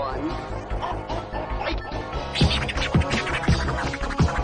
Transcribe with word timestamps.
one. 0.00 0.24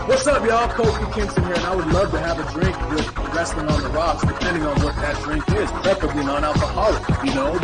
What's 0.07 0.27
up, 0.27 0.45
y'all? 0.45 0.69
Kofi 0.69 1.13
Kingston 1.13 1.43
here, 1.45 1.55
and 1.55 1.65
I 1.65 1.75
would 1.75 1.87
love 1.87 2.11
to 2.11 2.19
have 2.19 2.39
a 2.39 2.43
drink 2.53 2.77
with 2.91 3.17
Wrestling 3.33 3.67
on 3.67 3.81
the 3.81 3.89
Rocks, 3.89 4.23
depending 4.23 4.63
on 4.63 4.79
what 4.83 4.95
that 4.97 5.19
drink 5.23 5.49
is, 5.49 5.71
preferably 5.71 6.23
non-alcoholic, 6.23 7.01
you 7.25 7.33
know? 7.33 7.57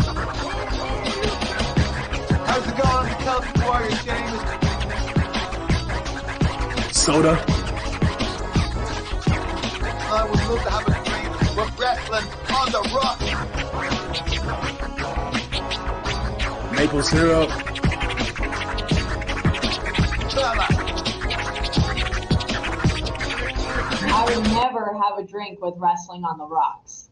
How's 2.50 2.68
it 2.68 2.76
going? 2.82 3.08
The 3.10 3.16
Celtic 3.24 3.56
Warrior, 3.64 3.96
Sheamus. 4.02 4.42
Soda. 6.98 7.34
I 10.16 10.24
would 10.30 10.42
love 10.50 10.62
to 10.64 10.70
have 10.70 10.88
a 10.88 10.92
drink 11.10 11.30
with 11.58 11.72
Wrestling 11.80 12.28
on 12.58 12.68
the 12.72 12.82
Rocks. 12.96 13.24
Maple 16.76 17.04
syrup. 17.04 17.73
Drama. 20.34 20.66
I 24.06 24.26
would 24.28 24.44
never 24.46 25.00
have 25.00 25.20
a 25.20 25.24
drink 25.24 25.62
with 25.62 25.76
wrestling 25.78 26.24
on 26.24 26.40
the 26.40 26.46
rocks. 26.46 27.10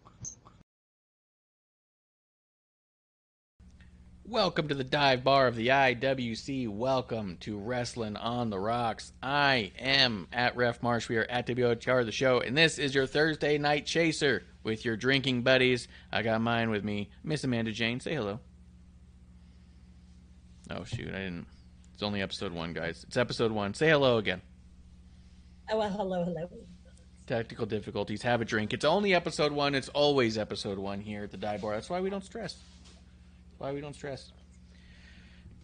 Welcome 4.25 4.69
to 4.69 4.73
the 4.73 4.83
dive 4.83 5.23
bar 5.23 5.45
of 5.45 5.55
the 5.55 5.67
IWC. 5.67 6.67
Welcome 6.69 7.37
to 7.41 7.59
Wrestling 7.59 8.15
on 8.15 8.49
the 8.49 8.57
Rocks. 8.57 9.11
I 9.21 9.71
am 9.77 10.27
at 10.33 10.55
Ref 10.55 10.81
Marsh. 10.81 11.07
We 11.07 11.17
are 11.17 11.27
at 11.29 11.45
WHR 11.45 12.03
the 12.03 12.11
show, 12.11 12.39
and 12.39 12.57
this 12.57 12.79
is 12.79 12.95
your 12.95 13.05
Thursday 13.05 13.59
night 13.59 13.85
chaser 13.85 14.45
with 14.63 14.83
your 14.83 14.97
drinking 14.97 15.43
buddies. 15.43 15.87
I 16.11 16.23
got 16.23 16.41
mine 16.41 16.71
with 16.71 16.83
me, 16.83 17.11
Miss 17.23 17.43
Amanda 17.43 17.71
Jayne. 17.71 17.99
Say 17.99 18.15
hello. 18.15 18.39
Oh 20.71 20.85
shoot, 20.85 21.09
I 21.09 21.19
didn't. 21.19 21.45
It's 22.01 22.07
only 22.07 22.23
episode 22.23 22.51
one, 22.51 22.73
guys. 22.73 23.05
It's 23.07 23.15
episode 23.15 23.51
one. 23.51 23.75
Say 23.75 23.87
hello 23.87 24.17
again. 24.17 24.41
Oh, 25.69 25.77
well, 25.77 25.89
hello, 25.91 26.23
hello. 26.23 26.49
Technical 27.27 27.67
difficulties. 27.67 28.23
Have 28.23 28.41
a 28.41 28.45
drink. 28.45 28.73
It's 28.73 28.85
only 28.85 29.13
episode 29.13 29.51
one. 29.51 29.75
It's 29.75 29.87
always 29.89 30.35
episode 30.35 30.79
one 30.79 30.99
here 30.99 31.23
at 31.23 31.29
the 31.29 31.37
dive 31.37 31.61
bar. 31.61 31.75
That's 31.75 31.91
why 31.91 32.01
we 32.01 32.09
don't 32.09 32.23
stress. 32.23 32.57
Why 33.59 33.71
we 33.71 33.81
don't 33.81 33.93
stress. 33.93 34.31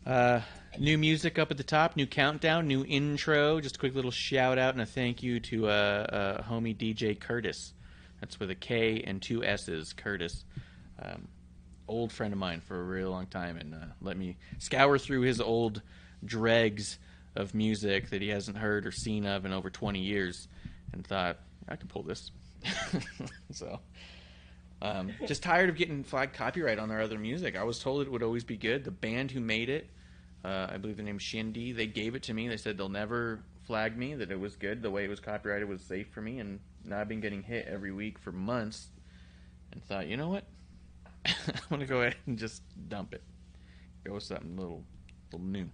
Uh, 0.05 0.41
new 0.77 0.99
music 0.99 1.39
up 1.39 1.49
at 1.49 1.57
the 1.57 1.63
top, 1.63 1.95
new 1.95 2.05
countdown, 2.05 2.67
new 2.67 2.85
intro. 2.85 3.59
Just 3.59 3.77
a 3.77 3.79
quick 3.79 3.95
little 3.95 4.11
shout 4.11 4.59
out 4.59 4.75
and 4.75 4.81
a 4.83 4.85
thank 4.85 5.23
you 5.23 5.39
to 5.39 5.69
uh, 5.69 5.71
uh, 5.71 6.43
homie 6.43 6.77
DJ 6.77 7.19
Kurtiss. 7.19 7.73
That's 8.21 8.39
with 8.39 8.51
a 8.51 8.55
K 8.55 9.01
and 9.07 9.23
two 9.23 9.43
S's, 9.43 9.91
Kurtiss. 9.91 10.45
Um, 11.01 11.29
old 11.87 12.11
friend 12.11 12.31
of 12.31 12.37
mine 12.37 12.61
for 12.61 12.79
a 12.79 12.83
really 12.83 13.09
long 13.09 13.25
time, 13.25 13.57
and 13.57 13.73
uh, 13.73 13.87
let 14.03 14.17
me 14.17 14.37
scour 14.59 14.99
through 14.99 15.21
his 15.21 15.41
old 15.41 15.81
dregs 16.23 16.97
of 17.35 17.53
music 17.53 18.09
that 18.09 18.21
he 18.21 18.29
hasn't 18.29 18.57
heard 18.57 18.85
or 18.85 18.91
seen 18.91 19.25
of 19.25 19.45
in 19.45 19.53
over 19.53 19.69
20 19.69 19.99
years, 19.99 20.47
and 20.93 21.05
thought 21.05 21.37
I 21.67 21.75
can 21.75 21.87
pull 21.87 22.03
this. 22.03 22.31
so. 23.51 23.79
Um, 24.81 25.11
just 25.25 25.41
tired 25.41 25.69
of 25.69 25.75
getting 25.75 26.03
flagged 26.03 26.35
copyright 26.35 26.77
on 26.77 26.89
their 26.89 27.01
other 27.01 27.17
music. 27.17 27.55
I 27.55 27.63
was 27.63 27.79
told 27.79 28.01
it 28.01 28.11
would 28.11 28.23
always 28.23 28.43
be 28.43 28.57
good. 28.57 28.83
The 28.83 28.91
band 28.91 29.31
who 29.31 29.39
made 29.39 29.69
it, 29.69 29.89
uh, 30.45 30.67
I 30.69 30.77
believe 30.77 30.97
the 30.97 31.03
name 31.03 31.17
Shindy, 31.17 31.71
they 31.71 31.87
gave 31.87 32.13
it 32.13 32.23
to 32.23 32.33
me. 32.33 32.47
They 32.47 32.57
said 32.57 32.77
they'll 32.77 32.89
never 32.89 33.43
flag 33.65 33.97
me, 33.97 34.13
that 34.15 34.31
it 34.31 34.39
was 34.39 34.55
good. 34.55 34.81
The 34.81 34.91
way 34.91 35.03
it 35.03 35.09
was 35.09 35.19
copyrighted 35.19 35.67
was 35.67 35.81
safe 35.81 36.07
for 36.11 36.21
me. 36.21 36.39
And 36.39 36.59
now 36.85 37.01
I've 37.01 37.07
been 37.07 37.21
getting 37.21 37.41
hit 37.41 37.67
every 37.67 37.91
week 37.91 38.19
for 38.19 38.31
months 38.31 38.89
and 39.71 39.83
thought, 39.83 40.07
you 40.07 40.15
know 40.15 40.29
what? 40.29 40.45
I'm 41.25 41.33
going 41.69 41.81
to 41.81 41.87
go 41.87 42.01
ahead 42.01 42.15
and 42.27 42.37
just 42.37 42.61
dump 42.87 43.13
it. 43.13 43.23
Go 44.03 44.13
with 44.13 44.23
something 44.23 44.55
little, 44.55 44.83
little 45.31 45.45
new. 45.45 45.69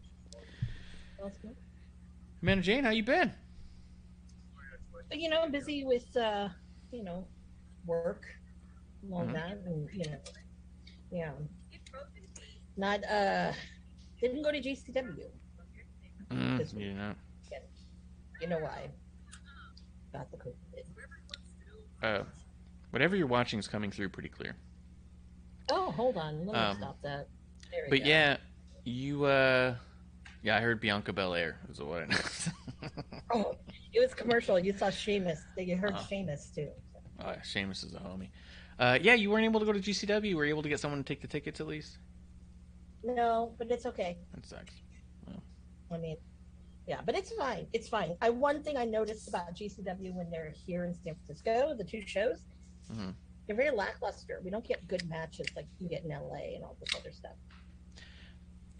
Amanda 2.42 2.64
Jayne, 2.64 2.84
how 2.84 2.90
you 2.90 3.04
been? 3.04 3.32
You 5.12 5.30
know, 5.30 5.42
I'm 5.44 5.52
busy 5.52 5.86
with, 5.86 6.16
uh, 6.18 6.50
you 6.92 7.04
know, 7.04 7.26
work 7.86 8.26
and 9.04 9.14
all 9.14 9.26
Mhm. 9.26 9.34
that, 9.34 9.58
and 9.66 9.90
you 9.94 10.06
know, 10.06 10.20
yeah. 11.12 11.32
Not, 12.76 13.04
uh, 13.06 13.54
didn't 14.22 14.42
go 14.42 14.52
to 14.52 14.60
GCW. 14.60 15.30
Mm, 16.32 16.58
This 16.58 16.74
you 16.74 16.94
know, 16.94 17.14
You 18.42 18.48
know 18.48 18.60
why? 18.60 18.90
Got 20.12 20.32
the 20.32 20.38
COVID. 20.38 20.84
uh, 22.02 22.24
whatever 22.92 23.16
you're 23.16 23.28
watching 23.28 23.60
is 23.60 23.68
coming 23.68 23.92
through 23.92 24.10
pretty 24.10 24.30
clear. 24.30 24.56
Oh, 25.70 25.92
hold 25.92 26.18
on. 26.18 26.46
Let 26.46 26.54
me 26.54 26.54
Um, 26.54 26.78
stop 26.78 27.02
that. 27.04 27.28
There 27.72 27.84
we 27.86 27.90
But 27.92 28.00
go. 28.00 28.06
yeah, 28.06 28.38
you 28.84 29.24
uh 29.24 29.76
yeah, 30.44 30.58
I 30.58 30.60
heard 30.60 30.80
Bianca 30.80 31.12
Belair 31.14 31.58
is 31.72 31.80
what 31.80 32.04
I 32.04 32.06
know. 32.06 32.18
Oh, 33.34 33.56
it 33.94 34.00
was 34.00 34.14
commercial. 34.14 34.60
You 34.60 34.74
saw 34.74 34.90
Sheamus. 34.92 35.40
You 35.58 35.76
heard 35.78 35.94
Uh-huh. 35.94 36.06
Sheamus 36.08 36.52
too. 36.54 36.70
oh, 37.22 37.30
yeah, 37.32 37.42
Sheamus 37.42 37.84
is 37.84 37.94
a 37.96 37.98
homie. 38.00 38.30
Uh 38.78 39.00
yeah, 39.02 39.14
you 39.16 39.32
weren't 39.32 39.46
able 39.46 39.60
to 39.60 39.66
go 39.66 39.74
to 39.74 39.80
GCW. 39.80 40.26
You 40.30 40.38
were 40.38 40.46
able 40.46 40.62
to 40.62 40.70
get 40.70 40.80
someone 40.80 41.00
to 41.02 41.04
take 41.08 41.22
the 41.22 41.28
tickets 41.28 41.60
at 41.60 41.66
least. 41.68 41.98
No, 43.04 43.54
but 43.58 43.72
it's 43.72 43.86
okay. 43.88 44.18
That 44.36 44.46
sucks. 44.46 44.74
I 45.92 45.98
mean, 45.98 46.18
yeah, 46.88 47.02
but 47.06 47.16
it's 47.16 47.32
fine. 47.34 47.68
It's 47.72 47.88
fine. 47.88 48.16
I 48.22 48.30
one 48.30 48.64
thing 48.64 48.78
I 48.78 48.86
noticed 48.86 49.28
about 49.30 49.54
GCW 49.56 50.14
when 50.16 50.30
they're 50.32 50.52
here 50.66 50.86
in 50.86 50.94
San 50.94 51.16
Francisco, 51.16 51.76
the 51.78 51.84
two 51.84 52.02
shows, 52.06 52.40
Mhm. 52.92 53.14
they're 53.48 53.56
very 53.56 53.72
lackluster. 53.76 54.42
We 54.44 54.50
don't 54.50 54.68
get 54.68 54.88
good 54.88 55.08
matches 55.08 55.48
like 55.56 55.68
you 55.80 55.88
get 55.88 56.04
in 56.04 56.12
LA 56.12 56.56
and 56.56 56.64
all 56.64 56.76
this 56.80 56.94
other 57.00 57.12
stuff. 57.12 57.36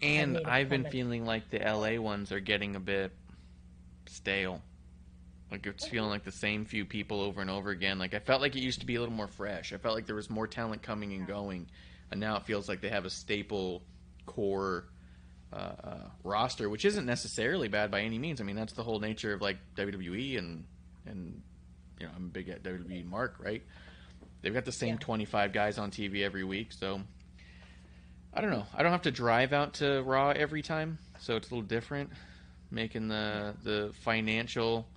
And 0.02 0.40
I've 0.44 0.68
been 0.68 0.84
feeling 0.90 1.24
like 1.24 1.50
the 1.50 1.58
LA 1.58 2.00
ones 2.00 2.32
are 2.32 2.40
getting 2.40 2.76
a 2.76 2.80
bit 2.80 3.12
stale. 4.06 4.62
Like 5.50 5.66
it's 5.66 5.86
feeling 5.86 6.10
like 6.10 6.24
the 6.24 6.32
same 6.32 6.64
few 6.64 6.84
people 6.84 7.20
over 7.20 7.40
and 7.40 7.50
over 7.50 7.70
again. 7.70 7.98
Like 7.98 8.12
I 8.14 8.18
felt 8.18 8.40
like 8.40 8.56
it 8.56 8.60
used 8.60 8.80
to 8.80 8.86
be 8.86 8.96
a 8.96 9.00
little 9.00 9.14
more 9.14 9.28
fresh. 9.28 9.72
I 9.72 9.76
felt 9.78 9.94
like 9.94 10.06
there 10.06 10.16
was 10.16 10.28
more 10.28 10.46
talent 10.46 10.82
coming 10.82 11.12
and 11.12 11.26
going, 11.26 11.68
and 12.10 12.18
now 12.20 12.36
it 12.36 12.44
feels 12.44 12.68
like 12.68 12.80
they 12.80 12.88
have 12.88 13.04
a 13.04 13.10
staple 13.10 13.82
core 14.26 14.86
uh, 15.52 15.56
uh, 15.56 16.08
roster, 16.24 16.68
which 16.68 16.84
isn't 16.84 17.06
necessarily 17.06 17.68
bad 17.68 17.90
by 17.90 18.00
any 18.00 18.18
means. 18.18 18.40
I 18.40 18.44
mean, 18.44 18.56
that's 18.56 18.72
the 18.72 18.82
whole 18.82 18.98
nature 18.98 19.32
of 19.32 19.40
like 19.42 19.58
WWE 19.76 20.38
and 20.38 20.64
and 21.06 21.40
you 22.00 22.06
know 22.06 22.12
I'm 22.16 22.30
big 22.30 22.48
at 22.48 22.62
WWE 22.64 23.06
Mark, 23.06 23.36
right? 23.38 23.62
They've 24.42 24.52
got 24.52 24.64
the 24.64 24.72
same 24.72 24.94
Yeah. 24.94 25.00
25 25.00 25.52
guys 25.52 25.78
on 25.78 25.90
TV 25.90 26.22
every 26.24 26.44
week, 26.44 26.72
so 26.72 27.00
I 28.34 28.40
don't 28.40 28.50
know. 28.50 28.66
I 28.74 28.82
don't 28.82 28.90
have 28.90 29.02
to 29.02 29.12
drive 29.12 29.52
out 29.52 29.74
to 29.74 30.02
Raw 30.02 30.30
every 30.30 30.60
time, 30.60 30.98
so 31.20 31.36
it's 31.36 31.50
a 31.50 31.54
little 31.54 31.66
different. 31.66 32.10
Making 32.70 33.06
the 33.06 33.54
the 33.62 33.92
financial 34.00 34.88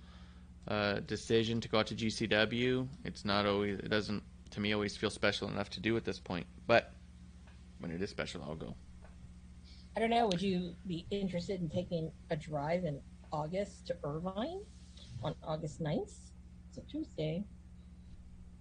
uh, 0.66 0.94
decision 1.06 1.60
to 1.60 1.68
go 1.68 1.78
out 1.78 1.86
to 1.88 1.94
GCW, 1.94 2.88
it's 3.04 3.24
not 3.24 3.46
always. 3.46 3.78
It 3.78 3.88
doesn't 3.88 4.22
to 4.50 4.60
me 4.60 4.72
always 4.72 4.96
feel 4.96 5.10
special 5.10 5.48
enough 5.48 5.70
to 5.70 5.80
do 5.80 5.96
at 5.96 6.04
this 6.04 6.18
point. 6.18 6.46
But 6.66 6.92
when 7.78 7.92
it 7.92 8.02
is 8.02 8.10
special, 8.10 8.42
I'll 8.42 8.56
go. 8.56 8.74
I 9.96 10.00
don't 10.00 10.10
know. 10.10 10.26
Would 10.26 10.42
you 10.42 10.74
be 10.86 11.06
interested 11.10 11.60
in 11.60 11.68
taking 11.68 12.10
a 12.30 12.36
drive 12.36 12.84
in 12.84 13.00
August 13.32 13.86
to 13.88 13.96
Irvine 14.02 14.60
on 15.22 15.34
August 15.44 15.80
9th? 15.80 16.12
It's 16.68 16.78
a 16.78 16.80
Tuesday. 16.82 17.44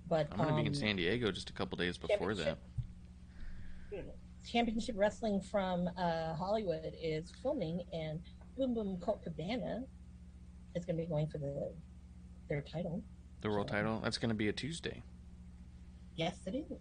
But 0.07 0.27
I'm 0.31 0.37
gonna 0.37 0.55
be 0.55 0.61
in 0.61 0.67
um, 0.67 0.73
San 0.73 0.95
Diego 0.97 1.31
just 1.31 1.49
a 1.49 1.53
couple 1.53 1.77
days 1.77 1.97
before 1.97 2.35
that. 2.35 2.57
Championship- 4.51 4.95
Wrestling 4.97 5.41
from 5.41 5.87
uh, 5.97 6.33
Hollywood 6.35 6.93
is 7.01 7.31
filming, 7.41 7.81
and 7.93 8.19
Boom 8.57 8.73
Boom 8.73 8.97
Colt 9.01 9.23
Cabana 9.23 9.83
is 10.75 10.85
going 10.85 10.95
to 10.97 11.03
be 11.03 11.07
going 11.09 11.27
for 11.27 11.37
the 11.37 11.71
their 12.49 12.61
title. 12.61 13.03
The 13.41 13.49
world 13.49 13.67
title. 13.67 13.99
That's 14.01 14.17
gonna 14.17 14.33
be 14.33 14.47
a 14.47 14.53
Tuesday. 14.53 15.03
Yes, 16.15 16.35
it 16.47 16.55
is. 16.55 16.79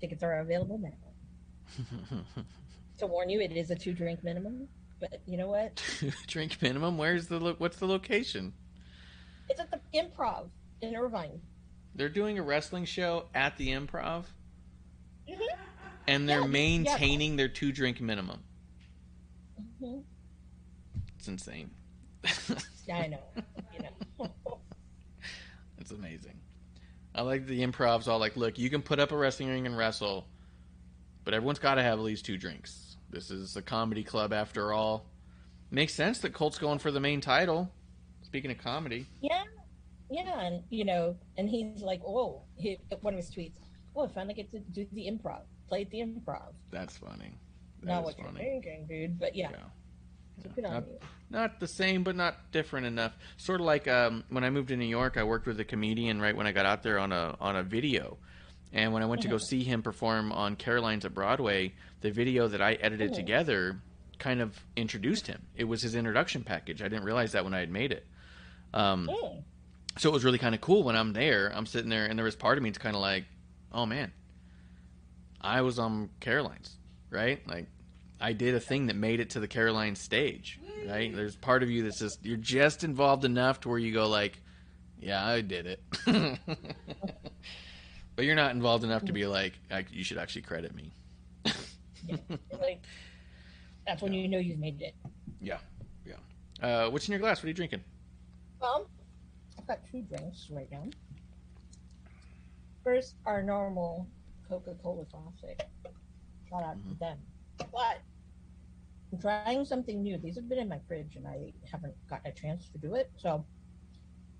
Tickets 0.00 0.22
are 0.22 0.38
available 0.40 0.78
now. 0.78 1.84
To 2.98 3.08
warn 3.08 3.28
you, 3.28 3.40
it 3.40 3.50
is 3.50 3.70
a 3.72 3.74
two 3.74 3.92
drink 3.92 4.22
minimum. 4.22 4.68
But 5.00 5.20
you 5.26 5.36
know 5.36 5.48
what? 5.48 5.82
Drink 6.28 6.62
minimum. 6.62 6.96
Where's 6.96 7.26
the 7.26 7.40
lo- 7.40 7.56
what's 7.58 7.76
the 7.78 7.86
location? 7.88 8.52
It's 9.50 9.58
at 9.60 9.68
the 9.70 9.80
Improv 9.98 10.48
in 10.80 10.94
Irvine. 10.94 11.40
They're 11.96 12.08
doing 12.08 12.38
a 12.38 12.42
wrestling 12.42 12.84
show 12.84 13.26
at 13.34 13.56
the 13.56 13.70
Improv, 13.70 14.24
Mhm. 15.28 15.38
And 16.06 16.28
they're 16.28 16.40
Yeah, 16.40 16.44
yeah. 16.46 16.50
maintaining 16.50 17.36
their 17.36 17.48
two 17.48 17.72
drink 17.72 18.00
minimum. 18.00 18.42
Mhm. 19.80 20.02
It's 21.18 21.28
insane. 21.28 21.70
Yeah, 22.86 22.98
I 22.98 23.06
know. 23.06 23.20
You 23.72 23.80
know. 23.80 24.30
It's 25.78 25.90
amazing. 25.90 26.38
I 27.14 27.22
like 27.22 27.46
the 27.46 27.62
improvs 27.62 28.08
all 28.08 28.18
like, 28.18 28.36
look, 28.36 28.58
you 28.58 28.70
can 28.70 28.80
put 28.82 28.98
up 28.98 29.12
a 29.12 29.16
wrestling 29.16 29.48
ring 29.50 29.66
and 29.66 29.76
wrestle, 29.76 30.26
but 31.24 31.34
everyone's 31.34 31.58
got 31.58 31.74
to 31.76 31.82
have 31.82 31.98
at 31.98 32.04
least 32.04 32.24
two 32.24 32.36
drinks. 32.38 32.96
This 33.10 33.30
is 33.30 33.56
a 33.56 33.62
comedy 33.62 34.02
club 34.02 34.32
after 34.32 34.72
all. 34.72 35.06
Makes 35.70 35.92
sense 35.94 36.18
that 36.20 36.32
Colt's 36.32 36.58
going 36.58 36.78
for 36.78 36.90
the 36.90 37.00
main 37.00 37.20
title. 37.20 37.70
Speaking 38.22 38.50
of 38.50 38.58
comedy, 38.58 39.06
Yeah, 39.20 39.44
yeah, 40.10 40.40
and 40.40 40.62
you 40.70 40.84
know, 40.84 41.16
and 41.36 41.48
he's 41.48 41.82
like, 41.82 42.00
"Oh, 42.06 42.42
he, 42.56 42.78
one 43.00 43.14
of 43.14 43.18
his 43.18 43.30
tweets. 43.30 43.52
Oh, 43.94 44.04
I 44.04 44.08
finally 44.08 44.34
get 44.34 44.50
to 44.52 44.58
do 44.60 44.86
the 44.92 45.06
improv, 45.06 45.42
play 45.74 45.82
at 45.82 45.90
the 45.90 45.98
improv." 45.98 46.52
that's 46.70 46.96
funny. 46.96 47.32
That 47.82 47.94
not 47.94 48.04
what 48.04 48.16
funny. 48.16 48.42
you're 48.42 48.62
thinking, 48.62 48.86
dude. 48.86 49.18
But 49.18 49.36
yeah, 49.36 49.50
Yeah. 49.50 49.56
so 50.42 50.48
good 50.54 50.64
Not, 50.64 50.84
not 51.30 51.60
the 51.60 51.66
same, 51.68 52.02
but 52.02 52.16
not 52.16 52.50
different 52.52 52.86
enough. 52.86 53.12
Sort 53.36 53.60
of 53.60 53.66
like 53.66 53.86
um, 53.88 54.24
when 54.30 54.44
I 54.44 54.50
moved 54.50 54.68
to 54.68 54.76
New 54.76 54.86
York, 54.86 55.16
I 55.16 55.24
worked 55.24 55.46
with 55.46 55.60
a 55.60 55.64
comedian 55.64 56.20
right 56.20 56.34
when 56.36 56.46
I 56.46 56.52
got 56.52 56.66
out 56.66 56.82
there 56.82 56.98
on 56.98 57.12
a 57.12 57.36
on 57.40 57.56
a 57.56 57.62
video, 57.62 58.16
and 58.72 58.92
when 58.92 59.02
I 59.02 59.06
went 59.06 59.22
to 59.22 59.28
go 59.28 59.38
see 59.38 59.62
him 59.62 59.82
perform 59.82 60.32
on 60.32 60.56
Caroline's 60.56 61.04
at 61.04 61.12
Broadway, 61.14 61.74
the 62.00 62.10
video 62.10 62.48
that 62.48 62.62
I 62.62 62.74
edited 62.74 63.14
together 63.14 63.80
kind 64.18 64.40
of 64.40 64.58
introduced 64.76 65.26
him. 65.26 65.42
It 65.56 65.64
was 65.64 65.82
his 65.82 65.94
introduction 65.94 66.44
package. 66.44 66.80
I 66.80 66.88
didn't 66.88 67.04
realize 67.04 67.32
that 67.32 67.44
when 67.44 67.52
I 67.52 67.60
had 67.60 67.70
made 67.70 67.92
it. 67.92 68.06
Um, 68.72 69.10
so 69.98 70.08
it 70.08 70.12
was 70.12 70.24
really 70.24 70.38
kind 70.38 70.54
of 70.54 70.60
cool 70.60 70.82
when 70.82 70.96
I'm 70.96 71.12
there. 71.12 71.52
I'm 71.54 71.66
sitting 71.66 71.90
there, 71.90 72.06
and 72.06 72.18
there 72.18 72.24
was 72.24 72.36
part 72.36 72.56
of 72.58 72.62
me 72.64 72.68
it's 72.70 72.78
kind 72.78 72.96
of 72.96 73.02
like, 73.02 73.24
oh 73.72 73.86
man, 73.86 74.12
I 75.44 75.60
was 75.60 75.78
on 75.78 76.08
Caroline's, 76.20 76.78
right? 77.10 77.46
Like, 77.46 77.66
I 78.18 78.32
did 78.32 78.54
a 78.54 78.60
thing 78.60 78.86
that 78.86 78.96
made 78.96 79.20
it 79.20 79.30
to 79.30 79.40
the 79.40 79.46
Caroline 79.46 79.94
stage, 79.94 80.58
right? 80.88 81.14
There's 81.14 81.36
part 81.36 81.62
of 81.62 81.70
you 81.70 81.82
that's 81.82 81.98
just 81.98 82.24
you're 82.24 82.38
just 82.38 82.82
involved 82.82 83.26
enough 83.26 83.60
to 83.60 83.68
where 83.68 83.78
you 83.78 83.92
go 83.92 84.08
like, 84.08 84.40
yeah, 84.98 85.24
I 85.24 85.42
did 85.42 85.66
it, 85.66 85.82
but 88.16 88.24
you're 88.24 88.34
not 88.34 88.52
involved 88.52 88.84
enough 88.84 89.04
to 89.04 89.12
be 89.12 89.26
like, 89.26 89.52
I, 89.70 89.84
you 89.92 90.02
should 90.02 90.16
actually 90.16 90.42
credit 90.42 90.74
me. 90.74 90.92
Yeah. 92.06 92.16
like, 92.60 92.82
that's 93.86 94.00
when 94.02 94.14
you 94.14 94.28
know 94.28 94.38
you've 94.38 94.58
made 94.58 94.80
it. 94.80 94.94
Yeah, 95.40 95.58
yeah. 96.06 96.14
Uh, 96.66 96.90
what's 96.90 97.06
in 97.06 97.12
your 97.12 97.20
glass? 97.20 97.38
What 97.38 97.44
are 97.44 97.48
you 97.48 97.54
drinking? 97.54 97.84
Um, 98.62 98.84
I've 99.58 99.66
got 99.66 99.80
two 99.90 100.00
drinks 100.02 100.48
right 100.50 100.70
now. 100.72 100.84
First, 102.82 103.14
our 103.26 103.42
normal 103.42 104.06
Coca-Cola 104.48 105.04
Classic. 105.06 105.60
Shout 106.48 106.62
out 106.62 106.82
to 106.82 106.88
mm-hmm. 106.88 106.98
them. 106.98 107.18
But 107.58 108.00
I'm 109.12 109.20
trying 109.20 109.64
something 109.64 110.02
new. 110.02 110.18
These 110.18 110.36
have 110.36 110.48
been 110.48 110.58
in 110.58 110.68
my 110.68 110.80
fridge, 110.86 111.16
and 111.16 111.26
I 111.26 111.52
haven't 111.70 111.94
gotten 112.08 112.30
a 112.30 112.34
chance 112.34 112.68
to 112.70 112.78
do 112.78 112.94
it. 112.94 113.10
So 113.16 113.44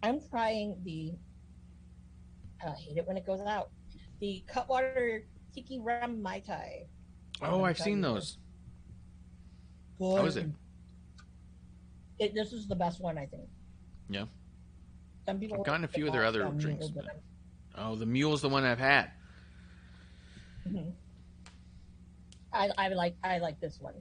I'm 0.02 0.20
trying 0.30 0.76
the. 0.84 1.12
I 2.64 2.70
hate 2.70 2.96
it 2.96 3.06
when 3.06 3.16
it 3.16 3.26
goes 3.26 3.40
out. 3.40 3.70
The 4.20 4.42
Cutwater 4.46 5.26
Tiki 5.54 5.80
Rum 5.80 6.22
Mai 6.22 6.40
Tai. 6.40 6.86
Oh, 7.42 7.58
I'm 7.58 7.64
I've 7.64 7.78
seen 7.78 8.00
those. 8.00 8.38
Good. 9.98 10.18
How 10.18 10.24
is 10.26 10.36
it? 10.36 10.46
It, 12.18 12.34
this 12.34 12.52
is 12.52 12.66
the 12.66 12.76
best 12.76 13.00
one, 13.00 13.18
I 13.18 13.26
think. 13.26 13.48
Yeah. 14.08 14.24
Some 15.26 15.38
people 15.38 15.58
I've 15.58 15.66
gotten 15.66 15.84
a 15.84 15.88
few 15.88 16.06
of 16.06 16.12
their 16.12 16.24
other 16.24 16.48
drinks, 16.56 16.88
but- 16.88 17.04
Oh, 17.76 17.96
the 17.96 18.06
mule's 18.06 18.40
the 18.40 18.48
one 18.48 18.64
I've 18.64 18.78
had. 18.78 19.10
Mhm. 20.66 20.92
I, 22.52 22.70
I 22.78 22.88
like 22.88 23.16
I 23.22 23.38
like 23.38 23.60
this 23.60 23.80
one. 23.80 23.94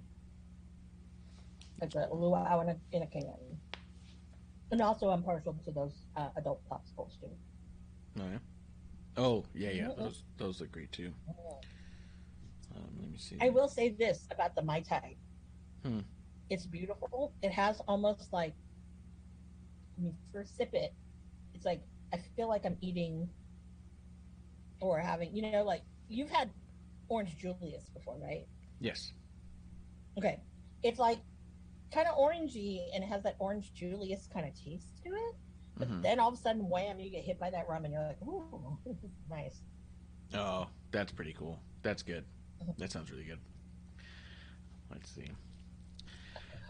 It's 1.81 1.95
a 1.95 2.07
luau 2.11 2.61
in 2.61 2.69
a, 2.69 2.75
in 2.91 3.01
a 3.03 3.07
can. 3.07 3.23
And 4.71 4.81
also, 4.81 5.09
I'm 5.09 5.23
partial 5.23 5.53
to 5.65 5.71
those 5.71 6.05
uh, 6.15 6.29
adult 6.37 6.61
popsicles 6.69 7.19
too. 7.19 7.29
Oh 8.19 8.23
yeah. 8.31 8.37
Oh 9.17 9.45
yeah, 9.53 9.71
yeah. 9.71 9.87
Mhm. 9.87 9.97
Those 9.97 10.23
those 10.37 10.61
look 10.61 10.71
great 10.71 10.91
too. 10.91 11.13
Um, 12.75 12.83
let 12.99 13.09
me 13.11 13.17
see. 13.17 13.37
I 13.41 13.49
will 13.49 13.67
say 13.67 13.89
this 13.89 14.27
about 14.31 14.55
the 14.55 14.61
Mai 14.61 14.81
Tai. 14.81 15.15
Hmm. 15.83 15.99
It's 16.49 16.65
beautiful. 16.65 17.33
It 17.41 17.51
has 17.51 17.81
almost 17.87 18.31
like 18.33 18.53
when 19.95 20.07
you 20.07 20.15
first 20.31 20.55
sip 20.57 20.73
it, 20.73 20.93
it's 21.53 21.65
like 21.65 21.81
I 22.13 22.17
feel 22.35 22.47
like 22.47 22.65
I'm 22.65 22.77
eating 22.81 23.29
or 24.79 24.99
having, 24.99 25.35
you 25.35 25.41
know, 25.51 25.63
like 25.63 25.81
you've 26.09 26.29
had 26.29 26.49
Orange 27.09 27.37
Julius 27.37 27.89
before, 27.93 28.17
right? 28.17 28.47
Yes. 28.79 29.11
Okay. 30.17 30.39
It's 30.83 30.99
like 30.99 31.19
kind 31.93 32.07
of 32.07 32.15
orangey 32.17 32.81
and 32.93 33.03
it 33.03 33.07
has 33.07 33.23
that 33.23 33.35
orange 33.39 33.73
Julius 33.73 34.27
kind 34.31 34.47
of 34.47 34.53
taste 34.53 34.87
to 35.03 35.09
it. 35.09 35.35
But 35.77 35.89
Mhm. 35.89 36.01
then 36.03 36.19
all 36.19 36.29
of 36.29 36.35
a 36.35 36.37
sudden, 36.37 36.69
wham, 36.69 36.99
you 36.99 37.09
get 37.09 37.23
hit 37.23 37.39
by 37.39 37.49
that 37.49 37.67
rum 37.67 37.85
and 37.85 37.93
you're 37.93 38.03
like, 38.05 38.21
ooh, 38.21 38.77
nice. 39.29 39.61
Oh, 40.33 40.67
that's 40.91 41.11
pretty 41.11 41.33
cool. 41.33 41.59
That's 41.81 42.03
good. 42.03 42.25
Mhm. 42.63 42.77
That 42.77 42.91
sounds 42.91 43.11
really 43.11 43.23
good. 43.25 43.39
Let's 44.91 45.09
see. 45.09 45.29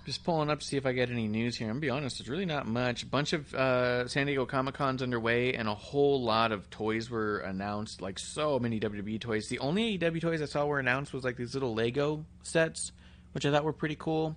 Just 0.06 0.26
pulling 0.26 0.50
up 0.50 0.60
to 0.60 0.66
see 0.66 0.76
if 0.76 0.86
I 0.86 0.92
get 0.92 1.10
any 1.10 1.30
news 1.30 1.56
here. 1.56 1.68
I'm 1.70 1.76
gonna 1.76 1.80
be 1.82 1.90
honest, 1.90 2.18
there's 2.18 2.28
really 2.30 2.46
not 2.46 2.68
much. 2.68 3.04
A 3.04 3.06
bunch 3.06 3.32
of 3.32 3.54
uh, 3.54 4.06
San 4.10 4.26
Diego 4.28 4.46
Comic 4.46 4.76
Cons 4.76 5.02
underway, 5.02 5.54
and 5.54 5.70
a 5.70 5.74
whole 5.74 6.22
lot 6.22 6.52
of 6.52 6.70
toys 6.70 7.10
were 7.10 7.38
announced. 7.40 8.02
Like 8.02 8.20
so 8.20 8.60
many 8.60 8.82
WWE 8.82 9.22
toys. 9.22 9.48
The 9.48 9.60
only 9.60 9.98
AEW 9.98 10.20
toys 10.20 10.42
I 10.42 10.46
saw 10.46 10.66
were 10.66 10.80
announced 10.80 11.14
was 11.14 11.24
like 11.24 11.38
these 11.38 11.54
little 11.54 11.74
Lego 11.74 12.26
sets, 12.42 12.92
which 13.32 13.46
I 13.46 13.52
thought 13.52 13.64
were 13.64 13.72
pretty 13.72 13.96
cool, 13.98 14.36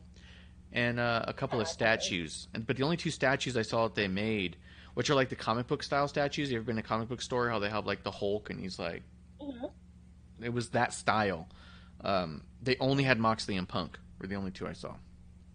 and 0.72 1.00
uh, 1.00 1.24
a 1.26 1.32
couple 1.32 1.60
of 1.60 1.66
Oh, 1.66 1.70
statues. 1.70 2.46
And 2.54 2.64
but 2.64 2.76
the 2.76 2.84
only 2.84 2.96
two 2.96 3.10
statues 3.10 3.56
I 3.56 3.62
saw 3.62 3.88
that 3.88 3.96
they 3.96 4.06
made, 4.06 4.56
which 4.94 5.10
are 5.10 5.16
like 5.16 5.30
the 5.30 5.36
comic 5.36 5.66
book 5.66 5.82
style 5.82 6.06
statues. 6.06 6.48
You 6.48 6.58
ever 6.58 6.64
been 6.66 6.76
to 6.76 6.80
a 6.82 6.84
comic 6.84 7.08
book 7.08 7.20
store? 7.20 7.48
How 7.50 7.58
they 7.58 7.70
have 7.70 7.86
like 7.86 8.04
the 8.04 8.12
Hulk, 8.12 8.50
and 8.50 8.60
he's 8.60 8.78
like 8.78 9.02
Mhm. 9.42 9.72
it 10.42 10.52
was 10.52 10.68
that 10.70 10.92
style. 10.92 11.48
Um, 12.02 12.44
they 12.62 12.76
only 12.78 13.02
had 13.02 13.18
Moxley 13.18 13.56
and 13.56 13.68
Punk 13.68 13.98
were 14.20 14.28
the 14.28 14.36
only 14.36 14.52
two 14.52 14.68
I 14.68 14.72
saw, 14.74 14.94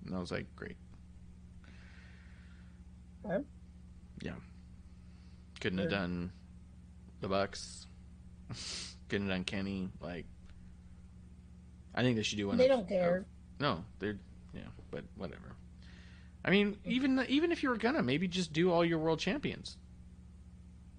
and 0.06 0.16
I 0.16 0.20
was 0.20 0.32
like, 0.32 0.46
great. 0.56 0.78
Okay. 3.26 3.44
Yeah, 4.22 4.34
couldn't 5.60 5.80
have 5.80 5.90
done 5.90 6.32
the 7.22 7.28
Bucks. 7.28 7.86
couldn't 9.10 9.28
have 9.28 9.36
done 9.38 9.44
Kenny. 9.44 9.90
Like, 10.00 10.26
I 11.94 12.02
think 12.02 12.18
they 12.18 12.24
should 12.24 12.38
do 12.38 12.48
one. 12.48 12.58
They 12.58 12.66
of- 12.66 12.78
don't 12.80 12.88
care. 12.88 13.18
of- 13.18 13.26
no, 13.60 13.84
they're 14.00 14.18
yeah, 14.54 14.62
but 14.90 15.04
whatever. 15.16 15.56
I 16.44 16.50
mean, 16.50 16.78
even 16.86 17.24
even 17.30 17.52
if 17.52 17.62
you 17.64 17.70
were 17.70 17.78
gonna, 17.78 18.02
maybe 18.02 18.28
just 18.28 18.52
do 18.54 18.72
all 18.72 18.84
your 18.84 18.98
world 19.00 19.20
champions. 19.20 19.78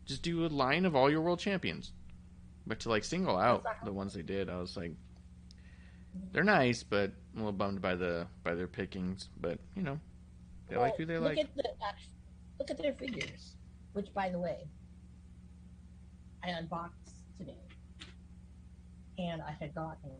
Just 0.04 0.22
do 0.22 0.44
a 0.44 0.48
line 0.48 0.84
of 0.84 0.94
all 0.96 1.10
your 1.10 1.20
world 1.20 1.38
champions. 1.38 1.92
But 2.66 2.80
to 2.80 2.88
like 2.88 3.02
single 3.04 3.36
out 3.36 3.64
the 3.84 3.92
ones 3.92 4.14
they 4.14 4.22
did, 4.22 4.48
I 4.48 4.58
was 4.60 4.76
like, 4.76 4.92
they're 6.32 6.44
nice, 6.44 6.82
but 6.84 7.12
I'm 7.34 7.40
a 7.40 7.44
little 7.44 7.52
bummed 7.56 7.80
by 7.80 7.94
the 7.94 8.26
by 8.44 8.54
their 8.54 8.66
pickings. 8.66 9.28
But 9.40 9.58
you 9.74 9.82
know, 9.82 9.98
they 10.68 10.76
like 10.76 10.96
who 10.96 11.06
they 11.06 11.18
like. 11.18 11.36
look 11.36 11.48
like. 11.56 11.66
At 11.66 11.78
the, 11.78 11.86
act- 11.86 12.08
look 12.58 12.70
at 12.70 12.78
their 12.78 12.92
figures, 12.92 13.56
which, 13.92 14.12
by 14.14 14.28
the 14.28 14.38
way, 14.38 14.68
I 16.44 16.50
unboxed 16.50 17.14
today. 17.38 17.56
And 19.18 19.42
I 19.42 19.56
had 19.60 19.74
gotten. 19.74 20.10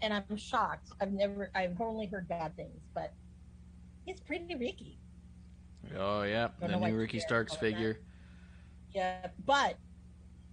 And 0.00 0.14
I'm 0.14 0.36
shocked. 0.36 0.90
I've 1.00 1.12
never, 1.12 1.50
I've 1.56 1.80
only 1.80 2.06
heard 2.06 2.28
bad 2.28 2.54
things, 2.56 2.82
but 2.94 3.12
it's 4.06 4.20
pretty 4.20 4.54
Ricky. 4.54 4.98
Oh 5.96 6.22
yeah, 6.22 6.48
the 6.60 6.68
new 6.68 6.96
Ricky 6.96 7.18
Starks 7.18 7.54
figure. 7.56 7.98
Yeah, 8.94 9.28
but 9.46 9.76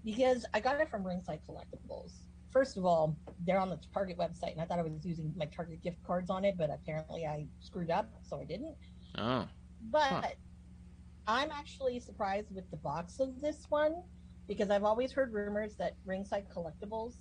because 0.04 0.46
I 0.54 0.60
got 0.60 0.80
it 0.80 0.90
from 0.90 1.06
Ringside 1.06 1.40
Collectibles. 1.50 2.12
First 2.52 2.78
of 2.78 2.86
all, 2.86 3.18
they're 3.46 3.60
on 3.60 3.70
the 3.70 3.80
Target 3.94 4.18
website, 4.18 4.54
and 4.54 4.62
I 4.62 4.66
thought 4.66 4.80
I 4.80 4.84
was 4.84 5.06
using 5.06 5.34
my 5.36 5.46
Target 5.46 5.82
gift 5.82 6.02
cards 6.04 6.30
on 6.30 6.46
it, 6.46 6.56
but 6.58 6.70
apparently 6.70 7.26
I 7.26 7.48
screwed 7.60 7.92
up, 7.92 8.10
so 8.22 8.40
I 8.40 8.46
didn't. 8.46 8.76
Oh, 9.18 9.48
But 9.90 10.02
Huh. 10.02 10.22
I'm 11.28 11.52
actually 11.52 12.00
surprised 12.00 12.54
with 12.54 12.70
the 12.72 12.78
box 12.78 13.20
of 13.20 13.42
this 13.42 13.66
one 13.70 13.96
because 14.48 14.70
I've 14.70 14.84
always 14.84 15.12
heard 15.12 15.34
rumors 15.34 15.76
that 15.78 15.96
Ringside 16.06 16.48
Collectibles 16.50 17.16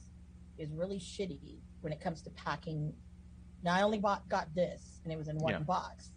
is 0.59 0.71
really 0.73 0.99
shitty 1.01 1.59
when 1.81 1.93
it 1.93 2.01
comes 2.01 2.21
to 2.23 2.31
packing. 2.31 2.93
Now 3.63 3.75
I 3.75 3.83
only 3.83 3.99
bought 3.99 4.29
got 4.29 4.55
this, 4.55 5.01
and 5.05 5.13
it 5.13 5.17
was 5.17 5.29
in 5.29 5.39
one 5.39 5.55
Yeah. 5.55 5.61
box. 5.61 6.13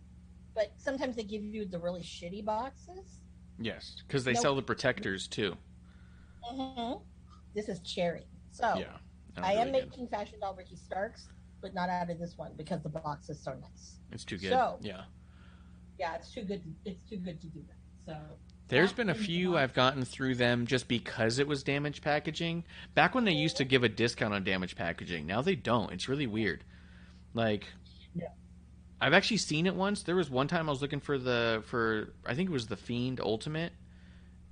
But 0.54 0.74
sometimes 0.78 1.16
they 1.16 1.24
give 1.24 1.44
you 1.44 1.66
the 1.66 1.80
really 1.80 2.02
shitty 2.02 2.44
boxes. 2.44 3.17
Yes, 3.60 3.96
because 4.08 4.24
they 4.24 4.34
sell 4.34 4.56
the 4.56 4.62
protectors 4.62 5.28
too. 5.28 5.56
Mm-hmm. 6.52 7.00
This 7.56 7.70
is 7.70 7.80
cherry. 7.82 8.26
So 8.52 8.76
Yeah, 8.78 8.86
I 9.38 9.54
am 9.54 9.68
really 9.68 9.82
good. 9.82 9.90
making 9.92 10.08
Fashion 10.08 10.40
Doll 10.40 10.56
Ricky 10.56 10.76
Starks, 10.76 11.28
but 11.62 11.74
not 11.74 11.90
out 11.90 12.10
of 12.10 12.20
this 12.20 12.38
one 12.38 12.52
because 12.58 12.82
the 12.84 12.90
box 12.90 13.30
is 13.30 13.40
so 13.44 13.52
nice. 13.54 13.98
It's 14.12 14.24
too 14.26 14.38
good. 14.38 14.50
So- 14.52 14.78
yeah. 14.82 15.04
Yeah, 16.00 16.16
it's 16.16 16.32
too 16.32 16.44
good. 16.44 16.62
To, 16.64 16.70
it's 16.86 17.10
too 17.10 17.18
good 17.18 17.42
to 17.42 17.48
do 17.48 17.60
that. 17.68 17.76
So 18.14 18.18
There's 18.68 18.94
been 18.94 19.10
a 19.10 19.16
few. 19.16 19.58
I've 19.58 19.74
gotten 19.74 20.06
through 20.06 20.36
them 20.36 20.68
just 20.68 20.88
because 20.88 21.40
it 21.40 21.48
was 21.48 21.64
damaged 21.64 22.04
packaging. 22.04 22.64
Back 22.94 23.16
when 23.16 23.26
they 23.26 23.32
used 23.32 23.58
to 23.58 23.66
give 23.66 23.84
a 23.84 23.90
discount 23.90 24.34
on 24.34 24.44
damaged 24.44 24.78
packaging, 24.78 25.26
now 25.26 25.42
they 25.42 25.56
don't. 25.56 25.92
It's 25.92 26.08
really 26.08 26.28
weird. 26.28 26.64
Like, 27.34 27.66
Yeah. 28.14 28.28
I've 29.00 29.14
actually 29.14 29.38
seen 29.38 29.68
it 29.68 29.76
once. 29.76 30.04
There 30.04 30.16
was 30.16 30.30
one 30.30 30.48
time 30.48 30.68
I 30.68 30.72
was 30.72 30.82
looking 30.82 31.00
for 31.00 31.18
the 31.18 31.64
for 31.68 32.14
I 32.26 32.34
think 32.36 32.50
it 32.50 32.54
was 32.54 32.68
the 32.68 32.78
Fiend 32.78 33.20
Ultimate, 33.22 33.72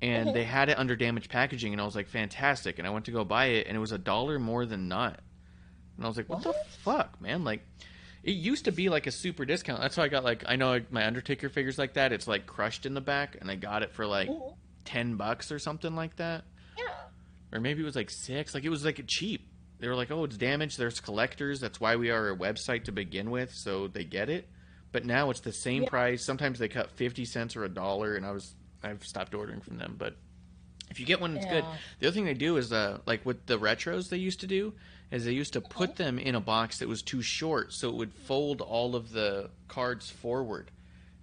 and 0.01 0.33
they 0.35 0.43
had 0.43 0.69
it 0.69 0.77
under 0.77 0.95
damaged 0.95 1.29
packaging, 1.31 1.73
and 1.73 1.81
I 1.81 1.85
was 1.85 1.95
like, 1.95 2.07
fantastic. 2.07 2.77
And 2.77 2.87
I 2.87 2.91
went 2.91 3.05
to 3.05 3.11
go 3.11 3.23
buy 3.23 3.45
it, 3.47 3.67
and 3.67 3.75
it 3.75 3.79
was 3.79 3.91
a 3.91 3.97
dollar 3.97 4.37
more 4.39 4.65
than 4.65 4.87
not. 4.87 5.19
And 5.97 6.05
I 6.05 6.07
was 6.07 6.17
like, 6.17 6.29
what, 6.29 6.43
the 6.43 6.53
fuck, 6.83 7.19
man? 7.21 7.43
Like, 7.43 7.65
it 8.23 8.31
used 8.33 8.65
to 8.65 8.71
be 8.71 8.89
like 8.89 9.07
a 9.07 9.11
super 9.11 9.45
discount. 9.45 9.81
That's 9.81 9.97
why 9.97 10.03
I 10.03 10.07
got 10.09 10.23
like 10.23 10.43
I 10.47 10.55
know 10.57 10.79
my 10.91 11.05
Undertaker 11.07 11.49
figures 11.49 11.77
like 11.77 11.93
that. 11.93 12.11
It's 12.11 12.27
like 12.27 12.45
crushed 12.45 12.85
in 12.85 12.93
the 12.93 13.01
back, 13.01 13.37
and 13.41 13.49
I 13.49 13.55
got 13.55 13.81
it 13.81 13.93
for 13.93 14.05
like 14.05 14.29
ten 14.83 15.15
bucks 15.15 15.51
or 15.51 15.57
something 15.57 15.95
like 15.95 16.15
that, 16.17 16.43
Yeah. 16.77 16.83
or 17.51 17.59
maybe 17.59 17.81
it 17.81 17.85
was 17.85 17.95
like 17.95 18.11
six. 18.11 18.53
Like 18.53 18.63
it 18.63 18.69
was 18.69 18.85
like 18.85 19.01
cheap. 19.07 19.47
They 19.85 19.89
were 19.89 19.95
like, 19.95 20.09
"Oh, 20.09 20.23
it's 20.23 20.35
damaged. 20.35 20.79
There's 20.79 20.99
collectors. 20.99 21.59
That's 21.59 21.79
why 21.79 21.95
we 21.95 22.09
are 22.09 22.31
a 22.31 22.35
website 22.35 22.85
to 22.85 22.91
begin 22.91 23.29
with, 23.29 23.53
so 23.53 23.87
they 23.87 24.03
get 24.03 24.31
it." 24.31 24.47
But 24.91 25.05
now 25.05 25.29
it's 25.29 25.41
the 25.41 25.51
same 25.51 25.83
Yeah. 25.83 25.89
price. 25.89 26.25
Sometimes 26.25 26.57
they 26.57 26.67
cut 26.67 26.89
fifty 26.89 27.23
cents 27.23 27.55
or 27.55 27.63
a 27.65 27.69
dollar, 27.69 28.15
and 28.15 28.25
I 28.25 28.31
was 28.31 28.55
I've 28.81 29.05
stopped 29.05 29.35
ordering 29.35 29.61
from 29.61 29.77
them. 29.77 29.93
But 29.95 30.15
if 30.89 30.99
you 30.99 31.05
get 31.05 31.21
one 31.21 31.35
that's 31.35 31.45
good, 31.45 31.63
the 31.99 32.07
other 32.07 32.15
thing 32.15 32.25
they 32.25 32.33
do 32.33 32.57
is 32.57 32.73
uh 32.73 32.97
like 33.05 33.23
with 33.27 33.45
the 33.45 33.59
retros 33.59 34.09
they 34.09 34.17
used 34.17 34.39
to 34.39 34.47
do 34.47 34.73
is 35.11 35.23
they 35.23 35.33
used 35.33 35.53
to 35.53 35.61
put 35.61 35.97
them 35.97 36.17
in 36.17 36.33
a 36.33 36.41
box 36.41 36.79
that 36.79 36.87
was 36.89 37.03
too 37.03 37.21
short, 37.21 37.71
so 37.71 37.87
it 37.89 37.95
would 37.95 38.11
fold 38.11 38.61
all 38.61 38.95
of 38.95 39.11
the 39.11 39.51
cards 39.67 40.09
forward, 40.09 40.71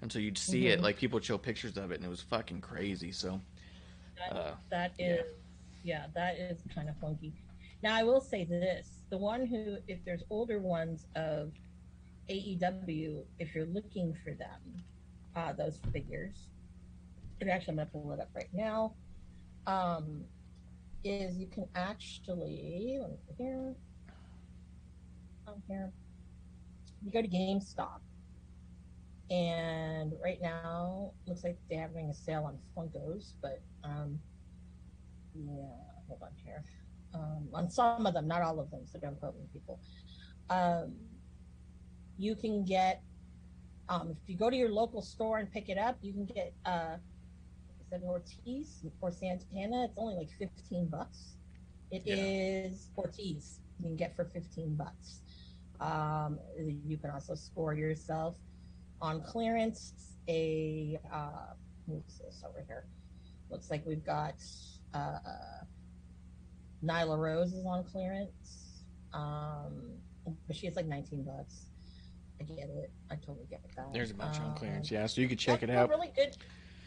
and 0.01 0.13
so 0.13 0.21
you'd 0.21 0.39
see 0.39 0.69
it. 0.69 0.79
Mhm. 0.79 0.83
Like 0.85 0.99
people 0.99 1.17
would 1.17 1.25
show 1.25 1.37
pictures 1.37 1.77
of 1.77 1.91
it, 1.91 1.97
and 1.97 2.05
it 2.05 2.09
was 2.11 2.23
fucking 2.23 2.61
crazy. 2.61 3.11
So 3.11 3.41
That, 4.19 4.37
Uh, 4.37 4.55
that 4.71 4.93
is, 5.01 5.25
yeah. 5.83 6.07
that 6.15 6.37
is 6.39 6.61
kind 6.73 6.89
of 6.89 6.97
funky. 6.99 7.33
Now 7.83 7.95
I 7.97 8.03
will 8.05 8.21
say 8.21 8.45
this: 8.45 8.89
the 9.11 9.19
one 9.19 9.47
who, 9.47 9.79
if 9.89 10.05
there's 10.05 10.23
older 10.31 10.59
ones 10.61 11.07
of 11.17 11.53
AEW, 12.31 13.25
if 13.39 13.55
you're 13.55 13.67
looking 13.67 14.15
for 14.25 14.33
them, 14.35 14.85
uh, 15.35 15.53
those 15.53 15.81
figures, 15.93 16.49
and 17.41 17.51
actually 17.51 17.73
I'm 17.73 17.77
gonna 17.79 17.91
pull 17.93 18.13
it 18.13 18.21
up 18.21 18.31
right 18.35 18.51
now. 18.53 18.95
Um, 19.67 20.25
is 21.05 21.37
you 21.37 21.49
can 21.49 21.67
actually 21.75 22.99
let 23.01 23.11
me 23.11 23.17
here, 23.37 23.75
on 25.49 25.63
here. 25.67 25.91
You 27.05 27.11
go 27.11 27.21
to 27.21 27.29
GameStop, 27.29 27.99
and 29.31 30.13
right 30.23 30.41
now 30.41 31.11
looks 31.27 31.43
like 31.43 31.59
they're 31.69 31.81
having 31.81 32.11
a 32.11 32.15
sale 32.15 32.45
on 32.45 32.59
Funkos, 32.77 33.33
but 33.43 33.61
um, 33.83 34.21
yeah, 35.35 35.65
hold 36.07 36.23
on 36.23 36.31
here. 36.45 36.63
Um, 37.15 37.49
on 37.53 37.71
some 37.71 38.07
of 38.07 38.15
them, 38.15 38.27
not 38.27 38.43
all 38.43 38.59
of 38.59 38.71
them, 38.71 38.81
so 38.87 38.99
don't 38.99 39.19
quote 39.21 39.35
me, 39.37 39.43
people. 39.53 39.79
Um, 40.49 40.95
you 42.17 42.35
can 42.35 42.65
get, 42.65 43.03
um, 43.89 44.11
if 44.11 44.17
you 44.29 44.37
go 44.37 44.49
to 44.49 44.57
your 44.57 44.71
local 44.71 45.03
store 45.03 45.39
and 45.39 45.51
pick 45.51 45.69
it 45.69 45.77
up, 45.79 45.99
you 46.01 46.13
can 46.13 46.25
get, 46.25 46.55
uh, 46.65 46.97
is 47.81 47.87
that 47.91 48.03
Ortiz 48.03 48.85
or 49.01 49.11
Santana? 49.11 49.85
It's 49.85 49.99
only 49.99 50.15
like 50.15 50.31
15 50.39 50.87
bucks. 50.87 51.37
It 51.91 52.03
Yeah. 52.07 52.17
is 52.25 52.89
Ortiz. 52.97 53.61
You 53.79 53.89
can 53.89 53.97
get 53.97 54.17
for 54.17 54.25
15 54.25 54.75
bucks. 54.77 55.21
Um, 55.81 56.39
you 56.59 56.97
can 56.97 57.11
also 57.11 57.35
score 57.35 57.75
yourself 57.75 58.39
on 59.03 59.21
clearance 59.23 60.17
a, 60.29 60.99
uh, 61.13 61.55
who's 61.87 62.19
this 62.19 62.43
over 62.49 62.63
here? 62.67 62.87
Looks 63.51 63.71
like 63.71 63.85
we've 63.85 64.05
got, 64.05 64.37
uh, 64.95 65.19
Nyla 66.85 67.19
Rose 67.19 67.53
is 67.53 67.65
on 67.67 67.85
clearance. 67.85 68.83
Um, 69.13 69.93
but 70.47 70.57
she 70.57 70.67
is 70.67 70.77
like 70.77 70.87
19 70.87 71.25
bucks. 71.25 71.67
I 72.41 72.45
get 72.45 72.69
it. 72.71 72.91
I 73.11 73.17
totally 73.17 73.47
get 73.49 73.61
that. 73.77 73.93
there's 73.93 74.11
a 74.11 74.15
bunch 74.15 74.39
on 74.41 74.51
Um, 74.51 74.55
clearance, 74.57 74.91
yeah. 74.91 75.07
So 75.07 75.21
you 75.21 75.29
could 75.29 75.39
check 75.39 75.63
it 75.63 75.71
out. 75.71 75.89
Really 75.91 76.13
good. 76.15 76.37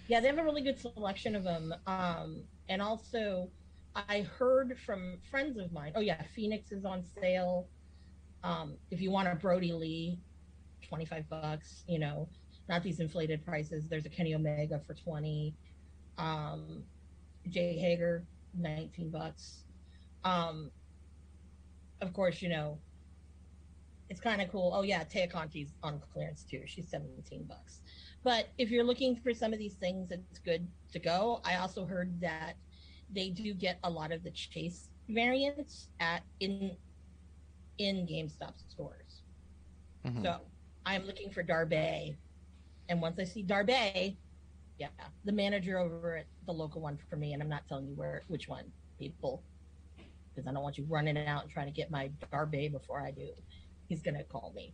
Yeah, 0.08 0.20
they 0.20 0.28
have 0.28 0.38
a 0.38 0.44
really 0.44 0.62
good 0.62 0.80
selection 0.80 1.36
of 1.36 1.44
them. 1.44 1.74
Um, 1.88 2.44
and 2.70 2.82
also, 2.82 3.50
I 3.96 4.22
heard 4.38 4.78
from 4.86 5.18
friends 5.32 5.58
of 5.58 5.72
mine. 5.72 5.94
Oh 5.96 6.02
yeah, 6.02 6.22
Fenix 6.36 6.72
is 6.72 6.84
on 6.86 7.04
sale. 7.22 7.68
Um, 8.44 8.76
if 8.92 9.02
you 9.02 9.12
want 9.12 9.28
a 9.28 9.36
Brodie 9.36 9.74
Lee, 9.74 10.20
twenty 10.88 11.06
five 11.06 11.28
bucks. 11.30 11.84
You 11.88 12.00
know, 12.00 12.28
not 12.68 12.84
these 12.84 13.00
inflated 13.00 13.46
prices. 13.46 13.88
There's 13.88 14.06
a 14.06 14.10
Kenny 14.10 14.36
Omega 14.36 14.80
for 14.86 14.94
twenty. 14.94 15.56
Um, 16.18 16.84
Jake 17.50 17.80
Hager, 17.80 18.26
nineteen 18.54 19.10
bucks. 19.10 19.64
Um, 20.26 20.72
of 22.02 22.12
course, 22.14 22.42
you 22.42 22.50
know, 22.50 22.78
it's 24.10 24.20
kind 24.20 24.42
of 24.42 24.50
cool. 24.52 24.72
Oh 24.76 24.82
yeah, 24.82 25.04
Tay 25.04 25.28
Conti's 25.28 25.74
on 25.82 26.00
clearance 26.12 26.44
too. 26.44 26.64
She's 26.66 26.90
seventeen 26.90 27.46
bucks. 27.46 27.80
But 28.24 28.50
if 28.58 28.70
you're 28.70 28.84
looking 28.84 29.16
for 29.16 29.34
some 29.34 29.54
of 29.54 29.60
these 29.60 29.76
things, 29.76 30.12
it's 30.12 30.40
good 30.40 30.68
to 30.92 31.00
go. 31.00 31.42
I 31.46 31.56
also 31.56 31.86
heard 31.86 32.20
that 32.22 32.56
they 33.14 33.30
do 33.30 33.54
get 33.54 33.80
a 33.84 33.90
lot 33.90 34.12
of 34.12 34.24
the 34.24 34.32
chase 34.32 34.90
variants 35.10 35.90
at 36.00 36.24
in 36.40 36.76
in 37.78 38.08
GameStop 38.08 38.54
stores. 38.70 39.22
Mhm. 40.06 40.22
So 40.24 40.40
I'm 40.86 41.06
looking 41.06 41.30
for 41.32 41.44
Darby, 41.44 42.18
and 42.90 43.02
once 43.02 43.20
I 43.20 43.24
see 43.26 43.44
Darby, 43.44 44.18
yeah, 44.78 44.90
the 45.24 45.32
manager 45.32 45.78
over 45.80 46.18
at 46.18 46.26
the 46.46 46.54
local 46.54 46.82
one 46.82 46.98
for 46.98 47.16
me, 47.16 47.34
and 47.34 47.42
I'm 47.42 47.50
not 47.50 47.68
telling 47.68 47.88
you 47.88 47.96
where 47.96 48.24
which 48.28 48.48
one, 48.48 48.72
people, 49.00 49.44
because 50.36 50.48
I 50.48 50.54
don't 50.54 50.64
want 50.64 50.78
you 50.78 50.86
running 50.90 51.18
out 51.18 51.44
and 51.44 51.52
trying 51.52 51.68
to 51.68 51.72
get 51.72 51.90
my 51.90 52.10
Darby 52.32 52.68
before 52.68 53.02
I 53.02 53.12
do. 53.12 53.30
He's 53.88 54.02
gonna 54.02 54.24
call 54.24 54.52
me. 54.56 54.74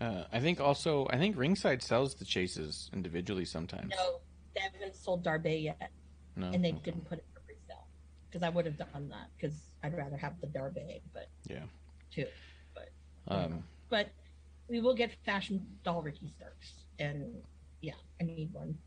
Uh, 0.00 0.24
I 0.32 0.38
think 0.40 0.60
also 0.60 1.06
I 1.10 1.18
think 1.18 1.36
Ringside 1.36 1.82
sells 1.82 2.14
the 2.14 2.24
chases 2.24 2.88
individually 2.92 3.44
sometimes. 3.44 3.92
No, 3.96 4.20
they 4.54 4.60
haven't 4.60 4.94
sold 4.94 5.24
Darby 5.24 5.54
yet, 5.56 5.90
No? 6.36 6.50
and 6.52 6.64
they 6.64 6.72
Okay. 6.72 6.80
didn't 6.84 7.04
put 7.04 7.18
it 7.18 7.26
for 7.34 7.40
pre-sale 7.40 7.86
because 8.28 8.42
I 8.42 8.48
would 8.48 8.64
have 8.66 8.76
done 8.76 9.08
that 9.08 9.30
because 9.36 9.70
I'd 9.82 9.94
rather 9.96 10.16
have 10.16 10.40
the 10.40 10.46
Darby, 10.46 11.02
but 11.12 11.28
Yeah. 11.48 11.64
too. 12.10 12.26
But 12.74 12.90
Um, 13.26 13.64
But 13.88 14.10
we 14.68 14.80
will 14.80 14.94
get 14.94 15.12
fashion 15.24 15.66
doll 15.82 16.02
Ricky 16.02 16.28
Starks, 16.36 16.74
and 16.98 17.42
yeah, 17.80 17.94
I 18.20 18.24
need 18.24 18.52
one. 18.52 18.78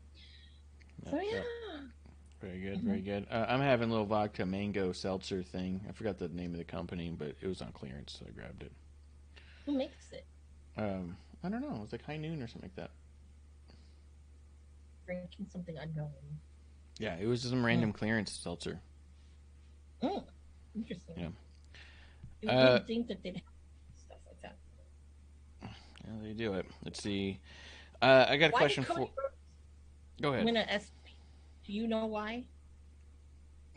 So 1.10 1.20
yeah, 1.20 1.42
yeah, 1.74 1.80
Very 2.42 2.58
good, 2.60 2.80
very 2.80 3.00
good. 3.00 3.26
Uh, 3.30 3.46
I'm 3.48 3.60
having 3.60 3.88
a 3.88 3.92
little 3.92 4.06
vodka 4.06 4.44
mango 4.44 4.90
seltzer 4.92 5.44
thing. 5.44 5.80
I 5.88 5.92
forgot 5.92 6.18
the 6.18 6.26
name 6.28 6.50
of 6.52 6.58
the 6.58 6.64
company, 6.64 7.14
but 7.16 7.36
it 7.40 7.46
was 7.46 7.62
on 7.62 7.70
clearance, 7.70 8.16
so 8.18 8.26
I 8.28 8.32
grabbed 8.32 8.64
it. 8.64 8.72
who 9.64 9.72
makes 9.78 10.10
it? 10.10 10.26
Um, 10.76 11.16
I 11.44 11.48
don't 11.48 11.60
know. 11.60 11.76
It 11.76 11.80
was 11.82 11.92
like 11.92 12.04
High 12.04 12.16
Noon 12.16 12.42
or 12.42 12.48
something 12.48 12.68
like 12.68 12.74
that. 12.76 12.90
Drinking 15.06 15.46
something 15.52 15.76
unknown. 15.78 16.10
Yeah, 16.98 17.16
it 17.20 17.26
was 17.26 17.42
some 17.42 17.64
random 17.64 17.92
clearance 17.92 18.32
seltzer. 18.32 18.80
Mm, 20.02 20.24
interesting. 20.74 21.14
Yeah. 21.16 21.28
You 22.42 22.48
Uh, 22.50 22.54
wouldn't 22.72 22.86
think 22.88 23.06
that 23.06 23.22
they'd 23.22 23.34
have 23.36 23.42
stuff 24.04 24.18
like 24.26 24.42
that. 24.42 24.56
Yeah, 25.62 25.68
they 26.22 26.32
do 26.32 26.54
it. 26.54 26.66
Let's 26.84 27.00
see. 27.00 27.38
Uh, 28.00 28.26
I 28.28 28.36
got 28.36 28.50
a 28.50 28.52
Why 28.52 28.58
question 28.58 28.82
for. 28.82 29.08
Go 30.20 30.32
ahead. 30.32 30.44
win 30.44 30.56
a 30.56 30.60
ESPY? 30.68 31.01
You 31.72 31.88
know 31.88 32.06
why? 32.06 32.46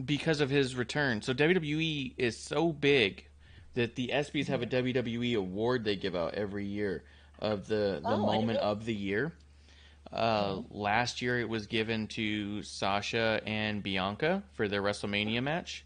because 0.04 0.42
of 0.42 0.50
his 0.50 0.76
return. 0.76 1.22
So 1.22 1.34
WWE 1.34 2.14
is 2.18 2.38
so 2.38 2.72
big 2.72 3.26
that 3.74 3.96
the 3.96 4.10
ESPYS 4.14 4.48
have 4.48 4.62
a 4.62 4.66
Mm-hmm. 4.66 4.68
WWE 4.68 5.36
award 5.36 5.84
they 5.84 5.96
give 5.96 6.16
out 6.16 6.34
every 6.36 6.66
year 6.66 7.04
of 7.40 7.68
the 7.68 8.02
the 8.06 8.18
Oh, 8.18 8.18
moment 8.18 8.60
of 8.60 8.86
the 8.86 8.94
year. 8.94 9.34
Uh, 10.12 10.60
Last 10.70 11.22
year 11.22 11.40
it 11.40 11.50
was 11.50 11.68
given 11.68 12.08
to 12.10 12.64
Sasha 12.64 13.42
and 13.46 13.84
Bianca 13.84 14.44
for 14.54 14.68
their 14.68 14.82
WrestleMania 14.82 15.44
match. 15.44 15.86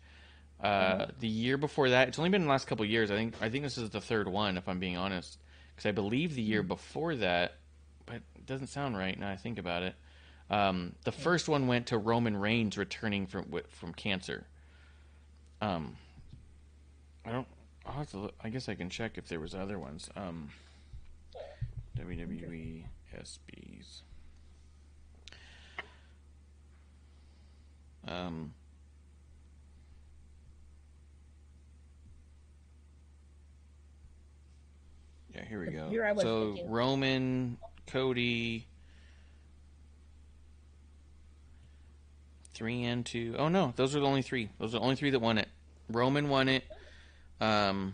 Uh, 0.62 1.06
Mm-hmm. 1.06 1.20
The 1.20 1.28
year 1.28 1.58
before 1.58 1.90
that, 1.90 2.08
it's 2.10 2.20
only 2.20 2.30
been 2.30 2.44
the 2.44 2.50
last 2.50 2.68
couple 2.68 2.86
years. 2.86 3.12
I 3.12 3.16
think 3.16 3.36
I 3.42 3.50
think 3.50 3.64
this 3.64 3.78
is 3.78 3.90
the 3.92 4.02
third 4.02 4.28
one, 4.28 4.58
if 4.58 4.68
I'm 4.68 4.80
being 4.80 4.98
honest, 4.98 5.40
because 5.76 5.88
I 5.88 5.92
believe 5.92 6.36
the 6.36 6.42
Mm-hmm. 6.48 6.54
year 6.54 6.64
before 6.64 7.16
that, 7.16 7.58
but 8.06 8.18
it 8.36 8.46
doesn't 8.46 8.68
sound 8.68 8.98
right 8.98 9.18
now 9.20 9.30
I 9.30 9.36
think 9.38 9.58
about 9.60 9.84
it. 9.84 9.96
Um, 10.50 10.94
the 11.04 11.12
first 11.12 11.48
one 11.48 11.68
went 11.68 11.88
to 11.88 11.98
Roman 11.98 12.36
Reigns 12.36 12.78
returning 12.78 13.28
from 13.28 13.52
from 13.70 13.94
cancer. 13.94 14.46
Um, 15.62 15.96
I 17.26 17.32
don't. 17.32 17.48
I'll 17.86 17.94
have 17.94 18.10
to 18.12 18.18
look, 18.18 18.34
I 18.44 18.50
guess 18.50 18.70
I 18.70 18.76
can 18.76 18.90
check 18.90 19.18
if 19.18 19.28
there 19.28 19.40
was 19.40 19.54
other 19.54 19.78
ones. 19.80 20.10
Um, 20.16 20.50
WWE 21.98 22.84
ESPYs. 23.16 24.02
Um. 28.08 28.54
Yeah, 35.36 35.46
here 35.46 35.60
we 35.60 35.68
go. 35.72 35.90
Here 35.90 36.06
I 36.06 36.12
was 36.12 36.24
so 36.24 36.58
Roman, 36.66 37.58
Cody, 37.88 38.68
three 42.60 42.84
and 42.84 43.06
two. 43.06 43.36
Oh 43.40 43.48
no, 43.48 43.74
those 43.78 43.96
are 43.96 44.02
the 44.02 44.06
only 44.06 44.22
three. 44.22 44.50
Those 44.60 44.76
are 44.76 44.80
the 44.80 44.84
only 44.84 44.98
three 44.98 45.12
that 45.12 45.20
won 45.20 45.38
it. 45.38 45.48
Roman 45.90 46.28
won 46.28 46.50
it. 46.50 46.66
Um, 47.40 47.94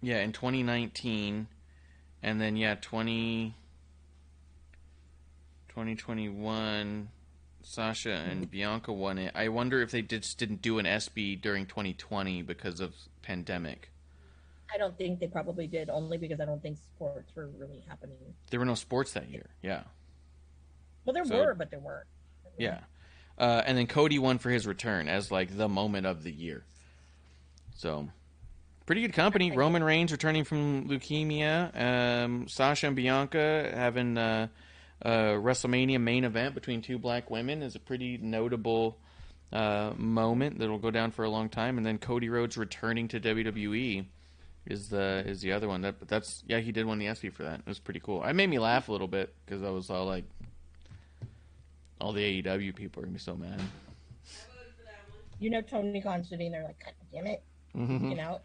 yeah, 0.00 0.20
in 0.20 0.32
2019, 0.32 1.46
and 2.22 2.40
then 2.40 2.56
yeah, 2.56 2.76
20, 2.80 3.54
2021, 5.68 7.08
Sasha 7.62 8.12
and 8.12 8.50
Bianca 8.50 8.94
won 8.94 9.18
it. 9.18 9.32
I 9.34 9.48
wonder 9.48 9.82
if 9.82 9.90
they 9.90 10.00
just 10.00 10.38
didn't 10.38 10.62
do 10.62 10.78
an 10.78 10.86
ESPY 10.86 11.36
during 11.36 11.66
2020 11.66 12.40
because 12.42 12.80
of 12.80 12.94
pandemic. 13.20 13.90
I 14.74 14.78
don't 14.78 14.96
think 14.96 15.20
they 15.20 15.28
probably 15.28 15.66
did, 15.66 15.90
only 15.90 16.16
because 16.16 16.40
I 16.40 16.46
don't 16.46 16.62
think 16.62 16.78
sports 16.78 17.30
were 17.36 17.48
really 17.58 17.84
happening. 17.86 18.16
There 18.50 18.58
were 18.58 18.66
no 18.66 18.74
sports 18.74 19.12
that 19.12 19.30
year. 19.30 19.50
Yeah. 19.62 19.82
Well, 21.06 21.14
there 21.14 21.24
So- 21.24 21.36
were, 21.38 21.54
but 21.54 21.70
there 21.70 21.80
weren't. 21.80 22.06
Yeah. 22.58 22.80
Uh, 23.38 23.62
and 23.66 23.76
then 23.78 23.86
Cody 23.86 24.18
won 24.18 24.38
for 24.38 24.50
his 24.50 24.66
return 24.66 25.08
as 25.08 25.30
like 25.30 25.56
the 25.56 25.68
moment 25.68 26.06
of 26.06 26.22
the 26.22 26.32
year. 26.32 26.64
So 27.76 28.08
pretty 28.86 29.02
good 29.02 29.12
company. 29.12 29.52
Roman 29.52 29.82
Reigns 29.84 30.10
returning 30.12 30.44
from 30.44 30.88
leukemia. 30.88 31.78
Um, 31.78 32.48
Sasha 32.48 32.86
and 32.86 32.96
Bianca 32.96 33.70
having 33.74 34.16
uh, 34.16 34.48
a 35.02 35.10
WrestleMania 35.10 36.00
main 36.00 36.24
event 36.24 36.54
between 36.54 36.80
two 36.82 36.98
black 36.98 37.30
women 37.30 37.62
is 37.62 37.74
a 37.74 37.78
pretty 37.80 38.16
notable 38.16 38.96
uh, 39.52 39.92
moment 39.96 40.58
that'll 40.58 40.78
go 40.78 40.90
down 40.90 41.10
for 41.10 41.24
a 41.24 41.30
long 41.30 41.48
time. 41.50 41.76
And 41.76 41.86
then 41.86 41.98
Cody 41.98 42.28
Rhodes 42.30 42.56
returning 42.56 43.08
to 43.08 43.20
WWE 43.20 44.06
is 44.66 44.88
the 44.88 45.22
is 45.26 45.42
the 45.42 45.52
other 45.52 45.68
one. 45.68 45.82
That 45.82 45.98
but 45.98 46.08
that's 46.08 46.42
yeah 46.48 46.60
he 46.60 46.72
did 46.72 46.86
win 46.86 46.98
the 46.98 47.06
ESPY 47.08 47.28
for 47.30 47.42
that. 47.42 47.60
It 47.60 47.66
was 47.66 47.78
pretty 47.78 48.00
cool. 48.00 48.24
It 48.24 48.32
made 48.32 48.48
me 48.48 48.58
laugh 48.58 48.88
a 48.88 48.92
little 48.92 49.08
bit 49.08 49.34
because 49.44 49.62
I 49.62 49.68
was 49.70 49.90
all 49.90 50.06
like, 50.06 50.24
all 52.00 52.12
the 52.12 52.42
AEW 52.42 52.74
people 52.74 53.02
are 53.02 53.06
gonna 53.06 53.14
be 53.14 53.18
so 53.20 53.36
mad. 53.36 53.60
You 55.38 55.50
know, 55.50 55.60
Tony 55.60 56.00
Khan 56.00 56.24
sitting 56.24 56.50
there 56.52 56.64
like, 56.64 56.78
God 56.82 56.94
damn 57.12 57.26
it, 57.26 57.42
Mm-hmm. 57.76 58.10
you 58.10 58.16
know. 58.16 58.40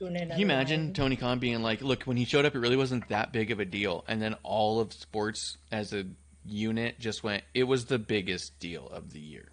Doing 0.00 0.14
Can 0.16 0.38
you 0.38 0.46
imagine 0.46 0.94
Tony 0.94 1.14
Khan 1.14 1.38
being 1.40 1.62
like, 1.62 1.82
"Look, 1.82 2.04
when 2.04 2.16
he 2.16 2.24
showed 2.24 2.46
up, 2.46 2.54
it 2.54 2.58
really 2.58 2.76
wasn't 2.76 3.06
that 3.10 3.32
big 3.32 3.50
of 3.50 3.60
a 3.60 3.66
deal," 3.66 4.02
and 4.08 4.20
then 4.20 4.34
all 4.42 4.80
of 4.80 4.94
sports 4.94 5.58
as 5.70 5.92
a 5.92 6.06
unit 6.46 6.98
just 6.98 7.22
went, 7.22 7.44
"It 7.52 7.64
was 7.64 7.84
the 7.84 7.98
biggest 7.98 8.58
deal 8.58 8.88
of 8.88 9.12
the 9.12 9.20
year." 9.20 9.50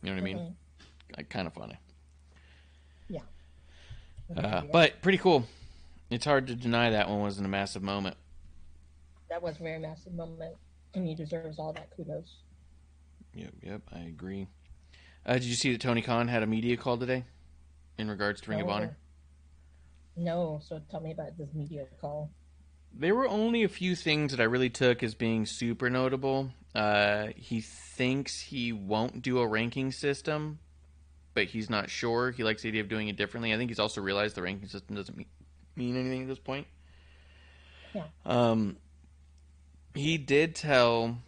You 0.00 0.10
know 0.10 0.14
what 0.14 0.20
I 0.20 0.24
mean? 0.24 0.56
Like, 1.16 1.28
kind 1.28 1.48
of 1.48 1.54
funny, 1.54 1.76
Yeah. 3.08 3.22
uh, 4.36 4.62
but 4.72 5.02
pretty 5.02 5.18
cool. 5.18 5.44
It's 6.08 6.24
hard 6.24 6.46
to 6.46 6.54
deny 6.54 6.90
that 6.90 7.08
one 7.08 7.20
wasn't 7.20 7.46
a 7.46 7.50
massive 7.50 7.82
moment. 7.82 8.16
that 9.28 9.42
was 9.42 9.58
a 9.58 9.62
very 9.64 9.80
massive 9.80 10.14
moment, 10.14 10.54
and 10.98 11.08
he 11.08 11.14
deserves 11.14 11.58
all 11.58 11.72
that 11.72 11.90
kudos. 11.96 12.36
Yep, 13.34 13.52
yep, 13.62 13.82
I 13.92 14.00
agree. 14.00 14.48
Uh, 15.24 15.34
did 15.34 15.44
you 15.44 15.54
see 15.54 15.72
that 15.72 15.80
Tony 15.80 16.02
Khan 16.02 16.28
had 16.28 16.42
a 16.42 16.46
media 16.46 16.76
call 16.76 16.98
today 16.98 17.24
in 17.98 18.10
regards 18.10 18.40
to 18.42 18.50
Ring 18.50 18.60
of 18.60 18.68
Honor? 18.68 18.96
No, 20.16 20.60
so 20.62 20.80
tell 20.90 21.00
me 21.00 21.12
about 21.12 21.38
this 21.38 21.48
media 21.54 21.86
call. 22.00 22.30
There 22.92 23.14
were 23.14 23.28
only 23.28 23.62
a 23.62 23.68
few 23.68 23.94
things 23.94 24.32
that 24.32 24.40
I 24.40 24.44
really 24.44 24.70
took 24.70 25.02
as 25.02 25.14
being 25.14 25.46
super 25.46 25.88
notable. 25.88 26.50
Uh, 26.74 27.28
he 27.36 27.60
thinks 27.60 28.40
he 28.40 28.72
won't 28.72 29.22
do 29.22 29.38
a 29.38 29.46
ranking 29.46 29.92
system, 29.92 30.58
but 31.34 31.44
he's 31.44 31.70
not 31.70 31.90
sure. 31.90 32.32
He 32.32 32.42
likes 32.42 32.62
the 32.62 32.68
idea 32.68 32.80
of 32.80 32.88
doing 32.88 33.08
it 33.08 33.16
differently. 33.16 33.54
I 33.54 33.56
think 33.56 33.70
he's 33.70 33.78
also 33.78 34.00
realized 34.00 34.34
the 34.34 34.42
ranking 34.42 34.68
system 34.68 34.96
doesn't 34.96 35.16
mean, 35.16 35.26
mean 35.76 35.96
anything 35.96 36.22
at 36.22 36.28
this 36.28 36.38
point. 36.38 36.66
Yeah. 37.94 38.04
Um, 38.24 38.78
he 39.94 40.18
did 40.18 40.54
tell 40.54 41.18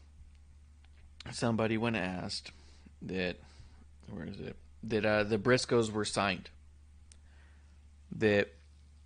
somebody 1.32 1.76
when 1.76 1.94
asked 1.94 2.52
that 3.02 3.36
where 4.08 4.26
is 4.26 4.40
it 4.40 4.56
that 4.84 5.04
uh, 5.04 5.24
the 5.24 5.38
Briscoes 5.38 5.90
were 5.90 6.04
signed. 6.04 6.50
That 8.16 8.48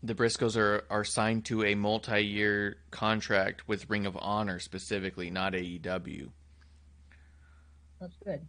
the 0.03 0.15
Briscoes 0.15 0.57
are 0.57 0.85
are 0.91 1.05
signed 1.05 1.45
to 1.47 1.65
a 1.65 1.75
multi-year 1.75 2.77
contract 2.91 3.67
with 3.69 3.91
Ring 3.91 4.07
of 4.07 4.17
Honor 4.21 4.59
specifically, 4.59 5.31
not 5.31 5.53
AEW. 5.53 6.29
That's 8.01 8.17
good. 8.25 8.47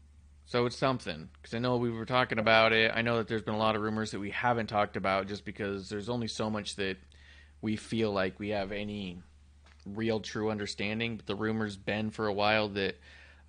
So 0.48 0.66
it's 0.68 0.78
something 0.78 1.30
because 1.42 1.56
I 1.56 1.60
know 1.60 1.78
we 1.78 1.90
were 1.90 2.06
talking 2.06 2.38
about 2.38 2.72
it. 2.72 2.92
I 2.94 3.02
know 3.02 3.18
that 3.18 3.28
there's 3.28 3.42
been 3.42 3.56
a 3.56 3.60
lot 3.60 3.76
of 3.76 3.82
rumors 3.82 4.12
that 4.12 4.20
we 4.20 4.30
haven't 4.30 4.68
talked 4.68 4.96
about 4.96 5.28
just 5.28 5.44
because 5.44 5.90
there's 5.90 6.10
only 6.10 6.28
so 6.28 6.50
much 6.50 6.76
that 6.76 6.98
we 7.62 7.76
feel 7.76 8.12
like 8.12 8.40
we 8.40 8.50
have 8.50 8.72
any 8.72 9.24
real 9.86 10.20
true 10.20 10.50
understanding. 10.50 11.18
But 11.18 11.26
the 11.26 11.36
rumors 11.36 11.78
been 11.78 12.12
for 12.12 12.28
a 12.28 12.34
while 12.34 12.70
that 12.70 12.96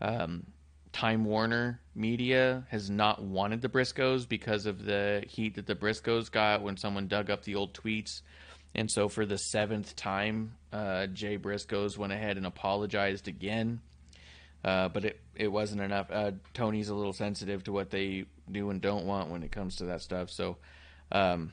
um, 0.01 0.47
Time 0.93 1.25
Warner 1.25 1.81
Media 1.95 2.65
has 2.71 2.89
not 2.89 3.23
wanted 3.23 3.61
the 3.61 3.69
Briscoes 3.69 4.27
because 4.29 4.67
of 4.67 4.85
the 4.85 5.25
heat 5.29 5.57
that 5.57 5.67
the 5.67 5.75
Briscoes 5.75 6.31
got 6.31 6.63
when 6.63 6.77
someone 6.77 7.07
dug 7.07 7.31
up 7.31 7.45
the 7.45 7.55
old 7.55 7.75
tweets. 7.75 8.23
And 8.75 8.91
so 8.91 9.09
for 9.09 9.25
the 9.25 9.39
seventh 9.39 9.97
time, 9.97 10.55
uh, 10.73 11.07
Jay 11.07 11.39
Briscoes 11.39 11.97
went 11.97 12.13
ahead 12.13 12.37
and 12.37 12.47
apologized 12.47 13.29
again. 13.29 13.81
Uh, 14.65 14.89
but 14.89 15.05
it, 15.05 15.21
it 15.35 15.49
wasn't 15.49 15.81
enough. 15.81 16.11
Uh, 16.11 16.33
Tony's 16.53 16.89
a 16.89 16.95
little 16.95 17.13
sensitive 17.13 17.63
to 17.65 17.73
what 17.73 17.91
they 17.91 18.25
do 18.51 18.71
and 18.71 18.81
don't 18.81 19.07
want 19.07 19.31
when 19.31 19.43
it 19.43 19.53
comes 19.53 19.77
to 19.77 19.85
that 19.87 20.03
stuff. 20.03 20.31
So, 20.31 20.57
um, 21.13 21.53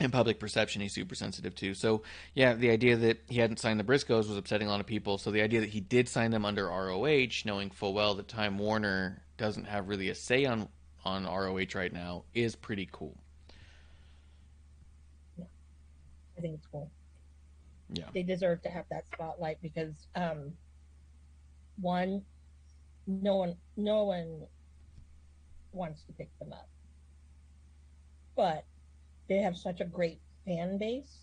in 0.00 0.10
public 0.10 0.38
perception, 0.38 0.82
he's 0.82 0.92
super 0.92 1.14
sensitive 1.14 1.54
too. 1.54 1.74
So, 1.74 2.02
yeah, 2.34 2.54
the 2.54 2.70
idea 2.70 2.96
that 2.96 3.22
he 3.28 3.38
hadn't 3.38 3.58
signed 3.58 3.78
the 3.78 3.84
Briscoes 3.84 4.28
was 4.28 4.36
upsetting 4.36 4.66
a 4.66 4.70
lot 4.70 4.80
of 4.80 4.86
people. 4.86 5.18
So, 5.18 5.30
the 5.30 5.42
idea 5.42 5.60
that 5.60 5.70
he 5.70 5.80
did 5.80 6.08
sign 6.08 6.30
them 6.30 6.44
under 6.44 6.66
ROH, 6.66 7.44
knowing 7.44 7.70
full 7.70 7.94
well 7.94 8.14
that 8.14 8.28
Time 8.28 8.58
Warner 8.58 9.22
doesn't 9.36 9.64
have 9.64 9.88
really 9.88 10.08
a 10.08 10.14
say 10.14 10.44
on 10.44 10.68
on 11.04 11.24
ROH 11.24 11.74
right 11.74 11.92
now, 11.92 12.24
is 12.34 12.54
pretty 12.54 12.88
cool. 12.90 13.16
I 15.40 16.40
think 16.40 16.54
it's 16.54 16.66
cool. 16.66 16.90
Yeah. 17.92 18.06
They 18.14 18.22
deserve 18.22 18.62
to 18.62 18.70
have 18.70 18.86
that 18.90 19.04
spotlight 19.12 19.58
because 19.62 19.92
um 20.14 20.52
one 21.80 22.22
no 23.06 23.36
one 23.36 23.56
no 23.76 24.04
one 24.04 24.46
wants 25.72 26.02
to 26.04 26.12
pick 26.12 26.28
them 26.38 26.52
up. 26.52 26.68
But 28.34 28.64
they 29.32 29.42
have 29.42 29.56
such 29.56 29.80
a 29.80 29.84
great 29.84 30.20
fan 30.44 30.78
base 30.78 31.18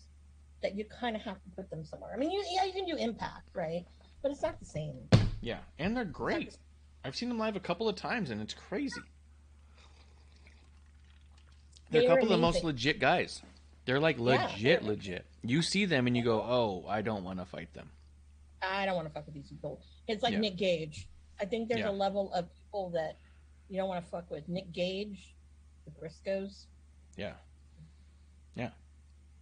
that 0.62 0.74
you 0.76 0.84
kind 0.84 1.16
of 1.16 1.22
have 1.22 1.36
to 1.42 1.50
put 1.56 1.70
them 1.70 1.84
somewhere. 1.84 2.12
I 2.14 2.18
mean, 2.18 2.30
you, 2.30 2.44
yeah, 2.54 2.64
you 2.64 2.72
can 2.72 2.84
do 2.84 2.96
Impact, 2.96 3.48
right? 3.54 3.84
But 4.22 4.32
it's 4.32 4.42
not 4.42 4.58
the 4.60 4.66
same. 4.66 4.96
Yeah, 5.40 5.58
and 5.78 5.96
they're 5.96 6.04
great. 6.04 6.56
I've 7.04 7.16
seen 7.16 7.28
them 7.30 7.38
live 7.38 7.56
a 7.56 7.60
couple 7.60 7.88
of 7.88 7.96
times, 7.96 8.30
and 8.30 8.42
it's 8.42 8.52
crazy. 8.52 9.00
They're 11.90 12.02
a 12.02 12.04
They 12.04 12.06
are 12.06 12.16
couple 12.16 12.24
of 12.24 12.30
the 12.30 12.36
most 12.38 12.62
legit 12.62 13.00
guys. 13.00 13.42
They're 13.86 14.00
like 14.00 14.18
legit, 14.18 14.80
they're- 14.82 14.90
legit. 14.90 15.26
You 15.42 15.62
see 15.62 15.86
them 15.86 16.06
and 16.06 16.14
you 16.16 16.22
go, 16.22 16.42
"Oh, 16.42 16.84
I 16.86 17.00
don't 17.00 17.24
want 17.24 17.38
to 17.38 17.46
fight 17.46 17.72
them." 17.72 17.90
I 18.62 18.84
don't 18.84 18.94
want 18.94 19.08
to 19.08 19.14
fuck 19.14 19.24
with 19.24 19.34
these 19.34 19.48
people. 19.48 19.80
It's 20.06 20.22
like 20.22 20.34
Yeah. 20.34 20.40
Nick 20.40 20.56
Gage. 20.56 21.08
I 21.40 21.46
think 21.46 21.68
there's 21.68 21.80
Yeah. 21.80 21.88
a 21.90 21.92
level 21.92 22.30
of 22.34 22.46
people 22.54 22.90
that 22.90 23.16
you 23.70 23.78
don't 23.78 23.88
want 23.88 24.04
to 24.04 24.10
fuck 24.10 24.30
with. 24.30 24.46
Nick 24.48 24.70
Gage, 24.72 25.34
the 25.86 25.90
Briscoes. 25.92 26.66
Yeah, 27.16 27.28
yeah. 27.28 27.34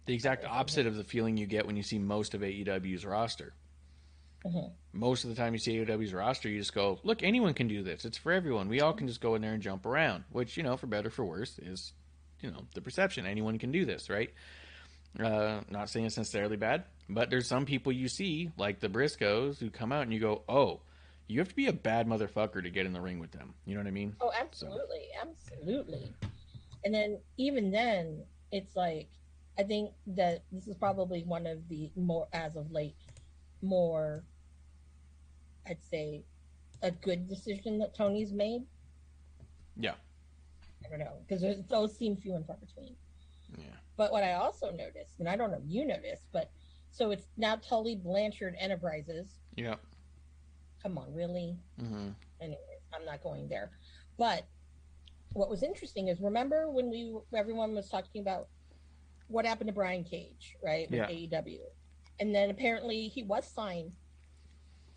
The 0.09 0.15
exact 0.15 0.43
opposite 0.43 0.87
of 0.87 0.95
the 0.95 1.03
feeling 1.03 1.37
you 1.37 1.45
get 1.45 1.67
when 1.67 1.77
you 1.77 1.83
see 1.83 1.99
most 1.99 2.33
of 2.33 2.41
AEW's 2.41 3.05
roster. 3.05 3.53
Mhm. 4.43 4.71
Most 4.91 5.23
of 5.23 5.29
the 5.29 5.35
time, 5.35 5.53
you 5.53 5.59
see 5.59 5.77
AEW's 5.77 6.15
roster, 6.15 6.49
you 6.49 6.57
just 6.57 6.73
go, 6.73 6.99
"Look, 7.03 7.21
anyone 7.21 7.53
can 7.53 7.67
do 7.67 7.83
this. 7.83 8.05
It's 8.05 8.17
for 8.17 8.31
everyone. 8.31 8.69
We 8.69 8.81
all 8.81 8.91
can 8.93 9.05
just 9.05 9.21
go 9.21 9.35
in 9.35 9.43
there 9.43 9.53
and 9.53 9.61
jump 9.61 9.85
around." 9.85 10.23
Which 10.31 10.57
you 10.57 10.63
know, 10.63 10.77
for 10.77 10.87
better 10.87 11.11
for 11.11 11.23
worse, 11.25 11.59
is 11.59 11.93
you 12.41 12.49
know 12.49 12.65
the 12.73 12.81
perception. 12.81 13.27
Anyone 13.27 13.59
can 13.59 13.71
do 13.71 13.85
this, 13.85 14.09
right? 14.09 14.33
Uh, 15.19 15.61
not 15.69 15.91
saying 15.91 16.07
it's 16.07 16.17
necessarily 16.17 16.57
bad, 16.57 16.85
but 17.07 17.29
there's 17.29 17.45
some 17.45 17.67
people 17.67 17.91
you 17.91 18.07
see, 18.07 18.51
like 18.57 18.79
the 18.79 18.89
Briscoes, 18.89 19.59
who 19.59 19.69
come 19.69 19.91
out 19.91 20.01
and 20.01 20.11
you 20.11 20.19
go, 20.19 20.43
"Oh, 20.49 20.81
you 21.27 21.37
have 21.37 21.49
to 21.49 21.55
be 21.55 21.67
a 21.67 21.73
bad 21.73 22.07
motherfucker 22.07 22.63
to 22.63 22.71
get 22.71 22.87
in 22.87 22.93
the 22.93 23.01
ring 23.01 23.19
with 23.19 23.29
them." 23.29 23.53
You 23.63 23.75
know 23.75 23.81
what 23.81 23.87
I 23.87 23.91
mean? 23.91 24.15
Oh, 24.21 24.31
absolutely, 24.35 25.05
absolutely. 25.21 26.11
And 26.83 26.95
then 26.95 27.19
even 27.37 27.69
then, 27.69 28.25
it's 28.51 28.75
like 28.75 29.07
I 29.59 29.63
think 29.63 29.91
that 30.07 30.43
this 30.53 30.67
is 30.67 30.77
probably 30.77 31.23
one 31.23 31.45
of 31.45 31.67
the 31.67 31.91
more 31.97 32.29
as 32.31 32.55
of 32.55 32.71
late 32.71 32.95
more 33.61 34.23
I'd 35.67 35.83
say 35.83 36.23
a 36.81 36.91
good 36.91 37.27
decision 37.27 37.77
that 37.79 37.93
Tony's 37.93 38.31
made. 38.31 38.61
Yeah. 39.75 39.95
I 40.85 40.89
don't 40.89 40.99
know 40.99 41.17
because 41.27 41.43
those 41.67 41.95
seem 41.97 42.15
few 42.15 42.35
and 42.35 42.45
far 42.47 42.55
between. 42.55 42.95
Yeah. 43.57 43.65
But 43.97 44.13
what 44.13 44.23
I 44.23 44.33
also 44.33 44.71
noticed, 44.71 45.19
and 45.19 45.27
I 45.27 45.35
don't 45.35 45.51
know 45.51 45.57
if 45.57 45.69
you 45.69 45.85
noticed, 45.85 46.27
but 46.31 46.49
so 46.89 47.11
it's 47.11 47.27
now 47.35 47.57
Tully 47.57 47.95
Blanchard 47.97 48.55
Enterprises. 48.57 49.27
Yeah. 49.57 49.75
Come 50.81 50.97
on, 50.97 51.13
really? 51.13 51.57
Mm-hmm. 51.81 52.09
anyways, 52.39 52.59
I'm 52.93 53.03
not 53.03 53.21
going 53.21 53.49
there. 53.49 53.71
But 54.17 54.45
what 55.33 55.49
was 55.49 55.63
interesting 55.63 56.07
is 56.07 56.21
remember 56.21 56.69
when 56.69 56.89
we 56.89 57.13
everyone 57.37 57.75
was 57.75 57.89
talking 57.89 58.21
about 58.21 58.47
what 59.29 59.45
happened 59.45 59.67
to 59.69 59.73
Brian 59.73 60.03
Cage, 60.03 60.57
right? 60.63 60.89
With 60.89 60.99
Yeah. 60.99 61.07
AEW. 61.09 61.61
And 62.19 62.35
then 62.35 62.49
apparently 62.49 63.07
he 63.07 63.23
was 63.23 63.45
signed 63.47 63.93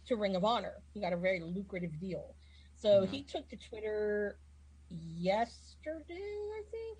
to 0.07 0.17
Ring 0.17 0.35
of 0.35 0.45
Honor. 0.45 0.83
He 0.93 1.01
got 1.01 1.13
a 1.13 1.17
very 1.17 1.41
lucrative 1.41 1.99
deal. 2.01 2.35
So 2.75 3.03
Mhm. 3.03 3.09
he 3.09 3.23
took 3.23 3.49
to 3.51 3.57
Twitter 3.57 4.39
yesterday, 4.91 6.15
I 6.19 6.63
think, 6.71 6.99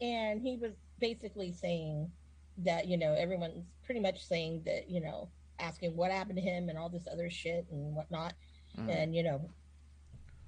and 0.00 0.40
he 0.42 0.56
was 0.56 0.74
basically 0.98 1.52
saying 1.52 2.10
that, 2.58 2.88
you 2.88 2.96
know, 2.96 3.12
everyone's 3.14 3.64
pretty 3.82 4.00
much 4.00 4.24
saying 4.24 4.62
that, 4.64 4.88
you 4.90 5.00
know, 5.00 5.30
asking 5.60 5.94
what 5.96 6.10
happened 6.10 6.36
to 6.36 6.42
him 6.42 6.68
and 6.68 6.76
all 6.76 6.88
this 6.88 7.06
other 7.06 7.30
shit 7.30 7.64
and 7.70 7.94
whatnot 7.94 8.34
Mhm. 8.76 8.88
and 8.88 9.14
you 9.14 9.22
know 9.22 9.48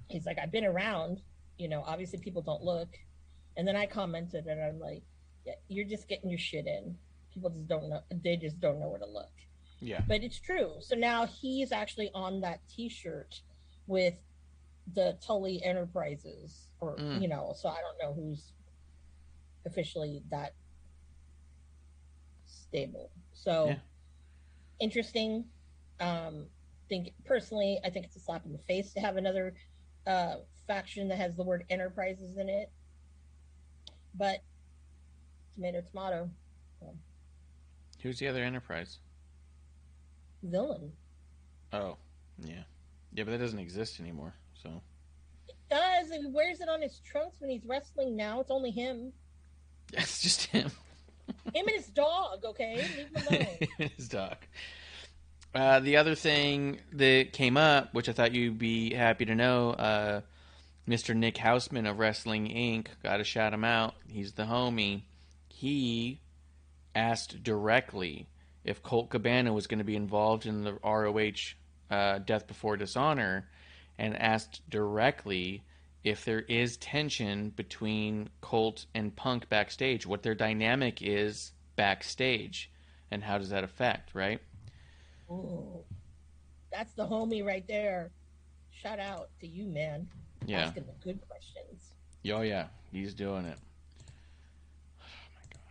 he's 0.09 0.25
like 0.25 0.37
i've 0.37 0.51
been 0.51 0.65
around 0.65 1.21
you 1.57 1.69
know 1.69 1.81
obviously 1.83 2.19
people 2.19 2.41
don't 2.41 2.61
look 2.61 2.99
and 3.55 3.65
then 3.65 3.73
i 3.77 3.85
commented 3.85 4.45
and 4.47 4.61
i'm 4.61 4.77
like 4.81 5.01
you're 5.67 5.85
just 5.85 6.07
getting 6.07 6.29
your 6.29 6.39
shit 6.39 6.65
in 6.67 6.97
people 7.33 7.49
just 7.49 7.67
don't 7.67 7.89
know 7.89 8.01
they 8.23 8.35
just 8.37 8.59
don't 8.59 8.79
know 8.79 8.87
where 8.89 8.99
to 8.99 9.05
look 9.05 9.31
Yeah. 9.79 10.01
but 10.07 10.23
it's 10.23 10.39
true. 10.39 10.75
So 10.79 10.95
now 10.95 11.25
he's 11.27 11.71
actually 11.71 12.09
on 12.13 12.41
that 12.41 12.59
T-shirt 12.67 13.41
with 13.85 14.15
the 14.93 15.17
Tully 15.21 15.61
Enterprises, 15.63 16.69
or 16.79 16.95
Mm. 16.97 17.21
you 17.21 17.27
know. 17.27 17.53
So 17.55 17.69
I 17.69 17.79
don't 17.81 17.97
know 18.01 18.13
who's 18.13 18.53
officially 19.65 20.23
that 20.29 20.53
stable. 22.45 23.11
So 23.33 23.67
Yeah. 23.67 23.79
interesting. 24.79 25.49
Um, 25.99 26.49
think 26.89 27.13
personally, 27.25 27.79
I 27.83 27.89
think 27.89 28.05
it's 28.05 28.15
a 28.15 28.19
slap 28.19 28.45
in 28.45 28.53
the 28.53 28.59
face 28.59 28.93
to 28.93 28.99
have 28.99 29.17
another 29.17 29.55
uh, 30.05 30.37
faction 30.67 31.09
that 31.09 31.17
has 31.17 31.35
the 31.35 31.43
word 31.43 31.65
Enterprises 31.69 32.37
in 32.37 32.47
it. 32.47 32.71
But 34.13 34.41
tomato, 35.57 35.81
tomato, 35.91 36.29
Who's 38.03 38.19
the 38.19 38.27
other 38.27 38.43
Enterprise? 38.43 38.99
villain. 40.43 40.91
Oh, 41.73 41.97
yeah, 42.43 42.63
yeah, 43.13 43.23
but 43.23 43.31
that 43.31 43.39
doesn't 43.39 43.59
exist 43.59 43.99
anymore. 43.99 44.33
So 44.61 44.69
it 45.49 45.55
does. 45.69 46.11
He 46.11 46.25
wears 46.27 46.61
it 46.61 46.69
on 46.69 46.81
his 46.81 46.99
trunks 46.99 47.41
when 47.41 47.49
he's 47.49 47.65
wrestling 47.65 48.15
now. 48.15 48.39
It's 48.39 48.51
only 48.51 48.69
him. 48.71 49.11
it's 49.93 50.21
just 50.21 50.43
him. 50.45 50.71
Him 51.53 51.65
and 51.67 51.69
his 51.71 51.87
dog, 51.87 52.45
okay? 52.45 52.75
Leave 52.75 53.27
him 53.27 53.27
alone. 53.79 53.89
his 53.97 54.07
dog. 54.07 54.37
Uh, 55.55 55.79
the 55.79 55.97
other 55.97 56.13
thing 56.13 56.79
that 56.93 57.33
came 57.33 57.57
up, 57.57 57.93
which 57.93 58.07
I 58.07 58.13
thought 58.13 58.33
you'd 58.33 58.59
be 58.59 58.93
happy 58.93 59.25
to 59.25 59.33
know, 59.35 59.71
uh, 59.71 60.21
Mr. 60.87 61.15
Nick 61.15 61.35
Hausman 61.35 61.89
of 61.89 61.97
Wrestling 61.99 62.45
Inc. 62.47 62.87
Got 63.01 63.17
to 63.17 63.23
shout 63.23 63.53
him 63.53 63.63
out. 63.63 63.95
He's 64.07 64.33
the 64.33 64.43
homie. 64.43 65.01
He 65.57 66.19
asked 66.93 67.41
directly 67.41 68.27
if 68.63 68.83
Colt 68.83 69.09
Cabana 69.09 69.51
was 69.53 69.65
going 69.65 69.79
to 69.79 69.83
be 69.83 69.95
involved 69.95 70.45
in 70.45 70.63
the 70.63 70.73
ROH 70.83 71.55
uh, 71.89 72.19
Death 72.19 72.45
Before 72.45 72.77
Dishonor, 72.77 73.47
and 73.97 74.15
asked 74.15 74.61
directly 74.69 75.63
if 76.03 76.25
there 76.25 76.41
is 76.41 76.77
tension 76.77 77.49
between 77.49 78.29
Colt 78.39 78.85
and 78.93 79.15
Punk 79.15 79.49
backstage, 79.49 80.05
what 80.05 80.21
their 80.21 80.35
dynamic 80.35 81.01
is 81.01 81.53
backstage, 81.75 82.69
and 83.09 83.23
how 83.23 83.39
does 83.39 83.49
that 83.49 83.63
affect, 83.63 84.13
right? 84.13 84.39
Ooh, 85.31 85.83
that's 86.71 86.93
the 86.93 87.07
homie 87.07 87.43
right 87.43 87.67
there. 87.67 88.11
Shout 88.69 88.99
out 88.99 89.29
to 89.39 89.47
you, 89.47 89.65
man. 89.65 90.07
Yeah. 90.45 90.65
Asking 90.65 90.85
the 90.85 90.93
good 91.03 91.19
questions. 91.27 91.93
Oh 92.31 92.41
yeah, 92.41 92.67
he's 92.91 93.15
doing 93.15 93.45
it. 93.45 93.57
Oh 94.99 95.05
my 95.35 95.41
god. 95.51 95.61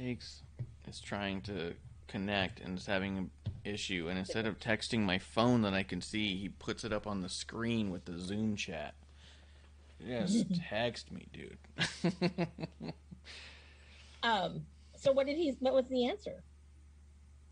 Shakes 0.00 0.42
is 0.88 1.00
trying 1.00 1.42
to 1.42 1.74
connect 2.08 2.60
and 2.60 2.78
is 2.78 2.86
having 2.86 3.18
an 3.18 3.30
issue, 3.64 4.06
and 4.08 4.18
instead 4.18 4.46
of 4.46 4.58
texting 4.58 5.00
my 5.00 5.18
phone 5.18 5.62
that 5.62 5.74
I 5.74 5.82
can 5.82 6.00
see, 6.00 6.36
he 6.36 6.48
puts 6.48 6.84
it 6.84 6.92
up 6.92 7.06
on 7.06 7.20
the 7.20 7.28
screen 7.28 7.90
with 7.90 8.06
the 8.06 8.18
Zoom 8.18 8.56
chat. 8.56 8.94
Just 10.06 10.46
text 10.68 11.12
me, 11.12 11.26
dude. 11.32 11.58
Um, 14.22 14.66
so 14.96 15.12
what 15.12 15.26
did 15.26 15.36
he? 15.38 15.56
What 15.60 15.72
was 15.72 15.86
the 15.88 16.06
answer? 16.06 16.42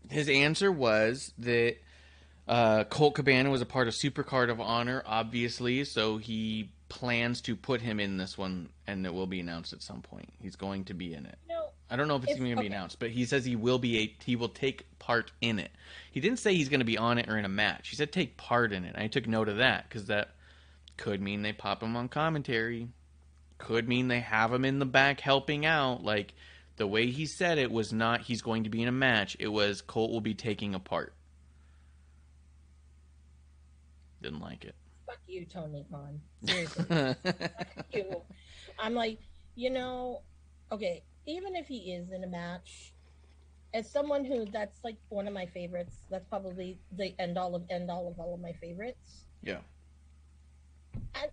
His 0.09 0.29
answer 0.29 0.71
was 0.71 1.33
that 1.39 1.77
uh, 2.47 2.83
Colt 2.83 3.15
Cabana 3.15 3.49
was 3.49 3.61
a 3.61 3.65
part 3.65 3.87
of 3.87 3.95
Supercard 3.95 4.51
of 4.51 4.61
Honor, 4.61 5.01
obviously, 5.05 5.83
so 5.83 6.17
he 6.17 6.69
plans 6.87 7.41
to 7.41 7.55
put 7.55 7.81
him 7.81 7.99
in 7.99 8.17
this 8.17 8.37
one, 8.37 8.69
and 8.87 9.05
it 9.05 9.13
will 9.13 9.27
be 9.27 9.39
announced 9.39 9.73
at 9.73 9.81
some 9.81 10.01
point. 10.01 10.31
He's 10.39 10.55
going 10.55 10.85
to 10.85 10.93
be 10.93 11.13
in 11.13 11.25
it. 11.25 11.37
I 11.89 11.95
don't 11.95 12.07
know 12.07 12.15
if 12.17 12.23
it's 12.23 12.33
If- 12.33 12.37
going 12.39 12.55
to 12.55 12.61
be 12.61 12.67
announced, 12.67 12.99
but 12.99 13.09
he 13.09 13.25
says 13.25 13.45
he 13.45 13.55
will 13.55 13.79
be 13.79 13.99
a 13.99 14.15
he 14.23 14.35
will 14.35 14.49
take 14.49 14.85
part 14.99 15.31
in 15.41 15.57
it. 15.59 15.71
He 16.11 16.19
didn't 16.19 16.39
say 16.39 16.53
he's 16.53 16.69
going 16.69 16.81
to 16.81 16.85
be 16.85 16.97
on 16.97 17.17
it 17.17 17.27
or 17.29 17.37
in 17.37 17.45
a 17.45 17.49
match. 17.49 17.89
He 17.89 17.95
said 17.95 18.11
take 18.11 18.37
part 18.37 18.71
in 18.73 18.83
it. 18.85 18.95
I 18.97 19.07
took 19.07 19.27
note 19.27 19.49
of 19.49 19.57
that 19.57 19.87
because 19.89 20.05
that 20.05 20.29
could 20.97 21.21
mean 21.21 21.41
they 21.41 21.53
pop 21.53 21.81
him 21.81 21.95
on 21.95 22.07
commentary. 22.09 22.89
Could 23.57 23.87
mean 23.89 24.07
they 24.07 24.19
have 24.19 24.53
him 24.53 24.65
in 24.65 24.79
the 24.79 24.85
back 24.85 25.19
helping 25.21 25.65
out. 25.65 26.03
Like 26.03 26.33
the 26.77 26.87
way 26.87 27.09
he 27.09 27.25
said 27.25 27.57
it 27.57 27.71
was 27.71 27.91
not 27.91 28.21
he's 28.21 28.41
going 28.41 28.63
to 28.65 28.69
be 28.69 28.81
in 28.81 28.87
a 28.87 28.91
match. 28.93 29.35
It 29.39 29.47
was 29.49 29.81
Colt 29.81 30.11
will 30.11 30.21
be 30.21 30.33
taking 30.35 30.75
a 30.75 30.79
part. 30.79 31.13
Didn't 34.21 34.41
like 34.41 34.65
it. 34.65 34.75
fuck 35.05 35.19
you, 35.27 35.45
Tony 35.45 35.85
Khan. 35.89 36.19
Seriously, 36.43 37.15
you. 37.93 38.21
I'm 38.77 38.93
like, 38.93 39.19
you 39.55 39.69
know, 39.69 40.21
okay. 40.71 41.03
Even 41.29 41.55
if 41.55 41.67
he 41.67 41.93
is 41.93 42.11
in 42.11 42.23
a 42.23 42.27
match, 42.27 42.91
as 43.73 43.87
someone 43.89 44.25
who 44.25 44.45
that's 44.45 44.79
like 44.83 44.97
one 45.09 45.27
of 45.27 45.33
my 45.33 45.45
favorites, 45.45 45.95
that's 46.09 46.25
probably 46.25 46.79
the 46.97 47.13
end 47.19 47.37
all 47.37 47.53
of 47.53 47.63
end 47.69 47.91
all 47.91 48.07
of 48.07 48.19
all 48.19 48.33
of 48.33 48.39
my 48.39 48.51
favorites. 48.53 49.25
yeah. 49.43 49.59
I 51.13 51.27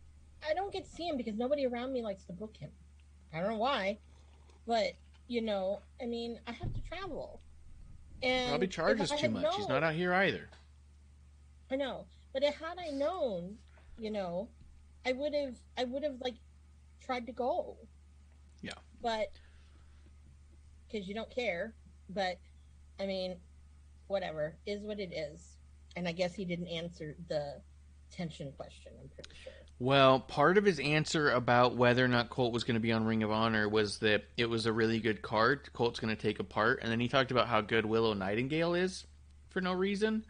I 0.46 0.52
don't 0.54 0.70
get 0.70 0.84
to 0.84 0.90
see 0.90 1.08
him 1.08 1.16
because 1.16 1.34
nobody 1.36 1.66
around 1.66 1.94
me 1.94 2.02
likes 2.02 2.24
to 2.24 2.34
book 2.34 2.54
him. 2.58 2.70
I 3.32 3.40
don't 3.40 3.48
know 3.48 3.56
why, 3.56 3.96
but 4.66 4.92
you 5.28 5.40
know, 5.40 5.80
I 6.00 6.04
mean, 6.04 6.38
I 6.46 6.52
have 6.52 6.72
to 6.74 6.80
travel, 6.82 7.40
and 8.22 8.50
Probably 8.50 8.68
charges 8.68 9.10
too 9.10 9.30
much. 9.30 9.56
He's 9.56 9.68
not 9.68 9.82
out 9.82 9.94
here 9.94 10.12
either. 10.12 10.48
I 11.70 11.76
know, 11.76 12.04
but 12.34 12.42
had 12.44 12.76
I 12.78 12.90
known, 12.90 13.56
you 13.98 14.10
know, 14.10 14.48
I 15.06 15.12
would 15.12 15.34
have, 15.34 15.56
I 15.78 15.84
would 15.84 16.02
have 16.04 16.20
like 16.20 16.36
tried 17.00 17.26
to 17.26 17.32
go. 17.32 17.76
Yeah. 18.60 18.74
But 19.02 19.30
because 20.88 21.08
you 21.08 21.14
don't 21.14 21.30
care, 21.30 21.74
but 22.08 22.38
I 23.00 23.06
mean, 23.06 23.36
whatever 24.06 24.56
is 24.66 24.82
what 24.82 24.98
it 24.98 25.12
is, 25.12 25.56
and 25.96 26.06
I 26.06 26.12
guess 26.12 26.34
he 26.34 26.44
didn't 26.44 26.68
answer 26.68 27.16
the 27.28 27.60
tension 28.10 28.52
question. 28.52 28.92
I'm 29.00 29.08
pretty 29.08 29.30
sure. 29.42 29.52
Well, 29.78 30.20
part 30.20 30.56
of 30.56 30.64
his 30.64 30.78
answer 30.80 31.30
about 31.30 31.76
whether 31.76 32.02
or 32.04 32.08
not 32.08 32.30
Colt 32.30 32.52
was 32.52 32.64
going 32.64 32.76
to 32.76 32.80
be 32.80 32.92
on 32.92 33.04
Ring 33.04 33.22
of 33.22 33.30
Honor 33.30 33.68
was 33.68 33.98
that 33.98 34.24
it 34.36 34.48
was 34.48 34.64
a 34.64 34.72
really 34.72 35.00
good 35.00 35.20
card. 35.20 35.70
Colt's 35.74 36.00
going 36.00 36.14
to 36.14 36.20
take 36.20 36.38
a 36.38 36.44
part, 36.44 36.80
and 36.82 36.90
then 36.90 37.00
he 37.00 37.08
talked 37.08 37.30
about 37.30 37.48
how 37.48 37.60
good 37.60 37.84
Willow 37.84 38.14
Nightingale 38.14 38.74
is 38.74 39.06
for 39.50 39.60
no 39.60 39.72
reason, 39.72 40.24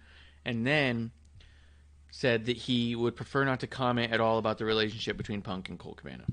and 0.45 0.67
then 0.67 1.13
said 2.11 2.47
that 2.47 2.57
he 2.57 2.97
would 2.97 3.15
prefer 3.15 3.45
not 3.45 3.61
to 3.61 3.67
comment 3.67 4.13
at 4.13 4.21
all 4.21 4.39
about 4.39 4.59
the 4.59 4.65
relationship 4.65 5.17
between 5.17 5.43
Punk 5.43 5.69
and 5.69 5.79
Colt 5.79 5.99
Cabana. 5.99 6.25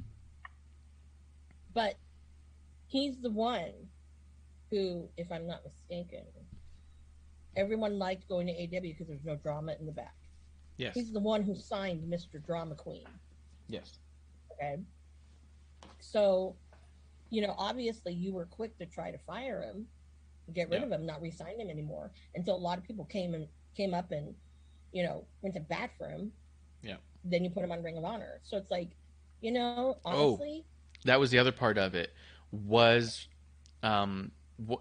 But 1.74 1.98
he's 2.88 3.18
the 3.18 3.30
one 3.30 3.72
who, 4.74 5.08
if 5.18 5.32
I'm 5.32 5.46
not 5.46 5.62
mistaken, 5.64 6.24
everyone 7.56 8.00
liked 8.00 8.28
going 8.28 8.48
to 8.48 8.54
AW 8.54 8.82
because 8.82 9.08
there's 9.08 9.24
no 9.24 9.36
drama 9.36 9.76
in 9.80 9.86
the 9.86 9.92
back. 9.92 10.16
Yes. 10.78 10.96
He's 10.96 11.12
the 11.12 11.20
one 11.20 11.44
who 11.44 11.56
signed 11.56 12.02
Mr. 12.12 12.44
Drama 12.44 12.74
Queen. 12.74 13.06
Yes. 13.68 14.00
Okay. 14.54 14.80
So, 16.00 16.56
you 17.30 17.42
know, 17.46 17.54
obviously 17.58 18.14
you 18.14 18.34
were 18.34 18.46
quick 18.46 18.76
to 18.80 18.88
try 18.88 19.12
to 19.12 19.18
fire 19.20 19.62
him, 19.62 19.86
get 20.54 20.70
rid 20.72 20.80
Yeah. 20.82 20.88
of 20.88 20.92
him, 20.92 21.06
not 21.06 21.22
re-sign 21.22 21.60
him 21.60 21.70
anymore. 21.70 22.12
And 22.34 22.44
so 22.44 22.54
a 22.54 22.58
lot 22.58 22.80
of 22.80 22.84
people 22.84 23.06
came 23.06 23.36
and 23.36 23.48
came 23.78 23.94
up 23.94 24.12
and, 24.12 24.34
you 24.92 25.04
know, 25.04 25.24
went 25.44 25.54
to 25.54 25.62
bat 25.62 25.92
for 26.00 26.10
him. 26.10 26.32
Yeah. 26.82 26.98
Then 27.24 27.44
you 27.44 27.52
put 27.52 27.64
him 27.64 27.72
on 27.72 27.84
Ring 27.84 27.98
of 27.98 28.06
Honor. 28.06 28.40
So 28.42 28.58
it's 28.58 28.72
like, 28.72 28.90
you 29.42 29.52
know, 29.52 30.00
Oh. 30.04 30.32
honestly, 30.34 30.66
That 31.06 31.20
was 31.20 31.30
the 31.30 31.38
other 31.38 31.52
part 31.52 31.78
of 31.78 31.94
it. 31.94 32.14
Was 32.52 33.28
um, 33.84 34.32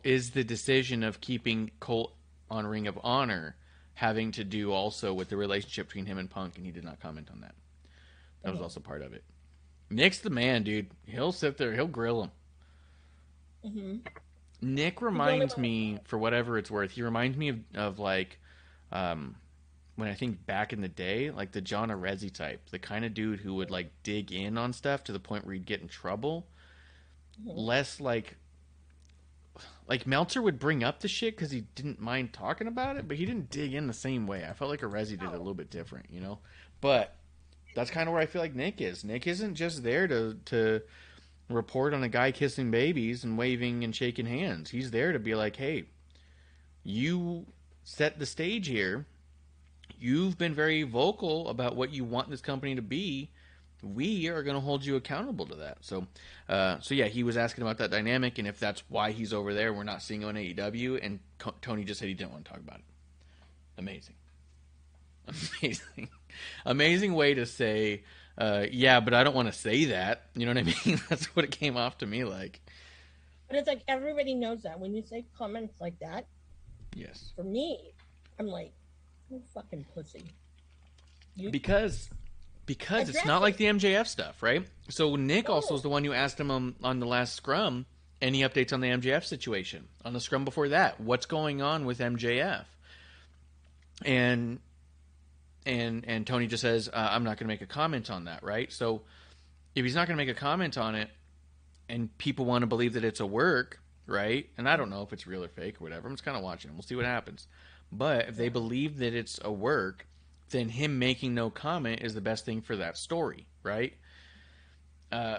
is 0.05 0.31
the 0.31 0.45
decision 0.45 1.03
of 1.03 1.21
keeping 1.21 1.71
Colt 1.81 2.15
on 2.51 2.67
Ring 2.67 2.87
of 2.87 2.99
Honor 3.03 3.57
having 3.95 4.33
to 4.33 4.45
do 4.45 4.73
also 4.73 5.13
with 5.13 5.29
the 5.29 5.37
relationship 5.37 5.87
between 5.89 6.07
him 6.07 6.19
and 6.19 6.29
Punk, 6.31 6.57
and 6.57 6.65
he 6.65 6.73
did 6.73 6.85
not 6.85 7.01
comment 7.01 7.29
on 7.31 7.41
that. 7.43 7.55
That 8.43 8.51
was 8.51 8.61
Mhm. 8.61 8.65
also 8.65 8.81
part 8.81 9.03
of 9.03 9.13
it. 9.13 9.25
Nick's 9.91 10.19
the 10.21 10.31
man, 10.31 10.63
dude. 10.63 10.91
He'll 11.07 11.33
sit 11.33 11.59
there, 11.59 11.73
he'll 11.75 11.87
grill 11.87 12.23
him. 12.25 12.31
hmm 13.63 13.97
Nick 14.61 15.03
reminds 15.03 15.57
me, 15.59 15.99
for 16.05 16.19
whatever 16.19 16.57
it's 16.57 16.71
worth, 16.71 16.93
he 16.93 17.03
reminds 17.03 17.37
me 17.37 17.49
of, 17.49 17.61
of 17.75 17.99
like, 17.99 18.39
um, 18.93 19.37
when 19.97 20.09
I 20.09 20.15
think 20.15 20.47
back 20.47 20.73
in 20.73 20.81
the 20.81 20.89
day, 20.89 21.31
like 21.31 21.53
the 21.53 21.61
John 21.61 21.89
Arezzi 21.91 22.33
type, 22.33 22.71
the 22.71 22.79
kind 22.79 23.05
of 23.05 23.13
dude 23.13 23.41
who 23.41 23.55
would 23.55 23.71
like 23.71 23.91
dig 24.05 24.31
in 24.33 24.57
on 24.57 24.73
stuff 24.73 25.05
to 25.05 25.13
the 25.13 25.19
point 25.21 25.45
where 25.45 25.55
he'd 25.55 25.67
get 25.67 25.81
in 25.81 25.89
trouble. 25.89 26.47
Mhm. 27.41 27.53
Less 27.57 28.01
like, 28.01 28.37
like 29.89 30.07
Meltzer 30.07 30.41
would 30.41 30.59
bring 30.59 30.85
up 30.85 31.01
the 31.01 31.09
shit 31.09 31.37
because 31.37 31.51
he 31.51 31.65
didn't 31.75 32.01
mind 32.01 32.33
talking 32.33 32.67
about 32.67 32.97
it, 32.97 33.09
but 33.09 33.17
he 33.17 33.27
didn't 33.27 33.51
dig 33.51 33.75
in 33.75 33.87
the 33.87 33.93
same 33.93 34.27
way. 34.27 34.47
I 34.49 34.53
felt 34.53 34.71
like 34.71 34.81
Arezzi 34.81 35.19
did 35.19 35.23
it 35.23 35.35
a 35.35 35.39
little 35.39 35.55
bit 35.55 35.71
different, 35.71 36.07
you 36.11 36.21
know. 36.21 36.39
But 36.81 37.15
that's 37.75 37.91
kind 37.91 38.09
of 38.09 38.13
where 38.13 38.23
I 38.23 38.27
feel 38.27 38.43
like 38.43 38.55
Nick 38.55 38.81
is. 38.81 39.05
Nick 39.05 39.27
isn't 39.27 39.55
just 39.55 39.83
there 39.83 40.07
to 40.09 40.37
to 40.47 40.83
report 41.49 41.95
on 41.95 42.03
a 42.03 42.09
guy 42.09 42.33
kissing 42.33 42.71
babies 42.71 43.25
and 43.25 43.37
waving 43.37 43.85
and 43.85 43.95
shaking 43.95 44.27
hands. 44.27 44.71
He's 44.71 44.91
there 44.91 45.13
to 45.13 45.19
be 45.19 45.35
like, 45.35 45.57
hey, 45.57 45.85
you 46.83 47.47
set 47.85 48.19
the 48.19 48.27
stage 48.27 48.69
here. 48.69 49.07
You've 49.99 50.39
been 50.39 50.55
very 50.55 50.83
vocal 50.83 51.49
about 51.49 51.77
what 51.77 51.93
you 51.93 52.05
want 52.05 52.31
this 52.31 52.41
company 52.41 52.75
to 52.75 52.83
be. 52.83 53.31
We 53.83 54.29
are 54.29 54.43
going 54.43 54.55
to 54.55 54.61
hold 54.61 54.85
you 54.85 54.97
accountable 54.97 55.47
to 55.47 55.57
that. 55.57 55.79
So, 55.81 56.07
uh, 56.49 56.79
so 56.81 56.95
yeah, 56.95 57.07
he 57.07 57.23
was 57.23 57.37
asking 57.37 57.63
about 57.63 57.79
that 57.79 57.91
dynamic 57.91 58.39
and 58.39 58.47
if 58.47 58.59
that's 58.61 58.83
why 58.89 59.11
he's 59.11 59.33
over 59.33 59.53
there. 59.55 59.73
We're 59.73 59.83
not 59.85 60.03
seeing 60.03 60.23
him 60.23 60.29
on 60.29 60.35
AEW, 60.37 61.01
and 61.05 61.19
Co- 61.39 61.55
Tony 61.61 61.85
just 61.85 61.99
said 62.01 62.09
he 62.09 62.15
didn't 62.15 62.33
want 62.33 62.45
to 62.45 62.51
talk 62.51 62.61
about 62.61 62.77
it. 62.79 62.85
Amazing, 63.79 64.15
amazing, 65.63 66.09
amazing 66.65 67.15
way 67.15 67.35
to 67.35 67.47
say, 67.47 68.05
uh, 68.39 68.67
yeah, 68.71 69.01
but 69.01 69.15
I 69.15 69.25
don't 69.25 69.35
want 69.35 69.49
to 69.49 69.59
say 69.59 69.87
that. 69.87 70.27
You 70.35 70.47
know 70.47 70.53
what 70.53 70.59
I 70.59 70.63
mean? 70.87 71.01
that's 71.09 71.27
what 71.35 71.45
it 71.45 71.51
came 71.51 71.77
off 71.77 71.99
to 71.99 72.07
me 72.07 72.25
like. 72.25 72.61
But 73.49 73.57
it's 73.59 73.69
like 73.69 73.83
everybody 73.89 74.35
knows 74.35 74.63
that 74.63 74.79
when 74.81 74.95
you 74.95 75.03
say 75.03 75.25
comments 75.37 75.75
like 75.81 75.99
that, 76.01 76.27
Yes, 76.95 77.33
for 77.35 77.43
me, 77.43 77.93
I'm 78.39 78.47
like, 78.47 78.73
you 79.31 79.43
fucking 79.55 79.87
pussy. 79.95 80.25
You, 81.35 81.51
because 81.51 82.11
because 82.67 83.09
it's 83.09 83.25
not 83.25 83.43
like 83.43 83.57
the 83.57 83.65
MJF 83.65 84.07
stuff, 84.07 84.43
right? 84.43 84.67
So 84.89 85.17
Nick 85.17 85.51
also 85.51 85.75
is 85.75 85.83
the 85.83 85.89
one 85.89 86.05
who 86.05 86.13
asked 86.13 86.39
him 86.39 86.51
on, 86.51 86.75
on 86.83 87.01
the 87.01 87.07
last 87.07 87.35
scrum 87.35 87.87
any 88.21 88.43
updates 88.43 88.73
on 88.73 88.81
the 88.81 88.89
MJF 88.89 89.25
situation 89.25 89.89
on 90.05 90.13
the 90.13 90.21
scrum 90.21 90.45
before 90.45 90.69
that. 90.69 91.01
What's 91.01 91.27
going 91.27 91.61
on 91.61 91.85
with 91.85 91.99
MJF? 91.99 92.65
And 94.05 94.61
and 95.67 96.05
and 96.07 96.27
Tony 96.27 96.47
just 96.47 96.61
says 96.63 96.89
uh, 96.89 97.09
I'm 97.11 97.25
not 97.25 97.39
going 97.39 97.47
to 97.49 97.53
make 97.53 97.63
a 97.63 97.67
comment 97.67 98.11
on 98.11 98.25
that, 98.25 98.43
right? 98.43 98.73
So 98.73 99.03
if 99.75 99.85
he's 99.85 99.95
not 99.95 100.07
going 100.07 100.17
to 100.17 100.25
make 100.25 100.35
a 100.35 100.39
comment 100.39 100.79
on 100.79 100.95
it, 100.95 101.11
and 101.89 102.17
people 102.19 102.45
want 102.45 102.63
to 102.63 102.67
believe 102.67 102.95
that 102.95 103.05
it's 103.05 103.21
a 103.21 103.27
work, 103.27 103.81
right? 104.07 104.49
And 104.57 104.69
I 104.69 104.77
don't 104.77 104.91
know 104.91 105.03
if 105.03 105.13
it's 105.13 105.27
real 105.27 105.45
or 105.45 105.49
fake 105.49 105.81
or 105.81 105.85
whatever. 105.85 106.09
I'm 106.09 106.15
just 106.15 106.25
kind 106.25 106.37
of 106.37 106.43
watching. 106.43 106.73
We'll 106.73 106.83
see 106.83 106.97
what 106.97 107.05
happens. 107.05 107.47
But 107.91 108.29
if 108.29 108.37
they 108.37 108.49
believe 108.49 108.99
that 108.99 109.15
it's 109.15 109.39
a 109.45 109.53
work, 109.53 110.07
then 110.53 110.69
him 110.69 110.99
making 110.99 111.35
no 111.35 111.51
comment 111.51 112.01
is 112.03 112.15
the 112.15 112.21
best 112.21 112.45
thing 112.45 112.63
for 112.63 112.77
that 112.77 112.97
story, 112.97 113.47
right? 113.63 113.95
Uh, 115.11 115.39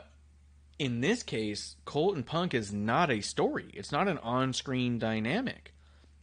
in 0.78 1.02
this 1.02 1.24
case, 1.24 1.76
Colt 1.86 2.16
and 2.16 2.26
Punk 2.26 2.54
is 2.54 2.74
not 2.74 3.10
a 3.10 3.22
story. 3.22 3.70
It's 3.74 3.92
not 3.92 4.08
an 4.08 4.18
on-screen 4.18 5.00
dynamic. 5.00 5.74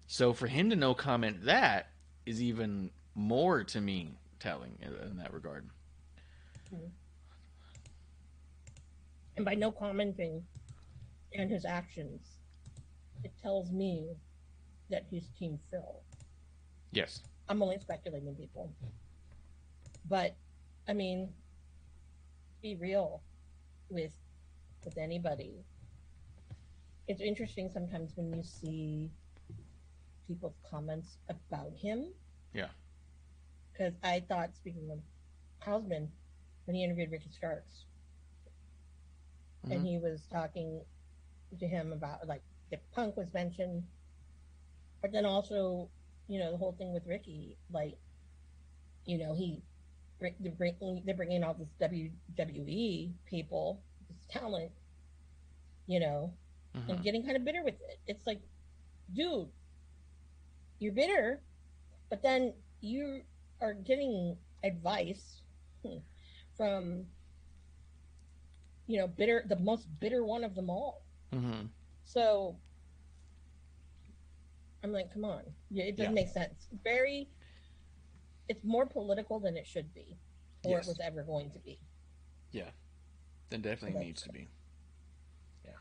So 0.07 0.33
for 0.33 0.47
him 0.47 0.71
to 0.71 0.77
no 0.77 0.93
comment 0.93 1.45
that 1.45 1.89
is 2.27 2.43
even 2.43 2.91
more 3.15 3.65
to 3.65 3.81
me 3.81 4.19
telling 4.39 4.77
in, 4.83 4.95
in 5.09 5.17
that 5.19 5.33
regard. 5.33 5.69
and 9.37 9.45
by 9.45 9.55
no 9.55 9.71
commenting 9.71 10.43
and 11.35 11.51
his 11.51 11.65
actions, 11.65 12.21
it 13.25 13.33
tells 13.41 13.71
me 13.71 14.11
that 14.91 15.07
he's 15.11 15.29
Team 15.39 15.59
Phil. 15.71 16.03
Yes. 16.93 17.21
I'm 17.51 17.63
only 17.63 17.79
speculating, 17.81 18.33
people. 18.37 18.73
But 20.09 20.37
I 20.89 20.93
mean, 20.93 21.29
be 22.63 22.77
real 22.77 23.23
with 23.91 24.13
with 24.85 24.97
anybody. 24.97 25.65
It's 27.09 27.21
interesting 27.21 27.69
sometimes 27.69 28.13
when 28.17 28.33
you 28.33 28.45
see 28.45 29.11
people's 30.29 30.55
comments 30.71 31.19
about 31.29 31.73
him. 31.77 32.13
Yeah. 32.55 32.69
Because 33.73 33.95
I 34.05 34.21
thought, 34.21 34.55
speaking 34.55 34.89
of 34.93 35.01
Hausman, 35.67 36.07
when 36.67 36.77
he 36.77 36.85
interviewed 36.85 37.11
Ricky 37.11 37.31
Starks, 37.31 37.87
and 39.65 39.81
Mhm. 39.81 39.87
he 39.87 39.99
was 39.99 40.25
talking 40.29 40.85
to 41.59 41.67
him 41.67 41.93
about 41.93 42.29
like 42.29 42.43
if 42.71 42.79
Punk 42.93 43.17
was 43.17 43.35
mentioned, 43.35 43.83
but 45.03 45.11
then 45.11 45.27
also, 45.27 45.91
you 46.31 46.41
know, 46.41 46.53
the 46.53 46.59
whole 46.59 46.73
thing 46.73 46.95
with 46.95 47.07
Ricky, 47.07 47.59
like, 47.73 47.99
you 49.07 49.19
know, 49.19 49.35
he 49.35 49.63
they're 50.41 50.53
bringing 50.53 51.05
they're 51.07 51.17
bringing 51.17 51.45
all 51.45 51.55
this 51.55 51.75
WWE 51.81 53.15
people, 53.27 53.83
this 54.09 54.27
talent, 54.31 54.73
you 55.87 56.01
know, 56.01 56.35
Mhm. 56.75 56.91
and 56.91 57.03
getting 57.03 57.25
kind 57.25 57.37
of 57.37 57.45
bitter 57.45 57.65
with 57.65 57.81
it. 57.83 58.01
It's 58.07 58.27
like, 58.27 58.43
dude, 59.13 59.51
you're 60.81 60.93
bitter, 60.93 61.43
but 62.11 62.23
then 62.23 62.55
you 62.81 63.25
are 63.61 63.75
getting 63.75 64.39
advice 64.65 65.43
from, 66.57 67.07
you 68.87 68.99
know, 68.99 69.09
bitter, 69.09 69.45
the 69.49 69.57
most 69.57 69.89
bitter 70.01 70.25
one 70.25 70.45
of 70.45 70.55
them 70.55 70.71
all. 70.71 71.03
Mhm. 71.33 71.71
So 72.05 72.61
I'm 74.83 74.93
like, 74.93 75.13
come 75.13 75.25
on, 75.25 75.43
yeah, 75.71 75.85
it 75.85 75.97
doesn't 75.97 76.17
Yeah. 76.17 76.23
make 76.23 76.29
sense. 76.33 76.69
Very, 76.83 77.29
it's 78.49 78.65
more 78.65 78.87
political 78.87 79.39
than 79.39 79.57
it 79.57 79.67
should 79.67 79.93
be, 79.95 80.17
or 80.65 80.79
Yes. 80.79 80.87
it 80.87 80.89
was 80.89 81.01
ever 81.01 81.23
going 81.23 81.51
to 81.51 81.59
be. 81.59 81.79
Yeah. 82.53 82.71
Then 83.51 83.61
definitely 83.63 83.93
That's- 83.93 84.07
needs 84.07 84.23
to 84.23 84.33
be. 84.33 84.49
Yeah. 85.65 85.77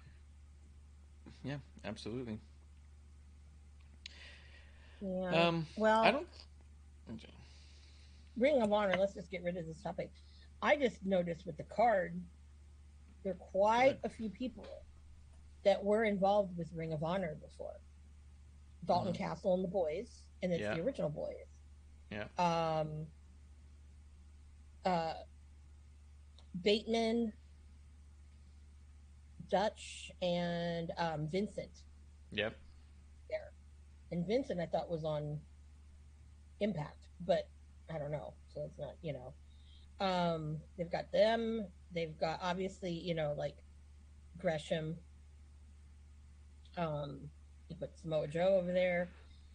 Yeah, 1.43 1.59
absolutely. 1.83 2.39
Yeah. 5.01 5.47
Um, 5.47 5.67
well, 5.77 6.01
I 6.01 6.11
don't. 6.11 6.27
Ring 8.35 8.61
of 8.61 8.71
Honor, 8.71 8.95
let's 8.97 9.13
just 9.13 9.31
get 9.31 9.43
rid 9.43 9.57
of 9.57 9.65
this 9.65 9.81
topic. 9.81 10.11
I 10.61 10.75
just 10.77 11.03
noticed 11.05 11.45
with 11.45 11.57
the 11.57 11.63
card, 11.63 12.21
there 13.23 13.33
are 13.33 13.35
quite 13.35 13.99
a 14.03 14.09
few 14.09 14.29
people 14.29 14.65
that 15.63 15.83
were 15.83 16.03
involved 16.05 16.57
with 16.57 16.71
Ring 16.73 16.93
of 16.93 17.03
Honor 17.03 17.35
before. 17.35 17.75
Dalton 18.85 19.13
Castle 19.13 19.53
and 19.53 19.63
the 19.63 19.67
boys, 19.67 20.23
and 20.41 20.51
it's 20.51 20.61
Mm-hmm. 20.61 20.71
Yeah. 20.71 20.77
the 20.77 20.83
original 20.85 21.09
boys. 21.09 21.47
Yeah. 22.11 22.25
Um. 22.37 23.07
Uh. 24.85 25.13
Bateman, 26.63 27.31
Dutch, 29.49 30.11
and 30.21 30.91
um, 30.97 31.27
Vincent 31.27 31.83
Yep. 32.31 32.57
there. 33.29 33.51
And 34.11 34.25
Vincent, 34.27 34.59
I 34.59 34.65
thought 34.65 34.89
was 34.89 35.03
on 35.05 35.39
Impact, 36.59 37.05
but 37.25 37.47
I 37.93 37.97
don't 37.97 38.11
know. 38.11 38.33
So 38.53 38.63
it's 38.65 38.77
not, 38.77 38.95
you 39.01 39.13
know. 39.13 39.33
Um, 40.05 40.57
they've 40.77 40.91
got 40.91 41.11
them. 41.11 41.67
They've 41.93 42.17
got 42.17 42.39
obviously, 42.41 42.91
you 42.91 43.13
know, 43.15 43.33
like 43.37 43.55
Gresham. 44.37 44.97
Um, 46.77 47.29
you 47.69 47.75
put 47.75 47.97
Samoa 47.99 48.27
Joe 48.27 48.57
over 48.59 48.71
there. 48.71 49.09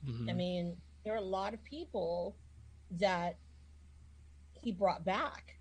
Mhm. 0.06 0.30
I 0.30 0.32
mean, 0.32 0.76
there 1.02 1.12
are 1.12 1.18
a 1.18 1.20
lot 1.20 1.54
of 1.54 1.62
people 1.64 2.36
that 2.92 3.36
he 4.60 4.72
brought 4.72 5.04
back. 5.04 5.58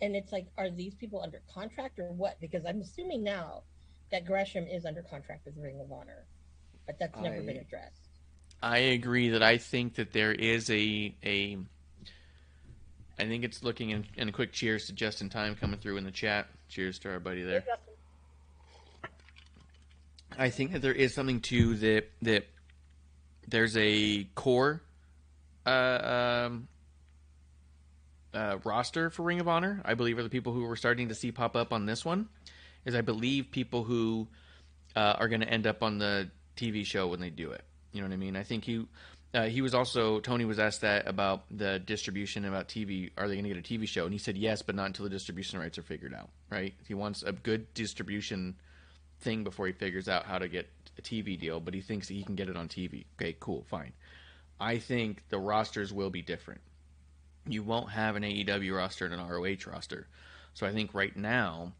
And 0.00 0.14
it's 0.14 0.32
like, 0.32 0.46
are 0.58 0.70
these 0.70 0.94
people 0.94 1.22
under 1.22 1.40
contract 1.52 1.98
or 1.98 2.12
what? 2.12 2.40
Because 2.40 2.66
I'm 2.66 2.80
assuming 2.80 3.22
now 3.22 3.62
that 4.10 4.26
Gresham 4.26 4.66
is 4.66 4.84
under 4.84 5.02
contract 5.02 5.46
with 5.46 5.56
Ring 5.56 5.80
of 5.80 5.90
Honor, 5.90 6.26
but 6.86 6.98
that's 6.98 7.18
never 7.18 7.40
been 7.42 7.56
addressed. 7.56 8.08
I 8.62 8.78
agree 8.78 9.30
that 9.30 9.42
I 9.42 9.58
think 9.58 9.94
that 9.94 10.12
there 10.12 10.32
is 10.32 10.70
a 10.70 11.14
a. 11.24 11.58
I 13.18 13.26
think 13.26 13.44
it's 13.44 13.62
looking 13.62 13.90
in, 13.90 14.06
and 14.16 14.28
a 14.28 14.32
quick 14.32 14.52
cheers 14.52 14.86
to 14.86 14.92
Justin 14.92 15.30
Time 15.30 15.54
coming 15.54 15.78
through 15.78 15.96
in 15.96 16.04
the 16.04 16.10
chat. 16.10 16.48
Cheers 16.68 16.98
to 17.00 17.10
our 17.10 17.20
buddy 17.20 17.42
there. 17.42 17.64
I 20.38 20.50
think 20.50 20.72
that 20.72 20.82
there 20.82 20.92
is 20.92 21.14
something 21.14 21.40
to 21.42 21.74
that 21.76 22.10
that 22.22 22.46
there's 23.46 23.76
a 23.76 24.24
core 24.34 24.82
uh, 25.66 26.46
um, 26.46 26.68
uh, 28.32 28.58
roster 28.64 29.10
for 29.10 29.22
Ring 29.22 29.40
of 29.40 29.48
Honor. 29.48 29.80
I 29.84 29.94
believe 29.94 30.18
are 30.18 30.22
the 30.22 30.30
people 30.30 30.52
who 30.52 30.64
we're 30.64 30.76
starting 30.76 31.08
to 31.08 31.14
see 31.14 31.32
pop 31.32 31.56
up 31.56 31.72
on 31.72 31.86
this 31.86 32.04
one. 32.04 32.28
Is 32.84 32.94
I 32.94 33.00
believe 33.00 33.50
people 33.50 33.84
who 33.84 34.28
uh, 34.94 35.14
are 35.18 35.28
going 35.28 35.40
to 35.40 35.48
end 35.48 35.66
up 35.66 35.82
on 35.82 35.98
the 35.98 36.30
TV 36.56 36.84
show 36.84 37.06
when 37.08 37.20
they 37.20 37.30
do 37.30 37.50
it. 37.50 37.62
You 37.92 38.00
know 38.00 38.08
what 38.08 38.14
I 38.14 38.18
mean? 38.18 38.36
I 38.36 38.42
think 38.42 38.64
he 38.64 38.86
uh, 39.32 39.44
he 39.44 39.62
was 39.62 39.74
also 39.74 40.20
Tony 40.20 40.44
was 40.44 40.58
asked 40.58 40.82
that 40.82 41.08
about 41.08 41.44
the 41.50 41.78
distribution 41.78 42.44
about 42.44 42.68
TV. 42.68 43.10
Are 43.16 43.28
they 43.28 43.34
going 43.34 43.44
to 43.44 43.54
get 43.54 43.58
a 43.58 43.78
TV 43.78 43.88
show? 43.88 44.04
And 44.04 44.12
he 44.12 44.18
said 44.18 44.36
yes, 44.36 44.62
but 44.62 44.74
not 44.74 44.86
until 44.86 45.04
the 45.04 45.10
distribution 45.10 45.58
rights 45.58 45.78
are 45.78 45.82
figured 45.82 46.14
out. 46.14 46.30
Right? 46.50 46.74
He 46.86 46.94
wants 46.94 47.22
a 47.22 47.32
good 47.32 47.72
distribution 47.74 48.56
thing 49.24 49.42
before 49.42 49.66
he 49.66 49.72
figures 49.72 50.08
out 50.08 50.26
how 50.26 50.38
to 50.38 50.46
get 50.46 50.68
a 50.96 51.02
TV 51.02 51.38
deal. 51.38 51.58
But 51.58 51.74
he 51.74 51.80
thinks 51.80 52.06
he 52.06 52.22
can 52.22 52.36
get 52.36 52.48
it 52.48 52.56
on 52.56 52.68
TV. 52.68 53.06
Okay, 53.18 53.36
cool, 53.40 53.64
fine. 53.68 53.92
I 54.60 54.78
think 54.78 55.24
the 55.30 55.38
rosters 55.38 55.92
will 55.92 56.10
be 56.10 56.22
different. 56.22 56.60
You 57.48 57.62
won't 57.62 57.90
have 57.90 58.14
an 58.14 58.22
AEW 58.22 58.76
roster 58.76 59.04
and 59.04 59.14
an 59.14 59.26
ROH 59.26 59.70
roster. 59.70 60.06
So 60.54 60.66
I 60.66 60.72
think 60.72 60.94
right 60.94 61.16
now 61.16 61.72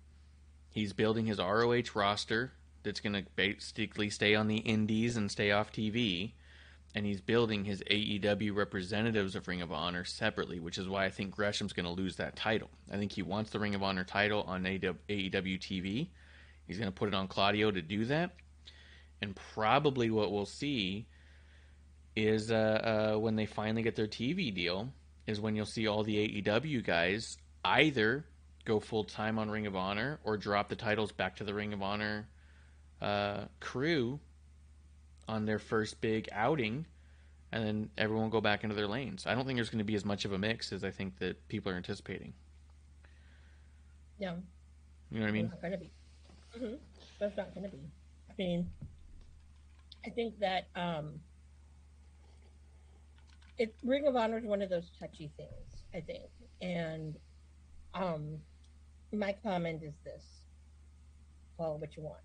he's 0.70 0.92
building 0.92 1.26
his 1.26 1.38
ROH 1.38 1.94
roster 1.94 2.52
that's 2.82 3.00
going 3.00 3.12
to 3.12 3.24
basically 3.36 4.10
stay 4.10 4.34
on 4.34 4.48
the 4.48 4.56
indies 4.56 5.16
and 5.16 5.30
stay 5.30 5.52
off 5.52 5.72
TV. 5.72 6.32
And 6.96 7.06
he's 7.06 7.20
building 7.20 7.64
his 7.64 7.82
AEW 7.90 8.54
representatives 8.54 9.34
of 9.34 9.48
Ring 9.48 9.62
of 9.62 9.72
Honor 9.72 10.04
separately, 10.04 10.60
which 10.60 10.78
is 10.78 10.88
why 10.88 11.06
I 11.06 11.10
think 11.10 11.34
Gresham's 11.34 11.72
going 11.72 11.86
to 11.86 12.02
lose 12.02 12.16
that 12.16 12.36
title. 12.36 12.70
I 12.92 12.98
think 12.98 13.12
he 13.12 13.22
wants 13.22 13.50
the 13.50 13.58
Ring 13.58 13.74
of 13.74 13.82
Honor 13.82 14.04
title 14.04 14.42
on 14.42 14.62
AEW 14.62 15.00
TV. 15.08 16.08
He's 16.66 16.78
going 16.78 16.90
to 16.90 16.94
put 16.94 17.08
it 17.08 17.14
on 17.14 17.28
Claudio 17.28 17.70
to 17.70 17.82
do 17.82 18.06
that. 18.06 18.32
And 19.20 19.36
probably 19.54 20.10
what 20.10 20.32
we'll 20.32 20.46
see 20.46 21.06
is 22.16 22.50
uh, 22.50 23.14
uh, 23.14 23.18
when 23.18 23.36
they 23.36 23.46
finally 23.46 23.82
get 23.82 23.96
their 23.96 24.06
TV 24.06 24.54
deal, 24.54 24.88
is 25.26 25.40
when 25.40 25.56
you'll 25.56 25.66
see 25.66 25.86
all 25.86 26.02
the 26.02 26.42
AEW 26.42 26.84
guys 26.84 27.38
either 27.64 28.24
go 28.64 28.80
full 28.80 29.04
time 29.04 29.38
on 29.38 29.50
Ring 29.50 29.66
of 29.66 29.76
Honor 29.76 30.20
or 30.24 30.36
drop 30.36 30.68
the 30.68 30.76
titles 30.76 31.12
back 31.12 31.36
to 31.36 31.44
the 31.44 31.54
Ring 31.54 31.72
of 31.72 31.82
Honor 31.82 32.28
uh, 33.00 33.44
crew 33.60 34.20
on 35.28 35.46
their 35.46 35.58
first 35.58 36.00
big 36.00 36.28
outing, 36.32 36.86
and 37.52 37.64
then 37.64 37.90
everyone 37.96 38.30
go 38.30 38.40
back 38.40 38.64
into 38.64 38.76
their 38.76 38.86
lanes. 38.86 39.26
I 39.26 39.34
don't 39.34 39.46
think 39.46 39.56
there's 39.56 39.70
going 39.70 39.78
to 39.78 39.84
be 39.84 39.94
as 39.94 40.04
much 40.04 40.24
of 40.24 40.32
a 40.32 40.38
mix 40.38 40.72
as 40.72 40.84
I 40.84 40.90
think 40.90 41.18
that 41.18 41.48
people 41.48 41.72
are 41.72 41.76
anticipating. 41.76 42.34
Yeah. 44.18 44.34
You 45.10 45.20
know 45.20 45.24
what 45.24 45.28
I 45.28 45.32
mean? 45.32 45.52
It's 46.54 46.62
not 46.62 46.64
going 46.64 46.70
to 46.70 46.70
be. 46.70 46.74
hmm 46.74 46.74
That's 47.20 47.36
not 47.36 47.54
going 47.54 47.64
to 47.64 47.76
be. 47.76 47.82
I 48.30 48.34
mean, 48.38 48.70
I 50.06 50.10
think 50.10 50.38
that 50.40 50.68
um, 50.76 51.20
it 53.58 53.74
Ring 53.84 54.06
of 54.06 54.16
Honor 54.16 54.38
is 54.38 54.44
one 54.44 54.62
of 54.62 54.70
those 54.70 54.90
touchy 54.98 55.30
things. 55.36 55.84
I 55.94 56.00
think, 56.00 56.30
and 56.60 57.16
um, 57.94 58.38
my 59.12 59.34
comment 59.42 59.82
is 59.82 59.94
this: 60.04 60.24
call 61.56 61.78
what 61.78 61.96
you 61.96 62.02
want. 62.02 62.20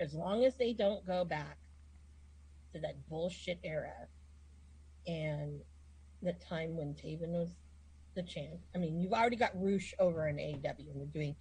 As 0.00 0.14
long 0.14 0.44
as 0.44 0.54
they 0.56 0.72
don't 0.72 1.06
go 1.06 1.24
back 1.24 1.58
to 2.72 2.80
that 2.80 2.96
bullshit 3.08 3.58
era 3.64 4.06
and 5.06 5.60
the 6.22 6.32
time 6.34 6.76
when 6.76 6.94
Taven 6.94 7.30
was 7.30 7.50
the 8.14 8.22
champ. 8.22 8.60
I 8.74 8.78
mean, 8.78 9.00
you've 9.00 9.12
already 9.12 9.36
got 9.36 9.50
Rush 9.54 9.94
over 9.98 10.28
in 10.28 10.36
AEW 10.36 10.90
and 10.90 11.00
they're 11.00 11.06
doing 11.06 11.36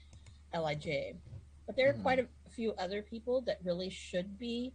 LIJ, 0.54 1.16
but 1.70 1.76
there 1.76 1.92
are 1.92 1.94
Mhm. 1.94 2.02
quite 2.02 2.18
a 2.18 2.28
few 2.50 2.74
other 2.74 3.04
people 3.04 3.42
that 3.42 3.64
really 3.64 3.92
should 3.92 4.40
be 4.40 4.74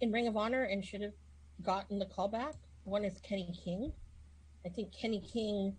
in 0.00 0.10
Ring 0.10 0.26
of 0.26 0.34
Honor 0.34 0.62
and 0.62 0.82
should 0.82 1.02
have 1.02 1.14
gotten 1.60 1.98
the 1.98 2.06
callback. 2.06 2.56
One 2.84 3.04
is 3.04 3.20
Kenny 3.20 3.52
King. 3.52 3.92
I 4.64 4.70
think 4.70 4.94
Kenny 4.94 5.20
King, 5.20 5.76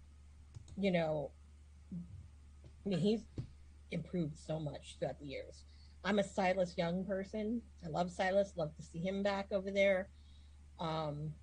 you 0.78 0.92
know, 0.92 1.32
I 1.92 2.90
mean, 2.90 3.00
he's 3.00 3.26
improved 3.90 4.38
so 4.38 4.60
much 4.60 4.96
throughout 5.00 5.18
the 5.18 5.26
years. 5.26 5.66
I'm 6.04 6.20
a 6.20 6.24
Silas 6.24 6.78
Young 6.78 7.04
person. 7.04 7.64
I 7.84 7.88
love 7.88 8.12
Silas. 8.12 8.56
Love 8.56 8.76
to 8.76 8.84
see 8.84 9.00
him 9.00 9.24
back 9.24 9.52
over 9.52 9.72
there. 9.72 10.12
Um, 10.78 11.34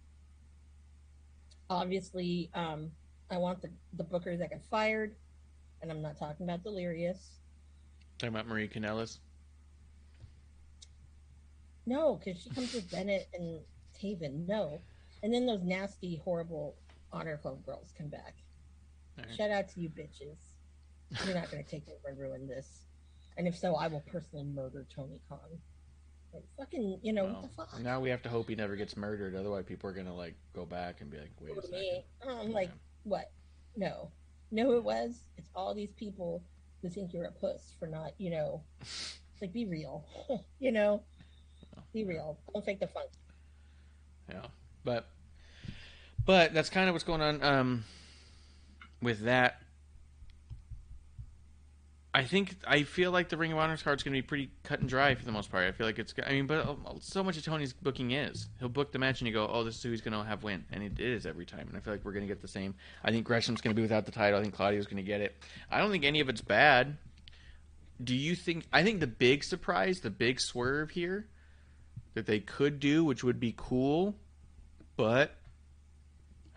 obviously, 1.68 2.48
um, 2.54 2.94
I 3.28 3.38
want 3.38 3.60
the, 3.60 3.72
the 3.94 4.04
booker 4.04 4.36
that 4.36 4.50
got 4.50 4.62
fired, 4.62 5.16
and 5.80 5.90
I'm 5.90 6.00
not 6.00 6.16
talking 6.16 6.46
about 6.46 6.62
Delirious. 6.62 7.41
Talking 8.22 8.36
about 8.36 8.46
Maria 8.46 8.68
Kanellis. 8.68 9.18
No, 11.86 12.14
because 12.24 12.40
she 12.40 12.50
comes 12.50 12.72
with 12.72 12.88
Bennett 12.88 13.26
and 13.34 13.58
Taven. 14.00 14.46
No. 14.46 14.80
And 15.24 15.34
then 15.34 15.44
those 15.44 15.64
nasty, 15.64 16.20
horrible 16.24 16.76
Honor 17.12 17.36
Club 17.36 17.66
girls 17.66 17.92
come 17.98 18.06
back. 18.06 18.36
Right. 19.18 19.26
Shout 19.36 19.50
out 19.50 19.68
to 19.70 19.80
you 19.80 19.88
bitches. 19.88 20.36
You're 21.26 21.34
not 21.34 21.50
going 21.50 21.64
to 21.64 21.68
take 21.68 21.82
over 21.88 22.10
and 22.10 22.16
ruin 22.20 22.46
this. 22.46 22.84
And 23.36 23.48
if 23.48 23.58
so, 23.58 23.74
I 23.74 23.88
will 23.88 24.04
personally 24.06 24.44
murder 24.44 24.86
Tony 24.94 25.18
Khan. 25.28 25.40
Like, 26.32 26.44
fucking, 26.56 27.00
you 27.02 27.12
know, 27.12 27.24
Well, 27.24 27.32
what 27.32 27.42
the 27.42 27.48
fuck? 27.72 27.80
now 27.82 27.98
we 27.98 28.08
have 28.10 28.22
to 28.22 28.28
hope 28.28 28.48
he 28.48 28.54
never 28.54 28.76
gets 28.76 28.96
murdered. 28.96 29.34
Otherwise, 29.34 29.64
people 29.66 29.90
are 29.90 29.92
gonna 29.92 30.14
like 30.14 30.36
go 30.54 30.64
back 30.64 31.00
and 31.00 31.10
be 31.10 31.18
like, 31.18 31.32
"Wait 31.40 31.58
a 31.58 31.60
second. 31.60 31.72
me. 31.72 32.04
I'm 32.26 32.52
like, 32.52 32.70
what? 33.02 33.32
No. 33.76 34.12
Who 34.52 34.76
it 34.76 34.84
was? 34.84 35.24
It's 35.36 35.50
all 35.56 35.74
these 35.74 35.90
people 35.96 36.42
who 36.82 36.90
think 36.90 37.12
you're 37.12 37.24
a 37.24 37.32
puss 37.32 37.74
for 37.78 37.86
not, 37.86 38.12
you 38.18 38.30
know, 38.30 38.62
like, 39.40 39.52
be 39.52 39.64
real. 39.64 40.04
you 40.58 40.72
know? 40.72 41.02
Be 41.92 42.04
real. 42.04 42.38
Don't 42.52 42.64
fake 42.64 42.80
the 42.80 42.86
funk. 42.86 43.08
Yeah, 44.28 44.46
but 44.84 45.08
but 46.24 46.54
that's 46.54 46.70
kind 46.70 46.88
of 46.88 46.94
what's 46.94 47.04
going 47.04 47.20
on 47.20 47.42
um, 47.42 47.84
with 49.00 49.20
that. 49.20 49.61
I 52.14 52.24
think 52.24 52.56
I 52.66 52.82
feel 52.82 53.10
like 53.10 53.30
the 53.30 53.38
Ring 53.38 53.52
of 53.52 53.58
Honor 53.58 53.76
card's 53.78 54.02
going 54.02 54.12
to 54.14 54.18
be 54.18 54.26
pretty 54.26 54.50
cut 54.64 54.80
and 54.80 54.88
dry 54.88 55.14
for 55.14 55.24
the 55.24 55.32
most 55.32 55.50
part. 55.50 55.64
I 55.64 55.72
feel 55.72 55.86
like 55.86 55.98
it's. 55.98 56.12
I 56.26 56.32
mean, 56.32 56.46
but 56.46 56.68
uh, 56.68 56.74
so 57.00 57.24
much 57.24 57.38
of 57.38 57.44
Tony's 57.44 57.72
booking 57.72 58.10
is 58.10 58.48
he'll 58.58 58.68
book 58.68 58.92
the 58.92 58.98
match 58.98 59.22
and 59.22 59.28
you 59.28 59.32
go, 59.32 59.48
"Oh, 59.50 59.64
this 59.64 59.76
is 59.76 59.82
who 59.82 59.90
he's 59.90 60.02
going 60.02 60.12
to 60.12 60.22
have 60.22 60.42
win," 60.42 60.64
and 60.70 60.82
it 60.82 61.00
is 61.00 61.24
every 61.24 61.46
time. 61.46 61.68
And 61.68 61.76
I 61.76 61.80
feel 61.80 61.94
like 61.94 62.04
we're 62.04 62.12
going 62.12 62.26
to 62.26 62.32
get 62.32 62.42
the 62.42 62.48
same. 62.48 62.74
I 63.02 63.12
think 63.12 63.26
Gresham's 63.26 63.62
going 63.62 63.74
to 63.74 63.74
be 63.74 63.82
without 63.82 64.04
the 64.04 64.12
title. 64.12 64.38
I 64.38 64.42
think 64.42 64.54
Claudio's 64.54 64.84
going 64.84 64.98
to 64.98 65.02
get 65.02 65.22
it. 65.22 65.34
I 65.70 65.78
don't 65.78 65.90
think 65.90 66.04
any 66.04 66.20
of 66.20 66.28
it's 66.28 66.42
bad. 66.42 66.98
Do 68.04 68.14
you 68.14 68.36
think? 68.36 68.66
I 68.70 68.82
think 68.82 69.00
the 69.00 69.06
big 69.06 69.42
surprise, 69.42 70.00
the 70.00 70.10
big 70.10 70.38
swerve 70.38 70.90
here, 70.90 71.26
that 72.12 72.26
they 72.26 72.40
could 72.40 72.78
do, 72.78 73.04
which 73.04 73.24
would 73.24 73.40
be 73.40 73.54
cool, 73.56 74.14
but 74.98 75.34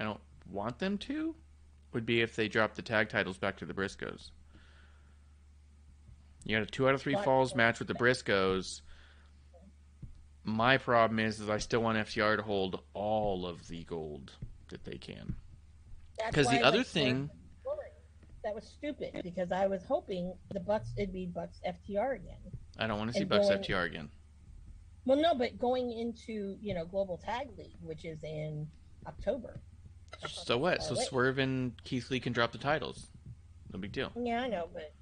I 0.01 0.03
don't 0.03 0.19
want 0.51 0.79
them 0.79 0.97
to, 0.97 1.33
would 1.93 2.05
be 2.05 2.19
if 2.19 2.35
they 2.35 2.49
drop 2.49 2.75
the 2.75 2.81
tag 2.81 3.07
titles 3.07 3.37
back 3.37 3.55
to 3.57 3.65
the 3.65 3.73
Briscoes. 3.73 4.31
You 6.45 6.55
got 6.57 6.67
a 6.67 6.71
two 6.71 6.87
out 6.87 6.93
of 6.93 7.01
three 7.01 7.15
falls 7.15 7.55
match 7.55 7.79
with 7.79 7.87
the 7.87 7.95
Briscoes. 7.95 8.81
My 10.43 10.77
problem 10.77 11.19
is, 11.19 11.39
is 11.39 11.49
I 11.49 11.57
still 11.57 11.81
want 11.81 11.97
FTR 11.97 12.37
to 12.37 12.43
hold 12.43 12.83
all 12.93 13.47
of 13.47 13.67
the 13.67 13.83
gold 13.83 14.31
that 14.69 14.83
they 14.83 14.97
can. 14.97 15.35
Because 16.27 16.47
the 16.47 16.61
other 16.61 16.83
thing- 16.83 17.29
that 18.43 18.53
was 18.53 18.67
stupid 18.67 19.21
because 19.23 19.51
I 19.51 19.65
was 19.65 19.83
hoping 19.85 20.31
the 20.53 20.59
Bucks 20.59 20.93
it'd 20.97 21.11
be 21.11 21.25
Bucks 21.25 21.59
FTR 21.65 22.13
again. 22.17 22.37
I 22.77 22.85
don't 22.85 22.99
want 22.99 23.11
to 23.11 23.17
see 23.17 23.23
Bucks 23.23 23.47
going- 23.49 23.59
FTR 23.63 23.85
again. 23.85 24.11
Well, 25.05 25.17
no, 25.19 25.33
but 25.33 25.57
going 25.57 25.91
into 25.91 26.55
you 26.61 26.75
know 26.75 26.85
Global 26.85 27.17
Tag 27.17 27.57
League, 27.57 27.77
which 27.81 28.05
is 28.05 28.23
in 28.23 28.67
October. 29.07 29.61
So 30.27 30.59
what? 30.59 30.83
So. 30.83 30.93
Swerve 30.93 31.39
and 31.39 31.83
Keith 31.83 32.11
Lee 32.11 32.19
can 32.19 32.33
drop 32.33 32.51
the 32.51 32.59
titles. 32.59 33.09
No 33.73 33.79
big 33.79 33.91
deal. 33.91 34.11
Yeah, 34.15 34.43
I 34.43 34.47
know, 34.47 34.69
but 34.71 34.93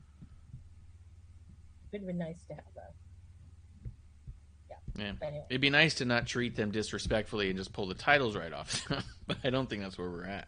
it'd 1.94 2.08
been 2.08 2.18
nice 2.18 2.44
to 2.48 2.56
have 2.56 2.64
that. 2.76 2.94
Yeah. 4.98 5.12
But 5.20 5.28
anyway, 5.28 5.46
It'd 5.50 5.62
be 5.62 5.70
nice 5.70 5.96
to 5.96 6.06
not 6.06 6.28
treat 6.28 6.56
them 6.56 6.72
disrespectfully 6.72 7.50
and 7.50 7.58
just 7.58 7.74
pull 7.74 7.88
the 7.88 7.96
titles 7.96 8.36
right 8.36 8.54
off 8.54 8.88
them, 8.88 9.04
but 9.28 9.38
I 9.44 9.50
don't 9.50 9.70
think 9.70 9.82
that's 9.82 9.98
where 9.98 10.10
we're 10.10 10.26
at. 10.26 10.48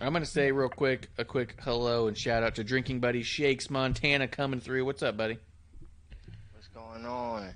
I'm 0.00 0.12
gonna 0.12 0.26
say 0.26 0.52
real 0.52 0.68
quick 0.68 1.08
a 1.18 1.24
quick 1.24 1.56
hello 1.62 2.06
and 2.06 2.16
shout 2.16 2.42
out 2.42 2.54
to 2.56 2.64
Drinking 2.64 3.00
Buddy 3.00 3.22
Shakes 3.22 3.70
Montana 3.70 4.28
coming 4.28 4.60
through. 4.60 4.84
What's 4.84 5.02
up, 5.02 5.16
buddy? 5.16 5.38
What's 6.52 6.68
going 6.68 7.06
on? 7.06 7.54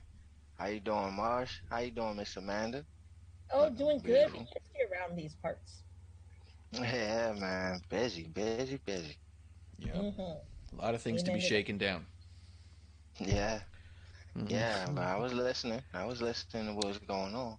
How 0.59 0.67
you 0.67 0.81
doing, 0.81 1.13
Marsh? 1.15 1.59
How 1.71 1.79
you 1.81 1.91
doing, 1.91 2.17
Miss 2.17 2.37
Amanda? 2.37 2.85
oh, 3.53 3.69
doing 3.71 3.99
good. 3.99 4.31
Beautiful. 4.33 4.47
It's 4.57 4.93
around 4.93 5.17
these 5.17 5.35
parts. 5.43 5.83
Yeah, 6.73 7.35
man. 7.39 7.81
Busy, 7.89 8.25
busy, 8.29 8.79
busy. 8.87 9.17
Yeah, 9.79 9.93
hmm 9.93 10.21
a 10.73 10.83
lot 10.83 10.95
of 10.95 11.03
things 11.03 11.23
to 11.25 11.31
be 11.33 11.33
Amen 11.33 11.41
to 11.41 11.47
that. 11.47 11.49
shaken 11.49 11.79
down. 11.79 12.07
Yeah, 13.21 13.61
Mhm. 14.37 14.51
yeah. 14.51 14.87
But 14.95 15.05
I 15.05 15.17
was 15.17 15.33
listening. 15.33 15.83
I 15.93 16.05
was 16.05 16.21
listening 16.21 16.67
to 16.67 16.75
what 16.75 16.87
was 16.87 16.99
going 16.99 17.35
on. 17.35 17.59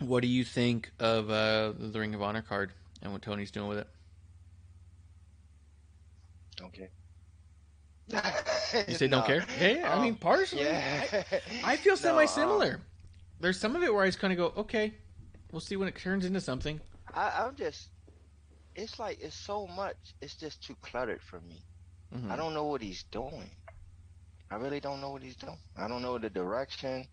What 0.00 0.22
do 0.22 0.28
you 0.28 0.44
think 0.44 0.92
of 0.98 1.30
uh, 1.30 1.72
the 1.76 1.98
Ring 2.00 2.14
of 2.14 2.22
Honor 2.22 2.42
card 2.42 2.72
and 3.02 3.12
what 3.12 3.22
Tony's 3.22 3.50
doing 3.50 3.68
with 3.68 3.78
it? 3.78 3.88
Okay. 6.62 6.90
You 8.88 8.94
say 8.94 9.08
don't 9.08 9.26
care? 9.26 9.44
Yeah, 9.60 9.68
yeah, 9.68 9.94
I 9.96 10.02
mean, 10.02 10.14
partially. 10.16 10.62
Yeah. 10.62 11.04
I 11.64 11.76
feel 11.76 11.94
No, 11.94 11.96
semi 11.96 12.22
um, 12.22 12.28
similar. 12.28 12.80
There's 13.40 13.58
some 13.58 13.74
of 13.76 13.82
it 13.82 13.92
where 13.92 14.04
I 14.04 14.08
just 14.08 14.18
kind 14.18 14.32
of 14.32 14.36
go, 14.36 14.52
okay, 14.62 14.94
we'll 15.52 15.60
see 15.60 15.76
when 15.76 15.88
it 15.88 15.96
turns 15.96 16.24
into 16.24 16.40
something. 16.40 16.80
I, 17.14 17.32
I'm 17.44 17.56
just. 17.56 17.88
It's 18.74 18.98
like 18.98 19.18
it's 19.20 19.36
so 19.36 19.66
much. 19.66 19.96
It's 20.20 20.36
just 20.36 20.62
too 20.62 20.76
cluttered 20.82 21.20
for 21.22 21.40
me. 21.40 21.64
Mhm. 22.14 22.30
I 22.30 22.36
don't 22.36 22.54
know 22.54 22.64
what 22.64 22.82
he's 22.82 23.04
doing. 23.10 23.50
I 24.50 24.56
really 24.56 24.80
don't 24.80 25.00
know 25.00 25.10
what 25.10 25.22
he's 25.22 25.36
doing. 25.36 25.58
I 25.76 25.86
don't 25.88 26.02
know 26.02 26.18
the 26.18 26.30
direction. 26.30 27.06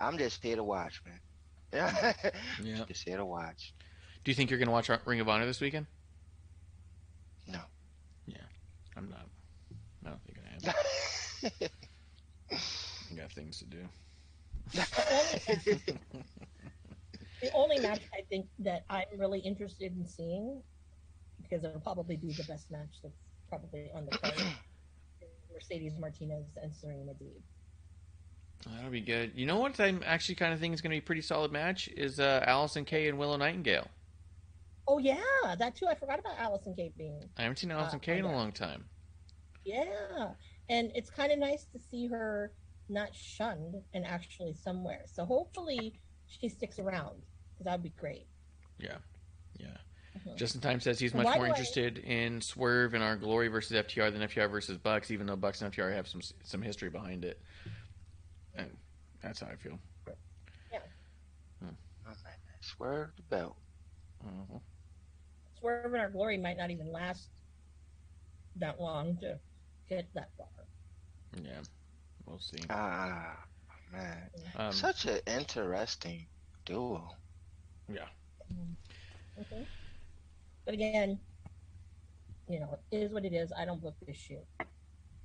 I'm 0.00 0.18
just 0.18 0.42
here 0.42 0.56
to 0.56 0.64
watch, 0.64 1.02
man. 1.06 1.20
Yeah. 1.72 2.12
Yeah. 2.62 2.84
Just 2.86 3.04
here 3.04 3.16
to 3.16 3.24
watch. 3.24 3.74
Do 4.24 4.30
you 4.30 4.34
think 4.34 4.50
you're 4.50 4.58
going 4.58 4.68
to 4.68 4.72
watch 4.72 4.90
Ring 5.04 5.20
of 5.20 5.28
Honor 5.28 5.46
this 5.46 5.60
weekend? 5.60 5.86
No. 7.46 7.60
Yeah, 8.26 8.38
I'm 8.96 9.08
not. 9.08 9.26
I 10.04 10.10
don't 10.10 10.20
think 10.24 10.38
I 10.38 11.50
am. 11.50 11.70
I 13.12 13.14
got 13.16 13.32
things 13.32 13.58
to 13.58 13.64
do. 13.64 13.88
The 17.42 17.52
only 17.52 17.78
match 17.78 18.00
I 18.14 18.22
think 18.30 18.46
that 18.60 18.84
I'm 18.88 19.04
really 19.18 19.40
interested 19.40 19.94
in 19.94 20.06
seeing, 20.06 20.62
because 21.42 21.62
it'll 21.64 21.80
probably 21.80 22.16
be 22.16 22.32
the 22.32 22.44
best 22.44 22.70
match 22.70 22.88
that's 23.02 23.20
probably 23.50 23.90
on 23.94 24.06
the 24.06 24.16
card, 24.18 24.34
is 24.34 24.42
Mercedes 25.56 25.98
Martinez 25.98 26.44
and 26.62 26.74
Serena 26.74 27.12
Deeb. 27.12 27.40
That'll 28.74 28.90
be 28.90 29.00
good. 29.00 29.32
You 29.34 29.46
know 29.46 29.58
what 29.58 29.78
I'm 29.80 30.02
actually 30.04 30.34
kind 30.34 30.52
of 30.52 30.60
think 30.60 30.74
is 30.74 30.80
going 30.80 30.90
to 30.90 30.94
be 30.94 30.98
a 30.98 31.02
pretty 31.02 31.22
solid 31.22 31.50
match 31.52 31.88
is 31.88 32.20
uh, 32.20 32.44
Allysin 32.46 32.84
Kay 32.86 33.08
and 33.08 33.18
Willow 33.18 33.36
Nightingale. 33.36 33.88
Oh 34.88 34.98
yeah, 34.98 35.16
that 35.58 35.74
too. 35.74 35.86
I 35.88 35.94
forgot 35.94 36.18
about 36.18 36.36
Allysin 36.38 36.76
Kate 36.76 36.96
being. 36.96 37.20
I 37.38 37.42
haven't 37.42 37.58
seen 37.58 37.70
Allysin 37.70 37.94
Uh, 37.94 37.98
Kay 37.98 38.18
in 38.18 38.24
a 38.24 38.32
long 38.32 38.52
time. 38.52 38.84
Yeah, 39.64 40.30
and 40.68 40.92
it's 40.94 41.10
kind 41.10 41.32
of 41.32 41.38
nice 41.38 41.64
to 41.72 41.78
see 41.78 42.06
her 42.06 42.52
not 42.88 43.14
shunned 43.14 43.76
and 43.94 44.04
actually 44.04 44.54
somewhere. 44.54 45.02
So 45.06 45.24
hopefully 45.24 45.98
she 46.28 46.48
sticks 46.48 46.78
around 46.78 47.22
because 47.52 47.64
that 47.64 47.72
would 47.72 47.82
be 47.82 47.94
great. 47.98 48.26
Yeah, 48.78 48.98
yeah. 49.58 49.76
Justin 50.36 50.60
Time 50.60 50.80
says 50.80 50.98
he's 50.98 51.14
much 51.14 51.24
why 51.26 51.36
more 51.36 51.46
do 51.46 51.52
I- 51.52 51.54
interested 51.54 51.98
in 51.98 52.40
Swerve 52.40 52.94
in 52.94 53.02
Our 53.02 53.16
Glory 53.16 53.48
versus 53.48 53.76
FTR 53.76 54.10
than 54.12 54.22
FTR 54.22 54.50
versus 54.50 54.76
Bucks, 54.78 55.10
even 55.10 55.26
though 55.26 55.36
Bucks 55.36 55.62
and 55.62 55.72
FTR 55.72 55.92
have 55.94 56.06
some 56.08 56.20
some 56.44 56.62
history 56.62 56.90
behind 56.90 57.24
it. 57.24 57.40
And 58.54 58.76
that's 59.22 59.40
how 59.40 59.46
I 59.48 59.56
feel. 59.56 59.78
Yeah. 60.72 60.78
Swerve 62.60 63.10
the 63.16 63.22
belt. 63.22 63.56
Mhm. 64.26 64.60
Swerve 65.60 65.94
in 65.94 66.00
Our 66.00 66.10
Glory 66.10 66.36
might 66.36 66.56
not 66.56 66.70
even 66.70 66.90
last 66.90 67.28
that 68.56 68.80
long 68.80 69.16
to 69.18 69.38
get 69.88 70.12
that 70.14 70.30
far. 70.36 70.48
Yeah, 71.42 71.60
we'll 72.24 72.38
see. 72.40 72.58
Ah, 72.70 73.44
man. 73.92 74.30
Um, 74.56 74.72
Such 74.72 75.04
an 75.04 75.20
interesting 75.26 76.26
duo. 76.64 77.14
yeah, 77.88 78.08
Okay. 79.38 79.66
But 80.66 80.74
again, 80.74 81.18
you 82.48 82.60
know, 82.60 82.78
it 82.90 82.96
is 82.98 83.12
what 83.12 83.24
it 83.24 83.32
is. 83.32 83.50
I 83.58 83.64
don't 83.64 83.80
book 83.80 83.94
this 84.06 84.16
shit. 84.18 84.46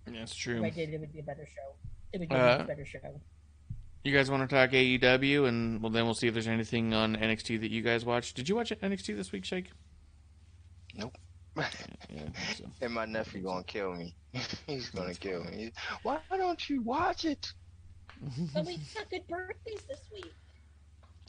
that's 0.08 0.34
true. 0.36 0.60
If. 0.64 0.64
I 0.64 0.70
did, 0.70 0.94
it 0.94 1.00
would 1.00 1.12
be 1.12 1.20
a 1.20 1.24
better 1.24 1.46
show. 1.46 1.74
It 2.14 2.20
would 2.20 2.30
be 2.30 2.36
Uh, 2.36 2.60
a 2.60 2.64
better 2.64 2.86
show. 2.86 3.00
You 4.04 4.14
guys 4.14 4.32
want 4.32 4.48
to 4.50 4.56
talk 4.56 4.72
AEW, 4.72 5.48
and 5.48 5.82
well, 5.82 5.92
then 5.92 6.06
we'll 6.06 6.14
see 6.16 6.28
if 6.28 6.34
there's 6.34 6.48
anything 6.48 6.94
on 6.94 7.16
NXT 7.16 7.60
that 7.62 7.70
you 7.70 7.82
guys 7.84 8.04
watch. 8.06 8.34
Did 8.34 8.48
you 8.50 8.56
watch 8.56 8.72
NXT 8.72 9.16
this 9.16 9.32
week, 9.32 9.44
Shake? 9.46 9.72
Nope. 10.96 11.16
Yeah, 11.58 11.64
I 12.24 12.30
think 12.32 12.58
so. 12.58 12.66
And 12.82 12.94
my 12.94 13.06
nephew 13.06 13.42
gonna 13.44 13.64
kill 13.64 13.94
me. 13.94 14.16
He's 14.68 14.89
gonna 14.89 15.14
kill 15.14 15.44
me. 15.44 15.72
Why 16.04 16.20
don't 16.30 16.70
you 16.70 16.82
watch 16.82 17.26
it? 17.26 17.52
But 18.54 18.66
we 18.66 18.78
got 18.96 19.10
good 19.10 19.28
birthdays 19.28 19.82
this 19.88 20.00
week. 20.14 20.34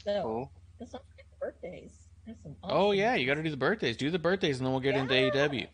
So 0.03 0.11
Oh, 0.11 0.49
let's 0.79 0.93
not 0.93 1.03
forget 1.09 1.25
the 1.29 1.37
birthdays. 1.45 2.02
There's 2.25 2.37
some 2.41 2.55
Oh 2.63 2.91
yeah, 2.91 3.15
you 3.15 3.25
got 3.25 3.35
to 3.35 3.43
do 3.43 3.49
the 3.49 3.57
birthdays. 3.57 3.97
Do 3.97 4.09
the 4.09 4.19
birthdays, 4.19 4.57
and 4.57 4.65
then 4.65 4.71
we'll 4.71 4.81
get 4.81 4.95
into 4.95 5.13
E 5.13 5.31
AEW. 5.31 5.67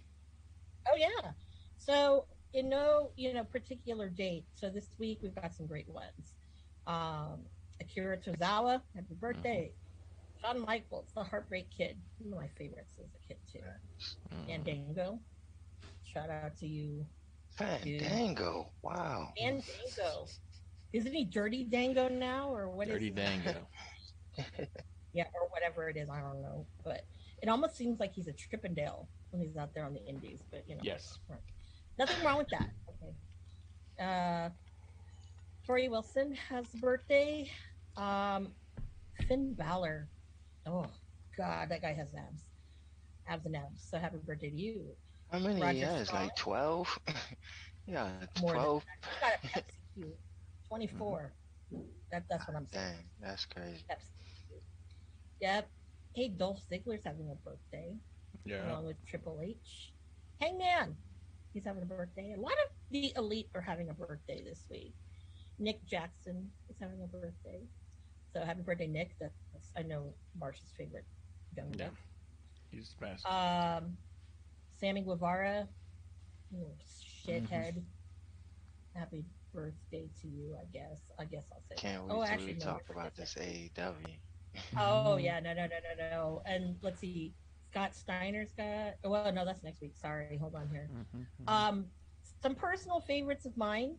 Oh 0.87 0.95
yeah. 0.97 1.31
So 1.77 2.25
in 2.53 2.69
no 2.69 3.11
you 3.15 3.33
know 3.33 3.43
particular 3.43 4.09
date. 4.09 4.45
So 4.55 4.69
this 4.69 4.87
week 4.97 5.19
we've 5.21 5.35
got 5.35 5.53
some 5.53 5.67
great 5.67 5.87
ones. 5.87 6.33
Um, 6.87 7.41
Akira 7.81 8.17
Tozawa, 8.17 8.81
happy 8.95 9.15
birthday. 9.19 9.71
Shawn 10.41 10.61
Michaels, 10.61 11.11
the 11.15 11.23
Heartbreak 11.23 11.69
Kid, 11.69 11.97
one 12.19 12.33
of 12.33 12.39
my 12.39 12.49
favorites 12.57 12.93
as 12.97 13.09
a 13.13 13.27
kid 13.27 13.37
too. 13.51 13.59
Mm. 14.33 14.55
And 14.55 14.63
Dango, 14.63 15.19
shout 16.03 16.29
out 16.29 16.57
to 16.57 16.67
you. 16.67 17.05
Fandango. 17.57 18.69
Wow. 18.81 19.33
And 19.41 19.61
Dango, 19.65 20.27
isn't 20.93 21.13
he 21.13 21.25
Dirty 21.25 21.65
Dango 21.65 22.07
now 22.07 22.53
or 22.53 22.69
what? 22.69 22.87
Dirty 22.87 23.05
he? 23.05 23.11
Dango. 23.11 23.55
Yeah, 25.13 25.25
or 25.33 25.47
whatever 25.49 25.89
it 25.89 25.97
is. 25.97 26.09
I 26.09 26.21
don't 26.21 26.41
know, 26.41 26.67
but 26.83 27.01
it 27.41 27.49
almost 27.49 27.75
seems 27.75 27.99
like 27.99 28.13
he's 28.13 28.27
a 28.27 28.33
Trippendale 28.33 29.09
when 29.31 29.41
he's 29.41 29.57
out 29.57 29.73
there 29.73 29.85
on 29.85 29.93
the 29.93 30.05
Indies. 30.05 30.39
But 30.51 30.63
you 30.67 30.75
know, 30.75 30.81
Yes. 30.83 31.17
nothing 31.97 32.23
wrong 32.25 32.37
with 32.37 32.49
that. 32.49 32.69
Okay. 32.89 33.13
Uh, 33.99 34.49
Torrie 35.67 35.89
Wilson 35.89 36.33
has 36.49 36.65
a 36.73 36.77
birthday. 36.77 37.49
Um, 37.97 38.53
Finn 39.27 39.53
Balor. 39.55 40.09
Oh 40.65 40.85
God, 41.37 41.69
that 41.69 41.81
guy 41.81 41.93
has 41.93 42.07
abs, 42.15 42.43
abs 43.27 43.45
and 43.45 43.55
abs. 43.55 43.81
So 43.89 43.97
happy 43.97 44.17
birthday 44.25 44.49
to 44.49 44.55
you. 44.55 44.95
How 45.31 45.39
many 45.39 45.61
Roger 45.61 45.73
he 45.73 45.79
has? 45.79 46.07
Strong. 46.07 46.23
Like 46.23 46.35
twelve? 46.35 46.99
yeah, 47.87 48.09
More 48.41 48.53
than 48.53 48.61
twelve. 48.61 48.85
You 49.03 49.09
got 49.21 49.33
a 49.33 49.47
Pepsi 49.47 50.13
Twenty-four. 50.67 51.33
That, 52.11 52.23
that's 52.29 52.47
what 52.47 52.57
I'm 52.57 52.67
saying. 52.67 52.93
Dang, 52.93 53.05
that's 53.19 53.45
crazy. 53.45 53.83
Pepsi 53.89 54.09
Q. 54.17 54.18
Yep. 55.41 55.69
Hey, 56.15 56.29
Dolph 56.29 56.61
Ziggler's 56.71 57.03
having 57.05 57.29
a 57.31 57.35
birthday. 57.35 57.95
Yeah. 58.45 58.69
along 58.71 58.85
with 58.85 58.97
Triple 59.05 59.41
H. 59.43 59.93
Hangman, 60.39 60.95
he's 61.53 61.65
having 61.65 61.83
a 61.83 61.85
birthday. 61.85 62.33
A 62.37 62.39
lot 62.39 62.53
of 62.53 62.69
the 62.91 63.11
elite 63.15 63.49
are 63.55 63.61
having 63.61 63.89
a 63.89 63.93
birthday 63.93 64.43
this 64.43 64.65
week. 64.69 64.93
Nick 65.59 65.83
Jackson 65.85 66.49
is 66.69 66.77
having 66.79 67.01
a 67.03 67.07
birthday. 67.07 67.59
So 68.33 68.45
happy 68.45 68.61
birthday, 68.61 68.87
Nick. 68.87 69.15
That's 69.19 69.35
I 69.77 69.81
know 69.83 70.13
Marsha's 70.39 70.71
favorite 70.77 71.05
young 71.55 71.73
Yeah. 71.73 71.85
man. 71.85 71.97
He's 72.71 72.93
the 72.99 73.05
best. 73.05 73.25
Um, 73.27 73.97
Sammy 74.79 75.01
Guevara, 75.01 75.67
you 76.51 76.65
shithead. 77.27 77.83
Happy 78.95 79.25
birthday 79.53 80.09
to 80.21 80.27
you. 80.27 80.55
I 80.61 80.65
guess. 80.71 81.01
I 81.19 81.25
guess 81.25 81.45
I'll 81.51 81.61
say. 81.61 81.75
Can't 81.77 82.03
wait 82.05 82.11
Oh, 82.11 82.15
till 82.23 82.23
actually, 82.23 82.53
we 82.53 82.59
no, 82.59 82.65
talk 82.65 82.89
about 82.89 83.15
this 83.15 83.35
AEW. 83.35 84.19
Oh 84.77 85.17
yeah, 85.17 85.39
no, 85.39 85.53
no, 85.53 85.65
no, 85.65 85.77
no, 85.97 86.09
no. 86.11 86.41
And 86.45 86.77
let's 86.81 86.99
see, 86.99 87.35
Scott 87.69 87.95
Steiner's 87.95 88.51
got. 88.53 88.95
Well, 89.03 89.31
no, 89.31 89.45
that's 89.45 89.63
next 89.63 89.81
week. 89.81 89.95
Sorry, 89.95 90.37
hold 90.37 90.55
on 90.55 90.69
here. 90.69 90.89
Mhm. 91.15 91.25
Um, 91.47 91.91
some 92.41 92.55
personal 92.55 92.99
favorites 93.01 93.45
of 93.45 93.55
mine: 93.57 93.95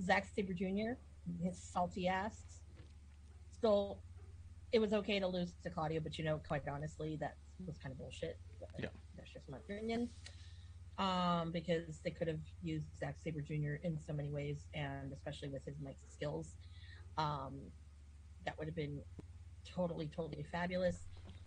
Zack 0.00 0.26
Sabre 0.26 0.54
Jr. 0.54 0.98
His 1.42 1.62
salty 1.62 2.08
ass. 2.08 2.62
Still, 3.52 4.02
it 4.72 4.78
was 4.78 4.92
okay 4.92 5.20
to 5.20 5.26
lose 5.26 5.52
to 5.62 5.70
Claudio, 5.70 6.00
but 6.00 6.18
you 6.18 6.24
know, 6.24 6.40
quite 6.48 6.66
honestly, 6.68 7.16
that 7.20 7.36
was 7.66 7.76
kind 7.78 7.92
of 7.92 7.98
bullshit. 7.98 8.38
But 8.58 8.70
Yeah. 8.78 8.88
that's 9.16 9.32
just 9.32 9.48
my 9.48 9.58
opinion. 9.58 10.08
Um, 10.98 11.50
because 11.52 12.00
they 12.00 12.10
could 12.10 12.28
have 12.28 12.40
used 12.60 12.96
Zack 12.98 13.18
Sabre 13.18 13.40
Jr. 13.40 13.74
in 13.84 13.98
so 13.98 14.12
many 14.12 14.30
ways, 14.30 14.66
and 14.74 15.12
especially 15.12 15.48
with 15.48 15.64
his 15.64 15.80
mic 15.80 15.96
skills, 16.08 16.56
um, 17.16 17.72
that 18.50 18.58
would 18.58 18.66
have 18.66 18.74
been 18.74 19.00
totally, 19.64 20.10
totally 20.14 20.44
fabulous. 20.50 20.96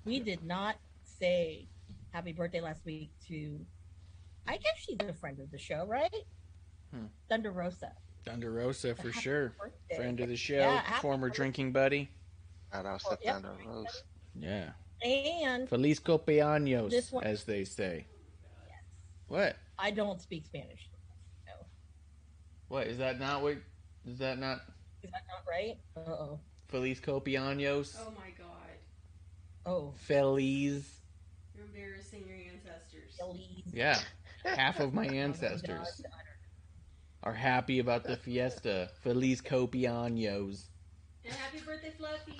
We 0.06 0.22
did 0.22 0.42
not 0.46 0.78
say 1.04 1.68
happy 2.12 2.32
birthday 2.32 2.62
last 2.62 2.86
week 2.86 3.10
to 3.28 3.60
I 4.48 4.54
guess 4.54 4.78
she's 4.78 4.98
a 5.02 5.14
friend 5.14 5.40
of 5.40 5.52
the 5.52 5.58
show, 5.58 5.86
right? 5.86 6.14
Hmm. 6.94 7.06
Thunder 7.30 7.52
Rosa. 7.52 7.92
Thunder 8.26 8.52
Rosa 8.52 8.96
for 8.96 9.10
Happy 9.10 9.20
sure. 9.22 9.54
birthday. 9.60 9.96
Friend 9.98 10.20
of 10.22 10.30
the 10.30 10.36
show, 10.38 10.56
Yeah, 10.56 11.00
former 11.00 11.28
birthday. 11.28 11.36
drinking 11.38 11.72
buddy. 11.74 12.10
Shout 12.72 12.86
out 12.86 13.02
Oh, 13.10 13.16
to. 13.16 13.22
Thunder 13.24 13.56
Rose. 13.66 14.04
Yeah. 14.36 14.70
And 15.04 15.68
Feliz 15.68 16.00
cumpleaños, 16.00 17.12
one- 17.12 17.24
as 17.26 17.44
they 17.44 17.66
say. 17.66 18.06
What? 19.28 19.58
I 19.78 19.92
don't 19.92 20.22
speak 20.22 20.46
Spanish. 20.46 20.90
No. 21.48 21.54
What 22.70 22.88
is 22.88 22.98
that? 23.00 23.20
Not 23.20 23.42
what? 23.42 23.58
Is 24.06 24.20
that 24.20 24.38
not 24.40 24.60
Is 25.02 25.12
that 25.12 25.24
not 25.28 25.44
right? 25.50 25.78
Uh 25.98 26.12
oh. 26.12 26.40
Feliz 26.68 27.00
cumpleaños? 27.00 27.96
Oh 28.00 28.12
my 28.12 28.32
god. 28.38 28.48
Oh, 29.66 29.94
Feliz. 29.98 31.00
You're 31.56 31.66
embarrassing 31.66 32.24
your 32.28 32.36
ancestors. 32.38 33.18
Elise. 33.22 33.64
Yeah. 33.72 34.00
Half 34.46 34.80
of 34.80 34.94
my 34.94 35.08
Oh 35.08 35.12
my 35.12 35.16
ancestors 35.16 36.02
are 37.24 37.34
happy 37.34 37.80
about 37.80 38.04
the 38.04 38.18
fiesta. 38.18 38.90
Feliz 39.02 39.42
cumpleaños. 39.42 40.66
And 41.24 41.34
happy 41.34 41.60
birthday, 41.66 41.92
Fluffy. 41.98 42.40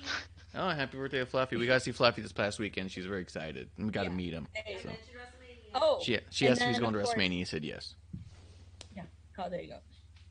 Oh, 0.54 0.68
happy 0.68 0.98
birthday 0.98 1.20
to 1.20 1.26
Fluffy. 1.26 1.56
We 1.56 1.66
got 1.66 1.74
to 1.74 1.80
see 1.80 1.92
Fluffy 1.92 2.20
this 2.20 2.32
past 2.32 2.58
weekend. 2.58 2.90
She's 2.92 3.06
very 3.06 3.22
excited. 3.22 3.70
And 3.78 3.86
we 3.86 3.92
got 3.92 4.02
to 4.02 4.10
Yeah. 4.10 4.14
meet 4.16 4.32
him. 4.34 4.46
Hey. 4.52 4.78
So. 4.82 4.88
WrestleMania. 4.90 5.70
Oh, 5.74 6.00
She, 6.02 6.18
she 6.30 6.46
and 6.46 6.52
asked 6.52 6.60
if 6.60 6.66
he 6.66 6.70
was 6.72 6.78
going 6.80 6.92
to 6.92 6.98
of 6.98 7.06
course- 7.06 7.16
WrestleMania. 7.16 7.30
He 7.38 7.44
said 7.44 7.64
yes. 7.64 7.94
Yeah. 8.94 9.04
Oh, 9.38 9.48
there 9.48 9.62
you 9.62 9.68
go. 9.70 9.78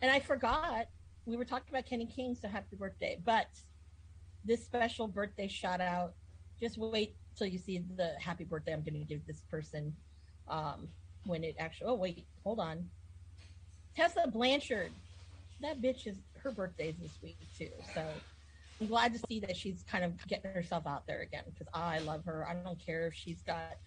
And 0.01 0.11
I 0.11 0.19
forgot 0.19 0.87
we 1.25 1.35
were 1.35 1.45
talking 1.45 1.69
about 1.69 1.85
Kenny 1.87 2.05
King, 2.05 2.35
so 2.35 2.47
happy 2.47 2.75
birthday. 2.75 3.17
But 3.25 3.47
this 4.43 4.65
special 4.65 5.07
birthday 5.07 5.47
shout 5.47 5.81
out, 5.81 6.13
just 6.61 6.77
wait 6.77 7.15
till 7.37 7.47
you 7.47 7.57
see 7.57 7.83
the 7.95 8.11
happy 8.19 8.43
birthday 8.43 8.73
I'm 8.73 8.83
going 8.83 8.93
to 8.93 9.05
give 9.05 9.25
this 9.25 9.43
person 9.49 9.93
um, 10.47 10.89
when 11.25 11.43
it 11.43 11.55
actually. 11.59 11.87
Oh 11.87 11.95
wait, 11.95 12.27
hold 12.43 12.59
on. 12.59 12.85
Tessa 13.95 14.27
Blanchard, 14.31 14.91
that 15.61 15.81
bitch 15.81 16.07
is 16.07 16.19
her 16.37 16.51
birthday's 16.51 16.95
this 17.01 17.19
week 17.21 17.37
too. 17.57 17.69
So 17.93 18.23
I'm 18.81 18.87
glad 18.87 19.13
to 19.13 19.19
see 19.29 19.39
that 19.41 19.55
she's 19.55 19.83
kind 19.83 20.03
of 20.03 20.27
getting 20.27 20.51
herself 20.51 20.85
out 20.87 21.05
there 21.07 21.21
again 21.21 21.43
because 21.45 21.67
I 21.73 21.99
love 21.99 22.25
her. 22.25 22.47
I 22.47 22.55
don't 22.55 22.83
care 22.83 23.07
if 23.07 23.13
she's 23.13 23.41
got, 23.43 23.77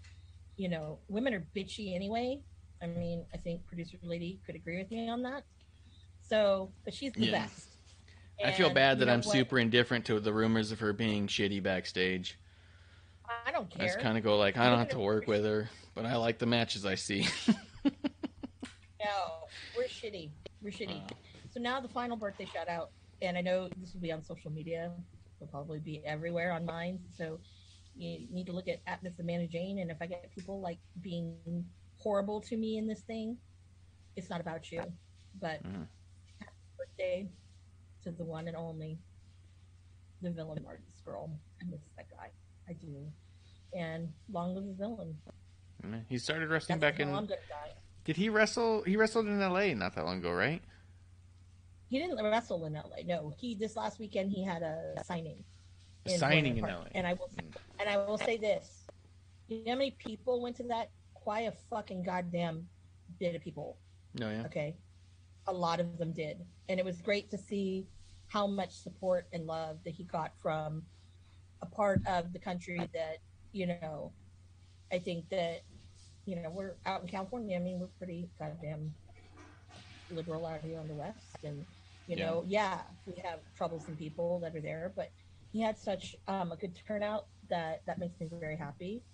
you 0.57 0.69
know, 0.69 1.01
women 1.09 1.35
are 1.35 1.47
bitchy 1.57 1.95
anyway. 1.95 2.41
I 2.83 2.87
mean, 2.87 3.27
I 3.35 3.39
think 3.39 3.67
producer 3.67 3.99
lady 4.03 4.41
could 4.47 4.55
agree 4.55 4.79
with 4.79 4.91
me 4.91 5.09
on 5.09 5.23
that. 5.23 5.43
So, 6.21 6.73
but 6.85 6.95
she's 6.95 7.13
the 7.13 7.27
Yeah. 7.27 7.43
best. 7.43 7.76
I 8.45 8.53
feel 8.53 8.71
bad 8.71 8.99
that 9.01 9.09
I'm 9.09 9.19
what? 9.19 9.33
super 9.33 9.59
indifferent 9.59 10.05
to 10.07 10.21
the 10.21 10.33
rumors 10.33 10.73
of 10.73 10.81
her 10.81 10.93
being 10.93 11.27
shitty 11.27 11.63
backstage. 11.63 12.39
I 13.47 13.51
don't 13.51 13.69
care. 13.71 13.83
I 13.85 13.87
just 13.87 14.01
kind 14.01 14.17
of 14.19 14.25
go 14.25 14.37
like, 14.37 14.57
I 14.57 14.69
don't 14.69 14.79
have 14.79 14.91
to 14.91 14.99
work 14.99 15.27
with 15.27 15.45
her, 15.45 15.69
but 15.95 16.07
I 16.07 16.17
like 16.17 16.39
the 16.39 16.47
matches 16.47 16.85
I 16.87 16.95
see. 16.95 17.27
No, 19.05 19.49
we're 19.77 19.85
shitty. 19.85 20.31
We're 20.63 20.73
shitty. 20.73 21.01
Uh. 21.05 21.15
So 21.53 21.61
now 21.61 21.81
the 21.81 21.89
final 21.89 22.17
birthday 22.17 22.47
shout 22.47 22.69
out, 22.69 22.91
and 23.23 23.37
I 23.37 23.41
know 23.41 23.69
this 23.77 23.95
will 23.95 24.01
be 24.01 24.11
on 24.11 24.23
social 24.23 24.51
media. 24.51 24.91
It'll 25.41 25.51
probably 25.51 25.79
be 25.79 26.03
everywhere 26.05 26.53
on 26.53 26.65
mine. 26.65 26.99
So 27.17 27.39
you 27.95 28.27
need 28.33 28.47
to 28.47 28.53
look 28.53 28.69
at 28.69 28.81
at 28.87 29.03
Miss 29.03 29.19
Amanda 29.19 29.47
Jayne, 29.47 29.79
and 29.79 29.91
if 29.91 29.99
I 30.01 30.07
get 30.07 30.29
people 30.35 30.61
like 30.61 30.79
being 31.03 31.65
horrible 31.99 32.41
to 32.43 32.57
me 32.57 32.79
in 32.79 32.87
this 32.87 33.03
thing, 33.03 33.37
it's 34.17 34.29
not 34.29 34.41
about 34.41 34.73
you. 34.73 34.83
But 35.41 35.63
Mhm. 35.63 35.87
happy 36.41 36.53
birthday 36.77 37.29
to 38.07 38.13
the 38.13 38.25
one 38.25 38.47
and 38.47 38.57
only, 38.57 38.99
the 40.23 40.31
villain 40.31 40.63
Marty 40.65 40.85
Scurll. 40.97 41.29
I 41.61 41.65
miss 41.69 41.81
that 41.97 42.07
guy. 42.11 42.31
I 42.69 42.73
do. 42.75 43.07
and 43.77 44.09
long 44.33 44.55
live 44.55 44.65
the 44.67 44.73
villain. 44.75 45.17
He 46.09 46.19
started 46.19 46.49
wrestling 46.49 46.79
That's 46.79 46.93
back 46.95 47.01
in. 47.01 47.09
hill 47.09 47.19
I'm 47.19 47.27
gonna 47.27 47.41
die. 47.49 47.73
Did 48.05 48.17
he 48.17 48.29
wrestle? 48.29 48.83
He 48.85 48.97
wrestled 48.97 49.27
in 49.27 49.41
L.A. 49.41 49.75
not 49.75 49.95
that 49.97 50.05
long 50.05 50.19
ago, 50.19 50.31
right? 50.33 50.63
He 51.89 51.99
didn't 51.99 52.23
wrestle 52.25 52.65
in 52.67 52.73
LA. 52.75 53.03
No, 53.05 53.33
he 53.39 53.55
this 53.55 53.77
last 53.77 53.99
weekend 53.99 54.31
he 54.33 54.43
had 54.45 54.63
a 54.63 54.95
signing. 55.05 55.45
A 56.07 56.13
in 56.13 56.19
signing 56.19 56.57
in 56.57 56.65
Park. 56.65 56.75
LA. 56.79 56.87
And 56.95 57.07
I 57.07 57.13
will 57.15 57.29
Mm. 57.29 57.57
and 57.81 57.89
I 57.89 57.97
will 57.99 58.19
say 58.19 58.37
this. 58.37 58.87
You 59.49 59.65
know 59.65 59.73
how 59.73 59.79
many 59.79 59.91
people 59.93 60.41
went 60.41 60.57
to 60.57 60.65
that? 60.65 60.91
Quite 61.15 61.43
a 61.43 61.53
fucking 61.71 62.03
goddamn 62.05 62.69
bit 63.19 63.35
of 63.37 63.43
people. 63.43 63.77
No, 64.15 64.31
yeah. 64.31 64.45
Okay. 64.47 64.77
A 65.49 65.53
lot 65.53 65.79
of 65.81 65.99
them 65.99 66.13
did. 66.13 66.45
And 66.69 66.81
it 66.81 66.85
was 66.85 67.01
great 67.01 67.31
to 67.31 67.39
see 67.39 67.87
how 68.29 68.47
much 68.47 68.73
support 68.73 69.29
and 69.33 69.47
love 69.47 69.85
that 69.85 69.95
he 69.95 70.05
got 70.05 70.39
from 70.41 70.89
a 71.63 71.67
part 71.67 72.07
of 72.07 72.33
the 72.33 72.39
country 72.39 72.91
that, 72.93 73.19
you 73.53 73.67
know, 73.67 74.15
I 74.93 74.99
think 74.99 75.29
that, 75.31 75.63
you 76.25 76.37
know, 76.37 76.51
we're 76.51 76.79
out 76.85 77.03
in 77.03 77.09
California. 77.09 77.57
I 77.57 77.61
mean, 77.61 77.79
we're 77.81 77.89
pretty 77.89 78.31
goddamn 78.39 78.95
liberal 80.09 80.47
out 80.47 80.65
here 80.65 80.81
on 80.81 80.89
the 80.89 80.95
West. 80.95 81.45
And, 81.45 81.67
you 82.07 82.17
Yeah. 82.17 82.27
know, 82.27 82.45
yeah, 82.47 82.97
we 83.05 83.17
have 83.25 83.53
troublesome 83.55 83.97
people 83.97 84.41
that 84.41 84.55
are 84.57 84.61
there, 84.61 84.93
but 84.95 85.13
he 85.53 85.61
had 85.61 85.79
such 85.79 86.15
um, 86.27 86.53
a 86.53 86.57
good 86.57 86.75
turnout 86.75 87.29
that 87.49 87.85
that 87.87 87.99
makes 87.99 88.21
me 88.21 88.29
very 88.29 88.57
happy. 88.57 89.05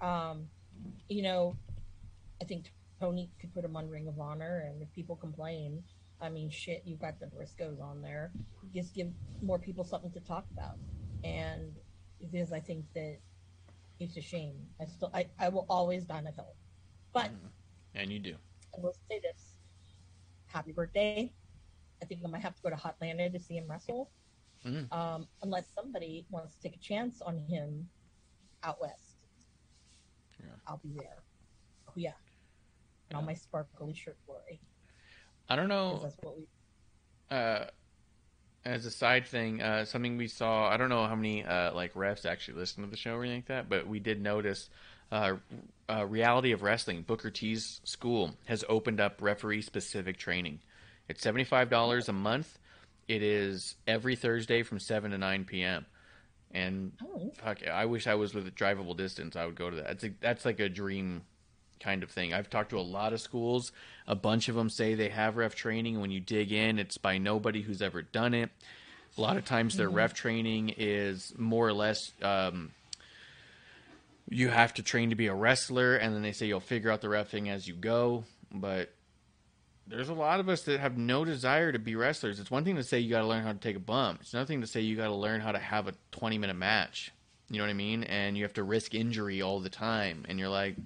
Um, 0.00 0.52
you 1.08 1.22
know, 1.22 1.56
I 2.40 2.44
think 2.44 2.74
Tony 3.00 3.32
could 3.38 3.52
put 3.52 3.64
him 3.64 3.76
on 3.76 3.88
Ring 3.88 4.08
of 4.08 4.18
Honor, 4.18 4.60
and 4.60 4.82
if 4.82 4.92
people 4.92 5.16
complain, 5.16 5.84
I 6.20 6.28
mean, 6.28 6.50
shit, 6.50 6.82
you've 6.84 7.00
got 7.00 7.18
the 7.20 7.26
Briscoes 7.26 7.80
on 7.80 8.02
there. 8.02 8.32
Just 8.74 8.94
give 8.94 9.08
more 9.42 9.58
people 9.58 9.84
something 9.84 10.10
to 10.12 10.20
talk 10.20 10.46
about, 10.56 10.78
and 11.22 11.72
because 12.20 12.52
I 12.52 12.60
think 12.60 12.86
that 12.94 13.18
it's 14.00 14.16
a 14.16 14.20
shame. 14.22 14.54
I 14.80 14.86
still, 14.86 15.10
I, 15.12 15.26
I 15.38 15.48
will 15.50 15.66
always 15.68 16.04
die 16.04 16.18
on 16.18 16.26
a 16.26 16.30
hill, 16.32 16.54
but 17.12 17.30
And 17.94 18.10
you 18.10 18.18
do. 18.20 18.36
I 18.76 18.80
will 18.80 18.94
say 19.10 19.20
this: 19.22 19.58
Happy 20.46 20.72
birthday! 20.72 21.32
I 22.02 22.06
think 22.06 22.22
I 22.24 22.28
might 22.28 22.42
have 22.42 22.54
to 22.56 22.62
go 22.62 22.70
to 22.70 22.76
Hotlanta 22.76 23.30
to 23.32 23.38
see 23.38 23.56
him 23.56 23.66
wrestle, 23.68 24.10
Mm. 24.64 24.90
um, 24.92 25.28
unless 25.42 25.66
somebody 25.74 26.26
wants 26.30 26.54
to 26.54 26.62
take 26.62 26.76
a 26.76 26.80
chance 26.80 27.20
on 27.20 27.38
him 27.50 27.86
out 28.62 28.80
west. 28.80 29.18
Yeah. 30.40 30.46
I'll 30.66 30.80
be 30.82 30.94
there. 30.96 31.22
Oh 31.86 31.92
yeah, 31.96 32.12
in 33.10 33.16
all 33.16 33.22
my 33.22 33.34
sparkly 33.34 33.92
shirt 33.94 34.16
glory. 34.26 34.60
I 35.54 35.56
don't 35.56 35.68
know. 35.68 36.00
that's 36.02 36.16
we. 37.30 37.36
uh, 37.36 37.66
as 38.64 38.86
a 38.86 38.90
side 38.90 39.24
thing, 39.26 39.62
uh, 39.62 39.84
something 39.84 40.16
we 40.16 40.26
saw. 40.26 40.68
I 40.68 40.76
don't 40.76 40.88
know 40.88 41.06
how 41.06 41.14
many 41.14 41.44
uh, 41.44 41.72
like 41.72 41.94
refs 41.94 42.26
actually 42.26 42.58
listen 42.58 42.82
to 42.82 42.90
the 42.90 42.96
show 42.96 43.14
or 43.14 43.22
anything 43.22 43.38
like 43.38 43.46
that, 43.46 43.68
but 43.68 43.86
we 43.86 44.00
did 44.00 44.20
notice. 44.20 44.68
Uh, 45.12 45.36
uh, 45.88 46.04
Reality 46.06 46.50
of 46.50 46.62
Wrestling, 46.62 47.02
Booker 47.02 47.30
T's 47.30 47.80
school 47.84 48.32
has 48.46 48.64
opened 48.68 49.00
up 49.00 49.22
referee 49.22 49.62
specific 49.62 50.16
training. 50.16 50.58
It's 51.08 51.22
seventy 51.22 51.44
five 51.44 51.70
dollars 51.70 52.08
a 52.08 52.12
month. 52.12 52.58
It 53.06 53.22
is 53.22 53.76
every 53.86 54.16
Thursday 54.16 54.64
from 54.64 54.80
seven 54.80 55.12
to 55.12 55.18
nine 55.18 55.44
p.m. 55.44 55.86
And 56.50 56.92
Oh, 57.00 57.30
fuck, 57.36 57.64
I 57.68 57.84
wish 57.86 58.08
I 58.08 58.16
was 58.16 58.34
with 58.34 58.48
a 58.48 58.50
drivable 58.50 58.96
distance. 58.96 59.36
I 59.36 59.46
would 59.46 59.54
go 59.54 59.70
to 59.70 59.76
that. 59.76 59.90
It's 59.90 60.04
a, 60.04 60.10
that's 60.20 60.44
like 60.44 60.58
a 60.58 60.68
dream 60.68 61.22
kind 61.84 62.02
of 62.02 62.10
thing. 62.10 62.32
I've 62.32 62.48
talked 62.48 62.70
to 62.70 62.78
a 62.78 62.80
lot 62.80 63.12
of 63.12 63.20
schools. 63.20 63.70
A 64.06 64.14
bunch 64.14 64.48
of 64.48 64.54
them 64.54 64.70
say 64.70 64.94
they 64.94 65.10
have 65.10 65.36
ref 65.36 65.54
training. 65.54 66.00
When 66.00 66.10
you 66.10 66.20
dig 66.20 66.50
in, 66.50 66.78
it's 66.78 66.96
by 66.96 67.18
nobody 67.18 67.62
who's 67.62 67.82
ever 67.82 68.02
done 68.02 68.32
it. 68.32 68.50
A 69.16 69.20
lot 69.20 69.36
of 69.36 69.44
times, 69.44 69.76
their 69.76 69.90
ref 69.90 70.14
training 70.14 70.74
is 70.76 71.32
more 71.38 71.68
or 71.68 71.72
less. 71.72 72.12
Um, 72.20 72.72
you 74.28 74.48
have 74.48 74.74
to 74.74 74.82
train 74.82 75.10
to 75.10 75.16
be 75.16 75.26
a 75.28 75.34
wrestler, 75.34 75.96
and 75.96 76.14
then 76.14 76.22
they 76.22 76.32
say 76.32 76.46
you'll 76.46 76.60
figure 76.60 76.90
out 76.90 77.00
the 77.00 77.08
refing 77.08 77.48
as 77.48 77.68
you 77.68 77.74
go. 77.74 78.24
But 78.50 78.92
there's 79.86 80.08
a 80.08 80.14
lot 80.14 80.40
of 80.40 80.48
us 80.48 80.62
that 80.62 80.80
have 80.80 80.96
no 80.96 81.24
desire 81.24 81.70
to 81.70 81.78
be 81.78 81.94
wrestlers. 81.94 82.40
It's 82.40 82.50
one 82.50 82.64
thing 82.64 82.76
to 82.76 82.82
say 82.82 82.98
you 82.98 83.10
got 83.10 83.20
to 83.20 83.26
learn 83.26 83.44
how 83.44 83.52
to 83.52 83.58
take 83.58 83.76
a 83.76 83.80
bump. 83.80 84.22
It's 84.22 84.32
another 84.32 84.46
thing 84.46 84.62
to 84.62 84.66
say 84.66 84.80
you 84.80 84.96
got 84.96 85.08
to 85.08 85.14
learn 85.14 85.40
how 85.40 85.52
to 85.52 85.58
have 85.58 85.86
a 85.86 85.94
20 86.12 86.38
minute 86.38 86.56
match. 86.56 87.12
You 87.50 87.58
know 87.58 87.64
what 87.64 87.70
I 87.70 87.74
mean? 87.74 88.04
And 88.04 88.36
you 88.36 88.44
have 88.44 88.54
to 88.54 88.62
risk 88.62 88.94
injury 88.94 89.42
all 89.42 89.60
the 89.60 89.68
time. 89.68 90.24
And 90.28 90.38
you're 90.38 90.48
like, 90.48 90.76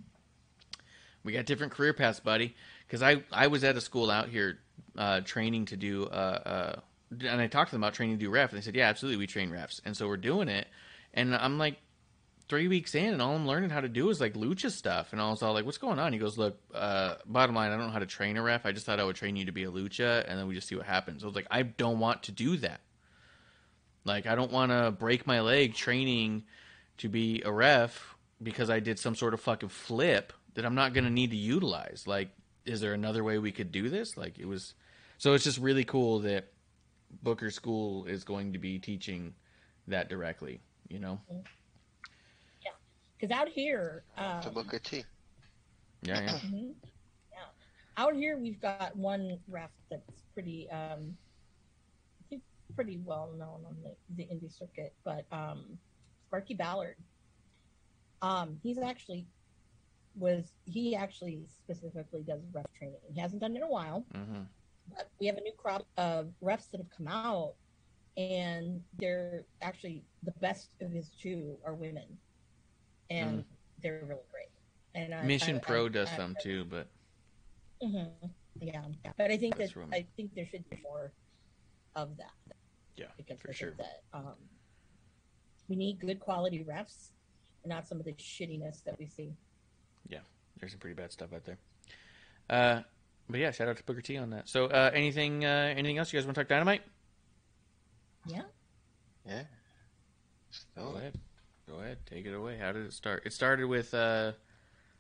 we 1.29 1.35
got 1.35 1.45
different 1.45 1.73
career 1.73 1.93
paths, 1.93 2.21
buddy. 2.21 2.57
Because 2.87 3.03
I, 3.03 3.23
I 3.31 3.49
was 3.49 3.63
at 3.63 3.77
a 3.77 3.83
school 3.83 4.11
out 4.11 4.31
here 4.31 4.61
uh, 4.97 5.21
training 5.21 5.67
to 5.67 5.77
do, 5.77 6.07
uh, 6.07 6.07
uh, 6.75 6.81
and 7.21 7.39
I 7.39 7.49
talked 7.49 7.69
to 7.69 7.75
them 7.75 7.83
about 7.83 7.93
training 7.93 8.17
to 8.17 8.25
do 8.25 8.31
ref. 8.31 8.51
And 8.51 8.59
they 8.59 8.65
said, 8.65 8.75
yeah, 8.75 8.89
absolutely, 8.89 9.19
we 9.19 9.27
train 9.27 9.51
refs. 9.51 9.83
And 9.85 9.95
so 9.95 10.09
we're 10.09 10.17
doing 10.17 10.49
it. 10.49 10.67
And 11.13 11.35
I'm 11.35 11.59
like, 11.59 11.77
three 12.49 12.67
weeks 12.67 12.95
in, 12.95 13.13
and 13.13 13.21
all 13.21 13.35
I'm 13.35 13.47
learning 13.47 13.69
how 13.69 13.83
to 13.83 13.91
do 13.91 14.09
is 14.09 14.23
like 14.23 14.33
lucha 14.33 14.71
stuff. 14.71 15.13
And 15.13 15.21
I 15.21 15.29
was 15.29 15.43
all 15.43 15.53
like, 15.53 15.67
"What's 15.67 15.77
going 15.77 15.99
on?" 15.99 16.15
He 16.15 16.19
goes, 16.19 16.39
"Look, 16.39 16.59
uh, 16.75 17.17
bottom 17.27 17.55
line, 17.55 17.71
I 17.71 17.77
don't 17.77 17.89
know 17.89 17.93
how 17.93 17.99
to 17.99 18.07
train 18.07 18.39
a 18.39 18.43
ref. 18.43 18.65
I 18.65 18.73
just 18.73 18.87
thought 18.87 18.99
I 18.99 19.05
would 19.05 19.17
train 19.17 19.37
you 19.37 19.45
to 19.45 19.53
be 19.53 19.65
a 19.65 19.71
lucha, 19.71 20.25
and 20.27 20.39
then 20.39 20.47
we 20.47 20.55
just 20.55 20.67
see 20.67 20.75
what 20.75 20.87
happens." 20.87 21.23
I 21.23 21.27
was 21.27 21.37
like, 21.37 21.47
"I 21.51 21.63
don't 21.63 21.99
want 21.99 22.23
to 22.23 22.33
do 22.33 22.57
that. 22.59 22.81
Like, 24.07 24.27
I 24.27 24.35
don't 24.35 24.51
want 24.51 24.73
to 24.73 24.91
break 24.91 25.27
my 25.27 25.41
leg 25.41 25.75
training 25.75 26.45
to 26.99 27.11
be 27.11 27.43
a 27.45 27.53
ref 27.53 28.17
because 28.43 28.71
I 28.71 28.81
did 28.81 28.99
some 28.99 29.15
sort 29.15 29.35
of 29.35 29.41
fucking 29.41 29.69
flip 29.69 30.33
that 30.59 30.67
I'm 30.67 30.75
not 30.75 30.93
going 30.93 31.05
to 31.05 31.11
need 31.11 31.31
to 31.31 31.37
utilize. 31.37 32.03
Like, 32.05 32.31
is 32.67 32.81
there 32.81 32.93
another 32.93 33.23
way 33.23 33.39
we 33.39 33.53
could 33.53 33.71
do 33.71 33.89
this? 33.89 34.17
Like, 34.17 34.41
it 34.41 34.45
was." 34.45 34.75
So 35.17 35.35
it's 35.35 35.45
just 35.45 35.59
really 35.59 35.85
cool 35.85 36.19
that 36.21 36.49
Booker 37.23 37.53
School 37.53 38.07
is 38.07 38.25
going 38.25 38.53
to 38.55 38.59
be 38.59 38.77
teaching 38.81 39.35
that 39.87 40.09
directly. 40.09 40.61
You 40.89 40.99
know? 40.99 41.21
Yeah, 42.65 42.73
because 43.17 43.31
out 43.31 43.49
here, 43.49 44.03
um, 44.17 44.43
To 44.43 44.51
Booker 44.51 44.81
T. 44.81 45.05
Yeah, 46.03 46.23
yeah. 46.23 46.39
mhm, 46.39 46.75
yeah, 47.31 47.39
out 47.97 48.15
here 48.15 48.37
we've 48.37 48.61
got 48.61 48.97
one 48.97 49.39
ref 49.47 49.71
that's 49.91 50.25
pretty, 50.35 50.69
um, 50.71 51.17
I 52.21 52.25
think 52.31 52.43
pretty 52.75 52.99
well 53.05 53.31
known 53.39 53.65
on 53.65 53.77
the, 53.85 53.95
the 54.17 54.25
indie 54.25 54.53
circuit, 54.53 54.93
but 55.05 55.25
um, 55.31 55.79
Sparky 56.27 56.55
Ballard. 56.55 56.97
Um, 58.23 58.59
he's 58.65 58.79
actually 58.79 59.25
was 60.19 60.53
he 60.65 60.95
actually 60.97 61.47
specifically 61.47 62.23
does 62.23 62.41
ref 62.53 62.67
training. 62.77 62.99
He 63.13 63.21
hasn't 63.21 63.41
done 63.41 63.53
it 63.55 63.57
in 63.59 63.63
a 63.63 63.69
while, 63.69 64.05
hmm 64.15 64.43
but 64.97 65.11
we 65.21 65.27
have 65.27 65.37
a 65.37 65.41
new 65.43 65.53
crop 65.59 65.87
of 65.99 66.33
refs 66.43 66.71
that 66.71 66.79
have 66.79 66.89
come 66.97 67.09
out, 67.09 67.55
and 68.17 68.81
they're 68.99 69.45
actually 69.61 70.03
the 70.23 70.33
best 70.41 70.71
of 70.81 70.91
his 70.91 71.11
two 71.11 71.59
are 71.65 71.75
women, 71.75 72.07
and 73.11 73.45
they're 73.83 74.01
really 74.07 74.23
great. 74.31 74.49
And 74.95 75.15
I, 75.15 75.25
Mission 75.25 75.57
I- 75.57 75.59
Pro 75.59 75.87
I- 75.87 75.89
does 75.91 76.11
some 76.11 76.35
too, 76.41 76.65
but 76.65 76.89
Mhm. 77.83 78.11
Yeah, 78.61 78.87
but 79.17 79.31
I 79.31 79.37
think 79.37 79.57
that 79.57 79.77
room. 79.77 79.91
I 79.93 80.07
think 80.17 80.35
there 80.35 80.47
should 80.47 80.69
be 80.71 80.79
more 80.83 81.13
of 81.95 82.17
that 82.17 82.33
yeah, 82.97 83.07
because 83.17 83.41
for 83.41 83.53
sure. 83.53 83.75
that 83.79 84.03
um, 84.13 84.35
we 85.69 85.77
need 85.77 86.01
good 86.01 86.19
quality 86.19 86.65
refs 86.65 87.11
and 87.63 87.71
not 87.71 87.87
some 87.87 87.99
of 88.01 88.05
the 88.07 88.15
shittiness 88.15 88.83
that 88.85 88.99
we 88.99 89.07
see. 89.07 89.37
Yeah, 90.09 90.21
there's 90.59 90.73
some 90.73 90.81
pretty 90.81 90.95
bad 90.95 91.13
stuff 91.13 91.33
out 91.33 91.45
there. 91.45 91.59
Uh, 92.51 92.83
but 93.29 93.41
yeah, 93.41 93.51
shout 93.51 93.69
out 93.69 93.77
to 93.77 93.83
Booker 93.85 94.01
T 94.01 94.17
on 94.17 94.31
that. 94.31 94.49
So, 94.49 94.67
uh, 94.67 94.91
anything, 94.95 95.45
uh, 95.45 95.75
anything 95.77 95.99
else 95.99 96.13
you 96.13 96.19
guys 96.19 96.27
want 96.27 96.35
to 96.37 96.43
talk 96.43 96.49
dynamite? 96.49 96.83
Yeah, 98.27 98.43
Yeah. 99.27 99.43
Go 100.77 100.97
ahead, 100.97 101.19
go 101.69 101.77
ahead, 101.81 101.99
take 102.07 102.25
it 102.27 102.33
away. 102.35 102.57
How 102.59 102.73
did 102.73 102.87
it 102.87 102.93
start? 102.93 103.23
It 103.27 103.33
started 103.33 103.67
with, 103.67 103.93
uh, 103.95 104.33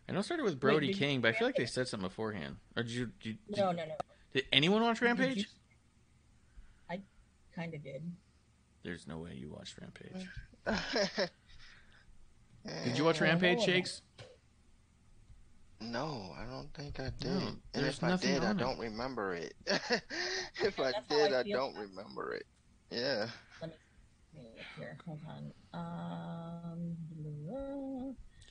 I 0.08 0.12
know 0.12 0.18
it 0.20 0.24
started 0.24 0.44
with 0.44 0.60
Brody 0.60 0.88
did 0.88 0.96
you- 0.96 0.98
King, 0.98 1.20
but 1.20 1.34
I 1.34 1.38
feel 1.38 1.48
like 1.48 1.56
they 1.56 1.66
said 1.66 1.88
something 1.88 2.06
beforehand. 2.08 2.56
Or 2.76 2.82
did 2.82 2.92
you? 2.92 3.06
Did, 3.22 3.24
you- 3.24 3.38
did, 3.48 3.56
no, 3.58 3.72
no, 3.72 3.84
no, 3.86 3.94
did 4.32 4.44
anyone 4.52 4.82
watch 4.82 5.00
Rampage? 5.00 5.46
I 6.90 7.00
kind 7.54 7.72
of 7.74 7.82
did. 7.82 8.02
There's 8.82 9.06
no 9.06 9.18
way 9.18 9.34
you 9.34 9.50
watched 9.50 9.76
Rampage. 9.80 10.28
Did 10.66 11.30
Did 12.84 12.98
you 12.98 13.04
watch 13.04 13.20
Rampage, 13.20 13.58
no, 13.60 13.64
Shakes? 13.64 14.02
No, 15.80 16.34
I 16.36 16.44
don't 16.50 16.72
think 16.74 16.98
I 16.98 17.10
did. 17.20 17.30
No, 17.30 17.52
and 17.74 17.86
if 17.86 18.02
I 18.02 18.16
did, 18.16 18.42
I 18.44 18.52
don't 18.52 18.78
remember 18.78 19.34
it. 19.34 19.54
if 19.66 20.78
I 20.80 20.92
did, 21.08 21.32
I 21.32 21.40
I 21.40 21.42
don't 21.44 21.70
about 21.72 21.80
remember 21.80 22.34
it. 22.34 22.46
Yeah. 22.90 23.28
Let 23.60 23.70
me 23.70 23.76
let 24.34 24.42
me 24.44 24.50
look 24.56 24.66
here. 24.76 24.98
Hold 25.06 25.20
on. 25.28 25.52
Um, 25.74 26.96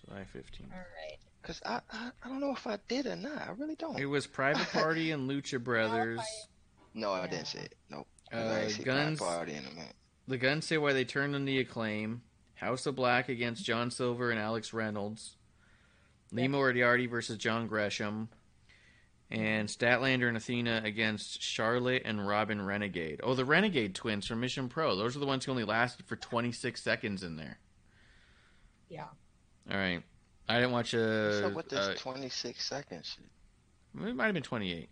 July 0.06 0.26
15th. 0.34 0.72
all 0.72 0.78
right. 0.78 1.18
Cause 1.44 1.62
I, 1.66 1.80
I 1.92 2.12
I 2.24 2.28
don't 2.30 2.40
know 2.42 2.52
if 2.52 2.66
I 2.68 2.78
did 2.88 3.06
or 3.08 3.16
not. 3.16 3.42
I 3.48 3.52
really 3.58 3.76
don't. 3.76 4.00
It 4.00 4.06
was 4.06 4.26
Private 4.28 4.68
Party 4.72 5.12
and 5.12 5.30
Lucha 5.30 5.62
Brothers. 5.64 6.20
No, 6.94 7.12
I 7.12 7.22
Yeah. 7.22 7.28
didn't 7.28 7.48
see 7.48 7.60
it. 7.60 7.76
Nope. 7.90 8.08
'Cause 8.32 8.42
Uh, 8.42 8.54
I 8.56 8.60
ain't 8.62 8.72
see 8.72 8.84
Guns- 8.84 9.20
Pride 9.20 9.36
Party 9.36 9.54
in 9.54 9.66
a 9.66 9.70
minute. 9.72 9.94
The 10.28 10.38
Guns 10.38 10.66
say 10.66 10.78
why 10.78 10.92
they 10.94 11.06
turned 11.06 11.36
on 11.36 11.46
the 11.46 11.58
acclaim. 11.60 12.22
House 12.56 12.86
of 12.86 12.96
Black 12.96 13.30
against 13.30 13.64
John 13.64 13.92
Silver 13.92 14.32
and 14.32 14.40
Alex 14.40 14.74
Reynolds. 14.74 15.37
Lee 16.32 16.44
Yep. 16.44 16.52
Moriarty 16.52 17.06
versus 17.08 17.38
John 17.38 17.68
Gresham. 17.68 18.30
And 19.30 19.68
Statlander 19.68 20.30
and 20.30 20.38
Athena 20.38 20.82
against 20.86 21.42
Charlotte 21.42 22.04
and 22.06 22.26
Robyn 22.26 22.66
Renegade. 22.66 23.20
Oh, 23.24 23.34
the 23.34 23.44
Renegade 23.44 23.94
twins 23.94 24.26
from 24.26 24.40
Mission 24.40 24.70
Pro. 24.70 24.96
Those 24.96 25.18
are 25.18 25.20
the 25.20 25.26
ones 25.26 25.44
who 25.44 25.52
only 25.52 25.66
lasted 25.66 26.06
for 26.06 26.16
26 26.16 26.82
seconds 26.82 27.24
in 27.24 27.36
there. 27.36 27.60
Yeah. 28.88 29.08
All 29.70 29.76
right. 29.78 30.02
I 30.48 30.56
didn't 30.56 30.72
watch 30.72 30.94
What's 30.94 31.04
a. 31.42 31.48
up 31.48 31.54
with 31.56 31.68
this 31.68 31.80
uh, 31.88 31.96
26 31.98 32.64
second 32.64 33.06
shit? 33.06 33.26
it 34.08 34.16
might 34.16 34.26
have 34.28 34.34
been 34.34 34.44
28. 34.44 34.88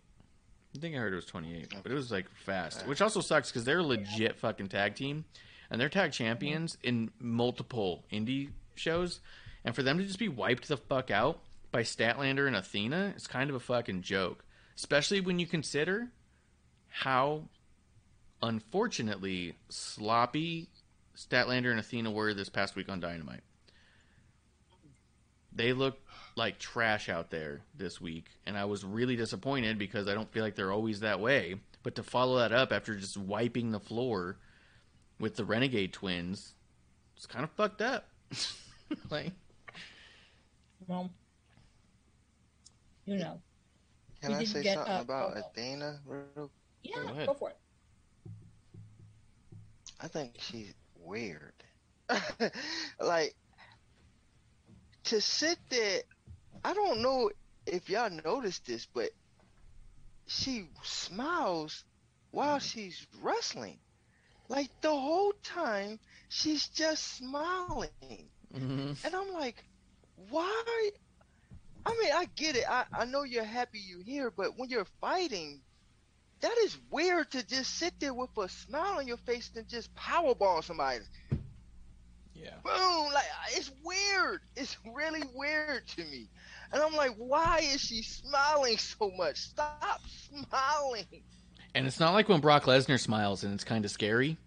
I 0.74 0.78
think 0.78 0.94
I 0.94 0.98
heard 0.98 1.14
it 1.14 1.16
was 1.16 1.24
28, 1.24 1.72
but 1.82 1.90
it 1.90 1.94
was 1.94 2.12
like 2.12 2.26
fast, 2.44 2.80
Okay. 2.80 2.88
which 2.90 3.00
also 3.00 3.22
sucks 3.22 3.50
because 3.50 3.64
they're 3.64 3.78
a 3.78 3.82
legit 3.82 4.36
fucking 4.38 4.68
tag 4.68 4.96
team, 4.96 5.24
and 5.70 5.80
they're 5.80 5.88
tag 5.88 6.12
champions 6.12 6.76
in 6.82 7.10
multiple 7.18 8.04
indie 8.12 8.50
shows, 8.74 9.20
and 9.66 9.74
for 9.74 9.82
them 9.82 9.98
to 9.98 10.04
just 10.04 10.20
be 10.20 10.28
wiped 10.28 10.68
the 10.68 10.76
fuck 10.76 11.10
out 11.10 11.40
by 11.72 11.82
Statlander 11.82 12.46
and 12.46 12.54
Athena 12.54 13.14
is 13.16 13.26
kind 13.26 13.50
of 13.50 13.56
a 13.56 13.60
fucking 13.60 14.00
joke, 14.00 14.44
especially 14.76 15.20
when 15.20 15.40
you 15.40 15.46
consider 15.46 16.08
how 16.88 17.42
unfortunately 18.40 19.56
sloppy 19.68 20.68
Statlander 21.16 21.72
and 21.72 21.80
Athena 21.80 22.12
were 22.12 22.32
this 22.32 22.48
past 22.48 22.76
week 22.76 22.88
on 22.88 23.00
Dynamite. 23.00 23.42
They 25.52 25.72
look 25.72 25.98
like 26.36 26.58
trash 26.58 27.08
out 27.08 27.30
there 27.30 27.62
this 27.74 28.00
week, 28.00 28.26
and 28.46 28.56
I 28.56 28.66
was 28.66 28.84
really 28.84 29.16
disappointed 29.16 29.78
because 29.78 30.06
I 30.06 30.14
don't 30.14 30.30
feel 30.30 30.44
like 30.44 30.54
they're 30.54 30.72
always 30.72 31.00
that 31.00 31.18
way. 31.18 31.56
But 31.82 31.96
to 31.96 32.02
follow 32.04 32.38
that 32.38 32.52
up 32.52 32.72
after 32.72 32.94
just 32.94 33.16
wiping 33.16 33.72
the 33.72 33.80
floor 33.80 34.36
with 35.18 35.34
the 35.34 35.44
Renegade 35.44 35.92
twins, 35.92 36.54
it's 37.16 37.26
kind 37.26 37.42
of 37.42 37.50
fucked 37.52 37.80
up. 37.80 38.06
like, 39.10 39.32
Well, 40.80 41.10
you 43.04 43.16
know, 43.16 43.40
Can 44.20 44.34
I 44.34 44.44
say 44.44 44.62
get, 44.62 44.76
something 44.76 44.98
uh, 44.98 45.00
about 45.00 45.36
uh, 45.36 45.40
Athena? 45.40 46.00
Real? 46.04 46.50
yeah, 46.82 46.94
Go 46.94 47.14
go 47.24 47.34
for 47.34 47.50
it. 47.50 47.56
I 50.00 50.08
think 50.08 50.36
she's 50.38 50.74
weird. 50.94 51.54
like 53.00 53.34
to 55.04 55.20
sit 55.20 55.58
there. 55.70 56.02
I 56.64 56.72
don't 56.74 57.02
know 57.02 57.30
if 57.66 57.88
y'all 57.88 58.10
noticed 58.10 58.66
this, 58.66 58.86
but 58.86 59.10
she 60.26 60.68
smiles 60.82 61.84
while 62.30 62.58
she's 62.58 63.06
wrestling. 63.20 63.80
Like 64.48 64.70
the 64.80 64.90
whole 64.90 65.32
time, 65.42 65.98
she's 66.28 66.68
just 66.68 67.04
smiling. 67.16 68.30
mhm. 68.52 68.96
And 69.04 69.14
I'm 69.14 69.32
like, 69.32 69.64
why? 70.30 70.90
I 71.84 71.90
mean, 71.90 72.10
I 72.12 72.26
get 72.34 72.56
it. 72.56 72.64
I, 72.68 72.84
I 72.92 73.04
know 73.04 73.22
you're 73.22 73.44
happy 73.44 73.78
you're 73.78 74.02
here, 74.02 74.30
but 74.30 74.58
when 74.58 74.68
you're 74.68 74.86
fighting, 75.00 75.60
that 76.40 76.56
is 76.64 76.76
weird 76.90 77.30
to 77.32 77.46
just 77.46 77.76
sit 77.78 77.94
there 78.00 78.12
with 78.14 78.36
a 78.38 78.48
smile 78.48 78.98
on 78.98 79.06
your 79.06 79.16
face 79.18 79.50
and 79.56 79.68
just 79.68 79.94
powerball 79.94 80.62
somebody. 80.64 81.04
yeah. 82.34 82.50
Boom! 82.64 83.12
Like 83.14 83.24
it's 83.52 83.70
weird. 83.84 84.40
It's 84.56 84.76
really 84.94 85.22
weird 85.34 85.86
to 85.96 86.04
me. 86.04 86.28
And 86.72 86.82
I'm 86.82 86.94
like, 86.94 87.14
why 87.16 87.60
is 87.62 87.80
she 87.80 88.02
smiling 88.02 88.76
so 88.78 89.10
much? 89.16 89.36
Stop 89.36 90.00
smiling. 90.30 91.06
And 91.74 91.86
it's 91.86 92.00
not 92.00 92.12
like 92.12 92.28
when 92.28 92.40
Brock 92.40 92.64
Lesnar 92.64 92.98
smiles 92.98 93.44
and 93.44 93.54
it's 93.54 93.64
kind 93.64 93.84
of 93.84 93.90
scary. 93.90 94.38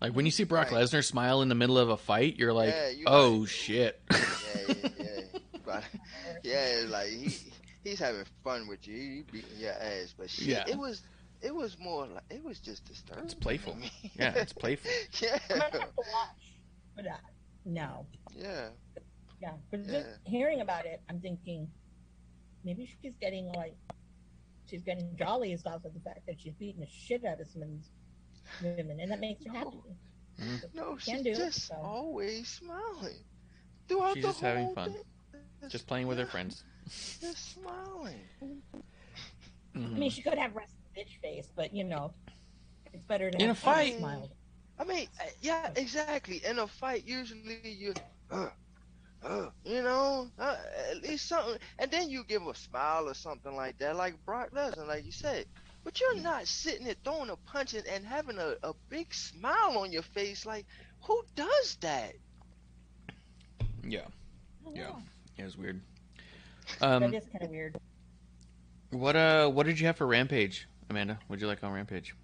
Like 0.00 0.12
when 0.12 0.24
you 0.24 0.30
see 0.32 0.44
Brock 0.44 0.70
Right. 0.70 0.82
Lesnar 0.84 1.04
smile 1.04 1.42
in 1.42 1.48
the 1.48 1.54
middle 1.54 1.78
of 1.78 1.90
a 1.90 1.96
fight, 1.96 2.36
you're 2.36 2.52
like, 2.52 2.70
Yeah, 2.70 2.88
you 2.90 3.04
"Oh 3.06 3.30
like- 3.40 3.48
shit!" 3.48 4.00
Yeah, 4.10 4.74
yeah, 4.82 4.88
yeah. 4.98 5.38
But, 5.64 5.84
yeah, 6.44 6.82
like 6.88 7.08
he 7.08 7.36
he's 7.84 7.98
having 7.98 8.24
fun 8.42 8.66
with 8.68 8.86
you. 8.88 8.96
He 8.96 9.24
beating 9.30 9.58
your 9.58 9.72
ass, 9.72 10.14
but 10.16 10.30
shit, 10.30 10.46
Yeah. 10.48 10.64
it 10.68 10.78
was 10.78 11.02
it 11.42 11.54
was 11.54 11.78
more 11.78 12.06
like 12.06 12.24
it 12.30 12.42
was 12.42 12.58
just 12.60 12.84
disturbing. 12.86 13.24
It's 13.24 13.34
playful. 13.34 13.74
me. 13.76 13.90
yeah, 14.16 14.32
it's 14.36 14.52
playful. 14.52 14.90
yeah, 15.20 15.38
I'm 15.50 15.58
gonna 15.58 15.62
have 15.80 15.94
to 15.96 16.02
watch 16.12 16.54
for 16.96 17.02
that. 17.02 17.10
Uh, 17.12 17.28
no, 17.66 18.06
yeah. 18.34 18.68
yeah, 19.40 19.52
but 19.70 19.86
just 19.86 20.06
hearing 20.24 20.60
about 20.62 20.86
it, 20.86 21.02
I'm 21.10 21.20
thinking 21.20 21.68
maybe 22.64 22.90
she's 23.02 23.12
getting 23.20 23.52
like 23.52 23.76
she's 24.68 24.82
getting 24.82 25.14
jollies 25.16 25.62
off 25.66 25.84
of 25.84 25.92
the 25.94 26.00
fact 26.00 26.20
that 26.26 26.40
she's 26.40 26.54
beating 26.54 26.80
the 26.80 26.86
shit 26.88 27.24
out 27.24 27.40
of 27.40 27.48
some 27.50 27.62
of 27.62 27.68
these 27.68 27.90
women, 28.58 28.88
and 28.90 29.00
that 29.00 29.06
makes 29.08 29.32
her 29.34 29.40
happy. 29.42 29.72
No, 30.72 30.96
Can 31.04 31.12
she's 31.12 31.22
do 31.22 31.30
it, 31.40 31.52
just 31.52 31.68
so. 31.68 31.82
always 31.82 32.48
smiling 32.48 33.24
throughout 33.88 34.20
She's 34.20 34.22
the 34.22 34.32
just 34.32 34.40
having 34.40 34.68
fun. 34.68 34.96
thing. 34.96 35.02
Just 35.68 35.86
playing 35.86 36.06
with 36.06 36.18
her 36.18 36.26
yeah, 36.26 36.26
friends. 36.26 36.64
Just 37.20 37.52
smiling. 37.52 38.28
I 39.94 39.98
Mhm. 39.98 39.98
mean, 39.98 40.10
she 40.10 40.22
could 40.22 40.38
have 40.38 40.54
rest 40.54 40.76
bitch 40.96 41.18
face, 41.22 41.50
but 41.54 41.74
you 41.74 41.84
know, 41.84 42.14
it's 42.92 43.04
better 43.04 43.30
to 43.30 43.38
In 43.38 43.54
have 43.54 43.56
a 43.64 43.84
fight. 43.84 43.94
smile. 43.94 44.30
I 44.78 44.84
mean, 44.84 45.08
uh, 45.20 45.26
yeah, 45.40 45.70
exactly. 45.76 46.40
In 46.44 46.58
a 46.58 46.66
fight, 46.66 47.04
usually 47.04 47.60
you, 47.70 47.92
uh, 48.30 48.48
uh, 49.22 49.50
you 49.64 49.82
know, 49.82 50.28
uh, 50.38 50.56
at 50.90 50.98
least 51.02 51.26
something, 51.28 51.58
and 51.78 51.90
then 51.90 52.08
you 52.10 52.24
give 52.24 52.46
a 52.46 52.54
smile 52.54 53.08
or 53.08 53.14
something 53.14 53.54
like 53.54 53.78
that, 53.78 53.96
like 53.96 54.24
Brock 54.24 54.50
Lesnar, 54.52 54.86
like 54.86 55.04
you 55.04 55.12
said. 55.12 55.46
But 55.90 55.98
you're 56.00 56.22
not 56.22 56.46
sitting 56.46 56.84
there 56.84 56.94
throwing 57.02 57.30
a 57.30 57.36
punch 57.36 57.74
and, 57.74 57.84
and 57.88 58.06
having 58.06 58.38
a, 58.38 58.54
a 58.62 58.72
big 58.90 59.12
smile 59.12 59.76
on 59.76 59.90
your 59.90 60.02
face. 60.04 60.46
Like, 60.46 60.64
who 61.02 61.20
does 61.34 61.78
that? 61.80 62.12
Yeah, 63.82 64.06
I 64.64 64.70
Yeah. 64.72 64.92
it 65.36 65.42
was 65.42 65.58
weird. 65.58 65.80
that 66.78 67.02
Um, 67.02 67.12
is 67.12 67.26
kind 67.32 67.42
of 67.42 67.50
weird. 67.50 67.76
what 68.90 69.16
uh, 69.16 69.48
what 69.50 69.66
did 69.66 69.80
you 69.80 69.86
have 69.88 69.96
for 69.96 70.06
Rampage, 70.06 70.68
Amanda? 70.88 71.18
What'd 71.26 71.42
you 71.42 71.48
like 71.48 71.64
on 71.64 71.72
Rampage? 71.72 72.14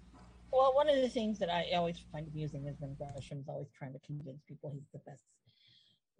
Well, 0.53 0.73
one 0.73 0.87
of 0.87 0.95
the 0.95 1.09
things 1.09 1.37
that 1.39 1.49
I 1.49 1.71
always 1.75 1.99
find 2.13 2.25
amusing 2.29 2.67
is 2.67 2.77
when 2.79 2.95
Gresham's 2.95 3.49
always 3.49 3.67
trying 3.77 3.91
to 3.91 3.99
convince 3.99 4.41
people 4.47 4.71
he's 4.73 4.87
the 4.93 4.99
best 4.99 5.25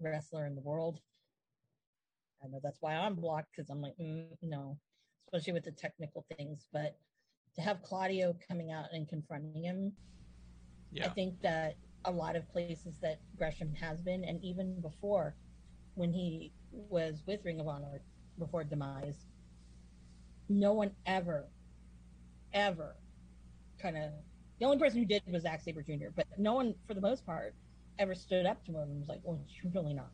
wrestler 0.01 0.45
in 0.47 0.53
the 0.55 0.61
world. 0.61 0.99
I 2.43 2.47
know 2.49 2.59
that's 2.61 2.81
why 2.81 2.95
I'm 2.95 3.15
blocked 3.15 3.51
because 3.55 3.69
I'm 3.69 3.79
like, 3.81 3.95
mm, 3.97 4.25
no, 4.41 4.77
especially 5.27 5.53
with 5.53 5.63
the 5.63 5.71
technical 5.71 6.25
things. 6.37 6.67
But 6.73 6.97
to 7.57 7.63
have 7.63 7.81
Claudio 7.81 8.35
coming 8.47 8.71
out 8.71 8.85
and 8.93 9.07
confronting 9.07 9.63
him, 9.63 9.91
I 11.03 11.09
think 11.09 11.41
that 11.41 11.75
a 12.05 12.11
lot 12.11 12.35
of 12.35 12.49
places 12.49 12.97
that 13.01 13.19
Gresham 13.37 13.73
has 13.73 14.01
been, 14.01 14.23
and 14.23 14.43
even 14.43 14.79
before 14.81 15.35
when 15.95 16.11
he 16.11 16.53
was 16.71 17.23
with 17.25 17.43
Ring 17.43 17.59
of 17.59 17.67
Honor 17.67 18.01
before 18.39 18.63
demise, 18.63 19.25
no 20.49 20.73
one 20.73 20.91
ever, 21.05 21.45
ever 22.53 22.95
kind 23.79 23.97
of 23.97 24.11
the 24.59 24.65
only 24.65 24.79
person 24.79 24.99
who 24.99 25.05
did 25.05 25.21
was 25.27 25.43
Zack 25.43 25.61
Sabre 25.61 25.83
Jr., 25.83 26.07
but 26.15 26.25
no 26.37 26.53
one, 26.53 26.73
for 26.87 26.93
the 26.93 27.01
most 27.01 27.25
part, 27.25 27.53
ever 27.99 28.15
stood 28.15 28.45
up 28.45 28.63
to 28.65 28.71
him 28.71 28.89
and 28.89 28.99
was 28.99 29.09
like, 29.09 29.19
oh, 29.27 29.31
well, 29.33 29.45
you're 29.49 29.71
really 29.73 29.93
not. 29.93 30.11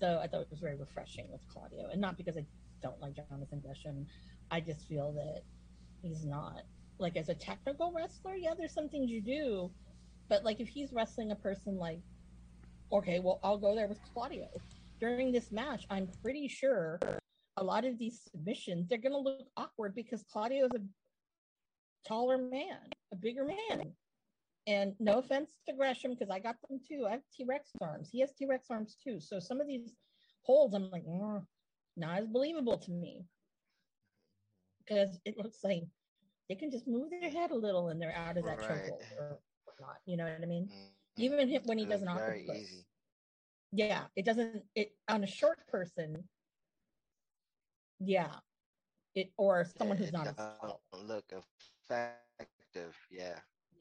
So 0.00 0.20
I 0.22 0.26
thought 0.26 0.42
it 0.42 0.50
was 0.50 0.60
very 0.60 0.76
refreshing 0.76 1.26
with 1.30 1.40
Claudio. 1.52 1.88
And 1.90 2.00
not 2.00 2.16
because 2.16 2.36
I 2.36 2.46
don't 2.82 3.00
like 3.00 3.14
Jonathan 3.14 3.60
Gresham. 3.60 4.06
I 4.50 4.60
just 4.60 4.86
feel 4.88 5.12
that 5.12 5.42
he's 6.02 6.24
not. 6.24 6.62
Like, 6.98 7.16
as 7.16 7.28
a 7.28 7.34
technical 7.34 7.92
wrestler, 7.92 8.36
yeah, 8.36 8.54
there's 8.56 8.74
some 8.74 8.88
things 8.88 9.10
you 9.10 9.20
do. 9.20 9.70
But, 10.28 10.44
like, 10.44 10.60
if 10.60 10.68
he's 10.68 10.92
wrestling 10.92 11.32
a 11.32 11.36
person 11.36 11.76
like, 11.76 12.00
okay, 12.92 13.18
well, 13.20 13.40
I'll 13.42 13.58
go 13.58 13.74
there 13.74 13.88
with 13.88 14.00
Claudio. 14.12 14.48
During 15.00 15.32
this 15.32 15.50
match, 15.50 15.84
I'm 15.90 16.08
pretty 16.22 16.48
sure 16.48 17.00
a 17.56 17.64
lot 17.64 17.84
of 17.84 17.98
these 17.98 18.20
submissions, 18.30 18.88
they're 18.88 18.98
going 18.98 19.12
to 19.12 19.18
look 19.18 19.48
awkward 19.56 19.94
because 19.94 20.24
Claudio's 20.30 20.70
a 20.74 20.80
taller 22.06 22.38
man, 22.38 22.78
a 23.12 23.16
bigger 23.16 23.44
man. 23.44 23.92
And 24.66 24.94
no 25.00 25.18
offense 25.18 25.50
to 25.66 25.74
Gresham, 25.74 26.12
because 26.12 26.30
I 26.30 26.38
got 26.38 26.56
them 26.68 26.78
too. 26.88 27.06
I 27.08 27.12
have 27.12 27.22
T 27.36 27.44
Rex 27.48 27.70
arms. 27.80 28.10
He 28.12 28.20
has 28.20 28.32
T 28.32 28.46
Rex 28.46 28.66
arms 28.70 28.96
too. 29.02 29.18
So 29.20 29.40
some 29.40 29.60
of 29.60 29.66
these 29.66 29.92
holds, 30.42 30.74
I'm 30.74 30.88
like, 30.90 31.04
"Mm, 31.04 31.44
not 31.96 32.18
as 32.20 32.26
believable 32.28 32.78
to 32.78 32.92
me. 32.92 33.24
Because 34.86 35.20
it 35.24 35.36
looks 35.38 35.62
like 35.64 35.84
they 36.48 36.54
can 36.56 36.70
just 36.70 36.86
move 36.86 37.10
their 37.10 37.30
head 37.30 37.50
a 37.50 37.54
little 37.54 37.88
and 37.88 38.00
they're 38.00 38.14
out 38.14 38.36
of 38.36 38.44
that 38.44 38.58
Right. 38.58 38.84
chokehold 38.84 39.10
or 39.18 39.38
whatnot. 39.64 39.96
You 40.06 40.16
know 40.16 40.24
what 40.24 40.42
I 40.42 40.46
mean? 40.46 40.68
Mhm. 40.68 40.92
Even 41.18 41.50
when 41.66 41.78
he 41.78 41.86
does 41.86 42.02
an 42.02 42.08
octopus. 42.08 42.56
easy. 42.56 42.86
Yeah, 43.72 44.04
it 44.16 44.24
doesn't. 44.24 44.64
It 44.74 44.92
on 45.08 45.22
a 45.24 45.26
short 45.26 45.66
person. 45.68 46.28
Yeah, 48.00 48.40
it 49.14 49.32
or 49.36 49.64
someone 49.64 49.96
Yeah, 49.96 50.04
who's 50.04 50.12
not 50.12 50.26
as 50.28 50.36
doesn't 50.36 50.60
tall. 50.60 50.82
look 50.92 51.32
effective. 51.32 52.96
Yeah, 53.10 53.40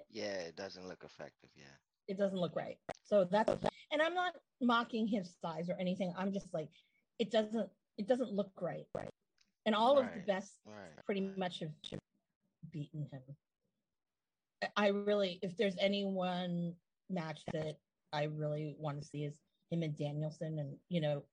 yeah, 0.09 0.39
it 0.47 0.55
doesn't 0.55 0.87
look 0.87 1.03
effective. 1.03 1.49
Yeah. 1.55 1.77
it 2.07 2.17
doesn't 2.17 2.39
look 2.39 2.55
right. 2.55 2.77
So 3.03 3.23
that's 3.25 3.53
and 3.91 4.01
I'm 4.01 4.13
not 4.13 4.35
mocking 4.61 5.07
his 5.07 5.35
size 5.41 5.69
or 5.69 5.75
anything. 5.79 6.13
I'm 6.17 6.31
just 6.33 6.53
like 6.53 6.69
it 7.19 7.31
doesn't 7.31 7.69
it 7.97 8.07
doesn't 8.07 8.31
look 8.31 8.51
right. 8.61 8.87
Right. 8.93 9.10
And 9.65 9.75
all 9.75 9.97
of 9.99 10.05
the 10.13 10.21
best 10.21 10.57
Right. 10.65 11.05
pretty 11.05 11.21
much 11.37 11.59
have 11.59 11.71
beaten 12.71 13.05
him. 13.11 13.21
I- 14.63 14.71
I 14.75 14.87
really 14.89 15.39
if 15.41 15.55
there's 15.57 15.77
any 15.77 16.03
one 16.05 16.75
match 17.09 17.41
that 17.53 17.77
I 18.13 18.23
really 18.23 18.75
want 18.77 18.99
to 19.01 19.07
see 19.07 19.25
is 19.25 19.33
him 19.69 19.83
and 19.83 19.95
Danielson 19.95 20.59
and 20.59 20.79
you 20.89 21.01
know 21.01 21.23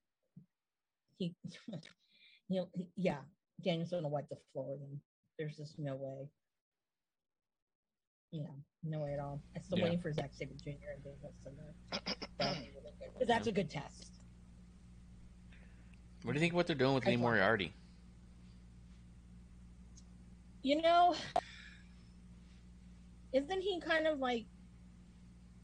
he 1.19 1.35
you 2.49 2.61
know 2.61 2.69
he- 2.75 2.91
yeah, 2.97 3.23
Danielson 3.63 4.03
will 4.03 4.11
wipe 4.11 4.29
the 4.29 4.37
floor 4.53 4.73
with 4.73 4.81
him. 4.81 5.01
There's 5.39 5.57
just 5.57 5.79
no 5.79 5.97
way. 5.97 6.29
Yeah, 8.31 8.51
no 8.83 9.01
way 9.01 9.15
at 9.15 9.21
all. 9.21 9.41
I'm 9.57 9.63
still 9.63 9.79
Yeah. 9.79 9.85
waiting 9.85 10.01
for 10.01 10.13
Zack 10.13 10.35
Sabre 10.35 10.55
Jr. 10.55 10.91
and 10.95 11.03
Danielson 11.05 11.57
to 11.57 12.01
that'd 12.39 12.63
be 12.63 12.71
really 12.73 12.93
good. 12.99 13.15
'Cause 13.19 13.27
that's 13.27 13.47
a 13.47 13.53
good 13.53 13.71
test. 13.71 14.13
What 16.25 16.33
do 16.33 16.39
you 16.39 16.41
think 16.41 16.53
what 16.55 16.67
they're 16.67 16.77
doing 16.77 16.95
with 16.95 17.07
Lee 17.07 17.15
thought- 17.15 17.21
Moriarty? 17.23 17.73
You 20.69 20.83
know, 20.83 21.15
isn't 23.33 23.61
he 23.63 23.81
kind 23.81 24.07
of 24.07 24.19
like 24.19 24.45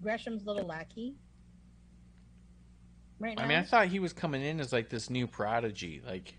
Gresham's 0.01 0.47
little 0.47 0.67
lackey? 0.67 1.17
Right 3.19 3.37
now, 3.37 3.45
I 3.45 3.47
mean, 3.47 3.59
I 3.59 3.65
thought 3.65 3.89
he 3.89 3.99
was 3.99 4.15
coming 4.15 4.43
in 4.43 4.61
as 4.61 4.73
like 4.73 4.89
this 4.89 5.11
new 5.11 5.27
prodigy. 5.27 6.01
Like, 6.07 6.39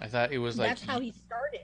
I 0.00 0.08
thought 0.08 0.32
it 0.32 0.38
was 0.38 0.58
like 0.58 0.70
that's 0.70 0.82
how 0.82 0.98
he 0.98 1.12
started. 1.12 1.60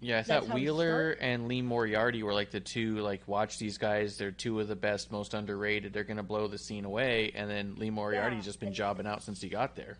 Yeah, 0.00 0.20
I 0.20 0.22
That's 0.22 0.46
thought 0.46 0.54
Wheeler 0.54 1.18
and 1.20 1.48
Lee 1.48 1.60
Moriarty 1.60 2.22
were 2.22 2.32
like 2.32 2.50
the 2.50 2.60
two. 2.60 2.96
Like, 3.00 3.28
watch 3.28 3.58
these 3.58 3.76
guys; 3.76 4.16
they're 4.16 4.30
two 4.30 4.58
of 4.60 4.68
the 4.68 4.76
best, 4.76 5.12
most 5.12 5.34
underrated. 5.34 5.92
They're 5.92 6.04
gonna 6.04 6.22
blow 6.22 6.48
the 6.48 6.56
scene 6.56 6.86
away. 6.86 7.32
And 7.34 7.50
then 7.50 7.74
Lee 7.76 7.90
Moriarty's 7.90 8.38
Yeah. 8.38 8.42
just 8.42 8.60
been 8.60 8.72
jobbing 8.72 9.06
out 9.06 9.22
since 9.22 9.42
he 9.42 9.50
got 9.50 9.76
there. 9.76 9.98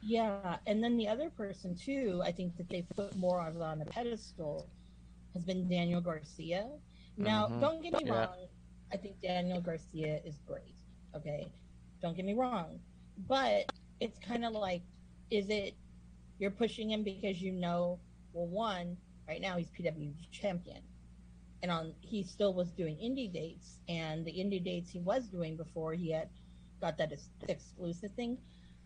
Yeah, 0.00 0.58
and 0.66 0.82
then 0.82 0.96
the 0.96 1.08
other 1.08 1.30
person 1.30 1.74
too, 1.74 2.22
I 2.24 2.32
think 2.32 2.56
that 2.56 2.70
they 2.70 2.82
put 2.82 3.14
more 3.16 3.46
of 3.46 3.60
on 3.60 3.80
a 3.82 3.86
pedestal 3.86 4.70
has 5.34 5.44
been 5.44 5.68
Daniel 5.68 6.00
Garcia. 6.00 6.80
Now, 7.22 7.48
Mhm. 7.48 7.60
don't 7.60 7.82
get 7.82 7.92
me 7.92 8.04
Yeah. 8.04 8.10
wrong, 8.10 8.48
I 8.92 8.96
think 8.98 9.20
Daniel 9.22 9.60
Garcia 9.60 10.20
is 10.24 10.40
great. 10.40 10.76
Okay, 11.14 11.52
don't 12.00 12.16
get 12.16 12.24
me 12.24 12.34
wrong, 12.34 12.80
but 13.18 13.66
it's 14.00 14.18
kind 14.18 14.44
of 14.44 14.52
like, 14.52 14.82
is 15.30 15.50
it 15.50 15.76
you're 16.38 16.50
pushing 16.52 16.90
him 16.90 17.04
because 17.04 17.40
you 17.42 17.52
know, 17.52 18.00
well, 18.32 18.46
one 18.48 18.98
right 19.28 19.40
now 19.40 19.56
he's 19.56 19.70
PW 19.70 20.14
champion, 20.30 20.82
and 21.62 21.70
on 21.70 21.94
he 22.00 22.22
still 22.22 22.54
was 22.54 22.72
doing 22.72 22.96
indie 22.98 23.32
dates, 23.32 23.80
and 23.88 24.24
the 24.26 24.32
indie 24.32 24.62
dates 24.62 24.90
he 24.90 25.00
was 25.00 25.28
doing 25.28 25.56
before 25.56 25.94
he 25.94 26.10
had 26.12 26.30
got 26.80 26.98
that 26.98 27.12
ex- 27.12 27.30
exclusive 27.48 28.12
thing. 28.14 28.38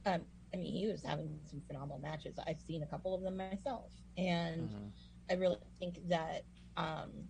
Um, 0.05 0.27
I 0.55 0.57
mean, 0.57 0.73
he 0.73 0.87
was 0.87 1.03
having 1.03 1.41
some 1.51 1.61
phenomenal 1.67 1.99
matches. 1.99 2.39
I've 2.47 2.61
seen 2.61 2.85
a 2.85 2.87
couple 2.87 3.15
of 3.15 3.23
them 3.23 3.37
myself, 3.37 3.93
and 4.17 4.71
Mhm. 4.71 4.93
I 5.31 5.35
really 5.35 5.59
think 5.81 6.09
that 6.09 6.45
um, 6.77 7.29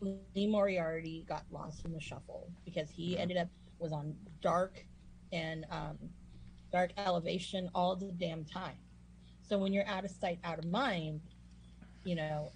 Lee 0.00 0.46
Moriarty 0.46 1.24
got 1.28 1.44
lost 1.50 1.84
in 1.84 1.92
the 1.92 2.00
shuffle 2.00 2.50
because 2.64 2.90
he 2.90 3.18
ended 3.18 3.36
up 3.36 3.48
was 3.78 3.92
on 3.92 4.16
dark 4.40 4.86
and 5.32 5.66
um, 5.70 5.98
dark 6.72 6.92
elevation 6.96 7.70
all 7.74 7.96
the 7.96 8.12
damn 8.12 8.44
time. 8.44 8.78
So 9.42 9.58
when 9.58 9.72
you're 9.72 9.86
out 9.86 10.04
of 10.04 10.10
sight, 10.10 10.38
out 10.44 10.58
of 10.58 10.66
mind, 10.66 11.20
you 12.04 12.14
know 12.16 12.52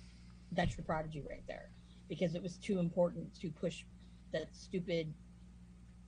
that's 0.53 0.77
your 0.77 0.85
prodigy 0.85 1.23
right 1.29 1.47
there 1.47 1.71
because 2.09 2.35
it 2.35 2.43
was 2.43 2.57
too 2.59 2.79
important 2.79 3.35
to 3.41 3.51
push 3.51 3.85
that 4.33 4.55
stupid 4.55 5.15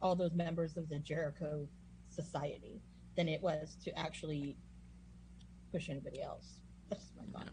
all 0.01 0.15
those 0.15 0.35
members 0.35 0.77
of 0.77 0.89
the 0.89 0.99
Jericho 0.99 1.69
society 2.09 2.83
than 3.17 3.29
it 3.29 3.43
was 3.43 3.77
to 3.85 3.97
actually 3.99 4.57
push 5.73 5.89
anybody 5.89 6.23
else. 6.23 6.47
That's 6.89 7.05
my 7.17 7.39
thought. 7.39 7.49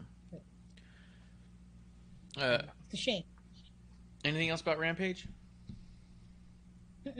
Uh, 2.36 2.62
It's 2.86 2.94
a 2.94 2.96
shame. 2.96 3.24
anything 4.24 4.48
else 4.50 4.60
about 4.60 4.78
Rampage? 4.78 5.26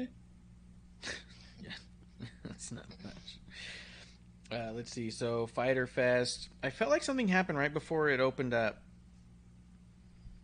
Yeah, 1.62 1.72
that's 2.44 2.70
not 2.72 2.86
much. 3.04 3.38
Uh, 4.52 4.72
let's 4.72 4.92
see. 4.92 5.10
So 5.10 5.46
Fyter 5.46 5.86
Fest. 5.86 6.48
I 6.62 6.70
felt 6.70 6.90
like 6.90 7.02
something 7.02 7.26
happened 7.28 7.58
right 7.58 7.72
before 7.72 8.08
it 8.10 8.20
opened 8.20 8.54
up. 8.54 8.82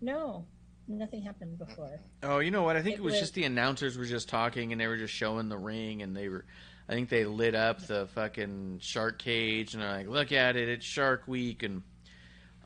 No, 0.00 0.46
nothing 0.86 1.22
happened 1.22 1.58
before. 1.58 2.00
Oh, 2.22 2.38
you 2.38 2.50
know 2.50 2.62
what? 2.62 2.76
I 2.76 2.82
think 2.82 2.94
It 2.96 2.98
it 2.98 3.02
was 3.02 3.12
was- 3.12 3.20
just 3.20 3.34
the 3.34 3.44
announcers 3.44 3.96
were 3.98 4.04
just 4.06 4.28
talking 4.28 4.72
and 4.72 4.80
they 4.80 4.86
were 4.86 4.96
just 4.96 5.12
showing 5.14 5.48
the 5.48 5.58
ring 5.58 6.02
and 6.02 6.16
they 6.16 6.28
were 6.28 6.44
I 6.88 6.94
think 6.94 7.10
they 7.10 7.24
lit 7.24 7.54
up 7.54 7.86
the 7.86 8.06
fucking 8.14 8.78
shark 8.80 9.18
cage 9.18 9.74
and 9.74 9.82
they're 9.82 9.90
like, 9.90 10.08
"Look 10.08 10.32
at 10.32 10.56
it, 10.56 10.68
it's 10.68 10.86
Shark 10.86 11.28
Week." 11.28 11.62
And 11.62 11.82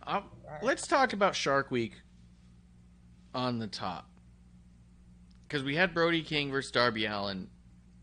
uh, 0.06 0.20
i 0.48 0.64
let's 0.64 0.86
talk 0.86 1.12
about 1.12 1.34
Shark 1.34 1.70
Week 1.70 1.94
on 3.34 3.58
the 3.58 3.66
top. 3.66 4.08
Cuz 5.48 5.64
we 5.64 5.74
had 5.74 5.92
Brody 5.92 6.22
King 6.22 6.50
versus 6.52 6.70
Darby 6.70 7.06
Allin, 7.06 7.48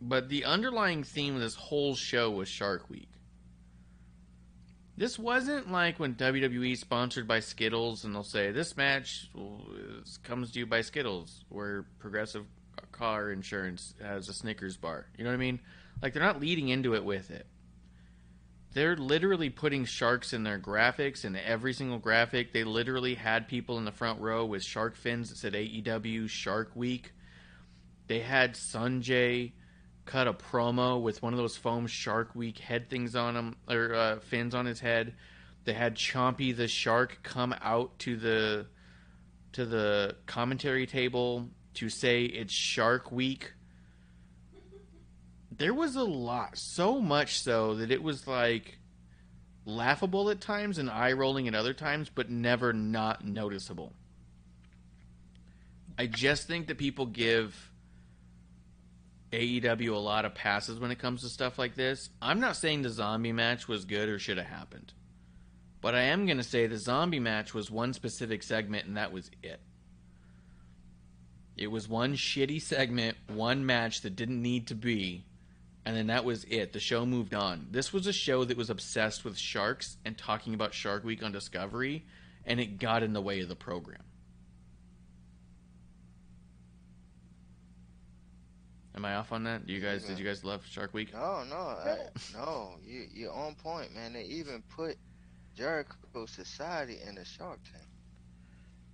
but 0.01 0.27
the 0.27 0.43
underlying 0.43 1.03
theme 1.03 1.35
of 1.35 1.41
this 1.41 1.55
whole 1.55 1.95
show 1.95 2.29
was 2.29 2.49
Shark 2.49 2.89
Week. 2.89 3.09
This 4.97 5.17
wasn't 5.17 5.71
like 5.71 5.97
when 5.97 6.15
WWE 6.15 6.77
sponsored 6.77 7.25
by 7.25 7.39
Skittles 7.39 8.03
and 8.03 8.13
they'll 8.13 8.23
say 8.23 8.51
this 8.51 8.75
match 8.75 9.29
comes 10.23 10.51
to 10.51 10.59
you 10.59 10.65
by 10.65 10.81
Skittles, 10.81 11.45
where 11.47 11.85
Progressive 11.99 12.45
Car 12.91 13.31
Insurance 13.31 13.95
has 14.01 14.27
a 14.27 14.33
Snickers 14.33 14.75
bar. 14.75 15.05
You 15.17 15.23
know 15.23 15.29
what 15.29 15.35
I 15.35 15.39
mean? 15.39 15.61
Like 16.01 16.13
they're 16.13 16.23
not 16.23 16.39
leading 16.39 16.69
into 16.69 16.95
it 16.95 17.03
with 17.03 17.31
it. 17.31 17.45
They're 18.73 18.95
literally 18.95 19.49
putting 19.49 19.85
sharks 19.85 20.31
in 20.31 20.43
their 20.43 20.59
graphics, 20.59 21.25
and 21.25 21.35
every 21.35 21.73
single 21.73 21.97
graphic, 21.97 22.53
they 22.53 22.63
literally 22.63 23.15
had 23.15 23.47
people 23.47 23.79
in 23.79 23.85
the 23.85 23.91
front 23.91 24.21
row 24.21 24.45
with 24.45 24.63
shark 24.63 24.95
fins 24.95 25.29
that 25.29 25.37
said 25.37 25.53
AEW 25.53 26.29
Shark 26.29 26.75
Week. 26.75 27.11
They 28.07 28.19
had 28.19 28.53
Sonjay 28.53 29.53
cut 30.05 30.27
a 30.27 30.33
promo 30.33 31.01
with 31.01 31.21
one 31.21 31.33
of 31.33 31.37
those 31.37 31.57
foam 31.57 31.87
Shark 31.87 32.35
Week 32.35 32.57
head 32.57 32.89
things 32.89 33.15
on 33.15 33.35
him 33.35 33.55
or 33.67 33.93
uh, 33.93 34.19
fins 34.19 34.55
on 34.55 34.65
his 34.65 34.79
head. 34.79 35.13
They 35.65 35.73
had 35.73 35.95
Chompy 35.95 36.55
the 36.55 36.67
shark 36.67 37.19
come 37.21 37.53
out 37.61 37.99
to 37.99 38.15
the 38.17 38.65
to 39.51 39.65
the 39.65 40.15
commentary 40.25 40.87
table 40.87 41.49
to 41.75 41.89
say 41.89 42.23
it's 42.23 42.53
Shark 42.53 43.11
Week. 43.11 43.53
There 45.59 45.73
was 45.73 45.97
a 45.97 46.03
lot, 46.03 46.57
so 46.57 47.01
much 47.01 47.41
so 47.41 47.75
that 47.75 47.91
it 47.91 48.01
was 48.01 48.25
like 48.25 48.79
laughable 49.65 50.29
at 50.29 50.39
times 50.39 50.77
and 50.77 50.89
eye 50.89 51.11
rolling 51.11 51.49
at 51.49 51.53
other 51.53 51.73
times, 51.73 52.09
but 52.09 52.29
never 52.29 52.71
not 52.71 53.25
noticeable. 53.25 53.91
I 55.97 56.07
just 56.07 56.47
think 56.47 56.67
that 56.67 56.77
people 56.77 57.05
give 57.05 57.71
AEW 59.33 59.93
a 59.93 59.97
lot 59.97 60.23
of 60.23 60.33
passes 60.33 60.79
when 60.79 60.91
it 60.91 60.99
comes 60.99 61.23
to 61.23 61.29
stuff 61.29 61.59
like 61.59 61.75
this. 61.75 62.09
I'm 62.21 62.39
not 62.39 62.55
saying 62.55 62.81
the 62.81 62.89
zombie 62.89 63.33
match 63.33 63.67
was 63.67 63.83
good 63.83 64.07
or 64.07 64.17
should 64.17 64.37
have 64.37 64.47
happened. 64.47 64.93
But 65.81 65.93
I 65.93 66.03
am 66.03 66.25
going 66.25 66.37
to 66.37 66.43
say 66.43 66.67
the 66.67 66.77
zombie 66.77 67.19
match 67.19 67.53
was 67.53 67.69
one 67.69 67.93
specific 67.93 68.43
segment 68.43 68.85
and 68.85 68.95
that 68.95 69.11
was 69.11 69.29
it. 69.43 69.59
It 71.57 71.67
was 71.67 71.89
one 71.89 72.13
shitty 72.13 72.61
segment, 72.61 73.17
one 73.27 73.65
match 73.65 74.01
that 74.01 74.15
didn't 74.15 74.41
need 74.41 74.67
to 74.67 74.75
be, 74.75 75.25
and 75.85 75.95
then 75.95 76.07
that 76.07 76.25
was 76.25 76.43
it. 76.45 76.73
The 76.73 76.79
show 76.79 77.05
moved 77.05 77.33
on. 77.33 77.67
This 77.71 77.93
was 77.93 78.07
a 78.07 78.13
show 78.13 78.43
that 78.43 78.57
was 78.57 78.69
obsessed 78.69 79.23
with 79.23 79.37
sharks 79.37 79.97
and 80.05 80.17
talking 80.17 80.53
about 80.53 80.73
Shark 80.73 81.03
Week 81.03 81.23
on 81.23 81.31
Discovery, 81.31 82.05
and 82.45 82.59
it 82.59 82.79
got 82.79 83.03
in 83.03 83.13
the 83.13 83.21
way 83.21 83.39
of 83.39 83.49
the 83.49 83.55
program. 83.55 84.03
Am 88.95 89.05
I 89.05 89.15
off 89.15 89.31
on 89.31 89.45
that? 89.45 89.65
Do 89.65 89.71
you 89.71 89.79
guys 89.79 90.03
did 90.03 90.19
you 90.19 90.25
guys 90.25 90.43
love 90.43 90.65
Shark 90.65 90.93
Week? 90.93 91.13
No, 91.13 91.43
no, 91.49 91.55
I, 91.55 91.97
no. 92.33 92.75
You 92.85 93.05
you're 93.13 93.31
on 93.31 93.55
point, 93.55 93.95
man. 93.95 94.11
They 94.11 94.23
even 94.23 94.61
put 94.75 94.97
Jericho 95.55 96.25
Society 96.25 96.97
in 97.07 97.15
the 97.15 97.23
Shark 97.23 97.59
Tank. 97.71 97.85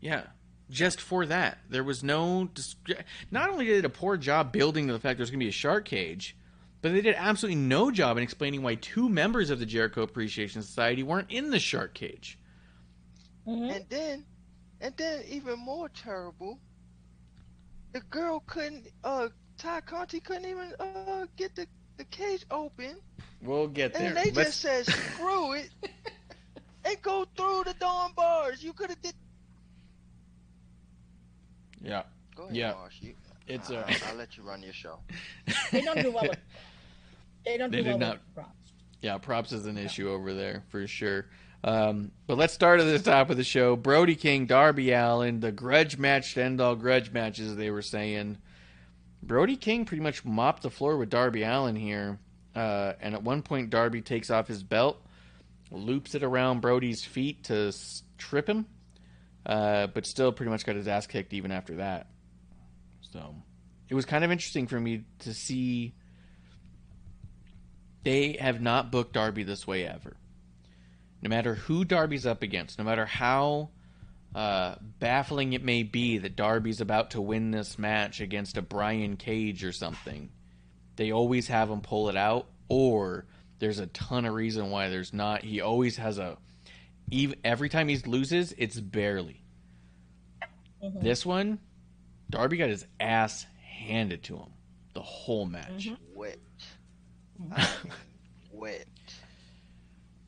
Yeah, 0.02 0.26
just 0.70 1.02
for 1.02 1.26
that. 1.26 1.58
There 1.70 1.84
was 1.84 2.04
no. 2.04 2.50
Not 3.32 3.50
only 3.50 3.66
did 3.66 3.78
it 3.80 3.86
a 3.86 3.90
poor 3.90 4.16
job 4.16 4.52
building 4.52 4.86
to 4.88 4.94
the 4.94 5.00
fact 5.00 5.18
there's 5.18 5.32
going 5.32 5.40
to 5.40 5.46
be 5.46 5.50
a 5.50 5.54
shark 5.54 5.86
cage, 5.86 6.36
but 6.86 6.92
they 6.94 7.02
did 7.02 7.16
absolutely 7.18 7.60
no 7.60 7.90
job 7.90 8.16
in 8.16 8.22
explaining 8.22 8.62
why 8.62 8.76
two 8.76 9.10
members 9.10 9.50
of 9.50 9.58
the 9.58 9.66
Jericho 9.66 10.04
Appreciation 10.04 10.62
Society 10.62 11.02
weren't 11.02 11.32
in 11.32 11.50
the 11.50 11.58
shark 11.58 11.96
cage. 11.96 12.38
Mhm. 13.48 13.76
And 13.76 13.86
then, 13.90 14.26
and 14.82 14.96
then 14.96 15.24
even 15.28 15.58
more 15.58 15.90
terrible, 15.90 16.60
the 17.92 18.02
girl 18.02 18.44
couldn't. 18.46 18.86
Uh, 19.04 19.30
Tay 19.58 19.80
Conti 19.84 20.20
couldn't 20.20 20.46
even 20.46 20.76
uh 20.80 21.26
get 21.38 21.56
the 21.56 21.66
the 21.98 22.04
cage 22.06 22.46
open, 22.52 22.98
We'll 23.42 23.68
get 23.68 23.96
there. 23.96 24.10
and 24.10 24.18
they 24.18 24.30
Let's- 24.30 24.62
just 24.62 24.62
said 24.62 24.86
screw 24.86 25.54
it 25.62 25.72
and 26.84 27.02
go 27.02 27.26
through 27.36 27.64
the 27.66 27.74
darn 27.80 28.12
bars. 28.16 28.62
You 28.64 28.74
could 28.74 28.92
have 28.92 29.02
did. 29.02 29.16
yeah, 31.82 32.04
Go 32.36 32.44
ahead, 32.44 32.56
Yeah. 32.56 32.74
Marsh. 32.74 32.96
You, 33.02 33.16
it's 33.48 33.70
I, 33.72 33.76
uh, 33.76 33.86
I'll, 33.88 34.10
I'll 34.10 34.16
let 34.16 34.38
you 34.38 34.44
run 34.44 34.62
your 34.64 34.74
show. 34.74 35.00
They 35.72 35.82
don't 35.82 36.02
do 36.02 36.12
well 36.12 36.28
with. 36.30 36.38
They 37.46 37.58
don't 37.58 37.72
They 37.72 37.78
do 37.78 37.84
did 37.84 37.90
well 37.92 37.98
not. 38.00 38.14
with 38.14 38.36
props. 38.36 38.72
Yeah, 39.02 39.18
props 39.18 39.52
is 39.52 39.66
an 39.66 39.78
issue 39.78 40.10
over 40.10 40.34
there 40.34 40.64
for 40.70 40.88
sure. 40.88 41.28
Um, 41.64 42.12
but 42.28 42.38
let's 42.38 42.54
start 42.54 42.80
at 42.80 42.84
the 42.86 43.00
top 43.00 43.30
of 43.30 43.38
the 43.38 43.44
show. 43.44 43.76
Brody 43.76 44.16
King, 44.16 44.46
Darby 44.46 44.92
Allin, 44.92 45.40
the 45.40 45.52
grudge 45.52 45.98
match 45.98 46.34
to 46.36 46.44
end 46.44 46.62
all 46.62 46.76
grudge 46.76 47.12
matches, 47.12 47.56
they 47.56 47.72
were 47.72 47.82
saying. 47.82 48.38
Brody 49.24 49.56
King 49.56 49.86
pretty 49.86 50.04
much 50.04 50.24
mopped 50.24 50.62
the 50.64 50.70
floor 50.70 50.98
with 50.98 51.10
Darby 51.10 51.44
Allin 51.44 51.76
here. 51.76 52.20
Uh, 52.56 52.94
and 53.02 53.16
at 53.16 53.24
one 53.24 53.42
point, 53.42 53.70
Darby 53.70 54.02
takes 54.02 54.30
off 54.30 54.48
his 54.48 54.64
belt, 54.64 55.04
loops 55.72 56.14
it 56.16 56.24
around 56.24 56.62
Brody's 56.62 57.04
feet 57.04 57.44
to 57.46 57.74
trip 58.18 58.48
him, 58.48 58.66
uh, 59.46 59.88
but 59.88 60.06
still 60.06 60.32
pretty 60.32 60.52
much 60.52 60.66
got 60.66 60.76
his 60.76 60.88
ass 60.88 61.08
kicked 61.08 61.34
even 61.34 61.52
after 61.52 61.76
that. 61.78 62.08
So 63.02 63.36
it 63.90 63.96
was 63.96 64.06
kind 64.06 64.24
of 64.24 64.32
interesting 64.32 64.68
for 64.68 64.80
me 64.80 65.04
to 65.20 65.34
see 65.34 65.96
They 68.06 68.38
have 68.40 68.62
not 68.62 68.92
booked 68.92 69.14
Darby 69.14 69.44
this 69.44 69.66
way 69.68 69.86
ever. 69.86 70.16
No 71.22 71.30
matter 71.30 71.56
who 71.56 71.84
Darby's 71.84 72.26
up 72.26 72.44
against, 72.44 72.78
no 72.78 72.86
matter 72.86 73.06
how 73.06 73.72
uh, 74.36 74.76
baffling 75.00 75.54
it 75.54 75.64
may 75.64 75.82
be 75.82 76.20
that 76.20 76.36
Darby's 76.36 76.82
about 76.82 77.12
to 77.12 77.22
win 77.22 77.50
this 77.52 77.80
match 77.80 78.22
against 78.22 78.58
a 78.58 78.62
Brian 78.62 79.18
Cage 79.18 79.64
or 79.64 79.72
something, 79.72 80.30
they 80.98 81.12
always 81.12 81.48
have 81.48 81.70
him 81.70 81.82
pull 81.82 82.10
it 82.10 82.16
out, 82.16 82.48
or 82.70 83.26
there's 83.58 83.80
a 83.80 83.88
ton 83.88 84.26
of 84.26 84.34
reason 84.36 84.70
why 84.70 84.90
there's 84.90 85.12
not. 85.14 85.44
He 85.44 85.62
always 85.62 85.98
has 85.98 86.20
a. 86.20 86.38
Even, 87.10 87.40
every 87.44 87.70
time 87.70 87.88
he 87.88 87.98
loses, 87.98 88.54
it's 88.58 88.80
barely. 88.80 89.42
Mhm. 90.84 91.02
This 91.02 91.26
one, 91.26 91.60
Darby 92.30 92.58
got 92.58 92.70
his 92.70 92.86
ass 93.00 93.46
handed 93.64 94.24
to 94.24 94.36
him 94.38 94.50
the 94.94 95.02
whole 95.02 95.46
match. 95.46 95.88
Mhm. 95.88 95.98
Wet. 97.40 97.60
I 97.60 97.84
mean, 97.84 97.94
wet. 98.52 98.88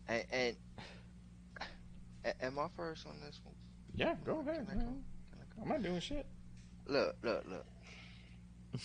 And, 0.07 0.23
and 0.31 0.55
am 2.41 2.59
I 2.59 2.67
first 2.75 3.05
on 3.05 3.19
this 3.25 3.39
one? 3.43 3.55
Yeah, 3.95 4.15
go 4.25 4.39
ahead. 4.39 4.67
Can 4.67 4.79
I 4.79 4.83
go? 4.83 4.85
man. 4.85 5.03
Can 5.31 5.39
I 5.39 5.55
go? 5.55 5.61
I'm 5.63 5.69
not 5.69 5.83
doing 5.83 5.99
shit. 5.99 6.25
Look, 6.87 7.15
look, 7.23 7.43
look. 7.47 7.65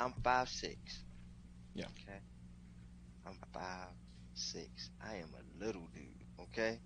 I'm 0.00 0.14
five 0.24 0.48
six. 0.48 1.04
Yeah. 1.74 1.84
Okay. 1.84 2.18
I'm 3.26 3.36
five 3.52 3.88
six. 4.34 4.90
I 5.04 5.16
am 5.16 5.28
a 5.34 5.64
little 5.64 5.86
dude. 5.94 6.04
Okay. 6.40 6.78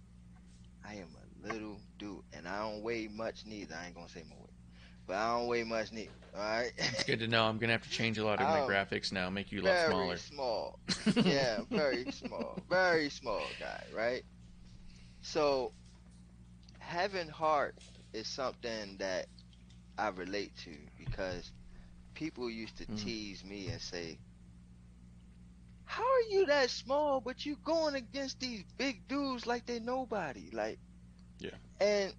I 0.86 0.94
am 0.94 1.08
a 1.16 1.52
little 1.52 1.80
dude, 1.98 2.22
and 2.32 2.46
I 2.46 2.58
don't 2.60 2.82
weigh 2.82 3.08
much 3.08 3.44
neither. 3.46 3.74
I 3.74 3.86
ain't 3.86 3.94
gonna 3.94 4.08
say 4.08 4.22
my 4.28 4.36
weight, 4.36 4.53
but 5.07 5.16
I 5.16 5.36
don't 5.36 5.48
weigh 5.48 5.64
much 5.64 5.92
neither. 5.92 6.12
All 6.34 6.40
right. 6.40 6.72
It's 6.86 7.02
good 7.05 7.18
to 7.20 7.26
know. 7.28 7.44
I'm 7.44 7.59
gonna 7.59 7.72
have 7.72 7.82
to 7.82 7.90
change 7.90 8.18
a 8.18 8.24
lot 8.24 8.40
of 8.40 8.48
my 8.48 8.61
Oh. 8.61 8.62
graphics 8.62 9.12
now, 9.12 9.28
make 9.30 9.50
you 9.52 9.61
a 9.61 9.64
lot 9.66 9.78
very 9.78 10.16
smaller. 10.18 10.18
small. 10.18 10.78
yeah, 11.22 11.62
very 11.72 12.07
small, 12.11 12.62
very 12.68 13.11
small 13.11 13.52
guy, 13.59 13.82
right? 13.90 14.22
So 15.22 15.74
having 16.80 17.28
heart 17.28 17.76
is 18.12 18.28
something 18.28 18.96
that 18.98 19.26
I 19.98 20.09
relate 20.09 20.55
to 20.64 20.88
because 20.96 21.52
people 22.14 22.50
used 22.50 22.76
to 22.78 22.86
Mhm. 22.88 22.96
tease 22.96 23.44
me 23.44 23.68
and 23.70 23.80
say, 23.80 24.20
"How 25.84 26.02
are 26.02 26.22
you 26.30 26.46
that 26.46 26.70
small, 26.70 27.20
but 27.20 27.44
you 27.44 27.57
going 27.57 27.94
against 27.94 28.40
these 28.40 28.64
big 28.76 29.07
dudes 29.07 29.46
like 29.46 29.66
they 29.66 29.78
nobody?" 29.80 30.50
Like, 30.50 30.80
Yeah. 31.38 31.57
And 31.80 32.14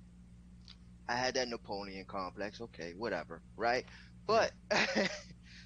I 1.08 1.16
had 1.16 1.36
that 1.36 1.48
Napoleon 1.50 2.06
complex. 2.06 2.62
Okay, 2.62 2.94
whatever, 2.96 3.42
right? 3.56 3.86
But 4.26 4.52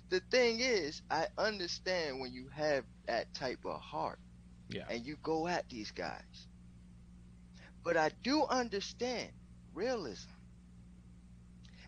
the 0.09 0.19
thing 0.31 0.59
is, 0.59 1.01
I 1.09 1.27
understand 1.37 2.19
when 2.19 2.31
you 2.33 2.49
have 2.49 2.85
that 3.07 3.33
type 3.33 3.65
of 3.65 3.79
heart 3.81 4.19
Yeah. 4.69 4.87
and 4.87 5.05
you 5.05 5.17
go 5.21 5.47
at 5.47 5.69
these 5.69 5.91
guys. 5.91 6.47
But 7.83 7.97
I 7.97 8.09
do 8.23 8.45
understand 8.45 9.33
realism. 9.73 10.29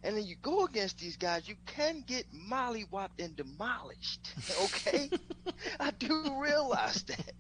And 0.04 0.16
then 0.18 0.26
you 0.26 0.36
go 0.36 0.66
against 0.66 1.00
these 1.00 1.18
guys, 1.18 1.48
you 1.48 1.56
can 1.66 2.02
get 2.02 2.32
mollywopped 2.32 3.20
and 3.20 3.36
demolished. 3.36 4.34
Okay? 4.64 5.12
I 5.80 5.92
do 5.92 6.40
realize 6.42 7.04
that. 7.04 7.34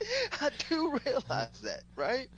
I 0.40 0.50
do 0.68 0.98
realize 1.04 1.60
that, 1.62 1.82
right? 1.96 2.28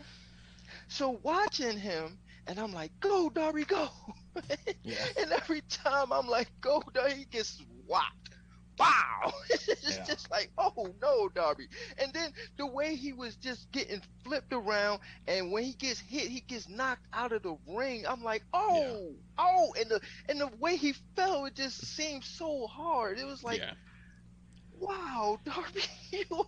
So 0.89 1.11
watching 1.23 1.79
him, 1.79 2.19
and 2.47 2.59
I'm 2.59 2.73
like, 2.73 2.93
go, 3.01 3.31
Darby, 3.31 3.65
go. 3.65 3.89
Yeah. 4.83 5.07
And 5.19 5.33
every 5.33 5.63
time 5.63 6.13
I'm 6.13 6.27
like, 6.29 6.49
go, 6.61 6.83
Darby, 6.95 7.15
he 7.15 7.25
gets 7.27 7.63
whopped. 7.87 8.31
Wow! 8.79 9.33
it's 9.51 9.99
Yeah. 9.99 10.05
just 10.05 10.31
like, 10.31 10.51
oh 10.59 10.95
no, 11.01 11.29
Darby. 11.29 11.67
And 11.99 12.13
then 12.13 12.31
the 12.59 12.67
way 12.67 12.95
he 12.97 13.13
was 13.13 13.37
just 13.37 13.71
getting 13.73 14.03
flipped 14.25 14.53
around, 14.53 15.01
and 15.27 15.51
when 15.51 15.65
he 15.65 15.75
gets 15.75 16.01
hit, 16.01 16.29
he 16.29 16.41
gets 16.41 16.69
knocked 16.69 17.07
out 17.13 17.33
of 17.33 17.43
the 17.43 17.57
ring. 17.67 18.05
I'm 18.07 18.23
like, 18.23 18.45
oh, 18.53 19.15
oh, 19.39 19.75
and 19.79 19.91
the 19.91 20.01
and 20.29 20.41
the 20.41 20.49
way 20.59 20.77
he 20.77 20.95
fell, 21.17 21.47
it 21.47 21.55
just 21.55 21.85
seemed 21.87 22.25
so 22.25 22.67
hard. 22.67 23.19
It 23.19 23.27
was 23.27 23.43
like, 23.43 23.63
yeah. 23.63 23.73
wow, 24.73 25.39
Darby, 25.45 25.83
you, 26.13 26.45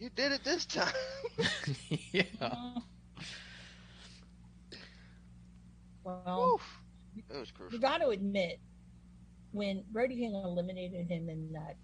you 0.00 0.10
did 0.16 0.32
it 0.32 0.42
this 0.42 0.66
time. 0.66 0.92
yeah. 2.10 2.22
Mm. 2.40 2.82
Well, 6.04 6.54
Oof. 6.54 6.78
It 7.30 7.36
was 7.38 7.52
you 7.70 7.78
got 7.78 7.98
to 7.98 8.08
admit, 8.08 8.58
when 9.52 9.84
Brody 9.92 10.16
King 10.16 10.34
eliminated 10.34 11.06
him 11.08 11.28
in 11.28 11.52
that 11.52 11.76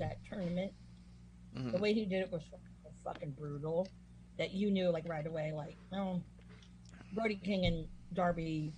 that 0.00 0.18
tournament, 0.28 0.72
Mhm. 1.56 1.70
the 1.72 1.78
way 1.78 1.92
he 1.92 2.04
did 2.04 2.22
it 2.22 2.32
was 2.32 2.42
fucking 3.04 3.30
brutal. 3.32 3.86
That 4.36 4.52
you 4.52 4.70
knew 4.70 4.90
like 4.90 5.08
right 5.08 5.26
away, 5.26 5.52
like, 5.52 5.76
no, 5.92 6.20
Brody 7.12 7.36
King 7.36 7.66
and 7.66 7.86
Darby, 8.12 8.72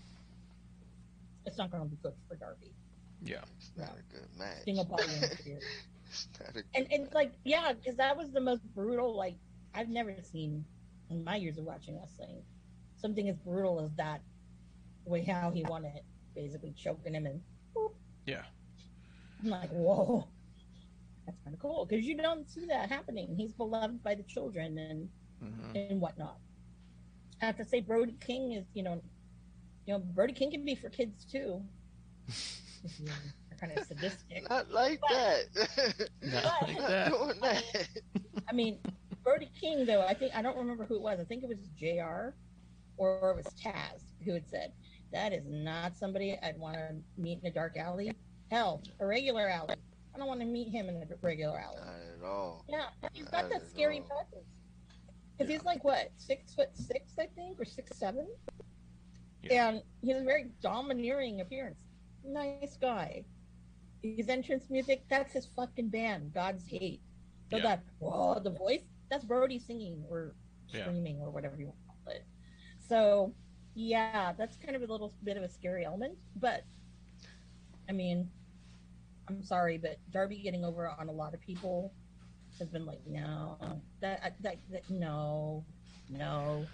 it's 1.50 1.58
not 1.58 1.72
going 1.72 1.84
to 1.84 1.90
be 1.90 2.02
good 2.02 2.14
for 2.28 2.36
Darby. 2.36 2.74
Yeah. 3.22 3.44
It's 3.58 3.76
not 3.76 3.98
a 3.98 4.14
good 4.14 4.28
match. 4.38 4.64
Single 4.64 4.84
ball 4.84 5.00
win 5.06 5.22
it's 6.10 6.28
not 6.40 6.50
a 6.50 6.52
good 6.52 6.64
and 6.74 6.86
and 6.92 7.08
like 7.14 7.32
yeah, 7.44 7.72
because 7.72 7.96
that 7.96 8.16
was 8.16 8.32
the 8.32 8.40
most 8.40 8.62
brutal. 8.74 9.16
Like 9.16 9.38
I've 9.74 9.88
never 9.90 10.14
seen 10.22 10.64
in 11.10 11.24
my 11.24 11.36
years 11.36 11.58
of 11.58 11.64
watching 11.64 11.98
wrestling 11.98 12.42
something 12.96 13.28
as 13.28 13.36
brutal 13.38 13.80
as 13.80 13.94
that. 13.96 14.22
The 15.04 15.10
way 15.10 15.22
how 15.24 15.50
he 15.50 15.64
won 15.64 15.84
it, 15.84 16.04
basically 16.34 16.72
choking 16.72 17.14
him 17.14 17.26
and. 17.26 17.42
boop. 17.74 17.92
Yeah. 18.26 18.44
I'm 19.42 19.50
like, 19.50 19.70
whoa, 19.70 20.28
that's 21.26 21.38
kind 21.44 21.54
of 21.54 21.60
cool 21.60 21.86
because 21.86 22.04
you 22.06 22.16
don't 22.16 22.48
see 22.48 22.66
that 22.66 22.88
happening. 22.90 23.34
He's 23.36 23.52
beloved 23.52 24.02
by 24.02 24.14
the 24.14 24.22
children 24.24 24.78
and 24.78 25.10
Mhm. 25.42 25.74
and 25.74 26.00
whatnot. 26.00 26.38
I 27.40 27.46
have 27.46 27.56
to 27.56 27.64
say, 27.64 27.80
Brody 27.80 28.16
King 28.20 28.52
is 28.52 28.66
you 28.74 28.82
know, 28.82 29.02
you 29.86 29.94
know, 29.94 29.98
Brody 30.00 30.32
King 30.32 30.50
can 30.50 30.64
be 30.64 30.74
for 30.74 30.88
kids 30.90 31.24
too. 31.24 31.62
Kind 33.60 33.76
of 33.76 33.84
sadistic. 33.86 34.48
Not 34.48 34.70
like 34.70 35.00
that. 35.10 35.44
Not 36.22 36.42
But- 36.60 36.68
like 36.68 36.78
that. 36.78 37.10
doing 37.10 37.40
that. 37.42 37.88
I 38.48 38.52
mean, 38.54 38.78
Brody 39.22 39.50
King, 39.60 39.84
though, 39.84 40.02
I 40.02 40.14
think 40.14 40.34
I 40.34 40.40
don't 40.40 40.56
remember 40.56 40.84
who 40.86 40.96
it 40.96 41.02
was. 41.02 41.20
I 41.20 41.24
think 41.24 41.42
it 41.42 41.48
was 41.48 41.58
JR 41.78 42.34
or 42.96 43.30
it 43.30 43.36
was 43.36 43.46
Taz 43.62 44.02
who 44.24 44.32
had 44.32 44.48
said, 44.48 44.72
That 45.12 45.32
is 45.34 45.44
not 45.46 45.94
somebody 45.96 46.38
I'd 46.42 46.58
want 46.58 46.76
to 46.76 46.94
meet 47.18 47.40
in 47.42 47.46
a 47.50 47.52
dark 47.52 47.76
alley. 47.76 48.12
Hell, 48.50 48.82
a 48.98 49.06
regular 49.06 49.48
alley. 49.48 49.74
I 50.14 50.18
don't 50.18 50.26
want 50.26 50.40
to 50.40 50.46
meet 50.46 50.68
him 50.70 50.88
in 50.88 50.96
a 50.96 51.06
regular 51.20 51.58
alley. 51.58 51.76
Not 51.84 51.94
at 52.18 52.24
all. 52.26 52.64
Yeah, 52.68 52.86
he's 53.12 53.26
got 53.28 53.42
Not 53.42 53.50
that 53.60 53.68
scary 53.70 53.98
all. 54.00 54.06
presence. 54.06 54.48
Because 55.36 55.52
he's 55.52 55.64
like, 55.64 55.84
what, 55.84 56.10
six 56.16 56.54
foot 56.54 56.70
six, 56.74 57.12
I 57.18 57.26
think, 57.36 57.60
or 57.60 57.64
six 57.66 57.96
seven? 57.98 58.26
Yeah. 59.42 59.68
And 59.68 59.82
he 60.02 60.10
has 60.10 60.22
a 60.22 60.24
very 60.24 60.50
domineering 60.62 61.40
appearance. 61.40 61.78
Nice 62.24 62.76
guy. 62.80 63.24
His 64.02 64.28
entrance 64.28 64.68
music, 64.70 65.04
that's 65.08 65.32
his 65.32 65.46
fucking 65.46 65.88
band, 65.88 66.32
God's 66.32 66.66
Hate. 66.66 67.00
So 67.50 67.56
Yeah. 67.56 67.62
that, 67.62 67.84
whoa, 67.98 68.38
the 68.40 68.50
voice, 68.50 68.82
that's 69.10 69.24
Brody 69.24 69.58
singing 69.58 70.04
or 70.08 70.34
Yeah. 70.68 70.82
screaming 70.82 71.20
or 71.20 71.30
whatever 71.30 71.56
you 71.58 71.66
want 71.66 71.78
to 71.78 71.86
call 71.86 72.12
it. 72.14 72.24
So, 72.78 73.34
yeah, 73.74 74.32
that's 74.32 74.56
kind 74.56 74.76
of 74.76 74.82
a 74.82 74.86
little 74.86 75.14
bit 75.24 75.36
of 75.36 75.42
a 75.42 75.48
scary 75.48 75.84
element. 75.84 76.18
But, 76.36 76.64
I 77.88 77.92
mean, 77.92 78.30
I'm 79.28 79.42
sorry, 79.42 79.78
but 79.78 79.98
Darby 80.10 80.38
getting 80.42 80.64
over 80.64 80.88
on 80.88 81.08
a 81.08 81.12
lot 81.12 81.34
of 81.34 81.40
people 81.40 81.92
has 82.58 82.68
been 82.68 82.84
like, 82.84 83.00
no, 83.06 83.80
that, 84.00 84.34
that, 84.42 84.58
that 84.70 84.90
no, 84.90 85.64
no. 86.08 86.66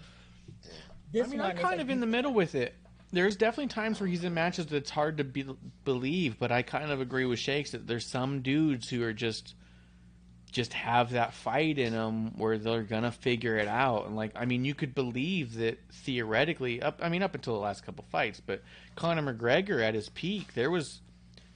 This 1.11 1.27
I 1.27 1.29
mean, 1.29 1.41
I'm 1.41 1.55
kind 1.55 1.77
like, 1.77 1.79
of 1.79 1.89
in 1.89 1.99
the 1.99 2.07
middle 2.07 2.33
with 2.33 2.55
it. 2.55 2.75
There's 3.11 3.37
definitely 3.37 3.67
times 3.67 3.99
where 3.99 4.09
he's 4.09 4.23
in 4.23 4.33
matches 4.33 4.65
that's 4.65 4.89
hard 4.89 5.17
to 5.17 5.23
be, 5.23 5.45
believe, 5.85 6.37
but 6.37 6.51
I 6.51 6.61
kind 6.61 6.91
of 6.91 6.99
agree 6.99 7.25
with 7.25 7.39
Shakes 7.39 7.71
that 7.71 7.87
there's 7.87 8.05
some 8.05 8.41
dudes 8.41 8.89
who 8.89 9.03
are 9.03 9.13
just 9.13 9.55
just 10.51 10.73
have 10.73 11.11
that 11.11 11.33
fight 11.33 11.77
in 11.77 11.93
them 11.93 12.37
where 12.37 12.57
they're 12.57 12.83
gonna 12.83 13.11
figure 13.11 13.57
it 13.57 13.67
out. 13.67 14.07
And 14.07 14.15
like, 14.15 14.31
I 14.35 14.45
mean, 14.45 14.65
you 14.65 14.73
could 14.73 14.95
believe 14.95 15.55
that 15.55 15.79
theoretically, 15.91 16.81
up. 16.81 16.99
I 17.01 17.09
mean, 17.09 17.23
up 17.23 17.35
until 17.35 17.53
the 17.53 17.59
last 17.59 17.85
couple 17.85 18.05
fights, 18.09 18.41
but 18.45 18.63
Conor 18.95 19.33
McGregor 19.33 19.81
at 19.81 19.93
his 19.93 20.09
peak, 20.09 20.53
there 20.53 20.71
was. 20.71 21.01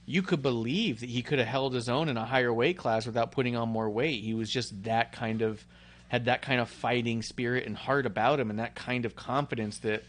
You 0.04 0.22
could 0.22 0.42
believe 0.42 0.98
that 0.98 1.08
he 1.08 1.22
could 1.22 1.38
have 1.38 1.46
held 1.46 1.74
his 1.74 1.88
own 1.88 2.08
in 2.08 2.16
a 2.16 2.24
higher 2.24 2.52
weight 2.52 2.76
class 2.76 3.06
without 3.06 3.30
putting 3.30 3.54
on 3.54 3.68
more 3.68 3.88
weight. 3.88 4.24
He 4.24 4.34
was 4.34 4.50
just 4.50 4.82
that 4.82 5.12
kind 5.12 5.42
of 5.42 5.64
had 6.12 6.26
that 6.26 6.42
kind 6.42 6.60
of 6.60 6.68
fighting 6.68 7.22
spirit 7.22 7.64
and 7.64 7.74
heart 7.74 8.04
about 8.04 8.38
him, 8.38 8.50
and 8.50 8.58
that 8.58 8.74
kind 8.74 9.06
of 9.06 9.16
confidence 9.16 9.78
that 9.78 10.04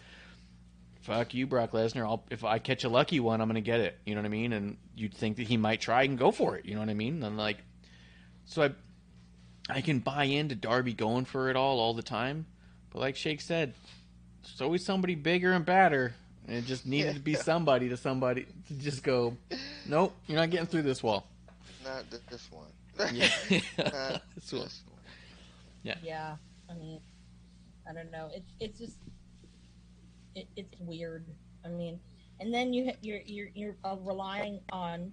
fuck 1.01 1.33
you, 1.33 1.47
Brock 1.47 1.71
Lesnar. 1.71 2.01
I'll, 2.03 2.25
if 2.29 2.43
I 2.43 2.59
catch 2.59 2.83
a 2.83 2.89
lucky 2.89 3.21
one, 3.21 3.39
I'm 3.39 3.47
gonna 3.47 3.61
get 3.61 3.79
it. 3.79 3.97
You 4.05 4.13
know 4.13 4.19
what 4.19 4.25
I 4.25 4.29
mean? 4.29 4.51
And 4.51 4.75
you'd 4.97 5.13
think 5.13 5.37
that 5.37 5.47
he 5.47 5.55
might 5.55 5.79
try 5.79 6.03
and 6.03 6.17
go 6.19 6.31
for 6.31 6.57
it. 6.57 6.65
You 6.65 6.73
know 6.73 6.81
what 6.81 6.89
I 6.89 6.93
mean? 6.93 7.23
And 7.23 7.37
like, 7.37 7.59
so 8.43 8.63
I, 8.63 8.71
I 9.69 9.79
can 9.79 9.99
buy 9.99 10.25
into 10.25 10.55
Darby 10.55 10.91
going 10.91 11.23
for 11.23 11.49
it 11.49 11.55
all 11.55 11.79
all 11.79 11.93
the 11.93 12.03
time. 12.03 12.47
But 12.91 12.99
like 12.99 13.15
Shake 13.15 13.39
said, 13.39 13.73
there's 14.43 14.59
always 14.59 14.83
somebody 14.83 15.15
bigger 15.15 15.53
and 15.53 15.65
badder. 15.65 16.15
And 16.49 16.57
it 16.57 16.65
just 16.65 16.85
needed 16.85 17.13
to 17.13 17.21
be 17.21 17.33
somebody 17.49 17.87
to 17.87 17.95
somebody 17.95 18.45
to 18.67 18.73
just 18.73 19.03
go, 19.03 19.37
nope, 19.87 20.13
you're 20.27 20.37
not 20.37 20.49
getting 20.49 20.67
through 20.67 20.81
this 20.81 21.01
wall. 21.01 21.25
Not 21.85 22.03
this 22.29 22.49
one. 22.51 22.67
Yeah, 23.15 23.29
Not 23.77 24.21
This 24.35 24.51
one. 24.51 24.67
This 25.83 26.01
one. 26.13 26.25
Yeah, 26.25 26.37
I 26.69 26.73
mean, 26.73 27.01
I 27.87 27.93
don't 27.93 28.11
know. 28.11 28.29
It's 28.33 28.53
it's 28.59 28.79
just 28.79 28.97
it, 30.35 30.47
it's 30.55 30.73
weird. 30.79 31.25
I 31.65 31.69
mean, 31.69 31.99
and 32.39 32.53
then 32.53 32.73
you 32.73 32.91
you're 33.01 33.21
you're 33.25 33.49
you're 33.53 33.75
uh, 33.83 33.95
relying 33.99 34.61
on 34.71 35.11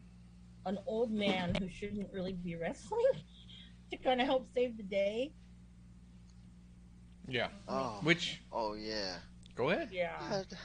an 0.67 0.79
old 0.87 1.11
man 1.13 1.55
who 1.55 1.69
shouldn't 1.69 2.13
really 2.13 2.33
be 2.35 2.57
wrestling 2.57 3.05
to 3.91 3.97
kind 3.99 4.21
of 4.21 4.27
help 4.27 4.49
save 4.55 4.77
the 4.77 4.83
day. 4.85 5.33
yeah. 7.27 7.49
Oh, 7.69 8.01
Which 8.01 8.43
oh 8.53 8.75
yeah. 8.75 9.19
go 9.55 9.71
ahead. 9.71 9.91
Yeah, 9.91 10.19
God. 10.19 10.47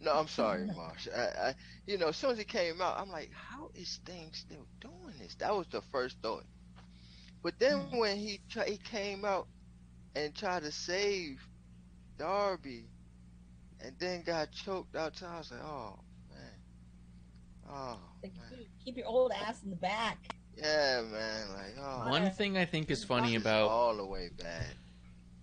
No, 0.00 0.12
I'm 0.14 0.28
sorry, 0.28 0.66
Marsh. 0.66 1.08
I, 1.14 1.20
I, 1.50 1.54
you 1.86 1.98
know, 1.98 2.08
as 2.08 2.16
soon 2.16 2.30
as 2.32 2.38
he 2.38 2.44
came 2.44 2.80
out, 2.80 2.98
I'm 2.98 3.08
like, 3.10 3.30
how 3.32 3.70
is 3.74 4.00
things 4.04 4.38
still 4.38 4.66
doing 4.80 5.18
this? 5.18 5.34
That 5.36 5.54
was 5.56 5.66
the 5.68 5.82
first 5.92 6.18
thought. 6.22 6.44
But 7.42 7.58
then 7.58 7.78
when 7.90 8.16
he 8.16 8.40
try, 8.50 8.66
he 8.66 8.76
came 8.76 9.24
out 9.24 9.46
and 10.14 10.34
tried 10.34 10.62
to 10.64 10.72
save 10.72 11.40
Darby, 12.18 12.84
and 13.80 13.94
then 13.98 14.22
got 14.22 14.52
choked 14.52 14.94
out, 14.94 15.22
I 15.22 15.38
was 15.38 15.50
like, 15.50 15.60
oh 15.64 15.98
man, 16.30 17.70
oh 17.70 17.98
like, 18.22 18.32
man. 18.36 18.66
keep 18.84 18.96
your 18.98 19.06
old 19.06 19.32
ass 19.32 19.62
in 19.62 19.70
the 19.70 19.76
back. 19.76 20.18
yeah, 20.56 21.00
man, 21.10 21.48
like 21.54 21.76
oh. 21.80 22.10
One 22.10 22.30
thing 22.32 22.58
I 22.58 22.66
think 22.66 22.90
is 22.90 23.04
funny 23.04 23.28
This 23.28 23.36
is 23.36 23.42
about, 23.42 23.70
all 23.70 23.96
the 23.96 24.04
way 24.04 24.28
bad, 24.38 24.66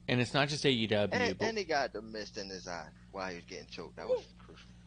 and 0.08 0.22
it's 0.22 0.36
not 0.36 0.50
just 0.50 0.64
AEW, 0.66 1.10
and, 1.12 1.38
but 1.38 1.48
and 1.48 1.58
he 1.58 1.64
got 1.64 1.93
the 1.93 2.02
mist 2.04 2.38
in 2.38 2.50
his 2.50 2.68
eye 2.68 2.89
while 3.12 3.30
he 3.30 3.36
was 3.38 3.45
getting 3.45 3.68
choked. 3.68 3.95
That 3.95 4.08
was 4.08 4.24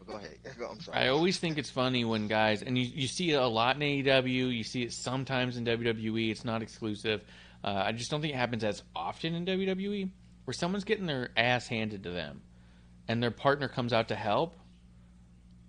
crucial. 0.04 0.28
But 0.42 0.58
go. 0.58 0.68
I'm 0.70 0.80
sorry. 0.80 0.98
I 0.98 1.08
always 1.08 1.38
think 1.38 1.58
it's 1.58 1.70
funny 1.70 2.04
when 2.04 2.28
guys, 2.28 2.62
and 2.62 2.76
you, 2.76 2.84
you 2.84 3.06
see 3.06 3.30
it 3.30 3.40
a 3.40 3.46
lot 3.46 3.76
in 3.76 3.82
AEW, 3.82 4.56
you 4.56 4.64
see 4.64 4.82
it 4.82 4.92
sometimes 4.92 5.56
in 5.56 5.64
WWE, 5.64 6.30
it's 6.30 6.44
not 6.44 6.62
exclusive. 6.62 7.22
Uh, 7.62 7.82
I 7.86 7.92
just 7.92 8.10
don't 8.10 8.20
think 8.20 8.34
it 8.34 8.36
happens 8.36 8.64
as 8.64 8.82
often 8.96 9.34
in 9.34 9.44
WWE, 9.46 10.10
where 10.44 10.54
someone's 10.54 10.84
getting 10.84 11.06
their 11.06 11.30
ass 11.36 11.66
handed 11.66 12.04
to 12.04 12.10
them, 12.10 12.42
and 13.08 13.22
their 13.22 13.30
partner 13.30 13.68
comes 13.68 13.92
out 13.92 14.08
to 14.08 14.14
help, 14.14 14.56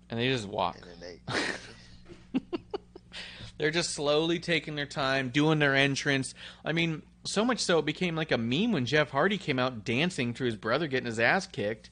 and 0.08 0.18
they 0.18 0.28
just 0.28 0.48
walk. 0.48 0.78
They, 1.00 1.20
They're 3.58 3.70
just 3.70 3.90
slowly 3.90 4.38
taking 4.38 4.74
their 4.74 4.86
time, 4.86 5.28
doing 5.28 5.58
their 5.58 5.74
entrance. 5.74 6.34
I 6.64 6.72
mean, 6.72 7.02
so 7.24 7.44
much 7.44 7.60
so 7.60 7.78
it 7.78 7.84
became 7.84 8.16
like 8.16 8.32
a 8.32 8.38
meme 8.38 8.72
when 8.72 8.86
Jeff 8.86 9.10
Hardy 9.10 9.38
came 9.38 9.58
out 9.58 9.84
dancing 9.84 10.34
to 10.34 10.44
his 10.44 10.56
brother 10.56 10.86
getting 10.86 11.06
his 11.06 11.20
ass 11.20 11.46
kicked. 11.46 11.90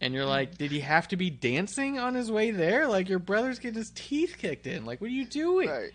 And 0.00 0.12
you're 0.12 0.26
like, 0.26 0.58
did 0.58 0.70
he 0.70 0.80
have 0.80 1.08
to 1.08 1.16
be 1.16 1.30
dancing 1.30 1.98
on 1.98 2.14
his 2.14 2.30
way 2.30 2.50
there? 2.50 2.86
Like 2.86 3.08
your 3.08 3.18
brother's 3.18 3.58
getting 3.58 3.78
his 3.78 3.90
teeth 3.94 4.36
kicked 4.38 4.66
in. 4.66 4.84
Like, 4.84 5.00
what 5.00 5.08
are 5.08 5.14
you 5.14 5.24
doing? 5.26 5.68
right. 5.68 5.90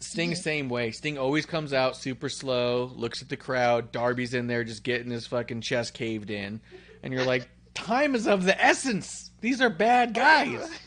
Sting 0.00 0.34
same 0.36 0.68
way. 0.68 0.92
Sting 0.92 1.18
always 1.18 1.44
comes 1.44 1.72
out 1.72 1.96
super 1.96 2.28
slow, 2.28 2.84
looks 2.94 3.20
at 3.20 3.28
the 3.28 3.36
crowd. 3.36 3.90
Darby's 3.90 4.32
in 4.32 4.46
there 4.46 4.62
just 4.62 4.84
getting 4.84 5.10
his 5.10 5.26
fucking 5.26 5.60
chest 5.60 5.92
caved 5.92 6.30
in, 6.30 6.60
and 7.02 7.12
you're 7.12 7.24
like, 7.24 7.48
time 7.74 8.14
is 8.14 8.28
of 8.28 8.44
the 8.44 8.64
essence. 8.64 9.30
These 9.40 9.60
are 9.60 9.70
bad 9.70 10.14
guys. 10.14 10.68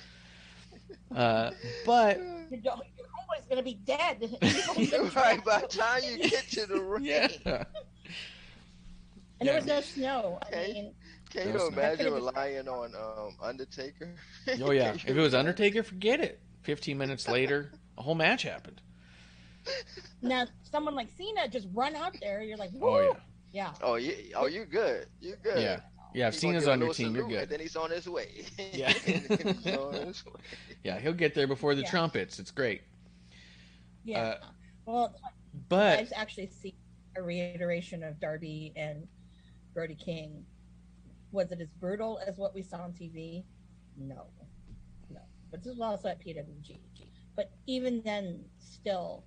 Uh, 1.14 1.51
but 1.86 2.22
you're 2.49 2.72
always 2.72 3.45
gonna 3.49 3.62
be 3.62 3.74
dead. 3.74 4.22
right. 5.14 5.43
By 5.43 5.59
the 5.59 5.68
time 5.68 6.01
you 6.05 6.18
get 6.30 6.47
to 6.51 6.66
the 6.66 6.80
ring, 6.80 7.03
yeah, 7.03 7.28
And 7.45 7.45
Yeah. 7.45 7.64
there 9.41 9.55
was 9.55 9.66
no 9.66 9.82
snow. 9.82 10.39
I 10.41 10.55
mean, 10.55 10.93
can 11.32 11.53
you 11.53 11.67
imagine 11.67 12.13
relying 12.13 12.67
on 12.67 12.93
um, 12.95 13.36
Undertaker? 13.41 14.13
oh 14.61 14.71
yeah. 14.71 14.93
If 14.93 15.07
it 15.09 15.13
was 15.15 15.34
Undertaker, 15.34 15.84
forget 15.84 16.19
it. 16.19 16.39
Fifteen 16.61 16.97
minutes 16.97 17.27
later, 17.27 17.71
a 17.97 18.01
whole 18.01 18.15
match 18.15 18.43
happened. 18.43 18.82
now 20.21 20.45
someone 20.63 20.95
like 20.95 21.07
Cena 21.17 21.47
just 21.47 21.67
run 21.73 21.95
out 21.95 22.15
there. 22.21 22.41
You're 22.41 22.57
like, 22.57 22.71
Oh 22.82 22.99
yeah, 23.01 23.13
yeah. 23.51 23.71
Oh, 23.82 23.95
you, 23.95 24.15
oh, 24.36 24.47
you're 24.47 24.65
good. 24.65 25.07
You're 25.19 25.38
good. 25.38 25.61
yeah, 25.61 25.79
yeah. 26.13 26.27
If 26.27 26.36
He 26.36 26.47
gonna 26.47 26.61
Cena's 26.61 26.67
on 26.67 26.79
your 26.79 26.93
team, 26.93 27.15
you're 27.15 27.23
salute, 27.23 27.38
And 27.39 27.41
good. 27.41 27.49
then 27.49 27.59
he's 27.59 27.75
on 27.75 27.91
his 27.91 28.07
way. 28.07 28.45
Yeah. 28.73 28.91
He's 28.91 29.29
on 29.77 29.93
his 29.93 30.25
way. 30.25 30.34
Yeah, 30.84 30.99
he'll 30.99 31.13
get 31.13 31.34
there 31.36 31.47
before 31.47 31.75
the 31.75 31.82
Yeah. 31.82 31.89
trumpets. 31.89 32.39
It's 32.39 32.51
great. 32.51 32.82
Yeah. 34.03 34.19
Uh, 34.21 34.38
well, 34.86 35.15
But 35.69 35.99
I've 35.99 36.13
actually 36.15 36.47
seen 36.47 36.73
a 37.15 37.21
reiteration 37.21 38.03
of 38.03 38.19
Darby 38.19 38.73
and 38.75 39.07
Brody 39.73 39.95
King. 39.95 40.45
Was 41.32 41.51
it 41.51 41.61
as 41.61 41.69
brutal 41.79 42.19
as 42.25 42.38
what 42.38 42.53
we 42.53 42.61
saw 42.61 42.77
on 42.84 42.91
TV? 42.91 43.43
No, 43.97 44.25
no. 45.09 45.21
But 45.49 45.63
this 45.63 45.73
was 45.73 45.82
also 45.82 46.09
at 46.09 46.19
PWG. 46.19 46.79
But 47.36 47.51
even 47.67 48.01
then, 48.03 48.43
still, 48.59 49.23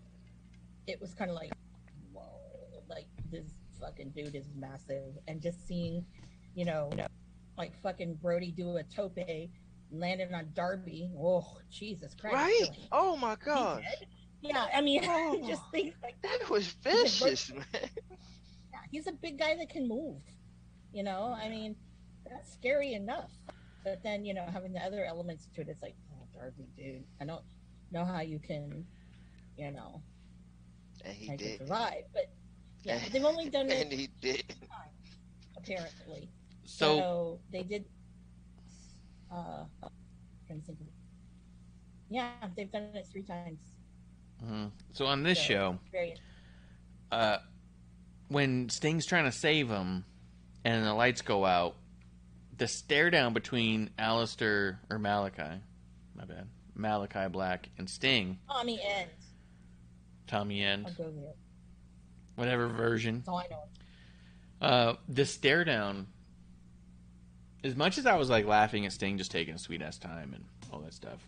it 0.86 1.00
was 1.00 1.14
kind 1.14 1.30
of 1.30 1.36
like, 1.36 1.52
whoa, 2.12 2.82
like 2.88 3.07
this 3.30 3.46
fucking 3.80 4.11
dude 4.11 4.34
is 4.34 4.46
massive, 4.57 5.14
and 5.28 5.40
just 5.40 5.66
seeing, 5.66 6.05
you 6.55 6.64
know, 6.64 6.90
like 7.57 7.72
fucking 7.82 8.14
Brody 8.16 8.50
do 8.52 8.76
a 8.76 8.82
tope, 8.82 9.18
landing 9.90 10.34
on 10.34 10.48
Darby. 10.55 11.11
Oh, 11.18 11.59
Jesus 11.70 12.14
Christ! 12.14 12.34
Right? 12.34 12.48
really? 12.61 12.88
Oh 12.92 13.16
my 13.16 13.36
God. 13.42 13.82
Yeah, 14.42 14.66
I 14.74 14.82
mean, 14.82 15.02
Oh. 15.07 15.42
just 15.46 15.62
things 15.72 15.94
like 16.02 16.20
that. 16.22 16.40
That 16.40 16.50
was 16.50 16.68
vicious, 16.82 17.50
man. 17.55 17.64
Yeah, 17.72 18.78
he's 18.90 19.07
a 19.07 19.12
big 19.12 19.38
guy 19.38 19.57
that 19.57 19.70
can 19.70 19.88
move. 19.88 20.20
You 20.92 21.02
know, 21.02 21.34
I 21.42 21.48
mean, 21.48 21.74
that's 22.28 22.52
scary 22.52 22.94
enough. 22.94 23.30
But 23.84 24.02
then, 24.02 24.24
you 24.24 24.32
know, 24.34 24.44
having 24.50 24.72
the 24.72 24.80
other 24.80 25.04
elements 25.04 25.46
to 25.54 25.60
it, 25.60 25.68
it's 25.68 25.82
like, 25.82 25.94
oh, 26.12 26.26
Darby, 26.34 26.66
dude, 26.76 27.04
I 27.20 27.24
don't 27.26 27.42
know 27.92 28.04
how 28.04 28.20
you 28.20 28.38
can, 28.38 28.84
you 29.58 29.70
know, 29.70 30.00
And 31.04 31.14
he 31.14 31.36
did. 31.36 31.58
survive. 31.58 32.04
But 32.14 32.30
yeah, 32.82 32.98
but 33.02 33.12
they've 33.12 33.24
only 33.24 33.50
done 33.50 33.70
And 33.70 33.92
it 33.92 33.98
he 33.98 34.08
did. 34.20 34.44
apparently. 35.56 36.28
so 36.64 36.96
So 36.96 37.40
they 37.52 37.62
did. 37.62 37.84
Uh, 39.30 39.64
trying 40.46 40.60
to 40.60 40.66
think 40.66 40.80
of, 40.80 40.86
yeah, 42.08 42.30
they've 42.56 42.70
done 42.70 42.84
it 42.94 43.06
three 43.10 43.22
times. 43.22 43.58
mhm. 44.44 44.70
so 44.92 45.06
on 45.06 45.22
this 45.24 45.38
So, 45.38 45.44
show, 45.44 45.78
uh, 47.10 47.38
when 48.28 48.68
Sting's 48.68 49.06
trying 49.06 49.24
to 49.24 49.32
save 49.32 49.68
him 49.68 50.04
and 50.64 50.84
the 50.86 50.94
lights 50.94 51.20
go 51.22 51.44
out, 51.44 51.76
the 52.57 52.68
stare 52.68 53.11
down 53.11 53.32
between 53.32 53.90
Aleister 53.98 54.76
or 54.90 54.98
Malachi, 54.98 55.61
my 56.14 56.24
bad, 56.24 56.46
Malachi 56.74 57.28
Black 57.28 57.68
and 57.78 57.88
Sting, 57.88 58.38
Tommy 58.48 58.80
End. 58.82 59.11
Tommy 60.26 60.62
End, 60.62 60.88
whatever 62.34 62.66
version, 62.68 63.16
That's 63.18 63.28
all 63.28 63.38
I 63.38 63.46
know. 63.50 64.66
uh, 64.66 64.94
the 65.09 65.26
stare 65.26 65.64
down. 65.64 66.07
As 67.62 67.74
much 67.76 67.96
as 67.98 68.05
I 68.07 68.16
was 68.16 68.28
like 68.28 68.44
laughing 68.46 68.84
at 68.84 68.92
Sting 68.92 69.16
just 69.16 69.30
taking 69.30 69.55
a 69.55 69.59
sweet 69.59 69.80
ass 69.80 69.96
time 69.98 70.34
and 70.34 70.44
all 70.72 70.80
that 70.80 70.92
stuff, 70.94 71.18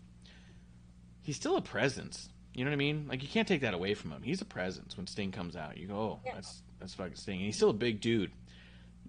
he's 1.23 1.35
still 1.35 1.57
a 1.57 1.61
presence. 1.61 2.29
You 2.53 2.63
know 2.63 2.69
what 2.71 2.75
I 2.75 2.77
mean? 2.77 3.05
Like 3.09 3.21
you 3.23 3.29
can't 3.29 3.47
take 3.47 3.61
that 3.61 3.73
away 3.73 3.93
from 3.93 4.11
him. 4.11 4.21
He's 4.23 4.41
a 4.41 4.45
presence 4.45 4.97
when 4.97 5.07
Sting 5.07 5.31
comes 5.31 5.55
out. 5.55 5.77
You 5.77 5.87
go, 5.87 5.95
oh, 5.95 6.19
Yeah. 6.25 6.33
that's 6.35 6.61
that's 6.79 6.93
fucking 6.95 7.15
Sting. 7.15 7.37
And 7.37 7.45
he's 7.45 7.55
still 7.55 7.69
a 7.71 7.73
big 7.73 8.01
dude. 8.01 8.31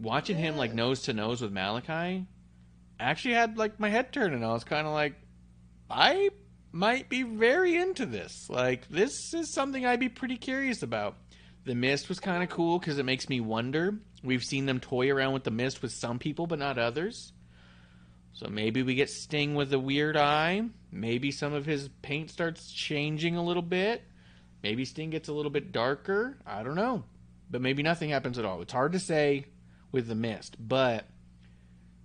Watching 0.01 0.37
him 0.37 0.57
like 0.57 0.75
nose 0.75 1.03
to 1.03 1.13
nose 1.13 1.43
with 1.43 1.53
Malachi, 1.53 2.27
actually 3.01 3.35
had 3.35 3.59
like 3.59 3.81
my 3.81 3.89
head 3.89 4.13
turning. 4.13 4.37
And 4.37 4.45
I 4.45 4.53
was 4.53 4.65
kind 4.65 4.87
of 4.87 4.93
like, 4.93 5.15
I 5.91 6.31
might 6.73 7.09
be 7.09 7.23
very 7.23 7.77
into 7.77 8.07
this. 8.07 8.49
Like 8.49 8.89
this 8.89 9.35
is 9.35 9.53
something 9.53 9.85
I'd 9.85 10.01
be 10.01 10.09
pretty 10.09 10.37
curious 10.37 10.83
about. 10.83 11.17
The 11.65 11.75
mist 11.75 12.09
was 12.09 12.21
kind 12.21 12.43
of 12.43 12.49
cool 12.49 12.79
because 12.79 12.99
it 12.99 13.05
makes 13.05 13.29
me 13.29 13.41
wonder. 13.41 13.99
We've 14.23 14.43
seen 14.43 14.67
them 14.67 14.81
toy 14.81 15.11
around 15.11 15.35
with 15.35 15.45
the 15.45 15.51
mist 15.51 15.83
with 15.83 15.93
some 15.93 16.19
people, 16.19 16.47
but 16.47 16.59
not 16.59 16.79
others. 16.79 17.33
So 18.33 18.49
maybe 18.49 18.83
we 18.83 18.95
get 18.95 19.11
Sting 19.11 19.55
with 19.55 19.73
a 19.73 19.79
weird 19.79 20.17
eye. 20.17 20.63
Maybe 20.93 21.31
some 21.31 21.53
of 21.53 21.67
his 21.67 21.89
paint 22.03 22.31
starts 22.31 22.73
changing 22.73 23.37
a 23.37 23.45
little 23.45 23.63
bit. 23.63 24.03
Maybe 24.63 24.85
Sting 24.85 25.11
gets 25.11 25.29
a 25.29 25.33
little 25.33 25.51
bit 25.51 25.73
darker. 25.73 26.39
I 26.47 26.63
don't 26.63 26.75
know. 26.75 27.05
But 27.51 27.63
maybe 27.63 27.83
nothing 27.83 28.11
happens 28.11 28.39
at 28.39 28.45
all. 28.45 28.63
It's 28.63 28.73
hard 28.73 28.93
to 28.93 29.01
say 29.01 29.47
with 29.93 30.09
the 30.09 30.15
mist. 30.15 30.57
But 30.61 31.07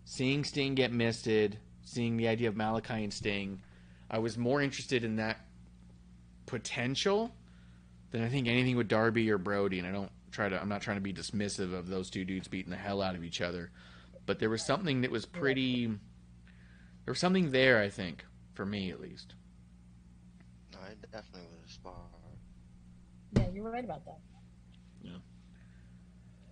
seeing 0.05 0.43
Sting 0.43 0.75
get 0.75 0.91
misted, 0.91 1.57
seeing 1.83 2.17
the 2.17 2.27
idea 2.27 2.47
of 2.47 2.55
Malachi 2.55 3.03
and 3.03 3.13
Sting, 3.13 3.61
I 4.09 4.19
was 4.19 4.37
more 4.37 4.61
interested 4.61 5.03
in 5.03 5.15
that 5.17 5.37
potential 6.45 7.31
than 8.11 8.23
I 8.23 8.29
think 8.29 8.47
anything 8.47 8.77
with 8.77 8.87
Darby 8.87 9.29
or 9.31 9.37
Brody. 9.37 9.79
And 9.79 9.87
I 9.87 9.91
don't 9.91 10.11
try 10.31 10.49
to, 10.49 10.59
I'm 10.59 10.69
not 10.69 10.81
trying 10.81 10.97
to 10.97 11.01
be 11.01 11.13
dismissive 11.13 11.73
of 11.73 11.87
those 11.87 12.09
two 12.09 12.25
dudes 12.25 12.47
beating 12.47 12.71
the 12.71 12.77
hell 12.77 13.01
out 13.01 13.15
of 13.15 13.23
each 13.23 13.41
other. 13.41 13.71
But 14.25 14.39
there 14.39 14.49
was 14.49 14.65
something 14.65 15.01
that 15.01 15.11
was 15.11 15.25
pretty, 15.25 15.87
there 15.87 17.11
was 17.11 17.19
something 17.19 17.51
there, 17.51 17.81
I 17.81 17.89
think, 17.89 18.23
for 18.53 18.65
me 18.65 18.91
at 18.91 19.01
least. 19.01 19.35
I 20.73 20.93
definitely 21.11 21.47
was 21.51 21.69
a 21.69 21.73
spar. 21.73 21.93
Yeah, 23.35 23.47
you're 23.53 23.69
right 23.69 23.83
about 23.83 24.05
that. 24.05 24.19
Yeah. 25.01 25.17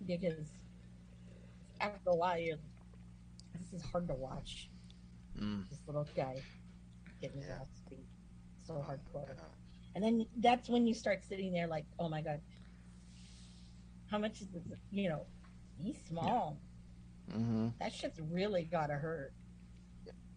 Because 0.06 0.48
after 1.82 2.10
a 2.10 2.16
while, 2.16 2.38
you're, 2.38 2.58
this 3.58 3.72
is 3.72 3.82
hard 3.82 4.08
to 4.08 4.14
watch. 4.14 4.70
Mm. 5.38 5.66
This 5.70 5.80
little 5.86 6.06
guy 6.14 6.44
getting 7.20 7.40
his 7.40 7.48
Yeah. 7.48 7.54
ass 7.60 7.82
beat 7.90 8.06
so 8.64 8.74
hardcore. 8.74 9.36
Yeah. 9.36 9.46
And 9.94 10.04
then 10.04 10.26
that's 10.36 10.68
when 10.68 10.86
you 10.86 10.94
start 10.94 11.24
sitting 11.24 11.52
there 11.52 11.68
like, 11.68 11.86
oh 11.98 12.08
my 12.08 12.22
god, 12.22 12.40
how 14.06 14.18
much 14.18 14.40
is 14.42 14.48
this? 14.50 14.62
You 14.90 15.08
know, 15.10 15.26
he's 15.76 15.98
small. 16.04 16.60
Mm-hmm. 17.30 17.68
That 17.80 17.92
shit's 17.92 18.20
really 18.20 18.64
gotta 18.64 18.94
hurt. 18.94 19.34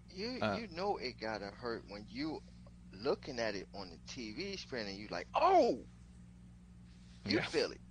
You 0.09 0.41
Uh, 0.41 0.59
you 0.59 0.67
know 0.69 0.97
it 0.97 1.19
gotta 1.19 1.51
hurt 1.51 1.85
when 1.87 2.05
you 2.09 2.41
looking 2.93 3.39
at 3.39 3.55
it 3.55 3.67
on 3.73 3.89
the 3.89 3.99
TV 4.07 4.57
screen 4.57 4.87
and 4.87 4.97
you 4.97 5.07
like, 5.09 5.27
oh, 5.35 5.85
you 7.25 7.39
Yeah. 7.39 7.41
feel 7.41 7.71
it 7.71 7.81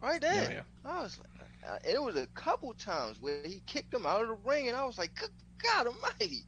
right 0.00 0.20
Yeah, 0.28 0.48
there. 0.48 0.50
yeah. 0.50 0.62
I 0.84 1.02
was 1.02 1.18
like, 1.18 1.51
uh, 1.68 1.76
and 1.84 1.94
it 1.94 2.02
was 2.02 2.16
a 2.16 2.26
couple 2.28 2.72
times 2.74 3.18
where 3.20 3.42
he 3.44 3.62
kicked 3.66 3.92
him 3.94 4.06
out 4.06 4.22
of 4.22 4.28
the 4.28 4.38
ring, 4.44 4.68
and 4.68 4.76
I 4.76 4.84
was 4.84 4.98
like, 4.98 5.14
good 5.14 5.30
God 5.62 5.86
Almighty, 5.86 6.44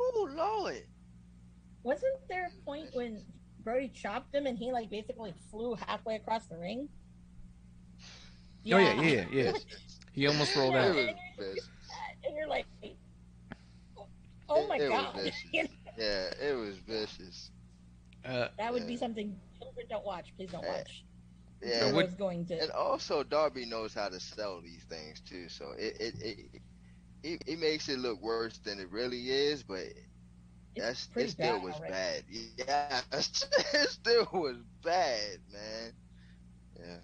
oh 0.00 0.28
Lord, 0.34 0.82
Wasn't 1.84 2.12
there 2.28 2.46
a 2.46 2.64
point 2.64 2.88
when 2.92 3.22
Brody 3.62 3.88
chopped 3.88 4.34
him 4.34 4.46
and 4.46 4.58
he 4.58 4.72
like 4.72 4.90
basically 4.90 5.32
flew 5.50 5.76
halfway 5.86 6.16
across 6.16 6.46
the 6.46 6.56
ring? 6.58 6.88
Oh 8.72 8.78
yeah, 8.78 8.92
yeah, 9.02 9.24
yeah. 9.32 9.52
He 10.12 10.26
almost 10.26 10.56
rolled 10.56 10.74
Yeah. 10.74 10.82
out. 10.82 10.96
it 10.96 11.06
was 11.06 11.14
vicious. 11.38 11.68
And 12.24 12.36
you're 12.36 12.48
like, 12.48 12.66
oh 14.48 14.66
my 14.68 14.76
it 14.76 14.90
was 14.90 14.98
god. 15.00 15.32
Yeah, 15.96 16.30
it 16.40 16.56
was 16.56 16.76
vicious. 16.78 17.50
Uh, 18.24 18.48
that 18.58 18.72
would 18.72 18.86
be 18.86 18.96
something 18.96 19.36
children 19.58 19.86
don't 19.90 20.04
watch. 20.04 20.32
Please 20.36 20.50
don't 20.50 20.64
Yeah. 20.64 20.78
watch. 20.78 21.04
Yeah, 21.62 21.84
I 21.86 21.92
was 21.92 22.14
going 22.14 22.46
to. 22.46 22.58
and 22.58 22.70
also 22.70 23.22
Darby 23.22 23.64
knows 23.66 23.94
how 23.94 24.08
to 24.08 24.20
sell 24.20 24.60
these 24.60 24.84
things 24.84 25.20
too, 25.20 25.48
so 25.48 25.72
it 25.78 25.96
it 26.00 26.14
it, 26.20 26.62
it, 27.22 27.42
it 27.46 27.58
makes 27.58 27.88
it 27.88 27.98
look 27.98 28.20
worse 28.22 28.58
than 28.58 28.78
it 28.80 28.90
really 28.90 29.30
is, 29.30 29.62
but 29.62 29.84
It's 30.74 31.06
that's 31.08 31.08
it 31.16 31.30
still 31.30 31.60
bad 31.60 31.60
was 31.60 31.78
already. 31.78 31.92
bad. 31.92 32.24
Yeah, 32.30 33.00
it 33.12 33.88
still 33.90 34.28
was 34.32 34.56
bad, 34.82 35.38
man. 35.52 35.92
Yeah. 36.78 36.98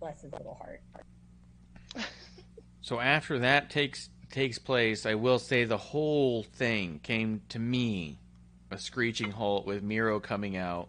Bless 0.00 0.22
his 0.22 0.32
little 0.32 0.54
heart. 0.54 0.82
So 2.80 3.00
after 3.00 3.38
that 3.38 3.70
takes 3.70 4.10
takes 4.30 4.58
place, 4.58 5.06
I 5.06 5.14
will 5.14 5.38
say 5.38 5.64
the 5.64 5.76
whole 5.78 6.42
thing 6.42 7.00
came 7.02 7.42
to 7.48 7.58
me 7.58 8.20
a 8.70 8.78
screeching 8.78 9.32
halt 9.32 9.66
with 9.66 9.82
Miro 9.82 10.20
coming 10.20 10.56
out, 10.56 10.88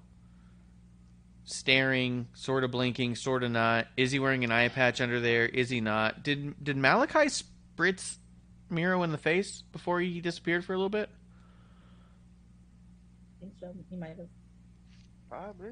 staring, 1.51 2.27
sort 2.33 2.63
of 2.63 2.71
blinking, 2.71 3.15
sort 3.15 3.43
of 3.43 3.51
not. 3.51 3.87
Is 3.97 4.11
he 4.11 4.19
wearing 4.19 4.43
an 4.43 4.51
eye 4.51 4.67
patch 4.69 5.01
under 5.01 5.19
there? 5.19 5.45
Is 5.45 5.69
he 5.69 5.81
not? 5.81 6.23
Did 6.23 6.63
did 6.63 6.77
Malachi 6.77 7.27
spritz 7.27 8.17
Miro 8.69 9.03
in 9.03 9.11
the 9.11 9.17
face 9.17 9.63
before 9.71 9.99
he 9.99 10.21
disappeared 10.21 10.63
for 10.65 10.73
a 10.73 10.77
little 10.77 10.89
bit? 10.89 11.09
I 13.37 13.41
think 13.41 13.53
so. 13.59 13.73
He 13.89 13.95
might 13.95 14.17
have. 14.17 14.27
Probably. 15.29 15.71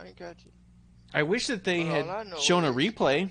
I 0.00 0.06
ain't 0.08 0.16
got 0.18 0.36
you. 0.44 0.50
I 1.14 1.22
wish 1.22 1.46
that 1.46 1.64
they 1.64 1.84
Well, 1.84 1.94
had 1.94 2.08
all 2.08 2.38
I 2.38 2.40
shown 2.40 2.64
a 2.64 2.72
replay. 2.72 3.30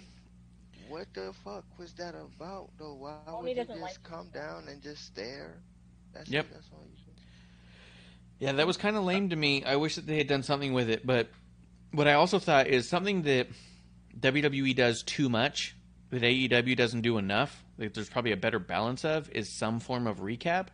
What 0.89 1.07
the 1.13 1.33
fuck 1.43 1.65
was 1.77 1.93
that 1.93 2.15
about 2.15 2.69
though? 2.79 2.95
Why 2.95 3.17
Tony 3.25 3.53
would 3.53 3.57
you 3.57 3.65
just 3.65 3.81
like- 3.81 4.03
come 4.03 4.29
down 4.33 4.67
and 4.67 4.81
just 4.81 5.05
stare? 5.05 5.61
That's 6.13 6.29
Yep. 6.29 6.45
It, 6.45 6.53
that's 6.53 6.67
all 6.73 6.83
you 6.89 6.95
said. 7.05 7.13
Yeah, 8.39 8.51
that 8.53 8.65
was 8.67 8.77
kind 8.77 8.95
of 8.95 9.03
lame 9.03 9.29
to 9.29 9.35
me. 9.35 9.63
I 9.63 9.75
wish 9.75 9.95
that 9.95 10.07
they 10.07 10.17
had 10.17 10.27
done 10.27 10.43
something 10.43 10.73
with 10.73 10.89
it. 10.89 11.05
But 11.05 11.29
what 11.91 12.07
I 12.07 12.13
also 12.13 12.39
thought 12.39 12.67
is 12.67 12.89
something 12.89 13.23
that 13.23 13.47
WWE 14.19 14.75
does 14.75 15.03
too 15.03 15.29
much, 15.29 15.75
that 16.09 16.21
AEW 16.21 16.75
doesn't 16.75 17.01
do 17.01 17.17
enough, 17.17 17.63
that 17.77 17.93
there's 17.93 18.09
probably 18.09 18.31
a 18.31 18.37
better 18.37 18.59
balance 18.59 19.05
of, 19.05 19.29
is 19.31 19.57
some 19.57 19.79
form 19.79 20.07
of 20.07 20.19
recap, 20.19 20.67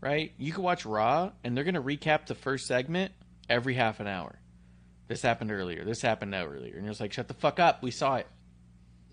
right? 0.00 0.32
You 0.38 0.52
could 0.52 0.62
watch 0.62 0.84
Raw, 0.84 1.32
and 1.44 1.56
they're 1.56 1.64
going 1.64 1.74
to 1.74 1.82
recap 1.82 2.26
the 2.26 2.34
first 2.34 2.66
segment 2.66 3.12
every 3.48 3.74
half 3.74 4.00
an 4.00 4.06
hour. 4.06 4.38
This 5.08 5.22
happened 5.22 5.50
earlier. 5.50 5.84
This 5.84 6.02
happened 6.02 6.34
earlier. 6.34 6.74
And 6.74 6.84
you're 6.84 6.92
just 6.92 7.00
like, 7.00 7.12
shut 7.12 7.26
the 7.26 7.34
fuck 7.34 7.58
up. 7.58 7.82
We 7.82 7.90
saw 7.90 8.16
it. 8.16 8.26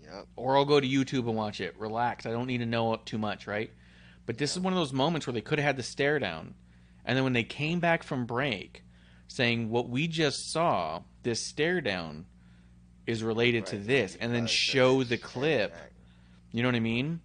Yep. 0.04 0.26
Or 0.36 0.56
I'll 0.56 0.64
go 0.64 0.78
to 0.78 0.86
YouTube 0.86 1.26
and 1.26 1.34
watch 1.34 1.60
it. 1.60 1.74
Relax. 1.78 2.24
I 2.24 2.30
don't 2.30 2.46
need 2.46 2.58
to 2.58 2.66
know 2.66 2.96
too 3.04 3.18
much, 3.18 3.46
right? 3.46 3.72
But 4.24 4.38
this 4.38 4.52
is 4.52 4.60
one 4.60 4.72
of 4.72 4.78
those 4.78 4.92
moments 4.92 5.26
where 5.26 5.34
they 5.34 5.40
could 5.40 5.58
have 5.58 5.66
had 5.66 5.76
the 5.76 5.82
stare 5.82 6.18
down. 6.18 6.54
And 7.04 7.16
then 7.16 7.24
when 7.24 7.32
they 7.32 7.42
came 7.42 7.80
back 7.80 8.02
from 8.02 8.26
break 8.26 8.84
saying 9.28 9.70
what 9.70 9.88
we 9.88 10.08
just 10.08 10.50
saw, 10.50 11.02
this 11.22 11.46
stare 11.46 11.80
down 11.80 12.26
is 13.06 13.22
related 13.22 13.66
to 13.66 13.78
this, 13.78 14.16
and 14.20 14.34
then 14.34 14.46
show 14.46 15.02
the 15.04 15.16
clip. 15.16 15.74
You 16.52 16.62
know 16.62 16.68
what 16.68 16.74
I 16.74 16.80
mean? 16.80 17.20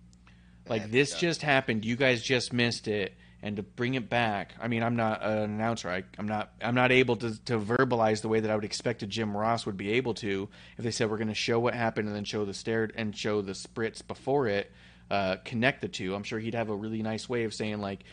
Like 0.67 0.91
this 0.91 1.15
just 1.15 1.41
happened. 1.41 1.83
You 1.83 1.95
guys 1.95 2.21
just 2.21 2.53
missed 2.53 2.87
it, 2.87 3.13
and 3.41 3.57
to 3.57 3.63
bring 3.63 3.95
it 3.95 4.09
back. 4.09 4.53
I 4.61 4.69
mean, 4.69 4.83
I'm 4.83 4.95
not 4.95 5.21
an 5.21 5.39
announcer. 5.39 5.89
I, 5.89 6.03
I'm 6.17 6.27
not. 6.27 6.53
I'm 6.61 6.75
not 6.75 6.91
able 6.91 7.17
to 7.17 7.43
to 7.45 7.59
verbalize 7.59 8.21
the 8.21 8.29
way 8.29 8.39
that 8.39 8.49
I 8.49 8.55
would 8.55 8.63
expect 8.63 9.03
a 9.03 9.07
Jim 9.07 9.35
Ross 9.35 9.65
would 9.65 9.77
be 9.77 9.91
able 9.93 10.13
to 10.15 10.47
if 10.77 10.83
they 10.83 10.91
said 10.91 11.09
we're 11.09 11.17
going 11.17 11.27
to 11.27 11.33
show 11.33 11.59
what 11.59 11.73
happened 11.73 12.07
and 12.07 12.15
then 12.15 12.23
show 12.23 12.45
the 12.45 12.53
stare 12.53 12.89
and 12.95 13.15
show 13.15 13.41
the 13.41 13.51
spritz 13.51 14.05
before 14.05 14.47
it. 14.47 14.71
Uh, 15.11 15.35
connect 15.43 15.81
the 15.81 15.89
two. 15.89 16.15
I'm 16.15 16.23
sure 16.23 16.39
he'd 16.39 16.55
have 16.55 16.69
a 16.69 16.75
really 16.75 17.01
nice 17.01 17.27
way 17.27 17.43
of 17.43 17.53
saying 17.53 17.81
like. 17.81 18.03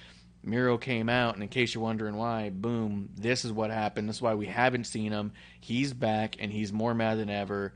Miro 0.42 0.78
came 0.78 1.08
out, 1.08 1.34
and 1.34 1.42
in 1.42 1.48
case 1.48 1.74
you're 1.74 1.82
wondering 1.82 2.16
why, 2.16 2.50
boom, 2.50 3.10
this 3.14 3.44
is 3.44 3.52
what 3.52 3.70
happened. 3.70 4.08
This 4.08 4.16
is 4.16 4.22
why 4.22 4.34
we 4.34 4.46
haven't 4.46 4.84
seen 4.84 5.12
him. 5.12 5.32
He's 5.60 5.92
back, 5.92 6.36
and 6.38 6.50
he's 6.50 6.72
more 6.72 6.94
mad 6.94 7.18
than 7.18 7.28
ever. 7.28 7.74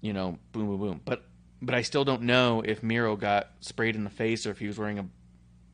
You 0.00 0.12
know, 0.12 0.38
boom, 0.52 0.66
boom, 0.66 0.78
boom. 0.78 1.00
But 1.04 1.24
but 1.60 1.74
I 1.74 1.82
still 1.82 2.04
don't 2.04 2.22
know 2.22 2.62
if 2.64 2.82
Miro 2.82 3.16
got 3.16 3.50
sprayed 3.60 3.96
in 3.96 4.04
the 4.04 4.10
face 4.10 4.46
or 4.46 4.50
if 4.50 4.58
he 4.58 4.66
was 4.66 4.78
wearing 4.78 4.98
a 4.98 5.06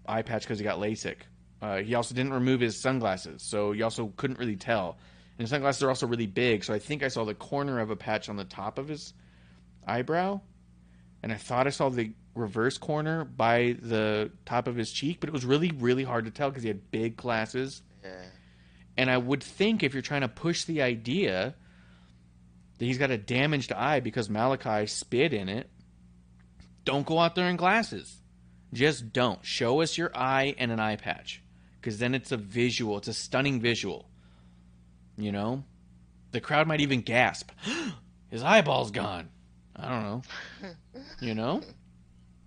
eye 0.07 0.23
patch 0.23 0.43
because 0.43 0.59
he 0.59 0.65
got 0.65 0.79
LASIK. 0.79 1.17
Uh, 1.61 1.79
he 1.79 1.95
also 1.95 2.15
didn't 2.15 2.33
remove 2.33 2.61
his 2.61 2.79
sunglasses, 2.79 3.43
so 3.43 3.73
you 3.73 3.85
also 3.85 4.13
couldn't 4.17 4.39
really 4.39 4.57
tell. 4.57 4.99
And 5.39 5.45
his 5.45 5.51
sunglasses 5.51 5.83
are 5.83 5.89
also 5.89 6.07
really 6.07 6.27
big, 6.27 6.65
so 6.65 6.75
I 6.75 6.79
think 6.79 7.03
I 7.03 7.09
saw 7.09 7.25
the 7.25 7.35
corner 7.35 7.79
of 7.79 7.91
a 7.91 7.97
patch 7.97 8.29
on 8.29 8.37
the 8.37 8.45
top 8.45 8.79
of 8.79 8.89
his 8.89 9.13
eyebrow, 9.87 10.41
and 11.23 11.33
I 11.33 11.37
thought 11.37 11.67
I 11.67 11.71
saw 11.71 11.89
the 11.89 12.13
reverse 12.37 12.79
corner 12.79 13.25
by 13.25 13.77
the 13.81 14.31
top 14.45 14.69
of 14.69 14.77
his 14.77 14.93
cheek, 14.93 15.19
but 15.21 15.29
it 15.29 15.33
was 15.33 15.45
really, 15.45 15.71
really 15.71 16.05
hard 16.05 16.27
to 16.27 16.31
tell 16.31 16.51
because 16.51 16.63
he 16.63 16.69
had 16.69 16.91
big 16.91 17.17
glasses. 17.17 17.83
Yeah. 18.05 18.11
And 18.97 19.11
I 19.11 19.19
would 19.19 19.43
think 19.43 19.83
if 19.83 19.93
you're 19.95 20.03
trying 20.03 20.23
to 20.23 20.29
push 20.29 20.65
the 20.65 20.83
idea 20.83 21.55
that 22.79 22.85
he's 22.85 22.99
got 22.99 23.11
a 23.11 23.19
damaged 23.19 23.73
eye 23.73 24.01
because 24.01 24.29
Malachi 24.31 24.87
spit 24.87 25.33
in 25.33 25.49
it, 25.49 25.69
don't 26.85 27.07
go 27.07 27.19
out 27.19 27.35
there 27.35 27.49
in 27.49 27.57
glasses. 27.57 28.15
Just 28.73 29.13
don't. 29.13 29.45
Show 29.45 29.81
us 29.81 29.97
your 29.99 30.11
eye 30.15 30.55
and 30.59 30.71
an 30.71 30.81
eye 30.81 30.97
patch. 30.97 31.43
Because 31.81 31.99
then 31.99 32.15
it's 32.15 32.33
a 32.33 32.37
visual. 32.37 32.99
It's 32.99 33.09
a 33.09 33.15
stunning 33.15 33.61
visual. 33.61 34.09
You 35.17 35.33
know? 35.33 35.65
The 36.33 36.41
crowd 36.41 36.67
might 36.67 36.81
even 36.81 37.01
gasp. 37.01 37.51
His 38.29 38.43
eyeball's 38.43 38.91
gone. 38.91 39.29
I 39.75 39.89
don't 39.89 40.03
know. 40.03 40.23
You 41.21 41.35
know? 41.35 41.63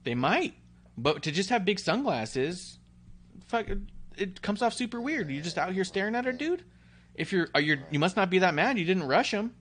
They 0.09 0.15
might. 0.15 0.55
But 0.97 1.21
to 1.21 1.31
just 1.31 1.51
have 1.51 1.63
big 1.65 1.77
sunglasses, 1.79 2.79
fuck, 3.45 3.67
it 4.17 4.41
comes 4.41 4.63
off 4.63 4.73
super 4.73 4.99
weird. 4.99 5.29
You're 5.29 5.43
just 5.43 5.59
out 5.59 5.71
here 5.71 5.83
staring 5.83 6.15
at 6.15 6.25
a 6.25 6.33
dude. 6.33 6.63
If 7.13 7.31
you're, 7.31 7.47
are 7.53 7.61
you 7.61 7.77
you 7.91 7.99
must 7.99 8.15
not 8.15 8.31
be 8.31 8.39
that 8.39 8.55
mad. 8.55 8.79
You 8.79 8.85
didn't 8.85 9.03
rush 9.03 9.29
him. 9.29 9.53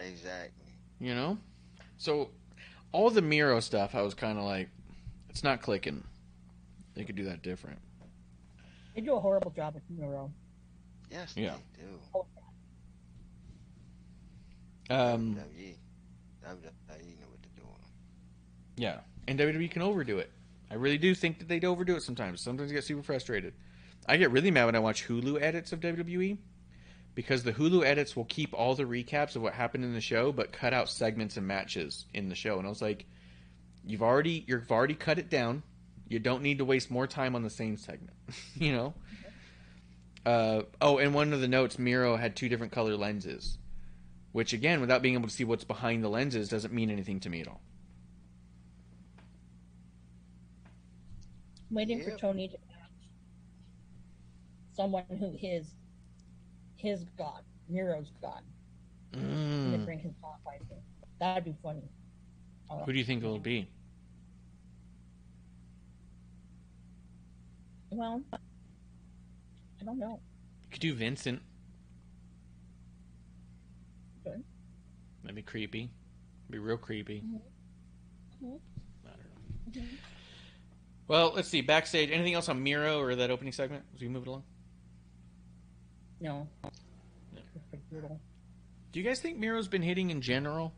Exactly. 0.00 0.66
You 0.98 1.14
know. 1.14 1.38
So, 1.96 2.30
all 2.90 3.08
the 3.08 3.22
Miro 3.22 3.60
stuff, 3.60 3.94
I 3.94 4.02
was 4.02 4.14
kind 4.14 4.36
of 4.36 4.42
like, 4.42 4.68
it's 5.30 5.44
not 5.44 5.62
clicking. 5.62 6.02
They 6.96 7.04
could 7.04 7.14
do 7.14 7.26
that 7.26 7.40
different. 7.40 7.78
They 8.96 9.00
do 9.00 9.14
a 9.14 9.20
horrible 9.20 9.52
job 9.52 9.74
with 9.74 9.84
Miro. 9.88 10.32
Yes, 11.08 11.34
Yeah. 11.36 11.54
they 11.76 11.84
do. 11.84 12.00
Um, 14.92 15.36
WWE, 15.36 15.76
WWE 16.44 17.20
know 17.20 17.28
what 17.30 17.42
to 17.44 17.48
do. 17.56 17.62
Yeah, 18.76 19.00
and 19.26 19.38
WWE 19.38 19.70
can 19.70 19.82
overdo 19.82 20.18
it. 20.18 20.30
I 20.70 20.74
really 20.74 20.98
do 20.98 21.14
think 21.14 21.38
that 21.38 21.48
they'd 21.48 21.64
overdo 21.64 21.96
it 21.96 22.02
sometimes. 22.02 22.40
Sometimes 22.40 22.70
I 22.70 22.74
get 22.74 22.84
super 22.84 23.02
frustrated. 23.02 23.54
I 24.06 24.16
get 24.16 24.30
really 24.30 24.50
mad 24.50 24.66
when 24.66 24.74
I 24.74 24.80
watch 24.80 25.06
Hulu 25.06 25.40
edits 25.40 25.72
of 25.72 25.80
WWE 25.80 26.38
because 27.14 27.42
the 27.42 27.52
Hulu 27.52 27.84
edits 27.84 28.16
will 28.16 28.24
keep 28.24 28.52
all 28.52 28.74
the 28.74 28.84
recaps 28.84 29.36
of 29.36 29.42
what 29.42 29.54
happened 29.54 29.84
in 29.84 29.94
the 29.94 30.00
show, 30.00 30.32
but 30.32 30.52
cut 30.52 30.74
out 30.74 30.88
segments 30.88 31.36
and 31.36 31.46
matches 31.46 32.06
in 32.12 32.28
the 32.28 32.34
show. 32.34 32.58
And 32.58 32.66
I 32.66 32.70
was 32.70 32.82
like, 32.82 33.06
you've 33.86 34.02
already 34.02 34.44
you've 34.46 34.70
already 34.70 34.94
cut 34.94 35.18
it 35.18 35.30
down. 35.30 35.62
You 36.08 36.18
don't 36.18 36.42
need 36.42 36.58
to 36.58 36.64
waste 36.64 36.90
more 36.90 37.06
time 37.06 37.34
on 37.34 37.42
the 37.42 37.50
same 37.50 37.76
segment. 37.76 38.16
you 38.54 38.72
know. 38.72 38.94
Uh, 40.26 40.62
oh, 40.80 40.98
and 40.98 41.14
one 41.14 41.32
of 41.32 41.40
the 41.40 41.48
notes, 41.48 41.78
Miro 41.78 42.16
had 42.16 42.34
two 42.34 42.48
different 42.48 42.72
color 42.72 42.96
lenses, 42.96 43.58
which 44.32 44.54
again, 44.54 44.80
without 44.80 45.02
being 45.02 45.14
able 45.14 45.28
to 45.28 45.34
see 45.34 45.44
what's 45.44 45.64
behind 45.64 46.02
the 46.02 46.08
lenses, 46.08 46.48
doesn't 46.48 46.72
mean 46.72 46.90
anything 46.90 47.20
to 47.20 47.28
me 47.28 47.42
at 47.42 47.48
all. 47.48 47.60
Waiting 51.74 52.00
for 52.02 52.10
Yep. 52.10 52.18
Tony 52.20 52.48
to 52.48 52.56
catch 52.56 52.90
someone 54.76 55.04
who 55.18 55.32
his 55.36 55.74
his 56.76 57.04
god, 57.18 57.42
Miro's 57.68 58.12
god, 58.20 58.42
and 59.12 59.72
to 59.72 59.78
Mm. 59.78 59.84
bring 59.84 59.98
his 59.98 60.12
god 60.22 60.36
fighting. 60.44 60.66
That'd 61.18 61.44
be 61.44 61.56
funny. 61.62 61.88
Oh, 62.70 62.84
Who 62.84 62.92
do 62.92 62.98
you 62.98 63.04
think 63.04 63.22
it'll 63.24 63.38
be? 63.40 63.68
well, 67.90 68.22
I 68.32 69.84
don't 69.84 69.98
know. 69.98 70.20
You 70.64 70.70
could 70.70 70.80
do 70.80 70.94
Vincent. 70.94 71.42
Okay. 74.26 74.40
That'd 75.22 75.36
be 75.36 75.42
creepy. 75.42 75.90
Be 76.50 76.58
real 76.58 76.76
creepy. 76.78 77.22
Mhm. 77.22 77.40
Mhm. 78.42 78.60
I 79.06 79.10
don't 79.10 79.74
know. 79.74 79.82
Well, 81.06 81.32
let's 81.34 81.48
see. 81.48 81.60
Backstage. 81.60 82.10
Anything 82.10 82.34
else 82.34 82.48
on 82.48 82.62
Miro 82.62 83.00
or 83.00 83.14
that 83.14 83.30
opening 83.30 83.52
segment 83.52 83.84
as 83.94 84.00
we 84.00 84.08
move 84.08 84.22
it 84.22 84.28
along? 84.28 84.44
No. 86.20 86.48
No. 86.62 87.40
It's 87.54 87.64
pretty 87.68 87.84
brutal. 87.90 88.20
Do 88.92 89.00
you 89.00 89.06
guys 89.06 89.20
think 89.20 89.38
Miro's 89.38 89.68
been 89.68 89.82
hitting 89.82 90.10
in 90.10 90.20
general? 90.20 90.72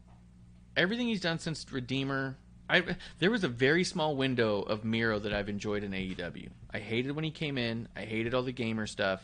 Everything 0.76 1.06
he's 1.06 1.20
done 1.20 1.38
since 1.38 1.70
Redeemer. 1.70 2.36
I 2.68 2.82
there 3.18 3.30
was 3.30 3.44
a 3.44 3.48
very 3.48 3.84
small 3.84 4.16
window 4.16 4.62
of 4.62 4.84
Miro 4.84 5.18
that 5.20 5.32
I've 5.32 5.48
enjoyed 5.48 5.84
in 5.84 5.92
AEW. 5.92 6.48
I 6.72 6.78
hated 6.78 7.12
when 7.12 7.24
he 7.24 7.30
came 7.30 7.58
in. 7.58 7.88
I 7.94 8.00
hated 8.00 8.34
all 8.34 8.42
the 8.42 8.52
gamer 8.52 8.86
stuff. 8.86 9.22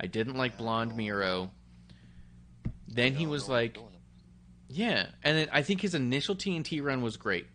I 0.00 0.06
didn't 0.06 0.36
like 0.36 0.56
blonde 0.56 0.96
Miro. 0.96 1.50
Then 2.88 3.14
he 3.14 3.26
was 3.26 3.48
like, 3.48 3.76
yeah, 4.68 5.06
and 5.22 5.36
then 5.36 5.48
I 5.52 5.62
think 5.62 5.80
his 5.80 5.94
initial 5.94 6.34
TNT 6.34 6.82
run 6.82 7.02
was 7.02 7.16
great. 7.16 7.46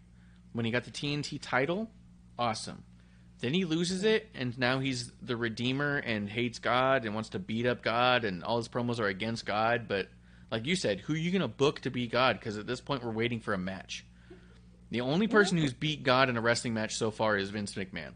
When 0.53 0.64
he 0.64 0.72
got 0.72 0.84
the 0.86 0.91
TNT 0.91 1.40
title, 1.41 1.90
awesome. 2.38 2.84
Then 3.40 3.53
he 3.53 3.66
loses 3.66 4.03
it, 4.03 4.30
and 4.34 4.57
now 4.57 4.80
he's 4.80 5.12
the 5.22 5.36
Redeemer 5.36 5.98
and 5.98 6.30
hates 6.30 6.60
God 6.60 7.06
and 7.06 7.14
wants 7.14 7.30
to 7.30 7.40
beat 7.40 7.66
up 7.66 7.84
God, 7.84 8.24
and 8.24 8.44
all 8.44 8.57
his 8.57 8.70
promos 8.70 8.99
are 8.99 9.07
against 9.07 9.45
God. 9.45 9.88
But 9.88 10.07
like 10.52 10.66
you 10.66 10.76
said, 10.76 11.02
who 11.02 11.14
are 11.14 11.18
you 11.18 11.32
going 11.32 11.41
to 11.41 11.48
book 11.48 11.82
to 11.82 11.91
be 11.91 12.07
God? 12.07 12.40
Because 12.40 12.57
at 12.57 12.66
this 12.66 12.82
point, 12.82 13.03
we're 13.03 13.12
waiting 13.12 13.41
for 13.41 13.53
a 13.53 13.57
match. 13.57 14.06
The 14.91 15.02
only 15.02 15.28
person 15.28 15.57
who's 15.57 15.74
beat 15.74 16.03
God 16.03 16.30
in 16.30 16.38
a 16.38 16.41
wrestling 16.41 16.74
match 16.74 16.95
so 16.95 17.12
far 17.12 17.36
is 17.38 17.49
Vince 17.49 17.74
McMahon. 17.74 18.14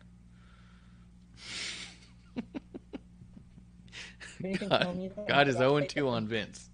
Do 4.41 4.47
you 4.47 4.57
think 4.57 4.69
God, 4.69 5.27
God 5.27 5.47
is 5.49 5.57
0 5.57 5.79
fake 5.79 5.89
2 5.95 6.07
on? 6.07 6.27
Vince. 6.27 6.69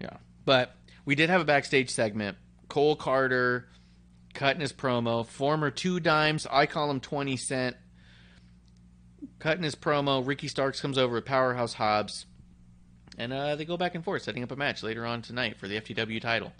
Yeah. 0.00 0.16
But 0.44 0.76
we 1.04 1.16
did 1.16 1.28
have 1.30 1.40
a 1.40 1.44
backstage 1.44 1.90
segment. 1.90 2.36
Cole 2.68 2.96
Karter 2.96 3.64
cutting 4.34 4.60
his 4.60 4.72
promo. 4.72 5.26
Former 5.26 5.70
two 5.70 6.00
dimes. 6.00 6.46
I 6.50 6.66
call 6.66 6.90
him 6.90 7.00
20 7.00 7.36
Cent. 7.36 7.76
Cutting 9.38 9.62
his 9.62 9.74
promo. 9.74 10.26
Ricky 10.26 10.48
Starks 10.48 10.80
comes 10.80 10.98
over 10.98 11.14
with 11.14 11.24
Powerhouse 11.24 11.74
Hobbs. 11.74 12.26
And 13.18 13.32
uh, 13.32 13.56
they 13.56 13.64
go 13.64 13.76
back 13.76 13.94
and 13.94 14.04
forth, 14.04 14.22
setting 14.22 14.42
up 14.42 14.50
a 14.50 14.56
match 14.56 14.82
later 14.82 15.04
on 15.04 15.22
tonight 15.22 15.58
for 15.58 15.68
the 15.68 15.80
FTW 15.80 16.20
title. 16.20 16.52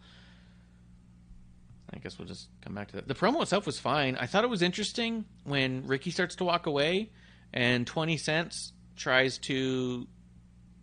I 1.93 1.99
guess 1.99 2.19
we'll 2.19 2.29
just 2.29 2.49
come 2.63 2.75
back 2.75 2.89
to 2.89 2.97
that. 2.97 3.09
The 3.09 3.15
promo 3.15 3.43
itself 3.43 3.67
was 3.67 3.79
fine. 3.79 4.17
I 4.17 4.27
thought 4.27 4.45
it 4.45 4.51
was 4.51 4.63
interesting 4.63 5.25
when 5.45 5.87
Ricky 5.87 6.11
starts 6.11 6.37
to 6.37 6.45
walk 6.45 6.67
away 6.67 7.11
and 7.53 7.87
20 7.87 8.17
Cents 8.17 8.73
tries 8.97 9.39
to 9.39 10.07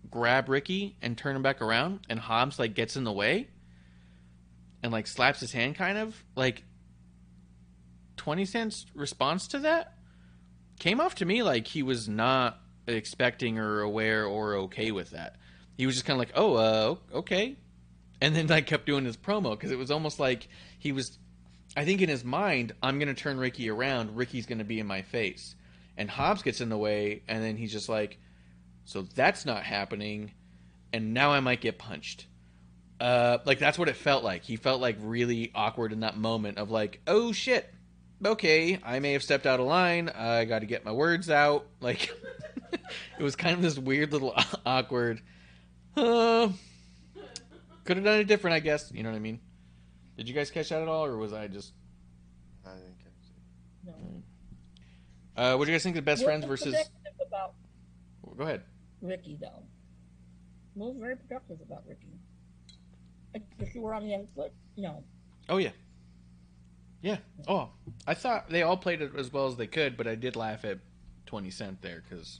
grab 0.09 0.49
Ricky 0.49 0.97
and 1.01 1.17
turn 1.17 1.35
him 1.35 1.43
back 1.43 1.61
around, 1.61 2.01
and 2.09 2.19
Hobbs 2.19 2.59
like 2.59 2.73
gets 2.73 2.95
in 2.95 3.03
the 3.03 3.11
way 3.11 3.47
and 4.83 4.91
like 4.91 5.07
slaps 5.07 5.39
his 5.39 5.51
hand, 5.51 5.75
kind 5.75 5.97
of 5.97 6.15
like. 6.35 6.63
Twenty 8.17 8.45
Cent's 8.45 8.85
response 8.93 9.47
to 9.49 9.59
that 9.59 9.93
came 10.79 10.99
off 10.99 11.15
to 11.15 11.25
me 11.25 11.43
like 11.43 11.67
he 11.67 11.83
was 11.83 12.07
not 12.07 12.59
expecting 12.87 13.57
or 13.57 13.81
aware 13.81 14.25
or 14.25 14.55
okay 14.55 14.91
with 14.91 15.11
that. 15.11 15.35
He 15.77 15.85
was 15.85 15.95
just 15.95 16.05
kind 16.05 16.15
of 16.15 16.19
like, 16.19 16.33
"Oh, 16.35 16.55
uh, 16.55 16.95
okay," 17.17 17.55
and 18.21 18.35
then 18.35 18.47
like 18.47 18.65
kept 18.65 18.85
doing 18.85 19.05
his 19.05 19.17
promo 19.17 19.51
because 19.51 19.71
it 19.71 19.77
was 19.77 19.91
almost 19.91 20.19
like 20.19 20.47
he 20.79 20.91
was. 20.91 21.17
I 21.75 21.85
think 21.85 22.01
in 22.01 22.09
his 22.09 22.23
mind, 22.23 22.73
I'm 22.81 22.97
gonna 22.99 23.13
turn 23.13 23.37
Ricky 23.37 23.69
around. 23.69 24.15
Ricky's 24.15 24.45
gonna 24.45 24.63
be 24.63 24.79
in 24.79 24.87
my 24.87 25.03
face, 25.03 25.55
and 25.95 26.09
Hobbs 26.09 26.41
gets 26.41 26.61
in 26.61 26.69
the 26.69 26.77
way, 26.77 27.21
and 27.27 27.43
then 27.43 27.57
he's 27.57 27.71
just 27.71 27.89
like, 27.89 28.17
so 28.85 29.03
that's 29.03 29.45
not 29.45 29.63
happening, 29.63 30.31
and 30.91 31.13
now 31.13 31.31
I 31.31 31.39
might 31.39 31.61
get 31.61 31.77
punched. 31.77 32.25
Uh, 32.99 33.37
like 33.45 33.59
that's 33.59 33.77
what 33.77 33.89
it 33.89 33.95
felt 33.95 34.23
like. 34.23 34.43
He 34.43 34.55
felt 34.55 34.81
like 34.81 34.95
really 34.99 35.51
awkward 35.53 35.93
in 35.93 35.99
that 35.99 36.17
moment 36.17 36.57
of 36.57 36.71
like, 36.71 37.01
oh 37.05 37.31
shit, 37.31 37.71
okay, 38.25 38.79
I 38.83 38.99
may 38.99 39.13
have 39.13 39.23
stepped 39.23 39.45
out 39.45 39.59
of 39.59 39.65
line. 39.65 40.09
I 40.09 40.45
got 40.45 40.59
to 40.59 40.65
get 40.65 40.85
my 40.85 40.91
words 40.91 41.29
out. 41.29 41.67
Like 41.79 42.09
it 43.17 43.23
was 43.23 43.35
kind 43.35 43.55
of 43.55 43.61
this 43.61 43.77
weird 43.77 44.11
little 44.11 44.33
awkward. 44.65 45.21
Uh, 45.95 46.49
could 47.85 47.97
have 47.97 48.03
done 48.03 48.19
it 48.19 48.25
different, 48.27 48.55
I 48.55 48.59
guess. 48.59 48.91
You 48.93 49.03
know 49.03 49.09
what 49.09 49.15
I 49.15 49.19
mean? 49.19 49.39
Did 50.17 50.27
you 50.27 50.35
guys 50.35 50.51
catch 50.51 50.69
that 50.69 50.81
at 50.81 50.87
all, 50.87 51.05
or 51.05 51.17
was 51.17 51.33
I 51.33 51.47
just? 51.47 51.73
I 52.65 52.71
didn't 52.71 52.97
catch 52.97 53.13
it. 53.29 53.93
No. 55.37 55.41
Uh, 55.41 55.55
what 55.55 55.65
do 55.65 55.71
you 55.71 55.75
guys 55.77 55.83
think 55.83 55.95
of 55.97 56.03
best 56.03 56.23
What 56.23 56.27
friends 56.29 56.45
was 56.47 56.59
versus? 56.61 56.73
productive 56.75 57.27
about 57.27 57.53
Go 58.37 58.43
ahead. 58.43 58.63
Ricky 59.01 59.37
though. 59.39 59.63
What 60.73 60.89
was 60.93 60.97
very 60.99 61.15
productive 61.15 61.59
about 61.61 61.83
Ricky? 61.87 62.07
If 63.59 63.73
you 63.75 63.81
were 63.81 63.93
on 63.93 64.03
the 64.05 64.15
other 64.15 64.27
foot, 64.35 64.51
no. 64.75 65.03
Oh 65.49 65.57
yeah, 65.57 65.71
yeah. 67.01 67.17
Oh, 67.47 67.69
I 68.05 68.13
thought 68.13 68.49
they 68.49 68.63
all 68.63 68.77
played 68.77 69.01
it 69.01 69.11
as 69.17 69.31
well 69.31 69.47
as 69.47 69.55
they 69.55 69.67
could, 69.67 69.97
but 69.97 70.07
I 70.07 70.15
did 70.15 70.35
laugh 70.35 70.65
at 70.65 70.79
Twenty 71.25 71.51
Cent 71.51 71.81
there 71.81 72.03
because 72.07 72.39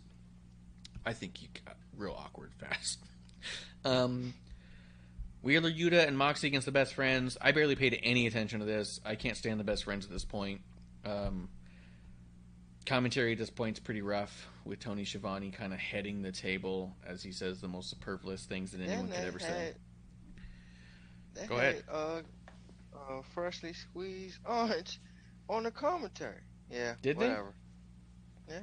I 1.06 1.14
think 1.14 1.38
he 1.38 1.50
got 1.66 1.78
real 1.96 2.14
awkward 2.18 2.52
fast. 2.60 3.00
um, 3.86 4.34
Wheeler 5.42 5.72
Yuta 5.72 6.08
and 6.08 6.18
Moxie 6.18 6.48
against 6.48 6.66
the 6.66 6.72
Best 6.72 6.94
Friends. 6.94 7.38
I 7.40 7.52
barely 7.52 7.76
paid 7.76 8.00
any 8.04 8.28
attention 8.28 8.60
to 8.60 8.66
this. 8.66 9.00
I 9.06 9.16
can't 9.16 9.38
stand 9.38 9.60
the 9.60 9.64
Best 9.64 9.84
Friends 9.86 10.06
at 10.06 10.12
this 10.12 10.26
point. 10.26 10.62
Um, 11.06 11.50
commentary 12.86 13.34
at 13.34 13.38
this 13.38 13.50
point 13.50 13.78
is 13.78 13.84
pretty 13.84 14.02
rough 14.02 14.48
with 14.66 14.80
Tony 14.80 15.06
Schiavone 15.06 15.52
kind 15.52 15.74
of 15.74 15.80
heading 15.80 16.22
the 16.22 16.32
table 16.32 16.96
as 17.06 17.22
he 17.22 17.32
says 17.32 17.62
the 17.62 17.68
most 17.68 17.90
superfluous 17.90 18.46
things 18.46 18.72
that 18.72 18.82
anyone 18.82 19.08
could 19.10 19.24
ever 19.26 19.40
say. 19.40 19.48
had- 19.48 19.76
they 21.36 21.46
Go 21.48 21.58
had, 21.58 21.64
ahead. 21.76 21.84
Uh, 21.92 22.22
uh, 23.10 23.22
freshly 23.34 23.74
squeezed 23.74 24.40
orange 24.46 25.00
on 25.50 25.64
the 25.64 25.72
commentary. 25.72 26.42
Yeah. 26.70 26.94
Did 27.02 27.18
they? 27.20 27.28
whatever. 27.30 27.54
Yeah. 28.50 28.60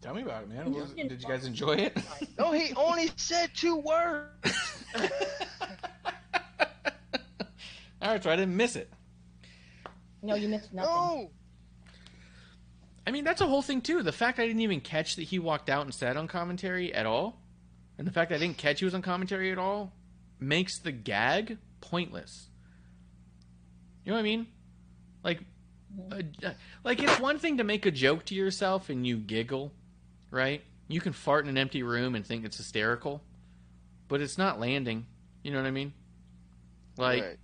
Tell 0.00 0.14
me 0.14 0.22
about 0.22 0.42
it, 0.42 0.48
man. 0.48 0.72
Was- 0.72 0.90
Did 0.92 1.10
you 1.22 1.28
guys 1.28 1.44
enjoy 1.46 1.74
it? 1.74 1.96
No, 2.38 2.50
he 2.50 2.74
only 2.74 3.10
said 3.16 3.50
two 3.54 3.76
words. 3.76 4.84
All 8.00 8.08
right, 8.10 8.22
so 8.22 8.30
I 8.30 8.36
didn't 8.36 8.56
miss 8.56 8.74
it. 8.74 8.90
No, 10.22 10.34
you 10.34 10.48
missed 10.48 10.72
nothing. 10.72 10.90
no. 10.90 11.30
I 13.06 13.10
mean, 13.12 13.22
that's 13.24 13.40
a 13.40 13.46
whole 13.46 13.62
thing 13.62 13.80
too. 13.80 14.02
The 14.02 14.12
fact 14.12 14.38
I 14.40 14.46
didn't 14.46 14.62
even 14.62 14.80
catch 14.80 15.16
that 15.16 15.22
he 15.24 15.38
walked 15.38 15.68
out 15.70 15.84
and 15.84 15.94
said 15.94 16.16
on 16.16 16.26
commentary 16.28 16.92
at 16.94 17.06
all, 17.06 17.40
and 17.98 18.06
the 18.06 18.10
fact 18.12 18.32
I 18.32 18.38
didn't 18.38 18.58
catch 18.58 18.80
he 18.80 18.84
was 18.84 18.94
on 18.94 19.02
commentary 19.02 19.52
at 19.52 19.58
all, 19.58 19.92
makes 20.40 20.78
the 20.78 20.90
gag 20.92 21.58
pointless. 21.82 22.48
You 24.04 24.10
know 24.12 24.16
what 24.16 24.20
I 24.20 24.22
mean? 24.22 24.46
Like, 25.22 25.40
like 26.84 27.02
it's 27.02 27.20
one 27.20 27.38
thing 27.38 27.58
to 27.58 27.64
make 27.64 27.84
a 27.86 27.90
joke 27.90 28.24
to 28.26 28.34
yourself 28.34 28.88
and 28.88 29.06
you 29.06 29.16
giggle, 29.18 29.72
right? 30.30 30.62
You 30.88 31.00
can 31.00 31.12
fart 31.12 31.44
in 31.44 31.50
an 31.50 31.58
empty 31.58 31.82
room 31.82 32.14
and 32.14 32.26
think 32.26 32.44
it's 32.44 32.56
hysterical, 32.56 33.22
but 34.08 34.20
it's 34.20 34.38
not 34.38 34.58
landing. 34.58 35.06
You 35.42 35.52
know 35.52 35.58
what 35.58 35.66
I 35.66 35.70
mean? 35.70 35.92
Like 36.96 37.22
Right. 37.22 37.38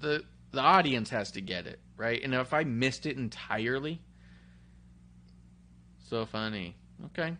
the 0.00 0.24
the 0.52 0.60
audience 0.60 1.10
has 1.10 1.32
to 1.32 1.40
get 1.40 1.66
it, 1.66 1.78
right? 1.96 2.22
And 2.22 2.34
if 2.34 2.54
I 2.54 2.64
missed 2.64 3.06
it 3.06 3.16
entirely, 3.16 4.00
so 6.08 6.24
funny. 6.26 6.74
Okay, 7.06 7.36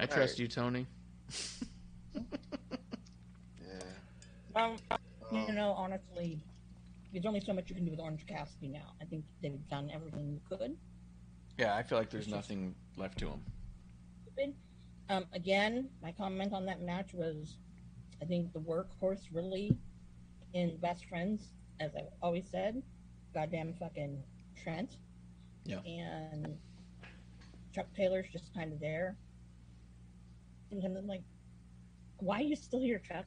I 0.00 0.06
trust 0.06 0.38
Right. 0.38 0.40
you, 0.40 0.48
Tony. 0.48 0.86
Um, 4.54 4.76
you 5.30 5.52
know, 5.52 5.72
honestly, 5.72 6.44
there's 7.12 7.26
only 7.26 7.40
so 7.40 7.52
much 7.52 7.68
you 7.68 7.74
can 7.74 7.84
do 7.84 7.90
with 7.90 8.00
Orange 8.00 8.26
Cassidy 8.26 8.68
now. 8.68 8.94
I 9.00 9.04
think 9.04 9.24
they've 9.42 9.58
done 9.68 9.90
everything 9.92 10.30
you 10.30 10.40
could. 10.48 10.76
Yeah, 11.58 11.74
I 11.74 11.82
feel 11.82 11.98
like 11.98 12.10
there's 12.10 12.28
nothing 12.28 12.74
left 12.96 13.18
to 13.18 13.28
him. 13.28 13.40
stupid. 14.22 14.54
Um, 15.08 15.26
again, 15.32 15.88
my 16.02 16.12
comment 16.12 16.52
on 16.52 16.64
that 16.66 16.80
match 16.82 17.12
was, 17.12 17.58
I 18.20 18.24
think 18.24 18.52
the 18.52 18.60
workhorse 18.60 19.22
really 19.32 19.76
in 20.54 20.76
best 20.78 21.06
friends, 21.06 21.52
as 21.80 21.90
I've 21.96 22.08
always 22.22 22.44
said, 22.50 22.82
goddamn 23.34 23.74
fucking 23.74 24.22
Trent. 24.62 24.96
Yeah. 25.64 25.80
And 25.80 26.56
Chuck 27.74 27.86
Taylor's 27.96 28.26
just 28.32 28.54
kind 28.54 28.72
of 28.72 28.80
there. 28.80 29.16
And 30.70 30.82
I'm 30.84 31.06
like, 31.06 31.22
why 32.18 32.38
are 32.38 32.42
you 32.42 32.56
still 32.56 32.80
here, 32.80 32.98
Chuck? 32.98 33.26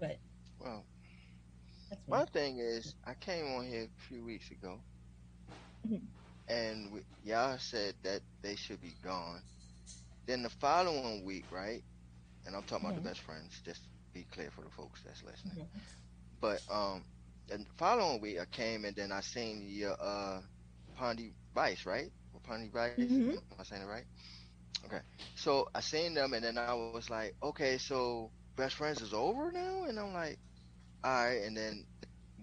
But 0.00 0.20
Well, 0.60 0.86
my 2.08 2.24
thing 2.26 2.58
is, 2.58 2.94
I 3.04 3.14
came 3.14 3.54
on 3.54 3.66
here 3.66 3.84
a 3.84 4.00
few 4.08 4.24
weeks 4.24 4.50
ago, 4.50 4.84
Mhm. 5.84 6.08
and 6.48 6.92
we, 6.92 7.00
y'all 7.22 7.58
said 7.58 7.94
that 8.04 8.22
they 8.42 8.56
should 8.56 8.80
be 8.80 8.96
gone. 9.02 9.42
Then 10.26 10.42
the 10.42 10.50
following 10.50 11.18
week, 11.18 11.40
right? 11.44 11.76
And 12.40 12.50
I'm 12.50 12.56
talking 12.56 12.80
about 12.80 12.90
Mhm. 12.90 12.96
the 12.96 13.02
best 13.02 13.20
friends, 13.20 13.60
just 13.64 13.82
be 14.12 14.24
clear 14.24 14.50
for 14.50 14.62
the 14.62 14.70
folks 14.70 15.02
that's 15.02 15.22
listening. 15.24 15.58
Mhm. 15.58 15.82
But 16.40 16.62
um, 16.70 17.04
the 17.48 17.64
following 17.76 18.20
week 18.20 18.38
I 18.40 18.46
came 18.46 18.84
and 18.84 18.96
then 18.96 19.12
I 19.12 19.20
seen 19.20 19.62
your 19.62 19.96
uh, 20.00 20.40
Pondy 20.98 21.34
Vice, 21.54 21.86
right? 21.86 22.10
Or 22.32 22.40
Pondy 22.40 22.70
Vice? 22.72 23.12
Am 23.38 23.46
I 23.50 23.52
saying 23.52 23.74
it 23.74 23.76
right? 23.76 23.96
Okay. 24.86 25.00
So 25.34 25.66
I 25.74 25.80
seen 25.80 26.14
them 26.14 26.32
and 26.34 26.44
then 26.44 26.58
I 26.58 26.74
was 26.74 27.10
like, 27.10 27.34
okay, 27.42 27.78
so 27.78 28.32
best 28.60 28.76
friends 28.76 29.02
is 29.02 29.14
over 29.14 29.52
now, 29.52 29.84
and 29.84 29.98
I'm 29.98 30.12
like, 30.12 30.38
all 31.04 31.12
right. 31.26 31.42
And 31.44 31.56
then 31.56 31.86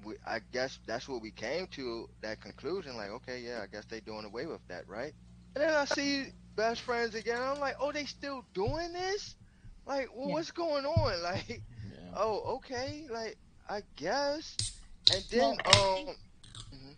we, 0.03 0.15
I 0.25 0.39
guess 0.51 0.79
that's 0.87 1.07
what 1.07 1.21
we 1.21 1.31
came 1.31 1.67
to 1.67 2.07
that 2.21 2.41
conclusion. 2.41 2.97
Like, 2.97 3.11
okay, 3.11 3.41
yeah, 3.41 3.61
I 3.63 3.67
guess 3.67 3.85
they're 3.85 4.01
doing 4.01 4.25
away 4.25 4.45
with 4.47 4.67
that, 4.67 4.87
right? 4.87 5.13
And 5.55 5.63
then 5.63 5.73
I 5.73 5.85
see 5.85 6.31
best 6.55 6.81
friends 6.81 7.15
again. 7.15 7.41
I'm 7.41 7.59
like, 7.59 7.75
oh, 7.79 7.91
they 7.91 8.05
still 8.05 8.43
doing 8.53 8.93
this? 8.93 9.35
Like, 9.85 10.09
well, 10.15 10.29
Yeah. 10.29 10.33
what's 10.33 10.51
going 10.51 10.85
on? 10.85 11.21
Like, 11.23 11.63
Yeah. 11.83 12.11
oh, 12.15 12.55
okay, 12.57 13.07
like 13.09 13.37
I 13.69 13.83
guess. 13.95 14.59
And 15.09 15.25
then 15.29 15.39
Well, 15.41 15.61
I 15.65 15.71
think- 15.95 16.09
um, 16.09 16.15
mhm. 16.73 16.97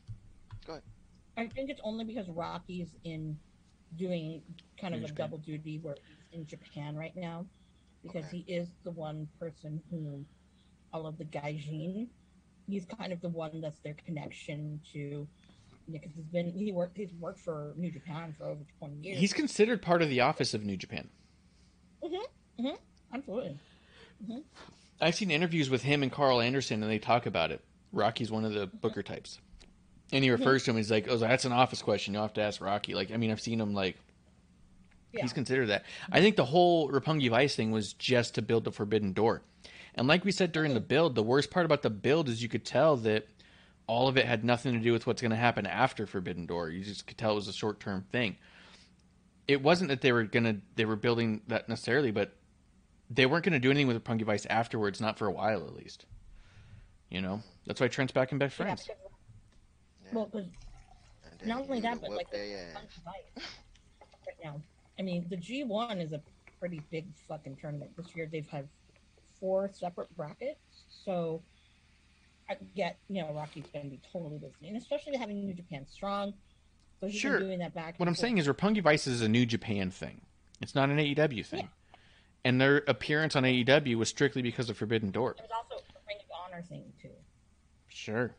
I 1.37 1.47
think 1.47 1.69
it's 1.69 1.81
only 1.83 2.05
because 2.05 2.29
Rocky's 2.29 2.95
in 3.03 3.39
doing 3.95 4.43
kind 4.79 4.93
of 4.93 5.01
New 5.01 5.05
a 5.05 5.07
Japan. 5.09 5.25
double 5.25 5.37
duty 5.39 5.79
where 5.79 5.97
he's 6.05 6.23
in 6.31 6.45
Japan 6.45 6.95
right 6.95 7.15
now 7.15 7.47
because 8.03 8.25
Okay. 8.25 8.43
he 8.45 8.53
is 8.53 8.69
the 8.83 8.91
one 8.91 9.27
person 9.39 9.81
who 9.89 10.25
all 10.93 11.05
of 11.05 11.17
the 11.17 11.25
gaijin. 11.25 12.07
He's 12.67 12.85
kind 12.85 13.11
of 13.11 13.21
the 13.21 13.29
one 13.29 13.61
that's 13.61 13.79
their 13.79 13.95
connection 14.05 14.79
to 14.93 15.27
because 15.91 16.11
he's 16.15 16.25
been 16.25 16.51
he 16.51 16.71
worked 16.71 16.97
he's 16.97 17.13
worked 17.19 17.39
for 17.39 17.73
New 17.75 17.91
Japan 17.91 18.33
for 18.37 18.45
over 18.45 18.61
twenty 18.77 18.95
years. 18.97 19.19
He's 19.19 19.33
considered 19.33 19.81
part 19.81 20.01
of 20.01 20.09
the 20.09 20.21
office 20.21 20.53
of 20.53 20.63
New 20.63 20.77
Japan. 20.77 21.09
Mhm, 22.03 22.77
absolutely 23.13 23.57
mm-hmm. 24.23 24.39
I've 25.01 25.15
seen 25.15 25.31
interviews 25.31 25.69
with 25.69 25.83
him 25.83 26.03
and 26.03 26.11
Karl 26.11 26.41
Anderson, 26.41 26.83
and 26.83 26.91
they 26.91 26.99
talk 26.99 27.25
about 27.25 27.51
it. 27.51 27.61
Rocky's 27.91 28.31
one 28.31 28.45
of 28.45 28.53
the 28.53 28.67
mm-hmm. 28.67 28.77
Booker 28.77 29.01
types, 29.01 29.39
and 30.11 30.23
he 30.23 30.29
refers 30.29 30.63
to 30.65 30.71
him. 30.71 30.77
He's 30.77 30.91
like, 30.91 31.07
"Oh, 31.09 31.17
that's 31.17 31.45
an 31.45 31.51
office 31.53 31.81
question. 31.81 32.13
You'll 32.13 32.23
have 32.23 32.33
to 32.33 32.41
ask 32.41 32.61
Rocky." 32.61 32.93
Like, 32.93 33.11
I 33.11 33.17
mean, 33.17 33.31
I've 33.31 33.41
seen 33.41 33.59
him 33.59 33.73
like 33.73 33.97
yeah. 35.13 35.21
he's 35.21 35.33
considered 35.33 35.67
that. 35.67 35.85
I 36.11 36.21
think 36.21 36.35
the 36.35 36.45
whole 36.45 36.89
Roppongi 36.91 37.29
Vice 37.29 37.55
thing 37.55 37.71
was 37.71 37.93
just 37.93 38.35
to 38.35 38.41
build 38.41 38.63
the 38.63 38.71
Forbidden 38.71 39.13
Door, 39.13 39.41
and 39.95 40.07
like 40.07 40.23
we 40.25 40.31
said 40.31 40.51
during 40.51 40.73
the 40.73 40.79
build, 40.79 41.15
the 41.15 41.23
worst 41.23 41.51
part 41.51 41.65
about 41.65 41.81
the 41.81 41.89
build 41.89 42.29
is 42.29 42.41
you 42.43 42.49
could 42.49 42.65
tell 42.65 42.95
that 42.97 43.27
all 43.87 44.07
of 44.07 44.17
it 44.17 44.25
had 44.25 44.43
nothing 44.45 44.73
to 44.73 44.79
do 44.79 44.91
with 44.93 45.07
what's 45.07 45.21
going 45.21 45.31
to 45.31 45.35
happen 45.35 45.65
after 45.65 46.05
Forbidden 46.05 46.45
Door. 46.45 46.69
You 46.69 46.83
just 46.83 47.07
could 47.07 47.17
tell 47.17 47.31
it 47.31 47.35
was 47.35 47.47
a 47.47 47.53
short 47.53 47.79
term 47.79 48.05
thing. 48.11 48.37
It 49.47 49.63
wasn't 49.63 49.89
that 49.89 50.01
they 50.01 50.11
were 50.11 50.25
gonna 50.25 50.57
they 50.75 50.85
were 50.85 50.95
building 50.95 51.41
that 51.47 51.67
necessarily, 51.67 52.11
but 52.11 52.35
they 53.09 53.25
weren't 53.25 53.43
going 53.43 53.53
to 53.53 53.59
do 53.59 53.71
anything 53.71 53.87
with 53.87 54.03
Roppongi 54.03 54.23
Vice 54.23 54.45
afterwards, 54.45 55.01
not 55.01 55.17
for 55.17 55.25
a 55.25 55.31
while 55.31 55.65
at 55.65 55.73
least. 55.75 56.05
You 57.09 57.21
know, 57.21 57.41
that's 57.65 57.81
why 57.81 57.87
Trent's 57.87 58.13
back 58.13 58.31
in 58.31 58.37
best 58.37 58.59
Yeah, 58.59 58.65
friends. 58.65 58.83
because- 58.83 59.01
Yeah. 60.05 60.09
well, 60.13 60.25
because 60.27 60.47
not 61.43 61.61
only 61.61 61.79
that, 61.81 61.99
but 61.99 62.11
like 62.11 62.29
the 62.29 62.37
ass. 62.59 62.73
Vice 63.03 63.45
right 64.27 64.35
now. 64.43 64.61
I 64.99 65.01
mean, 65.01 65.25
the 65.29 65.37
G 65.37 65.63
one 65.63 65.99
is 65.99 66.11
a 66.11 66.21
pretty 66.59 66.81
big 66.91 67.05
fucking 67.27 67.55
tournament 67.61 67.91
this 67.95 68.15
year. 68.15 68.27
They've 68.31 68.47
had 68.47 68.67
four 69.39 69.69
separate 69.73 70.15
brackets, 70.17 70.59
so 71.05 71.41
I 72.49 72.57
get 72.75 72.97
you 73.07 73.21
know 73.21 73.33
Rocky's 73.33 73.65
going 73.71 73.85
to 73.85 73.91
be 73.91 74.01
totally 74.11 74.37
busy, 74.37 74.67
and 74.67 74.75
especially 74.77 75.15
having 75.17 75.45
New 75.45 75.53
Japan 75.53 75.85
strong. 75.89 76.33
So 76.99 77.07
he's 77.07 77.15
Sure. 77.15 77.37
been 77.39 77.47
doing 77.47 77.59
that 77.59 77.73
back. 77.73 77.97
What 77.97 78.09
I'm 78.09 78.15
saying 78.15 78.39
is 78.39 78.47
Roppongi 78.47 78.83
Vice 78.83 79.07
is 79.07 79.21
a 79.21 79.29
New 79.29 79.45
Japan 79.45 79.89
thing. 79.89 80.19
It's 80.61 80.75
not 80.75 80.89
an 80.89 80.97
AEW 80.97 81.45
thing. 81.45 81.61
Yeah. 81.61 81.99
And 82.43 82.59
their 82.59 82.83
appearance 82.87 83.37
on 83.37 83.43
AEW 83.43 83.95
was 83.95 84.09
strictly 84.09 84.41
because 84.41 84.69
of 84.69 84.77
Forbidden 84.77 85.11
Door. 85.11 85.31
it 85.39 85.43
was 85.43 85.49
also 85.53 85.81
a 85.81 85.99
Ring 86.07 86.17
of 86.19 86.25
Honor 86.45 86.61
thing 86.63 86.83
too. 87.01 87.09
Sure. 87.87 88.35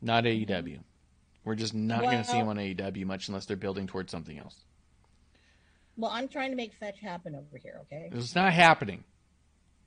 Not 0.00 0.24
AEW. 0.24 0.48
Mm-hmm. 0.48 0.80
We're 1.44 1.54
just 1.54 1.74
not 1.74 2.02
going 2.02 2.18
to 2.18 2.24
see 2.24 2.38
them 2.38 2.48
on 2.48 2.56
AEW 2.56 3.04
much 3.04 3.28
unless 3.28 3.46
they're 3.46 3.56
building 3.56 3.86
towards 3.86 4.10
something 4.10 4.38
else. 4.38 4.64
Well, 5.96 6.10
I'm 6.10 6.28
trying 6.28 6.50
to 6.50 6.56
make 6.56 6.72
fetch 6.74 6.98
happen 7.00 7.34
over 7.34 7.58
here. 7.62 7.78
Okay. 7.82 8.08
It's 8.12 8.34
not 8.34 8.52
happening. 8.52 9.04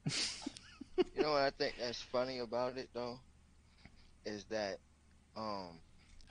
You 0.05 1.21
know 1.23 1.31
what 1.31 1.41
I 1.41 1.49
think 1.49 1.75
that's 1.79 2.01
funny 2.01 2.39
about 2.39 2.77
it 2.77 2.89
though, 2.93 3.19
is 4.25 4.45
that 4.45 4.77
um 5.35 5.79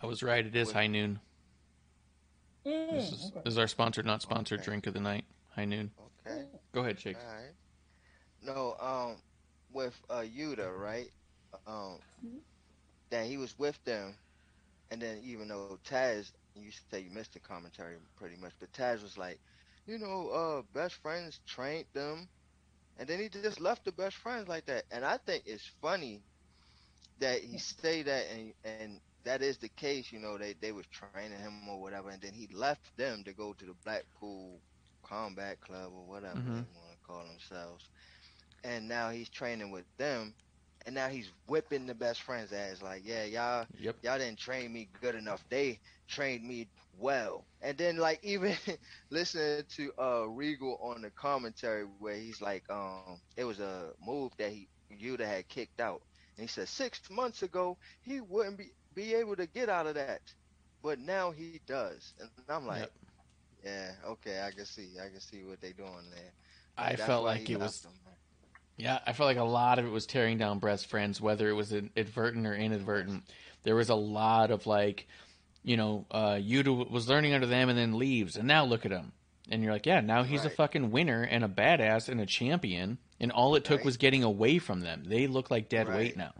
I 0.02 0.06
was 0.06 0.22
right. 0.22 0.44
It 0.44 0.54
is 0.56 0.68
What- 0.68 0.76
High 0.76 0.86
Noon. 0.86 1.20
Mm, 2.66 2.90
This 2.92 3.12
is, 3.12 3.30
okay. 3.30 3.40
this 3.44 3.52
is 3.54 3.58
our 3.58 3.66
sponsored, 3.66 4.06
not 4.06 4.22
sponsored 4.22 4.60
Okay. 4.60 4.64
drink 4.66 4.86
of 4.86 4.94
the 4.94 5.00
night. 5.00 5.24
High 5.54 5.66
Noon. 5.66 5.90
okay. 6.26 6.44
Go 6.72 6.80
ahead, 6.80 6.98
Shakes. 6.98 7.20
All 7.22 7.34
right. 7.34 7.52
No, 8.42 8.76
um, 8.80 9.16
with 9.72 9.98
uh 10.08 10.20
Yuta, 10.22 10.74
right? 10.78 11.10
Um, 11.66 11.98
Mhm. 12.24 12.38
that 13.10 13.26
he 13.26 13.36
was 13.36 13.58
with 13.58 13.82
them, 13.84 14.16
and 14.90 15.00
then 15.02 15.18
even 15.22 15.48
though 15.48 15.78
Taz, 15.84 16.32
you 16.54 16.70
say 16.90 17.00
you 17.00 17.10
missed 17.10 17.32
the 17.34 17.40
commentary 17.40 17.96
pretty 18.16 18.36
much, 18.36 18.52
but 18.60 18.72
Taz 18.72 19.02
was 19.02 19.18
like, 19.18 19.38
you 19.86 19.98
know, 19.98 20.28
uh, 20.30 20.62
best 20.72 20.96
friends 20.96 21.40
trained 21.46 21.86
them, 21.94 22.28
and 22.96 23.08
then 23.08 23.20
he 23.20 23.28
just 23.28 23.60
left 23.60 23.84
the 23.84 23.92
best 23.92 24.16
friends 24.16 24.48
like 24.48 24.66
that, 24.66 24.84
and 24.90 25.04
I 25.04 25.16
think 25.18 25.44
it's 25.46 25.66
funny 25.80 26.22
that 27.18 27.42
he 27.42 27.58
say 27.58 28.02
that, 28.02 28.26
and 28.30 28.54
and 28.66 29.00
that 29.24 29.42
is 29.42 29.58
the 29.58 29.68
case, 29.70 30.12
you 30.12 30.20
know, 30.20 30.38
they 30.38 30.54
they 30.54 30.72
was 30.72 30.86
training 30.88 31.26
him 31.28 31.56
or 31.68 31.80
whatever, 31.80 31.98
and 32.10 32.12
then 32.12 32.22
he 32.22 32.48
left 32.48 32.96
them 32.96 33.24
to 33.24 33.32
go 33.32 33.52
to 33.52 33.64
the 33.64 33.74
Blackpool 33.84 34.60
Combat 35.04 35.60
Club 35.60 35.92
or 35.92 36.06
whatever 36.06 36.40
Mhm. 36.40 36.64
they 36.64 36.66
want 36.74 36.92
to 36.92 36.98
call 37.06 37.26
themselves. 37.26 37.88
And 38.64 38.88
now 38.88 39.10
he's 39.10 39.28
training 39.30 39.70
with 39.70 39.86
them, 39.98 40.34
and 40.86 40.94
now 40.94 41.08
he's 41.08 41.30
whipping 41.46 41.86
the 41.86 41.94
best 41.94 42.22
friends' 42.22 42.52
ass. 42.52 42.82
Like, 42.82 43.02
yeah, 43.04 43.24
y'all, 43.24 43.66
Yep. 43.78 43.96
y'all 44.02 44.18
didn't 44.18 44.38
train 44.38 44.72
me 44.72 44.88
good 45.00 45.14
enough. 45.16 45.40
They 45.44 45.74
trained 46.02 46.40
me 46.40 46.68
well. 46.98 47.46
And 47.62 47.76
then 47.78 47.96
like 47.96 48.20
even 48.24 48.56
listening 49.10 49.64
to 49.76 49.92
uh 50.00 50.26
Regal 50.28 50.78
on 50.82 51.02
the 51.02 51.10
commentary 51.10 51.84
where 51.84 52.16
he's 52.16 52.40
like, 52.40 52.64
um, 52.70 53.20
it 53.36 53.44
was 53.44 53.60
a 53.60 53.92
move 54.00 54.32
that 54.38 54.52
he 54.52 54.68
Yuta 54.92 55.26
had 55.26 55.48
kicked 55.48 55.80
out, 55.80 56.02
and 56.36 56.44
he 56.44 56.48
said 56.48 56.68
six 56.68 57.00
months 57.10 57.42
ago 57.42 57.78
he 58.02 58.20
wouldn't 58.20 58.58
be 58.58 58.70
be 58.94 59.14
able 59.14 59.36
to 59.36 59.46
get 59.46 59.68
out 59.68 59.86
of 59.86 59.94
that, 59.96 60.20
but 60.82 60.98
now 60.98 61.30
he 61.32 61.60
does. 61.66 62.14
And 62.20 62.30
I'm 62.30 62.48
like, 62.48 62.70
Yep. 62.70 62.92
yeah, 63.62 63.92
okay, 64.04 64.42
I 64.42 64.50
can 64.50 64.50
see, 64.66 64.80
I 64.86 64.92
can 64.92 65.20
see 65.20 65.30
what 65.30 65.48
they're 65.60 65.60
doing 65.60 66.10
there. 66.10 66.32
I 66.76 66.96
felt 66.96 67.24
like 67.24 67.48
it 67.48 67.56
was 67.58 67.80
them. 67.82 67.94
Yeah, 68.76 68.98
I 69.06 69.12
felt 69.12 69.28
like 69.28 69.36
a 69.36 69.44
lot 69.44 69.78
of 69.78 69.86
it 69.86 69.90
was 69.90 70.06
tearing 70.06 70.38
down 70.38 70.58
Brett's 70.58 70.84
friends, 70.84 71.20
whether 71.20 71.48
it 71.48 71.52
was 71.54 71.72
an 71.72 71.90
advertent 71.96 72.46
or 72.46 72.54
inadvertent. 72.54 73.24
There 73.62 73.76
was 73.76 73.88
a 73.88 73.94
lot 73.94 74.50
of 74.50 74.66
like, 74.66 75.06
you 75.64 75.76
know, 75.76 76.06
uh, 76.10 76.34
Yuta 76.34 76.88
was 76.90 77.08
learning 77.08 77.32
under 77.34 77.46
them 77.46 77.68
and 77.68 77.76
then 77.78 77.98
leaves, 77.98 78.36
and 78.36 78.46
now 78.46 78.64
look 78.64 78.84
at 78.86 78.92
him. 78.92 79.12
And 79.50 79.62
you're 79.62 79.72
like, 79.72 79.84
yeah, 79.86 80.00
now 80.00 80.22
he's 80.22 80.44
a 80.44 80.50
fucking 80.50 80.90
winner 80.90 81.22
and 81.22 81.44
a 81.44 81.48
badass 81.48 82.08
and 82.08 82.20
a 82.20 82.26
champion, 82.26 82.98
and 83.20 83.30
all 83.32 83.54
it 83.56 83.64
took 83.64 83.78
Right. 83.78 83.84
was 83.84 83.96
getting 83.98 84.22
away 84.22 84.58
from 84.58 84.80
them. 84.80 85.02
They 85.06 85.26
look 85.26 85.50
like 85.50 85.68
dead 85.68 85.88
weight 85.88 86.16
now. 86.16 86.32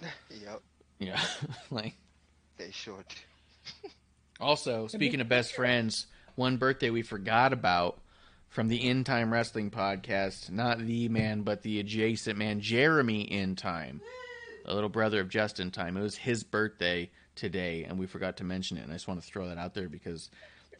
Yep, 0.30 0.60
Yeah, 0.98 1.20
like. 1.70 1.94
they 2.58 2.70
sure 2.72 3.02
do. 3.08 3.88
Also, 4.40 4.86
speaking 4.88 5.20
of 5.20 5.28
best 5.28 5.54
friends, 5.54 6.06
one 6.34 6.56
birthday 6.58 6.90
we 6.90 7.02
forgot 7.02 7.52
about 7.52 8.00
from 8.48 8.68
the 8.68 8.86
In 8.86 9.04
Time 9.04 9.32
Wrestling 9.32 9.70
podcast, 9.70 10.50
not 10.50 10.78
the 10.78 11.08
man, 11.08 11.42
but 11.42 11.62
the 11.62 11.80
adjacent 11.80 12.36
man, 12.38 12.60
Jeremy 12.60 13.22
In 13.22 13.56
Time, 13.56 14.00
the 14.66 14.74
little 14.74 14.90
brother 14.90 15.20
of 15.20 15.28
Justin 15.28 15.70
Time. 15.70 15.96
It 15.96 16.02
was 16.02 16.16
his 16.16 16.42
birthday 16.44 17.10
today, 17.36 17.84
and 17.84 17.98
we 17.98 18.06
forgot 18.06 18.36
to 18.38 18.44
mention 18.44 18.76
it. 18.76 18.82
And 18.82 18.90
I 18.90 18.94
just 18.94 19.08
want 19.08 19.20
to 19.20 19.26
throw 19.26 19.48
that 19.48 19.58
out 19.58 19.74
there 19.74 19.88
because 19.88 20.30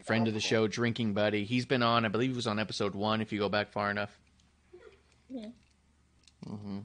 friend 0.05 0.29
of 0.29 0.35
the 0.35 0.41
show, 0.41 0.67
drinking 0.69 1.15
buddy, 1.15 1.45
he's 1.45 1.67
been 1.67 1.83
on. 1.83 2.05
I 2.05 2.09
believe 2.09 2.31
he 2.31 2.37
was 2.37 2.47
on 2.47 2.59
episode 2.59 2.95
one. 2.95 3.21
If 3.21 3.33
you 3.33 3.39
go 3.39 3.49
back 3.49 3.73
far 3.73 3.91
enough. 3.91 4.17
Yeah. 5.31 5.49
hmm 6.47 6.81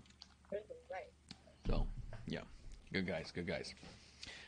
So, 1.68 1.86
yeah, 2.28 2.40
good 2.94 3.06
guys, 3.06 3.32
good 3.32 3.48
guys. 3.48 3.74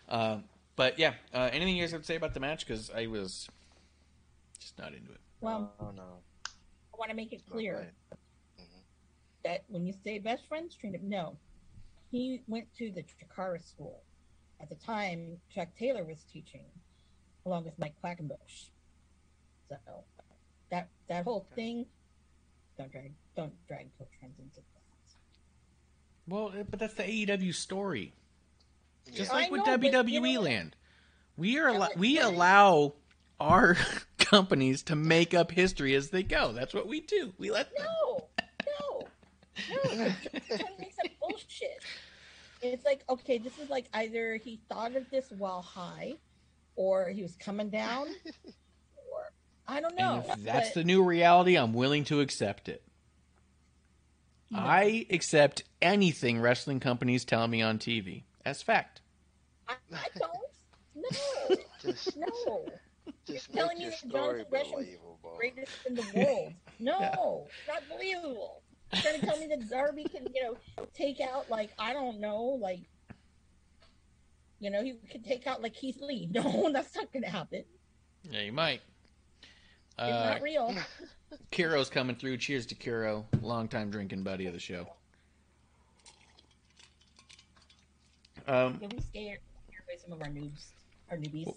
Uh, 0.09 0.39
But 0.75 0.97
yeah, 0.97 1.13
uh, 1.33 1.49
anything 1.51 1.75
you 1.75 1.83
guys 1.83 1.91
have 1.91 2.01
to 2.01 2.07
say 2.07 2.15
about 2.15 2.33
the 2.33 2.39
match? 2.39 2.65
Because 2.65 2.89
I 2.89 3.07
was 3.07 3.47
just 4.59 4.77
not 4.79 4.93
into 4.93 5.11
it. 5.11 5.19
Well, 5.41 5.73
Oh 5.79 5.91
no. 5.95 6.19
I 6.45 6.97
want 6.97 7.09
to 7.09 7.15
make 7.15 7.33
it 7.33 7.41
clear 7.49 7.75
right. 7.77 8.17
that 9.43 9.63
when 9.67 9.85
you 9.85 9.93
say 10.03 10.19
best 10.19 10.43
friends 10.47 10.75
trained 10.75 10.95
him, 10.95 11.09
no, 11.09 11.35
he 12.11 12.41
went 12.47 12.67
to 12.77 12.91
the 12.91 13.03
Chikara 13.03 13.63
school. 13.63 14.01
At 14.61 14.69
the 14.69 14.75
time, 14.75 15.37
Chuck 15.53 15.69
Taylor 15.77 16.03
was 16.03 16.23
teaching, 16.31 16.65
along 17.45 17.65
with 17.65 17.77
Mike 17.79 17.95
Quackenbush. 18.03 18.69
So 19.69 19.77
that 20.69 20.89
that 21.07 21.23
whole 21.23 21.47
thing, 21.55 21.85
don't 22.77 22.91
drag 22.91 23.11
don't 23.35 23.53
drag 23.67 23.87
Coach 23.97 24.09
Trends 24.19 24.37
into 24.39 24.57
that. 24.57 24.63
Well, 26.27 26.53
but 26.69 26.79
that's 26.79 26.93
the 26.93 27.03
AEW 27.03 27.53
story. 27.55 28.13
Just 29.11 29.31
Yeah. 29.31 29.35
like 29.37 29.47
I 29.47 29.51
with 29.51 29.65
know, 29.65 29.77
but 29.77 29.91
WWE 29.91 30.11
you 30.11 30.33
know? 30.35 30.41
Land, 30.41 30.75
we 31.37 31.57
are 31.57 31.69
Yeah, 31.69 31.75
allo- 31.77 31.87
but- 31.87 31.97
we 31.97 32.15
but- 32.17 32.25
allow 32.25 32.93
our 33.39 33.75
companies 34.19 34.83
to 34.83 34.95
make 34.95 35.33
up 35.33 35.51
history 35.51 35.95
as 35.95 36.11
they 36.11 36.21
go. 36.23 36.51
That's 36.51 36.73
what 36.73 36.87
we 36.87 37.01
do. 37.01 37.33
We 37.39 37.49
let 37.49 37.75
them. 37.75 37.85
No, 37.87 38.27
no, 38.67 39.07
no. 39.69 39.87
Trying 39.87 40.15
to 40.59 40.65
make 40.79 40.93
some 40.93 41.11
bullshit. 41.19 41.81
It's 42.61 42.85
like 42.85 43.03
okay, 43.09 43.37
this 43.37 43.57
is 43.59 43.69
like 43.69 43.85
either 43.93 44.35
he 44.35 44.59
thought 44.69 44.95
of 44.95 45.09
this 45.09 45.31
while 45.31 45.61
high, 45.61 46.15
or 46.75 47.09
he 47.09 47.21
was 47.23 47.35
coming 47.35 47.69
down, 47.69 48.07
or 49.11 49.31
I 49.67 49.81
don't 49.81 49.97
know. 49.97 50.23
And 50.29 50.39
if 50.39 50.45
that's 50.45 50.69
but- 50.69 50.75
the 50.75 50.83
new 50.83 51.03
reality, 51.03 51.55
I'm 51.57 51.73
willing 51.73 52.03
to 52.05 52.21
accept 52.21 52.69
it. 52.69 52.83
No. 54.51 54.59
I 54.59 55.05
accept 55.09 55.63
anything 55.81 56.39
wrestling 56.41 56.79
companies 56.81 57.23
tell 57.23 57.47
me 57.47 57.61
on 57.61 57.79
TV 57.79 58.23
as 58.45 58.61
fact. 58.61 58.99
I, 59.67 59.75
I 59.93 60.07
don't. 60.19 60.31
No, 60.93 61.55
Just, 61.81 62.17
no. 62.17 62.65
just 63.25 63.47
You're 63.53 63.55
telling 63.55 63.69
make 63.69 63.77
me 63.77 63.83
your 63.85 63.91
that 63.91 63.99
story 63.99 64.11
Jonathan 64.11 64.45
Gresham's 64.49 64.73
believable. 64.73 65.35
Greatest 65.37 65.71
in 65.87 65.95
the 65.95 66.05
world. 66.15 66.53
No, 66.79 67.47
not 67.67 67.83
believable. 67.89 68.61
Trying 68.93 69.19
to 69.19 69.25
tell 69.25 69.37
me 69.39 69.47
that 69.47 69.69
Darby 69.69 70.03
can, 70.03 70.27
you 70.33 70.43
know, 70.43 70.85
take 70.93 71.19
out 71.21 71.49
like 71.49 71.71
I 71.79 71.93
don't 71.93 72.19
know, 72.19 72.41
like 72.61 72.81
you 74.59 74.69
know, 74.69 74.83
he 74.83 74.93
could 75.11 75.23
take 75.25 75.47
out 75.47 75.61
like 75.61 75.73
Keith 75.73 76.01
Lee. 76.01 76.27
No, 76.31 76.69
that's 76.71 76.95
not 76.95 77.11
gonna 77.11 77.29
happen. 77.29 77.63
Yeah, 78.29 78.41
you 78.41 78.51
might. 78.51 78.81
It's 79.97 79.99
Uh, 79.99 80.29
not 80.33 80.41
real. 80.41 80.75
Kiro's 81.51 81.89
coming 81.89 82.15
through. 82.15 82.37
Cheers 82.37 82.65
to 82.67 82.75
Kuro, 82.75 83.25
longtime 83.41 83.89
drinking 83.91 84.23
buddy 84.23 84.45
of 84.47 84.53
the 84.53 84.59
show. 84.59 84.87
Um, 88.47 88.77
scared 88.77 88.93
scared 89.09 89.39
by 89.87 89.95
some 90.03 90.11
of 90.13 90.21
our 90.21 90.27
noobs, 90.27 90.65
our 91.09 91.17
newbies. 91.17 91.53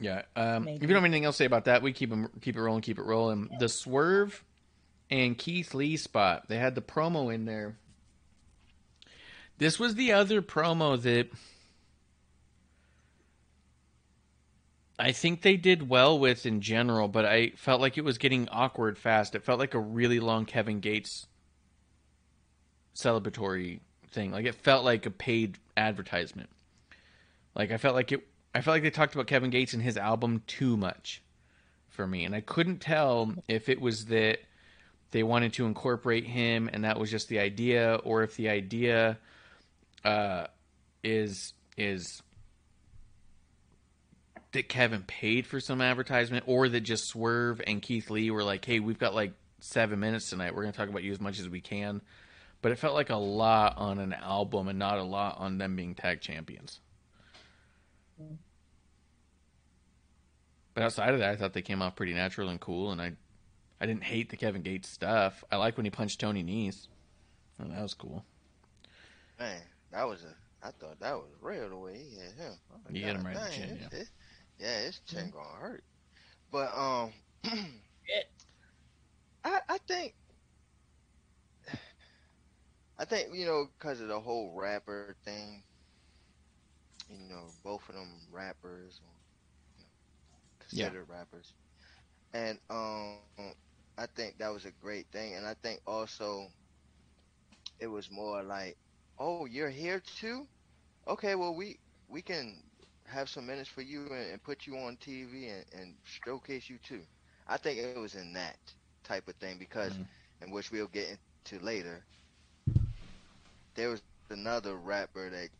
Yeah. 0.00 0.22
Um, 0.36 0.68
if 0.68 0.82
you 0.82 0.88
don't 0.88 0.96
have 0.96 1.04
anything 1.04 1.24
else 1.24 1.36
to 1.36 1.42
say 1.42 1.46
about 1.46 1.64
that, 1.66 1.82
we 1.82 1.92
keep 1.92 2.10
'em- 2.12 2.28
keep 2.40 2.56
it 2.56 2.60
rolling, 2.60 2.82
keep 2.82 2.98
it 2.98 3.04
rolling. 3.04 3.48
The 3.58 3.68
Swerve 3.68 4.44
and 5.12 5.36
Keith 5.36 5.74
Lee 5.74 5.98
spot. 5.98 6.48
They 6.48 6.56
had 6.56 6.74
the 6.74 6.80
promo 6.80 7.32
in 7.32 7.44
there. 7.44 7.76
This 9.58 9.78
was 9.78 9.94
the 9.94 10.10
other 10.12 10.40
promo 10.40 11.00
that 11.02 11.28
I 14.98 15.12
think 15.12 15.42
they 15.42 15.58
did 15.58 15.90
well 15.90 16.18
with 16.18 16.46
in 16.46 16.62
general, 16.62 17.08
but 17.08 17.26
I 17.26 17.50
felt 17.56 17.82
like 17.82 17.98
it 17.98 18.04
was 18.04 18.16
getting 18.16 18.48
awkward 18.48 18.96
fast. 18.96 19.34
It 19.34 19.44
felt 19.44 19.58
like 19.58 19.74
a 19.74 19.78
really 19.78 20.18
long 20.18 20.46
Kevin 20.46 20.80
Gates 20.80 21.26
celebratory 22.96 23.80
thing. 24.10 24.32
Like 24.32 24.46
it 24.46 24.54
felt 24.54 24.82
like 24.82 25.04
a 25.04 25.10
paid 25.10 25.58
advertisement. 25.76 26.48
Like 27.54 27.70
I 27.70 27.76
felt 27.76 27.94
like 27.94 28.12
it 28.12 28.26
I 28.54 28.62
felt 28.62 28.76
like 28.76 28.82
they 28.82 28.90
talked 28.90 29.14
about 29.14 29.26
Kevin 29.26 29.50
Gates 29.50 29.74
and 29.74 29.82
his 29.82 29.98
album 29.98 30.42
too 30.46 30.78
much 30.78 31.22
for 31.90 32.06
me. 32.06 32.24
And 32.24 32.34
I 32.34 32.40
couldn't 32.40 32.80
tell 32.80 33.34
if 33.46 33.68
it 33.68 33.78
was 33.80 34.06
that 34.06 34.38
they 35.12 35.22
wanted 35.22 35.52
to 35.54 35.66
incorporate 35.66 36.26
him 36.26 36.68
and 36.72 36.84
that 36.84 36.98
was 36.98 37.10
just 37.10 37.28
the 37.28 37.38
idea 37.38 38.00
or 38.02 38.22
if 38.22 38.36
the 38.36 38.48
idea 38.48 39.18
uh 40.04 40.46
is 41.04 41.54
is 41.76 42.22
that 44.52 44.68
Kevin 44.68 45.02
paid 45.02 45.46
for 45.46 45.60
some 45.60 45.80
advertisement 45.80 46.44
or 46.46 46.68
that 46.68 46.80
just 46.80 47.06
Swerve 47.06 47.60
and 47.66 47.80
Keith 47.80 48.10
Lee 48.10 48.30
were 48.30 48.44
like, 48.44 48.64
"Hey, 48.64 48.80
we've 48.80 48.98
got 48.98 49.14
like 49.14 49.32
7 49.60 49.98
minutes 49.98 50.30
tonight. 50.30 50.54
We're 50.54 50.62
going 50.62 50.72
to 50.72 50.78
talk 50.78 50.88
about 50.88 51.02
you 51.02 51.12
as 51.12 51.20
much 51.20 51.38
as 51.38 51.48
we 51.48 51.60
can." 51.60 52.02
But 52.60 52.70
it 52.70 52.78
felt 52.78 52.94
like 52.94 53.10
a 53.10 53.16
lot 53.16 53.78
on 53.78 53.98
an 53.98 54.12
album 54.12 54.68
and 54.68 54.78
not 54.78 54.98
a 54.98 55.02
lot 55.02 55.38
on 55.38 55.58
them 55.58 55.74
being 55.74 55.94
tag 55.94 56.20
champions. 56.20 56.80
But 60.74 60.84
outside 60.84 61.12
of 61.12 61.18
that, 61.18 61.30
I 61.30 61.36
thought 61.36 61.54
they 61.54 61.62
came 61.62 61.82
off 61.82 61.96
pretty 61.96 62.14
natural 62.14 62.48
and 62.48 62.60
cool, 62.60 62.92
and 62.92 63.02
I, 63.02 63.12
I 63.82 63.86
didn't 63.86 64.04
hate 64.04 64.30
the 64.30 64.36
Kevin 64.38 64.62
Gates 64.62 64.88
stuff. 64.88 65.44
I 65.52 65.56
like 65.56 65.76
when 65.76 65.84
he 65.86 65.90
punched 65.90 66.20
Tony 66.20 66.44
Nese. 66.44 66.88
Oh, 67.60 67.68
that 67.68 67.82
was 67.82 67.94
cool. 67.94 68.24
Man, 69.38 69.62
that 69.90 70.04
was 70.04 70.24
a. 70.24 70.36
I 70.62 70.70
thought 70.72 71.00
that 71.00 71.16
was 71.16 71.30
real 71.40 71.68
the 71.70 71.76
way 71.76 71.98
he 71.98 72.16
hit 72.16 72.34
him. 72.34 72.58
I 72.70 72.74
was 72.74 72.84
He 72.90 73.00
like, 73.00 73.00
hit 73.00 73.16
him 73.16 73.24
"God 73.24 73.26
right 73.26 73.36
in 73.36 73.42
the 73.42 73.48
chin, 73.50 73.78
yeah. 73.80 73.88
his- 73.90 74.10
yeah, 74.58 74.80
his 74.82 75.00
chin 75.00 75.30
gonna 75.30 75.58
hurt. 75.58 75.84
But 76.50 76.76
um, 76.76 77.12
I 79.44 79.60
I 79.68 79.78
think. 79.86 80.14
I 82.98 83.04
think 83.04 83.34
you 83.34 83.44
know 83.46 83.66
because 83.78 84.00
of 84.00 84.08
the 84.08 84.20
whole 84.20 84.52
rapper 84.54 85.16
thing. 85.24 85.64
You 87.08 87.18
know, 87.28 87.52
both 87.62 87.88
of 87.88 87.94
them 87.94 88.26
rappers, 88.30 89.00
you 89.78 89.84
know, 89.84 89.90
Yeah. 90.70 90.92
considered 90.92 91.08
rappers, 91.08 91.54
and 92.32 92.58
um, 92.70 93.28
I 93.98 94.06
think 94.06 94.38
that 94.38 94.52
was 94.52 94.64
a 94.64 94.72
great 94.72 95.06
thing, 95.12 95.34
and 95.34 95.46
I 95.46 95.54
think 95.54 95.80
also 95.86 96.48
it 97.78 97.86
was 97.88 98.10
more 98.10 98.42
like, 98.42 98.76
oh, 99.18 99.46
you're 99.46 99.70
here 99.70 100.00
too, 100.00 100.46
okay, 101.06 101.34
well 101.34 101.54
we 101.54 101.78
we 102.08 102.22
can 102.22 102.62
have 103.06 103.28
some 103.28 103.46
minutes 103.46 103.68
for 103.68 103.82
you 103.82 104.06
and, 104.08 104.32
and 104.32 104.42
put 104.42 104.66
you 104.66 104.76
on 104.76 104.96
TV 104.96 105.48
and, 105.48 105.64
and 105.72 105.96
showcase 106.04 106.68
you 106.68 106.78
too. 106.78 107.02
I 107.46 107.58
think 107.58 107.78
it 107.80 107.90
was 107.90 108.04
in 108.04 108.22
that 108.24 108.48
type 108.94 109.16
of 109.16 109.24
thing 109.26 109.48
because, 109.48 109.92
Mhm. 109.92 110.08
and 110.40 110.52
which 110.52 110.70
we'll 110.70 110.86
get 110.86 111.08
into 111.08 111.64
later. 111.64 112.04
There 113.74 113.88
was 113.90 114.02
another 114.02 114.76
rapper 114.76 115.30
that 115.30 115.50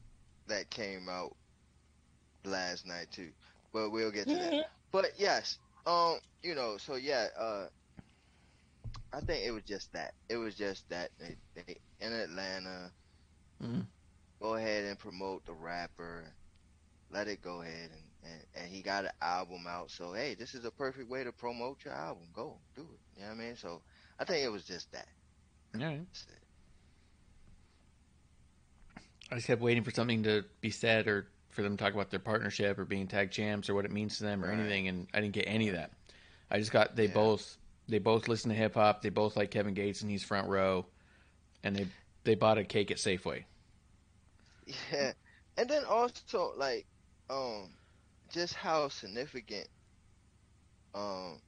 that 0.47 0.71
came 0.71 1.09
out 1.09 1.37
last 2.45 2.87
night 2.87 3.11
too, 3.11 3.33
but 3.73 3.91
we'll 3.91 4.11
get 4.11 4.29
to 4.29 4.39
that. 4.39 4.57
But 4.91 5.07
yes, 5.19 5.59
um, 5.87 6.19
you 6.43 6.55
know, 6.55 6.77
so 6.77 6.95
yeah, 6.95 7.29
uh, 7.39 7.67
I 9.13 9.21
think 9.21 9.45
it 9.47 9.51
was 9.51 9.63
just 9.65 9.93
that. 9.93 10.15
It 10.29 10.37
was 10.37 10.55
just 10.55 10.89
that 10.89 11.11
they, 11.19 11.37
they 11.55 11.77
in 12.01 12.13
Atlanta. 12.13 12.91
Mhm. 13.63 13.87
Go 14.41 14.55
ahead 14.55 14.85
and 14.85 14.99
promote 14.99 15.45
the 15.47 15.53
rapper. 15.53 16.25
Let 17.11 17.29
it 17.29 17.43
go 17.43 17.61
ahead 17.63 17.91
and, 17.93 18.33
and 18.33 18.45
and 18.55 18.73
he 18.73 18.83
got 18.83 19.05
an 19.05 19.11
album 19.21 19.67
out. 19.69 19.91
So 19.91 20.13
hey, 20.15 20.35
this 20.35 20.55
is 20.55 20.65
a 20.65 20.71
perfect 20.71 21.11
way 21.11 21.25
to 21.25 21.33
promote 21.33 21.85
your 21.85 21.95
album. 21.95 22.25
Go 22.33 22.59
do 22.75 22.83
it. 22.83 23.01
You 23.17 23.23
know 23.23 23.29
what 23.29 23.35
I 23.35 23.45
mean? 23.45 23.57
So 23.57 23.83
I 24.19 24.25
think 24.25 24.45
it 24.45 24.49
was 24.51 24.65
just 24.65 24.91
that. 24.93 25.07
All 25.75 25.81
right. 25.85 26.07
I 29.31 29.35
just 29.37 29.47
kept 29.47 29.63
waiting 29.63 29.83
for 29.83 29.91
something 29.91 30.23
to 30.25 30.45
be 30.61 30.71
said 30.71 31.07
or 31.09 31.27
for 31.51 31.63
them 31.63 31.77
to 31.77 31.83
talk 31.85 31.95
about 31.95 32.11
their 32.11 32.21
partnership 32.21 32.79
or 32.79 32.85
being 32.85 33.07
tag 33.07 33.31
champs 33.31 33.69
or 33.71 33.75
what 33.75 33.85
it 33.85 33.91
means 33.91 34.19
to 34.19 34.25
them 34.25 34.45
or 34.45 34.49
Right. 34.49 34.59
anything, 34.59 34.89
and 34.89 35.07
I 35.15 35.21
didn't 35.21 35.33
get 35.35 35.45
any 35.47 35.69
of 35.69 35.75
that. 35.75 35.91
I 36.51 36.59
just 36.59 36.71
got 36.71 36.97
they 36.97 37.07
Yeah. 37.07 37.15
both 37.15 37.57
they 37.89 37.99
both 37.99 38.29
listen 38.29 38.51
to 38.51 38.57
hip 38.57 38.75
hop. 38.75 39.03
They 39.03 39.11
both 39.11 39.37
like 39.37 39.51
Kevin 39.51 39.75
Gates 39.75 40.03
and 40.03 40.11
he's 40.11 40.25
front 40.25 40.49
row, 40.49 40.87
and 41.65 41.77
they 41.77 41.87
they 42.25 42.35
bought 42.35 42.59
a 42.59 42.65
cake 42.65 42.91
at 42.91 42.99
Safeway. 42.99 43.45
Yeah, 44.93 45.13
and 45.57 45.69
then 45.69 45.85
also 45.85 46.39
like, 46.45 46.71
um, 47.17 47.61
just 48.31 48.55
how 48.55 48.89
significant, 48.89 49.69
um, 50.95 51.41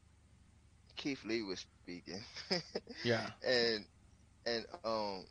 Keith 0.96 1.24
Lee 1.24 1.42
was 1.42 1.60
speaking. 1.60 2.22
Yeah. 3.02 3.30
and 3.46 3.86
and 4.46 4.66
um 4.84 5.26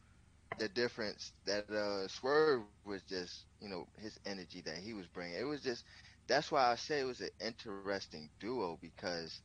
the 0.57 0.69
difference 0.69 1.33
that 1.45 1.69
uh 1.69 2.07
Swerve 2.07 2.61
was 2.85 3.03
just 3.03 3.45
you 3.59 3.69
know 3.69 3.87
his 3.97 4.19
energy 4.25 4.61
that 4.61 4.77
he 4.77 4.93
was 4.93 5.07
bringing 5.07 5.39
it 5.39 5.43
was 5.43 5.61
just 5.61 5.85
that's 6.27 6.51
why 6.51 6.71
I 6.71 6.75
say 6.75 7.01
it 7.01 7.05
was 7.05 7.21
an 7.21 7.29
interesting 7.39 8.29
duo 8.39 8.77
because 8.81 9.41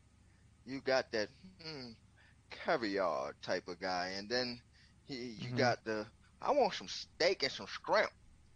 you 0.68 0.80
got 0.82 1.10
that 1.12 1.30
hmm, 1.62 1.92
caviar 2.50 3.34
type 3.42 3.68
of 3.68 3.80
guy 3.80 4.12
and 4.18 4.28
then 4.30 4.60
he 5.06 5.14
you 5.16 5.50
Mhm. 5.50 5.56
got 5.56 5.84
the 5.84 6.06
I 6.42 6.52
want 6.52 6.74
some 6.74 6.88
steak 6.88 7.42
and 7.42 7.52
some 7.52 7.66
shrimp 7.66 8.10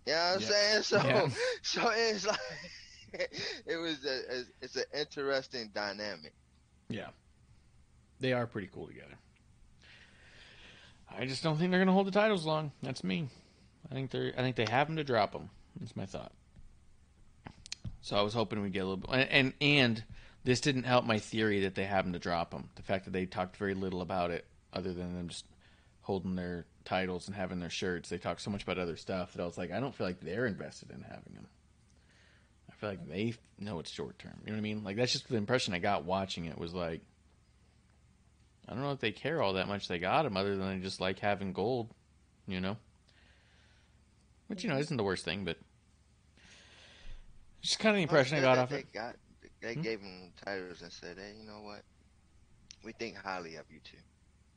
you 0.06 0.12
know 0.12 0.18
what 0.18 0.34
I'm 0.36 0.40
saying 0.40 0.82
so 0.82 0.98
Yeah. 1.04 1.30
so 1.62 1.90
it's 1.94 2.26
like 2.26 2.38
it 3.66 3.76
was 3.76 4.04
a, 4.04 4.44
it's 4.62 4.76
an 4.76 4.84
interesting 4.94 5.70
dynamic 5.74 6.34
Yeah. 6.88 7.08
They 8.20 8.32
are 8.32 8.46
pretty 8.46 8.68
cool 8.72 8.86
together. 8.86 9.16
I 11.10 11.26
just 11.26 11.42
don't 11.42 11.58
think 11.58 11.70
they're 11.70 11.80
going 11.80 11.88
to 11.88 11.92
hold 11.92 12.06
the 12.06 12.10
titles 12.12 12.46
long. 12.46 12.72
That's 12.82 13.04
me. 13.04 13.28
I 13.90 13.94
think 13.94 14.10
they're. 14.10 14.32
I 14.36 14.40
think 14.42 14.56
they 14.56 14.66
have 14.66 14.86
them 14.86 14.96
to 14.96 15.04
drop 15.04 15.32
them. 15.32 15.50
That's 15.78 15.96
my 15.96 16.06
thought. 16.06 16.32
So 18.00 18.16
I 18.16 18.22
was 18.22 18.34
hoping 18.34 18.60
we'd 18.62 18.72
get 18.72 18.80
a 18.80 18.86
little 18.86 18.96
bit, 18.98 19.10
and 19.10 19.28
and, 19.30 19.52
and 19.60 20.04
this 20.44 20.60
didn't 20.60 20.84
help 20.84 21.04
my 21.04 21.18
theory 21.18 21.60
that 21.60 21.74
they 21.74 21.84
happened 21.84 22.14
to 22.14 22.18
drop 22.18 22.52
him. 22.52 22.68
The 22.74 22.82
fact 22.82 23.04
that 23.04 23.12
they 23.12 23.26
talked 23.26 23.56
very 23.56 23.74
little 23.74 24.00
about 24.00 24.30
it, 24.30 24.46
other 24.72 24.92
than 24.92 25.14
them 25.14 25.28
just 25.28 25.44
holding 26.02 26.34
their 26.34 26.66
titles 26.84 27.26
and 27.26 27.36
having 27.36 27.60
their 27.60 27.70
shirts. 27.70 28.08
They 28.08 28.18
talked 28.18 28.40
so 28.40 28.50
much 28.50 28.64
about 28.64 28.78
other 28.78 28.96
stuff 28.96 29.32
that 29.32 29.42
I 29.42 29.46
was 29.46 29.56
like, 29.56 29.70
I 29.70 29.80
don't 29.80 29.94
feel 29.94 30.06
like 30.06 30.20
they're 30.20 30.46
invested 30.46 30.90
in 30.90 31.02
having 31.02 31.34
him. 31.34 31.46
I 32.68 32.74
feel 32.74 32.90
like 32.90 33.08
they 33.08 33.34
know 33.58 33.78
it's 33.78 33.90
short 33.90 34.18
term. 34.18 34.40
You 34.44 34.50
know 34.50 34.56
what 34.56 34.60
I 34.60 34.62
mean? 34.62 34.84
Like 34.84 34.96
that's 34.96 35.12
just 35.12 35.28
the 35.28 35.36
impression 35.36 35.74
I 35.74 35.78
got 35.78 36.04
watching 36.04 36.46
it 36.46 36.58
was 36.58 36.74
like, 36.74 37.02
I 38.68 38.74
don't 38.74 38.82
know 38.82 38.92
if 38.92 39.00
they 39.00 39.12
care 39.12 39.42
all 39.42 39.54
that 39.54 39.68
much 39.68 39.88
they 39.88 39.98
got 39.98 40.26
him, 40.26 40.36
other 40.36 40.56
than 40.56 40.68
they 40.68 40.82
just 40.82 41.00
like 41.00 41.18
having 41.18 41.52
gold, 41.52 41.92
you 42.46 42.60
know. 42.60 42.76
Which 44.46 44.64
you 44.64 44.70
know 44.70 44.78
isn't 44.78 44.96
the 44.96 45.02
worst 45.02 45.24
thing, 45.24 45.44
but 45.44 45.56
just 47.60 47.78
kind 47.78 47.94
of 47.94 47.98
the 47.98 48.02
impression 48.02 48.38
I 48.38 48.40
got 48.40 48.58
off 48.58 48.72
it. 48.72 48.92
Got, 48.92 49.16
they 49.62 49.74
Hmm? 49.74 49.82
gave 49.82 50.00
him 50.00 50.32
titles 50.44 50.82
and 50.82 50.92
said, 50.92 51.18
"Hey, 51.18 51.34
you 51.38 51.44
know 51.44 51.62
what? 51.62 51.82
We 52.84 52.92
think 52.92 53.16
highly 53.16 53.56
of 53.56 53.70
you 53.70 53.80
too." 53.80 53.98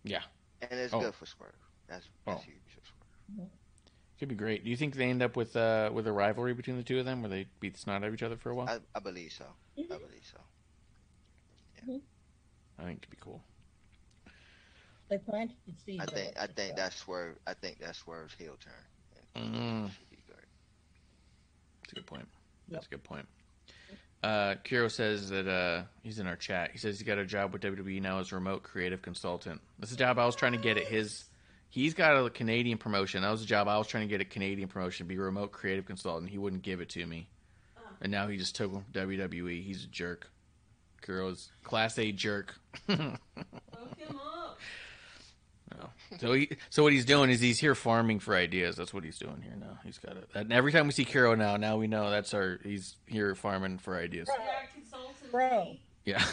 Yeah. 0.04 0.24
and 0.62 0.80
it's 0.80 0.94
Oh. 0.94 1.00
good 1.00 1.14
for 1.16 1.26
Swerve. 1.26 1.54
That's, 1.88 2.10
that's 2.26 2.42
Oh. 2.42 2.44
huge 2.44 2.64
for 2.74 2.82
Swerve. 2.82 3.50
It 3.50 4.20
could 4.20 4.30
be 4.30 4.36
great. 4.36 4.64
Do 4.64 4.70
you 4.70 4.78
think 4.78 4.96
they 4.96 5.10
end 5.10 5.22
up 5.22 5.36
with 5.36 5.56
uh 5.56 5.92
with 5.94 6.08
a 6.08 6.12
rivalry 6.12 6.54
between 6.54 6.78
the 6.78 6.84
two 6.84 7.00
of 7.00 7.06
them, 7.06 7.22
where 7.22 7.30
they 7.30 7.48
beat 7.60 7.74
the 7.74 7.80
snot 7.80 8.02
out 8.04 8.08
of 8.08 8.14
each 8.14 8.24
other 8.24 8.38
for 8.38 8.50
a 8.50 8.56
while? 8.56 8.70
I, 8.70 8.80
I 8.96 9.00
believe 9.00 9.32
so. 9.34 9.46
I 9.78 9.82
Mhm. 9.82 9.90
believe 10.00 10.26
so. 10.32 10.40
I 12.80 12.84
think 12.84 13.00
it'd 13.04 13.10
be 13.12 13.18
cool. 13.20 13.42
They 15.10 15.18
planted 15.20 15.56
seeds. 15.86 16.02
I 16.02 16.06
think 16.08 16.38
I 16.40 16.48
think 16.48 16.76
that's 16.76 16.96
Swerve. 16.96 17.38
I 17.46 17.54
think 17.54 17.80
that's 17.80 18.00
Swerve's 18.00 18.34
heel 18.34 18.58
turn. 18.60 18.74
Mm. 19.36 19.90
should. 19.90 20.06
That's 21.82 21.92
a 21.92 21.96
good 21.96 22.06
point. 22.08 22.28
Yep. 22.68 22.72
That's 22.72 22.86
a 22.88 22.90
good 22.90 23.04
point. 23.04 23.28
Uh, 24.26 24.56
Kiro 24.64 24.90
says 24.90 25.30
that 25.30 25.48
uh, 25.48 25.84
he's 26.02 26.18
in 26.18 26.26
our 26.26 26.36
chat. 26.36 26.72
He 26.72 26.80
says 26.80 26.98
he's 26.98 27.06
got 27.06 27.20
a 27.20 27.26
job 27.28 27.54
with 27.54 27.62
WWE 27.62 28.02
now 28.02 28.18
as 28.18 28.32
a 28.32 28.36
remote 28.36 28.64
creative 28.64 29.04
consultant. 29.04 29.62
This 29.78 29.92
is 29.92 29.98
a 29.98 30.00
job 30.00 30.18
I 30.18 30.26
was 30.26 30.36
trying 30.36 30.54
to 30.54 30.58
get 30.58 30.78
at 30.78 30.88
his. 30.88 31.26
He's 31.70 31.94
got 31.94 32.18
a 32.18 32.28
Canadian 32.32 32.80
promotion. 32.80 33.22
That 33.22 33.30
was 33.30 33.44
a 33.44 33.46
job 33.46 33.68
I 33.68 33.78
was 33.78 33.86
trying 33.86 34.08
to 34.08 34.10
get 34.10 34.22
a 34.22 34.26
Canadian 34.26 34.68
promotion, 34.68 35.06
be 35.06 35.14
a 35.14 35.20
remote 35.20 35.52
creative 35.52 35.86
consultant. 35.86 36.32
He 36.32 36.40
wouldn't 36.40 36.64
give 36.64 36.82
it 36.82 36.90
to 36.90 37.06
me, 37.06 37.30
and 38.02 38.12
now 38.12 38.28
he 38.28 38.38
just 38.38 38.56
took 38.56 38.72
him 38.72 38.82
from 38.82 38.94
WWE. 39.10 39.64
He's 39.64 39.84
a 39.84 39.88
jerk. 39.90 40.32
Kiro's 41.04 41.52
class 41.64 42.00
A 42.00 42.12
jerk. 42.12 42.56
Hook 46.16 46.22
him 46.24 46.30
up. 46.30 46.32
So 46.32 46.34
he, 46.34 46.50
so 46.70 46.84
what 46.84 46.94
he's 46.94 47.06
doing 47.06 47.30
is 47.30 47.40
he's 47.40 47.60
here 47.60 47.76
farming 47.76 48.20
for 48.20 48.36
ideas. 48.36 48.76
That's 48.76 48.94
what 48.94 49.04
he's 49.04 49.18
doing 49.20 49.42
here 49.42 49.56
now. 49.60 49.78
He's 49.84 49.98
got 49.98 50.18
it. 50.18 50.30
And 50.34 50.52
every 50.52 50.72
time 50.72 50.86
we 50.88 50.92
see 50.94 51.06
Kiro 51.06 51.38
now, 51.38 51.58
now 51.58 51.78
we 51.78 51.88
know 51.88 52.10
that's 52.10 52.34
our. 52.34 52.60
He's 52.64 52.96
here 53.08 53.36
farming 53.36 53.78
for 53.80 53.98
ideas. 53.98 54.28
Yeah, 54.38 54.66
consultant. 54.74 55.32
Bro. 55.32 55.76
Yeah. 56.06 56.24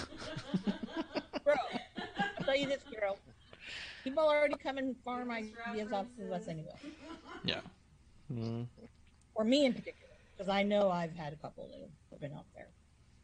Bro, 1.45 1.55
I'll 2.39 2.45
tell 2.45 2.57
you 2.57 2.67
this, 2.69 2.83
girl. 2.99 3.19
People 4.05 4.25
already 4.25 4.55
come 4.57 4.79
and 4.79 4.97
farm 5.05 5.31
ideas 5.31 5.93
off 5.93 6.07
of 6.21 6.33
us 6.33 6.49
anyway. 6.49 6.75
Yeah. 7.45 7.61
Mm, 8.33 8.67
Or 9.35 9.45
me 9.45 9.65
in 9.67 9.73
particular. 9.73 9.99
Because 10.37 10.49
I 10.49 10.63
know 10.63 10.91
I've 10.91 11.15
had 11.15 11.33
a 11.33 11.37
couple 11.37 11.69
that 11.69 11.89
have 12.11 12.21
been 12.21 12.33
out 12.33 12.47
there. 12.55 12.67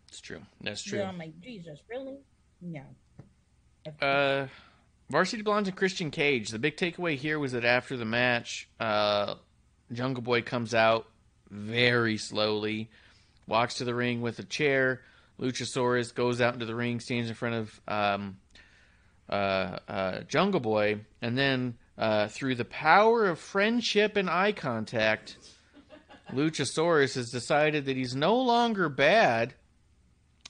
it's 0.08 0.20
true. 0.20 0.40
That's 0.60 0.86
Yeah, 0.86 0.90
true. 1.00 1.02
I'm 1.02 1.18
like, 1.18 1.38
Jesus, 1.40 1.80
really? 1.88 2.18
No. 2.62 2.82
Uh, 4.00 4.46
Varsity 5.10 5.42
Blondes 5.42 5.68
and 5.68 5.76
Christian 5.76 6.10
Cage. 6.10 6.50
The 6.50 6.58
big 6.58 6.76
takeaway 6.76 7.16
here 7.16 7.38
was 7.38 7.52
that 7.52 7.64
after 7.64 7.96
the 7.96 8.04
match, 8.04 8.68
uh, 8.78 9.36
Jungle 9.90 10.22
Boy 10.22 10.42
comes 10.42 10.74
out 10.74 11.06
very 11.50 12.18
slowly, 12.18 12.90
walks 13.46 13.74
to 13.74 13.84
the 13.84 13.94
ring 13.94 14.20
with 14.20 14.38
a 14.38 14.42
chair. 14.42 15.00
Luchasaurus 15.40 16.14
goes 16.14 16.42
out 16.42 16.52
into 16.52 16.66
the 16.66 16.74
ring, 16.74 17.00
stands 17.00 17.30
in 17.30 17.34
front 17.34 17.54
of 17.54 17.80
um, 17.88 18.36
uh, 19.30 19.78
uh, 19.88 20.20
Jungle 20.28 20.60
Boy, 20.60 21.00
and 21.22 21.38
then 21.38 21.78
uh, 21.96 22.28
through 22.28 22.56
the 22.56 22.66
power 22.66 23.24
of 23.26 23.38
friendship 23.38 24.16
and 24.16 24.28
eye 24.28 24.52
contact, 24.52 25.38
Luchasaurus 26.34 27.14
has 27.14 27.30
decided 27.30 27.86
that 27.86 27.96
he's 27.96 28.14
no 28.14 28.36
longer 28.36 28.90
bad. 28.90 29.54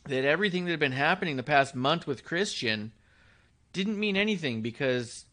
That 0.07 0.25
everything 0.25 0.65
that 0.65 0.71
had 0.73 0.81
been 0.81 0.93
happening 0.93 1.37
the 1.37 1.43
past 1.43 1.77
month 1.77 2.07
with 2.07 2.25
Christian 2.25 2.93
didn't 3.73 3.99
mean 3.99 4.17
anything 4.17 4.63
because 4.63 5.25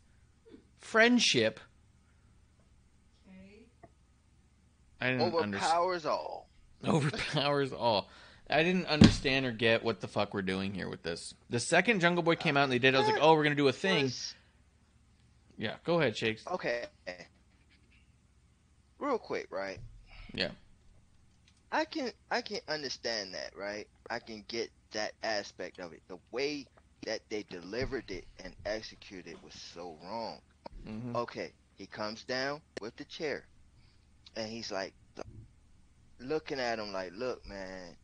friendship. 0.79 1.59
Okay. 3.27 3.65
I 5.01 5.11
didn't 5.11 5.21
understand. 5.35 5.55
Overpowers 5.55 6.05
all. 6.05 6.49
Overpowers 6.87 7.73
all. 7.73 8.09
I 8.49 8.61
didn't 8.61 8.85
understand 8.85 9.45
or 9.45 9.51
get 9.51 9.83
what 9.83 10.01
the 10.01 10.07
fuck 10.07 10.33
we're 10.33 10.43
doing 10.43 10.73
here 10.73 10.87
with 10.87 11.01
this. 11.01 11.33
The 11.49 11.59
second 11.59 11.99
Jungle 11.99 12.21
Boy 12.21 12.35
came 12.35 12.57
out 12.57 12.65
and 12.65 12.71
they 12.71 12.79
did, 12.79 12.93
I 12.93 12.99
was 12.99 13.07
like, 13.07 13.17
oh, 13.19 13.33
we're 13.33 13.43
gonna 13.43 13.55
do 13.55 13.67
a 13.67 13.73
thing. 13.73 14.11
Yeah, 15.57 15.75
go 15.83 15.99
ahead, 15.99 16.15
Shakes. 16.15 16.45
Okay. 16.47 16.85
Real 18.99 19.17
quick, 19.17 19.47
right? 19.49 19.79
Yeah. 20.33 20.49
I 21.71 21.85
can 21.85 22.11
I 22.29 22.41
can 22.41 22.59
understand 22.67 23.33
that, 23.33 23.51
right? 23.57 23.87
I 24.09 24.19
can 24.19 24.45
get 24.47 24.69
that 24.91 25.13
aspect 25.23 25.79
of 25.79 25.91
it. 25.93 26.01
The 26.07 26.17
way 26.31 26.67
that 27.05 27.21
they 27.29 27.43
delivered 27.43 28.11
it 28.11 28.27
and 28.39 28.55
executed 28.65 29.27
it 29.31 29.41
was 29.43 29.55
so 29.55 29.97
wrong. 30.03 30.41
hmm 30.85 31.15
Okay, 31.15 31.53
he 31.75 31.87
comes 31.87 32.23
down 32.25 32.61
with 32.79 32.95
the 32.97 33.05
chair, 33.05 33.47
and 34.35 34.49
he's 34.49 34.71
like, 34.71 34.95
looking 36.19 36.59
at 36.59 36.79
him 36.79 36.91
like, 36.93 37.11
"Look, 37.13 37.45
man, 37.45 37.97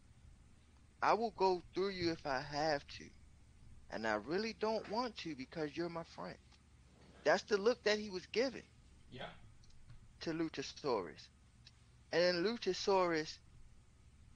I 1.04 1.14
will 1.14 1.32
go 1.32 1.64
through 1.74 1.90
you 1.90 2.12
if 2.12 2.26
I 2.26 2.40
have 2.42 2.88
to, 2.88 3.10
and 3.90 4.08
I 4.08 4.16
really 4.16 4.54
don't 4.54 4.88
want 4.90 5.16
to 5.18 5.36
because 5.36 5.76
you're 5.76 5.90
my 5.90 6.04
friend." 6.04 6.38
That's 7.24 7.44
the 7.44 7.58
look 7.58 7.84
that 7.84 8.00
he 8.00 8.10
was 8.10 8.26
giving 8.28 8.68
Yeah. 9.10 9.30
to 10.22 10.32
Luchasaurus, 10.34 11.30
and 12.12 12.22
then 12.22 12.44
Luchasaurus 12.44 13.40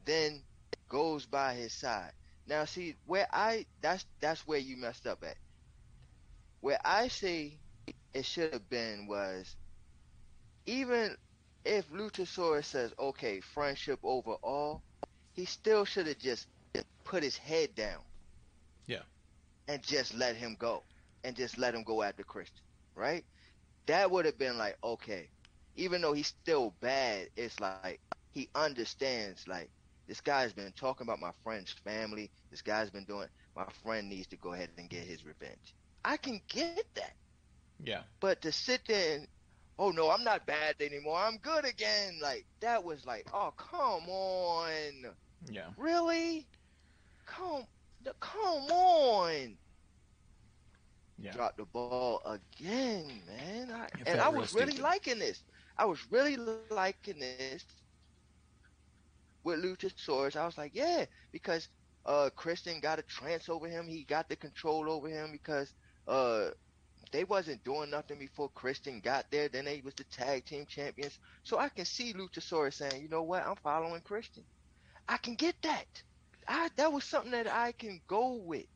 then 0.06 0.46
goes 0.90 1.26
by 1.26 1.54
his 1.56 1.74
side. 1.74 2.14
Now, 2.48 2.66
see 2.66 2.96
where 3.06 3.28
I 3.32 3.66
that's 3.82 4.06
that's 4.20 4.48
where 4.48 4.60
you 4.60 4.78
messed 4.78 5.08
up 5.08 5.24
at. 5.24 5.38
Where 6.62 6.80
I 6.84 7.08
say 7.08 7.58
it 8.14 8.26
should 8.26 8.54
have 8.54 8.70
been 8.70 9.08
was 9.08 9.56
even 10.66 11.16
if 11.64 11.90
Luchasaurus 11.92 12.66
says, 12.66 12.94
okay, 13.00 13.42
friendship 13.42 14.00
over 14.04 14.34
all, 14.44 14.82
he 15.34 15.46
still 15.46 15.86
should 15.86 16.08
have 16.08 16.20
just 16.20 16.48
put 17.04 17.24
his 17.24 17.38
head 17.38 17.74
down. 17.76 18.02
Yeah. 18.86 19.02
And 19.68 19.82
just 19.82 20.14
let 20.14 20.36
him 20.36 20.56
go. 20.58 20.84
And 21.24 21.36
just 21.36 21.58
let 21.58 21.74
him 21.74 21.84
go 21.84 22.04
after 22.04 22.24
Christian. 22.24 22.62
Right? 22.94 23.26
That 23.88 24.12
would 24.12 24.26
have 24.26 24.38
been 24.38 24.58
like, 24.58 24.78
okay. 24.84 25.30
Even 25.76 26.02
though 26.02 26.14
he's 26.14 26.28
still 26.28 26.74
bad, 26.80 27.28
it's 27.36 27.60
like 27.60 28.00
he 28.32 28.50
understands 28.56 29.48
like 29.48 29.70
this 30.08 30.22
guy's 30.22 30.54
been 30.54 30.72
talking 30.74 31.06
about 31.08 31.20
my 31.20 31.32
friend's 31.44 31.72
family. 31.72 32.32
This 32.52 32.62
guy's 32.62 32.90
been 32.90 33.06
doing 33.06 33.28
my 33.56 33.66
friend 33.84 34.10
needs 34.10 34.28
to 34.28 34.38
go 34.38 34.54
ahead 34.54 34.70
and 34.78 34.90
get 34.90 34.96
his 34.96 35.26
revenge. 35.26 35.76
I 36.04 36.18
can 36.18 36.42
get 36.48 36.78
that. 36.96 37.14
Yeah. 37.84 38.04
But 38.20 38.42
to 38.42 38.52
sit 38.52 38.82
there 38.88 39.16
and, 39.18 39.28
oh 39.78 39.92
no, 39.92 40.10
I'm 40.10 40.24
not 40.24 40.46
bad 40.46 40.76
anymore. 40.80 41.18
I'm 41.18 41.38
good 41.38 41.66
again. 41.66 42.20
Like 42.22 42.46
that 42.62 42.84
was 42.84 43.06
like, 43.06 43.28
oh 43.34 43.52
come 43.58 44.10
on, 44.10 45.16
Yeah. 45.50 45.70
really? 45.78 46.48
Come, 47.26 47.66
come 48.20 48.70
on. 48.72 49.58
Yeah. 51.18 51.34
Drop 51.34 51.58
the 51.58 51.66
ball 51.66 52.22
again, 52.26 53.22
man. 53.28 53.72
I, 53.72 53.88
and 54.06 54.20
I 54.20 54.30
was 54.30 54.54
really 54.54 54.78
liking 54.78 55.20
this. 55.20 55.44
I 55.78 55.86
was 55.86 56.12
really 56.12 56.38
liking 56.38 57.20
this 57.20 57.66
with 59.46 59.62
Luchasaurus. 59.64 60.38
I 60.38 60.46
was 60.48 60.58
like, 60.60 60.74
yeah, 60.76 61.06
because 61.34 61.70
uh 62.06 62.32
Christian 62.36 62.82
got 62.82 63.00
a 63.00 63.04
trance 63.04 63.50
over 63.50 63.70
him. 63.70 63.88
He 63.88 64.06
got 64.06 64.30
the 64.30 64.38
control 64.38 64.92
over 64.92 65.10
him 65.10 65.32
because 65.34 65.74
uh 66.08 66.52
they 67.12 67.24
wasn't 67.26 67.64
doing 67.64 67.92
nothing 67.92 68.20
before 68.20 68.50
Christian 68.52 69.02
got 69.02 69.32
there. 69.32 69.50
Then 69.50 69.66
they 69.66 69.82
was 69.86 69.96
the 69.96 70.06
tag 70.06 70.46
team 70.46 70.66
champions. 70.68 71.20
So 71.44 71.60
I 71.60 71.70
can 71.70 71.86
see 71.86 72.14
Luchasaurus 72.14 72.76
saying, 72.76 73.02
you 73.04 73.10
know 73.10 73.24
what, 73.24 73.46
I'm 73.48 73.56
following 73.58 74.02
Christian. 74.02 74.46
I 75.08 75.18
can 75.18 75.36
get 75.36 75.56
that. 75.64 75.88
I 76.48 76.70
that 76.78 76.94
was 76.94 77.06
something 77.06 77.32
that 77.32 77.48
I 77.52 77.74
can 77.74 78.02
go 78.08 78.36
with. 78.36 78.68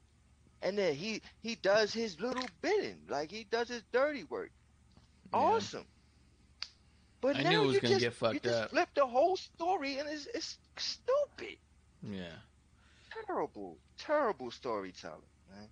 And 0.61 0.77
then 0.77 0.95
he 0.95 1.21
he 1.41 1.55
does 1.55 1.93
his 1.93 2.19
little 2.21 2.47
bidding, 2.61 3.05
like 3.09 3.31
he 3.31 3.45
does 3.45 3.69
his 3.69 3.83
dirty 3.93 4.23
work. 4.25 4.51
Yeah. 5.31 5.39
Awesome. 5.39 5.87
But 7.21 7.35
I 7.37 7.43
now 7.43 7.49
knew 7.49 7.63
it 7.63 7.65
was 7.65 7.75
you 7.75 7.81
gonna 7.81 7.93
just 7.95 8.03
get 8.05 8.13
fucked 8.13 8.33
you 8.35 8.39
just 8.41 8.63
up. 8.63 8.69
flip 8.71 8.89
the 8.95 9.05
whole 9.05 9.35
story 9.37 9.97
and 9.97 10.07
it's 10.09 10.27
it's 10.33 10.57
stupid. 10.77 11.57
Yeah. 12.03 12.23
Terrible, 13.25 13.77
terrible 13.97 14.51
storytelling. 14.51 15.17
Man. 15.53 15.67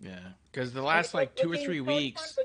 Yeah. 0.00 0.18
Because 0.50 0.72
the 0.72 0.82
last 0.82 1.14
like 1.14 1.34
two 1.34 1.50
or 1.52 1.56
three 1.56 1.80
weeks, 1.80 2.36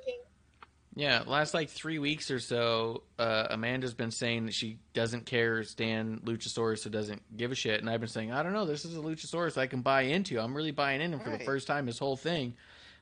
Yeah, 0.95 1.23
last 1.27 1.53
like 1.53 1.69
three 1.69 1.99
weeks 1.99 2.31
or 2.31 2.39
so, 2.39 3.03
uh, 3.19 3.47
Amanda's 3.49 3.93
been 3.93 4.11
saying 4.11 4.45
that 4.45 4.53
she 4.53 4.77
doesn't 4.93 5.25
care 5.25 5.63
Stan 5.63 6.21
Luchasaurus, 6.23 6.79
so 6.79 6.89
doesn't 6.89 7.21
give 7.35 7.51
a 7.51 7.55
shit. 7.55 7.81
And 7.81 7.89
I've 7.89 7.99
been 7.99 8.09
saying, 8.09 8.31
I 8.31 8.41
don't 8.43 8.53
know, 8.53 8.65
this 8.65 8.85
is 8.85 8.95
a 8.95 8.99
Luchasaurus 8.99 9.57
I 9.57 9.67
can 9.67 9.81
buy 9.81 10.03
into. 10.03 10.39
I'm 10.39 10.55
really 10.55 10.71
buying 10.71 11.01
in 11.01 11.13
him 11.13 11.19
for 11.19 11.29
the 11.29 11.39
first 11.39 11.67
time 11.67 11.85
this 11.85 11.99
whole 11.99 12.17
thing. 12.17 12.53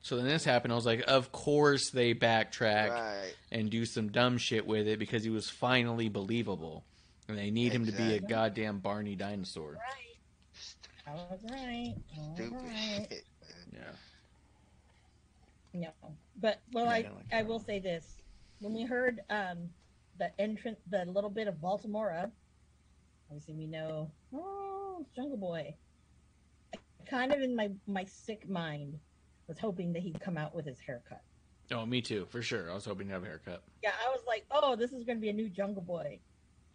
So 0.06 0.14
then 0.14 0.26
this 0.26 0.44
happened. 0.44 0.72
I 0.72 0.76
was 0.76 0.86
like, 0.86 1.02
of 1.08 1.32
course 1.32 1.90
they 1.90 2.14
backtrack 2.14 2.90
Right. 2.90 3.34
and 3.50 3.68
do 3.68 3.84
some 3.84 4.06
dumb 4.12 4.38
shit 4.38 4.64
with 4.64 4.86
it 4.86 5.00
because 5.00 5.24
he 5.24 5.30
was 5.30 5.50
finally 5.50 6.08
believable. 6.08 6.84
And 7.26 7.36
they 7.36 7.50
need 7.50 7.72
him 7.72 7.86
to 7.86 7.90
be 7.90 8.14
a 8.14 8.20
goddamn 8.20 8.78
Barney 8.78 9.16
dinosaur. 9.16 9.72
Right. 9.72 11.08
I 11.08 11.12
was 11.14 11.40
right. 11.50 11.94
I 11.96 12.34
Stupid 12.36 12.52
right. 12.52 13.06
shit. 13.10 13.24
Yeah. 13.72 13.80
No, 15.72 15.88
but 16.40 16.60
well, 16.72 16.84
Yeah, 16.84 16.90
I 16.92 16.94
I 16.94 16.98
like 16.98 17.12
I 17.32 17.42
will 17.42 17.58
say 17.58 17.80
this: 17.80 18.22
when 18.60 18.74
we 18.74 18.84
heard 18.84 19.22
um 19.28 19.68
the 20.20 20.30
entrance, 20.40 20.78
the 20.88 21.04
little 21.06 21.30
bit 21.30 21.48
of 21.48 21.56
Baltimora, 21.56 22.30
obviously 23.28 23.54
we 23.54 23.66
know 23.66 24.08
oh 24.32 25.04
Jungle 25.16 25.36
Boy. 25.36 25.74
I 26.72 26.78
kind 27.10 27.32
of 27.32 27.40
in 27.40 27.56
my 27.56 27.70
my 27.88 28.04
sick 28.04 28.48
mind 28.48 29.00
was 29.48 29.58
hoping 29.58 29.92
that 29.92 30.02
he'd 30.02 30.20
come 30.20 30.36
out 30.36 30.54
with 30.54 30.64
his 30.66 30.78
haircut. 30.80 31.22
Oh, 31.72 31.84
me 31.86 32.00
too, 32.00 32.26
for 32.30 32.42
sure. 32.42 32.70
I 32.70 32.74
was 32.74 32.84
hoping 32.84 33.08
to 33.08 33.14
have 33.14 33.22
a 33.24 33.26
haircut. 33.26 33.62
Yeah, 33.82 33.92
I 34.06 34.10
was 34.10 34.20
like, 34.26 34.44
oh, 34.50 34.76
this 34.76 34.92
is 34.92 35.04
going 35.04 35.18
to 35.18 35.20
be 35.20 35.30
a 35.30 35.32
new 35.32 35.48
Jungle 35.48 35.82
Boy. 35.82 36.20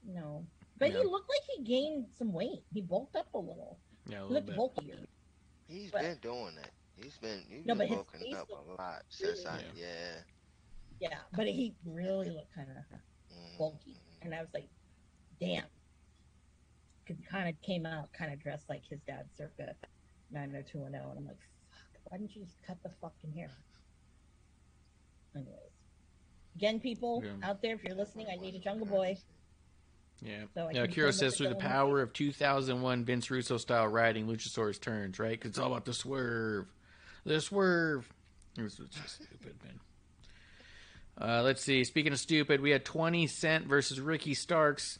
No, 0.06 0.46
but 0.78 0.92
Yeah. 0.92 1.00
he 1.00 1.06
looked 1.06 1.30
like 1.30 1.42
he 1.58 1.64
gained 1.64 2.08
some 2.18 2.34
weight. 2.34 2.64
He 2.74 2.82
bulked 2.82 3.16
up 3.16 3.28
a 3.34 3.38
little. 3.38 3.80
Yeah, 4.08 4.24
a 4.24 4.28
He 4.28 4.34
little 4.34 4.34
looked 4.34 4.48
bit. 4.48 4.56
bulkier. 4.56 5.00
He's 5.68 5.92
But- 5.92 6.02
been 6.02 6.18
doing 6.18 6.56
that. 6.56 6.72
He's 6.96 7.18
been 7.18 7.42
he's 7.50 7.66
No, 7.66 7.74
been 7.74 7.78
but 7.78 7.88
his 7.88 7.96
bulking 7.98 8.20
face 8.22 8.36
up 8.36 8.50
a 8.50 8.82
lot 8.82 9.04
since 9.10 9.46
I 9.46 9.58
really- 9.58 9.68
yeah. 9.82 10.22
Yeah, 11.00 11.20
but 11.36 11.48
he 11.48 11.74
really 11.86 12.30
looked 12.30 12.54
kind 12.54 12.70
of 12.70 12.78
Mhm. 13.36 13.58
bulky, 13.58 13.98
and 14.22 14.36
I 14.36 14.42
was 14.42 14.54
like, 14.54 14.70
damn. 15.40 15.66
Because 17.04 17.18
he 17.18 17.24
kind 17.24 17.50
of 17.50 17.60
came 17.62 17.86
out 17.86 18.12
kind 18.14 18.32
of 18.34 18.40
dressed 18.40 18.70
like 18.70 18.86
his 18.86 19.00
dad, 19.02 19.30
circa 19.36 19.76
90210, 20.32 21.02
and 21.10 21.18
I'm 21.20 21.26
like, 21.26 21.38
fuck, 21.40 21.48
why 22.12 22.18
didn't 22.18 22.36
you 22.36 22.44
just 22.44 22.62
cut 22.68 22.78
the 22.84 22.90
fucking 23.02 23.32
hair? 23.32 23.50
Anyways, 25.34 25.56
again, 26.58 26.82
people 26.82 27.24
Yeah. 27.24 27.50
out 27.50 27.62
there, 27.62 27.74
if 27.76 27.84
you're 27.86 27.96
listening, 27.96 28.28
I 28.30 28.36
need 28.36 28.54
a 28.54 28.60
Jungle 28.60 28.86
Boy. 28.86 29.18
Yeah. 30.22 30.44
So 30.54 30.70
yeah, 30.74 30.86
Kiro 30.88 31.14
says 31.14 31.38
through 31.38 31.48
the 31.50 31.56
power 31.56 32.02
of 32.02 32.12
2001 32.12 33.06
Vince 33.06 33.32
Russo 33.32 33.58
style 33.58 33.88
writing, 33.88 34.28
Luchasaurus 34.28 34.80
turns, 34.80 35.20
right? 35.20 35.32
Because 35.32 35.52
it's 35.52 35.58
all 35.60 35.72
about 35.72 35.86
the 35.86 35.94
swerve. 35.94 36.68
The 37.24 37.40
swerve. 37.40 38.12
It 38.58 38.62
was 38.64 38.76
just 38.76 39.24
stupid, 39.24 39.56
man. 39.64 39.80
Uh, 41.18 41.42
let's 41.44 41.64
see. 41.64 41.84
Speaking 41.86 42.12
of 42.12 42.20
stupid, 42.20 42.60
we 42.60 42.72
had 42.72 42.84
20 42.84 43.26
Cent 43.28 43.68
versus 43.68 44.02
Ricky 44.02 44.34
Starks. 44.34 45.00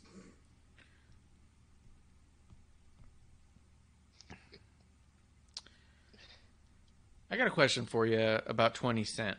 I 7.32 7.38
got 7.38 7.48
a 7.48 7.52
question 7.52 7.86
for 7.86 8.06
you 8.06 8.40
about 8.46 8.76
20 8.76 9.06
Cent. 9.06 9.38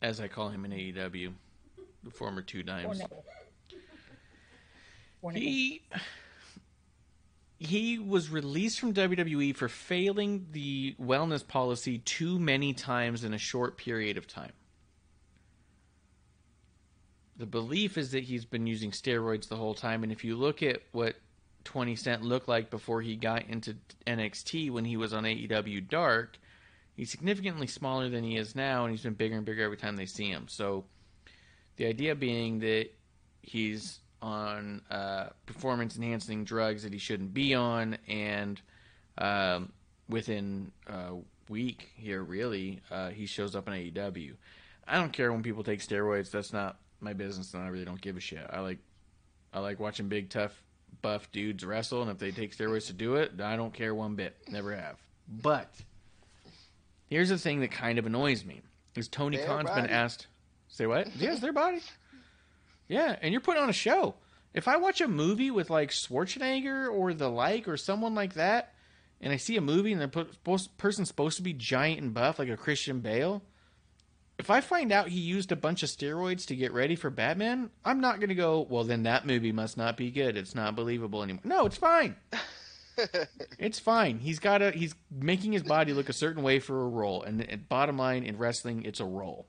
As 0.00 0.20
I 0.20 0.28
call 0.28 0.48
him 0.48 0.64
in 0.64 0.70
AEW, 0.70 1.32
the 2.04 2.10
former 2.10 2.40
two 2.40 2.62
dimes. 2.62 3.02
He 5.32 5.82
he 7.58 7.98
was 7.98 8.28
released 8.28 8.78
from 8.78 8.92
WWE 8.92 9.56
for 9.56 9.68
failing 9.68 10.46
the 10.52 10.94
wellness 11.00 11.46
policy 11.46 11.98
too 11.98 12.38
many 12.38 12.74
times 12.74 13.24
in 13.24 13.32
a 13.32 13.38
short 13.38 13.78
period 13.78 14.18
of 14.18 14.26
time. 14.26 14.52
The 17.36 17.46
belief 17.46 17.96
is 17.96 18.12
that 18.12 18.24
he's 18.24 18.44
been 18.44 18.66
using 18.66 18.90
steroids 18.90 19.48
the 19.48 19.56
whole 19.56 19.74
time, 19.74 20.02
and 20.02 20.12
if 20.12 20.22
you 20.22 20.36
look 20.36 20.62
at 20.62 20.82
what 20.92 21.16
20 21.64 21.96
Cent 21.96 22.22
looked 22.22 22.48
like 22.48 22.70
before 22.70 23.00
he 23.00 23.16
got 23.16 23.48
into 23.48 23.76
NXT 24.06 24.70
when 24.70 24.84
he 24.84 24.96
was 24.96 25.12
on 25.12 25.24
AEW 25.24 25.88
Dark, 25.88 26.38
he's 26.94 27.10
significantly 27.10 27.66
smaller 27.66 28.08
than 28.08 28.24
he 28.24 28.36
is 28.36 28.54
now, 28.54 28.84
and 28.84 28.90
he's 28.92 29.02
been 29.02 29.14
bigger 29.14 29.36
and 29.36 29.44
bigger 29.44 29.62
every 29.62 29.76
time 29.76 29.96
they 29.96 30.06
see 30.06 30.28
him. 30.28 30.46
So, 30.48 30.84
the 31.76 31.86
idea 31.86 32.14
being 32.14 32.60
that 32.60 32.90
he's 33.42 34.00
on 34.22 34.80
uh, 34.90 35.26
performance 35.46 35.96
enhancing 35.96 36.44
drugs 36.44 36.82
that 36.84 36.92
he 36.92 36.98
shouldn't 36.98 37.34
be 37.34 37.54
on, 37.54 37.98
and 38.08 38.60
um, 39.18 39.72
within 40.08 40.70
a 40.86 41.16
week 41.48 41.90
here, 41.96 42.22
really, 42.22 42.80
uh, 42.90 43.10
he 43.10 43.26
shows 43.26 43.54
up 43.56 43.68
in 43.68 43.74
AEW. 43.74 44.34
I 44.86 44.98
don't 44.98 45.12
care 45.12 45.32
when 45.32 45.42
people 45.42 45.64
take 45.64 45.80
steroids. 45.80 46.30
That's 46.30 46.52
not 46.52 46.78
my 47.00 47.12
business, 47.12 47.54
and 47.54 47.62
I 47.62 47.68
really 47.68 47.84
don't 47.84 48.00
give 48.00 48.16
a 48.16 48.20
shit. 48.20 48.46
I 48.50 48.60
like 48.60 48.78
I 49.52 49.60
like 49.60 49.78
watching 49.78 50.08
big, 50.08 50.30
tough, 50.30 50.63
buff 51.04 51.30
dudes 51.30 51.64
wrestle, 51.64 52.00
and 52.00 52.10
if 52.10 52.18
they 52.18 52.30
take 52.30 52.56
steroids 52.56 52.86
to 52.86 52.94
do 52.94 53.16
it, 53.16 53.38
I 53.38 53.56
don't 53.56 53.74
care 53.74 53.94
one 53.94 54.14
bit. 54.14 54.34
Never 54.48 54.74
have. 54.74 54.96
But 55.28 55.70
here's 57.06 57.28
the 57.28 57.36
thing 57.36 57.60
that 57.60 57.70
kind 57.70 57.98
of 57.98 58.06
annoys 58.06 58.44
me: 58.44 58.62
is 58.96 59.06
Tony 59.06 59.36
Their 59.36 59.46
Khan's 59.46 59.70
been 59.70 59.86
asked. 59.86 60.26
Say 60.68 60.86
what? 60.86 61.14
yes, 61.18 61.40
their 61.40 61.52
body. 61.52 61.82
Yeah, 62.88 63.16
and 63.20 63.32
you're 63.32 63.42
putting 63.42 63.62
on 63.62 63.68
a 63.68 63.74
show. 63.74 64.14
If 64.54 64.66
I 64.66 64.78
watch 64.78 65.00
a 65.02 65.08
movie 65.08 65.50
with 65.50 65.68
like 65.68 65.90
Schwarzenegger 65.90 66.90
or 66.90 67.12
the 67.12 67.28
like 67.28 67.68
or 67.68 67.76
someone 67.76 68.14
like 68.14 68.34
that, 68.34 68.72
and 69.20 69.30
I 69.30 69.36
see 69.36 69.56
a 69.56 69.60
movie 69.60 69.92
and 69.92 70.00
the 70.00 70.68
person's 70.78 71.08
supposed 71.08 71.36
to 71.36 71.42
be 71.42 71.52
giant 71.52 72.00
and 72.00 72.14
buff 72.14 72.38
like 72.38 72.48
a 72.48 72.56
Christian 72.56 73.00
Bale, 73.00 73.42
if 74.38 74.50
I 74.50 74.60
find 74.60 74.92
out 74.92 75.08
he 75.08 75.20
used 75.20 75.52
a 75.52 75.56
bunch 75.56 75.82
of 75.82 75.88
steroids 75.88 76.46
to 76.46 76.56
get 76.56 76.72
ready 76.72 76.96
for 76.96 77.10
Batman, 77.10 77.70
I'm 77.84 78.00
not 78.00 78.18
going 78.18 78.30
to 78.30 78.34
go, 78.34 78.66
well, 78.68 78.84
then 78.84 79.04
that 79.04 79.26
movie 79.26 79.52
must 79.52 79.76
not 79.76 79.96
be 79.96 80.10
good. 80.10 80.36
It's 80.36 80.54
not 80.54 80.74
believable 80.74 81.22
anymore. 81.22 81.42
No, 81.44 81.66
it's 81.66 81.76
fine. 81.76 82.16
It's 83.58 83.78
fine. 83.78 84.18
He's 84.18 84.38
got 84.38 84.62
a 84.62 84.70
he's 84.70 84.94
making 85.10 85.52
his 85.52 85.62
body 85.62 85.92
look 85.92 86.08
a 86.08 86.12
certain 86.12 86.42
way 86.42 86.60
for 86.60 86.82
a 86.82 86.88
role, 86.88 87.22
and, 87.22 87.40
and 87.40 87.68
bottom 87.68 87.98
line 87.98 88.22
in 88.22 88.38
wrestling, 88.38 88.84
it's 88.84 89.00
a 89.00 89.04
role. 89.04 89.46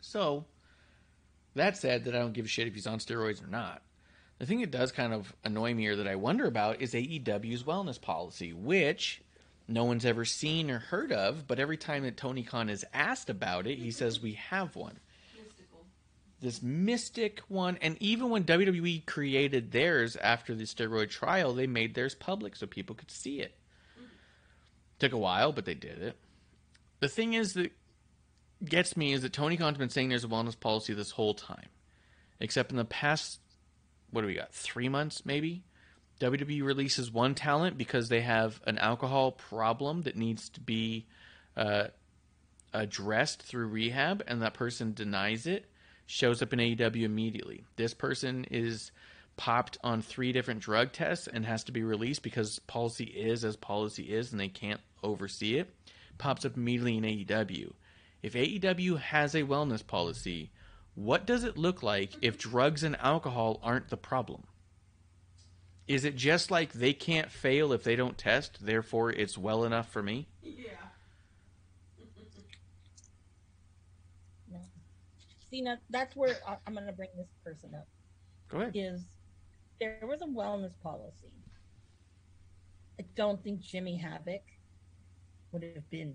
So, 0.00 0.44
that 1.54 1.76
said, 1.76 2.04
that 2.04 2.14
I 2.14 2.18
don't 2.18 2.32
give 2.32 2.44
a 2.44 2.48
shit 2.48 2.66
if 2.66 2.74
he's 2.74 2.86
on 2.86 2.98
steroids 2.98 3.42
or 3.42 3.46
not. 3.46 3.82
The 4.38 4.46
thing 4.46 4.60
that 4.60 4.70
does 4.70 4.92
kind 4.92 5.12
of 5.14 5.32
annoy 5.44 5.72
me 5.74 5.86
or 5.86 5.96
that 5.96 6.08
I 6.08 6.16
wonder 6.16 6.46
about 6.46 6.82
is 6.82 6.94
AEW's 6.94 7.62
wellness 7.62 8.00
policy, 8.00 8.52
which 8.52 9.22
no 9.72 9.84
one's 9.84 10.04
ever 10.04 10.24
seen 10.24 10.70
or 10.70 10.78
heard 10.78 11.12
of, 11.12 11.46
but 11.46 11.58
every 11.58 11.76
time 11.76 12.02
that 12.04 12.16
Tony 12.16 12.42
Khan 12.42 12.68
is 12.68 12.84
asked 12.92 13.30
about 13.30 13.66
it, 13.66 13.78
he 13.78 13.90
says 13.90 14.20
we 14.20 14.32
have 14.34 14.76
one. 14.76 14.98
Mystical. 15.36 15.84
this 16.40 16.62
mystic 16.62 17.40
one. 17.48 17.78
And 17.80 17.96
even 18.00 18.30
when 18.30 18.44
WWE 18.44 19.06
created 19.06 19.72
theirs 19.72 20.16
after 20.16 20.54
the 20.54 20.64
steroid 20.64 21.10
trial 21.10 21.54
they 21.54 21.66
made 21.66 21.94
theirs 21.94 22.14
public 22.14 22.56
so 22.56 22.66
people 22.66 22.94
could 22.94 23.10
see 23.10 23.40
it. 23.40 23.54
Mm-hmm. 23.96 24.06
Took 24.98 25.12
a 25.12 25.18
while 25.18 25.52
but 25.52 25.64
they 25.64 25.74
did 25.74 26.02
it. 26.02 26.16
The 27.00 27.08
thing 27.08 27.34
is 27.34 27.54
that 27.54 27.72
gets 28.64 28.96
me 28.96 29.12
is 29.12 29.22
that 29.22 29.32
Tony 29.32 29.56
Khan's 29.56 29.78
been 29.78 29.90
saying 29.90 30.10
there's 30.10 30.24
a 30.24 30.28
wellness 30.28 30.58
policy 30.58 30.94
this 30.94 31.10
whole 31.10 31.34
time 31.34 31.68
except 32.38 32.70
in 32.70 32.76
the 32.76 32.84
past 32.84 33.40
what 34.10 34.20
do 34.20 34.26
we 34.26 34.34
got 34.34 34.52
3 34.52 34.88
months 34.88 35.26
maybe 35.26 35.64
WWE 36.22 36.62
releases 36.62 37.10
one 37.10 37.34
talent 37.34 37.76
because 37.76 38.08
they 38.08 38.20
have 38.20 38.60
an 38.64 38.78
alcohol 38.78 39.32
problem 39.32 40.02
that 40.02 40.16
needs 40.16 40.48
to 40.50 40.60
be 40.60 41.06
uh, 41.56 41.88
addressed 42.72 43.42
through 43.42 43.66
rehab 43.66 44.22
and 44.28 44.40
that 44.40 44.54
person 44.54 44.94
denies 44.94 45.46
it 45.46 45.66
shows 46.06 46.40
up 46.40 46.52
in 46.52 46.58
AEW 46.60 47.02
immediately. 47.02 47.64
This 47.76 47.92
person 47.92 48.44
is 48.50 48.92
popped 49.36 49.78
on 49.82 50.00
three 50.00 50.30
different 50.30 50.60
drug 50.60 50.92
tests 50.92 51.26
and 51.26 51.44
has 51.44 51.64
to 51.64 51.72
be 51.72 51.82
released 51.82 52.22
because 52.22 52.60
policy 52.60 53.04
is 53.04 53.44
as 53.44 53.56
policy 53.56 54.04
is 54.04 54.30
and 54.30 54.40
they 54.40 54.48
can't 54.48 54.80
oversee 55.02 55.58
it. 55.58 55.70
Pops 56.18 56.44
up 56.44 56.56
immediately 56.56 56.98
in 56.98 57.04
AEW. 57.04 57.72
If 58.22 58.34
AEW 58.34 59.00
has 59.00 59.34
a 59.34 59.42
wellness 59.42 59.84
policy, 59.84 60.50
what 60.94 61.26
does 61.26 61.42
it 61.42 61.56
look 61.56 61.82
like 61.82 62.12
if 62.22 62.38
drugs 62.38 62.84
and 62.84 62.96
alcohol 63.00 63.58
aren't 63.62 63.88
the 63.88 63.96
problem? 63.96 64.44
Is 65.88 66.04
it 66.04 66.16
just 66.16 66.50
like 66.50 66.72
they 66.72 66.92
can't 66.92 67.30
fail 67.30 67.72
if 67.72 67.82
they 67.82 67.96
don't 67.96 68.16
test, 68.16 68.64
therefore 68.64 69.10
it's 69.10 69.36
well 69.36 69.64
enough 69.64 69.90
for 69.90 70.02
me? 70.02 70.28
Yeah. 70.42 70.72
No. 74.50 74.60
See, 75.50 75.60
now 75.62 75.76
that's 75.90 76.14
where 76.16 76.36
I'm 76.66 76.74
going 76.74 76.86
to 76.86 76.92
bring 76.92 77.10
this 77.16 77.28
person 77.44 77.74
up. 77.74 77.88
Go 78.48 78.60
ahead. 78.60 78.72
Is 78.74 79.02
there 79.80 79.98
was 80.02 80.22
a 80.22 80.26
wellness 80.26 80.78
policy. 80.80 81.32
I 83.00 83.04
don't 83.16 83.42
think 83.42 83.60
Jimmy 83.60 83.96
Havoc 83.96 84.42
would 85.50 85.64
have 85.64 85.88
been 85.90 86.14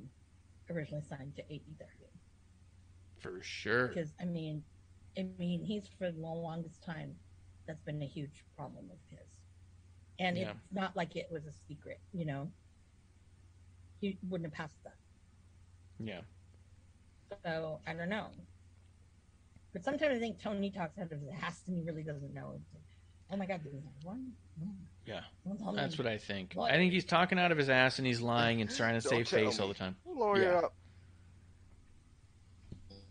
originally 0.70 1.04
signed 1.10 1.36
to 1.36 1.42
AEW 1.44 2.08
For 3.20 3.42
sure. 3.42 3.88
because 3.90 4.14
I 4.22 4.26
mean, 4.26 4.64
I 5.18 5.28
mean 5.38 5.64
he's 5.64 5.88
for 5.98 6.12
the 6.12 6.18
longest 6.30 6.82
time 6.84 7.16
that's 7.68 7.82
been 7.82 8.02
a 8.02 8.06
huge 8.08 8.46
problem 8.56 8.86
of 8.90 8.98
his, 9.10 9.27
and 10.20 10.38
Yeah. 10.38 10.52
it's 10.52 10.60
not 10.72 10.96
like 10.96 11.16
it 11.16 11.28
was 11.32 11.46
a 11.46 11.54
secret, 11.68 12.00
you 12.14 12.26
know. 12.26 12.52
He 14.02 14.18
wouldn't 14.30 14.50
have 14.50 14.54
passed 14.58 14.84
that. 14.84 14.96
Yeah. 16.00 16.22
So 17.44 17.80
I 17.88 17.94
don't 17.94 18.10
know. 18.10 18.28
But 19.74 19.84
sometimes 19.84 20.16
I 20.16 20.20
think 20.20 20.42
Tony 20.42 20.72
talks 20.72 20.98
out 20.98 21.12
of 21.12 21.20
his 21.20 21.30
ass 21.42 21.62
and 21.68 21.76
he 21.78 21.84
really 21.84 22.04
doesn't 22.04 22.34
know. 22.34 22.52
Like, 22.74 22.84
oh 23.32 23.38
my 23.38 23.46
god, 23.46 23.62
this 23.64 23.74
is 23.74 23.84
one. 24.04 24.32
Yeah. 25.06 25.22
Don't 25.46 25.58
tell 25.58 25.72
me. 25.72 25.78
That's 25.80 25.98
what 25.98 26.08
I 26.08 26.18
think. 26.18 26.54
What? 26.54 26.72
I 26.72 26.76
think 26.76 26.94
he's 26.94 27.06
talking 27.06 27.40
out 27.40 27.52
of 27.52 27.58
his 27.58 27.70
ass 27.70 27.98
and 27.98 28.08
he's 28.08 28.22
lying 28.22 28.62
and 28.62 28.74
trying 28.74 29.00
to 29.00 29.08
Don't 29.08 29.18
save 29.18 29.28
tell 29.30 29.40
face 29.52 29.60
all 29.60 29.68
the 29.68 29.74
time. 29.74 29.96
Lower 30.06 30.42
Yeah. 30.42 30.58
it 30.58 30.64
up. 30.64 30.74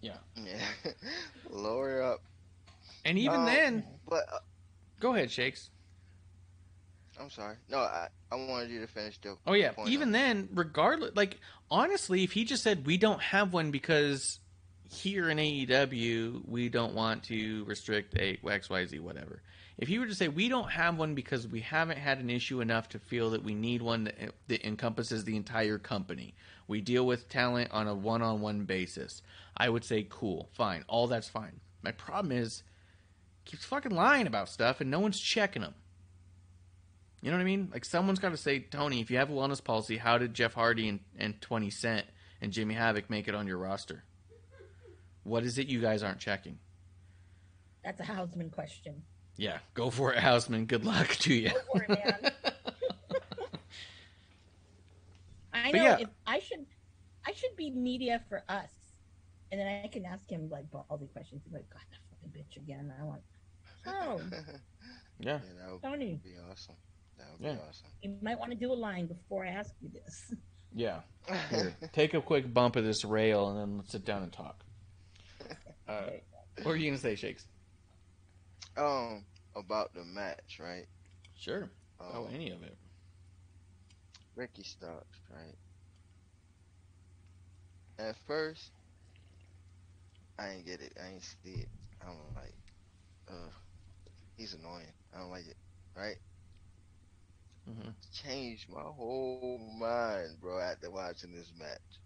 Yeah. 0.00 0.16
Yeah. 0.36 0.92
Lower 1.50 1.98
it 1.98 2.04
up. 2.04 2.22
And 3.04 3.18
even 3.18 3.40
Uh, 3.40 3.44
then, 3.46 3.84
But 4.08 4.24
uh, 4.32 4.38
go 5.00 5.14
ahead, 5.14 5.30
Shakes. 5.30 5.70
I'm 7.20 7.30
sorry. 7.30 7.56
No, 7.68 7.78
I, 7.78 8.08
I 8.30 8.34
wanted 8.36 8.70
you 8.70 8.80
to 8.80 8.86
finish 8.86 9.18
the. 9.20 9.36
Oh 9.46 9.54
yeah, 9.54 9.72
even 9.86 10.08
on- 10.08 10.12
then, 10.12 10.48
regardless, 10.52 11.12
like 11.16 11.38
honestly, 11.70 12.22
if 12.24 12.32
he 12.32 12.44
just 12.44 12.62
said 12.62 12.86
we 12.86 12.96
don't 12.96 13.20
have 13.20 13.52
one 13.52 13.70
because 13.70 14.40
here 14.90 15.28
in 15.28 15.38
AEW 15.38 16.46
we 16.48 16.68
don't 16.68 16.94
want 16.94 17.24
to 17.24 17.64
restrict 17.64 18.16
a 18.18 18.38
X 18.46 18.70
Y 18.70 18.86
Z 18.86 18.98
whatever. 19.00 19.42
If 19.78 19.88
he 19.88 19.98
were 19.98 20.06
to 20.06 20.14
say 20.14 20.28
we 20.28 20.48
don't 20.48 20.70
have 20.70 20.96
one 20.96 21.14
because 21.14 21.46
we 21.46 21.60
haven't 21.60 21.98
had 21.98 22.18
an 22.18 22.30
issue 22.30 22.60
enough 22.60 22.88
to 22.90 22.98
feel 22.98 23.30
that 23.30 23.44
we 23.44 23.54
need 23.54 23.82
one 23.82 24.04
that, 24.04 24.32
that 24.48 24.66
encompasses 24.66 25.24
the 25.24 25.36
entire 25.36 25.78
company, 25.78 26.34
we 26.66 26.80
deal 26.80 27.06
with 27.06 27.28
talent 27.28 27.70
on 27.72 27.86
a 27.86 27.94
one-on-one 27.94 28.64
basis. 28.64 29.22
I 29.56 29.68
would 29.68 29.84
say 29.84 30.06
cool, 30.08 30.48
fine, 30.52 30.84
all 30.88 31.06
that's 31.08 31.28
fine. 31.28 31.60
My 31.82 31.92
problem 31.92 32.32
is 32.32 32.62
he 33.44 33.50
keeps 33.50 33.64
fucking 33.66 33.92
lying 33.94 34.26
about 34.26 34.48
stuff 34.48 34.80
and 34.80 34.90
no 34.90 35.00
one's 35.00 35.20
checking 35.20 35.62
him. 35.62 35.74
You 37.26 37.32
know 37.32 37.38
what 37.38 37.42
I 37.42 37.46
mean? 37.46 37.70
Like 37.72 37.84
someone's 37.84 38.20
got 38.20 38.28
to 38.28 38.36
say, 38.36 38.60
Tony, 38.60 39.00
if 39.00 39.10
you 39.10 39.16
have 39.16 39.30
a 39.30 39.32
wellness 39.32 39.62
policy, 39.62 39.96
how 39.96 40.16
did 40.16 40.32
Jeff 40.32 40.54
Hardy 40.54 40.88
and, 40.88 41.00
and 41.18 41.40
Twenty 41.40 41.70
Cent 41.70 42.06
and 42.40 42.52
Jimmy 42.52 42.74
Havoc 42.74 43.10
make 43.10 43.26
it 43.26 43.34
on 43.34 43.48
your 43.48 43.58
roster? 43.58 44.04
What 45.24 45.42
is 45.42 45.58
it 45.58 45.66
you 45.66 45.80
guys 45.80 46.04
aren't 46.04 46.20
checking? 46.20 46.60
That's 47.82 48.00
a 48.00 48.04
Hausman 48.04 48.52
question. 48.52 49.02
Yeah, 49.36 49.58
go 49.74 49.90
for 49.90 50.12
it, 50.12 50.20
Houseman. 50.20 50.66
Good 50.66 50.84
luck 50.84 51.08
to 51.08 51.34
you. 51.34 51.48
Go 51.48 51.56
for 51.72 51.82
it, 51.82 51.88
man. 51.88 52.32
I 55.52 55.72
know 55.72 55.82
yeah. 55.82 55.98
if 55.98 56.08
I 56.28 56.38
should, 56.38 56.64
I 57.26 57.32
should 57.32 57.56
be 57.56 57.72
media 57.72 58.22
for 58.28 58.44
us, 58.48 58.70
and 59.50 59.60
then 59.60 59.66
I 59.84 59.88
can 59.88 60.06
ask 60.06 60.30
him 60.30 60.48
like 60.48 60.66
all 60.72 60.96
the 60.96 61.06
questions. 61.06 61.42
He's 61.42 61.52
like, 61.52 61.68
God, 61.70 61.82
that 61.90 61.98
fucking 62.08 62.40
bitch 62.40 62.56
again. 62.56 62.92
I 63.00 63.02
want. 63.02 63.22
Oh, 63.88 64.20
yeah. 64.30 64.38
yeah, 65.20 65.38
that 65.60 65.72
would 65.72 65.82
Tony, 65.82 66.20
be 66.22 66.34
awesome. 66.50 66.74
That 67.18 67.26
would 67.32 67.46
Yeah. 67.46 67.54
be 67.54 67.60
awesome. 67.68 67.88
you 68.02 68.16
might 68.22 68.38
want 68.38 68.52
to 68.52 68.56
do 68.58 68.72
a 68.72 68.74
line 68.74 69.06
before 69.06 69.44
I 69.44 69.48
ask 69.50 69.72
you 69.80 69.88
this. 69.90 70.32
Yeah. 70.74 71.00
Here, 71.48 71.74
take 71.94 72.12
a 72.12 72.20
quick 72.20 72.52
bump 72.52 72.76
of 72.76 72.84
this 72.84 73.02
rail 73.02 73.48
and 73.48 73.58
then 73.58 73.78
let's 73.78 73.92
sit 73.92 74.04
down 74.04 74.22
and 74.22 74.32
talk. 74.32 74.62
Uh, 75.88 76.10
what 76.64 76.72
are 76.72 76.76
you 76.76 76.86
going 76.90 76.96
to 76.96 77.00
say, 77.00 77.14
Shakes? 77.14 77.46
um, 78.76 79.24
about 79.54 79.94
the 79.94 80.04
match, 80.04 80.58
right? 80.60 80.86
Sure. 81.36 81.70
Um, 82.00 82.08
Oh, 82.12 82.28
any 82.34 82.50
of 82.50 82.62
it. 82.64 82.76
Ricky 84.34 84.64
Starks, 84.64 85.20
right? 85.30 85.54
At 87.98 88.16
first, 88.26 88.72
I 90.38 90.50
ain't 90.50 90.66
get 90.66 90.80
it. 90.80 90.92
I 91.02 91.12
ain't 91.12 91.22
see 91.22 91.60
it. 91.60 91.68
I'm 92.02 92.16
like, 92.34 92.54
uh, 93.30 93.50
he's 94.36 94.54
annoying. 94.54 94.92
I 95.14 95.20
don't 95.20 95.30
like 95.30 95.46
it, 95.46 95.56
right? 95.96 96.16
Hmm 97.66 97.90
Changed 98.12 98.68
my 98.70 98.82
whole 98.82 99.58
mind, 99.78 100.40
bro, 100.40 100.60
after 100.60 100.90
watching 100.90 101.32
this 101.34 101.52
match. 101.58 102.00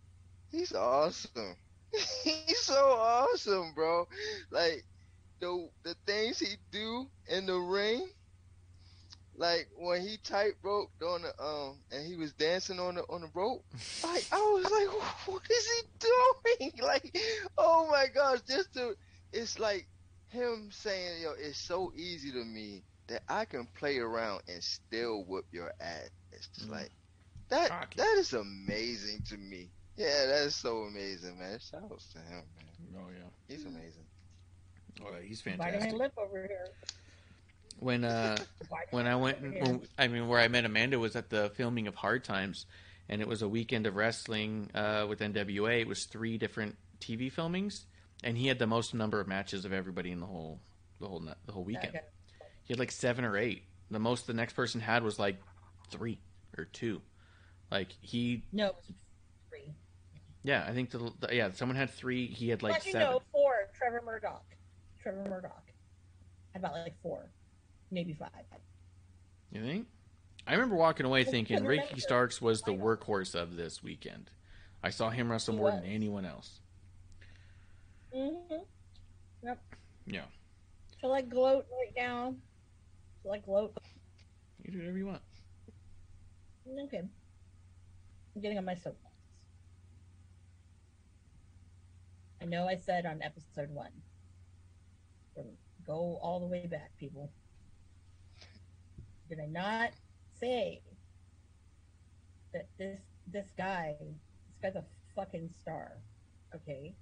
He's 0.51 0.73
awesome. 0.75 1.57
he's 2.25 2.59
so 2.59 2.93
awesome, 2.93 3.75
bro. 3.75 4.07
Like, 4.51 4.85
the 5.41 5.69
the 5.85 5.97
things 6.07 6.39
he 6.41 6.57
do 6.71 7.09
in 7.29 7.47
the 7.47 7.57
ring, 7.57 8.09
like 9.35 9.69
when 9.79 10.01
he 10.03 10.17
tight 10.19 10.53
tightrope 10.63 10.91
on 11.03 11.23
the 11.23 11.43
um 11.43 11.83
and 11.91 12.07
he 12.07 12.17
was 12.17 12.33
dancing 12.35 12.79
on 12.81 12.95
the 12.97 13.03
on 13.09 13.23
the 13.23 13.31
rope, 13.35 13.65
like 14.03 14.27
I 14.33 14.37
was 14.39 14.71
like, 14.71 15.27
what 15.27 15.43
is 15.51 15.67
he 15.67 15.89
doing? 16.01 16.73
Like, 16.83 17.17
oh 17.59 17.89
my 17.91 18.07
gosh, 18.15 18.41
just 18.49 18.73
to 18.75 18.95
it's 19.33 19.59
like 19.59 19.89
him 20.29 20.69
saying, 20.71 21.23
yo, 21.23 21.33
it's 21.39 21.59
so 21.59 21.93
easy 21.97 22.33
to 22.33 22.45
me 22.45 22.85
that 23.11 23.23
I 23.29 23.45
can 23.45 23.67
play 23.79 23.99
around 23.99 24.43
and 24.49 24.63
still 24.63 25.25
whip 25.25 25.45
your 25.53 25.73
ass. 25.81 26.09
It's 26.33 26.47
just 26.49 26.69
Mm. 26.69 26.73
like 26.73 26.91
that 27.49 27.69
Cocky. 27.69 27.97
that 27.99 28.17
is 28.19 28.33
amazing 28.33 29.23
to 29.29 29.37
me. 29.37 29.69
Yeah, 29.97 30.27
that's 30.27 30.55
so 30.55 30.85
amazing, 30.85 31.39
man. 31.39 31.59
Shout 31.59 31.83
outs 31.93 32.07
to 32.13 32.19
him, 32.21 32.43
man. 32.57 32.97
Oh, 32.97 33.11
yeah. 33.11 33.29
He's 33.55 33.65
amazing. 33.67 34.07
Oh, 35.03 35.13
he's 35.23 35.43
Biting 35.43 35.59
my 35.59 35.71
fantastic. 35.73 35.99
lip 35.99 36.13
over 36.17 36.39
here. 36.47 36.69
When, 37.79 38.05
uh, 38.05 38.39
when 38.91 39.07
I 39.07 39.17
went, 39.17 39.43
when, 39.43 39.83
I 39.99 40.09
mean, 40.09 40.29
where 40.29 40.39
I 40.41 40.49
met 40.49 40.65
Amanda 40.65 40.99
was 40.99 41.17
at 41.17 41.29
the 41.31 41.51
filming 41.51 41.87
of 41.89 41.95
Hard 41.97 42.25
Times, 42.25 42.67
and 43.09 43.21
it 43.21 43.29
was 43.29 43.43
a 43.43 43.49
weekend 43.49 43.87
of 43.87 43.97
wrestling 43.97 44.71
uh, 44.75 45.07
with 45.09 45.19
NWA. 45.21 45.81
It 45.81 45.89
was 45.89 46.05
three 46.05 46.39
different 46.39 46.77
TV 47.01 47.33
filmings, 47.33 47.87
and 48.23 48.39
he 48.39 48.47
had 48.47 48.59
the 48.59 48.67
most 48.67 48.95
number 48.95 49.21
of 49.21 49.27
matches 49.27 49.65
of 49.65 49.73
everybody 49.73 50.13
in 50.13 50.21
the 50.21 50.27
whole, 50.27 50.61
the 51.01 51.09
whole, 51.09 51.21
the 51.21 51.53
whole 51.53 51.65
weekend. 51.65 51.97
Okay. 51.97 52.05
He 52.71 52.73
had 52.73 52.79
like 52.79 52.93
seven 52.93 53.25
or 53.25 53.37
eight. 53.37 53.65
The 53.91 53.99
most 53.99 54.29
the 54.29 54.33
next 54.33 54.53
person 54.53 54.81
had 54.81 55.03
was 55.03 55.19
like 55.19 55.43
three 55.91 56.21
or 56.57 56.67
two. 56.67 57.03
Like 57.69 57.89
he, 58.01 58.45
No, 58.53 58.67
it 58.69 58.77
was 58.77 58.93
three. 59.49 59.75
yeah, 60.45 60.65
I 60.69 60.73
think 60.73 60.91
the, 60.91 61.11
the 61.19 61.35
yeah, 61.35 61.51
someone 61.51 61.75
had 61.75 61.91
three. 61.91 62.29
He 62.29 62.49
had 62.49 62.63
like 62.63 62.75
Let 62.75 62.87
you 62.87 62.93
seven. 62.93 63.11
know, 63.11 63.23
four. 63.33 63.55
Trevor 63.77 64.03
Murdoch. 64.07 64.45
Trevor 65.03 65.25
Murdoch. 65.29 65.65
had 66.53 66.61
About 66.63 66.75
like 66.75 66.95
four, 67.03 67.33
maybe 67.91 68.13
five. 68.13 68.31
You 69.51 69.63
think? 69.63 69.89
I 70.47 70.53
remember 70.53 70.77
walking 70.77 71.07
away 71.07 71.25
thinking 71.25 71.65
Ricky 71.65 71.99
Starks 71.99 72.41
was 72.41 72.61
the 72.61 72.71
workhorse 72.73 73.35
of 73.35 73.57
this 73.57 73.83
weekend. 73.83 74.31
I 74.81 74.91
saw 74.91 75.11
him 75.11 75.29
wrestle 75.29 75.57
more 75.57 75.73
than 75.73 75.83
anyone 75.83 76.25
else. 76.25 76.61
Mm-hmm. 78.17 78.55
Yep. 79.43 79.59
Yeah, 80.07 80.23
Feel 81.01 81.11
like 81.11 81.29
gloat 81.29 81.67
right 81.73 81.93
now. 81.97 82.37
Like 83.25 83.45
gloat. 83.45 83.77
you 84.65 84.73
do 84.73 84.79
whatever 84.79 84.99
you 84.99 85.07
want. 85.07 85.23
Okay. 86.87 87.03
I'm 88.35 88.43
getting 88.43 88.59
on 88.59 88.65
my 88.65 88.75
soapbox. 88.75 89.15
I 92.41 92.47
know 92.47 92.67
I 92.67 92.77
said 92.77 93.05
on 93.05 93.21
episode 93.23 93.71
one. 93.71 93.91
Go 95.87 96.19
all 96.23 96.41
the 96.41 96.47
way 96.47 96.67
back, 96.67 96.91
people. 96.99 97.31
Did 99.29 99.41
I 99.41 99.47
not 99.47 99.91
say 100.41 100.83
that 102.53 102.69
this 102.79 103.01
this 103.27 103.47
guy 103.57 103.97
this 104.01 104.59
guy's 104.63 104.77
a 104.77 104.85
fucking 105.15 105.51
star? 105.61 105.93
Okay. 106.55 106.95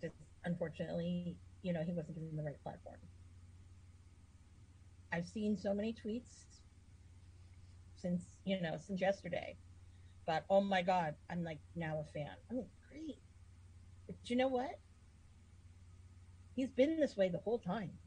Just 0.00 0.14
unfortunately, 0.44 1.36
you 1.62 1.72
know, 1.72 1.82
he 1.82 1.92
wasn't 1.92 2.16
given 2.16 2.36
the 2.36 2.42
right 2.42 2.60
platform. 2.62 2.96
I've 5.12 5.28
seen 5.28 5.56
so 5.56 5.74
many 5.74 5.94
tweets 5.94 6.46
since 7.94 8.36
you 8.44 8.58
know 8.60 8.76
since 8.76 9.00
yesterday 9.00 9.56
but 10.26 10.44
oh 10.50 10.60
my 10.60 10.82
god 10.82 11.14
i'm 11.30 11.42
like 11.44 11.60
now 11.74 12.00
a 12.00 12.04
fan. 12.04 12.36
I 12.50 12.54
mean 12.54 12.70
great. 12.88 13.20
But 14.06 14.16
you 14.30 14.36
know 14.36 14.48
what? 14.48 14.70
He's 16.54 16.70
been 16.72 16.96
this 17.00 17.16
way 17.16 17.28
the 17.28 17.38
whole 17.38 17.58
time. 17.58 17.98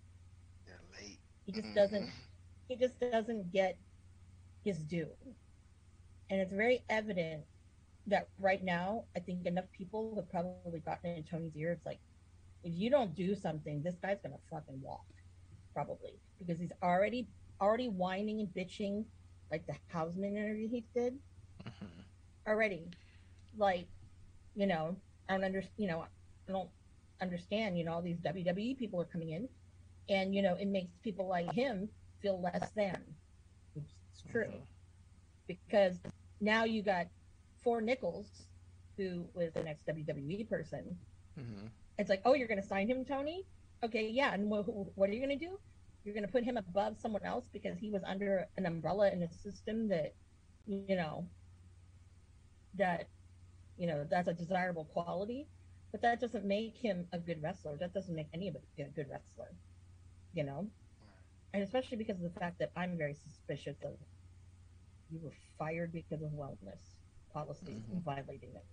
They're 0.66 0.82
late. 0.92 1.20
he 1.46 1.52
just 1.54 1.74
Mhm. 1.74 1.74
doesn't 1.74 2.12
he 2.68 2.78
just 2.78 3.00
doesn't 3.00 3.44
get 3.44 3.70
his 4.64 4.80
due. 4.86 5.08
And 6.30 6.40
it's 6.42 6.54
very 6.54 6.86
evident 6.90 7.46
that 8.08 8.30
right 8.40 8.64
now 8.64 9.06
i 9.16 9.20
think 9.20 9.46
enough 9.46 9.72
people 9.72 10.16
have 10.16 10.30
probably 10.30 10.80
gotten 10.80 11.12
in 11.12 11.24
tony's 11.24 11.56
ear. 11.56 11.72
It's 11.74 11.86
like 11.86 12.02
if 12.64 12.74
you 12.74 12.90
don't 12.90 13.16
do 13.16 13.36
something 13.36 13.82
this 13.82 13.98
guy's 13.98 14.22
gonna 14.22 14.40
fucking 14.50 14.82
walk 14.82 15.06
probably 15.76 16.14
because 16.40 16.58
he's 16.58 16.72
already 16.82 17.28
already 17.62 17.90
whining 17.90 18.40
and 18.40 18.50
bitching 18.54 19.04
like 19.52 19.68
the 19.68 19.76
Hausman 19.94 20.36
interview 20.36 20.68
he 20.68 20.84
did 20.96 21.20
Mhm. 21.64 22.04
already. 22.48 22.90
Like, 23.58 23.88
you 24.56 24.66
know, 24.66 24.96
I 25.30 25.34
don't 25.34 25.44
under, 25.44 25.64
you 25.78 25.88
know, 25.88 26.02
I 26.02 26.52
don't 26.52 26.70
understand. 27.22 27.78
You 27.78 27.84
know, 27.86 27.94
all 27.94 28.02
these 28.02 28.20
WWE 28.20 28.74
people 28.78 29.00
are 29.02 29.06
coming 29.06 29.30
in, 29.32 29.48
and 30.10 30.34
you 30.34 30.42
know, 30.42 30.56
it 30.56 30.68
makes 30.68 30.98
people 31.04 31.28
like 31.28 31.52
him 31.52 31.90
feel 32.22 32.40
less 32.42 32.72
than, 32.72 33.02
It's 33.76 34.22
true, 34.32 34.54
because 35.48 36.00
now 36.42 36.64
you 36.64 36.82
got 36.82 37.08
four 37.62 37.82
Nichols, 37.82 38.48
who 38.98 39.26
was 39.34 39.52
the 39.54 39.64
next 39.64 39.86
WWE 39.86 40.44
person. 40.46 40.98
Mhm. 41.38 41.70
It's 42.00 42.10
like, 42.10 42.22
oh, 42.26 42.34
you're 42.34 42.48
going 42.48 42.62
to 42.62 42.68
sign 42.68 42.88
him, 42.88 43.04
Tony? 43.06 43.46
Okay, 43.86 44.10
yeah. 44.10 44.34
And 44.34 44.50
what, 44.50 44.66
what 44.98 45.10
are 45.10 45.14
you 45.14 45.20
going 45.26 45.38
to 45.38 45.46
do? 45.46 45.60
You're 46.04 46.16
going 46.16 46.26
to 46.26 46.32
put 46.32 46.44
him 46.44 46.58
above 46.58 46.98
someone 47.00 47.24
else 47.26 47.46
because 47.54 47.78
he 47.80 47.90
was 47.92 48.04
under 48.06 48.48
an 48.58 48.66
umbrella 48.66 49.12
in 49.12 49.24
a 49.24 49.30
system 49.30 49.88
that, 49.90 50.14
you 50.68 50.96
know, 50.96 51.28
that, 52.78 53.10
you 53.78 53.88
know, 53.88 54.06
that's 54.10 54.28
a 54.28 54.34
desirable 54.34 54.86
quality. 54.86 55.48
but 55.96 56.02
that 56.02 56.20
doesn't 56.20 56.44
make 56.44 56.76
him 56.76 57.08
a 57.14 57.18
good 57.18 57.42
wrestler. 57.42 57.78
That 57.80 57.94
doesn't 57.94 58.14
make 58.14 58.28
anybody 58.34 58.66
a 58.80 58.84
good 58.84 59.08
wrestler, 59.10 59.54
you 60.34 60.44
know. 60.44 60.68
And 61.54 61.64
especially 61.64 61.96
because 61.98 62.18
of 62.18 62.24
the 62.24 62.38
fact 62.40 62.60
that 62.60 62.72
I'm 62.76 62.98
very 62.98 63.14
suspicious 63.14 63.78
of 63.82 63.94
you 65.10 65.20
were 65.24 65.32
fired 65.58 65.94
because 65.94 66.22
of 66.22 66.32
wellness 66.32 66.82
policies 67.34 67.80
mm-hmm. 67.84 67.94
and 67.94 68.04
violating 68.04 68.50
it. 68.56 68.66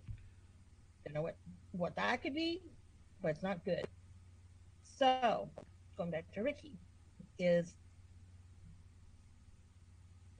You 1.07 1.13
know 1.13 1.21
what 1.21 1.37
what 1.71 1.95
that 1.95 2.21
could 2.21 2.35
be, 2.35 2.61
but 3.21 3.29
it's 3.29 3.43
not 3.43 3.63
good. 3.63 3.87
So 4.97 5.49
going 5.97 6.11
back 6.11 6.31
to 6.33 6.41
Ricky, 6.41 6.73
is 7.39 7.75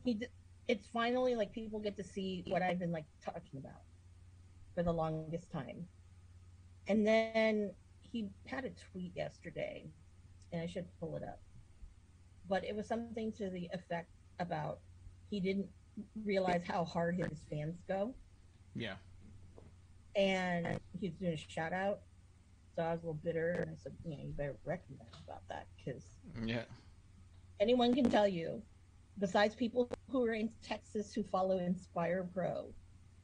he? 0.04 0.22
It's 0.68 0.88
finally 0.94 1.36
like 1.36 1.52
people 1.52 1.80
get 1.80 1.98
to 1.98 2.04
see 2.04 2.44
what 2.48 2.62
I've 2.62 2.80
been 2.80 2.92
like 2.92 3.06
talking 3.24 3.60
about 3.60 3.82
for 4.76 4.84
the 4.84 4.94
longest 4.94 5.52
time. 5.52 5.88
And 6.88 7.06
then 7.06 7.72
he 8.02 8.30
had 8.46 8.66
a 8.66 8.70
tweet 8.92 9.12
yesterday, 9.16 9.86
and 10.52 10.62
I 10.62 10.68
should 10.68 10.86
pull 11.00 11.16
it 11.16 11.24
up. 11.24 11.42
But 12.48 12.64
it 12.64 12.76
was 12.76 12.88
something 12.88 13.32
to 13.34 13.50
the 13.50 13.70
effect 13.74 14.10
about 14.40 14.80
he 15.30 15.40
didn't 15.40 15.68
realize 16.26 16.62
how 16.68 16.86
hard 16.86 17.16
his 17.16 17.44
fans 17.50 17.76
go, 17.88 18.14
Yeah. 18.76 18.96
and 20.16 20.80
he's 21.00 21.14
doing 21.14 21.34
a 21.34 21.38
shout 21.38 21.74
out. 21.74 22.02
So 22.76 22.84
I 22.84 22.92
was 22.92 23.04
a 23.04 23.08
little 23.08 23.22
bitter, 23.24 23.52
and 23.52 23.70
I 23.70 23.76
said, 23.76 23.94
you 24.04 24.18
know, 24.18 24.24
you 24.24 24.34
better 24.34 24.58
recognize 24.66 25.14
about 25.28 25.44
that 25.50 25.68
because 25.78 26.04
Yeah. 26.46 26.66
anyone 27.60 27.94
can 27.94 28.10
tell 28.10 28.28
you, 28.28 28.64
besides 29.20 29.56
people 29.56 29.90
who 30.10 30.26
are 30.26 30.34
in 30.34 30.50
Texas 30.64 31.14
who 31.14 31.24
follow 31.24 31.60
Inspire 31.60 32.24
Pro, 32.34 32.74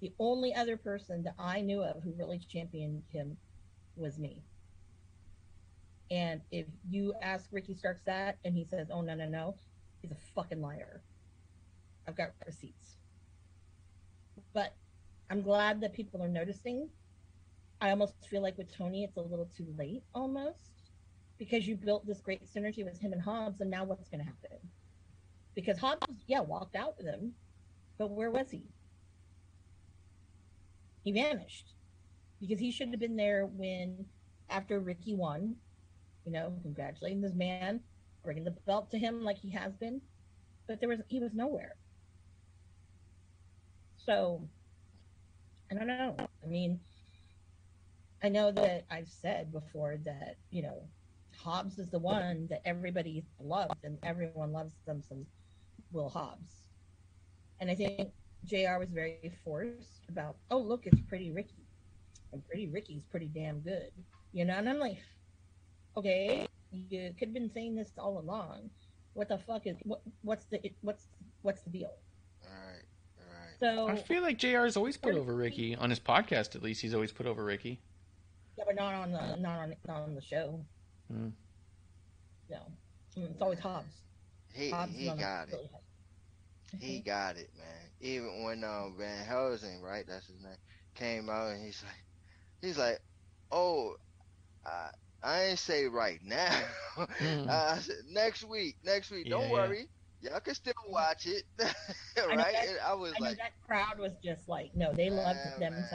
the 0.01 0.13
only 0.19 0.53
other 0.53 0.77
person 0.77 1.23
that 1.23 1.35
I 1.39 1.61
knew 1.61 1.81
of 1.83 2.03
who 2.03 2.13
really 2.13 2.39
championed 2.39 3.03
him 3.09 3.37
was 3.95 4.19
me. 4.19 4.43
And 6.11 6.41
if 6.51 6.67
you 6.89 7.13
ask 7.21 7.49
Ricky 7.51 7.73
Starks 7.75 8.01
that 8.05 8.37
and 8.43 8.55
he 8.55 8.65
says, 8.65 8.89
oh, 8.91 9.01
no, 9.01 9.15
no, 9.15 9.27
no, 9.27 9.55
he's 10.01 10.11
a 10.11 10.15
fucking 10.35 10.61
liar. 10.61 11.03
I've 12.07 12.15
got 12.15 12.31
receipts. 12.45 12.97
But 14.53 14.73
I'm 15.29 15.41
glad 15.41 15.81
that 15.81 15.93
people 15.93 16.23
are 16.23 16.29
noticing. 16.29 16.89
I 17.81 17.91
almost 17.91 18.13
feel 18.29 18.41
like 18.41 18.57
with 18.57 18.75
Tony, 18.75 19.03
it's 19.03 19.17
a 19.17 19.21
little 19.21 19.49
too 19.55 19.67
late 19.77 20.03
almost 20.13 20.91
because 21.37 21.65
you 21.67 21.77
built 21.77 22.05
this 22.05 22.19
great 22.19 22.43
synergy 22.45 22.83
with 22.83 22.99
him 22.99 23.13
and 23.13 23.21
Hobbs, 23.21 23.61
and 23.61 23.71
now 23.71 23.85
what's 23.85 24.09
going 24.09 24.19
to 24.19 24.25
happen? 24.25 24.57
Because 25.55 25.77
Hobbs, 25.79 26.23
yeah, 26.27 26.41
walked 26.41 26.75
out 26.75 26.95
with 26.97 27.07
him, 27.07 27.33
but 27.97 28.11
where 28.11 28.29
was 28.29 28.51
he? 28.51 28.63
He 31.03 31.13
vanished 31.13 31.73
because 32.41 32.59
he 32.59 32.71
should 32.71 32.89
have 32.89 32.99
been 32.99 33.15
there 33.15 33.45
when, 33.45 34.05
after 34.49 34.79
Ricky 34.79 35.15
won, 35.15 35.55
you 36.25 36.31
know, 36.33 36.53
congratulating 36.61 37.21
this 37.21 37.33
man, 37.33 37.79
bringing 38.23 38.43
the 38.43 38.51
belt 38.51 38.91
to 38.91 38.99
him 38.99 39.23
like 39.23 39.37
he 39.37 39.51
has 39.51 39.73
been, 39.77 40.01
but 40.67 40.79
there 40.81 40.89
was 40.89 40.99
he 41.07 41.19
was 41.19 41.33
nowhere. 41.33 41.75
So, 44.05 44.47
I 45.71 45.75
don't 45.75 45.87
know. 45.87 46.15
I 46.43 46.47
mean, 46.47 46.79
I 48.21 48.29
know 48.29 48.51
that 48.51 48.85
I've 48.89 49.09
said 49.09 49.51
before 49.51 49.97
that 50.05 50.37
you 50.51 50.61
know 50.61 50.83
Hobbs 51.37 51.79
is 51.79 51.87
the 51.89 51.99
one 51.99 52.47
that 52.49 52.61
everybody 52.65 53.23
loves, 53.39 53.75
and 53.83 53.97
everyone 54.03 54.51
loves 54.51 54.73
them 54.85 55.01
some 55.07 55.25
Will 55.91 56.09
Hobbs. 56.09 56.53
And 57.59 57.69
I 57.69 57.75
think 57.75 58.09
JR 58.45 58.77
was 58.77 58.89
very 58.89 59.31
forced 59.43 60.05
about, 60.09 60.37
oh, 60.51 60.59
look, 60.59 60.85
it's 60.85 61.01
Pretty 61.07 61.31
Ricky. 61.31 61.65
And 62.31 62.45
Pretty 62.45 62.67
Ricky's 62.67 63.03
pretty 63.09 63.27
damn 63.27 63.59
good. 63.59 63.91
You 64.33 64.45
know, 64.45 64.53
and 64.53 64.69
I'm 64.69 64.79
like, 64.79 64.99
okay, 65.97 66.47
you 66.71 67.13
could 67.17 67.29
have 67.29 67.33
been 67.33 67.51
saying 67.51 67.75
this 67.75 67.91
all 67.97 68.19
along. 68.19 68.69
What 69.13 69.29
the 69.29 69.39
fuck 69.39 69.65
is 69.65 69.77
what? 69.83 70.01
What's 70.21 70.45
the 70.45 70.61
what's 70.81 71.07
what's 71.41 71.61
the 71.63 71.71
deal? 71.71 71.91
All 72.43 72.51
right, 72.51 72.83
all 73.17 73.75
right. 73.75 73.87
So 73.87 73.91
I 73.91 73.95
feel 73.95 74.21
like 74.21 74.37
JR 74.37 74.59
has 74.59 74.77
always 74.77 74.95
put 74.95 75.15
over 75.15 75.35
Ricky 75.35 75.75
on 75.75 75.89
his 75.89 75.99
podcast. 75.99 76.55
At 76.55 76.61
least 76.61 76.81
he's 76.81 76.93
always 76.93 77.11
put 77.11 77.25
over 77.25 77.43
Ricky. 77.43 77.81
Yeah, 78.59 78.65
but 78.67 78.75
not 78.75 78.95
on 78.95 79.11
the 79.13 79.37
not 79.37 79.59
on 79.59 79.75
not 79.87 80.03
on 80.03 80.15
the 80.15 80.21
show. 80.21 80.67
Hmm. 81.09 81.29
No, 82.49 82.77
Mm, 83.17 83.31
it's 83.31 83.41
always 83.41 83.59
Hobbs. 83.59 84.05
He 84.53 84.73
Hobbs 84.73 84.93
he 84.93 85.05
is 85.05 85.09
on 85.09 85.19
the- 85.19 85.29
got 85.29 85.49
it. 85.49 85.63
He 86.79 87.01
got 87.01 87.37
it, 87.37 87.51
man. 87.57 87.91
Even 88.01 88.43
when 88.43 88.63
um 88.63 88.97
Van 88.97 89.25
Helsing, 89.25 89.81
right, 89.81 90.05
that's 90.07 90.27
his 90.27 90.41
name, 90.41 90.57
came 90.95 91.29
out 91.29 91.51
and 91.51 91.63
he's 91.65 91.83
like, 91.83 92.05
he's 92.61 92.77
like, 92.77 92.99
oh, 93.51 93.95
I 94.65 94.91
I 95.23 95.43
ain't 95.45 95.59
say 95.59 95.85
right 95.87 96.19
now. 96.23 96.61
Mm. 97.19 97.49
I 97.49 97.79
said 97.79 97.97
next 98.07 98.43
week, 98.43 98.77
next 98.83 99.11
week. 99.11 99.29
Don't 99.29 99.49
Yeah, 99.49 99.53
yeah. 99.53 99.73
worry, 99.73 99.89
y'all 100.21 100.39
can 100.41 100.55
still 100.55 100.73
watch 100.89 101.25
it, 101.27 101.45
know 102.27 102.35
right? 102.35 102.53
that- 102.53 102.67
And 102.69 102.79
I 102.79 102.93
was 102.95 103.17
I 103.17 103.19
know 103.19 103.25
like, 103.25 103.37
that 103.37 103.59
crowd 103.61 103.99
was 103.99 104.17
just 104.23 104.47
like, 104.49 104.75
no, 104.75 104.93
they 104.93 105.09
loved 105.09 105.41
yeah, 105.57 105.59
them 105.59 105.87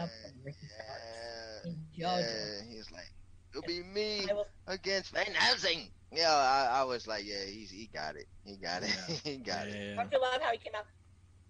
some 2.01 2.11
man, 2.11 2.19
Ricky 2.19 2.27
Starks 2.27 2.29
yeah, 2.29 2.45
in 2.55 2.65
Georgia. 2.65 2.77
He's 2.77 2.91
like, 2.93 3.13
it'll 3.53 3.63
be 3.67 3.83
me 3.83 4.27
was 4.31 4.47
against 4.67 5.13
Van 5.15 5.33
Helsing. 5.35 5.91
Yeah, 6.13 6.31
I, 6.33 6.81
I 6.81 6.85
was 6.85 7.07
like, 7.07 7.25
yeah, 7.27 7.45
he's 7.45 7.71
he 7.71 7.89
got 7.93 8.17
it, 8.17 8.27
he 8.45 8.57
got 8.57 8.83
it, 8.83 8.91
he 9.25 9.37
got 9.39 9.67
it. 9.69 9.75
Yeah. 9.75 9.95
Don't 9.97 10.13
you 10.13 10.21
love 10.21 10.41
how 10.43 10.53
he 10.53 10.59
came 10.59 10.75
out? 10.77 10.87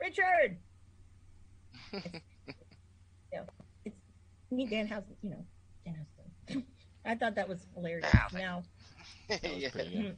Richard! 0.01 0.57
It's, 2.47 2.57
you 3.33 3.39
know, 3.41 3.45
it's 3.85 3.97
me, 4.51 4.66
Danhausen, 4.69 5.16
you 5.23 5.31
know, 5.31 5.45
Dan 5.85 6.07
Housen. 6.49 6.65
I 7.05 7.15
thought 7.16 7.35
that 7.35 7.49
was 7.49 7.66
hilarious. 7.75 8.07
Housen. 8.11 8.39
Now, 8.39 8.62
Yeah. 9.43 10.11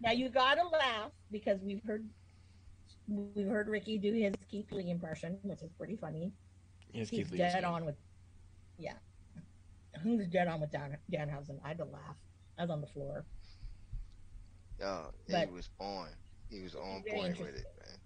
now 0.00 0.10
you 0.12 0.28
gotta 0.28 0.66
laugh 0.66 1.10
because 1.30 1.60
we've 1.62 1.82
heard 1.86 2.04
we've 3.08 3.46
heard 3.46 3.68
Ricky 3.68 3.98
do 3.98 4.12
his 4.12 4.34
Keith 4.50 4.70
Lee 4.72 4.90
impression, 4.90 5.38
which 5.42 5.62
is 5.62 5.70
pretty 5.78 5.96
funny. 5.96 6.32
His 6.92 7.08
He's 7.10 7.18
Keith 7.20 7.32
Lee 7.32 7.38
dead 7.38 7.58
is- 7.58 7.64
on 7.64 7.84
with, 7.84 7.96
yeah, 8.78 8.94
he's 10.02 10.26
dead 10.28 10.48
on 10.48 10.60
with 10.60 10.70
Dan 10.70 10.96
Danhausen. 11.12 11.58
I 11.64 11.68
had 11.68 11.78
to 11.78 11.84
laugh. 11.84 12.16
I 12.58 12.62
was 12.62 12.70
on 12.70 12.80
the 12.80 12.86
floor. 12.88 13.24
Yo, 14.80 15.12
But- 15.28 15.48
he 15.48 15.54
was 15.54 15.68
on. 15.78 16.08
He 16.50 16.62
was 16.62 16.74
on 16.74 17.02
point 17.02 17.38
with 17.38 17.54
it, 17.54 17.64
man. 17.78 17.98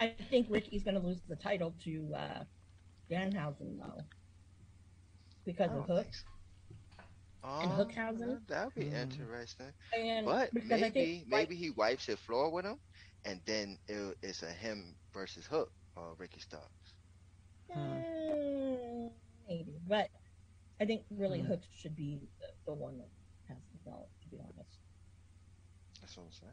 I 0.00 0.14
think 0.30 0.46
Ricky's 0.50 0.82
going 0.82 0.94
to 0.94 1.00
lose 1.00 1.20
the 1.28 1.36
title 1.36 1.74
to 1.84 2.14
uh, 2.16 2.44
Danhausen 3.10 3.78
though, 3.78 4.00
because 5.44 5.70
of 5.70 5.86
don't 5.86 5.86
Hook. 5.86 6.04
think 6.04 6.14
so. 6.14 7.02
And 7.42 7.72
Oh, 7.72 7.84
Hookhausen? 7.84 8.46
That'd 8.46 8.74
be 8.74 8.88
Hmm. 8.90 8.94
interesting. 8.96 9.72
And 9.96 10.26
But 10.26 10.50
I 10.54 10.58
maybe 10.64 10.90
think 10.90 11.28
maybe 11.28 11.56
he 11.56 11.70
wipes 11.70 12.06
the 12.06 12.16
floor 12.16 12.50
with 12.50 12.64
him, 12.64 12.78
and 13.24 13.40
then 13.46 13.78
it, 13.88 14.16
it's 14.22 14.42
a 14.42 14.52
him 14.52 14.96
versus 15.12 15.46
Hook 15.46 15.70
or 15.96 16.14
Ricky 16.18 16.40
Starks. 16.40 16.94
Mm, 17.76 19.10
maybe, 19.48 19.80
but 19.86 20.08
I 20.80 20.86
think 20.86 21.02
really 21.10 21.40
Hmm. 21.40 21.46
Hook 21.48 21.60
should 21.76 21.94
be 21.96 22.20
the, 22.40 22.46
the 22.66 22.72
one 22.72 22.98
that 22.98 23.08
has 23.48 23.58
the 23.72 23.90
belt. 23.90 24.08
To 24.22 24.28
be 24.28 24.38
honest, 24.40 24.78
That's 26.00 26.16
what 26.16 26.24
I'm 26.24 26.32
saying. 26.32 26.52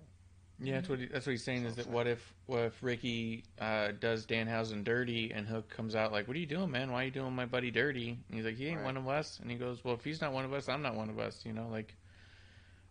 Yeah, 0.59 0.75
that's 0.75 0.89
what 0.89 0.99
he, 0.99 1.05
that's 1.05 1.25
what 1.27 1.31
he's 1.31 1.43
saying. 1.43 1.65
Is 1.65 1.75
that 1.75 1.83
Sounds 1.85 1.93
what 1.93 2.07
if 2.07 2.33
what 2.47 2.59
if 2.63 2.81
Ricky 2.83 3.43
uh, 3.59 3.91
does 3.99 4.25
Danhausen 4.25 4.83
dirty 4.83 5.31
and 5.31 5.47
Hook 5.47 5.69
comes 5.69 5.95
out 5.95 6.11
like, 6.11 6.27
"What 6.27 6.35
are 6.35 6.39
you 6.39 6.47
doing, 6.47 6.71
man? 6.71 6.91
Why 6.91 7.03
are 7.03 7.05
you 7.05 7.11
doing 7.11 7.33
my 7.33 7.45
buddy 7.45 7.69
dirty?" 7.69 8.09
And 8.09 8.35
he's 8.35 8.43
like, 8.45 8.55
"He 8.57 8.65
ain't 8.67 8.77
Right. 8.77 8.85
one 8.85 8.97
of 8.97 9.07
us." 9.07 9.39
And 9.39 9.51
he 9.51 9.57
goes, 9.57 9.83
"Well, 9.83 9.93
if 9.93 10.03
he's 10.03 10.19
not 10.19 10.33
one 10.33 10.45
of 10.45 10.53
us, 10.53 10.67
I'm 10.67 10.81
not 10.81 10.95
one 10.95 11.09
of 11.09 11.19
us." 11.19 11.45
You 11.45 11.53
know, 11.53 11.67
like, 11.69 11.95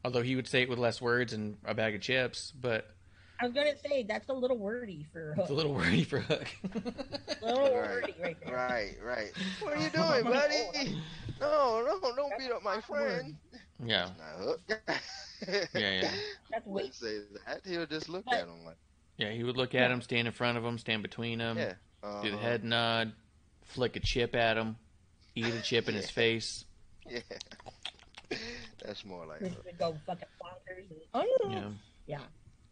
although 0.04 0.22
he 0.22 0.36
would 0.36 0.46
say 0.46 0.62
it 0.62 0.68
with 0.68 0.78
less 0.78 1.02
words 1.02 1.32
and 1.32 1.58
a 1.64 1.74
bag 1.74 1.94
of 1.96 2.00
chips, 2.00 2.52
but 2.52 2.95
I 3.40 3.44
was 3.44 3.52
going 3.52 3.72
to 3.72 3.78
say 3.88 4.02
that's 4.02 4.28
a 4.28 4.32
little 4.32 4.56
wordy 4.58 5.06
for 5.12 5.34
Hook. 5.34 5.42
it's 5.44 5.50
a 5.50 5.54
little 5.54 5.74
wordy 5.74 6.04
for 6.04 6.20
Hook. 6.20 6.46
A 6.74 7.44
little 7.44 7.62
Right, 7.64 7.72
wordy 7.74 8.14
right 8.22 8.36
there. 8.44 8.54
Right, 8.54 8.96
right. 9.04 9.32
What 9.60 9.76
are 9.76 9.80
you 9.80 9.90
doing, 9.90 10.24
buddy? 10.24 10.96
No, 11.40 11.82
no, 11.84 12.14
don't 12.16 12.32
beat 12.38 12.50
up 12.50 12.62
my 12.62 12.80
friend. 12.80 13.36
yeah, 13.84 14.08
It's 14.08 14.18
not 14.18 14.46
Hook. 14.46 14.60
yeah, 15.74 16.00
yeah, 16.02 16.10
That's 16.50 16.66
Wouldn't 16.66 16.90
way 16.90 16.90
say 16.92 17.18
that. 17.46 17.60
He'll 17.66 17.86
just 17.86 18.08
look 18.08 18.24
But- 18.24 18.34
at 18.34 18.40
him 18.46 18.64
like, 18.64 18.76
yeah. 19.18 19.30
He 19.32 19.44
would 19.44 19.56
look 19.56 19.74
at 19.74 19.90
him, 19.90 20.02
stand 20.02 20.26
in 20.28 20.34
front 20.34 20.58
of 20.58 20.64
him, 20.64 20.76
stand 20.78 21.02
between 21.02 21.40
him, 21.40 21.56
yeah. 21.56 21.74
do 22.22 22.30
the 22.30 22.36
uh-huh. 22.36 22.38
head 22.38 22.64
nod, 22.64 23.12
flick 23.64 23.96
a 23.96 24.00
chip 24.00 24.34
at 24.34 24.56
him, 24.58 24.76
eat 25.34 25.46
a 25.54 25.62
chip 25.62 25.88
in 25.88 25.94
his 25.94 26.10
face. 26.10 26.64
Yeah. 27.08 27.20
That's 28.84 29.04
more 29.04 29.24
like 29.26 29.40
we 29.40 29.48
go 29.78 29.96
fucking 30.06 30.26
bonkers. 30.42 30.90
And, 30.90 31.00
oh 31.14 31.48
Yeah, 31.50 31.68
yeah. 32.06 32.18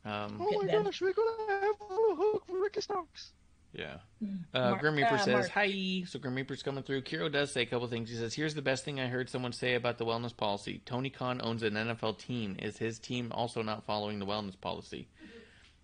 Um, 0.04 0.38
Oh 0.40 0.62
my 0.62 0.66
gosh, 0.70 1.00
we're 1.00 1.12
gonna 1.12 1.30
have 1.60 1.74
a 1.80 2.14
Hook 2.14 2.44
for 2.46 2.60
Ricky 2.60 2.80
Starks. 2.80 3.32
Yeah. 3.72 3.96
Uh, 4.22 4.70
Mark- 4.70 4.80
Grim 4.80 4.94
Reaper 4.94 5.14
uh, 5.14 5.18
says, 5.18 5.32
Mark. 5.34 5.48
Hi. 5.50 6.04
So 6.06 6.18
Grim 6.20 6.36
Reaper's 6.36 6.62
coming 6.62 6.84
through. 6.84 7.02
Kiro 7.02 7.30
does 7.30 7.50
say 7.52 7.62
a 7.62 7.66
couple 7.66 7.88
things. 7.88 8.08
He 8.08 8.16
says, 8.16 8.32
Here's 8.32 8.54
the 8.54 8.62
best 8.62 8.84
thing 8.84 9.00
I 9.00 9.08
heard 9.08 9.28
someone 9.28 9.52
say 9.52 9.74
about 9.74 9.98
the 9.98 10.04
wellness 10.06 10.36
policy. 10.36 10.80
Tony 10.86 11.10
Khan 11.10 11.40
owns 11.42 11.62
an 11.64 11.74
NFL 11.74 12.18
team. 12.18 12.56
Is 12.60 12.78
his 12.78 13.00
team 13.00 13.32
also 13.32 13.62
not 13.62 13.84
following 13.84 14.20
the 14.20 14.26
wellness 14.26 14.58
policy? 14.60 15.08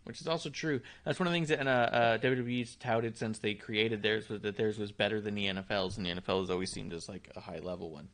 Which 0.04 0.20
is 0.20 0.28
also 0.28 0.50
true. 0.50 0.80
That's 1.04 1.18
one 1.18 1.26
of 1.26 1.32
the 1.32 1.36
things 1.36 1.48
that 1.48 1.66
uh, 1.66 1.70
uh, 1.70 2.18
WWE's 2.18 2.76
touted 2.76 3.18
since 3.18 3.38
they 3.40 3.54
created 3.54 4.02
theirs 4.02 4.28
was 4.28 4.40
that 4.42 4.56
theirs 4.56 4.78
was 4.78 4.92
better 4.92 5.20
than 5.20 5.34
the 5.34 5.46
NFL's, 5.46 5.98
and 5.98 6.06
the 6.06 6.10
NFL 6.10 6.40
has 6.40 6.50
always 6.50 6.70
seemed 6.70 6.92
as 6.92 7.08
like 7.08 7.28
a 7.36 7.40
high 7.40 7.58
level 7.58 7.90
one. 7.90 8.08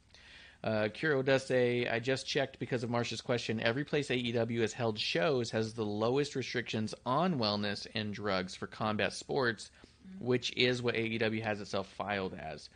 Uh, 0.65 0.89
Kuro 0.89 1.23
does 1.23 1.47
say, 1.47 1.87
I 1.87 2.01
just 2.01 2.27
checked 2.27 2.59
because 2.59 2.83
of 2.83 2.91
Marsha's 2.91 3.20
question. 3.20 3.61
Every 3.61 3.85
place 3.85 4.09
AEW 4.09 4.61
has 4.61 4.73
held 4.73 4.99
shows 4.99 5.51
has 5.51 5.74
the 5.74 5.85
lowest 5.85 6.35
restrictions 6.35 6.95
on 7.05 7.39
wellness 7.39 7.87
and 7.95 8.12
drugs 8.12 8.55
for 8.55 8.66
combat 8.66 9.12
sports, 9.12 9.70
which 10.19 10.53
is 10.57 10.83
what 10.83 10.95
AEW 10.95 11.43
has 11.43 11.61
itself 11.61 11.89
filed 11.89 12.35
as. 12.35 12.69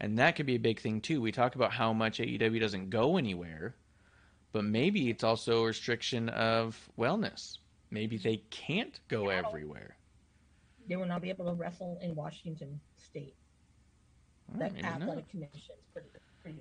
And 0.00 0.18
that 0.18 0.36
could 0.36 0.46
be 0.46 0.56
a 0.56 0.60
big 0.60 0.80
thing, 0.80 1.00
too. 1.00 1.20
We 1.20 1.32
talk 1.32 1.54
about 1.54 1.72
how 1.72 1.92
much 1.92 2.18
AEW 2.18 2.60
doesn't 2.60 2.90
go 2.90 3.16
anywhere, 3.16 3.74
but 4.52 4.64
maybe 4.64 5.10
it's 5.10 5.24
also 5.24 5.62
a 5.62 5.66
restriction 5.66 6.28
of 6.30 6.78
wellness. 6.98 7.58
Maybe 7.90 8.16
they 8.16 8.42
can't 8.50 8.98
go 9.08 9.28
everywhere. 9.28 9.96
They 10.88 10.96
will 10.96 11.06
not 11.06 11.22
be 11.22 11.28
able 11.28 11.46
to 11.46 11.52
wrestle 11.52 11.98
in 12.02 12.14
Washington 12.14 12.80
State. 12.96 13.34
That 14.54 14.72
athletic 14.84 15.28
commission 15.28 15.54
is 15.78 15.84
pretty, 15.92 16.08
pretty, 16.42 16.58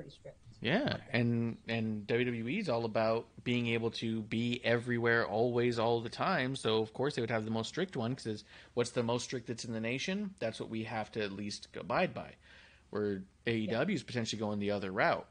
pretty 0.00 0.10
strict. 0.10 0.36
Yeah, 0.62 0.96
and 1.12 1.56
and 1.68 2.06
WWE 2.06 2.58
is 2.58 2.68
all 2.68 2.84
about 2.84 3.26
being 3.44 3.68
able 3.68 3.90
to 3.92 4.20
be 4.22 4.60
everywhere, 4.62 5.26
always, 5.26 5.78
all 5.78 6.00
the 6.00 6.10
time. 6.10 6.54
So 6.56 6.82
of 6.82 6.92
course 6.92 7.14
they 7.14 7.22
would 7.22 7.30
have 7.30 7.44
the 7.44 7.50
most 7.50 7.68
strict 7.68 7.96
one 7.96 8.14
because 8.14 8.44
what's 8.74 8.90
the 8.90 9.02
most 9.02 9.24
strict 9.24 9.46
that's 9.46 9.64
in 9.64 9.72
the 9.72 9.80
nation? 9.80 10.34
That's 10.38 10.60
what 10.60 10.68
we 10.68 10.84
have 10.84 11.10
to 11.12 11.22
at 11.22 11.32
least 11.32 11.68
abide 11.78 12.12
by. 12.12 12.32
Where 12.90 13.22
AEW 13.46 13.94
is 13.94 14.02
potentially 14.02 14.40
going 14.40 14.58
the 14.58 14.72
other 14.72 14.90
route. 14.90 15.26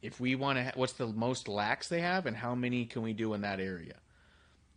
If 0.00 0.20
we 0.20 0.34
want 0.34 0.58
to, 0.58 0.64
ha- 0.64 0.72
what's 0.74 0.94
the 0.94 1.06
most 1.06 1.48
lax 1.48 1.88
they 1.88 2.00
have, 2.00 2.26
and 2.26 2.36
how 2.36 2.54
many 2.54 2.84
can 2.86 3.02
we 3.02 3.12
do 3.12 3.34
in 3.34 3.42
that 3.42 3.60
area? 3.60 3.94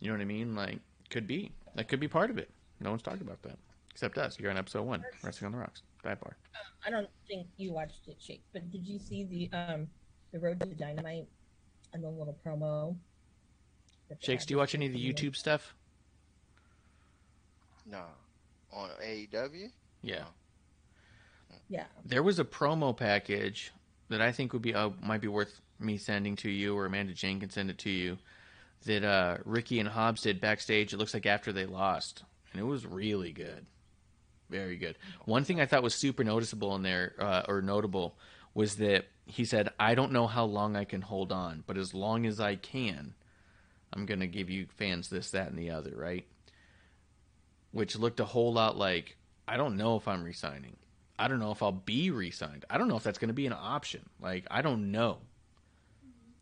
You 0.00 0.08
know 0.08 0.14
what 0.14 0.22
I 0.22 0.26
mean? 0.26 0.54
Like, 0.54 0.78
could 1.10 1.26
be 1.26 1.52
that 1.74 1.88
could 1.88 2.00
be 2.00 2.08
part 2.08 2.30
of 2.30 2.38
it. 2.38 2.50
No 2.80 2.90
one's 2.90 3.02
talking 3.02 3.22
about 3.22 3.42
that 3.42 3.58
except 3.90 4.18
us. 4.18 4.38
You're 4.38 4.50
on 4.50 4.58
episode 4.58 4.82
one, 4.82 5.04
Wrestling 5.22 5.46
on 5.46 5.52
the 5.52 5.58
Rocks, 5.58 5.82
Dive 6.06 6.20
Bar. 6.20 6.36
I 6.86 6.90
don't 6.90 7.08
think 7.28 7.46
you 7.56 7.72
watched 7.72 8.06
it, 8.08 8.16
Shake, 8.20 8.42
but 8.52 8.70
did 8.70 8.86
you 8.86 8.98
see 8.98 9.24
the 9.24 9.56
um 9.56 9.88
the 10.32 10.38
Road 10.38 10.60
to 10.60 10.66
Dynamite 10.66 11.26
and 11.92 12.02
the 12.02 12.08
little 12.08 12.36
promo? 12.44 12.96
that 14.08 14.20
they 14.20 14.26
Shakes, 14.26 14.44
had 14.44 14.48
do 14.48 14.54
you 14.54 14.58
watch 14.58 14.74
any 14.74 14.86
of 14.86 14.92
the? 14.92 15.12
YouTube 15.12 15.34
stuff? 15.34 15.74
No. 17.90 18.02
On 18.72 18.90
AEW? 19.02 19.70
Yeah. 20.02 20.24
Yeah, 21.68 21.84
There 22.04 22.22
was 22.22 22.38
a 22.38 22.44
promo 22.44 22.96
package 22.96 23.72
that 24.08 24.20
I 24.20 24.30
think 24.30 24.52
would 24.52 24.62
be 24.62 24.72
uh, 24.74 24.90
might 25.02 25.20
be 25.20 25.26
worth 25.26 25.60
me 25.80 25.96
sending 25.96 26.36
to 26.36 26.48
you, 26.48 26.76
or 26.76 26.86
Amanda 26.86 27.12
Jayne 27.12 27.40
can 27.40 27.50
send 27.50 27.70
it 27.70 27.78
to 27.78 27.90
you. 27.90 28.18
That 28.84 29.02
uh, 29.04 29.38
Ricky 29.44 29.80
and 29.80 29.88
Hobbs 29.88 30.22
did 30.22 30.40
backstage. 30.40 30.92
It 30.92 30.98
looks 30.98 31.12
like 31.14 31.26
after 31.26 31.52
they 31.52 31.66
lost, 31.66 32.22
and 32.52 32.60
it 32.60 32.64
was 32.64 32.86
really 32.86 33.32
good, 33.32 33.66
very 34.48 34.76
good. 34.76 34.96
One 35.24 35.44
thing 35.44 35.60
I 35.60 35.66
thought 35.66 35.82
was 35.82 35.94
super 35.94 36.24
noticeable 36.24 36.74
in 36.76 36.82
there, 36.82 37.14
uh, 37.18 37.42
or 37.48 37.62
notable, 37.62 38.16
was 38.54 38.76
that 38.76 39.06
he 39.26 39.44
said, 39.44 39.70
"I 39.78 39.94
don't 39.94 40.12
know 40.12 40.26
how 40.26 40.44
long 40.44 40.76
I 40.76 40.84
can 40.84 41.02
hold 41.02 41.32
on, 41.32 41.64
but 41.66 41.76
as 41.76 41.92
long 41.94 42.26
as 42.26 42.40
I 42.40 42.56
can, 42.56 43.14
I'm 43.92 44.06
gonna 44.06 44.26
give 44.26 44.48
you 44.50 44.66
fans 44.66 45.08
this, 45.10 45.30
that, 45.32 45.48
and 45.48 45.58
the 45.58 45.70
other." 45.70 45.94
Right? 45.96 46.26
Which 47.72 47.96
looked 47.96 48.20
a 48.20 48.24
whole 48.24 48.52
lot 48.52 48.76
like, 48.76 49.16
I 49.46 49.56
don't 49.56 49.76
know 49.76 49.96
if 49.96 50.08
I'm 50.08 50.24
resigning. 50.24 50.76
I 51.18 51.28
don't 51.28 51.40
know 51.40 51.50
if 51.50 51.62
I'll 51.62 51.72
be 51.72 52.10
re-signed. 52.10 52.64
I 52.70 52.78
don't 52.78 52.88
know 52.88 52.96
if 52.96 53.02
that's 53.02 53.18
going 53.18 53.28
to 53.28 53.34
be 53.34 53.46
an 53.46 53.52
option. 53.52 54.08
Like 54.20 54.46
I 54.50 54.62
don't 54.62 54.90
know. 54.90 55.18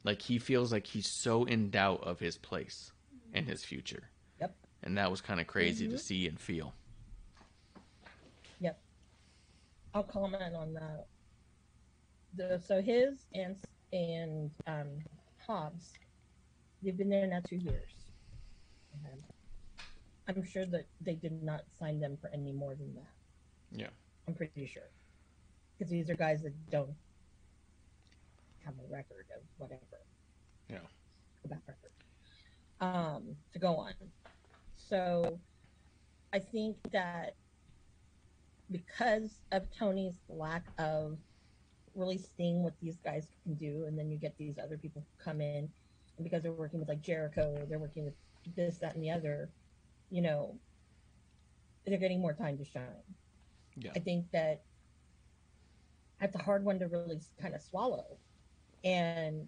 Like 0.04 0.20
he 0.22 0.38
feels 0.38 0.72
like 0.72 0.86
he's 0.86 1.08
so 1.08 1.44
in 1.44 1.70
doubt 1.70 2.02
of 2.04 2.20
his 2.20 2.36
place 2.36 2.92
and 3.32 3.46
his 3.48 3.64
future. 3.64 4.10
Yep. 4.40 4.54
And 4.82 4.98
that 4.98 5.10
was 5.10 5.20
kind 5.20 5.40
of 5.40 5.46
crazy 5.46 5.88
to 5.88 5.94
Mhm. 5.94 6.00
see 6.00 6.28
and 6.28 6.38
feel. 6.38 6.74
Yep. 8.60 8.78
I'll 9.94 10.02
comment 10.02 10.54
on 10.56 10.74
that. 10.74 11.06
The, 12.36 12.58
so 12.58 12.82
his 12.82 13.26
and 13.32 13.56
and 13.92 14.50
um, 14.66 14.88
Hobbs, 15.46 15.92
they've 16.82 16.96
been 16.96 17.08
there 17.08 17.26
now 17.28 17.40
two 17.48 17.56
years. 17.56 17.92
And 18.92 19.22
I'm 20.26 20.44
sure 20.44 20.66
that 20.66 20.86
they 21.00 21.14
did 21.14 21.42
not 21.42 21.62
sign 21.78 22.00
them 22.00 22.16
for 22.20 22.28
any 22.32 22.50
more 22.52 22.74
than 22.74 22.94
that. 22.94 23.12
Yeah. 23.70 23.90
I'm 24.26 24.34
pretty 24.34 24.66
sure. 24.66 24.90
Because 25.78 25.90
these 25.90 26.10
are 26.10 26.14
guys 26.16 26.42
that 26.42 26.54
don't 26.70 26.94
have 28.64 28.74
a 28.74 28.92
record 28.92 29.26
of 29.36 29.42
whatever. 29.58 29.80
Yeah. 30.68 30.78
A 31.44 31.48
bad 31.48 31.60
record. 31.68 31.90
Um, 32.80 33.36
to 33.52 33.58
go 33.58 33.76
on. 33.76 33.92
So 34.76 35.38
I 36.32 36.40
think 36.40 36.76
that 36.92 37.34
because 38.70 39.40
of 39.52 39.70
Tony's 39.76 40.14
lack 40.28 40.64
of 40.78 41.18
really 41.94 42.18
seeing 42.36 42.62
what 42.62 42.74
these 42.82 42.96
guys 43.04 43.26
can 43.44 43.54
do, 43.54 43.84
and 43.86 43.98
then 43.98 44.10
you 44.10 44.16
get 44.16 44.36
these 44.38 44.58
other 44.58 44.76
people 44.76 45.02
who 45.02 45.24
come 45.24 45.40
in, 45.40 45.68
and 46.16 46.24
because 46.24 46.42
they're 46.42 46.52
working 46.52 46.80
with 46.80 46.88
like 46.88 47.02
Jericho, 47.02 47.64
they're 47.68 47.78
working 47.78 48.04
with 48.04 48.14
this, 48.56 48.78
that, 48.78 48.94
and 48.94 49.02
the 49.02 49.10
other, 49.10 49.48
you 50.10 50.22
know, 50.22 50.54
they're 51.86 51.98
getting 51.98 52.20
more 52.20 52.32
time 52.32 52.56
to 52.58 52.64
shine. 52.64 52.82
Yeah. 53.76 53.90
I 53.94 53.98
think 53.98 54.30
that 54.32 54.62
that's 56.20 56.34
a 56.34 56.42
hard 56.42 56.64
one 56.64 56.78
to 56.78 56.86
really 56.86 57.20
kind 57.40 57.54
of 57.54 57.62
swallow. 57.62 58.16
And 58.84 59.46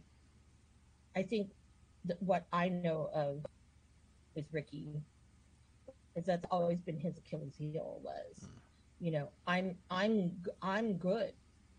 I 1.14 1.22
think 1.22 1.50
that 2.06 2.22
what 2.22 2.46
I 2.52 2.68
know 2.68 3.10
of 3.14 3.44
is 4.34 4.44
Ricky 4.52 5.00
is 6.14 6.24
that's 6.26 6.46
always 6.50 6.80
been 6.80 6.98
his 6.98 7.16
Achilles 7.18 7.54
heel 7.58 8.00
was, 8.02 8.40
hmm. 8.40 8.55
You 9.00 9.10
know, 9.10 9.28
I'm 9.46 9.76
I'm 9.90 10.32
i'm 10.62 10.94
good. 10.94 11.32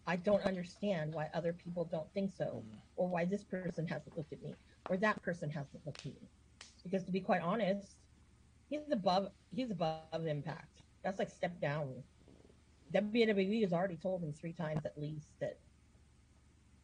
I 0.06 0.16
don't 0.16 0.44
understand 0.44 1.14
why 1.14 1.30
other 1.34 1.52
people 1.52 1.84
don't 1.86 2.12
think 2.14 2.32
so, 2.32 2.46
mm-hmm. 2.46 2.78
or 2.96 3.10
why 3.10 3.26
this 3.26 3.44
person 3.44 3.88
hasn't 3.88 4.16
looked 4.16 4.32
at 4.32 4.42
me, 4.42 4.56
or 4.90 4.98
that 4.98 5.22
person 5.22 5.50
hasn't 5.50 5.86
looked 5.86 6.06
at 6.06 6.14
me. 6.14 6.30
Because 6.84 7.04
to 7.04 7.12
be 7.12 7.20
quite 7.20 7.42
honest, 7.42 7.96
he's 8.70 8.80
above 8.92 9.30
he's 9.54 9.72
above 9.72 10.26
impact. 10.26 10.82
That's 11.04 11.20
like 11.20 11.30
step 11.30 11.60
down. 11.60 11.94
WWE 12.94 13.62
has 13.62 13.74
already 13.74 13.98
told 13.98 14.24
him 14.24 14.32
three 14.32 14.54
times 14.54 14.86
at 14.86 14.98
least 14.98 15.28
that 15.42 15.58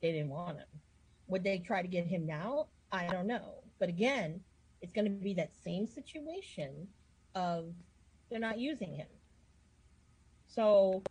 they 0.01 0.11
didn't 0.11 0.29
want 0.29 0.57
him. 0.57 0.67
Would 1.27 1.43
they 1.43 1.59
try 1.59 1.81
to 1.81 1.87
get 1.87 2.05
him 2.05 2.25
now? 2.25 2.67
I 2.91 3.07
don't 3.07 3.27
know. 3.27 3.55
But 3.79 3.87
again, 3.87 4.41
it's 4.81 4.91
going 4.91 5.05
to 5.05 5.11
be 5.11 5.33
that 5.35 5.51
same 5.63 5.87
situation 5.87 6.87
of 7.35 7.73
they're 8.29 8.39
not 8.39 8.59
using 8.59 8.93
him. 8.93 9.07
So, 10.53 11.07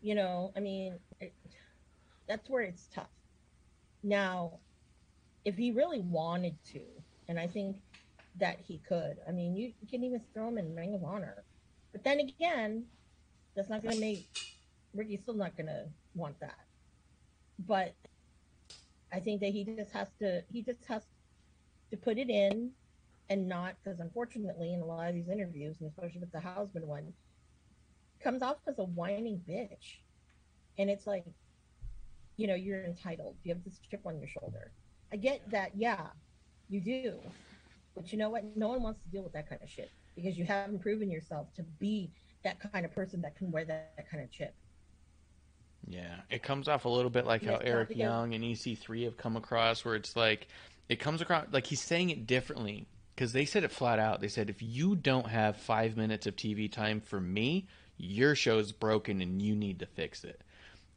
you 0.00 0.14
know, 0.14 0.52
I 0.56 0.60
mean, 0.60 1.00
it, 1.20 1.34
that's 2.28 2.48
where 2.48 2.62
it's 2.62 2.88
tough. 2.88 3.10
Now, 4.02 4.60
if 5.44 5.56
he 5.56 5.72
really 5.72 6.00
wanted 6.00 6.62
to, 6.66 7.04
and 7.28 7.38
I 7.38 7.48
think 7.48 7.78
that 8.36 8.60
he 8.60 8.78
could, 8.78 9.18
I 9.28 9.32
mean, 9.32 9.56
you, 9.56 9.74
you 9.80 9.88
can 9.88 10.04
even 10.04 10.20
throw 10.34 10.48
him 10.48 10.58
in 10.58 10.74
Ring 10.76 10.94
of 10.94 11.04
Honor. 11.04 11.44
But 11.92 12.04
then 12.04 12.20
again, 12.20 12.88
that's 13.56 13.68
not 13.70 13.82
going 13.82 13.94
to 13.94 14.00
make 14.00 14.28
Ricky's 14.94 15.22
still 15.22 15.34
not 15.34 15.56
going 15.56 15.66
to 15.66 15.92
want 16.14 16.40
that. 16.40 16.58
But 17.58 17.96
I 19.12 19.20
think 19.20 19.40
that 19.40 19.48
he 19.52 19.64
just 19.64 19.92
has 19.92 20.08
to 20.20 20.44
he 20.50 20.62
just 20.62 20.86
has 20.86 21.04
to 21.90 21.96
put 21.96 22.18
it 22.18 22.30
in 22.30 22.74
and 23.28 23.48
not 23.48 23.76
because 23.82 24.00
unfortunately 24.00 24.74
in 24.74 24.80
a 24.80 24.86
lot 24.86 25.08
of 25.08 25.14
these 25.14 25.28
interviews 25.28 25.80
and 25.80 25.90
especially 25.90 26.20
with 26.20 26.32
the 26.32 26.40
Hausman 26.40 26.86
one 26.86 27.14
comes 28.26 28.42
off 28.42 28.56
as 28.66 28.78
a 28.80 28.84
whining 28.84 29.40
bitch. 29.48 29.98
And 30.78 30.90
it's 30.90 31.06
like, 31.06 31.24
you 32.36 32.48
know, 32.48 32.56
you're 32.56 32.84
entitled. 32.84 33.36
You 33.44 33.54
have 33.54 33.62
this 33.64 33.78
chip 33.88 34.00
on 34.04 34.18
your 34.18 34.28
shoulder. 34.28 34.72
I 35.12 35.16
get 35.16 35.48
that, 35.52 35.70
yeah, 35.76 36.06
you 36.68 36.80
do. 36.80 37.14
But 37.94 38.12
you 38.12 38.18
know 38.18 38.28
what? 38.28 38.44
No 38.56 38.68
one 38.68 38.82
wants 38.82 39.00
to 39.04 39.08
deal 39.10 39.22
with 39.22 39.32
that 39.34 39.48
kind 39.48 39.62
of 39.62 39.70
shit 39.70 39.90
because 40.16 40.36
you 40.36 40.44
haven't 40.44 40.80
proven 40.80 41.08
yourself 41.08 41.46
to 41.54 41.62
be 41.78 42.10
that 42.42 42.56
kind 42.72 42.84
of 42.84 42.92
person 42.92 43.22
that 43.22 43.36
can 43.36 43.52
wear 43.52 43.64
that, 43.64 43.92
that 43.96 44.10
kind 44.10 44.24
of 44.24 44.30
chip. 44.32 44.54
Yeah, 45.86 46.16
it 46.28 46.42
comes 46.42 46.66
off 46.66 46.84
a 46.84 46.88
little 46.88 47.10
bit 47.10 47.26
like 47.26 47.44
how 47.44 47.58
Eric 47.62 47.90
because- 47.90 48.00
Young 48.00 48.34
and 48.34 48.42
EC3 48.42 49.04
have 49.04 49.16
come 49.16 49.36
across, 49.36 49.84
where 49.84 49.94
it's 49.94 50.16
like 50.16 50.48
it 50.88 50.96
comes 50.96 51.22
across 51.22 51.46
like 51.52 51.66
he's 51.66 51.80
saying 51.80 52.10
it 52.10 52.26
differently 52.26 52.86
because 53.14 53.32
they 53.32 53.44
said 53.44 53.62
it 53.62 53.70
flat 53.70 54.00
out. 54.00 54.20
They 54.20 54.28
said 54.28 54.50
if 54.50 54.60
you 54.60 54.96
don't 54.96 55.28
have 55.28 55.56
five 55.56 55.96
minutes 55.96 56.26
of 56.26 56.34
TV 56.34 56.70
time 56.70 57.00
for 57.00 57.20
me, 57.20 57.68
your 57.98 58.34
show's 58.34 58.72
broken 58.72 59.20
and 59.20 59.40
you 59.40 59.54
need 59.54 59.78
to 59.80 59.86
fix 59.86 60.24
it. 60.24 60.40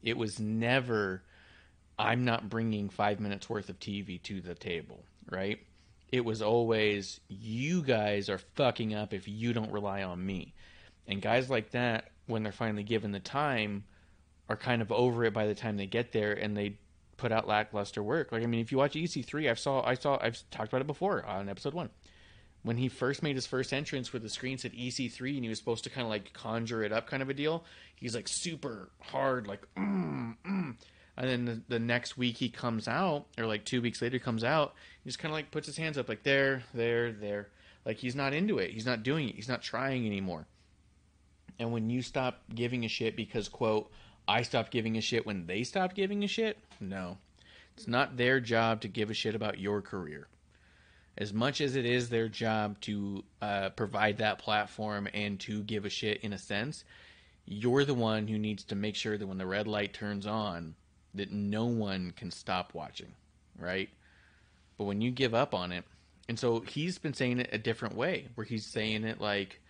It 0.02 0.16
was 0.16 0.40
never 0.40 1.22
I'm 1.98 2.24
not 2.24 2.48
bringing 2.48 2.88
five 2.88 3.20
minutes 3.20 3.50
worth 3.50 3.68
of 3.68 3.78
TV 3.78 4.22
to 4.22 4.40
the 4.40 4.54
table, 4.54 5.04
right? 5.30 5.58
It 6.10 6.24
was 6.24 6.40
always 6.40 7.20
you 7.28 7.82
guys 7.82 8.30
are 8.30 8.38
fucking 8.38 8.94
up 8.94 9.12
if 9.12 9.28
you 9.28 9.52
don't 9.52 9.70
rely 9.70 10.02
on 10.02 10.24
me. 10.24 10.54
And 11.06 11.20
guys 11.20 11.50
like 11.50 11.72
that, 11.72 12.10
when 12.26 12.42
they're 12.42 12.52
finally 12.52 12.84
given 12.84 13.12
the 13.12 13.20
time, 13.20 13.84
are 14.48 14.56
kind 14.56 14.80
of 14.80 14.90
over 14.90 15.24
it 15.24 15.34
by 15.34 15.46
the 15.46 15.54
time 15.54 15.76
they 15.76 15.86
get 15.86 16.12
there 16.12 16.32
and 16.32 16.56
they 16.56 16.78
put 17.18 17.32
out 17.32 17.46
lackluster 17.46 18.02
work. 18.02 18.32
Like 18.32 18.42
I 18.42 18.46
mean, 18.46 18.60
if 18.60 18.72
you 18.72 18.78
watch 18.78 18.94
EC3, 18.94 19.50
I've 19.50 19.58
saw 19.58 19.86
I 19.86 19.94
saw 19.94 20.18
I've 20.20 20.42
talked 20.50 20.68
about 20.68 20.80
it 20.80 20.86
before 20.86 21.24
on 21.24 21.48
episode 21.48 21.74
one. 21.74 21.90
When 22.62 22.76
he 22.76 22.88
first 22.88 23.22
made 23.22 23.36
his 23.36 23.46
first 23.46 23.72
entrance 23.72 24.12
where 24.12 24.20
the 24.20 24.28
screen 24.28 24.58
said 24.58 24.72
EC3 24.72 25.34
and 25.34 25.44
he 25.44 25.48
was 25.48 25.58
supposed 25.58 25.84
to 25.84 25.90
kind 25.90 26.04
of 26.04 26.10
like 26.10 26.32
conjure 26.34 26.82
it 26.82 26.92
up 26.92 27.06
kind 27.06 27.22
of 27.22 27.30
a 27.30 27.34
deal, 27.34 27.64
he's 27.96 28.14
like 28.14 28.28
super 28.28 28.90
hard, 29.00 29.46
like 29.46 29.62
mm, 29.76 30.36
mm. 30.46 30.74
and 31.16 31.28
then 31.28 31.44
the, 31.46 31.62
the 31.68 31.78
next 31.78 32.18
week 32.18 32.36
he 32.36 32.50
comes 32.50 32.86
out, 32.86 33.26
or 33.38 33.46
like 33.46 33.64
two 33.64 33.80
weeks 33.80 34.02
later 34.02 34.18
comes 34.18 34.44
out, 34.44 34.74
he 35.02 35.08
just 35.08 35.18
kind 35.18 35.32
of 35.32 35.36
like 35.36 35.50
puts 35.50 35.66
his 35.66 35.78
hands 35.78 35.96
up, 35.96 36.08
like 36.08 36.22
there, 36.22 36.62
there, 36.74 37.12
there, 37.12 37.48
like 37.86 37.96
he's 37.96 38.14
not 38.14 38.34
into 38.34 38.58
it, 38.58 38.70
he's 38.70 38.86
not 38.86 39.02
doing 39.02 39.28
it, 39.28 39.36
he's 39.36 39.48
not 39.48 39.62
trying 39.62 40.04
anymore. 40.04 40.46
And 41.58 41.72
when 41.72 41.88
you 41.88 42.02
stop 42.02 42.42
giving 42.54 42.84
a 42.84 42.88
shit 42.88 43.16
because 43.16 43.48
quote, 43.48 43.90
I 44.28 44.42
stopped 44.42 44.70
giving 44.70 44.98
a 44.98 45.00
shit 45.00 45.24
when 45.24 45.46
they 45.46 45.62
stopped 45.62 45.96
giving 45.96 46.24
a 46.24 46.28
shit, 46.28 46.58
no, 46.78 47.16
it's 47.74 47.88
not 47.88 48.18
their 48.18 48.38
job 48.38 48.82
to 48.82 48.88
give 48.88 49.08
a 49.08 49.14
shit 49.14 49.34
about 49.34 49.58
your 49.58 49.80
career. 49.80 50.28
As 51.20 51.34
much 51.34 51.60
as 51.60 51.76
it 51.76 51.84
is 51.84 52.08
their 52.08 52.28
job 52.28 52.80
to 52.80 53.22
uh, 53.42 53.68
provide 53.70 54.18
that 54.18 54.38
platform 54.38 55.06
and 55.12 55.38
to 55.40 55.62
give 55.62 55.84
a 55.84 55.90
shit 55.90 56.24
in 56.24 56.32
a 56.32 56.38
sense, 56.38 56.82
you're 57.44 57.84
the 57.84 57.94
one 57.94 58.26
who 58.26 58.38
needs 58.38 58.64
to 58.64 58.74
make 58.74 58.96
sure 58.96 59.18
that 59.18 59.26
when 59.26 59.36
the 59.36 59.46
red 59.46 59.68
light 59.68 59.92
turns 59.92 60.26
on, 60.26 60.74
that 61.14 61.30
no 61.30 61.66
one 61.66 62.12
can 62.16 62.30
stop 62.30 62.72
watching, 62.72 63.12
right? 63.58 63.90
But 64.78 64.84
when 64.84 65.02
you 65.02 65.10
give 65.10 65.34
up 65.34 65.54
on 65.54 65.72
it, 65.72 65.84
and 66.26 66.38
so 66.38 66.60
he's 66.60 66.96
been 66.98 67.12
saying 67.12 67.40
it 67.40 67.50
a 67.52 67.58
different 67.58 67.96
way, 67.96 68.28
where 68.34 68.44
he's 68.46 68.64
saying 68.64 69.04
it 69.04 69.20
like 69.20 69.60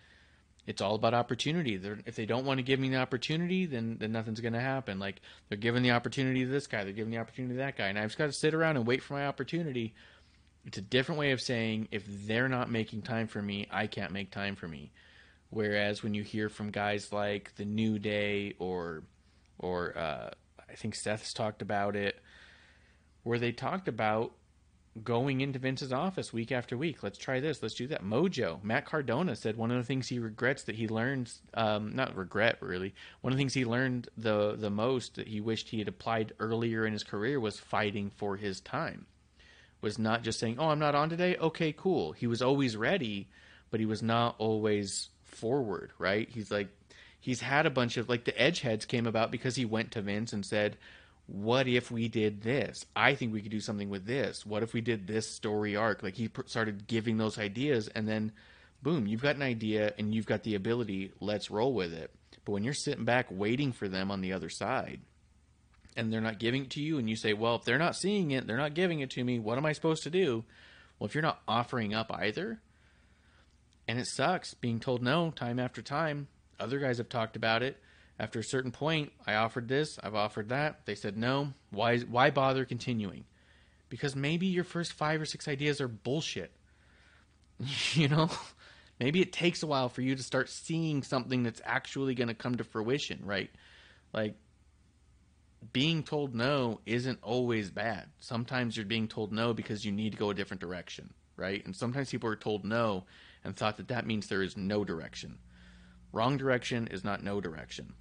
it's 0.67 0.81
all 0.81 0.95
about 0.95 1.13
opportunity. 1.13 1.75
They're, 1.75 1.99
if 2.05 2.15
they 2.15 2.25
don't 2.25 2.45
want 2.45 2.59
to 2.59 2.63
give 2.63 2.79
me 2.79 2.89
the 2.89 2.97
opportunity, 2.97 3.65
then 3.65 3.97
then 3.99 4.11
nothing's 4.11 4.39
going 4.39 4.53
to 4.53 4.59
happen. 4.61 4.99
Like 4.99 5.21
they're 5.49 5.57
giving 5.57 5.83
the 5.83 5.91
opportunity 5.91 6.45
to 6.45 6.51
this 6.51 6.67
guy, 6.67 6.83
they're 6.83 6.93
giving 6.93 7.11
the 7.11 7.17
opportunity 7.17 7.55
to 7.55 7.59
that 7.59 7.77
guy, 7.77 7.87
and 7.87 7.97
I've 7.97 8.05
just 8.05 8.17
got 8.17 8.27
to 8.27 8.33
sit 8.33 8.53
around 8.53 8.77
and 8.77 8.85
wait 8.85 9.01
for 9.03 9.15
my 9.15 9.25
opportunity. 9.25 9.95
It's 10.65 10.77
a 10.77 10.81
different 10.81 11.19
way 11.19 11.31
of 11.31 11.41
saying 11.41 11.87
if 11.91 12.03
they're 12.07 12.49
not 12.49 12.69
making 12.69 13.01
time 13.01 13.27
for 13.27 13.41
me, 13.41 13.67
I 13.71 13.87
can't 13.87 14.11
make 14.11 14.31
time 14.31 14.55
for 14.55 14.67
me. 14.67 14.91
Whereas 15.49 16.03
when 16.03 16.13
you 16.13 16.23
hear 16.23 16.49
from 16.49 16.69
guys 16.69 17.11
like 17.11 17.55
the 17.55 17.65
New 17.65 17.99
Day 17.99 18.55
or 18.59 19.03
or 19.59 19.97
uh, 19.97 20.29
I 20.69 20.73
think 20.75 20.95
Seth's 20.95 21.33
talked 21.33 21.61
about 21.61 21.95
it, 21.95 22.19
where 23.23 23.39
they 23.39 23.51
talked 23.51 23.87
about 23.87 24.31
going 25.03 25.41
into 25.41 25.57
Vince's 25.57 25.93
office 25.93 26.33
week 26.33 26.51
after 26.51 26.77
week. 26.77 27.01
Let's 27.01 27.17
try 27.17 27.39
this. 27.39 27.61
Let's 27.61 27.75
do 27.75 27.87
that. 27.87 28.03
Mojo, 28.03 28.61
Matt 28.63 28.85
Cardona 28.85 29.35
said 29.35 29.55
one 29.55 29.71
of 29.71 29.77
the 29.77 29.83
things 29.83 30.07
he 30.07 30.19
regrets 30.19 30.63
that 30.63 30.75
he 30.75 30.87
learned, 30.87 31.31
um, 31.53 31.95
not 31.95 32.15
regret 32.15 32.57
really, 32.61 32.93
one 33.21 33.31
of 33.31 33.37
the 33.37 33.41
things 33.41 33.53
he 33.53 33.65
learned 33.65 34.09
the 34.17 34.55
the 34.57 34.69
most 34.69 35.15
that 35.15 35.27
he 35.27 35.41
wished 35.41 35.69
he 35.69 35.79
had 35.79 35.87
applied 35.87 36.33
earlier 36.39 36.85
in 36.85 36.93
his 36.93 37.03
career 37.03 37.39
was 37.39 37.59
fighting 37.59 38.09
for 38.09 38.37
his 38.37 38.59
time. 38.61 39.05
Was 39.81 39.97
not 39.97 40.23
just 40.23 40.39
saying, 40.39 40.57
"Oh, 40.59 40.69
I'm 40.69 40.79
not 40.79 40.95
on 40.95 41.09
today." 41.09 41.35
Okay, 41.37 41.73
cool. 41.73 42.11
He 42.11 42.27
was 42.27 42.41
always 42.41 42.77
ready, 42.77 43.29
but 43.69 43.79
he 43.79 43.85
was 43.85 44.03
not 44.03 44.35
always 44.37 45.09
forward. 45.23 45.91
Right? 45.97 46.29
He's 46.29 46.51
like, 46.51 46.69
he's 47.19 47.41
had 47.41 47.65
a 47.65 47.71
bunch 47.71 47.97
of 47.97 48.09
like 48.09 48.25
the 48.25 48.39
edge 48.39 48.61
heads 48.61 48.85
came 48.85 49.07
about 49.07 49.31
because 49.31 49.55
he 49.55 49.65
went 49.65 49.91
to 49.91 50.01
Vince 50.01 50.33
and 50.33 50.45
said, 50.45 50.77
what 51.27 51.67
if 51.67 51.91
we 51.91 52.07
did 52.07 52.41
this? 52.41 52.85
I 52.95 53.15
think 53.15 53.31
we 53.31 53.41
could 53.41 53.51
do 53.51 53.59
something 53.61 53.89
with 53.89 54.05
this. 54.05 54.45
What 54.45 54.63
if 54.63 54.73
we 54.73 54.81
did 54.81 55.07
this 55.07 55.29
story 55.29 55.75
arc? 55.75 56.03
Like 56.03 56.15
he 56.15 56.27
pr- 56.27 56.41
started 56.45 56.87
giving 56.87 57.17
those 57.17 57.39
ideas, 57.39 57.87
and 57.87 58.07
then, 58.07 58.33
boom, 58.81 59.07
you've 59.07 59.21
got 59.21 59.35
an 59.35 59.41
idea 59.41 59.93
and 59.97 60.13
you've 60.13 60.25
got 60.25 60.43
the 60.43 60.55
ability. 60.55 61.11
Let's 61.19 61.51
roll 61.51 61.73
with 61.73 61.93
it. 61.93 62.11
But 62.43 62.53
when 62.53 62.63
you're 62.63 62.73
sitting 62.73 63.05
back 63.05 63.27
waiting 63.29 63.71
for 63.71 63.87
them 63.87 64.11
on 64.11 64.21
the 64.21 64.33
other 64.33 64.49
side, 64.49 65.01
and 65.95 66.11
they're 66.11 66.21
not 66.21 66.39
giving 66.39 66.63
it 66.63 66.69
to 66.71 66.81
you, 66.81 66.97
and 66.97 67.09
you 67.09 67.15
say, 67.15 67.33
well, 67.33 67.55
if 67.55 67.63
they're 67.63 67.77
not 67.77 67.95
seeing 67.95 68.31
it, 68.31 68.47
they're 68.47 68.57
not 68.57 68.73
giving 68.73 68.99
it 68.99 69.09
to 69.11 69.23
me. 69.23 69.39
What 69.39 69.57
am 69.57 69.65
I 69.65 69.73
supposed 69.73 70.03
to 70.03 70.09
do? 70.09 70.43
Well, 70.97 71.07
if 71.07 71.15
you're 71.15 71.21
not 71.21 71.41
offering 71.47 71.93
up 71.93 72.11
either, 72.13 72.59
and 73.87 73.99
it 73.99 74.07
sucks 74.07 74.53
being 74.53 74.79
told 74.79 75.01
no 75.01 75.31
time 75.31 75.59
after 75.59 75.81
time. 75.81 76.27
Other 76.59 76.79
guys 76.79 76.99
have 76.99 77.09
talked 77.09 77.35
about 77.35 77.63
it 77.63 77.77
after 78.21 78.37
a 78.37 78.43
certain 78.43 78.69
point, 78.69 79.11
I 79.25 79.33
offered 79.33 79.67
this, 79.67 79.97
I've 80.03 80.13
offered 80.13 80.49
that. 80.49 80.85
They 80.85 80.93
said 80.93 81.17
no. 81.17 81.53
Why 81.71 81.97
why 81.97 82.29
bother 82.29 82.65
continuing? 82.65 83.25
Because 83.89 84.15
maybe 84.15 84.45
your 84.45 84.63
first 84.63 84.93
5 84.93 85.21
or 85.21 85.25
6 85.25 85.47
ideas 85.47 85.81
are 85.81 85.87
bullshit. 85.87 86.51
you 87.93 88.07
know? 88.07 88.29
Maybe 88.99 89.21
it 89.21 89.33
takes 89.33 89.63
a 89.63 89.67
while 89.67 89.89
for 89.89 90.01
you 90.01 90.15
to 90.15 90.21
start 90.21 90.49
seeing 90.49 91.01
something 91.01 91.41
that's 91.41 91.61
actually 91.65 92.13
going 92.13 92.27
to 92.27 92.35
come 92.35 92.57
to 92.57 92.63
fruition, 92.63 93.21
right? 93.25 93.49
Like 94.13 94.35
being 95.73 96.03
told 96.03 96.33
no 96.33 96.79
isn't 96.85 97.19
always 97.21 97.69
bad. 97.69 98.09
Sometimes 98.19 98.75
you're 98.75 98.85
being 98.85 99.07
told 99.07 99.31
no 99.31 99.53
because 99.53 99.85
you 99.85 99.91
need 99.91 100.11
to 100.11 100.17
go 100.17 100.31
a 100.31 100.33
different 100.33 100.61
direction, 100.61 101.13
right? 101.35 101.63
And 101.65 101.75
sometimes 101.75 102.09
people 102.09 102.29
are 102.29 102.35
told 102.35 102.65
no 102.65 103.05
and 103.43 103.55
thought 103.55 103.77
that 103.77 103.89
that 103.89 104.07
means 104.07 104.27
there 104.27 104.43
is 104.43 104.57
no 104.57 104.83
direction. 104.83 105.37
Wrong 106.11 106.37
direction 106.37 106.87
is 106.87 107.03
not 107.03 107.23
no 107.23 107.39
direction. 107.39 107.93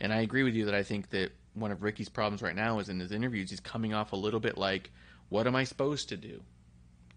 And 0.00 0.12
I 0.12 0.20
agree 0.22 0.42
with 0.42 0.54
you 0.54 0.64
that 0.64 0.74
I 0.74 0.82
think 0.82 1.10
that 1.10 1.32
one 1.54 1.70
of 1.70 1.82
Ricky's 1.82 2.08
problems 2.08 2.42
right 2.42 2.56
now 2.56 2.78
is 2.78 2.88
in 2.88 2.98
his 2.98 3.12
interviews, 3.12 3.50
he's 3.50 3.60
coming 3.60 3.94
off 3.94 4.12
a 4.12 4.16
little 4.16 4.40
bit 4.40 4.56
like, 4.56 4.90
what 5.28 5.46
am 5.46 5.54
I 5.54 5.64
supposed 5.64 6.08
to 6.08 6.16
do? 6.16 6.42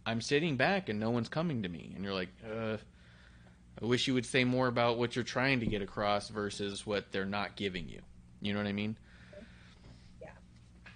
I'm 0.06 0.22
sitting 0.22 0.56
back 0.56 0.90
and 0.90 1.00
no 1.00 1.10
one's 1.10 1.30
coming 1.30 1.64
to 1.64 1.70
me. 1.70 1.94
And 1.96 2.04
you're 2.04 2.14
like, 2.14 2.30
uh, 2.48 2.78
I 3.82 3.86
wish 3.86 4.08
you 4.08 4.14
would 4.14 4.26
say 4.26 4.44
more 4.44 4.68
about 4.68 4.98
what 4.98 5.16
you're 5.16 5.26
trying 5.26 5.62
to 5.62 5.66
get 5.66 5.82
across 5.82 6.30
versus 6.30 6.86
what 6.86 7.12
they're 7.12 7.26
not 7.26 7.56
giving 7.56 7.90
you. 7.90 8.02
You 8.42 8.54
know 8.54 8.60
what 8.60 8.68
I 8.68 8.74
mean? 8.74 8.98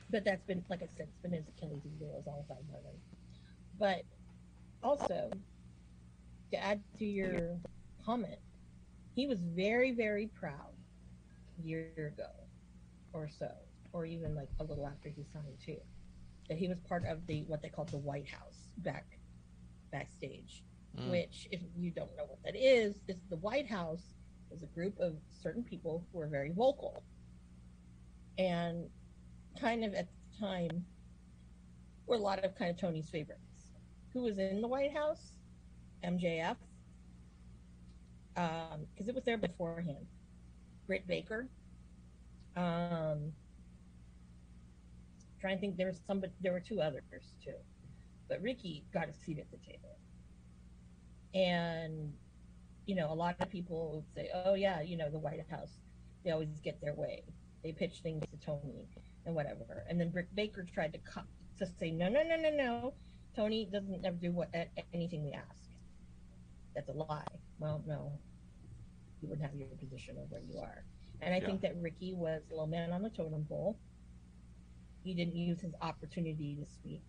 But 0.09 0.25
that's 0.25 0.43
been, 0.43 0.63
like 0.69 0.81
I 0.81 0.87
said, 0.97 1.07
it's 1.09 1.21
been 1.21 1.33
his 1.33 1.47
Achilles 1.47 1.83
heel 1.99 2.15
as 2.19 2.27
all 2.27 2.45
I've 2.49 2.57
known 2.67 2.83
him. 2.83 2.99
But 3.79 4.03
also, 4.81 5.29
to 6.51 6.63
add 6.63 6.81
to 6.97 7.05
your 7.05 7.57
comment, 8.03 8.39
he 9.15 9.27
was 9.27 9.39
very, 9.41 9.91
very 9.91 10.27
proud 10.27 10.73
a 11.59 11.67
year 11.67 12.13
ago 12.15 12.29
or 13.13 13.29
so, 13.29 13.51
or 13.93 14.05
even 14.05 14.35
like 14.35 14.49
a 14.59 14.63
little 14.63 14.87
after 14.87 15.09
he 15.09 15.23
signed 15.31 15.57
too, 15.63 15.77
that 16.47 16.57
he 16.57 16.67
was 16.67 16.79
part 16.79 17.05
of 17.05 17.25
the 17.27 17.43
what 17.43 17.61
they 17.61 17.69
called 17.69 17.89
the 17.89 17.97
White 17.97 18.27
House 18.27 18.69
back 18.77 19.19
backstage. 19.91 20.63
Mm. 20.97 21.11
Which, 21.11 21.47
if 21.51 21.61
you 21.77 21.91
don't 21.91 22.15
know 22.17 22.25
what 22.25 22.41
that 22.43 22.55
is, 22.55 22.95
is 23.07 23.17
the 23.29 23.37
White 23.37 23.67
House 23.67 24.15
is 24.51 24.63
a 24.63 24.67
group 24.67 24.99
of 24.99 25.13
certain 25.43 25.63
people 25.63 26.03
who 26.11 26.19
are 26.19 26.27
very 26.27 26.51
vocal, 26.51 27.03
and 28.39 28.89
kind 29.59 29.83
of 29.83 29.93
at 29.93 30.07
the 30.07 30.45
time 30.45 30.85
were 32.07 32.15
a 32.15 32.19
lot 32.19 32.43
of 32.43 32.55
kind 32.55 32.71
of 32.71 32.77
Tony's 32.77 33.09
favorites. 33.09 33.71
Who 34.13 34.23
was 34.23 34.39
in 34.39 34.61
the 34.61 34.67
White 34.67 34.93
House? 34.93 35.33
MJF, 36.03 36.55
because 38.33 39.07
it 39.07 39.13
was 39.15 39.23
there 39.25 39.37
beforehand. 39.37 40.07
Britt 40.87 41.05
Baker. 41.07 41.47
Um, 42.55 43.31
trying 45.39 45.57
to 45.57 45.61
think, 45.61 45.77
there 45.77 45.87
was 45.87 45.99
some, 46.07 46.19
but 46.19 46.31
there 46.41 46.51
were 46.51 46.59
two 46.59 46.81
others 46.81 47.03
too. 47.43 47.53
But 48.27 48.41
Ricky 48.41 48.85
got 48.93 49.09
a 49.09 49.13
seat 49.13 49.39
at 49.39 49.49
the 49.51 49.57
table, 49.57 49.97
and 51.33 52.13
you 52.85 52.95
know, 52.95 53.11
a 53.11 53.13
lot 53.13 53.35
of 53.39 53.49
people 53.49 53.91
would 53.95 54.15
say, 54.15 54.29
"Oh 54.33 54.53
yeah, 54.55 54.81
you 54.81 54.97
know, 54.97 55.09
the 55.09 55.19
White 55.19 55.45
House, 55.49 55.79
they 56.23 56.31
always 56.31 56.59
get 56.63 56.79
their 56.81 56.93
way. 56.93 57.23
They 57.63 57.71
pitch 57.71 57.99
things 58.01 58.23
to 58.31 58.37
Tony 58.45 58.87
and 59.25 59.35
whatever." 59.35 59.85
And 59.89 59.99
then 59.99 60.09
Britt 60.11 60.33
Baker 60.35 60.63
tried 60.63 60.93
to 60.93 60.99
cut 60.99 61.25
to 61.57 61.65
say, 61.65 61.91
"No, 61.91 62.09
no, 62.09 62.23
no, 62.23 62.35
no, 62.37 62.49
no. 62.49 62.93
Tony 63.35 63.65
doesn't 63.65 64.05
ever 64.05 64.17
do 64.17 64.31
what 64.31 64.53
anything 64.93 65.23
we 65.23 65.33
ask. 65.33 65.71
That's 66.75 66.89
a 66.89 66.93
lie." 66.93 67.27
Well, 67.59 67.83
no, 67.85 68.19
you 69.21 69.29
wouldn't 69.29 69.47
have 69.49 69.55
your 69.55 69.69
position 69.77 70.17
of 70.17 70.31
where 70.31 70.41
you 70.41 70.59
are. 70.59 70.83
And 71.21 71.33
I 71.33 71.39
Yeah. 71.39 71.47
think 71.47 71.61
that 71.61 71.75
Ricky 71.77 72.13
was 72.13 72.43
low 72.51 72.65
man 72.65 72.91
on 72.93 73.01
the 73.03 73.09
totem 73.09 73.45
pole. 73.45 73.77
He 75.03 75.13
didn't 75.13 75.35
use 75.35 75.61
his 75.61 75.75
opportunity 75.81 76.55
to 76.55 76.65
speak 76.65 77.05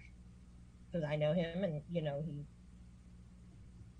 because 0.87 1.05
I 1.05 1.16
know 1.16 1.32
him, 1.32 1.65
and 1.65 1.82
you 1.91 2.03
know 2.03 2.23
he. 2.23 2.47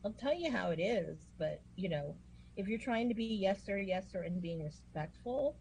I'll 0.05 0.13
tell 0.13 0.35
you 0.35 0.51
how 0.51 0.71
it 0.71 0.81
is, 0.81 1.19
but 1.39 1.63
you 1.77 1.89
know, 1.89 2.17
if 2.57 2.67
you're 2.69 2.79
trying 2.79 3.09
to 3.09 3.15
be 3.15 3.25
yes 3.25 3.65
sir, 3.65 3.79
yes 3.79 4.11
sir, 4.11 4.23
and 4.23 4.41
being 4.41 4.63
respectful, 4.65 5.57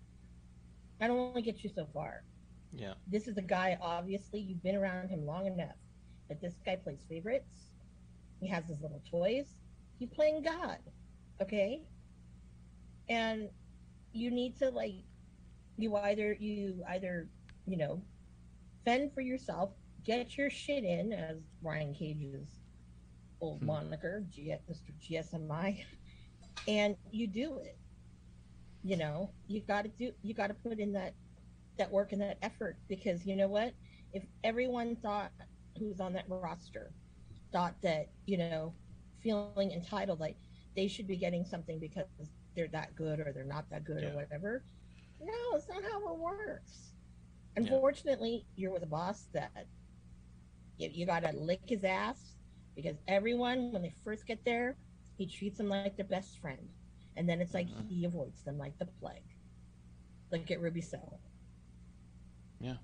I 0.99 1.07
don't 1.07 1.17
want 1.17 1.35
to 1.35 1.41
get 1.41 1.63
you 1.63 1.69
so 1.69 1.87
far. 1.93 2.23
Yeah. 2.71 2.93
This 3.07 3.27
is 3.27 3.37
a 3.37 3.41
guy. 3.41 3.77
Obviously, 3.81 4.39
you've 4.39 4.63
been 4.63 4.75
around 4.75 5.09
him 5.09 5.25
long 5.25 5.47
enough 5.47 5.75
that 6.27 6.41
this 6.41 6.55
guy 6.65 6.75
plays 6.75 7.03
favorites. 7.09 7.71
He 8.39 8.47
has 8.47 8.67
his 8.67 8.81
little 8.81 9.01
toys. 9.09 9.55
He's 9.97 10.09
playing 10.09 10.43
God, 10.43 10.77
okay? 11.41 11.81
And 13.09 13.49
you 14.13 14.31
need 14.31 14.57
to 14.59 14.69
like, 14.69 14.93
you 15.77 15.95
either 15.95 16.33
you 16.33 16.83
either 16.89 17.27
you 17.65 17.77
know, 17.77 18.01
fend 18.85 19.13
for 19.13 19.21
yourself, 19.21 19.71
get 20.03 20.37
your 20.37 20.49
shit 20.49 20.83
in, 20.83 21.13
as 21.13 21.37
Brian 21.61 21.93
Cage's 21.93 22.61
old 23.41 23.59
Hmm. 23.59 23.67
moniker, 23.67 24.25
G- 24.29 24.55
Mr. 24.69 24.91
GSMI, 24.99 25.85
and 26.67 26.95
you 27.11 27.27
do 27.27 27.59
it. 27.59 27.77
You 28.83 28.97
know, 28.97 29.31
you 29.47 29.61
got 29.61 29.83
to 29.83 29.89
do, 29.89 30.11
you 30.21 30.33
got 30.33 30.47
to 30.47 30.53
put 30.53 30.79
in 30.79 30.93
that 30.93 31.13
that 31.79 31.91
work 31.91 32.13
and 32.13 32.21
that 32.21 32.37
effort 32.43 32.77
because 32.87 33.25
you 33.25 33.35
know 33.35 33.47
what? 33.47 33.73
If 34.13 34.25
everyone 34.43 34.95
thought 34.97 35.31
who's 35.79 35.99
on 35.99 36.13
that 36.13 36.25
roster 36.29 36.91
thought 37.51 37.75
that 37.81 38.09
you 38.27 38.37
know, 38.37 38.73
feeling 39.21 39.71
entitled, 39.71 40.19
like 40.19 40.37
they 40.75 40.87
should 40.87 41.07
be 41.07 41.17
getting 41.17 41.43
something 41.45 41.79
because 41.79 42.05
they're 42.55 42.67
that 42.69 42.95
good 42.95 43.19
or 43.19 43.31
they're 43.33 43.43
not 43.43 43.69
that 43.71 43.83
good 43.85 44.03
Yeah. 44.03 44.09
or 44.11 44.15
whatever. 44.15 44.63
No, 45.21 45.33
it's 45.55 45.67
not 45.69 45.83
how 45.83 46.13
it 46.13 46.19
works. 46.19 46.93
Unfortunately, 47.57 48.45
you're 48.55 48.71
with 48.71 48.83
a 48.83 48.87
boss 48.87 49.27
that 49.33 49.67
you, 50.77 50.89
you 50.93 51.05
gotta 51.05 51.31
lick 51.37 51.61
his 51.67 51.83
ass 51.83 52.35
because 52.75 52.97
everyone, 53.07 53.71
when 53.73 53.81
they 53.81 53.93
first 54.03 54.25
get 54.25 54.43
there, 54.45 54.77
he 55.17 55.25
treats 55.27 55.57
them 55.57 55.67
like 55.69 55.97
their 55.97 56.05
best 56.05 56.39
friend, 56.39 56.69
and 57.17 57.27
then 57.27 57.41
it's 57.41 57.53
like 57.53 57.67
Mhm. 57.67 57.89
he 57.89 58.05
avoids 58.05 58.43
them 58.43 58.57
like 58.57 58.77
the 58.79 58.85
plague. 58.85 59.35
Look 60.31 60.49
at 60.51 60.61
Ruby 60.61 60.81
Cell. 60.81 61.19
Yeah. 62.59 62.75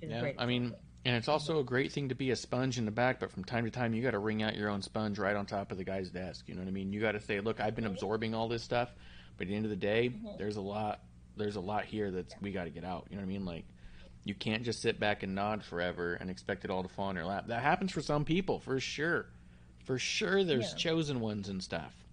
Yeah, 0.00 0.32
I 0.38 0.46
mean. 0.46 0.74
And 1.06 1.16
it's 1.16 1.28
also 1.28 1.58
a 1.60 1.64
great 1.64 1.92
thing 1.92 2.08
to 2.08 2.14
be 2.14 2.30
a 2.30 2.36
sponge 2.36 2.78
in 2.78 2.86
the 2.86 2.90
back, 2.90 3.20
but 3.20 3.30
from 3.30 3.44
time 3.44 3.66
to 3.66 3.70
time 3.70 3.92
you 3.92 4.02
got 4.02 4.12
to 4.12 4.18
wring 4.18 4.42
out 4.42 4.56
your 4.56 4.70
own 4.70 4.80
sponge 4.80 5.18
right 5.18 5.36
on 5.36 5.44
top 5.44 5.70
of 5.70 5.76
the 5.76 5.84
guy's 5.84 6.08
desk. 6.08 6.48
You 6.48 6.54
know 6.54 6.62
what 6.62 6.68
I 6.68 6.70
mean? 6.70 6.94
You 6.94 7.00
got 7.02 7.12
to 7.12 7.20
say, 7.20 7.40
"Look, 7.40 7.60
I've 7.60 7.74
been 7.74 7.84
absorbing 7.84 8.34
all 8.34 8.48
this 8.48 8.62
stuff, 8.62 8.90
but 9.36 9.42
at 9.44 9.48
the 9.48 9.54
end 9.54 9.66
of 9.66 9.70
the 9.70 9.76
day, 9.76 10.08
Mhm. 10.08 10.38
there's 10.38 10.56
a 10.56 10.62
lot, 10.62 11.02
there's 11.36 11.56
a 11.56 11.60
lot 11.60 11.84
here 11.84 12.10
that 12.10 12.34
we 12.40 12.52
got 12.52 12.64
to 12.64 12.70
get 12.70 12.84
out." 12.84 13.06
You 13.10 13.16
know 13.16 13.20
what 13.20 13.28
I 13.28 13.32
mean? 13.32 13.44
Like, 13.44 13.66
you 14.24 14.34
can't 14.34 14.62
just 14.62 14.80
sit 14.80 14.98
back 14.98 15.22
and 15.22 15.34
nod 15.34 15.62
forever 15.62 16.14
and 16.14 16.30
expect 16.30 16.64
it 16.64 16.70
all 16.70 16.82
to 16.82 16.88
fall 16.88 17.10
in 17.10 17.16
your 17.16 17.26
lap. 17.26 17.48
That 17.48 17.60
happens 17.60 17.92
for 17.92 18.00
some 18.00 18.24
people, 18.24 18.58
for 18.58 18.80
sure, 18.80 19.26
for 19.80 19.98
sure. 19.98 20.42
There's 20.42 20.70
Yeah. 20.70 20.78
chosen 20.78 21.20
ones 21.20 21.50
and 21.50 21.62
stuff, 21.62 22.03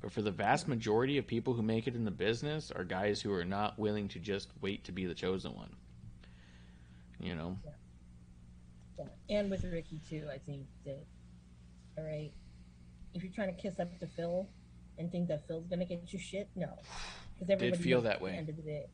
but 0.00 0.12
for 0.12 0.22
the 0.22 0.30
vast 0.30 0.66
majority 0.66 1.18
of 1.18 1.26
people 1.26 1.54
who 1.54 1.62
make 1.62 1.86
it 1.86 1.94
in 1.94 2.04
the 2.04 2.10
business 2.10 2.70
are 2.70 2.84
guys 2.84 3.20
who 3.20 3.32
are 3.32 3.44
not 3.44 3.78
willing 3.78 4.08
to 4.08 4.18
just 4.18 4.48
wait 4.60 4.84
to 4.84 4.92
be 4.92 5.04
the 5.04 5.14
chosen 5.14 5.54
one. 5.54 5.70
You 7.18 7.34
know? 7.34 7.58
Yeah. 7.64 7.72
And 9.28 9.50
with 9.50 9.64
Ricky 9.64 10.00
too, 10.08 10.26
I 10.32 10.38
think 10.38 10.66
that 10.84 11.04
all 11.98 12.04
right, 12.04 12.32
if 13.14 13.22
you're 13.22 13.32
trying 13.32 13.54
to 13.54 13.60
kiss 13.60 13.78
up 13.78 13.98
to 14.00 14.06
Phil 14.06 14.48
and 14.98 15.10
think 15.10 15.28
that 15.28 15.46
Phil's 15.46 15.66
gonna 15.66 15.84
get 15.84 16.12
you 16.12 16.18
shit, 16.18 16.48
no, 16.56 16.68
because 17.34 17.50
everybody 17.50 17.76
Did 17.76 17.84
feel 17.84 18.00
that 18.02 18.16
at 18.16 18.22
way. 18.22 18.32
The 18.32 18.36
end 18.36 18.48
of 18.48 18.56
the 18.56 18.62
day, 18.62 18.86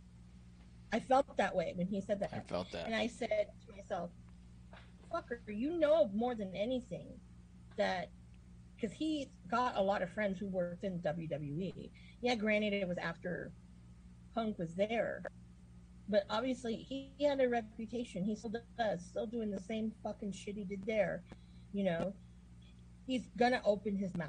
I 0.92 1.00
felt 1.00 1.36
that 1.36 1.54
way 1.54 1.72
when 1.76 1.86
he 1.86 2.00
said 2.00 2.20
that, 2.20 2.30
I 2.32 2.40
felt 2.40 2.70
that. 2.72 2.86
and 2.86 2.94
I 2.94 3.06
said 3.06 3.48
to 3.66 3.76
myself, 3.76 4.10
"Fucker, 5.12 5.38
you 5.46 5.78
know 5.78 6.10
more 6.14 6.34
than 6.34 6.54
anything 6.54 7.08
that." 7.76 8.10
Because 8.76 8.92
he 8.94 9.28
got 9.50 9.76
a 9.76 9.82
lot 9.82 10.02
of 10.02 10.10
friends 10.10 10.38
who 10.38 10.46
worked 10.48 10.84
in 10.84 10.98
WWE. 11.00 11.90
Yeah, 12.20 12.34
granted, 12.34 12.72
it 12.74 12.86
was 12.86 12.98
after 12.98 13.52
Punk 14.34 14.58
was 14.58 14.74
there, 14.74 15.22
but 16.08 16.24
obviously 16.28 16.76
he, 16.76 17.10
he 17.16 17.24
had 17.24 17.40
a 17.40 17.48
reputation. 17.48 18.22
He 18.22 18.36
still 18.36 18.52
does, 18.78 19.04
still 19.04 19.26
doing 19.26 19.50
the 19.50 19.60
same 19.60 19.92
fucking 20.02 20.32
shit 20.32 20.56
he 20.56 20.64
did 20.64 20.84
there. 20.86 21.22
You 21.72 21.84
know, 21.84 22.14
he's 23.06 23.28
gonna 23.38 23.62
open 23.64 23.96
his 23.96 24.14
mouth, 24.16 24.28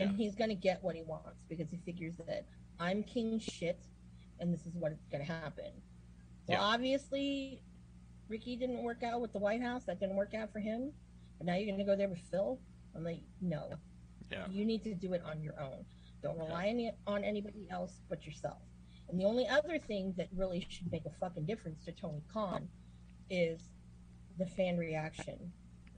and 0.00 0.16
he's 0.16 0.34
gonna 0.34 0.54
get 0.54 0.82
what 0.82 0.96
he 0.96 1.02
wants 1.02 1.44
because 1.48 1.70
he 1.70 1.76
figures 1.78 2.14
that 2.26 2.44
I'm 2.80 3.04
king 3.04 3.38
shit, 3.38 3.78
and 4.40 4.52
this 4.52 4.66
is 4.66 4.74
what's 4.74 5.04
gonna 5.12 5.24
happen. 5.24 5.70
Well, 6.48 6.58
Yeah. 6.58 6.60
obviously, 6.60 7.62
Ricky 8.28 8.56
didn't 8.56 8.82
work 8.82 9.02
out 9.04 9.20
with 9.20 9.32
the 9.32 9.38
White 9.38 9.62
House. 9.62 9.84
That 9.84 10.00
didn't 10.00 10.16
work 10.16 10.34
out 10.34 10.52
for 10.52 10.58
him. 10.58 10.92
But 11.38 11.46
now 11.46 11.54
you're 11.54 11.70
gonna 11.70 11.84
go 11.84 11.94
there 11.96 12.08
with 12.08 12.18
Phil. 12.30 12.58
I'm 12.94 13.04
like, 13.04 13.20
no. 13.40 13.70
Yeah. 14.30 14.46
You 14.50 14.64
need 14.64 14.82
to 14.84 14.94
do 14.94 15.12
it 15.12 15.22
on 15.24 15.42
your 15.42 15.60
own. 15.60 15.84
Don't 16.22 16.38
rely 16.38 16.68
on, 16.68 16.80
it- 16.80 16.98
on 17.06 17.24
anybody 17.24 17.66
else 17.70 18.00
but 18.08 18.24
yourself. 18.26 18.62
And 19.08 19.20
the 19.20 19.24
only 19.24 19.46
other 19.46 19.78
thing 19.78 20.14
that 20.16 20.28
really 20.34 20.66
should 20.68 20.90
make 20.90 21.04
a 21.06 21.10
fucking 21.20 21.44
difference 21.44 21.84
to 21.84 21.92
Tony 21.92 22.22
Khan 22.32 22.68
is 23.28 23.60
the 24.38 24.46
fan 24.46 24.76
reaction, 24.78 25.52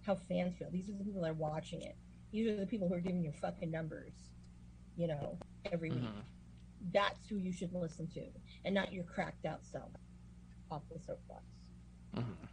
how 0.05 0.17
fans 0.17 0.57
feel. 0.59 0.71
These 0.71 0.89
are 0.89 0.93
the 0.93 1.05
people 1.05 1.23
that 1.23 1.31
are 1.31 1.35
watching 1.35 1.83
it. 1.83 1.97
These 2.33 2.49
are 2.49 2.57
the 2.57 2.67
people 2.67 2.89
who 2.89 2.95
are 2.95 3.01
giving 3.01 3.23
you 3.23 3.33
fucking 3.41 3.71
numbers, 3.71 4.13
you 4.97 5.07
know, 5.07 5.39
every 5.71 5.91
week. 5.91 6.01
Mhm. 6.03 6.23
That's 6.93 7.27
who 7.29 7.37
you 7.37 7.53
should 7.53 7.73
listen 7.73 8.09
to, 8.09 8.27
and 8.65 8.75
not 8.75 8.93
your 8.93 9.05
cracked 9.05 9.47
out 9.47 9.65
self 9.65 9.91
off 10.71 10.83
the 10.93 10.99
soapbox. 10.99 11.45
Mhm. 12.15 12.49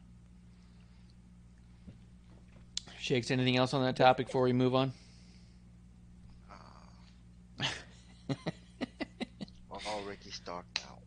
Shakes, 3.03 3.31
anything 3.31 3.57
else 3.57 3.73
on 3.73 3.83
that 3.83 3.97
topic 3.97 4.27
before 4.27 4.43
we 4.43 4.53
move 4.53 4.73
on? 4.73 4.93
Uh, 8.29 9.89
all 9.89 10.01
Ricky 10.03 10.31
Stark 10.31 10.65
out. 10.87 10.99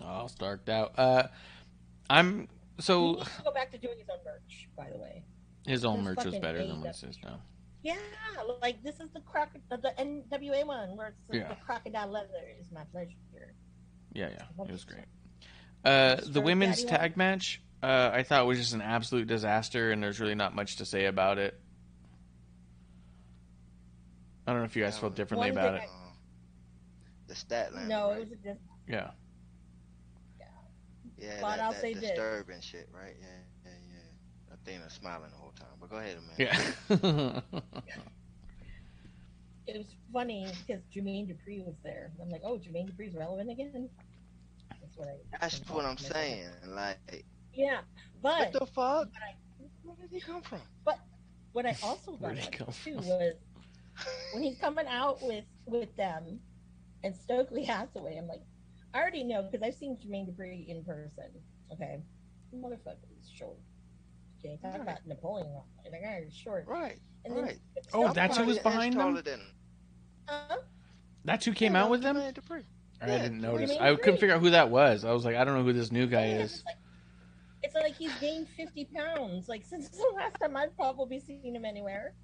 All 0.00 0.28
starked 0.28 0.70
out. 0.70 0.98
Uh, 0.98 1.24
I'm 2.08 2.48
He 2.76 2.82
so 2.82 3.12
needs 3.16 3.36
to 3.36 3.42
go 3.44 3.52
back 3.52 3.70
to 3.72 3.78
doing 3.78 3.98
his 3.98 4.08
own 4.08 4.18
merch, 4.24 4.68
by 4.74 4.88
the 4.90 4.96
way. 4.96 5.22
his 5.66 5.84
own 5.84 6.02
merch 6.02 6.24
was 6.24 6.38
better 6.38 6.58
than 6.66 6.76
AEW. 6.76 6.80
what 6.80 6.86
this 6.86 7.02
is 7.02 7.18
now. 7.22 7.42
Yeah, 7.82 7.96
like 8.62 8.82
this 8.82 8.98
is 9.00 9.10
the 9.12 9.20
croc 9.20 9.50
the, 9.68 9.76
the 9.76 9.92
NWA 9.98 10.66
one 10.66 10.96
where 10.96 11.08
it's 11.08 11.20
the, 11.28 11.36
Yeah. 11.38 11.48
the 11.48 11.56
crocodile 11.56 12.08
leather 12.10 12.48
is 12.58 12.66
my 12.72 12.84
pleasure. 12.92 13.10
Yeah, 14.14 14.30
yeah, 14.30 14.64
it 14.64 14.72
was 14.72 14.84
great. 14.84 15.04
Uh, 15.84 16.16
the 16.26 16.40
women's 16.40 16.82
tag 16.84 17.18
match, 17.18 17.60
uh, 17.82 18.10
I 18.12 18.22
thought 18.22 18.42
it 18.42 18.46
was 18.46 18.58
just 18.58 18.74
an 18.74 18.82
absolute 18.82 19.26
disaster, 19.26 19.90
and 19.92 20.02
there's 20.02 20.20
really 20.20 20.34
not 20.34 20.54
much 20.54 20.76
to 20.76 20.84
say 20.84 21.06
about 21.06 21.38
it. 21.38 21.58
I 24.46 24.52
don't 24.52 24.60
know 24.60 24.66
if 24.66 24.76
you 24.76 24.82
guys 24.82 24.98
felt 24.98 25.14
differently 25.14 25.50
one 25.50 25.58
about 25.58 25.74
it. 25.76 25.82
Uh, 25.82 26.12
the 27.28 27.34
stat 27.34 27.74
line. 27.74 27.88
No, 27.88 28.10
right? 28.10 28.16
it 28.16 28.20
was 28.20 28.32
a 28.32 28.36
dis- 28.36 28.56
Yeah, 28.88 29.10
yeah, 31.20 31.38
but 31.40 31.56
that, 31.56 31.60
I'll 31.60 31.72
that 31.72 31.80
say 31.80 31.92
this. 31.94 32.02
disturbing 32.02 32.60
shit, 32.60 32.88
right? 32.92 33.14
Yeah, 33.20 33.26
yeah, 33.64 33.70
yeah. 33.92 34.54
Athena 34.54 34.88
smiling 34.88 35.30
the 35.30 35.36
whole 35.36 35.52
time. 35.52 35.68
But 35.78 35.90
go 35.90 35.96
ahead, 35.96 36.16
man. 36.38 37.42
yeah. 37.86 38.00
it 39.66 39.76
was 39.76 39.86
funny 40.12 40.46
because 40.66 40.82
Jermaine 40.94 41.28
Dupri 41.28 41.64
was 41.64 41.74
there. 41.84 42.10
I'm 42.20 42.30
like, 42.30 42.40
oh, 42.42 42.58
Jermaine 42.58 42.90
Dupri's 42.90 43.14
relevant 43.14 43.50
again. 43.50 43.90
That's 44.80 44.96
what 44.96 45.08
I. 45.08 45.16
That's 45.40 45.60
what 45.68 45.84
I'm 45.84 45.98
saying. 45.98 46.48
Like, 46.68 46.98
Yeah, 47.64 47.80
but 48.22 48.38
what 48.38 48.52
but 48.52 48.60
the 48.60 48.66
fuck? 48.66 49.08
Where 49.82 49.96
did 49.96 50.10
he 50.10 50.20
come 50.20 50.42
from? 50.42 50.60
But 50.84 50.98
what 51.52 51.66
I 51.66 51.76
also 51.82 52.12
Where'd 52.18 52.36
got 52.36 52.72
too 52.84 53.00
from? 53.00 53.06
was 53.06 53.34
when 54.32 54.42
he's 54.42 54.58
coming 54.58 54.86
out 54.86 55.22
with 55.22 55.44
with 55.66 55.94
them 55.96 56.40
and 57.04 57.14
Stokely 57.16 57.64
Hathaway. 57.64 58.16
I'm 58.16 58.26
like, 58.28 58.42
I 58.94 59.00
already 59.00 59.24
know 59.24 59.42
because 59.42 59.62
I've 59.66 59.74
seen 59.74 59.96
Jermaine 59.96 60.28
Dupri 60.28 60.66
in 60.68 60.84
person. 60.84 61.30
Okay, 61.72 62.02
motherfucker, 62.54 62.96
he's 63.16 63.28
short. 63.30 63.58
Okay, 64.38 64.58
talk 64.62 64.72
Right. 64.72 64.82
about 64.82 65.06
Napoleon. 65.06 65.62
The 65.84 65.90
guy 65.90 66.24
is 66.26 66.34
short. 66.34 66.66
Right. 66.66 66.98
And 67.24 67.36
then 67.36 67.44
right. 67.44 67.58
Oh, 67.92 68.12
that's 68.12 68.36
who 68.36 68.44
was 68.44 68.58
behind 68.58 68.94
is 68.94 68.96
them? 68.96 69.06
taller 69.06 69.22
than 69.22 69.40
him. 69.40 69.54
Uh, 70.28 70.56
That's 71.24 71.44
who 71.44 71.52
came 71.52 71.74
Yeah, 71.74 71.84
out 71.84 71.90
with 71.90 72.02
them. 72.02 72.16
Jermaine 72.16 72.34
Dupri. 72.34 72.64
I 73.00 73.06
didn't 73.06 73.40
Jermaine 73.40 73.40
notice. 73.40 73.72
Jermaine 73.72 73.80
I 73.80 73.94
couldn't 73.96 74.16
Dupri. 74.16 74.20
figure 74.20 74.34
out 74.34 74.40
who 74.40 74.50
that 74.50 74.70
was. 74.70 75.04
I 75.04 75.12
was 75.12 75.24
like, 75.24 75.36
I 75.36 75.44
don't 75.44 75.54
know 75.54 75.64
who 75.64 75.72
this 75.72 75.92
new 75.92 76.06
guy 76.06 76.26
yeah, 76.26 76.40
is. 76.42 76.62
Like, 76.66 76.76
it's 77.62 77.74
like 77.74 77.96
he's 77.96 78.12
gained 78.20 78.48
50 78.56 78.86
pounds. 78.94 79.48
Like 79.48 79.64
since 79.64 79.88
the 79.90 80.12
last 80.14 80.36
time 80.40 80.56
I've 80.56 80.74
probably 80.76 81.20
seen 81.20 81.54
him 81.54 81.64
anywhere. 81.64 82.14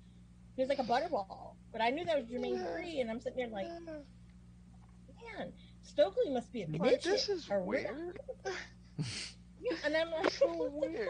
He 0.56 0.62
was 0.62 0.68
like 0.70 0.78
a 0.78 0.84
butterball. 0.84 1.54
But 1.70 1.82
I 1.82 1.90
knew 1.90 2.04
that 2.06 2.16
was 2.16 2.24
Jermaine 2.26 2.58
Dupri, 2.58 3.02
and 3.02 3.10
I'm 3.10 3.20
sitting 3.20 3.36
there 3.36 3.48
like, 3.48 3.68
man, 3.68 5.52
Stokely 5.82 6.30
must 6.30 6.50
be 6.52 6.62
a 6.62 6.66
bitch. 6.66 7.02
this 7.02 7.28
is 7.28 7.48
or 7.50 7.62
weird. 7.62 8.18
Yeah, 9.60 9.76
and 9.84 9.96
I'm 9.96 10.10
like, 10.10 10.30
So 10.38 10.70
weird. 10.72 11.08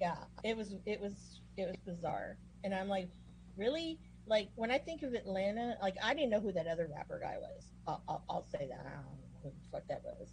Yeah, 0.00 0.16
it 0.44 0.56
was 0.56 0.74
it 0.86 1.00
was 1.00 1.40
it 1.56 1.66
was 1.66 1.76
bizarre, 1.84 2.36
and 2.64 2.74
I'm 2.74 2.88
like, 2.88 3.08
really? 3.56 3.98
Like 4.26 4.48
when 4.54 4.70
I 4.70 4.78
think 4.78 5.02
of 5.02 5.14
Atlanta, 5.14 5.76
like 5.82 5.96
I 6.02 6.14
didn't 6.14 6.30
know 6.30 6.40
who 6.40 6.52
that 6.52 6.66
other 6.66 6.88
rapper 6.94 7.18
guy 7.22 7.36
was. 7.40 7.64
I'll, 7.86 8.02
I'll, 8.08 8.24
I'll 8.30 8.46
say 8.50 8.68
that 8.68 8.80
I 8.86 8.90
don't 8.90 9.02
know 9.04 9.18
who 9.42 9.50
the 9.50 9.68
fuck 9.72 9.86
that 9.88 10.02
was. 10.04 10.28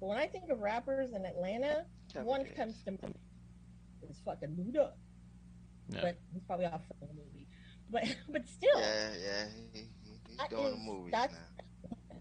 But 0.00 0.06
when 0.08 0.18
I 0.18 0.26
think 0.26 0.48
of 0.50 0.60
rappers 0.60 1.12
in 1.12 1.24
Atlanta, 1.26 1.84
Kevin 2.12 2.26
one 2.26 2.44
Gates. 2.44 2.56
comes 2.56 2.82
to 2.84 2.90
mind 2.92 3.14
is 4.10 4.20
fucking 4.24 4.50
Luda, 4.50 4.92
Yeah. 5.88 6.00
but 6.02 6.16
he's 6.32 6.42
probably 6.44 6.66
off 6.66 6.82
from 6.86 7.08
the 7.08 7.14
movie. 7.14 7.46
But 7.90 8.04
but 8.32 8.48
still, 8.48 8.78
Yeah, 8.80 9.10
yeah. 9.22 9.44
He, 9.72 9.78
he, 9.80 9.86
he's 10.28 10.36
That 10.38 10.50
doing 10.50 10.64
the 10.64 10.70
is- 10.72 10.86
movies 10.86 11.12
that's- 11.12 11.32
now. 11.38 12.18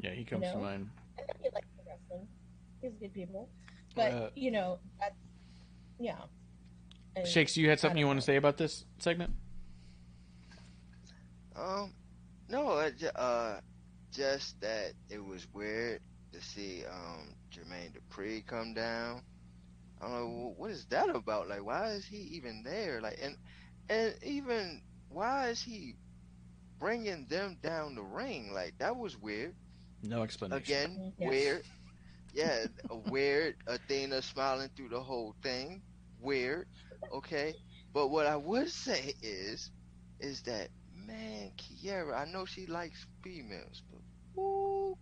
Yeah, 0.00 0.10
he 0.14 0.24
comes 0.24 0.42
to 0.46 0.54
know? 0.54 0.60
mind. 0.60 0.90
I 1.16 1.20
know 1.22 1.26
he 1.40 1.48
likes 1.54 1.66
wrestling. 1.86 2.26
He's 2.80 2.92
good 2.98 3.14
people, 3.14 3.48
but 3.94 4.12
Uh, 4.12 4.30
you 4.34 4.50
know 4.50 4.78
that's 4.98 5.14
yeah. 6.00 6.16
And- 7.14 7.26
Shakes, 7.26 7.56
you 7.56 7.68
had 7.68 7.78
something 7.78 7.98
you 7.98 8.04
don't 8.04 8.08
want 8.10 8.20
to 8.20 8.26
say 8.26 8.36
about 8.36 8.56
this 8.56 8.84
segment? 8.98 9.32
Um, 11.54 11.92
no, 12.48 12.78
it, 12.78 13.02
uh, 13.14 13.60
just 14.10 14.60
that 14.60 14.92
it 15.10 15.22
was 15.24 15.46
weird 15.52 16.00
to 16.32 16.40
see 16.40 16.84
um 16.90 17.34
Jermaine 17.52 17.92
Dupri 17.92 18.46
come 18.46 18.74
down. 18.74 19.22
I 20.00 20.06
don't 20.06 20.14
know 20.14 20.54
what 20.56 20.70
is 20.70 20.86
that 20.86 21.08
about. 21.10 21.48
Like, 21.48 21.64
why 21.64 21.90
is 21.92 22.04
he 22.06 22.16
even 22.36 22.62
there? 22.64 23.00
Like, 23.00 23.18
and 23.22 23.36
and 23.88 24.14
even 24.22 24.82
why 25.10 25.48
is 25.48 25.62
he 25.62 25.94
bringing 26.78 27.26
them 27.28 27.58
down 27.62 27.94
the 27.94 28.02
ring? 28.02 28.52
Like, 28.52 28.78
that 28.78 28.96
was 28.96 29.16
weird. 29.16 29.54
No 30.02 30.22
explanation. 30.22 30.62
Again, 30.62 31.12
Yeah. 31.18 31.28
weird. 31.28 31.64
Yeah, 32.32 32.66
a 32.90 32.96
weird. 32.96 33.56
Athena 33.66 34.22
smiling 34.22 34.70
through 34.76 34.88
the 34.88 35.02
whole 35.02 35.34
thing. 35.42 35.82
Weird. 36.20 36.68
Okay. 37.12 37.54
But 37.92 38.08
what 38.08 38.26
I 38.26 38.36
would 38.36 38.70
say 38.70 39.14
is, 39.22 39.70
is 40.20 40.42
that 40.42 40.70
man, 40.94 41.52
Kiera, 41.56 42.16
I 42.16 42.24
know 42.24 42.44
she 42.44 42.66
likes 42.66 43.06
females, 43.22 43.82
but 43.90 44.00
woo, 44.34 44.96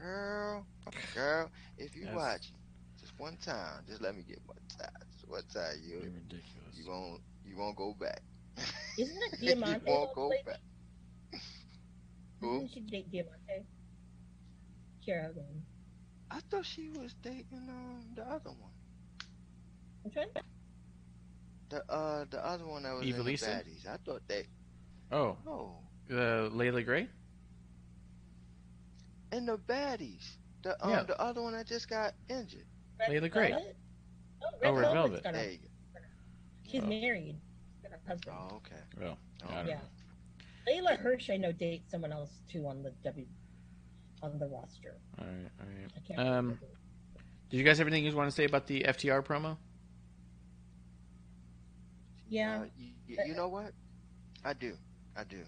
girl, 0.00 0.66
girl, 1.14 1.50
if 1.78 1.94
you 1.96 2.04
That's- 2.04 2.16
watch 2.16 2.52
just 3.00 3.12
one 3.18 3.36
time, 3.38 3.84
just 3.86 4.00
let 4.00 4.14
me 4.16 4.22
get 4.22 4.40
one 4.46 4.58
time. 4.78 4.88
Just 5.12 5.28
one 5.28 5.42
time, 5.52 5.76
you 5.82 6.00
You're 6.02 6.10
ridiculous. 6.10 6.74
you 6.74 6.86
won't 6.88 7.22
you 7.44 7.56
won't 7.56 7.76
go 7.76 7.94
back. 7.94 8.22
Isn't 8.98 9.16
it 9.22 9.40
you 9.40 9.54
Diamante? 9.54 9.90
won't 9.90 10.14
go 10.14 10.28
lately? 10.28 10.52
back. 10.52 10.60
Who? 12.40 12.60
Didn't 12.60 12.70
she 12.72 12.80
date 12.80 13.10
Diamante? 13.10 13.66
Kira 15.06 15.30
again. 15.30 15.64
I 16.30 16.40
thought 16.50 16.64
she 16.66 16.88
was 16.90 17.14
dating 17.22 17.68
um 17.68 18.04
the 18.14 18.22
other 18.22 18.50
one. 18.50 18.72
Which 20.02 20.16
one? 20.16 20.28
The 21.70 21.84
uh 21.90 22.24
the 22.30 22.44
other 22.44 22.66
one 22.66 22.82
that 22.84 22.94
was 22.94 23.06
in 23.06 23.12
the 23.12 23.18
Evilisa? 23.22 23.46
baddies. 23.64 23.86
I 23.86 23.96
thought 24.04 24.22
they 24.28 24.46
Oh, 25.10 25.36
oh 25.46 25.76
uh, 26.10 26.48
Leila 26.52 26.82
Grey. 26.82 27.08
In 29.34 29.46
the 29.46 29.58
baddies. 29.58 30.36
The 30.62 30.82
um 30.84 30.90
Yeah. 30.90 31.02
the 31.02 31.20
other 31.20 31.42
one 31.42 31.52
that 31.54 31.66
just 31.66 31.88
got 31.88 32.14
injured. 32.28 32.66
Red 33.00 33.10
Leila 33.10 33.28
Grey. 33.28 33.50
Velvet? 33.50 33.76
Oh, 34.42 34.46
Oh, 34.46 34.50
Red 34.60 34.74
Red 34.74 34.92
Velvet's 34.92 34.94
Velvet. 34.94 35.22
got 35.24 35.34
a- 35.34 35.36
There 35.38 35.50
you 35.50 35.58
She's 36.66 36.82
Oh. 36.82 36.86
married. 36.86 37.40
Got 37.82 37.92
a 37.92 38.08
husband. 38.08 38.36
Oh, 38.40 38.56
okay. 38.56 38.76
Oh, 39.02 39.16
Oh, 39.46 39.50
yeah. 39.50 39.62
know. 39.64 39.80
Leyla 40.66 40.96
Hirsch, 40.98 41.28
I 41.30 41.36
know, 41.36 41.52
dates 41.52 41.90
someone 41.90 42.12
else 42.12 42.30
too 42.48 42.66
on 42.66 42.82
the 42.82 42.90
W 43.02 43.26
on 44.22 44.38
the 44.38 44.48
roster. 44.48 44.94
All 45.18 45.26
right, 45.26 45.50
all 45.60 46.16
right. 46.16 46.18
Um. 46.18 46.58
Did 47.50 47.58
you 47.58 47.64
guys 47.64 47.76
have 47.78 47.86
anything 47.86 48.04
you 48.06 48.16
want 48.16 48.28
to 48.30 48.34
say 48.34 48.44
about 48.44 48.66
the 48.66 48.84
FTR 48.84 49.20
promo? 49.22 49.58
Yeah, 52.28 52.62
Uh, 52.62 52.64
you, 52.76 52.92
you, 53.06 53.18
you 53.26 53.34
know 53.34 53.48
what? 53.48 53.72
I 54.44 54.54
do. 54.54 54.76
I 55.16 55.24
do. 55.24 55.44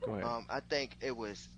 Go 0.00 0.12
ahead. 0.14 0.24
Um, 0.24 0.46
I 0.50 0.60
think 0.60 0.96
it 1.00 1.16
was 1.16 1.48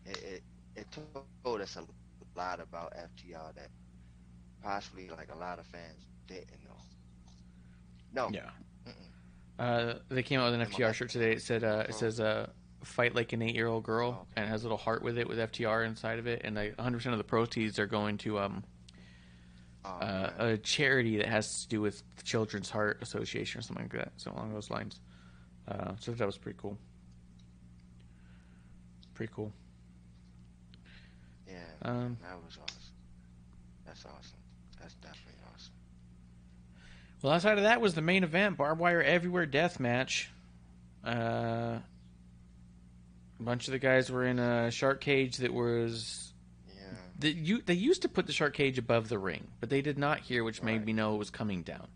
it, 0.05 0.17
it 0.23 0.43
it 0.75 0.87
told 1.43 1.61
us 1.61 1.77
a 1.77 1.85
lot 2.37 2.59
about 2.59 2.93
ftr 2.93 3.55
that 3.55 3.69
possibly 4.61 5.09
like 5.09 5.31
a 5.33 5.37
lot 5.37 5.59
of 5.59 5.65
fans 5.65 6.05
didn't 6.27 6.63
know 6.63 6.77
no 8.13 8.29
Yeah. 8.33 8.49
Uh, 9.57 9.99
they 10.09 10.21
came 10.23 10.41
out 10.41 10.51
with 10.51 10.59
an 10.59 10.67
FTR 10.67 10.93
shirt 10.93 11.09
today. 11.09 11.31
It 11.31 11.41
said 11.41 11.63
uh, 11.63 11.85
it 11.87 11.95
says 11.95 12.19
uh, 12.19 12.49
"Fight 12.85 13.15
like 13.15 13.33
an 13.33 13.41
eight-year-old 13.41 13.83
girl," 13.83 14.09
Oh, 14.17 14.21
okay. 14.21 14.41
and 14.41 14.47
has 14.49 14.61
a 14.63 14.65
little 14.65 14.77
heart 14.77 15.01
with 15.03 15.17
it 15.17 15.27
with 15.27 15.37
FTR 15.39 15.83
inside 15.85 16.19
of 16.19 16.27
it. 16.27 16.41
And 16.43 16.55
like 16.55 16.77
100 16.77 16.97
percent 16.97 17.13
of 17.13 17.17
the 17.17 17.23
proceeds 17.23 17.79
are 17.79 17.87
going 17.87 18.17
to 18.19 18.39
um, 18.39 18.63
Oh, 19.83 19.89
uh, 19.89 20.33
a 20.39 20.57
charity 20.57 21.17
that 21.17 21.27
has 21.27 21.63
to 21.63 21.67
do 21.69 21.81
with 21.81 22.01
the 22.15 22.23
Children's 22.23 22.69
Heart 22.71 22.99
Association 23.01 23.59
or 23.59 23.61
something 23.61 23.85
like 23.85 23.93
that, 23.93 24.13
so 24.17 24.31
along 24.31 24.53
those 24.53 24.69
lines. 24.71 24.99
Uh, 25.67 25.93
so 25.99 26.11
that 26.13 26.25
was 26.25 26.37
pretty 26.37 26.57
cool. 26.61 26.77
Pretty 29.13 29.31
cool. 29.35 29.51
yeah 31.47 31.53
Um, 31.83 32.17
that 32.21 32.35
was 32.43 32.57
awesome 32.61 32.93
that's 33.85 34.05
awesome 34.05 34.37
that's 34.79 34.93
definitely 34.95 35.39
awesome 35.53 35.73
well, 37.21 37.33
outside 37.33 37.57
of 37.57 37.63
that 37.63 37.81
was 37.81 37.95
the 37.95 38.01
main 38.01 38.23
event: 38.23 38.57
barbed 38.57 38.79
wire 38.79 39.01
everywhere 39.01 39.45
death 39.47 39.79
match. 39.79 40.29
Uh, 41.03 41.79
a 43.39 43.43
bunch 43.43 43.67
of 43.67 43.71
the 43.71 43.79
guys 43.79 44.11
were 44.11 44.25
in 44.25 44.39
a 44.39 44.71
shark 44.71 45.01
cage 45.01 45.37
that 45.37 45.53
was 45.53 46.33
yeah 46.67 46.97
The, 47.19 47.31
you, 47.31 47.61
they 47.61 47.73
used 47.73 48.01
to 48.03 48.09
put 48.09 48.27
the 48.27 48.33
shark 48.33 48.53
cage 48.53 48.77
above 48.77 49.09
the 49.09 49.19
ring, 49.19 49.47
but 49.59 49.69
they 49.69 49.81
did 49.81 49.97
not 49.97 50.19
here, 50.19 50.43
which 50.43 50.61
made 50.63 50.77
Right. 50.77 50.85
me 50.87 50.93
know 50.93 51.15
it 51.15 51.17
was 51.17 51.29
coming 51.29 51.63
down. 51.63 51.87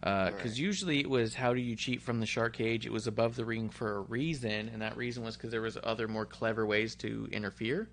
Because 0.00 0.52
Right. 0.52 0.56
usually 0.56 1.00
it 1.00 1.10
was 1.10 1.34
how 1.34 1.52
do 1.54 1.60
you 1.60 1.74
cheat 1.74 2.02
from 2.02 2.20
the 2.20 2.26
shark 2.26 2.52
cage? 2.54 2.86
It 2.86 2.92
was 2.92 3.06
above 3.06 3.34
the 3.34 3.44
ring 3.44 3.70
for 3.70 3.96
a 3.96 4.00
reason, 4.00 4.68
and 4.68 4.82
that 4.82 4.96
reason 4.96 5.24
was 5.24 5.36
because 5.36 5.50
there 5.50 5.62
was 5.62 5.78
other 5.82 6.06
more 6.06 6.26
clever 6.26 6.64
ways 6.66 6.94
to 6.96 7.28
interfere. 7.32 7.88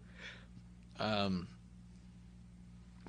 Um, 1.00 1.48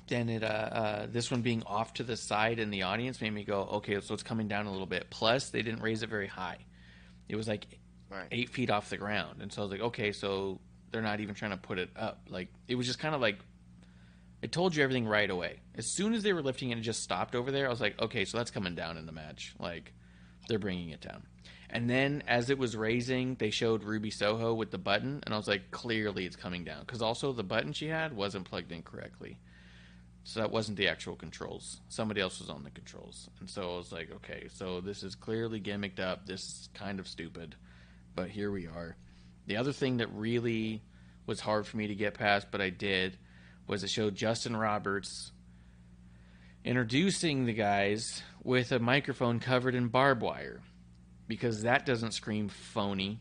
then 0.07 0.29
it 0.29 0.43
uh, 0.43 0.47
uh, 0.47 1.07
this 1.07 1.29
one 1.31 1.41
being 1.41 1.63
off 1.63 1.93
to 1.95 2.03
the 2.03 2.15
side 2.15 2.59
in 2.59 2.69
the 2.69 2.83
audience 2.83 3.21
made 3.21 3.31
me 3.33 3.43
go, 3.43 3.61
okay, 3.73 3.99
so 4.01 4.13
it's 4.13 4.23
coming 4.23 4.47
down 4.47 4.65
a 4.65 4.71
little 4.71 4.85
bit. 4.87 5.09
Plus, 5.09 5.49
they 5.49 5.61
didn't 5.61 5.81
raise 5.81 6.03
it 6.03 6.09
very 6.09 6.27
high. 6.27 6.59
It 7.27 7.35
was 7.35 7.47
like 7.47 7.79
right 8.15 8.27
eight 8.31 8.49
feet 8.49 8.69
off 8.69 8.89
the 8.89 8.97
ground. 8.97 9.41
And 9.41 9.51
so 9.51 9.61
I 9.61 9.65
was 9.65 9.71
like, 9.71 9.81
okay, 9.81 10.11
so 10.11 10.59
they're 10.91 11.01
not 11.01 11.19
even 11.19 11.35
trying 11.35 11.51
to 11.51 11.57
put 11.57 11.79
it 11.79 11.89
up. 11.95 12.27
Like 12.29 12.49
it 12.67 12.75
was 12.75 12.87
just 12.87 12.99
kind 12.99 13.15
of 13.15 13.21
like 13.21 13.39
it 14.41 14.51
told 14.51 14.75
you 14.75 14.83
everything 14.83 15.07
right 15.07 15.29
away. 15.29 15.59
As 15.75 15.87
soon 15.87 16.13
as 16.13 16.23
they 16.23 16.33
were 16.33 16.41
lifting 16.41 16.69
it 16.69 16.73
and 16.73 16.83
just 16.83 17.03
stopped 17.03 17.35
over 17.35 17.51
there, 17.51 17.65
I 17.67 17.69
was 17.69 17.81
like, 17.81 17.99
okay, 18.01 18.25
so 18.25 18.37
that's 18.37 18.51
coming 18.51 18.75
down 18.75 18.97
in 18.97 19.05
the 19.05 19.11
match. 19.11 19.55
Like 19.59 19.93
they're 20.47 20.59
bringing 20.59 20.89
it 20.89 21.01
down. 21.01 21.23
And 21.69 21.89
then 21.89 22.23
as 22.27 22.49
it 22.49 22.57
was 22.57 22.77
raising, 22.77 23.35
they 23.35 23.49
showed 23.49 23.83
Ruby 23.83 24.11
Soho 24.11 24.53
with 24.53 24.71
the 24.71 24.77
button, 24.77 25.21
and 25.25 25.33
I 25.33 25.37
was 25.37 25.47
like, 25.47 25.71
clearly 25.71 26.25
it's 26.25 26.35
coming 26.35 26.63
down 26.63 26.81
because 26.81 27.01
also 27.01 27.33
the 27.33 27.43
button 27.43 27.73
she 27.73 27.87
had 27.87 28.15
wasn't 28.15 28.45
plugged 28.45 28.71
in 28.71 28.83
correctly. 28.83 29.39
So 30.23 30.39
that 30.39 30.51
wasn't 30.51 30.77
the 30.77 30.87
actual 30.87 31.15
controls. 31.15 31.81
Somebody 31.87 32.19
else 32.19 32.39
was 32.39 32.49
on 32.49 32.63
the 32.63 32.71
controls. 32.71 33.29
And 33.39 33.49
so 33.49 33.73
I 33.73 33.77
was 33.77 33.91
like, 33.91 34.11
okay, 34.11 34.47
so 34.51 34.81
this 34.81 35.03
is 35.03 35.13
clearly 35.13 35.61
gimmicked 35.61 35.99
up. 35.99 36.25
This 36.25 36.41
is 36.41 36.69
kind 36.73 36.99
of 36.99 37.07
stupid. 37.07 37.55
But 38.15 38.29
here 38.29 38.51
we 38.51 38.65
are. 38.67 38.95
The 39.45 39.57
other 39.57 39.73
thing 39.73 39.97
that 39.97 40.07
really 40.13 40.81
was 41.25 41.39
hard 41.39 41.67
for 41.67 41.77
me 41.77 41.87
to 41.87 41.95
get 41.95 42.13
past, 42.13 42.47
but 42.51 42.61
I 42.61 42.69
did, 42.69 43.17
was 43.67 43.83
it 43.83 43.89
show 43.89 44.09
Justin 44.09 44.55
Roberts 44.55 45.31
introducing 46.63 47.45
the 47.45 47.53
guys 47.53 48.23
with 48.43 48.71
a 48.71 48.79
microphone 48.79 49.39
covered 49.39 49.75
in 49.75 49.87
barbed 49.87 50.21
wire. 50.21 50.61
Because 51.27 51.63
that 51.63 51.85
doesn't 51.85 52.13
scream 52.13 52.49
phony. 52.49 53.19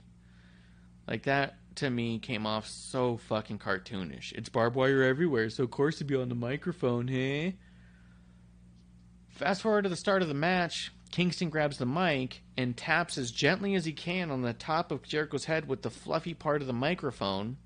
Like 1.07 1.25
that 1.25 1.57
to 1.77 1.91
me 1.91 2.19
came 2.19 2.47
off 2.47 2.67
so 2.67 3.17
fucking 3.17 3.59
cartoonish. 3.59 4.33
It's 4.33 4.49
barbed 4.49 4.77
wire 4.77 5.03
everywhere, 5.03 5.51
so 5.51 5.65
of 5.65 5.71
course 5.71 5.97
it'd 5.97 6.07
be 6.07 6.17
on 6.17 6.29
the 6.29 6.35
microphone, 6.35 7.09
hey? 7.09 7.57
Fast 9.29 9.63
forward 9.63 9.83
to 9.83 9.89
the 9.89 9.97
start 9.97 10.23
of 10.23 10.29
the 10.29 10.35
match, 10.35 10.93
Kingston 11.15 11.49
grabs 11.49 11.79
the 11.79 11.87
mic 11.87 12.43
and 12.57 12.77
taps 12.77 13.17
as 13.19 13.31
gently 13.31 13.77
as 13.77 13.85
he 13.85 13.93
can 13.93 14.33
on 14.33 14.43
the 14.43 14.53
top 14.53 14.91
of 14.91 15.05
Jericho's 15.05 15.45
head 15.45 15.69
with 15.69 15.83
the 15.83 15.89
fluffy 15.89 16.35
part 16.35 16.61
of 16.61 16.67
the 16.67 16.73
microphone, 16.73 17.57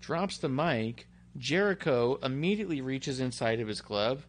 drops 0.00 0.38
the 0.38 0.48
mic. 0.48 1.08
Jericho 1.36 2.20
immediately 2.22 2.80
reaches 2.80 3.18
inside 3.18 3.58
of 3.58 3.66
his 3.66 3.80
glove. 3.80 4.24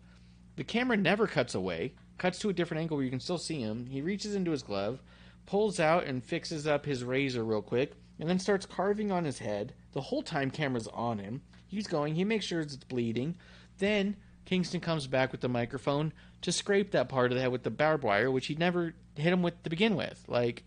The 0.55 0.63
camera 0.63 0.97
never 0.97 1.27
cuts 1.27 1.53
away, 1.53 1.93
cuts 2.17 2.39
to 2.39 2.49
a 2.49 2.53
different 2.53 2.81
angle 2.81 2.97
where 2.97 3.03
you 3.03 3.11
can 3.11 3.19
still 3.19 3.37
see 3.37 3.59
him. 3.59 3.85
He 3.85 4.01
reaches 4.01 4.33
into 4.33 4.49
his 4.49 4.63
glove, 4.63 5.03
pulls 5.45 5.79
out 5.79 6.05
and 6.05 6.23
fixes 6.23 6.65
up 6.65 6.83
his 6.83 7.03
razor 7.03 7.43
real 7.43 7.61
quick, 7.61 7.93
and 8.19 8.27
then 8.27 8.39
starts 8.39 8.65
carving 8.65 9.11
on 9.11 9.23
his 9.23 9.37
head. 9.37 9.75
The 9.91 10.01
whole 10.01 10.23
time, 10.23 10.49
camera's 10.49 10.87
on 10.87 11.19
him. 11.19 11.43
He's 11.67 11.85
going, 11.85 12.15
he 12.15 12.23
makes 12.23 12.45
sure 12.45 12.61
it's 12.61 12.75
bleeding. 12.75 13.35
Then 13.77 14.17
Kingston 14.45 14.81
comes 14.81 15.07
back 15.07 15.31
with 15.31 15.41
the 15.41 15.49
microphone 15.49 16.13
to 16.41 16.51
scrape 16.51 16.91
that 16.91 17.09
part 17.09 17.31
of 17.31 17.35
the 17.35 17.41
head 17.41 17.51
with 17.51 17.63
the 17.63 17.69
barbed 17.69 18.03
wire, 18.03 18.29
which 18.31 18.47
he 18.47 18.55
never 18.55 18.93
hit 19.15 19.31
him 19.31 19.41
with 19.41 19.61
to 19.63 19.69
begin 19.69 19.95
with. 19.95 20.23
Like, 20.27 20.63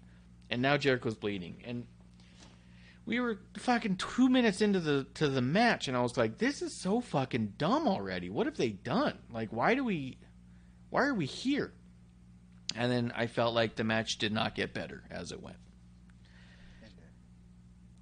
and 0.51 0.63
now 0.63 0.77
Jericho's 0.77 1.17
bleeding. 1.17 1.63
And 1.67 1.87
we 3.07 3.21
were 3.21 3.41
fucking 3.59 3.97
two 3.97 4.29
minutes 4.29 4.63
into 4.63 4.81
the 4.81 5.07
to 5.15 5.29
the 5.29 5.43
match, 5.43 5.89
and 5.89 5.97
I 5.97 6.01
was 6.01 6.17
like, 6.17 6.39
"This 6.39 6.63
is 6.63 6.75
so 6.75 7.01
fucking 7.01 7.55
dumb 7.59 7.87
already. 7.87 8.31
What 8.31 8.47
have 8.47 8.57
they 8.57 8.71
done? 8.71 9.19
Like, 9.31 9.51
why 9.53 9.75
do 9.75 9.85
we, 9.85 10.19
why 10.91 11.05
are 11.05 11.15
we 11.15 11.27
here?" 11.27 11.73
And 12.75 12.91
then 12.91 13.13
I 13.15 13.27
felt 13.27 13.55
like 13.55 13.77
the 13.77 13.85
match 13.85 14.19
did 14.19 14.33
not 14.33 14.55
get 14.55 14.73
better 14.73 15.05
as 15.11 15.33
it 15.33 15.43
went. 15.43 15.59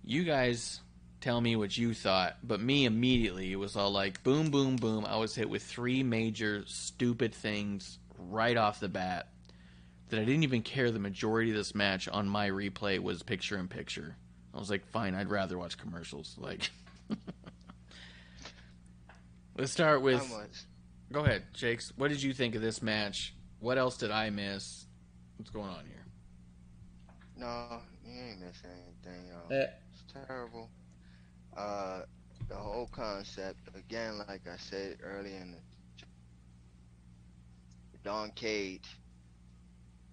You 0.05 0.24
guys 0.24 0.82
tell 1.23 1.40
me 1.40 1.57
what 1.57 1.78
you 1.78 1.94
thought, 1.94 2.36
but 2.43 2.61
me 2.61 2.85
immediately 2.85 3.53
it 3.53 3.57
was 3.57 3.77
all 3.77 3.90
like 3.90 4.23
boom, 4.23 4.51
boom, 4.51 4.77
boom. 4.77 5.07
I 5.07 5.16
was 5.16 5.35
hit 5.35 5.49
with 5.49 5.62
three 5.62 6.03
major 6.03 6.65
stupid 6.66 7.35
things 7.35 7.99
right 8.19 8.57
off 8.57 8.81
the 8.81 8.89
bat 8.89 9.28
that 10.11 10.20
I 10.20 10.24
didn't 10.24 10.43
even 10.43 10.62
care. 10.62 10.90
The 10.90 10.99
majority 10.99 11.51
of 11.51 11.57
this 11.57 11.74
match 11.74 12.09
on 12.09 12.28
my 12.28 12.51
replay 12.51 12.99
was 12.99 13.23
picture 13.23 13.57
in 13.57 13.69
picture. 13.69 14.16
I 14.53 14.59
was 14.59 14.69
like, 14.69 14.85
fine, 14.86 15.15
I'd 15.15 15.31
rather 15.31 15.57
watch 15.57 15.78
commercials. 15.78 16.36
Like, 16.39 16.70
Let's 19.57 19.73
start 19.73 20.03
with. 20.03 20.23
Go 21.12 21.24
ahead, 21.24 21.44
Jakes. 21.55 21.93
What 21.97 22.09
did 22.09 22.23
you 22.23 22.32
think 22.32 22.55
of 22.55 22.62
this 22.62 22.82
match? 22.82 23.35
What 23.61 23.78
else 23.78 23.97
did 23.97 24.11
I 24.11 24.31
miss? 24.31 24.86
What's 25.36 25.51
going 25.51 25.69
on 25.69 25.85
here? 25.86 26.05
No, 27.36 27.81
you 28.05 28.19
ain't 28.19 28.40
missing 28.40 28.70
anything. 29.05 29.27
Yo. 29.28 29.55
Eh. 29.55 29.66
It's 29.93 30.27
terrible. 30.27 30.70
Uh, 31.57 32.03
the 32.49 32.55
whole 32.55 32.89
concept 32.93 33.61
again, 33.74 34.19
like 34.29 34.43
I 34.47 34.57
said 34.57 34.99
earlier 35.03 35.37
in 35.37 35.53
the 35.53 35.59
Don 38.05 38.31
Cage 38.33 38.99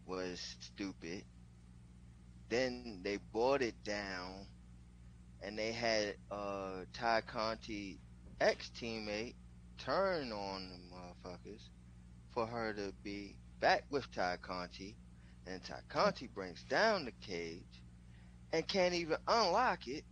was 0.06 0.40
stupid. 0.60 1.24
Then 2.49 3.02
they 3.03 3.18
brought 3.32 3.61
it 3.61 3.84
down, 3.84 4.48
and 5.41 5.57
they 5.57 5.72
had 5.72 6.16
uh 6.32 6.86
Tay 6.94 7.22
Conti 7.26 7.99
ex 8.41 8.72
teammate 8.80 9.36
turn 9.78 10.32
on 10.32 10.70
the 10.70 11.30
motherfuckers 11.30 11.70
for 12.32 12.45
her 12.45 12.74
to 12.74 12.94
be 13.03 13.36
back 13.60 13.86
with 13.90 14.10
Tay 14.11 14.36
Conti, 14.41 14.95
and 15.48 15.64
Tay 15.64 15.76
Conti 15.90 16.28
brings 16.28 16.64
down 16.64 17.06
the 17.06 17.11
cage 17.26 17.64
and 18.52 18.68
can't 18.68 18.94
even 18.94 19.18
unlock 19.28 19.88
it. 19.88 20.03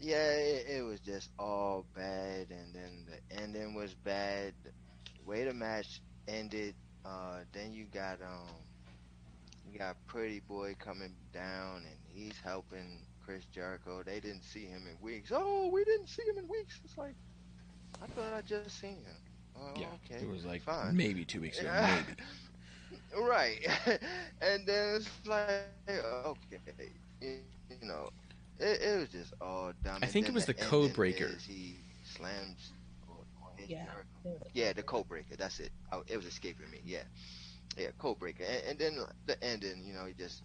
yeah, 0.00 0.32
it, 0.32 0.66
it 0.78 0.82
was 0.84 1.00
just 1.00 1.30
all 1.38 1.86
bad, 1.94 2.50
and 2.50 2.74
then 2.74 3.06
the 3.08 3.42
ending 3.42 3.74
was 3.74 3.94
bad. 3.94 4.54
The 5.16 5.24
way 5.24 5.44
the 5.44 5.54
match 5.54 6.02
ended, 6.28 6.76
uh, 7.08 7.40
then 7.52 7.72
you 7.72 7.86
got 7.94 8.20
um, 8.22 8.64
you 9.72 9.78
got 9.78 9.96
Pretty 10.06 10.40
Boy 10.40 10.74
coming 10.78 11.14
down, 11.32 11.76
and 11.78 11.98
he's 12.08 12.38
helping 12.42 13.06
Chris 13.24 13.44
Jericho. 13.46 14.02
They 14.04 14.20
didn't 14.20 14.44
see 14.44 14.66
him 14.66 14.82
in 14.90 14.96
weeks. 15.00 15.30
Oh, 15.34 15.68
we 15.72 15.84
didn't 15.84 16.08
see 16.08 16.22
him 16.28 16.38
in 16.38 16.48
weeks. 16.48 16.80
It's 16.84 16.98
like 16.98 17.14
I 18.02 18.06
thought 18.08 18.32
I 18.34 18.42
just 18.42 18.80
seen 18.80 18.98
him. 19.04 19.16
Oh, 19.56 19.72
yeah, 19.76 19.86
okay, 20.04 20.22
it 20.22 20.28
was 20.28 20.44
like 20.44 20.62
fine. 20.62 20.96
maybe 20.96 21.24
two 21.24 21.40
weeks 21.40 21.58
ago, 21.60 21.70
Yeah. 21.72 22.02
maybe. 22.06 22.20
Right. 23.16 23.66
and 24.40 24.66
then 24.66 24.96
it's 24.96 25.10
like, 25.26 25.68
okay, 25.88 26.90
you, 27.20 27.38
you 27.70 27.88
know, 27.88 28.10
it, 28.58 28.80
it 28.82 28.98
was 29.00 29.08
just 29.10 29.34
all 29.40 29.72
dumb. 29.84 29.98
I 30.02 30.06
And 30.06 30.12
think 30.12 30.28
it 30.28 30.34
was 30.34 30.46
the 30.46 30.54
ending 30.56 30.68
code 30.68 30.92
breaker. 30.94 31.30
He 31.46 31.76
slams. 32.04 32.72
or- 33.08 33.24
or 33.42 33.50
Yeah. 33.66 33.84
Jericho. 33.84 34.08
Yeah, 34.54 34.72
the 34.72 34.82
code 34.82 35.08
breaker. 35.08 35.36
That's 35.36 35.60
it. 35.60 35.70
Oh, 35.92 36.02
it 36.08 36.16
was 36.16 36.26
escaping 36.26 36.70
me. 36.70 36.80
Yeah. 36.84 37.02
Yeah, 37.76 37.88
code 37.98 38.18
breaker. 38.18 38.44
And, 38.44 38.62
and 38.70 38.78
then 38.78 39.04
the 39.26 39.42
ending, 39.44 39.84
you 39.86 39.94
know, 39.94 40.04
he 40.06 40.14
just 40.14 40.42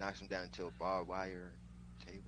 knocks 0.00 0.20
him 0.20 0.28
down 0.28 0.44
into 0.44 0.66
a 0.66 0.70
barbed 0.78 1.08
wire 1.08 1.52
table. 2.06 2.22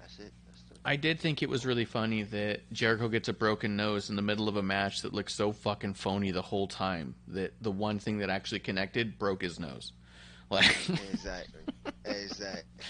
That's 0.00 0.18
it. 0.18 0.32
That's 0.46 0.62
the, 0.68 0.74
I 0.84 0.96
did 0.96 1.20
think 1.20 1.42
it 1.42 1.48
was 1.48 1.64
really 1.64 1.84
funny 1.84 2.22
that 2.24 2.70
Jericho 2.72 3.08
gets 3.08 3.28
a 3.28 3.32
broken 3.32 3.76
nose 3.76 4.10
in 4.10 4.16
the 4.16 4.22
middle 4.22 4.48
of 4.48 4.56
a 4.56 4.62
match 4.62 5.02
that 5.02 5.12
looks 5.14 5.34
so 5.34 5.52
fucking 5.52 5.94
phony 5.94 6.30
the 6.32 6.42
whole 6.42 6.66
time 6.66 7.14
that 7.28 7.54
the 7.62 7.70
one 7.70 7.98
thing 7.98 8.18
that 8.18 8.30
actually 8.30 8.60
connected 8.60 9.18
broke 9.18 9.42
his 9.42 9.58
nose. 9.60 9.92
Like, 10.50 10.64
exactly. 11.12 11.60
exactly. 12.04 12.84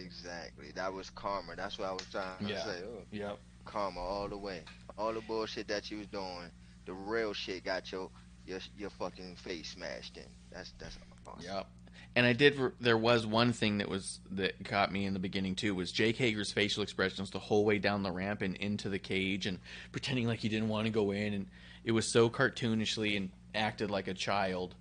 Exactly. 0.00 0.70
That 0.76 0.92
was 0.92 1.10
karma. 1.10 1.56
That's 1.56 1.76
what 1.76 1.88
I 1.88 1.92
was 1.92 2.06
trying 2.10 2.38
to 2.46 2.52
Yeah. 2.52 2.64
say. 2.64 2.82
Oh. 2.86 3.02
yep. 3.10 3.38
karma 3.64 3.98
all 4.00 4.28
the 4.28 4.36
way. 4.36 4.62
All 5.02 5.12
the 5.12 5.20
bullshit 5.20 5.66
that 5.66 5.90
you 5.90 5.98
was 5.98 6.06
doing, 6.06 6.48
the 6.86 6.92
real 6.92 7.32
shit 7.32 7.64
got 7.64 7.90
your 7.90 8.08
your 8.46 8.60
your 8.78 8.90
fucking 8.90 9.34
face 9.34 9.70
smashed 9.70 10.16
in. 10.16 10.28
That's 10.52 10.72
that's 10.78 10.96
awesome. 11.26 11.44
Yep. 11.44 11.66
And 12.14 12.24
I 12.24 12.34
did. 12.34 12.56
There 12.78 12.96
was 12.96 13.26
one 13.26 13.52
thing 13.52 13.78
that 13.78 13.88
was 13.88 14.20
that 14.30 14.64
caught 14.64 14.92
me 14.92 15.04
in 15.04 15.12
the 15.12 15.18
beginning 15.18 15.56
too. 15.56 15.74
Was 15.74 15.90
Jake 15.90 16.16
Hager's 16.16 16.52
facial 16.52 16.84
expressions 16.84 17.30
the 17.30 17.40
whole 17.40 17.64
way 17.64 17.78
down 17.78 18.04
the 18.04 18.12
ramp 18.12 18.42
and 18.42 18.54
into 18.56 18.88
the 18.88 18.98
cage, 19.00 19.46
and 19.46 19.58
pretending 19.90 20.28
like 20.28 20.38
he 20.38 20.48
didn't 20.48 20.68
want 20.68 20.86
to 20.86 20.92
go 20.92 21.10
in, 21.10 21.34
and 21.34 21.46
it 21.84 21.92
was 21.92 22.12
so 22.12 22.30
cartoonishly 22.30 23.16
and 23.16 23.30
acted 23.56 23.90
like 23.90 24.06
a 24.06 24.14
child 24.14 24.76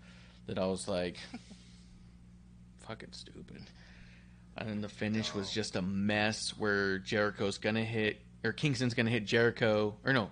that 0.46 0.60
I 0.60 0.68
was 0.68 0.88
like, 0.88 1.18
fucking 2.88 3.14
stupid. 3.14 3.64
And 4.56 4.70
then 4.70 4.82
the 4.82 4.90
finish 4.90 5.34
was 5.34 5.52
just 5.52 5.76
a 5.76 5.82
mess 5.82 6.50
where 6.58 7.00
Jericho's 7.00 7.58
gonna 7.58 7.84
hit 7.84 8.22
or 8.44 8.52
Kingston's 8.54 8.94
gonna 8.94 9.10
hit 9.12 9.26
Jericho 9.26 9.96
or 10.06 10.14
no. 10.14 10.32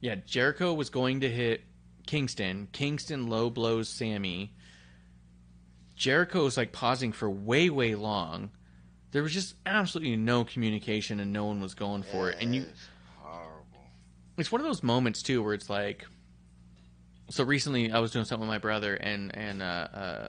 Yeah, 0.00 0.16
Jericho 0.16 0.74
was 0.74 0.90
going 0.90 1.20
to 1.20 1.28
hit 1.28 1.62
Kingston. 2.06 2.68
Kingston 2.72 3.26
low 3.28 3.50
blows 3.50 3.88
Sammy. 3.88 4.52
Jericho 5.96 6.32
Jericho's 6.40 6.56
like 6.56 6.72
pausing 6.72 7.12
for 7.12 7.28
way, 7.30 7.70
way 7.70 7.94
long. 7.94 8.50
There 9.12 9.22
was 9.22 9.32
just 9.32 9.54
absolutely 9.64 10.16
no 10.16 10.44
communication 10.44 11.20
and 11.20 11.32
no 11.32 11.46
one 11.46 11.60
was 11.60 11.74
going 11.74 12.02
for 12.02 12.28
it. 12.28 12.36
And 12.40 12.54
you 12.54 12.62
It's 12.62 12.88
horrible. 13.18 13.84
it's 14.36 14.52
one 14.52 14.60
of 14.60 14.66
those 14.66 14.82
moments 14.82 15.22
too 15.22 15.42
where 15.42 15.54
it's 15.54 15.70
like 15.70 16.06
so 17.30 17.42
recently 17.44 17.90
I 17.90 17.98
was 18.00 18.10
doing 18.12 18.26
something 18.26 18.46
with 18.46 18.54
my 18.54 18.58
brother 18.58 18.94
and 18.94 19.34
and 19.34 19.62
uh, 19.62 19.64
uh, 19.64 20.28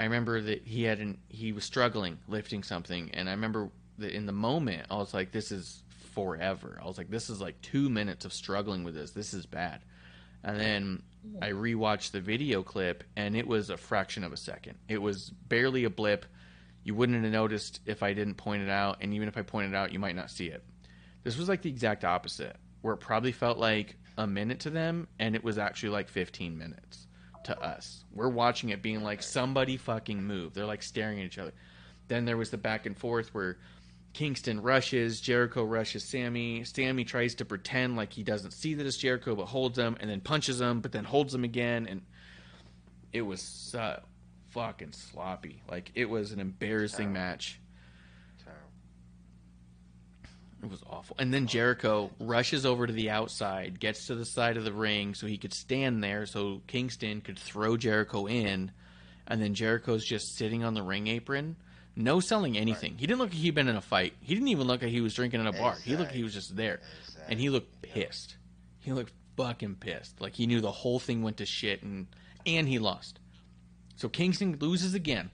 I 0.00 0.04
remember 0.04 0.40
that 0.40 0.66
he 0.66 0.82
had 0.82 0.98
an 0.98 1.18
he 1.28 1.52
was 1.52 1.64
struggling 1.64 2.18
lifting 2.26 2.64
something 2.64 3.10
and 3.14 3.28
I 3.28 3.32
remember 3.32 3.70
that 3.98 4.12
in 4.12 4.26
the 4.26 4.32
moment 4.32 4.86
I 4.90 4.96
was 4.96 5.14
like 5.14 5.32
this 5.32 5.52
is 5.52 5.82
forever 6.12 6.78
I 6.82 6.86
was 6.86 6.98
like 6.98 7.10
this 7.10 7.30
is 7.30 7.40
like 7.40 7.60
two 7.62 7.88
minutes 7.88 8.24
of 8.24 8.32
struggling 8.32 8.84
with 8.84 8.94
this 8.94 9.10
this 9.10 9.34
is 9.34 9.46
bad 9.46 9.80
and 10.44 10.58
then 10.60 11.02
I 11.42 11.50
rewatched 11.50 12.12
the 12.12 12.20
video 12.20 12.62
clip 12.62 13.02
and 13.16 13.36
it 13.36 13.46
was 13.46 13.70
a 13.70 13.76
fraction 13.76 14.24
of 14.24 14.32
a 14.32 14.36
second 14.36 14.78
it 14.88 14.98
was 14.98 15.30
barely 15.48 15.84
a 15.84 15.90
blip 15.90 16.26
you 16.84 16.94
wouldn't 16.94 17.22
have 17.22 17.32
noticed 17.32 17.80
if 17.84 18.02
I 18.02 18.12
didn't 18.12 18.34
point 18.34 18.62
it 18.62 18.70
out 18.70 18.98
and 19.00 19.12
even 19.12 19.28
if 19.28 19.36
I 19.36 19.42
pointed 19.42 19.74
out 19.74 19.92
you 19.92 19.98
might 19.98 20.16
not 20.16 20.30
see 20.30 20.46
it 20.46 20.62
this 21.26 21.36
was 21.36 21.48
like 21.48 21.62
the 21.62 21.70
exact 21.70 22.04
opposite, 22.04 22.54
where 22.82 22.94
it 22.94 22.98
probably 22.98 23.32
felt 23.32 23.58
like 23.58 23.96
a 24.16 24.28
minute 24.28 24.60
to 24.60 24.70
them, 24.70 25.08
and 25.18 25.34
it 25.34 25.42
was 25.42 25.58
actually 25.58 25.88
like 25.88 26.08
15 26.08 26.56
minutes 26.56 27.08
to 27.42 27.60
us. 27.60 28.04
We're 28.12 28.28
watching 28.28 28.68
it 28.68 28.80
being 28.80 29.02
like, 29.02 29.24
somebody 29.24 29.76
fucking 29.76 30.22
move. 30.22 30.54
They're 30.54 30.66
like 30.66 30.84
staring 30.84 31.18
at 31.18 31.26
each 31.26 31.38
other. 31.38 31.52
Then 32.06 32.26
there 32.26 32.36
was 32.36 32.50
the 32.50 32.58
back 32.58 32.86
and 32.86 32.96
forth 32.96 33.34
where 33.34 33.58
Kingston 34.16 34.62
rushes, 34.62 35.20
Jericho 35.20 35.62
rushes 35.62 36.02
Sammy. 36.02 36.64
Sammy 36.64 37.04
tries 37.04 37.34
to 37.34 37.44
pretend 37.44 37.96
like 37.96 38.14
he 38.14 38.22
doesn't 38.22 38.52
see 38.52 38.72
that 38.72 38.86
it's 38.86 38.96
Jericho, 38.96 39.36
but 39.36 39.44
holds 39.44 39.78
him, 39.78 39.94
and 40.00 40.08
then 40.08 40.22
punches 40.22 40.58
him, 40.58 40.80
but 40.80 40.90
then 40.90 41.04
holds 41.04 41.34
him 41.34 41.44
again. 41.44 41.86
And 41.86 42.00
it 43.12 43.20
was 43.20 43.42
so 43.42 44.00
fucking 44.52 44.92
sloppy. 44.92 45.60
Like, 45.70 45.92
it 45.94 46.06
was 46.08 46.32
an 46.32 46.40
embarrassing 46.40 47.12
match. 47.12 47.60
Terrible. 48.42 48.70
It 50.62 50.70
was 50.70 50.82
awful. 50.88 51.16
And 51.18 51.34
then 51.34 51.46
Jericho 51.46 52.10
rushes 52.18 52.64
over 52.64 52.86
to 52.86 52.94
the 52.94 53.10
outside, 53.10 53.78
gets 53.78 54.06
to 54.06 54.14
the 54.14 54.24
side 54.24 54.56
of 54.56 54.64
the 54.64 54.72
ring 54.72 55.12
so 55.12 55.26
he 55.26 55.36
could 55.36 55.52
stand 55.52 56.02
there 56.02 56.24
so 56.24 56.62
Kingston 56.66 57.20
could 57.20 57.38
throw 57.38 57.76
Jericho 57.76 58.24
in. 58.24 58.72
And 59.26 59.42
then 59.42 59.52
Jericho's 59.52 60.06
just 60.06 60.36
sitting 60.36 60.64
on 60.64 60.72
the 60.72 60.82
ring 60.82 61.06
apron, 61.06 61.56
no 61.96 62.20
selling 62.20 62.56
anything. 62.56 62.96
He 62.98 63.06
didn't 63.06 63.18
look 63.18 63.30
like 63.30 63.38
he'd 63.38 63.54
been 63.54 63.68
in 63.68 63.76
a 63.76 63.80
fight. 63.80 64.12
He 64.20 64.34
didn't 64.34 64.48
even 64.48 64.66
look 64.66 64.82
like 64.82 64.90
he 64.90 65.00
was 65.00 65.14
drinking 65.14 65.40
in 65.40 65.46
a 65.46 65.52
bar. 65.52 65.76
He 65.82 65.92
looked 65.96 66.10
like 66.10 66.16
he 66.16 66.22
was 66.22 66.34
just 66.34 66.56
there. 66.56 66.80
And 67.28 67.40
he 67.40 67.50
looked 67.50 67.82
pissed. 67.82 68.36
He 68.80 68.92
looked 68.92 69.12
fucking 69.36 69.76
pissed. 69.76 70.20
Like 70.20 70.34
he 70.34 70.46
knew 70.46 70.60
the 70.60 70.70
whole 70.70 70.98
thing 70.98 71.22
went 71.22 71.38
to 71.38 71.46
shit 71.46 71.82
and 71.82 72.06
and 72.44 72.68
he 72.68 72.78
lost. 72.78 73.18
So 73.96 74.08
Kingston 74.08 74.56
loses 74.60 74.94
again 74.94 75.30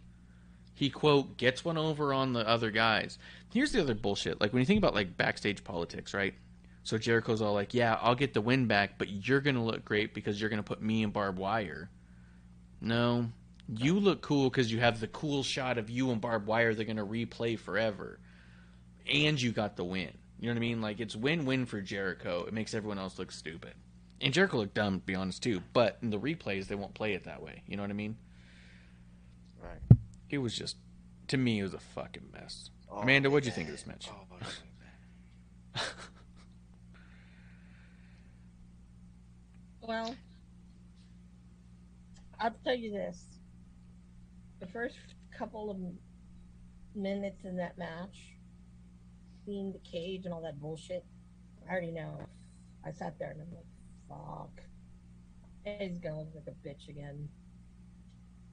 he 0.75 0.91
quote 0.91 1.37
gets 1.37 1.65
one 1.65 1.79
over 1.79 2.13
on 2.13 2.33
the 2.33 2.47
other 2.47 2.71
guys. 2.73 3.17
Here's 3.53 3.71
the 3.71 3.81
other 3.81 3.95
bullshit. 3.95 4.41
Like 4.41 4.53
when 4.53 4.61
you 4.61 4.67
think 4.67 4.79
about 4.79 4.95
like 4.95 5.17
backstage 5.17 5.63
politics, 5.63 6.13
right? 6.15 6.35
So 6.83 6.99
Jericho's 6.99 7.41
all 7.41 7.55
like, 7.55 7.75
"Yeah, 7.75 7.97
I'll 8.01 8.17
get 8.17 8.35
the 8.35 8.41
win 8.41 8.67
back, 8.67 8.99
but 8.99 9.09
you're 9.09 9.41
gonna 9.41 9.65
look 9.65 9.85
great 9.85 10.13
because 10.13 10.41
you're 10.41 10.51
gonna 10.51 10.65
put 10.65 10.83
me 10.83 11.05
in 11.05 11.11
barbed 11.11 11.39
wire." 11.39 11.89
No, 12.81 13.31
you 13.69 13.99
look 13.99 14.21
cool 14.23 14.51
because 14.51 14.71
you 14.73 14.81
have 14.81 15.01
the 15.01 15.07
cool 15.09 15.43
shot 15.43 15.79
of 15.79 15.89
you 15.91 16.11
and 16.11 16.21
barbed 16.21 16.47
wire. 16.47 16.75
They're 16.75 16.85
gonna 16.85 17.07
replay 17.07 17.59
forever. 17.59 18.19
and 19.13 19.41
you 19.41 19.53
got 19.53 19.77
the 19.77 19.85
win. 19.85 20.13
You 20.39 20.49
know 20.49 20.53
what 20.55 20.59
I 20.59 20.61
mean? 20.61 20.81
Like 20.81 21.01
it's 21.01 21.17
win-win 21.17 21.67
for 21.67 21.81
Jericho. 21.81 22.45
It 22.47 22.53
makes 22.55 22.75
everyone 22.75 22.99
else 22.99 23.19
look 23.19 23.33
stupid, 23.33 23.75
and 24.21 24.33
Jericho 24.35 24.59
looked 24.59 24.75
dumb, 24.75 25.01
to 25.01 25.07
be 25.07 25.15
honest 25.15 25.43
too. 25.43 25.61
But 25.73 25.99
in 26.03 26.11
the 26.11 26.19
replays, 26.19 26.67
they 26.69 26.75
won't 26.77 26.95
play 26.95 27.15
it 27.15 27.25
that 27.25 27.43
way. 27.43 27.63
You 27.67 27.77
know 27.77 27.83
what 27.83 27.91
I 27.91 27.95
mean? 27.95 28.17
Right. 29.61 29.81
It 30.31 30.39
was 30.39 30.57
just, 30.57 30.77
to 31.29 31.37
me, 31.37 31.61
it 31.61 31.63
was 31.65 31.75
a 31.75 31.79
fucking 31.79 32.31
mess. 32.33 32.71
Oh, 32.91 32.99
Amanda, 32.99 33.31
what'd 33.31 33.47
you 33.47 33.53
think 33.53 33.69
of 33.69 33.75
this 33.75 33.87
match? 33.87 34.09
Oh. 34.11 35.81
Well, 39.81 40.15
I'll 42.39 42.55
tell 42.65 42.75
you 42.75 42.93
this. 42.93 43.32
The 44.63 44.69
first 44.69 45.17
couple 45.37 45.73
of 45.73 45.77
minutes 46.95 47.45
in 47.45 47.57
that 47.57 47.77
match, 47.77 48.37
seeing 49.45 49.73
the 49.73 49.81
cage 49.81 50.25
and 50.25 50.33
all 50.33 50.41
that 50.43 50.61
bullshit, 50.61 51.05
I 51.69 51.73
already 51.73 51.91
know. 51.91 52.17
I 52.87 52.93
sat 52.93 53.19
there 53.19 53.33
and 53.33 53.41
I'm 53.41 53.49
like, 53.53 53.67
fuck. 54.09 54.61
He's 55.65 55.99
gonna 55.99 56.21
look 56.21 56.29
like 56.37 56.47
a 56.47 56.69
bitch 56.69 56.89
again. 56.89 57.29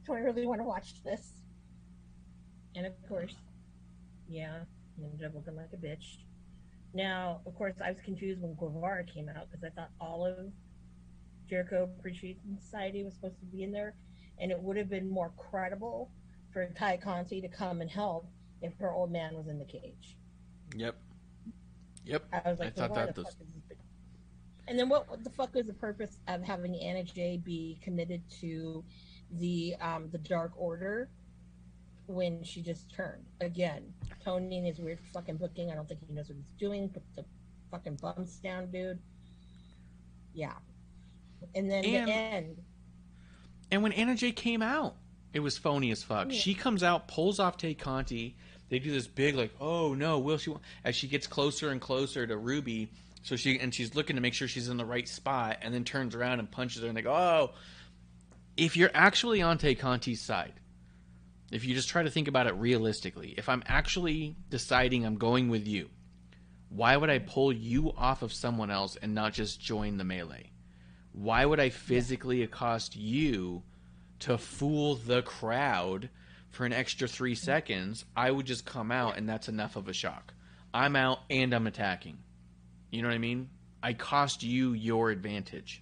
Do 0.04 0.14
I 0.14 0.20
really 0.22 0.48
want 0.48 0.62
to 0.62 0.66
watch 0.66 1.04
this? 1.04 1.44
And 2.76 2.88
of 2.88 2.94
course, 3.08 3.36
yeah, 4.28 4.62
he 4.98 5.06
ended 5.06 5.28
up 5.28 5.36
looking 5.36 5.56
like 5.56 5.70
a 5.74 5.78
bitch. 5.78 6.24
Now, 6.92 7.42
of 7.46 7.54
course, 7.54 7.76
I 7.86 7.92
was 7.92 8.02
confused 8.04 8.42
when 8.42 8.56
Guevara 8.56 9.04
came 9.06 9.30
out 9.30 9.52
because 9.52 9.64
I 9.64 9.70
thought 9.70 9.92
all 10.02 10.26
of 10.26 10.52
Jericho 11.48 11.84
Appreciation 11.84 12.58
Society 12.60 13.04
was 13.04 13.14
supposed 13.14 13.40
to 13.42 13.46
be 13.46 13.62
in 13.62 13.72
there, 13.72 13.94
and 14.40 14.52
it 14.52 14.60
would 14.62 14.78
have 14.78 14.90
been 14.90 15.10
more 15.10 15.32
credible 15.38 16.10
for 16.52 16.66
Tay 16.68 16.98
Conti 16.98 17.42
to 17.42 17.48
come 17.48 17.82
and 17.82 17.90
help 17.90 18.28
if 18.62 18.78
her 18.80 18.92
old 18.92 19.12
man 19.12 19.36
was 19.36 19.48
in 19.48 19.60
the 19.60 19.66
cage. 19.66 20.18
Yep. 20.76 20.96
Yep. 22.06 22.24
I 22.32 22.50
was 22.50 22.60
like, 22.60 22.70
I 22.70 22.72
thought 22.72 22.92
well, 22.92 23.06
that 23.06 23.16
the 23.16 23.22
was- 23.24 23.34
fuck 23.34 23.42
is 23.48 23.54
this? 23.70 23.78
bitch- 23.78 23.82
And 24.68 24.78
then 24.80 24.90
what, 24.90 25.10
what 25.10 25.24
the 25.24 25.30
fuck 25.30 25.54
was 25.54 25.68
the 25.68 25.74
purpose 25.74 26.18
of 26.28 26.44
having 26.44 26.76
Anna 26.76 27.04
Jay 27.04 27.38
be 27.44 27.80
committed 27.84 28.22
to 28.42 28.84
the 29.32 29.76
um 29.82 30.10
the 30.12 30.18
Dark 30.18 30.54
Order 30.56 31.10
when 32.08 32.44
she 32.44 32.62
just 32.62 32.90
turned? 32.94 33.26
Again, 33.42 33.94
Tony 34.24 34.58
and 34.58 34.66
his 34.68 34.80
weird 34.80 35.00
fucking 35.14 35.38
booking. 35.38 35.72
I 35.72 35.76
don't 35.76 35.88
think 35.88 36.00
he 36.08 36.14
knows 36.14 36.30
what 36.30 36.38
he's 36.38 36.52
doing. 36.60 36.90
Put 36.90 37.04
the 37.16 37.26
fucking 37.72 37.98
bumps 38.02 38.38
down, 38.38 38.72
dude. 38.72 39.00
Yeah. 40.34 40.54
And 41.56 41.70
then 41.70 41.86
And- 41.86 42.08
the 42.08 42.12
end. 42.14 42.58
And 43.72 43.84
when 43.84 43.92
Anna 43.92 44.16
Jay 44.16 44.32
came 44.32 44.62
out, 44.62 44.96
it 45.34 45.42
was 45.42 45.58
phony 45.58 45.92
as 45.92 46.04
fuck. 46.04 46.32
Yeah. 46.32 46.40
She 46.40 46.54
comes 46.54 46.84
out, 46.84 47.08
pulls 47.08 47.40
off 47.40 47.58
Tay 47.58 47.74
Conti. 47.74 48.36
They 48.70 48.80
do 48.80 48.92
this 48.92 49.08
big 49.08 49.36
like, 49.36 49.52
oh 49.60 49.94
no, 49.94 50.20
will 50.20 50.38
she? 50.38 50.54
As 50.84 50.96
she 50.96 51.08
gets 51.08 51.28
closer 51.28 51.70
and 51.70 51.82
closer 51.82 52.26
to 52.26 52.38
Ruby, 52.38 52.90
so 53.24 53.36
she 53.36 53.60
and 53.60 53.74
she's 53.74 53.96
looking 53.96 54.16
to 54.16 54.22
make 54.22 54.34
sure 54.34 54.48
she's 54.48 54.70
in 54.70 54.78
the 54.78 54.86
right 54.86 55.08
spot, 55.08 55.58
and 55.62 55.74
then 55.74 55.84
turns 55.84 56.16
around 56.16 56.40
and 56.40 56.50
punches 56.50 56.82
her, 56.82 56.88
and 56.88 56.98
they 56.98 57.02
go, 57.02 57.14
oh. 57.14 57.52
If 58.58 58.76
you're 58.76 58.92
actually 58.94 59.42
on 59.42 59.58
Tay 59.58 59.74
Conti's 59.74 60.22
side, 60.22 60.54
if 61.50 61.64
you 61.64 61.74
just 61.74 61.90
try 61.90 62.04
to 62.04 62.10
think 62.10 62.28
about 62.28 62.46
it 62.46 62.56
realistically, 62.56 63.34
if 63.38 63.48
I'm 63.48 63.64
actually 63.66 64.36
deciding 64.50 65.06
I'm 65.06 65.16
going 65.16 65.48
with 65.48 65.66
you, 65.66 65.90
why 66.70 66.98
would 66.98 67.10
I 67.10 67.20
pull 67.20 67.54
you 67.54 67.94
off 67.98 68.22
of 68.22 68.34
someone 68.34 68.70
else 68.70 68.98
and 69.02 69.16
not 69.16 69.34
just 69.34 69.62
join 69.62 69.98
the 69.98 70.04
melee? 70.04 70.52
Why 71.14 71.46
would 71.46 71.60
I 71.60 71.70
physically 71.70 72.44
accost 72.44 72.96
you 72.96 73.64
to 74.20 74.38
fool 74.38 74.96
the 74.96 75.22
crowd 75.22 76.10
for 76.50 76.66
an 76.66 76.74
extra 76.74 77.08
three 77.08 77.36
seconds? 77.36 78.06
I 78.16 78.32
would 78.32 78.46
just 78.46 78.66
come 78.66 78.92
out, 78.92 79.18
and 79.18 79.28
that's 79.28 79.50
enough 79.50 79.76
of 79.76 79.88
a 79.88 79.94
shock. 79.94 80.34
I'm 80.74 80.96
out 80.96 81.20
and 81.30 81.54
I'm 81.54 81.68
attacking. 81.68 82.18
You 82.92 83.02
know 83.02 83.08
what 83.08 83.16
I 83.16 83.20
mean? 83.20 83.50
I 83.82 83.94
cost 83.94 84.44
you 84.44 84.74
your 84.74 85.10
advantage 85.10 85.82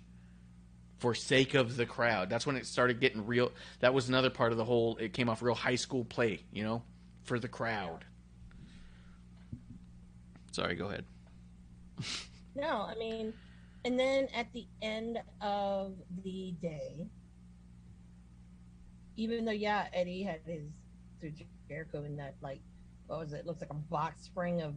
for 0.99 1.13
sake 1.13 1.53
of 1.53 1.75
the 1.75 1.85
crowd. 1.85 2.29
That's 2.29 2.45
when 2.45 2.55
it 2.55 2.65
started 2.65 2.99
getting 2.99 3.25
real. 3.25 3.51
That 3.79 3.93
was 3.93 4.09
another 4.09 4.29
part 4.29 4.51
of 4.51 4.57
the 4.57 4.65
whole. 4.65 4.97
It 4.97 5.13
came 5.13 5.29
off 5.29 5.41
real 5.41 5.55
high 5.55 5.75
school 5.75 6.05
play, 6.05 6.43
you 6.51 6.63
know, 6.63 6.83
for 7.23 7.39
the 7.39 7.47
crowd. 7.47 8.05
Sorry, 10.51 10.75
go 10.75 10.87
ahead. 10.87 11.05
No, 12.59 12.87
I 12.89 12.95
mean, 12.95 13.33
and 13.87 13.97
then 13.97 14.27
at 14.35 14.51
the 14.51 14.67
end 14.81 15.17
of 15.39 15.93
the 16.25 16.53
day, 16.61 17.07
even 19.15 19.45
though 19.45 19.51
yeah, 19.51 19.87
Eddie 19.93 20.23
had 20.23 20.41
his 20.45 20.67
through 21.21 21.31
Jericho 21.69 22.03
in 22.03 22.17
that 22.17 22.35
like 22.41 22.59
what 23.07 23.19
was 23.19 23.31
it? 23.31 23.45
Looks 23.45 23.61
like 23.61 23.69
a 23.69 23.75
box 23.75 24.23
spring 24.23 24.61
of 24.61 24.75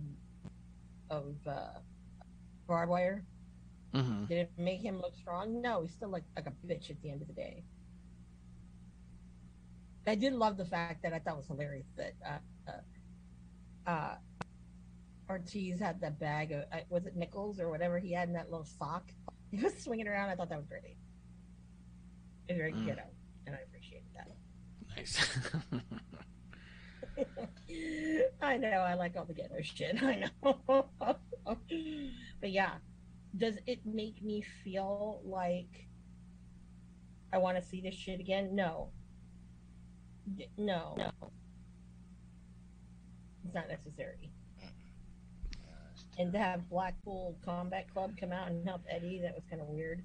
of 1.11 1.35
uh, 1.45 1.81
barbed 2.69 2.91
wire. 2.91 3.25
Mm-hmm. 3.93 4.27
Did 4.27 4.39
it 4.39 4.53
make 4.57 4.81
him 4.81 5.01
look 5.01 5.17
strong? 5.17 5.61
No, 5.61 5.83
he's 5.83 5.91
still 5.91 6.09
like 6.09 6.23
like 6.37 6.47
a 6.47 6.53
bitch 6.65 6.89
at 6.89 7.03
the 7.03 7.11
end 7.11 7.21
of 7.21 7.27
the 7.27 7.35
day. 7.35 7.65
I 10.07 10.15
did 10.15 10.35
love 10.35 10.57
the 10.57 10.65
fact 10.65 11.03
that 11.03 11.13
I 11.13 11.19
thought 11.19 11.37
was 11.37 11.49
hilarious 11.49 11.89
that 11.97 12.15
uh, 12.25 12.71
uh, 12.71 13.91
uh, 13.91 14.15
Ortiz 15.31 15.79
had 15.79 16.01
that 16.01 16.19
bag 16.19 16.53
of 16.53 16.65
uh, 16.73 16.79
was 16.89 17.07
it 17.07 17.17
nickels 17.17 17.61
or 17.61 17.71
whatever 17.71 17.99
he 17.99 18.13
had 18.13 18.29
in 18.29 18.35
that 18.35 18.51
little 18.51 18.67
sock. 18.67 19.11
He 19.53 19.61
was 19.61 19.75
swinging 19.83 20.07
around. 20.07 20.29
I 20.31 20.37
thought 20.37 20.49
that 20.51 20.59
was 20.59 20.67
great. 20.69 20.97
It 22.49 22.53
was 22.53 22.57
very 22.59 22.73
Mm. 22.73 22.87
ghetto, 22.87 23.03
and 23.47 23.57
I 23.57 23.59
appreciated 23.67 24.07
that. 24.15 24.29
Nice. 24.97 25.39
I 28.41 28.57
know. 28.57 28.69
I 28.69 28.95
like 28.95 29.17
all 29.17 29.25
the 29.25 29.35
ghetto 29.35 29.61
shit. 29.61 30.01
I 30.05 30.29
know. 30.45 30.87
but 32.41 32.51
yeah, 32.51 32.75
does 33.37 33.57
it 33.67 33.85
make 33.85 34.23
me 34.23 34.45
feel 34.63 35.21
like 35.25 35.89
I 37.33 37.39
want 37.39 37.57
to 37.57 37.63
see 37.69 37.81
this 37.81 37.95
shit 37.97 38.21
again? 38.21 38.55
No. 38.55 38.91
D- 40.37 40.47
No. 40.57 40.95
No. 40.97 41.11
It's 43.45 43.55
not 43.55 43.69
necessary. 43.69 44.31
And 46.19 46.33
to 46.33 46.39
have 46.39 46.69
Blackpool 46.69 47.37
Combat 47.45 47.91
Club 47.93 48.15
come 48.19 48.33
out 48.33 48.49
and 48.49 48.67
help 48.67 48.83
Eddie, 48.91 49.21
that 49.23 49.35
was 49.35 49.45
kind 49.49 49.63
of 49.63 49.69
weird. 49.69 50.05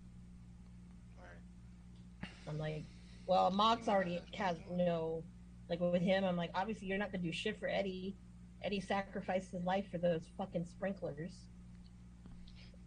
Right. 1.18 2.30
I'm 2.48 2.58
like, 2.58 2.84
well, 3.28 3.52
Mox 3.52 3.88
already 3.88 4.22
has 4.36 4.58
no, 4.72 5.24
like 5.70 5.80
with 5.80 6.02
him, 6.02 6.24
I'm 6.24 6.38
like, 6.38 6.52
obviously 6.54 6.88
you're 6.88 6.98
not 6.98 7.12
gonna 7.12 7.24
do 7.24 7.32
shit 7.32 7.60
for 7.60 7.68
Eddie. 7.68 8.16
Eddie 8.64 8.82
sacrificed 8.82 9.52
his 9.52 9.64
life 9.64 9.86
for 9.92 9.98
those 9.98 10.22
fucking 10.38 10.66
sprinklers 10.66 11.34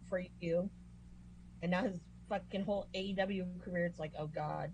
for 0.07 0.23
you, 0.41 0.69
and 1.61 1.71
now 1.71 1.83
his 1.83 1.99
fucking 2.29 2.63
whole 2.63 2.87
AEW 2.95 3.61
career, 3.63 3.85
it's 3.85 3.99
like, 3.99 4.13
oh 4.17 4.27
god, 4.27 4.71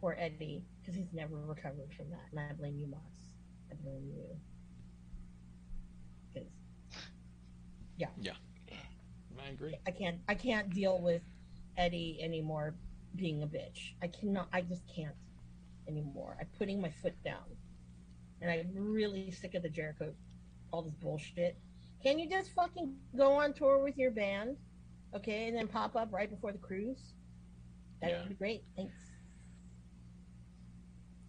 poor 0.00 0.16
Eddie, 0.18 0.62
because 0.80 0.94
he's 0.94 1.12
never 1.12 1.36
recovered 1.36 1.92
from 1.96 2.10
that, 2.10 2.26
and 2.30 2.40
I 2.40 2.52
blame 2.52 2.78
you, 2.78 2.86
Mox. 2.86 3.02
I 3.70 3.74
blame 3.82 4.10
you. 4.14 4.24
I 9.44 9.48
agree. 9.50 9.76
I 9.86 9.90
can't 9.90 10.18
I 10.28 10.34
can't 10.34 10.70
deal 10.70 11.00
with 11.00 11.22
Eddie 11.76 12.18
anymore 12.22 12.74
being 13.16 13.42
a 13.42 13.46
bitch. 13.46 13.92
I 14.02 14.08
cannot 14.08 14.48
I 14.52 14.62
just 14.62 14.82
can't 14.94 15.14
anymore. 15.88 16.36
I'm 16.40 16.48
putting 16.58 16.80
my 16.80 16.90
foot 16.90 17.14
down. 17.24 17.44
And 18.40 18.50
I'm 18.50 18.74
really 18.74 19.30
sick 19.30 19.54
of 19.54 19.62
the 19.62 19.68
Jericho 19.68 20.12
all 20.72 20.82
this 20.82 20.94
bullshit. 20.94 21.56
Can 22.02 22.18
you 22.18 22.28
just 22.28 22.50
fucking 22.52 22.94
go 23.16 23.32
on 23.32 23.52
tour 23.54 23.78
with 23.82 23.96
your 23.96 24.10
band? 24.10 24.56
Okay, 25.14 25.46
and 25.46 25.56
then 25.56 25.68
pop 25.68 25.94
up 25.94 26.12
right 26.12 26.28
before 26.28 26.52
the 26.52 26.58
cruise? 26.58 27.14
That 28.00 28.10
Yeah. 28.10 28.20
would 28.20 28.28
be 28.30 28.34
great. 28.34 28.64
Thanks. 28.76 28.94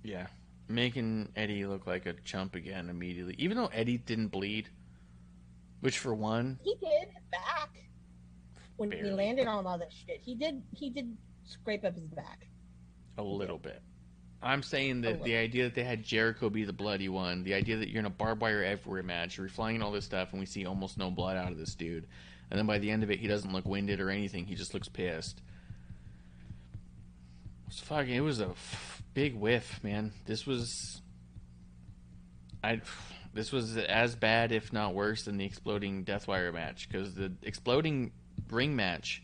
Yeah. 0.04 0.28
Making 0.68 1.32
Eddie 1.36 1.66
look 1.66 1.86
like 1.86 2.06
a 2.08 2.14
chump 2.14 2.56
again 2.56 2.90
immediately. 2.90 3.36
Even 3.38 3.56
though 3.58 3.68
Eddie 3.68 4.00
didn't 4.00 4.30
bleed. 4.30 4.70
Which 5.82 6.00
for 6.00 6.14
one, 6.14 6.60
He 6.64 6.76
did 6.76 7.10
back. 7.32 7.70
When 8.78 8.92
he 8.92 9.04
landed 9.04 9.48
on 9.48 9.66
all 9.66 9.78
that 9.78 9.92
shit. 9.92 10.20
He 10.22 10.36
did 10.36 10.62
he 10.74 10.90
did 10.90 11.16
scrape 11.46 11.86
up 11.86 11.96
his 11.96 12.08
back. 12.08 12.48
a 13.18 13.24
little 13.24 13.58
bit. 13.58 13.82
I'm 14.42 14.62
saying 14.62 15.02
that 15.02 15.24
the 15.24 15.36
idea 15.38 15.64
that 15.64 15.74
they 15.76 15.84
had 15.84 16.04
Jericho 16.04 16.50
be 16.50 16.66
the 16.66 16.74
bloody 16.74 17.10
one, 17.10 17.44
the 17.44 17.54
idea 17.56 17.78
that 17.78 17.90
you're 17.90 18.00
in 18.00 18.06
a 18.06 18.12
barbed 18.12 18.42
wire 18.42 18.64
everywhere 18.64 19.02
match, 19.02 19.38
you're 19.38 19.48
flying 19.48 19.82
all 19.82 19.92
this 19.92 20.06
stuff, 20.06 20.32
and 20.32 20.40
we 20.40 20.46
see 20.46 20.66
almost 20.66 20.98
no 20.98 21.10
blood 21.10 21.36
out 21.38 21.52
of 21.52 21.58
this 21.58 21.74
dude, 21.74 22.06
and 22.52 22.60
then 22.60 22.68
by 22.68 22.78
the 22.78 22.92
end 22.92 23.02
of 23.02 23.10
it, 23.10 23.20
he 23.20 23.28
doesn't 23.28 23.54
look 23.54 23.66
winded 23.66 24.00
or 24.00 24.10
anything. 24.12 24.46
He 24.46 24.54
just 24.56 24.74
looks 24.74 24.88
pissed. 24.88 25.42
It's 27.68 27.80
fucking. 27.80 28.14
It 28.14 28.20
was 28.20 28.40
a 28.40 28.50
f- 28.50 29.02
big 29.14 29.36
whiff, 29.36 29.84
man. 29.84 30.12
This 30.26 30.46
was. 30.46 31.02
I. 32.64 32.82
This 33.36 33.52
was 33.52 33.78
as 33.78 34.16
bad, 34.16 34.52
if 34.52 34.72
not 34.74 34.94
worse, 34.96 35.26
than 35.26 35.38
the 35.38 35.46
exploding 35.46 36.06
Deathwire 36.06 36.52
match 36.54 36.88
because 36.90 37.14
the 37.14 37.34
exploding 37.44 38.12
ring 38.50 38.76
match 38.76 39.22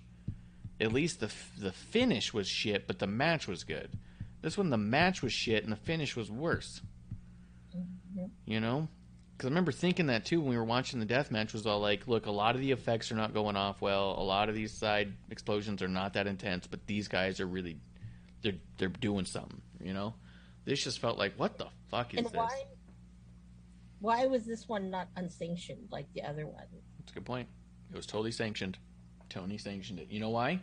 at 0.80 0.92
least 0.92 1.20
the 1.22 1.32
the 1.60 1.72
finish 1.72 2.34
was 2.34 2.48
shit, 2.48 2.88
but 2.88 3.00
the 3.00 3.08
match 3.08 3.48
was 3.48 3.64
good. 3.64 3.90
This 4.42 4.58
one, 4.58 4.70
the 4.70 4.78
match 4.78 5.22
was 5.22 5.32
shit, 5.32 5.64
and 5.64 5.72
the 5.72 5.78
finish 5.78 6.16
was 6.16 6.30
worse. 6.32 6.82
Mhm. 7.76 8.30
You 8.46 8.60
know, 8.60 8.88
Because 9.38 9.48
I 9.48 9.50
remember 9.52 9.72
thinking 9.72 10.08
that 10.08 10.26
too 10.26 10.40
when 10.42 10.50
we 10.50 10.58
were 10.58 10.64
watching 10.64 11.00
the 11.00 11.06
death 11.06 11.32
match. 11.32 11.54
Was 11.54 11.66
all 11.66 11.80
like, 11.80 12.08
look, 12.08 12.26
a 12.28 12.32
lot 12.32 12.54
of 12.56 12.62
the 12.62 12.72
effects 12.72 13.12
are 13.12 13.16
not 13.16 13.34
going 13.34 13.56
off 13.56 13.82
well. 13.82 14.16
A 14.20 14.22
lot 14.24 14.50
of 14.50 14.56
these 14.56 14.72
side 14.74 15.14
explosions 15.32 15.82
are 15.82 15.88
not 15.88 16.14
that 16.14 16.28
intense, 16.28 16.68
but 16.68 16.86
these 16.86 17.08
guys 17.08 17.40
are 17.40 17.48
really, 17.48 17.80
they're 18.42 18.60
they're 18.78 18.90
doing 18.90 19.26
something. 19.26 19.62
You 19.82 19.94
know, 19.94 20.14
this 20.66 20.84
just 20.84 21.00
felt 21.00 21.18
like, 21.18 21.34
what 21.40 21.58
the 21.58 21.68
fuck 21.90 22.14
is 22.14 22.18
And 22.20 22.28
this? 22.28 22.34
why? 22.34 22.64
Why 24.02 24.26
was 24.26 24.46
this 24.46 24.68
one 24.68 24.90
not 24.90 25.08
unsanctioned 25.16 25.88
like 25.92 26.12
the 26.14 26.24
other 26.24 26.46
one? 26.46 26.66
That's 27.00 27.12
a 27.12 27.14
good 27.16 27.26
point. 27.26 27.48
It 27.92 27.96
was 27.96 28.06
totally 28.06 28.32
sanctioned. 28.32 28.78
Tony 29.30 29.58
sanctioned 29.58 30.00
it. 30.00 30.08
You 30.10 30.20
know 30.20 30.30
why? 30.30 30.60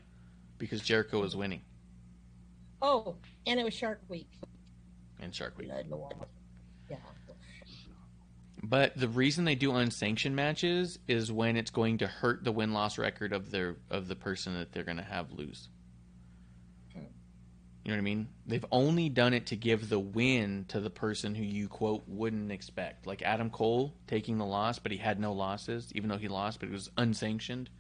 Because 0.59 0.83
Jericho 0.83 1.21
was 1.21 1.37
winning 1.37 1.63
Oh, 2.81 3.17
and 3.47 3.59
it 3.59 3.65
was 3.65 3.75
Shark 3.75 4.01
Week. 4.09 4.31
And 5.21 5.35
Shark 5.35 5.59
Week. 5.59 5.71
Yeah. 6.89 6.97
But 8.63 8.97
the 8.97 9.09
reason 9.09 9.45
they 9.45 9.55
do 9.55 9.75
unsanctioned 9.75 10.37
matches 10.37 10.99
is 11.09 11.33
when 11.33 11.57
it's 11.57 11.71
going 11.71 11.99
to 11.99 12.07
hurt 12.07 12.45
the 12.45 12.53
win 12.53 12.73
loss 12.73 12.99
record 12.99 13.33
of 13.33 13.51
their 13.51 13.77
of 13.91 14.09
the 14.09 14.17
person 14.17 14.55
that 14.55 14.73
they're 14.73 14.85
going 14.85 14.97
to 14.97 15.03
have 15.03 15.33
lose. 15.33 15.69
You 17.89 17.95
know 17.95 18.03
what 18.03 18.11
I 18.11 18.15
mean? 18.17 18.29
They've 18.47 18.65
only 18.71 19.09
done 19.09 19.33
it 19.33 19.47
to 19.47 19.57
give 19.57 19.89
the 19.89 19.99
win 19.99 20.67
to 20.69 20.79
the 20.79 20.91
person 20.91 21.35
who 21.35 21.43
you 21.43 21.69
quote 21.69 22.05
wouldn't 22.07 22.53
expect, 22.53 23.07
like 23.07 23.23
Adam 23.23 23.49
Cole 23.49 23.95
taking 24.07 24.37
the 24.37 24.45
loss, 24.45 24.79
but 24.79 24.93
he 24.93 24.99
had 24.99 25.19
no 25.19 25.33
losses, 25.33 25.91
even 25.95 26.11
though 26.11 26.19
he 26.19 26.29
lost, 26.29 26.61
but 26.61 26.69
it 26.69 26.73
was 26.73 26.91
unsanctioned. 26.99 27.71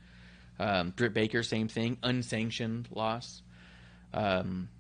Um, 0.59 0.94
Britt 0.97 1.12
Baker, 1.12 1.43
same 1.43 1.68
thing, 1.68 1.98
unsanctioned 2.02 2.89
loss. 2.90 3.43
Um, 4.14 4.70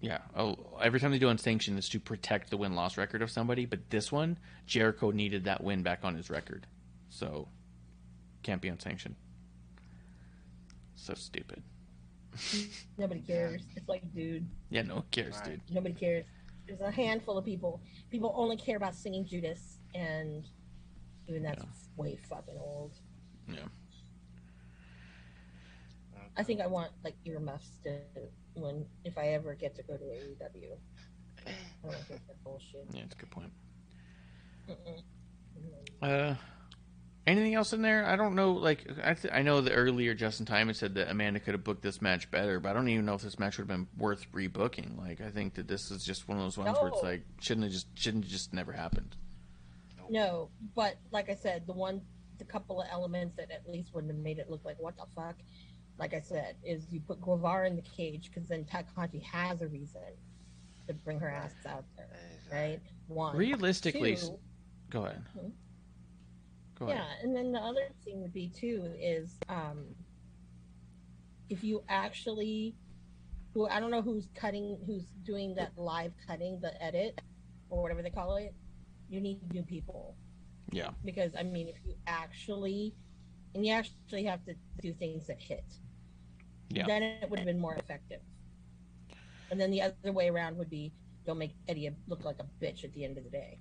yeah. 0.00 0.20
Oh, 0.34 0.56
every 0.80 1.00
time 1.00 1.10
they 1.10 1.18
do 1.18 1.28
unsanctioned, 1.28 1.76
it's 1.76 1.90
to 1.90 2.00
protect 2.00 2.48
the 2.48 2.56
win 2.56 2.74
loss 2.74 2.96
record 2.96 3.20
of 3.20 3.30
somebody. 3.30 3.66
But 3.66 3.90
this 3.90 4.10
one, 4.10 4.38
Jericho 4.64 5.10
needed 5.10 5.44
that 5.44 5.62
win 5.62 5.82
back 5.82 6.00
on 6.02 6.14
his 6.14 6.30
record, 6.30 6.66
so 7.10 7.46
can't 8.42 8.62
be 8.62 8.68
unsanctioned. 8.68 9.16
So 10.94 11.12
stupid. 11.12 11.62
Nobody 12.96 13.20
cares. 13.20 13.62
It's 13.76 13.88
like, 13.88 14.02
dude, 14.14 14.48
Yeah, 14.70 14.82
no 14.82 14.96
one 14.96 15.04
cares, 15.10 15.34
Right. 15.36 15.44
dude. 15.66 15.74
nobody 15.74 15.94
cares. 15.94 16.26
There's 16.66 16.80
a 16.80 16.90
handful 16.90 17.38
of 17.38 17.44
people. 17.44 17.80
People 18.10 18.32
only 18.36 18.56
care 18.56 18.76
about 18.76 18.94
singing 18.94 19.24
Judas, 19.26 19.78
and 19.94 20.46
even 21.26 21.42
that's 21.42 21.64
way 21.96 22.16
fucking 22.28 22.56
old. 22.58 22.92
Yeah. 23.48 23.66
I 26.36 26.42
think 26.44 26.60
I 26.60 26.66
want 26.66 26.92
like 27.02 27.14
earmuffs 27.24 27.78
to 27.84 28.00
when 28.54 28.86
if 29.04 29.18
I 29.18 29.28
ever 29.28 29.54
get 29.54 29.74
to 29.76 29.82
go 29.82 29.96
to 29.96 30.04
AEW. 30.04 30.76
I 31.46 31.50
don't 31.82 31.94
think 32.06 32.20
that 32.26 32.42
bullshit. 32.44 32.86
Yeah, 32.92 33.02
it's 33.02 33.14
a 33.14 33.18
good 33.18 33.30
point. 33.30 33.52
Mm-mm. 34.68 35.02
Uh, 36.02 36.34
anything 37.28 37.54
else 37.54 37.72
in 37.72 37.82
there? 37.82 38.04
I 38.06 38.16
don't 38.16 38.34
know. 38.34 38.52
Like, 38.52 38.84
I 39.04 39.14
th- 39.14 39.32
I 39.32 39.42
know 39.42 39.60
that 39.60 39.72
earlier 39.72 40.14
Justin 40.14 40.46
Timon 40.46 40.74
said 40.74 40.94
that 40.94 41.10
Amanda 41.10 41.38
could 41.40 41.54
have 41.54 41.62
booked 41.64 41.82
this 41.82 42.02
match 42.02 42.30
better, 42.30 42.58
but 42.60 42.70
I 42.70 42.72
don't 42.72 42.88
even 42.88 43.04
know 43.06 43.14
if 43.14 43.22
this 43.22 43.38
match 43.38 43.58
would 43.58 43.68
have 43.68 43.76
been 43.76 43.86
worth 43.98 44.26
rebooking. 44.32 44.98
Like, 44.98 45.20
I 45.20 45.30
think 45.30 45.54
that 45.54 45.68
this 45.68 45.90
is 45.90 46.04
just 46.04 46.28
one 46.28 46.38
of 46.38 46.44
those 46.44 46.58
ones 46.58 46.76
where 46.80 46.88
it's 46.88 47.02
like 47.02 47.22
shouldn't 47.40 47.64
have 47.64 47.72
just 47.72 47.86
shouldn't 47.98 48.24
have 48.24 48.32
just 48.32 48.52
never 48.52 48.72
happened. 48.72 49.16
No, 50.10 50.48
but 50.74 50.96
like 51.12 51.28
I 51.28 51.34
said, 51.34 51.66
the 51.66 51.72
one, 51.74 52.00
the 52.38 52.44
couple 52.44 52.80
of 52.80 52.88
elements 52.90 53.36
that 53.36 53.50
at 53.50 53.68
least 53.68 53.94
wouldn't 53.94 54.12
have 54.12 54.22
made 54.22 54.38
it 54.38 54.50
look 54.50 54.64
like 54.64 54.78
what 54.80 54.96
the 54.96 55.04
fuck. 55.14 55.36
Like 55.98 56.14
I 56.14 56.20
said, 56.20 56.56
is 56.64 56.86
you 56.90 57.00
put 57.00 57.20
Guevara 57.20 57.66
in 57.68 57.76
the 57.76 57.82
cage 57.82 58.30
because 58.32 58.48
then 58.48 58.64
Takahashi 58.64 59.18
has 59.18 59.62
a 59.62 59.66
reason 59.68 60.00
to 60.86 60.94
bring 60.94 61.18
her 61.20 61.28
ass 61.28 61.52
out 61.66 61.84
there, 61.96 62.08
right? 62.52 62.80
One. 63.08 63.36
Realistically, 63.36 64.16
Two, 64.16 64.38
go 64.90 65.04
ahead. 65.06 65.22
Mhm. 65.36 65.50
Go 66.78 66.86
ahead. 66.86 66.98
Yeah, 66.98 67.24
and 67.24 67.34
then 67.34 67.52
the 67.52 67.58
other 67.58 67.88
thing 68.04 68.20
would 68.20 68.32
be 68.32 68.48
too 68.48 68.92
is 69.00 69.38
um, 69.48 69.84
if 71.48 71.64
you 71.64 71.82
actually, 71.88 72.74
who 73.52 73.66
I 73.66 73.80
don't 73.80 73.90
know 73.90 74.02
who's 74.02 74.28
cutting, 74.34 74.78
who's 74.86 75.06
doing 75.24 75.54
that 75.56 75.72
live 75.76 76.12
cutting, 76.26 76.60
the 76.60 76.80
edit 76.82 77.20
or 77.70 77.82
whatever 77.82 78.02
they 78.02 78.10
call 78.10 78.36
it. 78.36 78.54
You 79.08 79.20
need 79.20 79.40
new 79.52 79.62
people 79.62 80.14
Yeah. 80.70 80.90
because 81.04 81.32
I 81.38 81.42
mean, 81.42 81.68
if 81.68 81.76
you 81.84 81.94
actually, 82.06 82.94
and 83.54 83.64
you 83.66 83.72
actually 83.72 84.24
have 84.24 84.44
to 84.44 84.54
do 84.82 84.92
things 84.92 85.26
that 85.26 85.40
hit, 85.40 85.64
Yeah. 86.70 86.86
then 86.86 87.02
it 87.02 87.28
would 87.30 87.38
have 87.38 87.46
been 87.46 87.58
more 87.58 87.74
effective. 87.74 88.20
And 89.50 89.58
then 89.58 89.70
the 89.70 89.80
other 89.82 90.12
way 90.12 90.28
around 90.28 90.58
would 90.58 90.68
be 90.70 90.92
don't 91.24 91.38
make 91.38 91.54
Eddie 91.66 91.90
look 92.06 92.24
like 92.24 92.38
a 92.38 92.46
bitch 92.64 92.84
at 92.84 92.92
the 92.92 93.04
end 93.04 93.18
of 93.18 93.24
the 93.24 93.30
day 93.30 93.58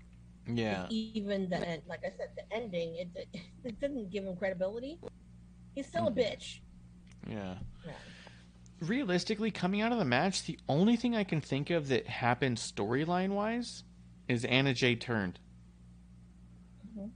Yeah. 0.50 0.88
even 0.90 1.50
the 1.50 1.58
end, 1.58 1.82
like 1.88 2.02
I 2.06 2.12
said, 2.18 2.30
the 2.36 2.56
ending 2.56 2.96
it, 2.96 3.10
it, 3.16 3.42
it 3.64 3.80
didn't 3.80 4.10
give 4.12 4.24
him 4.24 4.36
credibility. 4.36 4.98
He's 5.76 5.88
still 5.88 6.08
a 6.08 6.12
bitch. 6.12 6.60
Yeah. 7.30 7.56
Yeah. 7.86 7.92
Realistically, 8.82 9.52
coming 9.52 9.82
out 9.82 9.92
of 9.92 9.98
the 9.98 10.06
match, 10.06 10.46
the 10.46 10.58
only 10.70 10.96
thing 10.96 11.16
I 11.16 11.24
can 11.24 11.42
think 11.42 11.70
of 11.70 11.88
that 11.90 12.08
happened 12.08 12.58
storyline 12.58 13.30
wise 13.32 13.84
is 14.28 14.46
Anna 14.46 14.74
Jay 14.74 14.96
turned. 14.96 15.40
Mhm. 16.98 17.10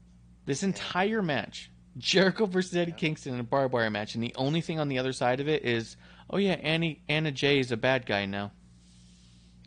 This 0.45 0.63
entire 0.63 1.21
match, 1.21 1.71
Jericho 1.97 2.45
versus 2.45 2.75
Eddie 2.75 2.91
Kingston 2.93 3.33
in 3.35 3.39
a 3.39 3.43
barbed 3.43 3.73
wire 3.73 3.89
match, 3.89 4.15
and 4.15 4.23
the 4.23 4.33
only 4.35 4.61
thing 4.61 4.79
on 4.79 4.87
the 4.89 4.97
other 4.99 5.13
side 5.13 5.39
of 5.39 5.47
it 5.47 5.63
is, 5.63 5.97
oh 6.29 6.37
yeah, 6.37 6.53
Annie 6.53 7.01
Anna 7.07 7.31
Jay 7.31 7.59
is 7.59 7.71
a 7.71 7.77
bad 7.77 8.05
guy 8.05 8.25
now. 8.25 8.51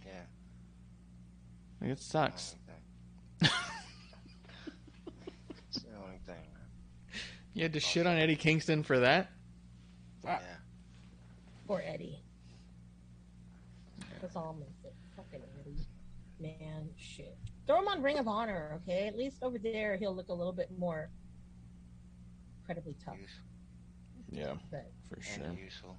Yeah. 0.04 0.22
Like, 1.80 1.90
it 1.90 2.00
sucks. 2.00 2.50
Thing. 2.50 2.60
It's 3.40 3.52
the 5.82 5.96
only 6.02 6.18
thing. 6.26 6.34
man. 6.36 6.62
You 7.52 7.62
had 7.62 7.72
to 7.74 7.80
shit 7.80 8.06
on 8.06 8.16
Eddie 8.16 8.36
Kingston 8.36 8.82
for 8.82 9.00
that. 9.00 9.30
Yeah. 10.24 10.38
Poor 11.66 11.82
Eddie. 11.84 12.20
That's 14.20 14.36
all 14.36 14.50
I'm 14.50 14.58
gonna 14.58 14.70
say. 14.82 14.90
Fucking 15.16 15.40
Eddie. 15.60 15.76
Man, 16.40 16.88
shit. 16.96 17.36
Throw 17.66 17.78
him 17.80 17.88
on 17.88 18.02
Ring 18.02 18.18
of 18.18 18.28
Honor, 18.28 18.80
okay? 18.82 19.06
At 19.06 19.16
least 19.16 19.42
over 19.42 19.58
there 19.58 19.96
he'll 19.96 20.14
look 20.14 20.28
a 20.28 20.32
little 20.34 20.52
bit 20.52 20.70
more 20.78 21.08
incredibly 22.60 22.96
tough. 23.04 23.16
Yeah, 24.30 24.54
But 24.70 24.90
for 25.08 25.20
sure. 25.22 25.44
and 25.44 25.58
useful. 25.58 25.96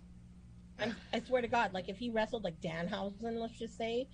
I'm, 0.80 0.96
I 1.14 1.22
swear 1.22 1.42
to 1.42 1.48
God, 1.48 1.74
like 1.74 1.88
if 1.88 1.98
he 1.98 2.10
wrestled 2.10 2.44
like 2.44 2.60
Danhausen, 2.62 3.40
let's 3.40 3.58
just 3.58 3.78
say, 3.78 4.08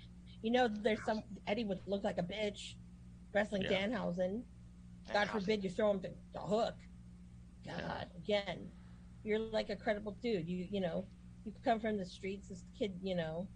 you 0.43 0.51
know, 0.51 0.67
there's 0.67 1.03
some 1.05 1.23
Eddie 1.47 1.63
would 1.65 1.79
look 1.87 2.03
like 2.03 2.17
a 2.19 2.23
bitch 2.23 2.75
wrestling 3.33 3.63
Yeah. 3.63 3.87
Danhausen. 3.87 4.43
God 5.11 5.21
And 5.21 5.29
forbid 5.31 5.63
you 5.63 5.69
throw 5.69 5.91
him 5.91 5.99
to 6.01 6.09
the 6.33 6.39
hook. 6.39 6.75
God, 7.65 8.07
again, 8.17 8.71
you're 9.23 9.39
like 9.39 9.69
a 9.69 9.75
credible 9.75 10.17
dude. 10.21 10.47
You 10.47 10.67
you 10.69 10.79
know, 10.79 11.05
you 11.45 11.53
come 11.63 11.79
from 11.79 11.97
the 11.97 12.05
streets. 12.05 12.49
This 12.49 12.63
kid, 12.77 12.93
you 13.01 13.15
know, 13.15 13.47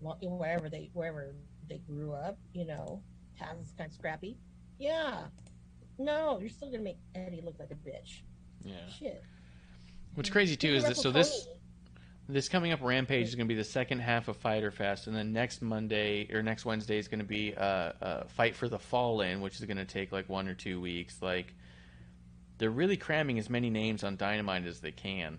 wherever 0.00 0.68
they 0.68 0.90
wherever 0.92 1.34
they 1.68 1.78
grew 1.78 2.12
up, 2.12 2.38
you 2.52 2.66
know, 2.66 3.02
Taz 3.40 3.62
is 3.62 3.72
kind 3.76 3.88
of 3.88 3.94
scrappy. 3.94 4.36
Yeah, 4.78 5.22
no, 5.98 6.38
you're 6.40 6.48
still 6.48 6.70
gonna 6.70 6.82
make 6.82 6.98
Eddie 7.14 7.42
look 7.42 7.58
like 7.58 7.70
a 7.70 7.74
bitch. 7.88 8.22
Yeah. 8.64 8.86
Shit. 8.88 9.22
What's 10.14 10.30
crazy 10.30 10.56
too 10.56 10.74
is 10.74 10.84
that 10.84 10.96
so 10.96 11.10
this. 11.10 11.48
This 12.26 12.48
coming 12.48 12.72
up 12.72 12.80
Rampage 12.80 13.28
is 13.28 13.34
going 13.34 13.46
to 13.46 13.54
be 13.54 13.58
the 13.58 13.64
second 13.64 13.98
half 13.98 14.28
of 14.28 14.38
Fyter 14.38 14.70
Fest, 14.70 15.08
and 15.08 15.14
then 15.14 15.34
next 15.34 15.60
Monday 15.60 16.26
or 16.32 16.42
next 16.42 16.64
Wednesday 16.64 16.96
is 16.96 17.06
going 17.06 17.18
to 17.18 17.26
be 17.26 17.54
uh, 17.54 17.92
uh, 18.00 18.24
Fight 18.28 18.56
for 18.56 18.66
the 18.66 18.78
Fallen, 18.78 19.42
which 19.42 19.56
is 19.56 19.64
going 19.66 19.76
to 19.76 19.84
take 19.84 20.10
like 20.10 20.26
one 20.26 20.48
or 20.48 20.54
two 20.54 20.80
weeks. 20.80 21.20
Like 21.20 21.52
they're 22.56 22.70
really 22.70 22.96
cramming 22.96 23.38
as 23.38 23.50
many 23.50 23.68
names 23.68 24.04
on 24.04 24.16
Dynamite 24.16 24.64
as 24.64 24.80
they 24.80 24.90
can, 24.90 25.38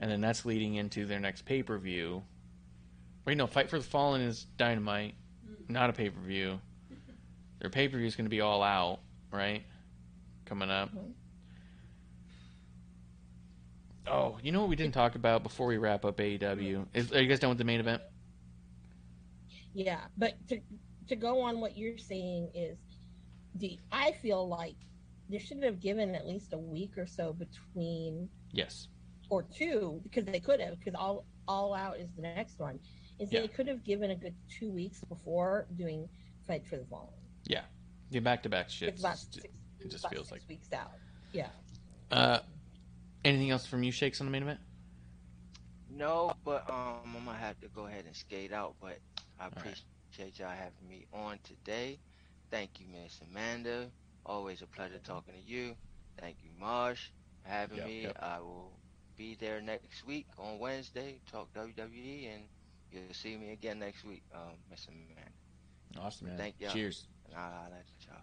and 0.00 0.10
then 0.10 0.20
that's 0.20 0.44
leading 0.44 0.74
into 0.74 1.06
their 1.06 1.20
next 1.20 1.44
pay 1.44 1.62
per 1.62 1.78
view. 1.78 2.24
Wait, 3.24 3.36
no, 3.36 3.46
Fight 3.46 3.70
for 3.70 3.78
the 3.78 3.84
Fallen 3.84 4.22
is 4.22 4.46
Dynamite, 4.56 5.14
not 5.68 5.88
a 5.88 5.92
pay 5.92 6.10
per 6.10 6.20
view. 6.20 6.60
Their 7.60 7.70
pay 7.70 7.86
per 7.86 7.96
view 7.96 8.08
is 8.08 8.16
going 8.16 8.26
to 8.26 8.30
be 8.30 8.40
all 8.40 8.64
out, 8.64 8.98
right? 9.30 9.62
Coming 10.46 10.70
up. 10.70 10.90
Oh, 14.06 14.38
you 14.42 14.50
know 14.52 14.60
what 14.60 14.68
we 14.68 14.76
didn't 14.76 14.94
talk 14.94 15.14
about 15.14 15.42
before 15.42 15.66
we 15.66 15.76
wrap 15.78 16.04
up 16.04 16.16
AEW? 16.18 16.86
Is, 16.92 17.12
are 17.12 17.22
you 17.22 17.28
guys 17.28 17.38
done 17.38 17.50
with 17.50 17.58
the 17.58 17.64
main 17.64 17.80
event? 17.80 18.02
Yeah, 19.74 20.00
but 20.18 20.34
to 20.48 20.60
to 21.08 21.16
go 21.16 21.40
on 21.42 21.60
what 21.60 21.76
you're 21.76 21.98
saying 21.98 22.50
is 22.54 22.78
the 23.54 23.78
I 23.90 24.12
feel 24.22 24.46
like 24.46 24.76
they 25.28 25.38
should 25.38 25.62
have 25.62 25.80
given 25.80 26.14
at 26.14 26.26
least 26.26 26.52
a 26.52 26.58
week 26.58 26.98
or 26.98 27.06
so 27.06 27.32
between 27.32 28.28
Yes. 28.52 28.88
or 29.30 29.42
two 29.42 30.00
because 30.02 30.24
they 30.26 30.40
could 30.40 30.60
have 30.60 30.78
because 30.78 30.94
all 30.94 31.24
all 31.48 31.72
out 31.74 31.98
is 31.98 32.08
the 32.16 32.22
next 32.22 32.58
one 32.58 32.78
is 33.18 33.32
Yeah. 33.32 33.40
they 33.40 33.48
could 33.48 33.66
have 33.66 33.82
given 33.84 34.10
a 34.10 34.14
good 34.16 34.34
two 34.48 34.70
weeks 34.70 35.00
before 35.04 35.66
doing 35.76 36.08
fight 36.46 36.66
for 36.66 36.76
the 36.76 36.84
fallen 36.84 37.08
Yeah, 37.46 37.62
The 38.10 38.20
back 38.20 38.42
to 38.42 38.48
back 38.48 38.68
shit. 38.68 38.90
it's 38.90 39.00
about 39.00 39.16
six, 39.18 39.46
it 39.80 39.90
just 39.90 40.06
feels 40.08 40.28
six 40.28 40.42
like- 40.42 40.48
weeks 40.48 40.72
out 40.72 40.92
yeah 41.32 41.48
Uh, 42.10 42.40
anything 43.24 43.50
else 43.50 43.66
from 43.66 43.82
you, 43.82 43.92
Shakes, 43.92 44.20
on 44.20 44.26
the 44.26 44.30
main 44.30 44.42
event? 44.42 44.60
No, 45.90 46.32
but 46.44 46.68
um, 46.70 47.14
I'm 47.16 47.24
gonna 47.24 47.38
have 47.38 47.60
to 47.60 47.68
go 47.68 47.86
ahead 47.86 48.04
and 48.06 48.16
skate 48.16 48.52
out. 48.52 48.76
But 48.80 48.98
I 49.38 49.44
right. 49.44 49.52
appreciate 49.56 50.38
y'all 50.38 50.50
having 50.50 50.88
me 50.88 51.06
on 51.12 51.38
today, 51.44 52.00
Thank 52.52 52.80
you, 52.80 52.86
Miss 52.86 53.18
Amanda. 53.30 53.90
Always 54.26 54.60
a 54.60 54.66
pleasure 54.66 54.98
talking 55.02 55.32
to 55.34 55.40
you. 55.40 55.74
Thank 56.20 56.36
you, 56.42 56.50
Marsh, 56.58 57.10
for 57.42 57.48
having 57.48 57.78
Yep, 57.78 57.86
me. 57.86 58.02
yep. 58.02 58.16
I 58.20 58.40
will 58.40 58.78
be 59.16 59.34
there 59.34 59.62
next 59.62 60.04
week 60.06 60.26
on 60.38 60.58
Wednesday, 60.58 61.20
talk 61.30 61.52
WWE, 61.54 62.26
and 62.34 62.48
you'll 62.90 63.14
see 63.14 63.36
me 63.36 63.52
again 63.52 63.78
next 63.78 64.04
week, 64.04 64.22
um, 64.34 64.58
Miss 64.70 64.86
Amanda. 64.86 65.30
Awesome, 65.98 66.28
man. 66.28 66.36
Thank 66.36 66.60
y'all. 66.60 66.70
Cheers. 66.72 67.06
And 67.26 67.34
I'll 67.34 67.50
holler 67.50 67.76
at 67.76 67.86
y'all. 68.06 68.22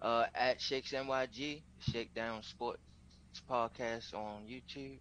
Uh, 0.00 0.26
at 0.34 0.60
Shakes 0.60 0.92
NYG, 0.92 1.62
Shakedown 1.80 2.42
Sports 2.42 2.82
Podcast 3.40 4.14
on 4.14 4.42
YouTube. 4.48 4.98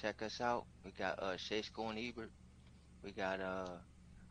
Check 0.00 0.22
us 0.22 0.40
out. 0.40 0.64
We 0.84 0.90
got 0.92 1.18
uh 1.18 1.36
Shakes 1.36 1.68
Going 1.68 1.98
Ebert. 1.98 2.30
We 3.02 3.12
got 3.12 3.40
uh 3.40 3.68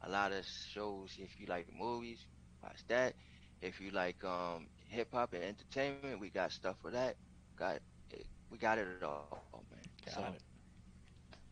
a 0.03 0.09
lot 0.09 0.31
of 0.31 0.45
shows. 0.73 1.11
If 1.17 1.39
you 1.39 1.47
like 1.47 1.67
the 1.67 1.73
movies, 1.73 2.25
watch 2.63 2.79
that. 2.87 3.13
If 3.61 3.79
you 3.79 3.91
like 3.91 4.23
um 4.23 4.67
hip 4.87 5.09
hop 5.13 5.33
and 5.33 5.43
entertainment, 5.43 6.19
we 6.19 6.29
got 6.29 6.51
stuff 6.51 6.75
for 6.81 6.91
that. 6.91 7.15
Got 7.57 7.79
it. 8.11 8.25
We 8.49 8.57
got 8.57 8.77
it 8.77 8.87
all, 9.03 9.63
man. 9.71 9.81
Got 10.05 10.15
so 10.15 10.21
it. 10.21 10.41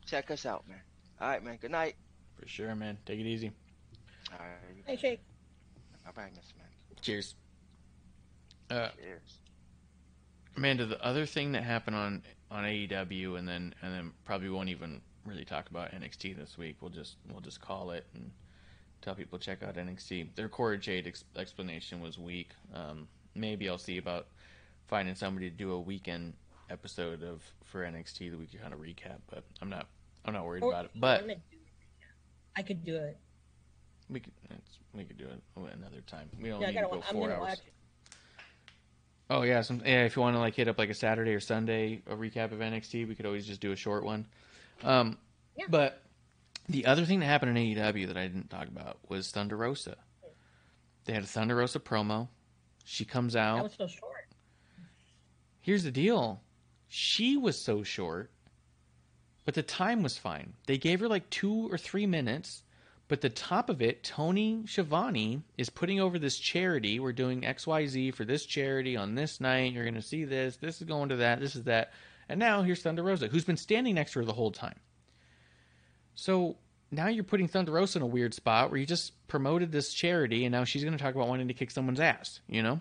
check 0.06 0.32
us 0.32 0.46
out, 0.46 0.68
man. 0.68 0.82
All 1.22 1.30
right, 1.30 1.44
man. 1.44 1.58
Good 1.62 1.72
night. 1.72 1.96
For 2.40 2.48
sure, 2.48 2.74
man. 2.76 2.98
Take 3.06 3.20
it 3.20 3.26
easy. 3.26 3.52
All 4.32 4.40
right. 4.40 4.84
Hey, 4.86 4.96
Shake. 4.96 5.22
All 6.06 6.14
right, 6.16 6.32
Miss 6.36 6.54
Man. 6.58 6.68
Cheers. 7.02 7.36
Uh, 8.70 8.90
Cheers. 8.98 9.39
Amanda, 10.60 10.86
the 10.86 11.02
other 11.02 11.26
thing 11.26 11.54
that 11.54 11.64
happened 11.64 11.96
on 11.96 12.22
on 12.52 12.66
AEW, 12.66 13.40
and 13.40 13.48
then 13.48 13.74
and 13.82 13.94
then 13.94 14.12
probably 14.26 14.50
won't 14.50 14.68
even 14.68 15.00
really 15.26 15.46
talk 15.46 15.70
about 15.70 15.92
NXT 15.92 16.36
this 16.36 16.58
week. 16.58 16.76
We'll 16.82 16.92
just 16.92 17.16
we'll 17.32 17.40
just 17.40 17.62
call 17.62 17.92
it 17.92 18.06
and 18.14 18.30
tell 19.02 19.16
people 19.16 19.40
to 19.40 19.46
check 19.46 19.64
out 19.64 19.76
NXT. 19.76 20.36
Their 20.36 20.50
Cora 20.50 20.78
Jade 20.78 21.08
ex- 21.08 21.24
explanation 21.38 22.02
was 22.02 22.18
weak. 22.20 22.50
Um, 22.74 23.08
maybe 23.36 23.70
I'll 23.70 23.78
see 23.78 24.00
about 24.00 24.28
finding 24.90 25.16
somebody 25.16 25.50
to 25.50 25.56
do 25.56 25.72
a 25.72 25.80
weekend 25.80 26.34
episode 26.70 27.24
of 27.24 27.42
for 27.64 27.86
NXT 27.86 28.30
that 28.32 28.38
we 28.38 28.46
could 28.46 28.62
kind 28.62 28.74
of 28.74 28.82
recap. 28.82 29.20
But 29.30 29.46
I'm 29.62 29.70
not 29.70 29.88
I'm 30.26 30.34
not 30.34 30.46
worried 30.46 30.64
Or- 30.64 30.74
about 30.74 30.86
it. 30.86 30.92
But 30.94 31.22
I'm 31.22 31.28
gonna 31.28 31.36
do 31.36 31.42
it. 31.58 31.64
I 32.58 32.62
could 32.64 32.84
do 32.84 32.98
it. 32.98 33.18
we 34.10 34.20
could 34.20 34.34
it's, 34.50 34.78
we 34.94 35.06
could 35.06 35.18
do 35.18 35.28
it 35.28 35.42
another 35.56 36.02
time. 36.06 36.30
We 36.38 36.50
don't 36.50 36.60
Yeah, 36.60 36.68
need 36.72 36.76
to 36.76 36.82
go 36.82 37.02
four 37.02 37.30
gonna 37.30 37.40
hours. 37.40 37.62
Oh 39.30 39.44
yeah, 39.44 39.62
some 39.62 39.82
yeah. 39.86 40.06
If 40.06 40.16
you 40.16 40.22
want 40.22 40.36
to 40.36 40.40
like 40.40 40.56
hit 40.56 40.68
up 40.68 40.78
like 40.78 40.90
a 40.90 40.94
Saturday 40.94 41.34
or 41.34 41.40
Sunday 41.40 42.02
a 42.08 42.16
recap 42.16 42.52
of 42.52 42.60
NXT, 42.60 43.08
we 43.08 43.16
could 43.16 43.26
always 43.26 43.46
just 43.46 43.62
do 43.62 43.72
a 43.72 43.76
short 43.76 44.04
one. 44.04 44.26
Um, 44.84 45.18
Yeah. 45.56 45.66
But 45.70 46.02
the 46.68 46.86
other 46.86 47.06
thing 47.06 47.20
that 47.20 47.26
happened 47.28 47.58
in 47.58 47.64
AEW 47.76 48.08
that 48.08 48.18
I 48.18 48.28
didn't 48.28 48.50
talk 48.50 48.68
about 48.68 48.98
was 49.08 49.30
Thunder 49.32 49.56
Rosa. 49.58 49.98
They 51.06 51.14
had 51.14 51.24
a 51.24 51.28
Thunder 51.28 51.56
Rosa 51.56 51.80
promo. 51.80 52.28
She 52.86 53.06
comes 53.06 53.34
That 53.34 53.40
out. 53.40 53.64
was 53.64 53.74
so 53.78 53.88
short. 53.88 54.28
Here's 55.62 55.84
the 55.84 55.92
deal. 55.92 56.42
She 56.88 57.38
was 57.38 57.60
so 57.60 57.84
short, 57.84 58.32
but 59.46 59.54
the 59.54 59.62
time 59.64 60.02
was 60.02 60.18
fine. 60.18 60.54
They 60.66 60.78
gave 60.80 61.00
her 61.02 61.08
like 61.08 61.30
two 61.30 61.72
or 61.72 61.78
three 61.78 62.08
minutes, 62.08 62.64
but 63.10 63.22
the 63.22 63.30
top 63.30 63.70
of 63.70 63.82
it, 63.82 64.04
Tony 64.04 64.62
Schiavone 64.68 65.42
is 65.58 65.70
putting 65.70 66.00
over 66.00 66.20
this 66.20 66.38
charity. 66.38 67.00
We're 67.00 67.12
doing 67.12 67.42
XYZ 67.42 68.14
for 68.14 68.24
this 68.24 68.46
charity 68.46 68.96
on 68.96 69.16
this 69.16 69.42
night. 69.42 69.74
You're 69.74 69.84
going 69.84 69.96
to 69.96 70.02
see 70.02 70.26
this. 70.26 70.58
This 70.58 70.80
is 70.80 70.88
going 70.88 71.10
to 71.10 71.16
that. 71.18 71.40
This 71.40 71.56
is 71.56 71.64
that. 71.64 71.92
And 72.30 72.40
now 72.40 72.62
here's 72.62 72.84
Thunder 72.84 73.02
Rosa, 73.02 73.28
who's 73.28 73.44
been 73.44 73.58
standing 73.58 73.96
next 73.96 74.14
to 74.14 74.20
her 74.20 74.26
the 74.26 74.34
whole 74.34 74.52
time. 74.52 74.80
So 76.14 76.58
now 76.92 77.08
you're 77.08 77.24
putting 77.24 77.48
Thunder 77.48 77.72
Rosa 77.72 77.98
in 77.98 78.04
a 78.04 78.08
weird 78.08 78.36
spot 78.36 78.70
where 78.70 78.80
you 78.80 78.86
just 78.86 79.14
promoted 79.28 79.72
this 79.72 79.92
charity, 79.92 80.46
and 80.46 80.52
now 80.52 80.64
she's 80.64 80.84
going 80.84 80.96
to 80.96 81.04
talk 81.04 81.16
about 81.16 81.28
wanting 81.28 81.48
to 81.48 81.56
kick 81.56 81.72
someone's 81.72 82.00
ass, 82.00 82.42
you 82.48 82.62
know? 82.62 82.80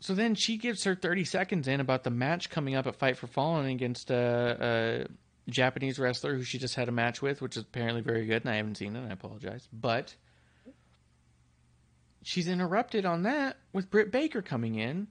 So 0.00 0.14
then 0.14 0.34
she 0.34 0.58
gives 0.58 0.84
her 0.84 0.94
30 0.94 1.24
seconds 1.24 1.66
in 1.66 1.80
about 1.80 2.04
the 2.04 2.10
match 2.10 2.50
coming 2.50 2.74
up 2.74 2.86
at 2.86 2.94
Fight 2.94 3.16
for 3.16 3.26
Fallen 3.26 3.66
against 3.66 4.10
a, 4.10 5.06
a 5.08 5.12
Japanese 5.48 5.98
wrestler 5.98 6.34
who 6.34 6.42
she 6.42 6.58
just 6.58 6.74
had 6.74 6.88
a 6.88 6.92
match 6.92 7.22
with, 7.22 7.40
which 7.40 7.56
is 7.56 7.62
apparently 7.62 8.02
very 8.02 8.26
good, 8.26 8.44
and 8.44 8.50
I 8.50 8.56
haven't 8.56 8.76
seen 8.76 8.94
it, 8.94 9.00
and 9.00 9.08
I 9.08 9.12
apologize. 9.12 9.68
But 9.72 10.14
she's 12.22 12.48
interrupted 12.48 13.06
on 13.06 13.22
that 13.22 13.56
with 13.72 13.90
Britt 13.90 14.12
Baker 14.12 14.42
coming 14.42 14.74
in 14.74 15.08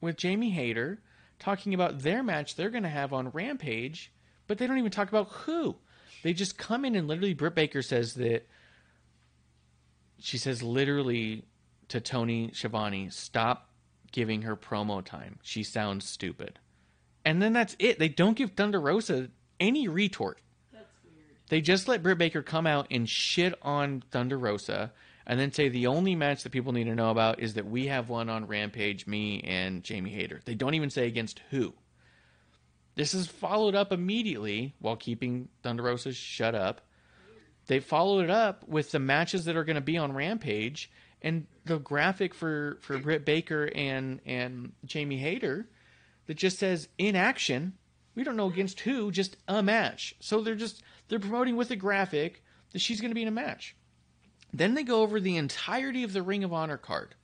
with 0.00 0.16
Jamie 0.16 0.50
Hayter 0.50 1.00
talking 1.38 1.74
about 1.74 2.00
their 2.00 2.22
match 2.22 2.56
they're 2.56 2.70
going 2.70 2.82
to 2.82 2.88
have 2.88 3.12
on 3.12 3.30
Rampage, 3.30 4.12
but 4.46 4.58
they 4.58 4.66
don't 4.66 4.78
even 4.78 4.90
talk 4.90 5.08
about 5.08 5.28
who. 5.28 5.76
They 6.22 6.32
just 6.32 6.58
come 6.58 6.84
in 6.84 6.96
and 6.96 7.06
literally 7.06 7.34
Britt 7.34 7.54
Baker 7.54 7.82
says 7.82 8.14
that 8.14 8.48
she 10.18 10.36
says 10.38 10.62
literally 10.62 11.44
to 11.88 12.00
Tony 12.00 12.50
Schiavone, 12.52 13.10
stop 13.10 13.70
giving 14.10 14.42
her 14.42 14.56
promo 14.56 15.04
time. 15.04 15.38
She 15.42 15.62
sounds 15.62 16.08
stupid. 16.08 16.58
And 17.24 17.40
then 17.40 17.52
that's 17.52 17.76
it. 17.78 17.98
They 17.98 18.08
don't 18.08 18.36
give 18.36 18.52
Thunder 18.52 18.80
Rosa 18.80 19.28
any 19.60 19.88
retort. 19.88 20.40
That's 20.72 20.84
weird. 21.04 21.26
They 21.48 21.60
just 21.60 21.88
let 21.88 22.02
Britt 22.02 22.18
Baker 22.18 22.42
come 22.42 22.66
out 22.66 22.88
and 22.90 23.08
shit 23.08 23.54
on 23.62 24.02
Thunder 24.10 24.38
Rosa 24.38 24.92
and 25.26 25.38
then 25.38 25.52
say 25.52 25.68
the 25.68 25.88
only 25.88 26.14
match 26.14 26.42
that 26.42 26.52
people 26.52 26.72
need 26.72 26.84
to 26.84 26.94
know 26.94 27.10
about 27.10 27.40
is 27.40 27.54
that 27.54 27.66
we 27.66 27.86
have 27.86 28.08
one 28.08 28.30
on 28.30 28.46
Rampage, 28.46 29.06
me 29.06 29.42
and 29.42 29.84
Jamie 29.84 30.10
Hayter. 30.10 30.40
They 30.44 30.54
don't 30.54 30.74
even 30.74 30.88
say 30.88 31.06
against 31.06 31.42
who. 31.50 31.74
This 32.94 33.12
is 33.14 33.28
followed 33.28 33.74
up 33.74 33.92
immediately 33.92 34.74
while 34.80 34.96
keeping 34.96 35.48
Thunder 35.62 35.84
Rosa 35.84 36.12
shut 36.12 36.54
up. 36.54 36.80
They 37.66 37.78
followed 37.78 38.24
it 38.24 38.30
up 38.30 38.66
with 38.66 38.90
the 38.90 38.98
matches 38.98 39.44
that 39.44 39.56
are 39.56 39.64
going 39.64 39.76
to 39.76 39.82
be 39.82 39.98
on 39.98 40.14
Rampage 40.14 40.90
and 41.20 41.46
the 41.64 41.78
graphic 41.78 42.34
for 42.34 42.78
for 42.80 42.98
Britt 42.98 43.24
Baker 43.24 43.70
and 43.74 44.20
and 44.24 44.72
Jamie 44.84 45.18
Hayter 45.18 45.68
that 46.26 46.38
just 46.38 46.58
says 46.58 46.88
in 46.96 47.14
action. 47.14 47.74
We 48.18 48.24
don't 48.24 48.34
know 48.34 48.48
against 48.48 48.80
who, 48.80 49.12
just 49.12 49.36
a 49.46 49.62
match. 49.62 50.12
So 50.18 50.40
they're 50.40 50.56
just 50.56 50.82
they're 51.06 51.20
promoting 51.20 51.54
with 51.54 51.70
a 51.70 51.76
graphic 51.76 52.42
that 52.72 52.80
she's 52.80 53.00
going 53.00 53.12
to 53.12 53.14
be 53.14 53.22
in 53.22 53.28
a 53.28 53.30
match. 53.30 53.76
Then 54.52 54.74
they 54.74 54.82
go 54.82 55.02
over 55.02 55.20
the 55.20 55.36
entirety 55.36 56.02
of 56.02 56.12
the 56.12 56.22
Ring 56.24 56.42
of 56.42 56.52
Honor 56.52 56.78
card. 56.78 57.14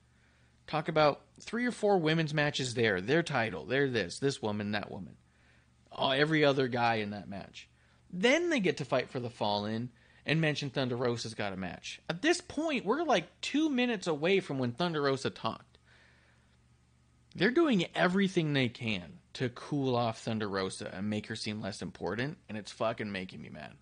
Talk 0.69 0.87
about 0.87 1.23
three 1.41 1.67
or 1.67 1.73
four 1.73 1.99
women's 1.99 2.33
matches 2.33 2.75
there, 2.75 3.01
their 3.01 3.25
title, 3.25 3.65
they're 3.65 3.91
this, 3.91 4.21
this 4.21 4.41
woman, 4.41 4.71
that 4.71 4.89
woman. 4.89 5.17
Oh, 5.91 6.11
every 6.11 6.45
other 6.45 6.69
guy 6.69 6.97
in 6.99 7.11
that 7.11 7.29
match. 7.29 7.69
Then 8.13 8.49
they 8.49 8.61
get 8.61 8.77
to 8.77 8.85
fight 8.85 9.11
for 9.11 9.19
the 9.19 9.31
Fallen 9.31 9.91
and 10.25 10.41
mention 10.41 10.71
Thunder 10.71 10.95
Rosa's 10.95 11.35
got 11.35 11.53
a 11.53 11.57
match. 11.57 12.01
At 12.09 12.23
this 12.23 12.41
point, 12.41 12.85
we're 12.85 13.03
like 13.03 13.41
two 13.41 13.69
minutes 13.69 14.07
away 14.07 14.39
from 14.39 14.61
when 14.61 14.71
Thunder 14.71 15.03
Rosa 15.03 15.31
talked. 15.31 15.77
They're 17.35 17.51
doing 17.51 17.87
everything 17.97 18.53
they 18.53 18.69
can 18.69 19.19
to 19.35 19.49
cool 19.51 19.97
off 19.97 20.21
Thunder 20.21 20.49
Rosa 20.49 20.93
and 20.95 21.11
make 21.11 21.27
her 21.27 21.37
seem 21.37 21.61
less 21.61 21.83
important, 21.83 22.39
and 22.49 22.57
it's 22.57 22.73
fucking 22.73 23.11
making 23.11 23.43
me 23.43 23.49
mad. 23.49 23.73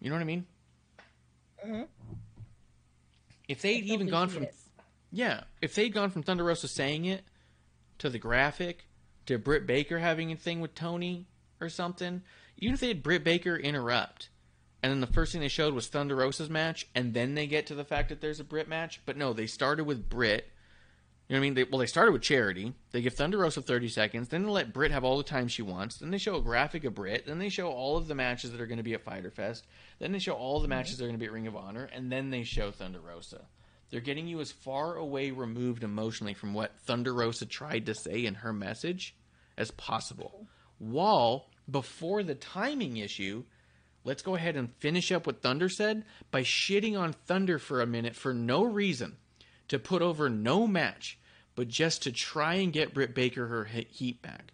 You 0.00 0.10
know 0.10 0.16
what 0.16 0.22
I 0.22 0.24
mean? 0.24 0.46
Mhm. 1.64 1.88
If 3.48 3.62
they'd 3.62 3.84
even 3.84 4.08
gone 4.08 4.28
from 4.28 4.46
yeah, 5.10 5.44
if 5.62 5.74
they'd 5.74 5.88
gone 5.92 6.10
from 6.10 6.22
Thunder 6.22 6.44
Rosa 6.44 6.68
saying 6.68 7.06
it 7.06 7.24
to 7.98 8.10
the 8.10 8.18
graphic 8.18 8.86
to 9.26 9.38
Britt 9.38 9.66
Baker 9.66 9.98
having 9.98 10.30
a 10.30 10.36
thing 10.36 10.60
with 10.60 10.74
Tony 10.74 11.26
or 11.60 11.68
something, 11.68 12.22
even 12.58 12.74
if 12.74 12.80
they 12.80 12.88
had 12.88 13.02
Britt 13.02 13.24
Baker 13.24 13.56
interrupt, 13.56 14.28
and 14.82 14.92
then 14.92 15.00
the 15.00 15.06
first 15.06 15.32
thing 15.32 15.40
they 15.40 15.48
showed 15.48 15.74
was 15.74 15.88
Thunder 15.88 16.14
Rosa's 16.16 16.50
match, 16.50 16.86
and 16.94 17.14
then 17.14 17.34
they 17.34 17.46
get 17.46 17.66
to 17.66 17.74
the 17.74 17.84
fact 17.84 18.10
that 18.10 18.20
there's 18.20 18.40
a 18.40 18.44
Britt 18.44 18.68
match, 18.68 19.00
but 19.06 19.16
no, 19.16 19.32
they 19.32 19.46
started 19.46 19.84
with 19.84 20.08
Britt. 20.08 20.50
You 21.28 21.34
know 21.34 21.40
what 21.40 21.44
I 21.44 21.46
mean? 21.46 21.54
They, 21.54 21.64
well, 21.64 21.78
they 21.80 21.86
started 21.86 22.12
with 22.12 22.22
Charity. 22.22 22.72
They 22.90 23.02
give 23.02 23.12
Thunder 23.12 23.36
Rosa 23.36 23.60
30 23.60 23.88
seconds. 23.88 24.28
Then 24.28 24.44
they 24.44 24.48
let 24.48 24.72
Britt 24.72 24.92
have 24.92 25.04
all 25.04 25.18
the 25.18 25.22
time 25.22 25.46
she 25.46 25.60
wants. 25.60 25.98
Then 25.98 26.10
they 26.10 26.16
show 26.16 26.36
a 26.36 26.42
graphic 26.42 26.84
of 26.84 26.94
Britt. 26.94 27.26
Then 27.26 27.38
they 27.38 27.50
show 27.50 27.68
all 27.68 27.98
of 27.98 28.08
the 28.08 28.14
matches 28.14 28.50
that 28.50 28.62
are 28.62 28.66
going 28.66 28.78
to 28.78 28.82
be 28.82 28.94
at 28.94 29.04
Fyter 29.04 29.30
Fest. 29.30 29.66
Then 29.98 30.12
they 30.12 30.20
show 30.20 30.32
all 30.32 30.60
the 30.60 30.68
matches 30.68 30.96
that 30.96 31.04
are 31.04 31.08
going 31.08 31.18
to 31.18 31.20
be 31.20 31.26
at 31.26 31.32
Ring 31.32 31.46
of 31.46 31.54
Honor. 31.54 31.84
And 31.92 32.10
then 32.10 32.30
they 32.30 32.44
show 32.44 32.70
Thunder 32.70 33.00
Rosa. 33.00 33.42
They're 33.90 34.00
getting 34.00 34.26
you 34.26 34.40
as 34.40 34.52
far 34.52 34.96
away 34.96 35.30
removed 35.30 35.84
emotionally 35.84 36.32
from 36.32 36.54
what 36.54 36.78
Thunder 36.86 37.12
Rosa 37.12 37.44
tried 37.44 37.84
to 37.86 37.94
say 37.94 38.24
in 38.24 38.36
her 38.36 38.54
message 38.54 39.14
as 39.58 39.70
possible. 39.72 40.46
While, 40.78 41.50
before 41.70 42.22
the 42.22 42.36
timing 42.36 42.96
issue, 42.96 43.44
let's 44.02 44.22
go 44.22 44.34
ahead 44.34 44.56
and 44.56 44.72
finish 44.76 45.12
up 45.12 45.26
what 45.26 45.42
Thunder 45.42 45.68
said 45.68 46.06
by 46.30 46.42
shitting 46.42 46.98
on 46.98 47.12
Thunder 47.12 47.58
for 47.58 47.82
a 47.82 47.86
minute 47.86 48.16
for 48.16 48.32
no 48.32 48.62
reason 48.64 49.18
to 49.68 49.78
put 49.78 50.02
over 50.02 50.28
no 50.28 50.66
match, 50.66 51.18
but 51.54 51.68
just 51.68 52.02
to 52.02 52.12
try 52.12 52.54
and 52.54 52.72
get 52.72 52.94
Britt 52.94 53.14
Baker 53.14 53.46
her 53.46 53.64
heat 53.64 54.22
back. 54.22 54.52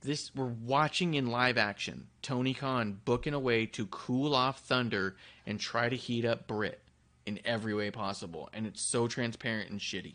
This 0.00 0.34
we're 0.34 0.46
watching 0.46 1.14
in 1.14 1.26
live 1.26 1.56
action. 1.56 2.08
Tony 2.22 2.54
Khan 2.54 3.00
booking 3.04 3.34
a 3.34 3.38
way 3.38 3.66
to 3.66 3.86
cool 3.86 4.34
off 4.34 4.60
Thunder 4.60 5.16
and 5.46 5.60
try 5.60 5.88
to 5.88 5.96
heat 5.96 6.24
up 6.24 6.46
Britt 6.46 6.80
in 7.24 7.38
every 7.44 7.72
way 7.72 7.90
possible, 7.90 8.48
and 8.52 8.66
it's 8.66 8.82
so 8.82 9.06
transparent 9.06 9.70
and 9.70 9.78
shitty. 9.78 10.14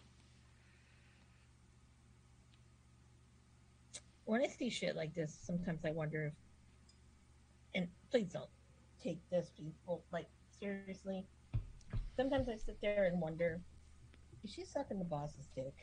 when 4.27 4.41
I 4.41 4.47
see 4.47 4.69
shit 4.69 4.95
like 4.95 5.15
this, 5.15 5.35
sometimes 5.41 5.79
I 5.85 5.91
wonder 5.91 6.25
if, 6.25 6.33
and 7.73 7.87
please 8.11 8.27
don't 8.33 8.49
take 9.01 9.19
this 9.29 9.49
people 9.57 10.03
like 10.11 10.27
seriously. 10.59 11.25
sometimes 12.17 12.49
I 12.49 12.57
sit 12.57 12.77
there 12.81 13.05
and 13.05 13.21
wonder, 13.21 13.61
is 14.43 14.51
she 14.51 14.65
sucking 14.65 14.99
the 14.99 15.05
boss's 15.05 15.47
dick? 15.55 15.75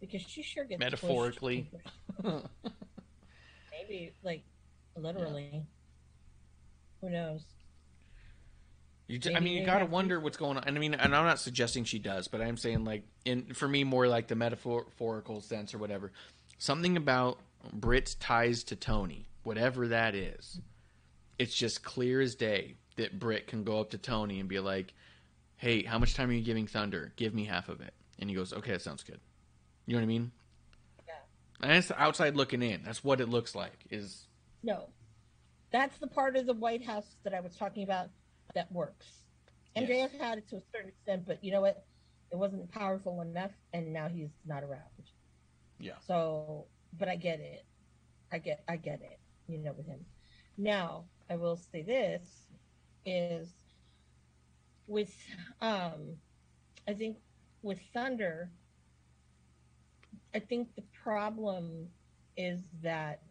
Because 0.00 0.22
she 0.22 0.42
sure 0.42 0.64
gets 0.64 0.78
Metaphorically. 0.78 1.70
Maybe 2.22 4.12
like 4.22 4.42
literally. 4.96 5.62
Who 7.00 7.10
knows? 7.10 7.42
You 9.08 9.18
I 9.34 9.40
mean, 9.40 9.56
you 9.56 9.64
gotta 9.64 9.86
wonder 9.86 10.20
what's 10.20 10.36
going 10.36 10.58
on. 10.58 10.64
And 10.64 10.76
I 10.76 10.80
mean, 10.80 10.94
and 10.94 11.16
I'm 11.16 11.24
not 11.24 11.40
suggesting 11.40 11.84
she 11.84 11.98
does, 11.98 12.28
but 12.28 12.42
I'm 12.42 12.58
saying 12.58 12.84
like, 12.84 13.04
in 13.24 13.54
for 13.54 13.66
me, 13.66 13.82
more 13.82 14.06
like 14.06 14.28
the 14.28 14.36
metaphorical 14.36 15.40
sense 15.40 15.72
or 15.72 15.78
whatever. 15.78 16.12
Something 16.58 16.96
about 16.96 17.38
Britt's 17.72 18.14
ties 18.16 18.64
to 18.64 18.76
Tony, 18.76 19.28
whatever 19.44 19.88
that 19.88 20.14
is, 20.14 20.60
it's 21.38 21.54
just 21.54 21.82
clear 21.82 22.20
as 22.20 22.34
day 22.34 22.74
that 22.96 23.18
Brit 23.18 23.46
can 23.46 23.64
go 23.64 23.80
up 23.80 23.90
to 23.90 23.98
Tony 23.98 24.40
and 24.40 24.48
be 24.48 24.58
like, 24.58 24.92
"Hey, 25.58 25.82
how 25.82 25.98
much 25.98 26.14
time 26.14 26.30
are 26.30 26.32
you 26.32 26.42
giving 26.42 26.66
Thunder? 26.66 27.12
Give 27.16 27.34
me 27.34 27.44
half 27.44 27.68
of 27.68 27.80
it." 27.80 27.94
And 28.18 28.28
he 28.30 28.34
goes, 28.34 28.52
"Okay, 28.52 28.72
that 28.72 28.82
sounds 28.82 29.02
good." 29.02 29.20
You 29.86 29.94
know 29.94 30.00
what 30.00 30.04
I 30.04 30.06
mean? 30.06 30.32
Yeah. 31.06 31.14
And 31.62 31.70
that's 31.70 31.88
the 31.88 32.00
outside 32.00 32.34
looking 32.36 32.62
in. 32.62 32.82
That's 32.82 33.04
what 33.04 33.20
it 33.20 33.28
looks 33.28 33.54
like. 33.54 33.84
Is 33.90 34.26
No. 34.62 34.88
That's 35.70 35.98
the 35.98 36.06
part 36.06 36.36
of 36.36 36.46
the 36.46 36.54
White 36.54 36.84
House 36.84 37.16
that 37.24 37.34
I 37.34 37.40
was 37.40 37.54
talking 37.56 37.82
about 37.82 38.08
that 38.54 38.72
works. 38.72 39.06
MJF 39.76 40.18
had 40.18 40.38
it 40.38 40.48
to 40.48 40.56
a 40.56 40.62
certain 40.72 40.88
extent, 40.88 41.24
but 41.26 41.42
you 41.44 41.52
know 41.52 41.60
what? 41.60 41.84
It 42.30 42.36
wasn't 42.36 42.70
powerful 42.72 43.20
enough, 43.20 43.52
and 43.72 43.92
now 43.92 44.08
he's 44.08 44.30
not 44.46 44.62
around. 44.64 44.80
yeah, 45.78 45.92
So, 46.06 46.66
but 46.98 47.08
I 47.08 47.16
get 47.16 47.40
it. 47.40 47.64
I 48.32 48.38
get, 48.38 48.62
I 48.68 48.76
get 48.76 49.00
it. 49.02 49.18
You 49.46 49.58
know, 49.58 49.72
with 49.72 49.86
him. 49.86 50.04
Now, 50.56 51.04
I 51.30 51.36
will 51.36 51.56
say 51.56 51.82
this 51.82 52.22
is 53.06 53.48
with, 54.88 55.14
um, 55.60 56.16
I 56.88 56.94
think 56.94 57.18
with 57.62 57.78
Thunder, 57.92 58.50
I 60.34 60.40
think 60.40 60.74
the 60.74 60.82
problem 61.02 61.88
is 62.36 62.62
that 62.82 63.22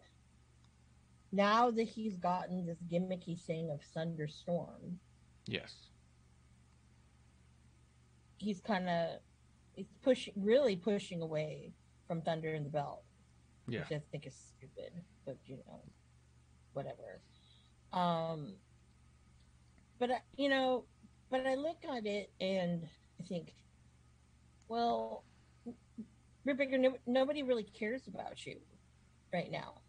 now 1.32 1.72
that 1.72 1.84
he's 1.84 2.16
gotten 2.18 2.66
this 2.66 2.78
gimmicky 2.92 3.40
thing 3.40 3.70
of 3.72 3.82
Thunderstorm, 3.94 5.00
yes, 5.46 5.90
he's 8.38 8.62
kind 8.62 8.88
of 8.90 9.20
he's 9.74 9.88
pushing 10.02 10.34
really 10.38 10.76
pushing 10.76 11.22
away 11.22 11.72
from 12.08 12.22
Thunder 12.22 12.54
in 12.54 12.64
the 12.64 12.70
Belt. 12.70 13.04
yeah, 13.68 13.82
which 13.82 13.92
I 13.92 14.02
think 14.12 14.26
is 14.26 14.36
stupid, 14.36 14.92
but 15.26 15.38
you 15.46 15.58
know, 15.58 15.82
whatever. 16.74 17.22
Um, 17.94 18.54
but 20.00 20.10
you 20.38 20.50
know, 20.50 20.86
but 21.30 21.46
I 21.46 21.56
look 21.56 21.78
at 21.86 22.06
it 22.06 22.32
and 22.40 22.88
I 23.20 23.24
think, 23.24 23.56
well, 24.68 25.26
Rebecca, 26.46 26.78
no, 26.78 26.98
nobody 27.06 27.44
really 27.44 27.64
cares 27.64 28.08
about 28.08 28.46
you 28.46 28.62
right 29.34 29.52
now. 29.52 29.82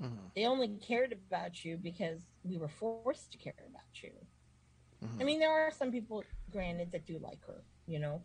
Mhm. 0.00 0.30
They 0.34 0.46
only 0.46 0.68
cared 0.78 1.12
about 1.12 1.64
you 1.64 1.76
because 1.76 2.26
we 2.44 2.58
were 2.58 2.68
forced 2.68 3.32
to 3.32 3.38
care 3.38 3.54
about 3.68 4.02
you. 4.02 4.26
Mhm. 5.02 5.20
I 5.20 5.24
mean, 5.24 5.38
there 5.40 5.50
are 5.52 5.70
some 5.70 5.90
people, 5.90 6.24
granted, 6.50 6.92
that 6.92 7.06
do 7.06 7.18
like 7.18 7.44
her, 7.46 7.64
you 7.86 7.98
know, 7.98 8.22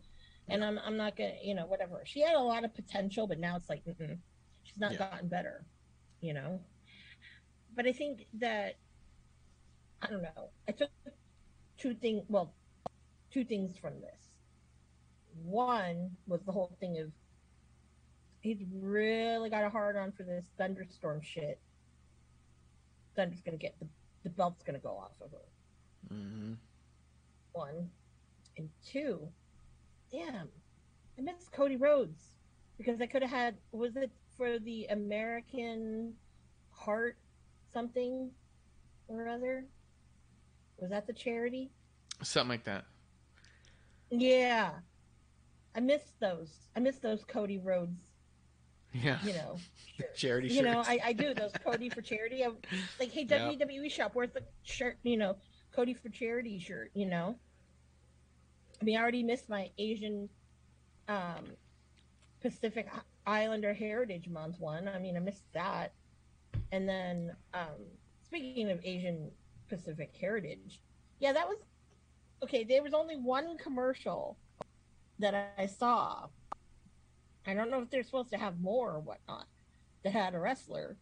and 0.48 0.64
I'm, 0.64 0.78
I'm 0.78 0.96
not 0.96 1.16
gonna, 1.16 1.36
you 1.42 1.54
know, 1.54 1.66
whatever. 1.66 2.02
She 2.06 2.20
had 2.20 2.34
a 2.36 2.40
lot 2.40 2.64
of 2.64 2.74
potential, 2.74 3.26
but 3.26 3.38
now 3.38 3.56
it's 3.56 3.68
like, 3.68 3.84
mm-mm, 3.84 4.18
she's 4.62 4.78
not 4.78 4.92
Yeah. 4.92 4.98
gotten 4.98 5.28
better, 5.28 5.66
you 6.20 6.34
know. 6.34 6.64
But 7.74 7.86
I 7.86 7.92
think 7.92 8.26
that 8.34 8.80
I 10.02 10.06
don't 10.08 10.22
know. 10.22 10.50
I 10.68 10.72
took 10.72 10.90
two 11.78 11.94
things. 11.94 12.24
Well, 12.28 12.52
two 13.32 13.44
things 13.44 13.76
from 13.78 14.00
this. 14.00 14.28
One 15.44 16.10
was 16.26 16.42
the 16.42 16.52
whole 16.52 16.76
thing 16.80 16.98
of 16.98 17.10
he's 18.40 18.62
really 18.72 19.50
got 19.50 19.64
a 19.64 19.70
hard 19.70 19.96
on 19.96 20.12
for 20.12 20.22
this 20.22 20.44
thunderstorm 20.56 21.20
shit. 21.20 21.58
Thunder's 23.14 23.40
gonna 23.42 23.56
get 23.56 23.78
the 23.80 23.86
the 24.26 24.30
belt's 24.30 24.64
gonna 24.64 24.80
go 24.80 24.90
off 24.90 25.12
of 25.20 25.30
her 25.30 26.08
hmm 26.08 26.54
one 27.52 27.88
and 28.58 28.68
two 28.84 29.20
damn 30.10 30.48
i 31.16 31.22
miss 31.22 31.48
cody 31.52 31.76
rhodes 31.76 32.34
because 32.76 33.00
i 33.00 33.06
could 33.06 33.22
have 33.22 33.30
had 33.30 33.54
was 33.70 33.96
it 33.96 34.10
for 34.36 34.58
the 34.58 34.84
american 34.86 36.12
heart 36.72 37.16
something 37.72 38.28
or 39.06 39.28
other 39.28 39.64
was 40.78 40.90
that 40.90 41.06
the 41.06 41.12
charity? 41.12 41.70
Something 42.22 42.48
like 42.50 42.64
that. 42.64 42.84
yeah. 44.10 44.70
I 45.74 45.80
miss 45.80 46.02
those. 46.20 46.50
I 46.74 46.80
miss 46.80 46.98
those 47.00 47.22
cody 47.24 47.58
rhodes 47.58 48.00
Yeah, 48.94 49.18
you 49.22 49.34
know. 49.34 49.58
Charity 50.16 50.48
shirts. 50.48 50.56
you 50.56 50.62
know. 50.62 50.82
I, 50.86 50.98
I 51.04 51.12
do. 51.12 51.34
Those 51.34 51.52
cody 51.62 51.90
for 51.90 52.00
charity. 52.00 52.42
I, 52.44 52.48
like 52.98 53.12
hey 53.12 53.26
Yeah. 53.28 53.50
wwe 53.50 53.90
shop 53.90 54.12
where's 54.14 54.30
the 54.32 54.42
shirt 54.62 54.96
you 55.02 55.18
know 55.18 55.36
cody 55.74 55.92
for 55.92 56.08
charity 56.08 56.58
shirt 56.58 56.90
you 56.94 57.04
know? 57.06 57.36
I 58.80 58.84
mean 58.84 58.96
i 58.96 59.00
already 59.02 59.22
missed 59.22 59.48
my 59.50 59.70
asian 59.78 60.28
um 61.08 61.44
pacific 62.40 62.88
islander 63.26 63.74
heritage 63.74 64.28
month 64.28 64.58
one. 64.58 64.88
I 64.88 64.98
mean 64.98 65.16
i 65.16 65.20
missed 65.20 65.44
that. 65.52 65.92
And 66.72 66.88
then 66.88 67.36
um 67.52 67.84
speaking 68.24 68.70
of 68.70 68.80
asian 68.82 69.30
pacific 69.68 70.14
heritage 70.20 70.80
yeah 71.20 71.32
that 71.32 71.48
was 71.48 71.58
okay 72.42 72.64
there 72.64 72.82
was 72.82 72.94
only 72.94 73.16
one 73.16 73.56
commercial 73.58 74.36
that 75.18 75.52
i 75.58 75.66
saw 75.66 76.26
i 77.46 77.54
don't 77.54 77.70
know 77.70 77.80
if 77.80 77.90
they're 77.90 78.02
supposed 78.02 78.30
to 78.30 78.36
have 78.36 78.60
more 78.60 78.92
or 78.92 79.00
whatnot 79.00 79.46
that 80.02 80.12
had 80.12 80.34
a 80.34 80.38
wrestler 80.38 80.96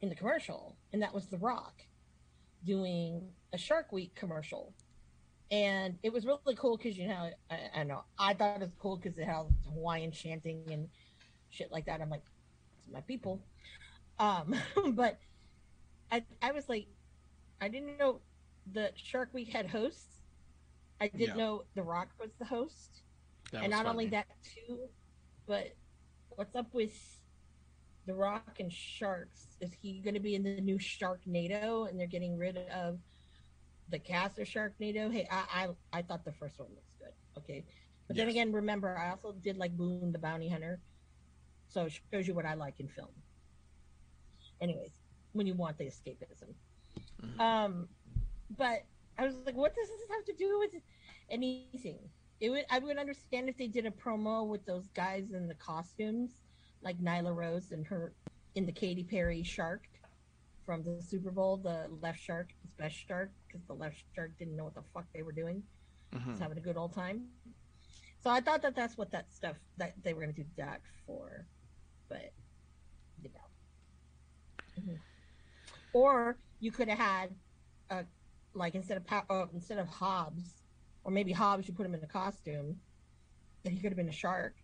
in 0.00 0.08
the 0.08 0.14
commercial, 0.14 0.76
and 0.92 1.02
that 1.02 1.12
was 1.12 1.26
The 1.26 1.38
Rock 1.38 1.82
doing 2.64 3.22
a 3.52 3.58
Shark 3.58 3.92
Week 3.92 4.14
commercial. 4.14 4.72
And 5.50 5.98
it 6.02 6.12
was 6.12 6.26
really 6.26 6.56
cool 6.56 6.76
because 6.76 6.98
you 6.98 7.08
know, 7.08 7.30
I, 7.50 7.80
I 7.80 7.84
know 7.84 8.04
I 8.18 8.34
thought 8.34 8.56
it 8.56 8.60
was 8.60 8.74
cool 8.78 8.96
because 8.96 9.18
it 9.18 9.24
had 9.24 9.44
Hawaiian 9.72 10.10
chanting 10.10 10.62
and 10.72 10.88
shit 11.50 11.70
like 11.70 11.86
that. 11.86 12.00
I'm 12.00 12.10
like, 12.10 12.24
it's 12.78 12.92
my 12.92 13.00
people. 13.02 13.40
Um, 14.18 14.54
but 14.92 15.18
I 16.10 16.24
I 16.42 16.52
was 16.52 16.68
like, 16.68 16.86
I 17.60 17.68
didn't 17.68 17.98
know 17.98 18.20
the 18.72 18.92
Shark 18.96 19.32
Week 19.32 19.48
had 19.48 19.66
hosts. 19.66 20.20
I 21.00 21.08
didn't 21.08 21.28
Yeah. 21.28 21.34
know 21.36 21.64
The 21.74 21.82
Rock 21.82 22.10
was 22.18 22.34
the 22.38 22.44
host 22.44 23.02
That 23.52 23.62
and 23.62 23.70
not 23.70 23.86
only 23.86 24.06
that 24.08 24.26
too, 24.42 24.88
but 25.46 25.76
what's 26.30 26.54
up 26.56 26.72
with 26.74 26.92
the 28.06 28.14
Rock 28.14 28.60
and 28.60 28.72
Sharks? 28.72 29.56
Is 29.60 29.72
he 29.74 30.00
going 30.00 30.14
to 30.14 30.20
be 30.20 30.34
in 30.34 30.42
the 30.42 30.60
new 30.60 30.78
Sharknado, 30.78 31.88
and 31.88 31.98
they're 31.98 32.06
getting 32.06 32.36
rid 32.36 32.56
of 32.58 33.00
the 33.88 33.98
cast 33.98 34.38
of 34.38 34.46
Sharknado? 34.46 35.12
Hey, 35.12 35.26
I 35.30 35.68
I, 35.92 35.98
I 35.98 36.02
thought 36.02 36.24
the 36.24 36.32
first 36.32 36.58
one 36.58 36.68
was 36.74 36.84
good. 36.98 37.12
Okay, 37.38 37.64
but 38.08 38.16
then 38.16 38.28
again, 38.28 38.52
remember 38.52 38.96
I 38.96 39.10
also 39.10 39.32
did 39.32 39.56
like 39.56 39.76
Boone 39.76 40.12
the 40.12 40.18
Bounty 40.18 40.48
Hunter, 40.48 40.80
so 41.68 41.86
it 41.86 42.00
shows 42.12 42.26
you 42.26 42.34
what 42.34 42.46
I 42.46 42.54
like 42.54 42.80
in 42.80 42.88
film. 42.88 43.10
Anyways, 44.60 44.92
when 45.32 45.46
you 45.46 45.54
want 45.54 45.76
the 45.78 45.84
escapism, 45.86 46.54
Mhm. 47.22 47.40
um, 47.40 47.88
but 48.56 48.84
I 49.18 49.24
was 49.24 49.36
like, 49.46 49.56
what 49.56 49.74
does 49.74 49.88
this 49.88 50.00
have 50.10 50.24
to 50.26 50.32
do 50.34 50.58
with 50.58 50.80
anything? 51.30 51.98
It 52.40 52.50
would 52.50 52.66
I 52.70 52.78
would 52.78 52.98
understand 52.98 53.48
if 53.48 53.56
they 53.56 53.66
did 53.68 53.86
a 53.86 53.90
promo 53.90 54.46
with 54.46 54.64
those 54.66 54.88
guys 54.88 55.32
in 55.32 55.48
the 55.48 55.54
costumes, 55.54 56.32
like 56.82 56.98
Nyla 56.98 57.34
Rose 57.34 57.72
and 57.72 57.86
her 57.86 58.12
in 58.54 58.66
the 58.66 58.72
Katy 58.72 59.04
Perry 59.04 59.42
shark 59.42 59.88
from 60.64 60.82
the 60.82 61.00
Super 61.00 61.30
Bowl, 61.30 61.56
the 61.56 61.88
left 62.00 62.20
shark, 62.20 62.48
the 62.62 62.82
best 62.82 62.96
shark, 63.06 63.30
because 63.46 63.64
the 63.66 63.74
left 63.74 64.02
shark 64.14 64.36
didn't 64.38 64.56
know 64.56 64.64
what 64.64 64.74
the 64.74 64.82
fuck 64.92 65.06
they 65.14 65.22
were 65.22 65.32
doing. 65.32 65.62
Mhm. 66.12 66.32
Was 66.32 66.40
having 66.40 66.58
a 66.58 66.60
good 66.60 66.76
old 66.76 66.92
time. 66.92 67.30
So 68.20 68.30
I 68.30 68.40
thought 68.40 68.62
that 68.62 68.74
that's 68.74 68.96
what 68.98 69.10
that 69.12 69.32
stuff 69.32 69.56
that 69.76 69.94
they 70.02 70.12
were 70.12 70.22
going 70.22 70.34
to 70.34 70.42
do 70.42 70.48
that 70.56 70.82
for, 71.06 71.46
but 72.08 72.32
you 73.22 73.30
know. 73.30 73.48
Mhm. 74.82 75.00
Or 75.92 76.36
you 76.60 76.70
could 76.72 76.88
have 76.88 76.98
had, 76.98 77.30
uh, 77.90 78.02
like 78.54 78.74
instead 78.74 78.96
of 78.98 79.04
uh, 79.30 79.46
instead 79.52 79.78
of 79.78 79.88
Hobbs, 79.88 80.62
or 81.04 81.10
maybe 81.12 81.32
Hobbs, 81.32 81.68
you 81.68 81.74
put 81.74 81.86
him 81.86 81.94
in 81.94 82.02
a 82.02 82.06
costume, 82.06 82.76
then 83.62 83.72
he 83.72 83.78
could 83.80 83.90
have 83.90 83.96
been 83.96 84.08
a 84.08 84.12
shark. 84.12 84.54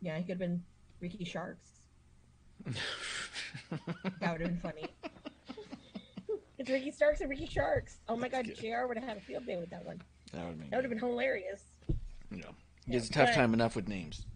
Yeah, 0.00 0.16
he 0.16 0.22
could 0.22 0.30
have 0.32 0.38
been 0.38 0.62
Ricky 1.00 1.24
Sharks. 1.24 1.68
That 4.20 4.32
would 4.32 4.40
have 4.40 4.50
been 4.50 4.58
funny. 4.58 4.86
it's 6.58 6.68
Ricky 6.68 6.90
Starks 6.90 7.20
and 7.20 7.30
Ricky 7.30 7.46
Sharks. 7.46 7.98
Oh 8.08 8.16
my 8.16 8.28
God, 8.28 8.46
good. 8.46 8.56
Jr. 8.56 8.86
would 8.88 8.96
have 8.98 9.06
had 9.06 9.16
a 9.16 9.20
field 9.20 9.46
day 9.46 9.56
with 9.56 9.70
that 9.70 9.84
one. 9.84 10.00
that 10.32 10.46
would 10.46 10.58
That 10.70 10.76
would 10.76 10.84
have 10.84 10.90
been 10.90 10.98
hilarious. 10.98 11.62
know, 12.30 12.50
he 12.86 12.94
has 12.94 13.08
a 13.08 13.12
tough 13.12 13.28
but- 13.28 13.34
time 13.34 13.54
enough 13.54 13.76
with 13.76 13.88
names. 13.88 14.26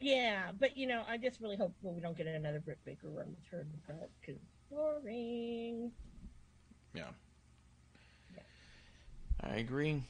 Yeah, 0.00 0.52
but 0.58 0.78
you 0.78 0.86
know, 0.86 1.02
I 1.06 1.18
just 1.18 1.40
really 1.40 1.56
hope 1.56 1.74
well, 1.82 1.92
we 1.92 2.00
don't 2.00 2.16
get 2.16 2.26
another 2.26 2.60
Britt 2.60 2.78
Baker 2.86 3.08
run 3.08 3.26
with 3.28 3.46
her 3.50 3.60
in 3.60 4.36
the 4.70 4.76
belt 4.76 5.02
because 5.02 5.04
boring. 5.04 5.92
I 9.42 9.56
agree. 9.56 10.02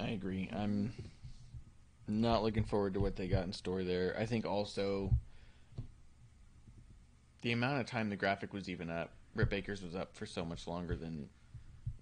I 0.00 0.08
agree. 0.08 0.48
I'm 0.56 0.92
not 2.08 2.42
looking 2.42 2.64
forward 2.64 2.94
to 2.94 3.00
what 3.00 3.14
they 3.14 3.28
got 3.28 3.44
in 3.44 3.52
store 3.52 3.84
there. 3.84 4.16
I 4.18 4.24
think 4.24 4.46
also 4.46 5.10
the 7.42 7.52
amount 7.52 7.80
of 7.80 7.86
time 7.86 8.08
the 8.08 8.16
graphic 8.16 8.54
was 8.54 8.70
even 8.70 8.90
up. 8.90 9.10
Britt 9.34 9.50
Baker's 9.50 9.82
was 9.82 9.94
up 9.94 10.14
for 10.16 10.24
so 10.24 10.44
much 10.46 10.66
longer 10.66 10.96
than 10.96 11.28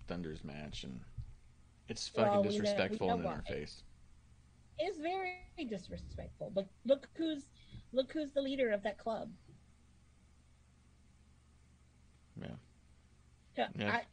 Thunder's 0.06 0.44
match, 0.44 0.84
and 0.84 1.00
it's 1.88 2.06
fucking 2.08 2.30
Well, 2.32 2.42
we 2.42 2.48
know- 2.48 2.54
we 2.54 2.60
disrespectful 2.60 3.08
know 3.08 3.14
in 3.16 3.22
why. 3.24 3.40
face. 3.48 3.82
It's 4.78 4.98
very 4.98 5.34
disrespectful. 5.68 6.50
But 6.54 6.68
look 6.84 7.08
who's 7.16 7.46
look 7.92 8.12
who's 8.12 8.30
the 8.30 8.40
leader 8.40 8.70
of 8.70 8.82
that 8.84 8.98
club. 8.98 9.30
Yeah. 12.40 12.54
Yeah. 13.56 13.68
Yeah. 13.74 13.92
I, 13.92 14.06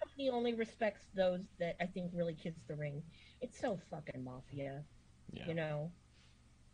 company 0.00 0.28
only 0.30 0.54
respects 0.54 1.00
those 1.14 1.40
that 1.58 1.76
I 1.80 1.86
think 1.86 2.10
really 2.14 2.34
kiss 2.34 2.54
the 2.68 2.76
ring. 2.76 3.02
It's 3.40 3.58
so 3.58 3.78
fucking 3.90 4.22
mafia, 4.24 4.84
Yeah, 5.32 5.46
you 5.46 5.54
know. 5.54 5.90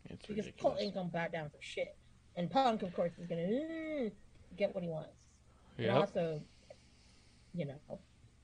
it's 0.05 0.25
Because 0.27 0.45
ridiculous. 0.47 0.81
ain't 0.81 0.93
gonna 0.95 1.09
bow 1.09 1.27
down 1.27 1.49
for 1.49 1.61
shit, 1.61 1.95
and 2.35 2.49
Punk, 2.49 2.83
of 2.83 2.93
course, 2.93 3.17
is 3.17 3.27
gonna 3.27 3.41
"Mm," 3.41 4.11
get 4.57 4.73
what 4.73 4.83
he 4.83 4.89
wants. 4.89 5.29
And 5.77 5.89
also, 5.91 6.41
you 7.53 7.65
know, 7.65 7.99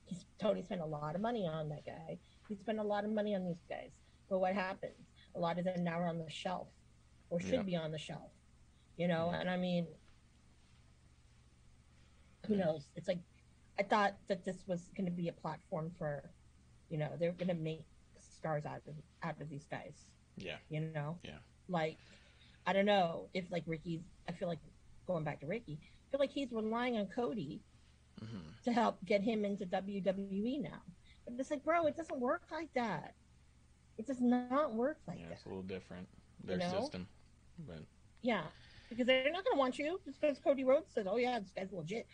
he's 0.05 0.25
Tony 0.39 0.61
spent 0.63 0.81
a 0.81 0.85
lot 0.85 1.15
of 1.15 1.21
money 1.21 1.45
on 1.47 1.69
that 1.69 1.85
guy. 1.85 2.19
He 2.47 2.55
spent 2.55 2.79
a 2.79 2.83
lot 2.83 3.03
of 3.05 3.11
money 3.11 3.35
on 3.35 3.45
these 3.45 3.63
guys. 3.69 3.91
But 4.29 4.39
what 4.39 4.53
happens? 4.53 5.07
A 5.35 5.39
lot 5.39 5.59
of 5.59 5.65
them 5.65 5.83
now 5.83 5.99
are 5.99 6.07
on 6.07 6.17
the 6.19 6.29
shelf, 6.29 6.67
or 7.29 7.39
should 7.39 7.65
be 7.65 7.75
on 7.75 7.91
the 7.91 7.97
shelf. 7.99 8.31
You 8.97 9.07
know, 9.07 9.29
and 9.29 9.49
I 9.49 9.57
mean, 9.57 9.87
who 12.49 12.57
knows? 12.57 12.89
It's 12.95 13.07
like 13.07 13.19
I 13.79 13.83
thought 13.83 14.15
that 14.27 14.43
this 14.43 14.57
was 14.67 14.89
going 14.97 15.05
to 15.05 15.11
be 15.11 15.29
a 15.29 15.31
platform 15.33 15.91
for, 15.97 16.29
you 16.89 16.97
know, 16.97 17.09
they're 17.17 17.31
going 17.31 17.47
to 17.47 17.53
make 17.53 17.85
stars 18.19 18.65
out 18.65 18.81
of 18.87 18.95
out 19.23 19.39
of 19.41 19.49
these 19.49 19.65
guys. 19.69 19.93
Yeah. 20.37 20.57
You 20.69 20.81
know. 20.81 21.17
Yeah. 21.23 21.37
Like, 21.69 21.97
I 22.65 22.73
don't 22.73 22.85
know 22.85 23.29
if 23.33 23.45
like 23.51 23.63
Ricky's. 23.65 24.01
I 24.27 24.31
feel 24.33 24.47
like 24.47 24.59
going 25.07 25.23
back 25.23 25.39
to 25.41 25.47
Ricky. 25.47 25.79
I 25.81 26.05
feel 26.11 26.19
like 26.19 26.31
he's 26.31 26.51
relying 26.51 26.97
on 26.97 27.07
Cody 27.07 27.61
Mhm. 28.21 28.63
to 28.65 28.71
help 28.73 28.97
get 29.05 29.21
him 29.21 29.45
into 29.45 29.65
WWE 29.65 30.57
now. 30.61 30.81
But 31.25 31.39
it's 31.39 31.49
like, 31.51 31.63
bro, 31.63 31.85
it 31.85 31.95
doesn't 31.95 32.19
work 32.19 32.43
like 32.51 32.73
that. 32.73 33.13
It 33.97 34.07
does 34.07 34.19
not 34.19 34.73
work 34.73 34.97
like 35.07 35.19
Yeah, 35.19 35.27
that. 35.27 35.33
it's 35.33 35.45
a 35.45 35.49
little 35.49 35.63
different 35.63 36.07
their 36.43 36.57
know? 36.57 36.79
system, 36.81 37.07
but 37.67 37.79
Yeah, 38.21 38.43
because 38.89 39.07
they're 39.07 39.31
not 39.31 39.43
going 39.45 39.55
to 39.55 39.59
want 39.59 39.79
you 39.79 39.99
just 40.03 40.19
because 40.19 40.39
Cody 40.39 40.63
Rhodes 40.65 40.91
says, 40.91 41.05
"Oh 41.07 41.17
yeah, 41.17 41.39
this 41.39 41.51
guy's 41.51 41.71
legit." 41.71 42.07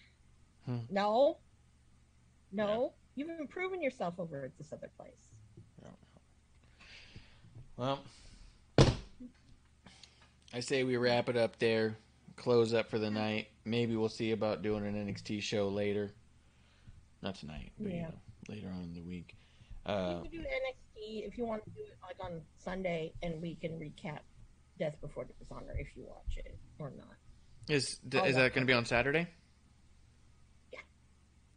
Hmm. 0.65 0.77
No, 0.89 1.37
no, 2.51 2.93
you've 3.15 3.27
been 3.27 3.47
proving 3.47 3.81
yourself 3.81 4.15
over 4.19 4.43
at 4.45 4.57
this 4.57 4.71
other 4.73 4.89
place. 4.97 5.13
Well, 7.77 7.99
I 10.53 10.61
say 10.61 10.83
we 10.85 10.95
wrap 10.95 11.27
it 11.27 11.35
up 11.35 11.59
there, 11.59 11.97
close 12.37 12.73
up 12.73 12.89
for 12.89 12.97
the 12.99 13.11
night. 13.11 13.47
Maybe 13.65 13.97
we'll 13.97 14.07
see 14.07 14.31
about 14.31 14.61
doing 14.61 14.85
an 14.85 14.95
NXT 14.95 15.41
show 15.43 15.67
later. 15.67 16.11
Not 17.21 17.35
tonight, 17.35 17.73
but 17.77 17.91
you 17.91 17.97
Yeah. 17.97 18.07
know, 18.07 18.19
later 18.47 18.69
on 18.69 18.83
in 18.83 18.93
the 18.93 19.01
week. 19.01 19.35
Uh, 19.85 20.21
you 20.23 20.29
can 20.29 20.39
do 20.41 20.47
NXT 20.47 21.25
if 21.27 21.37
you 21.37 21.45
want 21.45 21.63
to 21.65 21.69
do 21.71 21.81
it 21.81 21.97
like 22.01 22.15
on 22.21 22.41
Sunday, 22.57 23.13
and 23.21 23.41
we 23.41 23.55
can 23.55 23.77
recap 23.77 24.19
Death 24.79 24.95
Before 25.01 25.25
Dishonor 25.25 25.75
if 25.77 25.95
you 25.97 26.05
watch 26.05 26.37
it 26.37 26.57
or 26.79 26.91
not. 26.91 27.15
is 27.67 27.99
is 28.03 28.35
that 28.35 28.53
going 28.53 28.65
to 28.65 28.65
be 28.65 28.73
on 28.73 28.85
Saturday? 28.85 29.27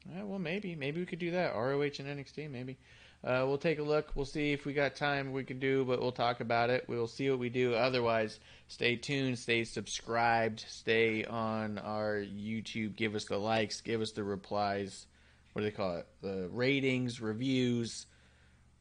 Yeah. 0.07 0.25
Well, 0.25 0.39
maybe. 0.39 0.75
Maybe 0.75 1.01
we 1.01 1.07
could 1.07 1.19
do 1.19 1.33
that. 1.33 1.55
ROH 1.55 1.83
and 1.83 1.93
NXT, 2.07 2.51
maybe. 2.51 2.79
Uh, 3.25 3.45
we'll 3.47 3.59
take 3.59 3.81
a 3.81 3.83
look. 3.83 4.13
We'll 4.15 4.25
see 4.25 4.53
if 4.53 4.65
we 4.65 4.73
got 4.73 4.95
time 4.95 5.33
we 5.33 5.43
can 5.43 5.59
do, 5.59 5.85
but 5.85 6.01
we'll 6.01 6.13
talk 6.13 6.41
about 6.41 6.71
it. 6.71 6.85
We'll 6.87 7.09
see 7.09 7.29
what 7.29 7.41
we 7.41 7.49
do. 7.49 7.75
Otherwise, 7.75 8.39
stay 8.69 8.95
tuned, 8.95 9.39
stay 9.39 9.65
subscribed, 9.65 10.65
stay 10.69 11.25
on 11.25 11.79
our 11.79 12.17
YouTube. 12.23 12.95
Give 12.95 13.17
us 13.17 13.25
the 13.25 13.39
likes, 13.39 13.81
give 13.81 14.01
us 14.01 14.13
the 14.13 14.23
replies. 14.23 15.07
What 15.53 15.63
do 15.63 15.71
they 15.71 15.77
call 15.77 15.97
it? 15.97 16.07
The 16.23 16.49
ratings, 16.53 17.21
reviews. 17.21 18.07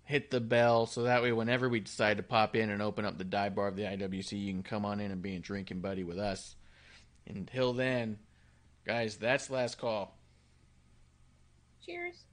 Hit 0.03 0.29
the 0.29 0.39
bell 0.39 0.85
so 0.85 1.03
that 1.03 1.21
way, 1.23 1.33
whenever 1.33 1.67
we 1.67 1.81
decide 1.81 2.17
to 2.17 2.23
pop 2.23 2.55
in 2.55 2.69
and 2.69 2.81
open 2.81 3.03
up 3.03 3.17
the 3.17 3.25
dive 3.25 3.55
bar 3.55 3.67
of 3.67 3.75
the 3.75 3.83
IWC, 3.83 4.39
you 4.39 4.53
can 4.53 4.63
come 4.63 4.85
on 4.85 5.01
in 5.01 5.11
and 5.11 5.21
be 5.21 5.35
a 5.35 5.39
drinking 5.39 5.81
buddy 5.81 6.03
with 6.03 6.17
us. 6.17 6.55
Until 7.27 7.73
then, 7.73 8.19
guys, 8.85 9.17
that's 9.17 9.49
last 9.49 9.79
call. 9.79 10.16
Cheers. 11.87 12.25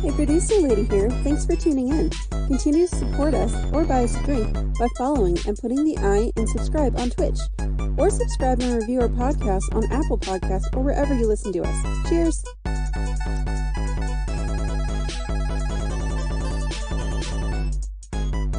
Hey, 0.00 0.12
producer 0.12 0.54
lady 0.60 0.84
here. 0.84 1.10
Thanks 1.10 1.46
for 1.46 1.56
tuning 1.56 1.88
in. 1.88 2.10
Continue 2.46 2.86
to 2.86 2.94
support 2.94 3.34
us 3.34 3.52
or 3.72 3.82
buy 3.84 4.04
us 4.04 4.14
a 4.14 4.22
drink 4.22 4.54
by 4.78 4.86
following 4.96 5.36
and 5.48 5.58
putting 5.58 5.84
the 5.84 5.98
I 5.98 6.30
in 6.40 6.46
subscribe 6.46 6.96
on 6.96 7.10
Twitch. 7.10 7.40
Or 7.98 8.08
subscribe 8.08 8.60
and 8.60 8.80
review 8.80 9.00
our 9.00 9.08
podcast 9.08 9.74
on 9.74 9.82
Apple 9.90 10.18
Podcasts 10.18 10.72
or 10.76 10.84
wherever 10.84 11.12
you 11.12 11.26
listen 11.26 11.52
to 11.54 11.64
us. 11.64 12.08
Cheers! 12.08 12.44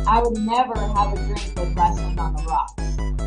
I 0.06 0.22
would 0.22 0.38
never 0.38 0.78
have 0.78 1.14
a 1.14 1.16
drink 1.16 1.53
with 1.56 1.78
wrestling 1.78 2.19
on 2.19 2.36
the 2.36 2.44
rocks. 2.44 3.19